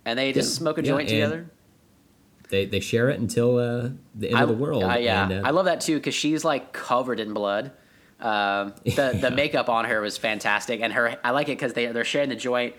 And 0.05 0.19
they 0.19 0.33
just 0.33 0.53
Yeah. 0.55 0.59
smoke 0.59 0.79
a 0.79 0.83
Yeah, 0.83 0.89
joint 0.89 1.01
and 1.03 1.09
together. 1.11 1.51
they 2.51 2.67
they 2.67 2.81
share 2.81 3.09
it 3.11 3.19
until 3.19 3.57
uh, 3.59 3.91
the 4.15 4.29
end 4.29 4.37
I, 4.37 4.43
of 4.43 4.49
the 4.49 4.55
world. 4.55 4.85
uh, 4.85 4.97
yeah, 4.97 5.25
and, 5.31 5.45
uh, 5.45 5.49
I 5.49 5.51
love 5.51 5.65
that 5.65 5.81
too 5.81 5.97
because 5.97 6.15
she's 6.15 6.45
like 6.45 6.73
covered 6.73 7.19
in 7.21 7.33
blood. 7.33 7.73
Um, 8.21 8.75
the 8.85 9.17
the 9.21 9.31
makeup 9.31 9.69
on 9.69 9.85
her 9.87 10.01
was 10.01 10.17
fantastic, 10.19 10.81
and 10.81 10.93
her 10.93 11.17
I 11.25 11.31
like 11.31 11.49
it 11.49 11.53
because 11.59 11.73
they 11.73 11.87
they're 11.87 12.05
sharing 12.05 12.29
the 12.29 12.37
joint. 12.37 12.75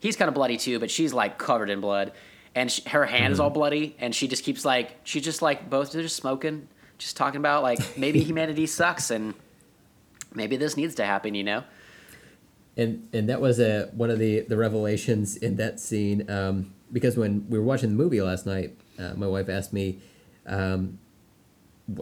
He's 0.00 0.16
kind 0.16 0.28
of 0.28 0.34
bloody 0.34 0.56
too, 0.56 0.78
but 0.80 0.90
she's 0.90 1.12
like 1.12 1.38
covered 1.38 1.70
in 1.70 1.80
blood, 1.80 2.12
and 2.54 2.70
sh 2.72 2.80
her 2.86 3.04
hand 3.04 3.24
Mm-hmm. 3.26 3.32
is 3.34 3.40
all 3.40 3.50
bloody, 3.50 3.96
and 4.00 4.14
she 4.14 4.26
just 4.28 4.42
keeps 4.44 4.64
like 4.64 4.96
she 5.04 5.20
just 5.20 5.42
like 5.42 5.68
both 5.70 5.92
they're 5.92 6.02
just 6.02 6.16
smoking, 6.16 6.66
just 7.02 7.16
talking 7.16 7.38
about 7.38 7.62
like 7.62 7.78
maybe 7.98 8.20
humanity 8.22 8.66
sucks 8.66 9.10
and 9.10 9.34
maybe 10.34 10.56
this 10.56 10.76
needs 10.76 10.94
to 10.96 11.04
happen, 11.04 11.34
you 11.34 11.44
know? 11.44 11.64
and 12.76 13.06
and 13.12 13.28
that 13.28 13.38
was 13.40 13.60
a 13.60 13.90
one 13.92 14.08
of 14.10 14.18
the 14.18 14.40
the 14.40 14.56
revelations 14.56 15.36
in 15.36 15.56
that 15.56 15.78
scene 15.78 16.28
um, 16.30 16.72
because 16.90 17.16
when 17.18 17.46
we 17.50 17.58
were 17.58 17.64
watching 17.64 17.90
the 17.90 17.94
movie 17.96 18.22
last 18.22 18.46
night, 18.46 18.74
uh, 18.98 19.12
my 19.14 19.26
wife 19.26 19.48
asked 19.50 19.72
me, 19.74 19.98
um, 20.46 20.98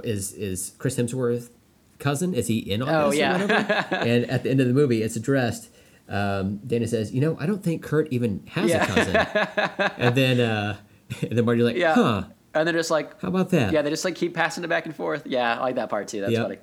"Is 0.05 0.33
is 0.33 0.73
Chris 0.79 0.97
Hemsworth 0.97 1.51
cousin? 1.99 2.35
Is 2.35 2.47
he 2.47 2.59
in 2.59 2.83
on 2.83 2.89
Oh, 2.89 3.11
this 3.11 3.19
yeah. 3.19 3.37
or 3.37 3.41
whatever?" 3.41 3.73
and 4.07 4.31
at 4.31 4.45
the 4.45 4.51
end 4.51 4.61
of 4.61 4.69
the 4.69 4.73
movie, 4.75 5.03
it's 5.03 5.17
addressed. 5.17 5.71
Um, 6.09 6.59
Dana 6.67 6.87
says, 6.87 7.13
"You 7.13 7.21
know, 7.21 7.37
I 7.41 7.47
don't 7.47 7.63
think 7.65 7.83
Curt 7.83 8.07
even 8.13 8.45
has 8.51 8.71
Yeah. 8.71 8.85
a 8.85 8.87
cousin." 8.87 9.91
and 9.99 10.15
then 10.15 10.39
uh, 10.41 10.77
and 11.23 11.37
then 11.37 11.45
Marty's 11.45 11.65
like, 11.65 11.77
Yeah. 11.77 11.95
"Huh? 11.95 12.25
And 12.55 12.67
they're 12.67 12.75
just 12.75 12.91
like 12.91 13.21
How 13.21 13.29
about 13.29 13.51
that?" 13.51 13.73
yeah, 13.73 13.83
they 13.83 13.91
just 13.91 14.05
like 14.05 14.15
keep 14.17 14.35
passing 14.35 14.65
it 14.65 14.69
back 14.69 14.87
and 14.87 14.95
forth. 14.97 15.27
Yeah, 15.27 15.57
I 15.59 15.61
like 15.61 15.77
that 15.77 15.89
part 15.89 16.09
too. 16.09 16.21
That's 16.21 16.33
Yep. 16.33 16.43
funny. 16.43 16.59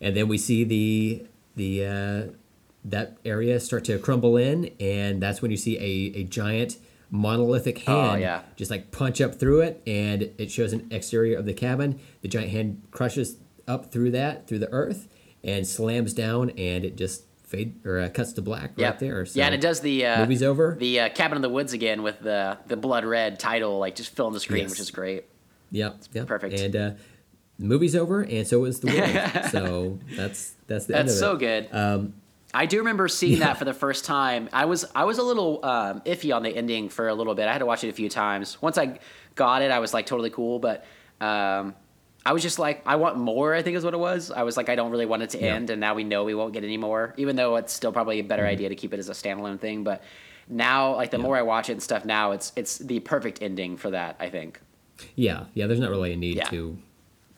and 0.00 0.16
then 0.16 0.28
we 0.28 0.38
see 0.38 0.64
the 0.64 1.26
the 1.56 1.84
uh, 1.86 2.32
that 2.84 3.16
area 3.24 3.60
start 3.60 3.84
to 3.84 3.98
crumble 3.98 4.36
in, 4.36 4.70
and 4.80 5.22
that's 5.22 5.40
when 5.42 5.50
you 5.50 5.56
see 5.56 5.76
a, 5.78 6.20
a 6.20 6.24
giant 6.24 6.78
monolithic 7.10 7.78
hand 7.80 8.10
Oh, 8.12 8.14
yeah. 8.14 8.42
just 8.56 8.70
like 8.70 8.90
punch 8.90 9.20
up 9.20 9.34
through 9.34 9.60
it, 9.60 9.82
and 9.86 10.30
it 10.38 10.50
shows 10.50 10.72
an 10.72 10.88
exterior 10.90 11.38
of 11.38 11.44
the 11.46 11.52
cabin. 11.54 12.00
The 12.22 12.28
giant 12.28 12.50
hand 12.50 12.82
crushes 12.90 13.36
up 13.68 13.92
through 13.92 14.10
that 14.12 14.48
through 14.48 14.58
the 14.60 14.72
earth 14.72 15.08
and 15.44 15.66
slams 15.66 16.14
down, 16.14 16.50
and 16.50 16.84
it 16.84 16.96
just 16.96 17.24
fade 17.52 17.74
or 17.86 18.00
uh, 18.00 18.08
cuts 18.08 18.32
to 18.32 18.42
black 18.42 18.72
Yeah, 18.76 18.88
right 18.88 18.98
there. 18.98 19.26
So 19.26 19.38
yeah, 19.38 19.46
and 19.46 19.54
it 19.54 19.60
does 19.60 19.80
the 19.80 20.06
uh, 20.06 20.18
movie's 20.20 20.42
over. 20.42 20.74
The 20.78 21.00
uh, 21.00 21.08
Cabin 21.10 21.36
in 21.36 21.42
the 21.42 21.48
Woods 21.48 21.72
again 21.72 22.02
with 22.02 22.18
the 22.20 22.58
the 22.66 22.76
blood 22.76 23.04
red 23.04 23.38
title, 23.38 23.78
like 23.78 23.94
just 23.94 24.14
filling 24.16 24.32
the 24.32 24.40
screen, 24.40 24.62
Yes. 24.62 24.70
which 24.70 24.80
is 24.80 24.90
great. 24.90 25.24
Yep, 25.70 25.96
yep. 26.12 26.26
perfect. 26.26 26.58
And 26.58 26.74
uh, 26.76 26.90
the 27.58 27.66
movie's 27.66 27.94
over, 27.94 28.22
and 28.22 28.46
so 28.46 28.64
is 28.64 28.80
the 28.80 28.88
world. 28.88 29.44
so 29.50 29.98
that's 30.16 30.54
that's 30.66 30.86
the 30.86 30.98
end 30.98 31.08
That's 31.08 31.18
so 31.18 31.36
it. 31.36 31.38
good. 31.38 31.68
Um, 31.72 32.14
I 32.54 32.66
do 32.66 32.78
remember 32.78 33.08
seeing 33.08 33.38
yeah. 33.38 33.46
that 33.46 33.56
for 33.58 33.64
the 33.64 33.72
first 33.74 34.04
time. 34.04 34.48
I 34.52 34.64
was 34.66 34.84
I 34.94 35.04
was 35.04 35.18
a 35.18 35.22
little 35.22 35.64
um, 35.64 36.00
iffy 36.02 36.34
on 36.34 36.42
the 36.42 36.50
ending 36.54 36.88
for 36.88 37.08
a 37.08 37.14
little 37.14 37.34
bit. 37.34 37.48
I 37.48 37.52
had 37.52 37.58
to 37.60 37.66
watch 37.66 37.84
it 37.84 37.88
a 37.88 37.92
few 37.94 38.08
times. 38.10 38.60
Once 38.60 38.76
I 38.76 38.98
got 39.34 39.62
it, 39.62 39.70
I 39.70 39.78
was 39.78 39.94
like 39.94 40.06
totally 40.06 40.30
cool, 40.30 40.58
but 40.58 40.84
um, 41.20 41.74
I 42.24 42.32
was 42.32 42.42
just 42.42 42.58
like, 42.58 42.82
I 42.86 42.96
want 42.96 43.16
more. 43.18 43.52
I 43.54 43.62
think 43.62 43.76
is 43.76 43.84
what 43.84 43.94
it 43.94 43.98
was. 44.00 44.30
I 44.30 44.42
was 44.44 44.56
like, 44.56 44.68
I 44.68 44.74
don't 44.76 44.90
really 44.92 45.06
want 45.06 45.22
it 45.22 45.30
to 45.30 45.40
Yeah. 45.40 45.54
end, 45.54 45.70
and 45.70 45.80
now 45.80 45.94
we 45.94 46.04
know 46.04 46.22
we 46.24 46.34
won't 46.34 46.52
get 46.52 46.62
any 46.62 46.76
more. 46.76 47.14
Even 47.16 47.34
though 47.36 47.56
it's 47.56 47.72
still 47.72 47.92
probably 47.92 48.20
a 48.20 48.24
better 48.24 48.42
Mm-hmm. 48.44 48.52
idea 48.52 48.68
to 48.68 48.74
keep 48.76 48.92
it 48.94 48.98
as 49.00 49.08
a 49.08 49.12
standalone 49.12 49.58
thing, 49.58 49.82
but 49.84 50.02
now 50.48 50.94
like 50.96 51.10
the 51.10 51.18
more 51.18 51.36
I 51.36 51.42
watch 51.42 51.68
it 51.68 51.72
and 51.72 51.82
stuff, 51.82 52.04
now 52.04 52.32
it's 52.32 52.52
it's 52.56 52.78
the 52.78 53.00
perfect 53.00 53.42
ending 53.42 53.76
for 53.76 53.90
that. 53.90 54.16
I 54.20 54.28
think. 54.30 54.60
Yeah, 55.16 55.44
yeah. 55.54 55.66
There's 55.66 55.80
not 55.80 55.90
really 55.90 56.12
a 56.12 56.16
need 56.16 56.36
Yeah. 56.36 56.44
to 56.50 56.78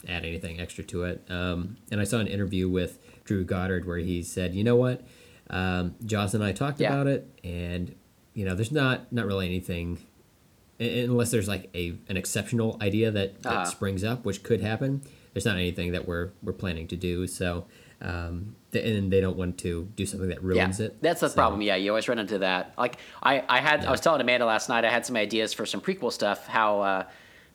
add 0.06 0.24
anything 0.24 0.61
extra 0.61 0.85
to 0.85 1.05
it. 1.05 1.24
Um, 1.31 1.77
and 1.90 1.98
I 2.01 2.05
saw 2.05 2.19
an 2.19 2.27
interview 2.27 2.69
with 2.69 2.98
Drew 3.24 3.43
Goddard 3.44 3.86
where 3.86 3.97
he 3.98 4.23
said, 4.23 4.55
"You 4.55 4.65
know 4.65 4.77
what? 4.77 5.01
Um, 5.48 5.94
Joss 6.05 6.35
and 6.35 6.44
I 6.44 6.52
talked 6.52 6.78
Yeah. 6.81 6.89
about 6.93 7.06
it, 7.06 7.27
and 7.43 7.94
you 8.35 8.44
know, 8.44 8.55
there's 8.55 8.73
not 8.73 9.11
not 9.12 9.24
really 9.27 9.47
anything." 9.47 9.98
Unless 10.80 11.30
there's 11.30 11.48
like 11.48 11.70
a 11.74 11.94
an 12.09 12.16
exceptional 12.16 12.76
idea 12.82 13.10
that, 13.10 13.42
that 13.42 13.52
Uh-huh. 13.52 13.64
springs 13.66 14.02
up, 14.05 14.24
which 14.24 14.42
could 14.42 14.60
happen, 14.60 15.02
there's 15.32 15.44
not 15.44 15.56
anything 15.56 15.92
that 15.92 16.06
we're 16.09 16.30
we're 16.42 16.52
planning 16.52 16.88
to 16.88 16.96
do. 16.96 17.26
So, 17.28 17.66
um, 18.02 18.56
th- 18.72 18.84
and 18.84 19.12
they 19.12 19.20
don't 19.20 19.36
want 19.36 19.56
to 19.59 19.88
do 19.94 20.05
something 20.05 20.28
that 20.28 20.42
ruins 20.42 20.80
yeah, 20.80 20.86
it. 20.86 20.96
That's 21.01 21.20
the 21.20 21.28
So- 21.28 21.34
problem. 21.36 21.62
Yeah, 21.62 21.76
you 21.76 21.90
always 21.90 22.09
run 22.09 22.18
into 22.18 22.38
that. 22.38 22.72
Like 22.76 22.96
I, 23.22 23.42
I 23.48 23.60
had, 23.60 23.84
I 23.84 23.90
was 23.92 24.01
telling 24.01 24.20
Amanda 24.20 24.46
last 24.46 24.68
night. 24.68 24.84
I 24.84 24.90
had 24.90 25.06
some 25.06 25.16
ideas 25.16 25.52
for 25.52 25.64
some 25.64 25.80
prequel 25.80 26.12
stuff. 26.12 26.46
How 26.48 26.80
uh, 26.80 27.05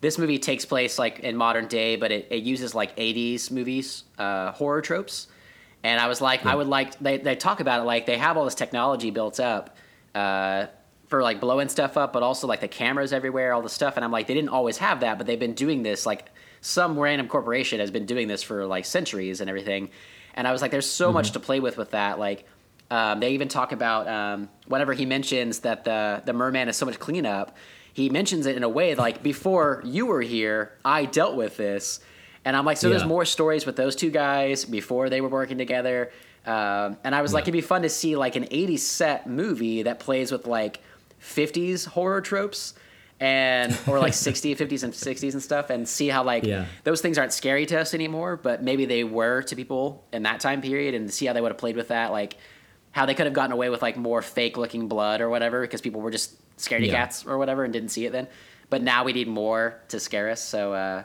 this 0.00 0.16
movie 0.16 0.38
takes 0.38 0.64
place 0.64 0.98
like 0.98 1.18
in 1.20 1.36
modern 1.36 1.66
day, 1.68 1.96
but 1.96 2.10
it, 2.10 2.26
it 2.30 2.42
uses 2.42 2.74
like 2.74 2.96
'80s 2.96 3.50
movies 3.50 4.04
uh, 4.18 4.52
horror 4.52 4.80
tropes. 4.80 5.28
And 5.82 6.00
I 6.00 6.08
was 6.08 6.20
like, 6.22 6.44
I 6.46 6.54
would 6.54 6.66
like 6.68 6.98
they 7.00 7.18
they 7.18 7.36
talk 7.36 7.60
about 7.60 7.80
it 7.80 7.84
like 7.84 8.06
they 8.06 8.16
have 8.18 8.36
all 8.38 8.44
this 8.46 8.54
technology 8.54 9.10
built 9.10 9.38
up. 9.40 9.76
Uh, 10.14 10.66
for 11.10 11.22
like 11.24 11.40
blowing 11.40 11.68
stuff 11.68 11.96
up, 11.96 12.12
but 12.12 12.22
also 12.22 12.46
like 12.46 12.60
the 12.60 12.68
cameras 12.68 13.12
everywhere, 13.12 13.52
all 13.52 13.62
the 13.62 13.68
stuff. 13.68 13.96
And 13.96 14.04
I'm 14.04 14.12
like, 14.12 14.28
they 14.28 14.34
didn't 14.34 14.50
always 14.50 14.78
have 14.78 15.00
that, 15.00 15.18
but 15.18 15.26
they've 15.26 15.40
been 15.40 15.54
doing 15.54 15.82
this. 15.82 16.06
Like 16.06 16.30
some 16.60 16.96
random 16.96 17.26
corporation 17.26 17.80
has 17.80 17.90
been 17.90 18.06
doing 18.06 18.28
this 18.28 18.44
for 18.44 18.64
like 18.64 18.84
centuries 18.84 19.40
and 19.40 19.50
everything. 19.50 19.90
And 20.34 20.46
I 20.46 20.52
was 20.52 20.62
like, 20.62 20.70
there's 20.70 20.88
so 20.88 21.12
much 21.12 21.32
to 21.32 21.40
play 21.40 21.58
with 21.58 21.76
with 21.76 21.90
that. 21.90 22.20
Like 22.20 22.46
um, 22.92 23.18
they 23.18 23.32
even 23.32 23.48
talk 23.48 23.72
about 23.72 24.06
um, 24.06 24.48
whenever 24.68 24.92
he 24.92 25.04
mentions 25.04 25.60
that 25.60 25.82
the 25.84 26.22
the 26.24 26.32
merman 26.32 26.68
is 26.68 26.76
so 26.76 26.86
much 26.86 27.00
cleanup, 27.00 27.56
he 27.92 28.08
mentions 28.08 28.46
it 28.46 28.56
in 28.56 28.62
a 28.62 28.68
way 28.68 28.94
like 28.94 29.20
before 29.20 29.82
you 29.84 30.06
were 30.06 30.22
here, 30.22 30.78
I 30.84 31.06
dealt 31.06 31.34
with 31.34 31.56
this. 31.56 31.98
And 32.44 32.56
I'm 32.56 32.64
like, 32.64 32.78
so 32.78 32.88
there's 32.88 33.04
more 33.04 33.24
stories 33.26 33.66
with 33.66 33.76
those 33.76 33.94
two 33.94 34.10
guys 34.10 34.64
before 34.64 35.10
they 35.10 35.20
were 35.20 35.28
working 35.28 35.58
together. 35.58 36.10
Um, 36.46 36.96
and 37.04 37.14
I 37.14 37.20
was 37.20 37.34
like, 37.34 37.42
it'd 37.42 37.52
be 37.52 37.60
fun 37.60 37.82
to 37.82 37.90
see 37.90 38.16
like 38.16 38.34
an 38.34 38.44
80s 38.44 38.78
set 38.78 39.26
movie 39.28 39.82
that 39.82 40.00
plays 40.00 40.32
with 40.32 40.46
like 40.46 40.80
50s 41.20 41.86
horror 41.86 42.20
tropes 42.20 42.74
and 43.18 43.76
or 43.86 43.98
like 43.98 44.12
60s 44.28 44.56
50s 44.56 44.82
and 44.82 44.92
60s 44.92 45.32
and 45.34 45.42
stuff 45.42 45.70
and 45.70 45.86
see 45.88 46.08
how 46.08 46.24
like 46.24 46.44
Yeah. 46.44 46.64
those 46.84 47.00
things 47.00 47.18
aren't 47.18 47.32
scary 47.32 47.66
to 47.66 47.78
us 47.80 47.92
anymore 47.94 48.36
but 48.36 48.62
maybe 48.62 48.86
they 48.86 49.04
were 49.04 49.42
to 49.42 49.56
people 49.56 50.04
in 50.12 50.22
that 50.22 50.40
time 50.40 50.62
period 50.62 50.94
and 50.94 51.12
see 51.12 51.26
how 51.26 51.32
they 51.34 51.40
would 51.40 51.50
have 51.52 51.58
played 51.58 51.76
with 51.76 51.88
that 51.88 52.12
like 52.12 52.36
how 52.92 53.06
they 53.06 53.14
could 53.14 53.26
have 53.26 53.34
gotten 53.34 53.52
away 53.52 53.68
with 53.68 53.82
like 53.82 53.96
more 53.96 54.22
fake 54.22 54.56
looking 54.56 54.88
blood 54.88 55.20
or 55.20 55.28
whatever 55.28 55.60
because 55.60 55.80
people 55.80 56.00
were 56.00 56.10
just 56.10 56.34
scaredy 56.56 56.86
Yeah. 56.86 56.92
cats 56.94 57.26
or 57.26 57.36
whatever 57.38 57.62
and 57.64 57.72
didn't 57.72 57.90
see 57.90 58.06
it 58.06 58.12
then 58.12 58.26
but 58.70 58.82
now 58.82 59.04
we 59.04 59.12
need 59.12 59.28
more 59.28 59.80
to 59.88 60.00
scare 60.00 60.30
us 60.30 60.42
so 60.42 60.72
uh 60.72 61.02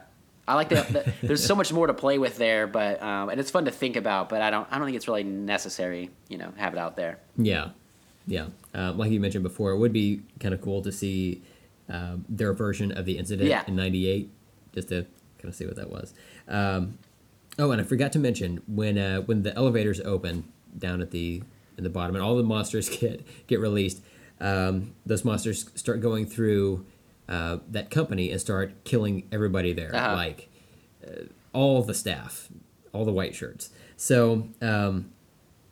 I 0.47 0.53
like 0.53 0.69
that. 0.69 0.87
that- 0.89 1.07
There's 1.23 1.43
so 1.43 1.55
much 1.55 1.73
more 1.73 1.87
to 1.87 1.93
play 1.95 2.19
with 2.19 2.37
there, 2.37 2.67
but 2.67 3.01
um, 3.01 3.29
and 3.29 3.39
it's 3.39 3.49
fun 3.49 3.65
to 3.65 3.71
think 3.71 3.95
about. 3.95 4.29
But 4.29 4.43
I 4.43 4.51
don't. 4.51 4.67
I 4.69 4.77
don't 4.77 4.85
think 4.85 4.95
it's 4.95 5.07
really 5.07 5.23
necessary. 5.23 6.11
You 6.29 6.37
know, 6.37 6.53
have 6.57 6.73
it 6.73 6.77
out 6.77 6.95
there. 6.95 7.17
Yeah, 7.35 7.69
yeah. 8.27 8.47
Um, 8.73 8.97
like 8.97 9.11
you 9.11 9.19
mentioned 9.19 9.43
before, 9.43 9.71
it 9.71 9.77
would 9.77 9.93
be 9.93 10.21
kind 10.39 10.53
of 10.53 10.61
cool 10.61 10.81
to 10.81 10.91
see 10.91 11.41
um, 11.89 12.25
their 12.27 12.53
version 12.53 12.91
of 12.91 13.05
the 13.05 13.17
incident 13.17 13.49
Yeah. 13.49 13.63
in 13.67 13.75
'98, 13.75 14.29
just 14.73 14.89
to 14.89 15.03
kind 15.37 15.49
of 15.49 15.55
see 15.55 15.65
what 15.65 15.75
that 15.75 15.89
was. 15.91 16.13
Um, 16.47 16.97
oh, 17.59 17.71
and 17.71 17.79
I 17.79 17.83
forgot 17.83 18.11
to 18.13 18.19
mention 18.19 18.61
when 18.67 18.97
uh, 18.97 19.21
when 19.21 19.43
the 19.43 19.55
elevators 19.55 19.99
open 20.01 20.45
down 20.77 21.01
at 21.01 21.11
the 21.11 21.43
in 21.77 21.83
the 21.83 21.89
bottom, 21.89 22.15
and 22.15 22.23
all 22.23 22.35
the 22.35 22.43
monsters 22.43 22.89
get 22.99 23.25
get 23.47 23.59
released. 23.59 24.01
Um, 24.41 24.93
those 25.05 25.23
monsters 25.23 25.69
start 25.75 26.01
going 26.01 26.25
through 26.25 26.85
uh, 27.29 27.59
that 27.71 27.89
company 27.89 28.31
and 28.31 28.41
start 28.41 28.83
killing 28.83 29.27
everybody 29.31 29.71
there, 29.71 29.95
Uh-huh. 29.95 30.13
like 30.15 30.49
uh, 31.07 31.23
all 31.53 31.83
the 31.83 31.93
staff, 31.93 32.49
all 32.93 33.05
the 33.05 33.13
white 33.13 33.35
shirts. 33.35 33.69
So. 33.97 34.49
Um, 34.61 35.11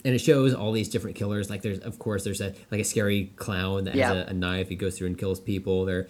and 0.05 0.13
it 0.15 0.19
shows 0.19 0.53
all 0.53 0.71
these 0.71 0.89
different 0.89 1.15
killers. 1.15 1.49
Like 1.49 1.61
there's, 1.61 1.79
of 1.79 1.99
course, 1.99 2.23
there's 2.23 2.41
a 2.41 2.53
like 2.71 2.81
a 2.81 2.83
scary 2.83 3.31
clown 3.35 3.85
that 3.85 3.95
Yeah. 3.95 4.13
has 4.13 4.27
a, 4.27 4.29
a 4.29 4.33
knife. 4.33 4.69
He 4.69 4.75
goes 4.75 4.97
through 4.97 5.07
and 5.07 5.17
kills 5.17 5.39
people. 5.39 5.85
There, 5.85 5.99
are 5.99 6.07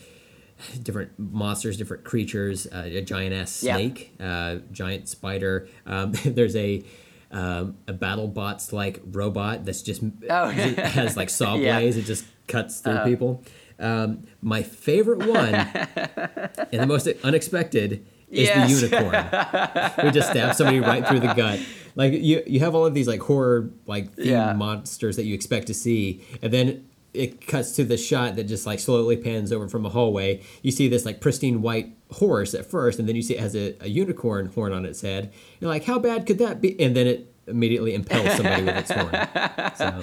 different 0.82 1.12
monsters, 1.18 1.78
different 1.78 2.04
creatures. 2.04 2.68
Uh, 2.68 2.84
a 2.86 3.02
giant 3.02 3.34
ass 3.34 3.64
Yeah. 3.64 3.76
snake, 3.76 4.14
uh, 4.20 4.58
giant 4.72 5.10
spider. 5.10 5.68
Um, 5.86 6.12
there's 6.26 6.56
a 6.56 6.84
um, 7.32 7.78
a 7.88 7.94
BattleBots 7.94 8.72
like 8.74 9.02
robot 9.12 9.66
that's 9.66 9.82
just 9.82 10.04
Oh. 10.30 10.50
has 10.50 11.18
like 11.18 11.30
saw 11.30 11.56
Yeah. 11.58 11.80
Blades. 11.80 11.98
It 11.98 12.04
just 12.06 12.26
cuts 12.48 12.80
through 12.82 13.00
people. 13.06 13.44
Um, 13.80 14.28
my 14.42 14.62
favorite 14.62 15.28
one 15.28 15.56
and 15.56 16.80
the 16.82 16.86
most 16.86 17.08
unexpected 17.24 18.06
is 18.30 18.48
Yes. 18.48 18.80
the 18.82 18.86
unicorn. 18.88 20.06
we 20.06 20.12
just 20.12 20.30
stab 20.30 20.56
somebody 20.56 20.80
right 20.80 21.06
through 21.08 21.20
the 21.22 21.34
gut. 21.34 21.60
Like 21.96 22.14
you, 22.14 22.44
you 22.48 22.60
have 22.62 22.74
all 22.76 22.86
of 22.86 22.94
these 22.94 23.08
like 23.08 23.22
horror 23.22 23.70
like 23.86 24.10
Yeah. 24.18 24.54
monsters 24.54 25.16
that 25.18 25.24
you 25.26 25.34
expect 25.34 25.68
to 25.68 25.74
see, 25.74 26.22
and 26.42 26.52
then 26.52 26.86
it 27.14 27.46
cuts 27.46 27.74
to 27.74 27.84
the 27.84 27.96
shot 27.98 28.36
that 28.38 28.46
just 28.46 28.66
like 28.66 28.80
slowly 28.80 29.16
pans 29.18 29.52
over 29.52 29.68
from 29.68 29.86
a 29.86 29.90
hallway. 29.90 30.42
You 30.64 30.72
see 30.72 30.88
this 30.88 31.06
like 31.06 31.22
pristine 31.22 31.62
white 31.62 31.96
horse 32.12 32.54
at 32.56 32.66
first, 32.66 32.98
and 33.00 33.08
then 33.08 33.16
you 33.16 33.22
see 33.22 33.36
it 33.36 33.40
has 33.40 33.56
a, 33.56 33.76
a 33.82 33.88
unicorn 33.88 34.48
horn 34.48 34.74
on 34.74 34.86
its 34.86 35.02
head. 35.02 35.32
You're 35.60 35.70
like, 35.70 35.84
how 35.84 36.00
bad 36.00 36.26
could 36.26 36.40
that 36.40 36.60
be? 36.62 36.80
And 36.80 36.96
then 36.96 37.06
it 37.06 37.32
immediately 37.46 37.94
impels 37.94 38.32
somebody 38.38 38.64
with 38.64 38.78
its 38.78 38.92
horn. 38.92 39.12
So 39.76 40.02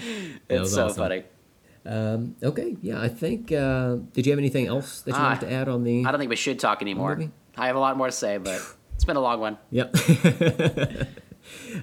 It's 0.49 0.61
was 0.61 0.75
so 0.75 0.87
awesome. 0.87 0.97
funny. 0.97 1.25
Um, 1.87 2.37
okay, 2.43 2.77
yeah, 2.83 3.01
I 3.01 3.09
think. 3.09 3.51
Uh, 3.51 3.97
did 4.13 4.27
you 4.27 4.33
have 4.33 4.39
anything 4.39 4.67
else 4.67 5.01
that 5.03 5.13
you 5.13 5.17
Ah, 5.17 5.31
wanted 5.31 5.47
to 5.49 5.53
add 5.53 5.69
on 5.69 5.83
the? 5.83 6.05
I 6.05 6.11
don't 6.13 6.21
think 6.21 6.29
we 6.31 6.37
should 6.37 6.59
talk 6.61 6.83
anymore. 6.83 7.19
I 7.57 7.67
have 7.67 7.75
a 7.77 7.81
lot 7.81 7.97
more 7.97 8.07
to 8.07 8.13
say, 8.13 8.37
but 8.39 8.61
it's 8.95 9.05
been 9.05 9.17
a 9.17 9.21
long 9.21 9.41
one. 9.41 9.59
Yep. 9.71 9.95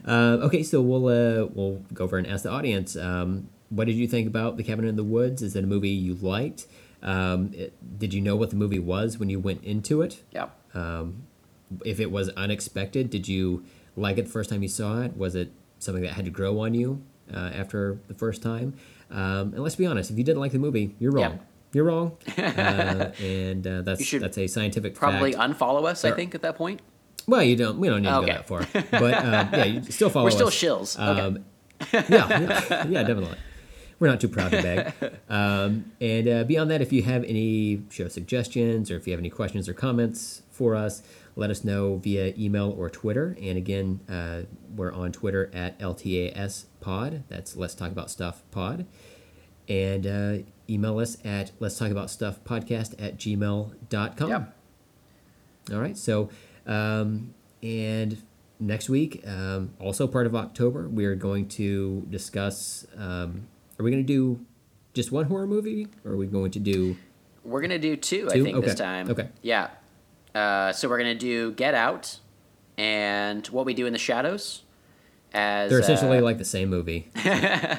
uh, 0.07 0.37
okay, 0.43 0.63
so 0.63 0.81
we'll 0.81 1.07
uh, 1.07 1.47
we'll 1.53 1.83
go 1.93 2.03
over 2.05 2.17
and 2.17 2.27
ask 2.27 2.43
the 2.43 2.51
audience. 2.51 2.95
Um, 2.95 3.49
what 3.69 3.85
did 3.87 3.95
you 3.95 4.07
think 4.07 4.27
about 4.27 4.57
The 4.57 4.63
Cabin 4.63 4.85
in 4.85 4.95
the 4.95 5.03
Woods? 5.03 5.41
Is 5.41 5.55
it 5.55 5.63
a 5.63 5.67
movie 5.67 5.89
you 5.89 6.15
liked? 6.15 6.67
Um, 7.03 7.51
it, 7.53 7.99
did 7.99 8.13
you 8.13 8.21
know 8.21 8.35
what 8.35 8.49
the 8.49 8.55
movie 8.55 8.79
was 8.79 9.17
when 9.17 9.29
you 9.29 9.39
went 9.39 9.63
into 9.63 10.01
it? 10.01 10.23
Yeah. 10.31 10.47
If 11.83 11.99
it 11.99 12.11
was 12.11 12.29
unexpected, 12.29 13.09
did 13.09 13.27
you 13.27 13.65
like 13.97 14.17
it 14.17 14.25
the 14.25 14.31
first 14.31 14.49
time 14.49 14.61
you 14.63 14.69
saw 14.69 15.01
it? 15.01 15.17
Was 15.17 15.35
it 15.35 15.51
something 15.79 16.03
that 16.03 16.13
had 16.13 16.25
to 16.25 16.31
grow 16.31 16.59
on 16.61 16.73
you 16.73 17.01
uh, 17.33 17.51
after 17.53 17.99
the 18.07 18.13
first 18.13 18.41
time? 18.41 18.73
Um, 19.11 19.53
and 19.53 19.59
let's 19.59 19.75
be 19.75 19.85
honest, 19.85 20.09
if 20.09 20.17
you 20.17 20.23
didn't 20.23 20.39
like 20.39 20.53
the 20.53 20.59
movie, 20.59 20.95
you're 20.99 21.11
wrong. 21.11 21.33
Yeah. 21.33 21.37
You're 21.73 21.83
wrong, 21.83 22.17
uh, 22.37 23.11
and 23.21 23.67
uh, 23.67 23.81
that's 23.81 24.09
that's 24.09 24.37
a 24.37 24.47
scientific 24.47 24.95
Probably 24.95 25.33
fact. 25.33 25.59
unfollow 25.59 25.85
us, 25.85 26.05
I 26.05 26.11
think, 26.11 26.33
at 26.33 26.41
that 26.43 26.55
point. 26.55 26.81
Well, 27.27 27.43
you 27.43 27.55
don't. 27.55 27.77
We 27.79 27.89
don't 27.89 28.01
need 28.01 28.07
to 28.09 28.15
Okay. 28.17 28.27
go 28.27 28.33
that 28.33 28.47
far. 28.47 28.67
But 28.91 29.13
um, 29.15 29.49
yeah, 29.53 29.65
you 29.65 29.81
still 29.91 30.09
follow. 30.09 30.25
We're 30.25 30.31
still 30.31 30.47
us. 30.47 30.55
shills. 30.55 30.97
Okay. 30.97 31.21
Um, 31.21 31.45
yeah, 31.93 32.39
yeah, 32.39 32.87
yeah, 32.87 33.03
definitely. 33.03 33.37
We're 33.99 34.07
not 34.07 34.21
too 34.21 34.27
proud 34.29 34.51
to 34.51 34.61
beg. 34.61 34.93
Um, 35.29 35.91
and 35.99 36.27
uh, 36.27 36.43
beyond 36.43 36.69
that, 36.71 36.81
if 36.81 36.93
you 36.93 37.01
have 37.03 37.23
any 37.23 37.81
show 37.89 38.07
suggestions 38.07 38.89
or 38.91 38.95
if 38.95 39.07
you 39.07 39.11
have 39.13 39.19
any 39.19 39.29
questions 39.31 39.67
or 39.67 39.73
comments 39.73 40.43
for 40.51 40.75
us, 40.75 41.01
let 41.35 41.49
us 41.49 41.63
know 41.63 41.97
via 41.97 42.33
email 42.37 42.73
or 42.77 42.89
Twitter. 42.91 43.35
And 43.41 43.57
again, 43.57 43.99
uh, 44.07 44.43
we're 44.75 44.93
on 44.93 45.11
Twitter 45.11 45.49
at 45.53 45.77
LTAS 45.79 46.65
Pod. 46.79 47.23
That's 47.27 47.55
Let's 47.57 47.73
Talk 47.75 47.91
About 47.91 48.09
Stuff 48.11 48.43
Pod. 48.51 48.85
And 49.67 50.05
uh, 50.07 50.37
email 50.69 50.99
us 50.99 51.17
at 51.25 51.51
Let's 51.59 51.77
Talk 51.77 51.89
About 51.91 52.09
Stuff 52.11 52.39
Podcast 52.43 52.93
at 52.99 53.17
gmail.com. 53.17 54.29
Yep. 54.29 54.55
All 55.73 55.79
right. 55.79 55.97
So, 55.97 56.29
um, 56.67 57.33
and 57.63 58.21
next 58.59 58.89
week, 58.89 59.23
um, 59.27 59.71
also 59.79 60.07
part 60.07 60.27
of 60.27 60.35
October, 60.35 60.87
we 60.89 61.05
are 61.05 61.15
going 61.15 61.47
to 61.49 62.05
discuss. 62.09 62.85
Um, 62.95 63.47
are 63.79 63.83
we 63.83 63.91
going 63.91 64.03
to 64.03 64.07
do 64.07 64.39
just 64.93 65.11
one 65.11 65.25
horror 65.25 65.47
movie, 65.47 65.87
or 66.05 66.11
are 66.13 66.17
we 66.17 66.27
going 66.27 66.51
to 66.51 66.59
do? 66.59 66.97
We're 67.43 67.61
gonna 67.61 67.79
do 67.79 67.95
two, 67.95 68.27
I 68.29 68.33
Two? 68.33 68.43
think, 68.43 68.61
this 68.61 68.73
Okay. 68.73 68.83
time. 68.83 69.09
Okay. 69.09 69.29
Yeah. 69.41 69.69
Uh, 70.35 70.73
so 70.73 70.89
we're 70.89 70.97
gonna 70.97 71.15
do 71.15 71.53
Get 71.53 71.73
Out 71.73 72.19
and 72.77 73.47
What 73.47 73.65
We 73.65 73.73
Do 73.73 73.85
in 73.85 73.93
the 73.93 73.99
Shadows. 73.99 74.63
As 75.33 75.69
They're 75.69 75.79
essentially 75.79 76.17
uh, 76.17 76.21
like 76.23 76.37
the 76.39 76.45
same 76.45 76.69
movie. 76.69 77.09
uh, 77.25 77.77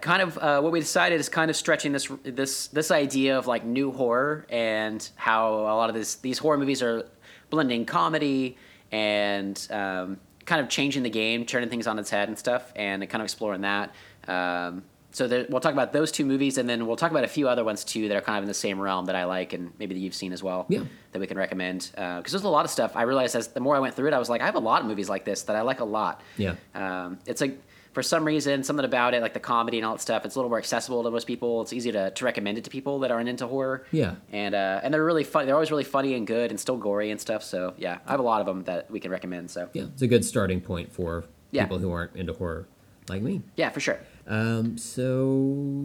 kind 0.00 0.22
of 0.22 0.38
uh, 0.38 0.60
what 0.60 0.72
we 0.72 0.80
decided 0.80 1.20
is 1.20 1.28
kind 1.28 1.50
of 1.50 1.56
stretching 1.56 1.92
this 1.92 2.08
this 2.22 2.68
this 2.68 2.90
idea 2.90 3.36
of 3.36 3.46
like 3.46 3.64
new 3.64 3.92
horror 3.92 4.46
and 4.48 5.06
how 5.16 5.52
a 5.54 5.74
lot 5.76 5.90
of 5.90 5.94
this 5.94 6.14
these 6.16 6.38
horror 6.38 6.56
movies 6.58 6.82
are 6.82 7.06
blending 7.50 7.86
comedy 7.86 8.56
and 8.90 9.66
um, 9.70 10.18
kind 10.46 10.60
of 10.60 10.68
changing 10.68 11.02
the 11.02 11.10
game, 11.10 11.44
turning 11.44 11.68
things 11.68 11.86
on 11.86 11.98
its 11.98 12.10
head 12.10 12.28
and 12.28 12.38
stuff, 12.38 12.72
and 12.74 13.02
kind 13.08 13.20
of 13.20 13.24
exploring 13.24 13.62
that. 13.62 13.94
Um, 14.26 14.84
so 15.10 15.26
there, 15.26 15.46
we'll 15.48 15.60
talk 15.60 15.72
about 15.72 15.92
those 15.92 16.12
two 16.12 16.24
movies, 16.24 16.58
and 16.58 16.68
then 16.68 16.86
we'll 16.86 16.96
talk 16.96 17.10
about 17.10 17.24
a 17.24 17.28
few 17.28 17.48
other 17.48 17.64
ones 17.64 17.82
too 17.82 18.08
that 18.08 18.16
are 18.16 18.20
kind 18.20 18.38
of 18.38 18.44
in 18.44 18.48
the 18.48 18.54
same 18.54 18.78
realm 18.78 19.06
that 19.06 19.16
I 19.16 19.24
like, 19.24 19.52
and 19.52 19.72
maybe 19.78 19.94
that 19.94 20.00
you've 20.00 20.14
seen 20.14 20.32
as 20.32 20.42
well. 20.42 20.66
Yeah. 20.68 20.84
That 21.12 21.20
we 21.20 21.26
can 21.26 21.38
recommend 21.38 21.90
because 21.94 22.32
there's 22.32 22.44
a 22.44 22.48
lot 22.48 22.66
of 22.66 22.70
stuff. 22.70 22.92
I 22.94 23.02
realized 23.02 23.34
as 23.34 23.48
the 23.48 23.60
more 23.60 23.74
I 23.74 23.78
went 23.78 23.94
through 23.94 24.08
it, 24.08 24.12
I 24.14 24.18
was 24.18 24.28
like, 24.28 24.42
I 24.42 24.46
have 24.46 24.54
a 24.54 24.60
lot 24.60 24.82
of 24.82 24.86
movies 24.86 25.08
like 25.08 25.24
this 25.24 25.44
that 25.44 25.56
I 25.56 25.62
like 25.62 25.80
a 25.80 25.84
lot. 25.84 26.20
Yeah. 26.36 26.56
Um, 26.74 27.18
it's 27.26 27.40
like 27.40 27.58
for 27.98 28.02
some 28.04 28.24
reason, 28.24 28.62
something 28.62 28.84
about 28.84 29.12
it, 29.12 29.22
like 29.22 29.34
the 29.34 29.40
comedy 29.40 29.76
and 29.76 29.84
all 29.84 29.94
that 29.96 30.00
stuff, 30.00 30.24
it's 30.24 30.36
a 30.36 30.38
little 30.38 30.48
more 30.50 30.58
accessible 30.58 31.02
to 31.02 31.10
most 31.10 31.26
people. 31.26 31.62
It's 31.62 31.72
easy 31.72 31.90
to, 31.90 32.12
to 32.12 32.24
recommend 32.24 32.56
it 32.56 32.62
to 32.62 32.70
people 32.70 33.00
that 33.00 33.10
aren't 33.10 33.28
into 33.28 33.48
horror. 33.48 33.84
Yeah. 33.90 34.14
And 34.30 34.54
uh, 34.54 34.78
and 34.84 34.94
they're 34.94 35.04
really 35.04 35.24
fun. 35.24 35.46
They're 35.46 35.56
always 35.56 35.72
really 35.72 35.82
funny 35.82 36.14
and 36.14 36.24
good 36.24 36.52
and 36.52 36.60
still 36.60 36.76
gory 36.76 37.10
and 37.10 37.20
stuff. 37.20 37.42
So 37.42 37.74
yeah, 37.76 37.98
I 38.06 38.12
have 38.12 38.20
a 38.20 38.22
lot 38.22 38.40
of 38.40 38.46
them 38.46 38.62
that 38.64 38.88
we 38.88 39.00
can 39.00 39.10
recommend. 39.10 39.50
So 39.50 39.68
Yeah, 39.72 39.86
it's 39.92 40.02
a 40.02 40.06
good 40.06 40.24
starting 40.24 40.60
point 40.60 40.92
for 40.92 41.24
Yeah. 41.50 41.64
people 41.64 41.78
who 41.78 41.90
aren't 41.90 42.14
into 42.14 42.34
horror 42.34 42.68
like 43.08 43.20
me. 43.20 43.42
yeah, 43.56 43.70
for 43.70 43.80
sure. 43.80 43.98
Um, 44.28 44.78
so 44.78 45.82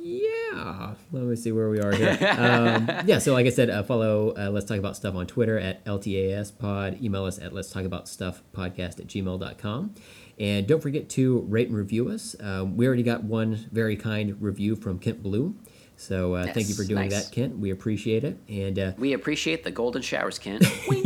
yeah, 0.00 0.94
let 1.12 1.24
me 1.24 1.36
see 1.36 1.52
where 1.52 1.68
we 1.68 1.80
are 1.80 1.92
here. 1.92 2.16
Um, 2.38 2.88
yeah, 3.06 3.18
so 3.18 3.32
like 3.32 3.46
I 3.46 3.50
said, 3.50 3.68
uh, 3.70 3.82
follow 3.82 4.30
uh, 4.38 4.50
Let's 4.50 4.66
Talk 4.66 4.78
About 4.78 4.96
Stuff 4.96 5.14
on 5.14 5.26
Twitter 5.26 5.58
at 5.58 5.84
LTAS 5.84 6.56
Pod. 6.56 7.02
Email 7.02 7.24
us 7.24 7.38
at 7.38 7.52
Let's 7.52 7.70
Talk 7.70 7.84
About 7.84 8.08
Stuff 8.08 8.42
Podcast 8.54 9.00
at 9.00 9.08
gmail.com. 9.08 9.94
And 10.38 10.66
don't 10.66 10.80
forget 10.80 11.08
to 11.10 11.40
rate 11.48 11.68
and 11.68 11.76
review 11.76 12.08
us. 12.08 12.34
Um, 12.40 12.76
we 12.76 12.86
already 12.86 13.02
got 13.04 13.22
one 13.24 13.54
very 13.70 13.96
kind 13.96 14.36
review 14.40 14.74
from 14.76 14.98
Kent 14.98 15.22
Blue. 15.22 15.54
So 15.96 16.34
uh, 16.34 16.52
thank 16.52 16.68
you 16.68 16.74
for 16.74 16.82
doing 16.82 17.08
nice. 17.08 17.26
that, 17.26 17.32
Kent. 17.32 17.56
We 17.56 17.70
appreciate 17.70 18.24
it. 18.24 18.36
And, 18.48 18.76
uh, 18.78 18.92
We 18.98 19.12
appreciate 19.12 19.62
the 19.62 19.70
golden 19.70 20.02
showers, 20.02 20.40
Kent. 20.40 20.64
and 20.90 20.98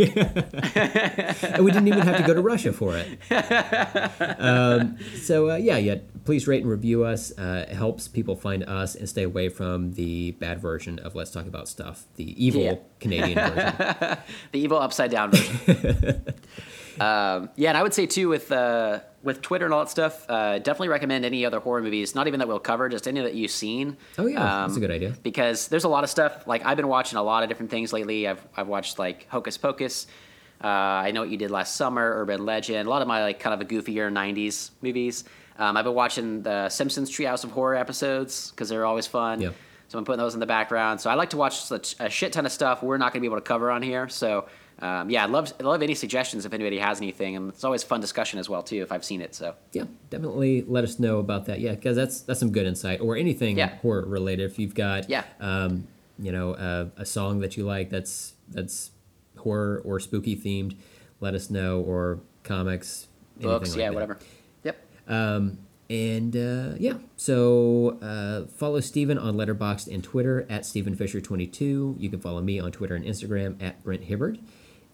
we 1.62 1.70
didn't 1.70 1.88
even 1.88 2.00
have 2.00 2.16
to 2.16 2.24
go 2.26 2.32
to 2.32 2.40
Russia 2.40 2.72
for 2.72 2.96
it. 2.96 3.06
Um, 4.38 4.96
so 5.20 5.50
uh, 5.50 5.56
yeah, 5.56 5.76
yeah. 5.76 5.96
Please 6.24 6.46
rate 6.46 6.62
and 6.62 6.70
review 6.70 7.05
us. 7.05 7.36
Uh, 7.36 7.66
it 7.68 7.74
helps 7.74 8.09
people 8.09 8.34
find 8.36 8.62
us 8.64 8.94
and 8.94 9.09
stay 9.09 9.24
away 9.24 9.48
from 9.48 9.92
the 9.92 10.32
bad 10.32 10.60
version 10.60 10.98
of 11.00 11.14
Let's 11.14 11.30
Talk 11.30 11.46
About 11.46 11.68
Stuff, 11.68 12.05
the 12.16 12.44
evil 12.44 12.62
Yeah. 12.62 12.76
Canadian 13.00 13.34
version. 13.38 13.74
the 14.52 14.59
evil 14.59 14.78
upside 14.78 15.10
down 15.10 15.32
version. 15.32 16.24
Um, 17.00 17.50
yeah, 17.56 17.70
and 17.70 17.78
I 17.78 17.82
would 17.82 17.94
say 17.94 18.06
too 18.06 18.28
with 18.28 18.50
uh, 18.52 19.00
with 19.22 19.42
Twitter 19.42 19.64
and 19.64 19.74
all 19.74 19.80
that 19.80 19.90
stuff, 19.90 20.24
uh, 20.28 20.58
definitely 20.58 20.88
recommend 20.88 21.24
any 21.24 21.44
other 21.44 21.60
horror 21.60 21.82
movies. 21.82 22.14
Not 22.14 22.26
even 22.28 22.38
that 22.38 22.48
we'll 22.48 22.58
cover, 22.58 22.88
just 22.88 23.08
any 23.08 23.20
that 23.20 23.34
you've 23.34 23.50
seen. 23.50 23.96
Oh, 24.16 24.26
yeah, 24.26 24.66
that's 24.66 24.76
a 24.76 24.80
good 24.80 24.90
idea. 24.90 25.14
Because 25.22 25.68
there's 25.68 25.84
a 25.84 25.88
lot 25.88 26.04
of 26.04 26.10
stuff. 26.10 26.46
Like 26.46 26.64
I've 26.64 26.76
been 26.76 26.88
watching 26.88 27.18
a 27.18 27.22
lot 27.22 27.42
of 27.42 27.48
different 27.48 27.70
things 27.70 27.92
lately. 27.92 28.28
I've 28.28 28.46
I've 28.56 28.68
watched 28.68 28.98
like 28.98 29.28
Hocus 29.28 29.58
Pocus. 29.58 30.06
Uh, 30.62 30.66
I 30.66 31.12
know 31.12 31.20
what 31.20 31.30
you 31.30 31.36
did 31.36 31.50
last 31.50 31.76
summer, 31.76 32.14
Urban 32.16 32.44
Legend. 32.44 32.86
A 32.86 32.90
lot 32.90 33.02
of 33.02 33.08
my 33.08 33.22
like 33.22 33.38
kind 33.38 33.54
of 33.54 33.60
a 33.60 33.64
goofier 33.64 34.12
'90s 34.12 34.70
movies. 34.82 35.24
Um, 35.58 35.76
I've 35.76 35.84
been 35.84 35.94
watching 35.94 36.42
the 36.42 36.68
Simpsons 36.68 37.10
Treehouse 37.10 37.42
of 37.44 37.50
Horror 37.50 37.74
episodes 37.74 38.50
because 38.50 38.68
they're 38.68 38.86
always 38.86 39.06
fun. 39.06 39.40
Yep. 39.40 39.54
So 39.88 39.98
I'm 39.98 40.04
putting 40.04 40.18
those 40.18 40.34
in 40.34 40.40
the 40.40 40.46
background. 40.46 41.00
So 41.00 41.10
I 41.10 41.14
like 41.14 41.30
to 41.30 41.36
watch 41.36 41.60
such 41.60 41.96
a 41.98 42.10
shit 42.10 42.32
ton 42.32 42.46
of 42.46 42.52
stuff 42.52 42.82
we're 42.82 42.98
not 42.98 43.12
going 43.12 43.20
to 43.20 43.22
be 43.22 43.26
able 43.26 43.38
to 43.38 43.46
cover 43.46 43.70
on 43.70 43.82
here. 43.82 44.08
So 44.08 44.46
um, 44.80 45.10
yeah, 45.10 45.24
I'd 45.24 45.30
love 45.30 45.52
I'd 45.59 45.64
love 45.66 45.82
any 45.82 45.94
suggestions 45.94 46.44
if 46.46 46.52
anybody 46.55 46.78
has 46.78 47.00
anything, 47.00 47.34
and 47.36 47.48
it's 47.50 47.64
always 47.64 47.82
fun 47.82 48.00
discussion 48.00 48.38
as 48.38 48.48
well 48.48 48.62
too 48.62 48.82
if 48.82 48.92
I've 48.92 49.05
seen 49.05 49.20
it. 49.20 49.34
So 49.34 49.55
yeah, 49.72 49.84
definitely 50.10 50.62
let 50.68 50.84
us 50.84 50.98
know 50.98 51.18
about 51.18 51.46
that. 51.46 51.60
Yeah, 51.60 51.74
because 51.74 51.96
that's 51.96 52.20
that's 52.20 52.40
some 52.40 52.52
good 52.52 52.66
insight 52.66 53.00
or 53.00 53.16
anything 53.16 53.59
Yeah. 53.59 53.76
horror 53.78 54.05
related. 54.06 54.50
If 54.50 54.59
you've 54.59 54.74
got 54.74 55.09
Yeah. 55.10 55.24
um, 55.40 55.86
you 56.18 56.32
know, 56.32 56.52
uh, 56.55 56.88
a 56.96 57.05
song 57.06 57.40
that 57.40 57.56
you 57.56 57.64
like 57.64 57.90
that's 57.90 58.34
that's 58.48 58.90
horror 59.38 59.80
or 59.84 60.00
spooky 60.00 60.36
themed, 60.36 60.76
let 61.20 61.34
us 61.34 61.48
know 61.50 61.80
or 61.80 62.20
comics, 62.44 63.06
anything 63.36 63.50
books, 63.50 63.70
like 63.70 63.78
yeah, 63.78 63.88
that. 63.88 63.94
whatever. 63.94 64.18
Yep. 64.64 64.76
Um, 65.09 65.59
and 65.90 66.36
uh, 66.36 66.74
yeah, 66.78 66.94
so 67.16 67.98
uh, 68.02 68.46
follow 68.46 68.80
Steven 68.80 69.16
on 69.16 69.36
Letterboxd 69.36 69.92
and 69.92 70.05
Twitter 70.05 70.46
at 70.50 70.62
StephenFisher22. 70.62 71.98
You 71.98 72.10
can 72.10 72.20
follow 72.20 72.40
me 72.42 72.59
on 72.60 72.72
Twitter 72.72 72.94
and 72.94 73.05
Instagram 73.05 73.60
at 73.62 73.82
Brent 73.82 74.05
Hibbard. 74.05 74.38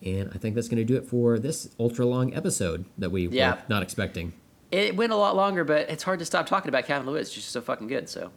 And 0.05 0.31
I 0.35 0.39
think 0.39 0.55
that's 0.55 0.69
going 0.69 0.77
to 0.79 0.85
do 0.85 0.97
it 0.97 1.07
for 1.07 1.39
this 1.39 1.69
ultra 1.81 2.05
long 2.05 2.35
episode 2.35 2.85
that 2.99 3.11
we 3.11 3.27
Yeah. 3.29 3.53
were 3.55 3.59
not 3.69 3.83
expecting. 3.83 4.33
It 4.71 4.97
went 4.97 5.13
a 5.13 5.17
lot 5.17 5.35
longer, 5.37 5.65
but 5.65 5.89
it's 5.89 6.03
hard 6.03 6.19
to 6.19 6.25
stop 6.25 6.47
talking 6.47 6.69
about 6.69 6.85
Kevin 6.87 7.07
Lewis. 7.07 7.33
Just 7.33 7.49
so 7.51 7.61
fucking 7.61 7.87
good. 7.87 8.09
So 8.09 8.31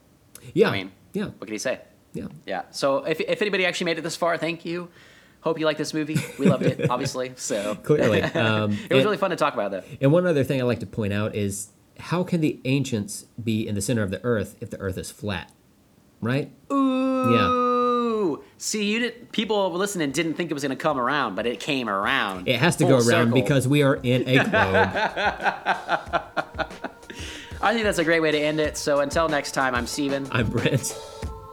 Yeah. 0.54 0.70
I 0.70 0.72
mean, 0.72 0.92
yeah. 1.14 1.26
what 1.26 1.42
can 1.42 1.52
he 1.54 1.58
say? 1.58 1.80
Yeah. 2.14 2.28
Yeah. 2.46 2.62
So 2.72 3.04
if 3.04 3.20
if 3.20 3.42
anybody 3.42 3.66
actually 3.66 3.86
made 3.86 3.98
it 3.98 4.02
this 4.02 4.16
far, 4.16 4.38
thank 4.38 4.64
you. 4.66 4.90
Hope 5.42 5.60
you 5.60 5.66
like 5.66 5.78
this 5.78 5.94
movie. 5.94 6.18
We 6.40 6.48
loved 6.48 6.64
it, 6.64 6.90
obviously. 6.90 7.34
So 7.36 7.76
Clearly. 7.76 8.22
Um, 8.36 8.72
it 8.72 8.94
was 8.94 9.00
and, 9.00 9.06
really 9.06 9.18
fun 9.18 9.30
to 9.32 9.36
talk 9.36 9.54
about, 9.54 9.72
though. 9.72 9.84
and 10.02 10.12
one 10.12 10.26
other 10.26 10.44
thing 10.44 10.60
I 10.62 10.64
like 10.64 10.80
to 10.80 10.86
point 10.88 11.14
out 11.14 11.36
is 11.36 11.70
how 12.00 12.24
can 12.24 12.42
the 12.42 12.60
ancients 12.66 13.26
be 13.44 13.68
in 13.68 13.76
the 13.76 13.82
center 13.82 14.04
of 14.04 14.10
the 14.12 14.24
earth 14.24 14.56
if 14.62 14.70
the 14.70 14.80
earth 14.80 14.98
is 14.98 15.12
flat? 15.12 15.52
Right? 16.22 16.52
Ooh, 16.72 17.34
See, 18.60 18.92
you 18.92 19.00
did. 19.00 19.32
People 19.32 19.72
listening 19.74 20.12
didn't 20.12 20.34
think 20.34 20.50
it 20.50 20.54
was 20.54 20.64
going 20.64 20.76
to 20.76 20.82
come 20.82 21.00
around, 21.00 21.36
but 21.36 21.46
it 21.46 21.60
came 21.60 21.88
around. 21.88 22.48
It 22.48 22.60
has 22.60 22.76
to 22.78 22.86
go 22.86 22.96
around 22.96 23.04
circle. 23.06 23.32
because 23.34 23.68
we 23.68 23.84
are 23.84 23.96
in 23.96 24.28
a 24.28 24.34
globe. 24.44 24.50
I 27.62 27.74
think 27.74 27.84
that's 27.84 28.00
a 28.00 28.04
great 28.04 28.20
way 28.22 28.32
to 28.32 28.40
end 28.40 28.60
it. 28.60 28.76
So 28.78 29.00
until 29.02 29.30
next 29.30 29.52
time, 29.52 29.76
I'm 29.76 29.86
Steven. 29.86 30.28
I'm 30.32 30.50
Brent. 30.50 31.00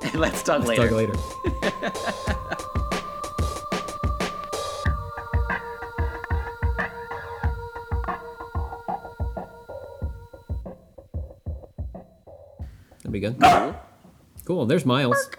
and 0.03 0.15
let's 0.21 0.43
talk 0.43 0.65
later. 0.65 0.89
Talk 0.89 0.97
later. 0.97 1.15
That'd 12.99 13.13
be 13.13 13.21
good. 13.21 13.41
Cool. 14.45 14.67
There's 14.67 14.85
Miles. 14.85 15.31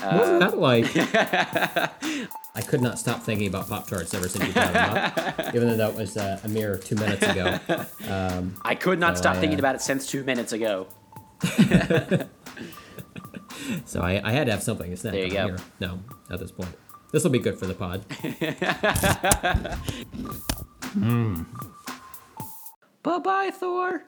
What's 0.00 0.38
that 0.40 0.58
like? 0.58 0.86
I 2.54 2.60
could 2.62 2.80
not 2.80 2.98
stop 2.98 3.22
thinking 3.22 3.48
about 3.48 3.68
Pop 3.68 3.86
Tarts 3.88 4.14
ever 4.14 4.28
since 4.28 4.46
you 4.46 4.52
brought 4.52 4.72
them 4.72 4.96
up, 4.96 5.54
even 5.54 5.68
though 5.68 5.76
that 5.76 5.94
was 5.94 6.16
uh, 6.16 6.40
a 6.44 6.48
mere 6.48 6.76
two 6.78 6.94
minutes 6.96 7.22
ago. 7.22 7.58
I 8.62 8.74
could 8.74 8.98
not 8.98 9.16
So 9.16 9.22
stop 9.22 9.36
I, 9.36 9.40
thinking 9.40 9.58
uh, 9.58 9.60
about 9.60 9.74
it 9.74 9.80
since 9.82 10.06
two 10.06 10.24
minutes 10.24 10.52
ago. 10.52 10.86
So 13.84 14.00
I, 14.00 14.20
I 14.22 14.32
had 14.32 14.46
to 14.46 14.52
have 14.52 14.62
something 14.62 14.90
to 14.90 14.96
snack 14.96 15.12
There 15.14 15.26
you 15.26 15.38
on 15.38 15.48
go. 15.48 15.56
here. 15.56 15.64
No, 15.80 16.00
at 16.30 16.38
this 16.38 16.52
point. 16.52 16.70
This 17.12 17.24
will 17.24 17.30
be 17.30 17.38
good 17.40 17.58
for 17.58 17.66
the 17.66 17.74
pod. 17.74 18.04
Bye 23.02 23.18
bye, 23.18 23.50
Thor. 23.52 24.04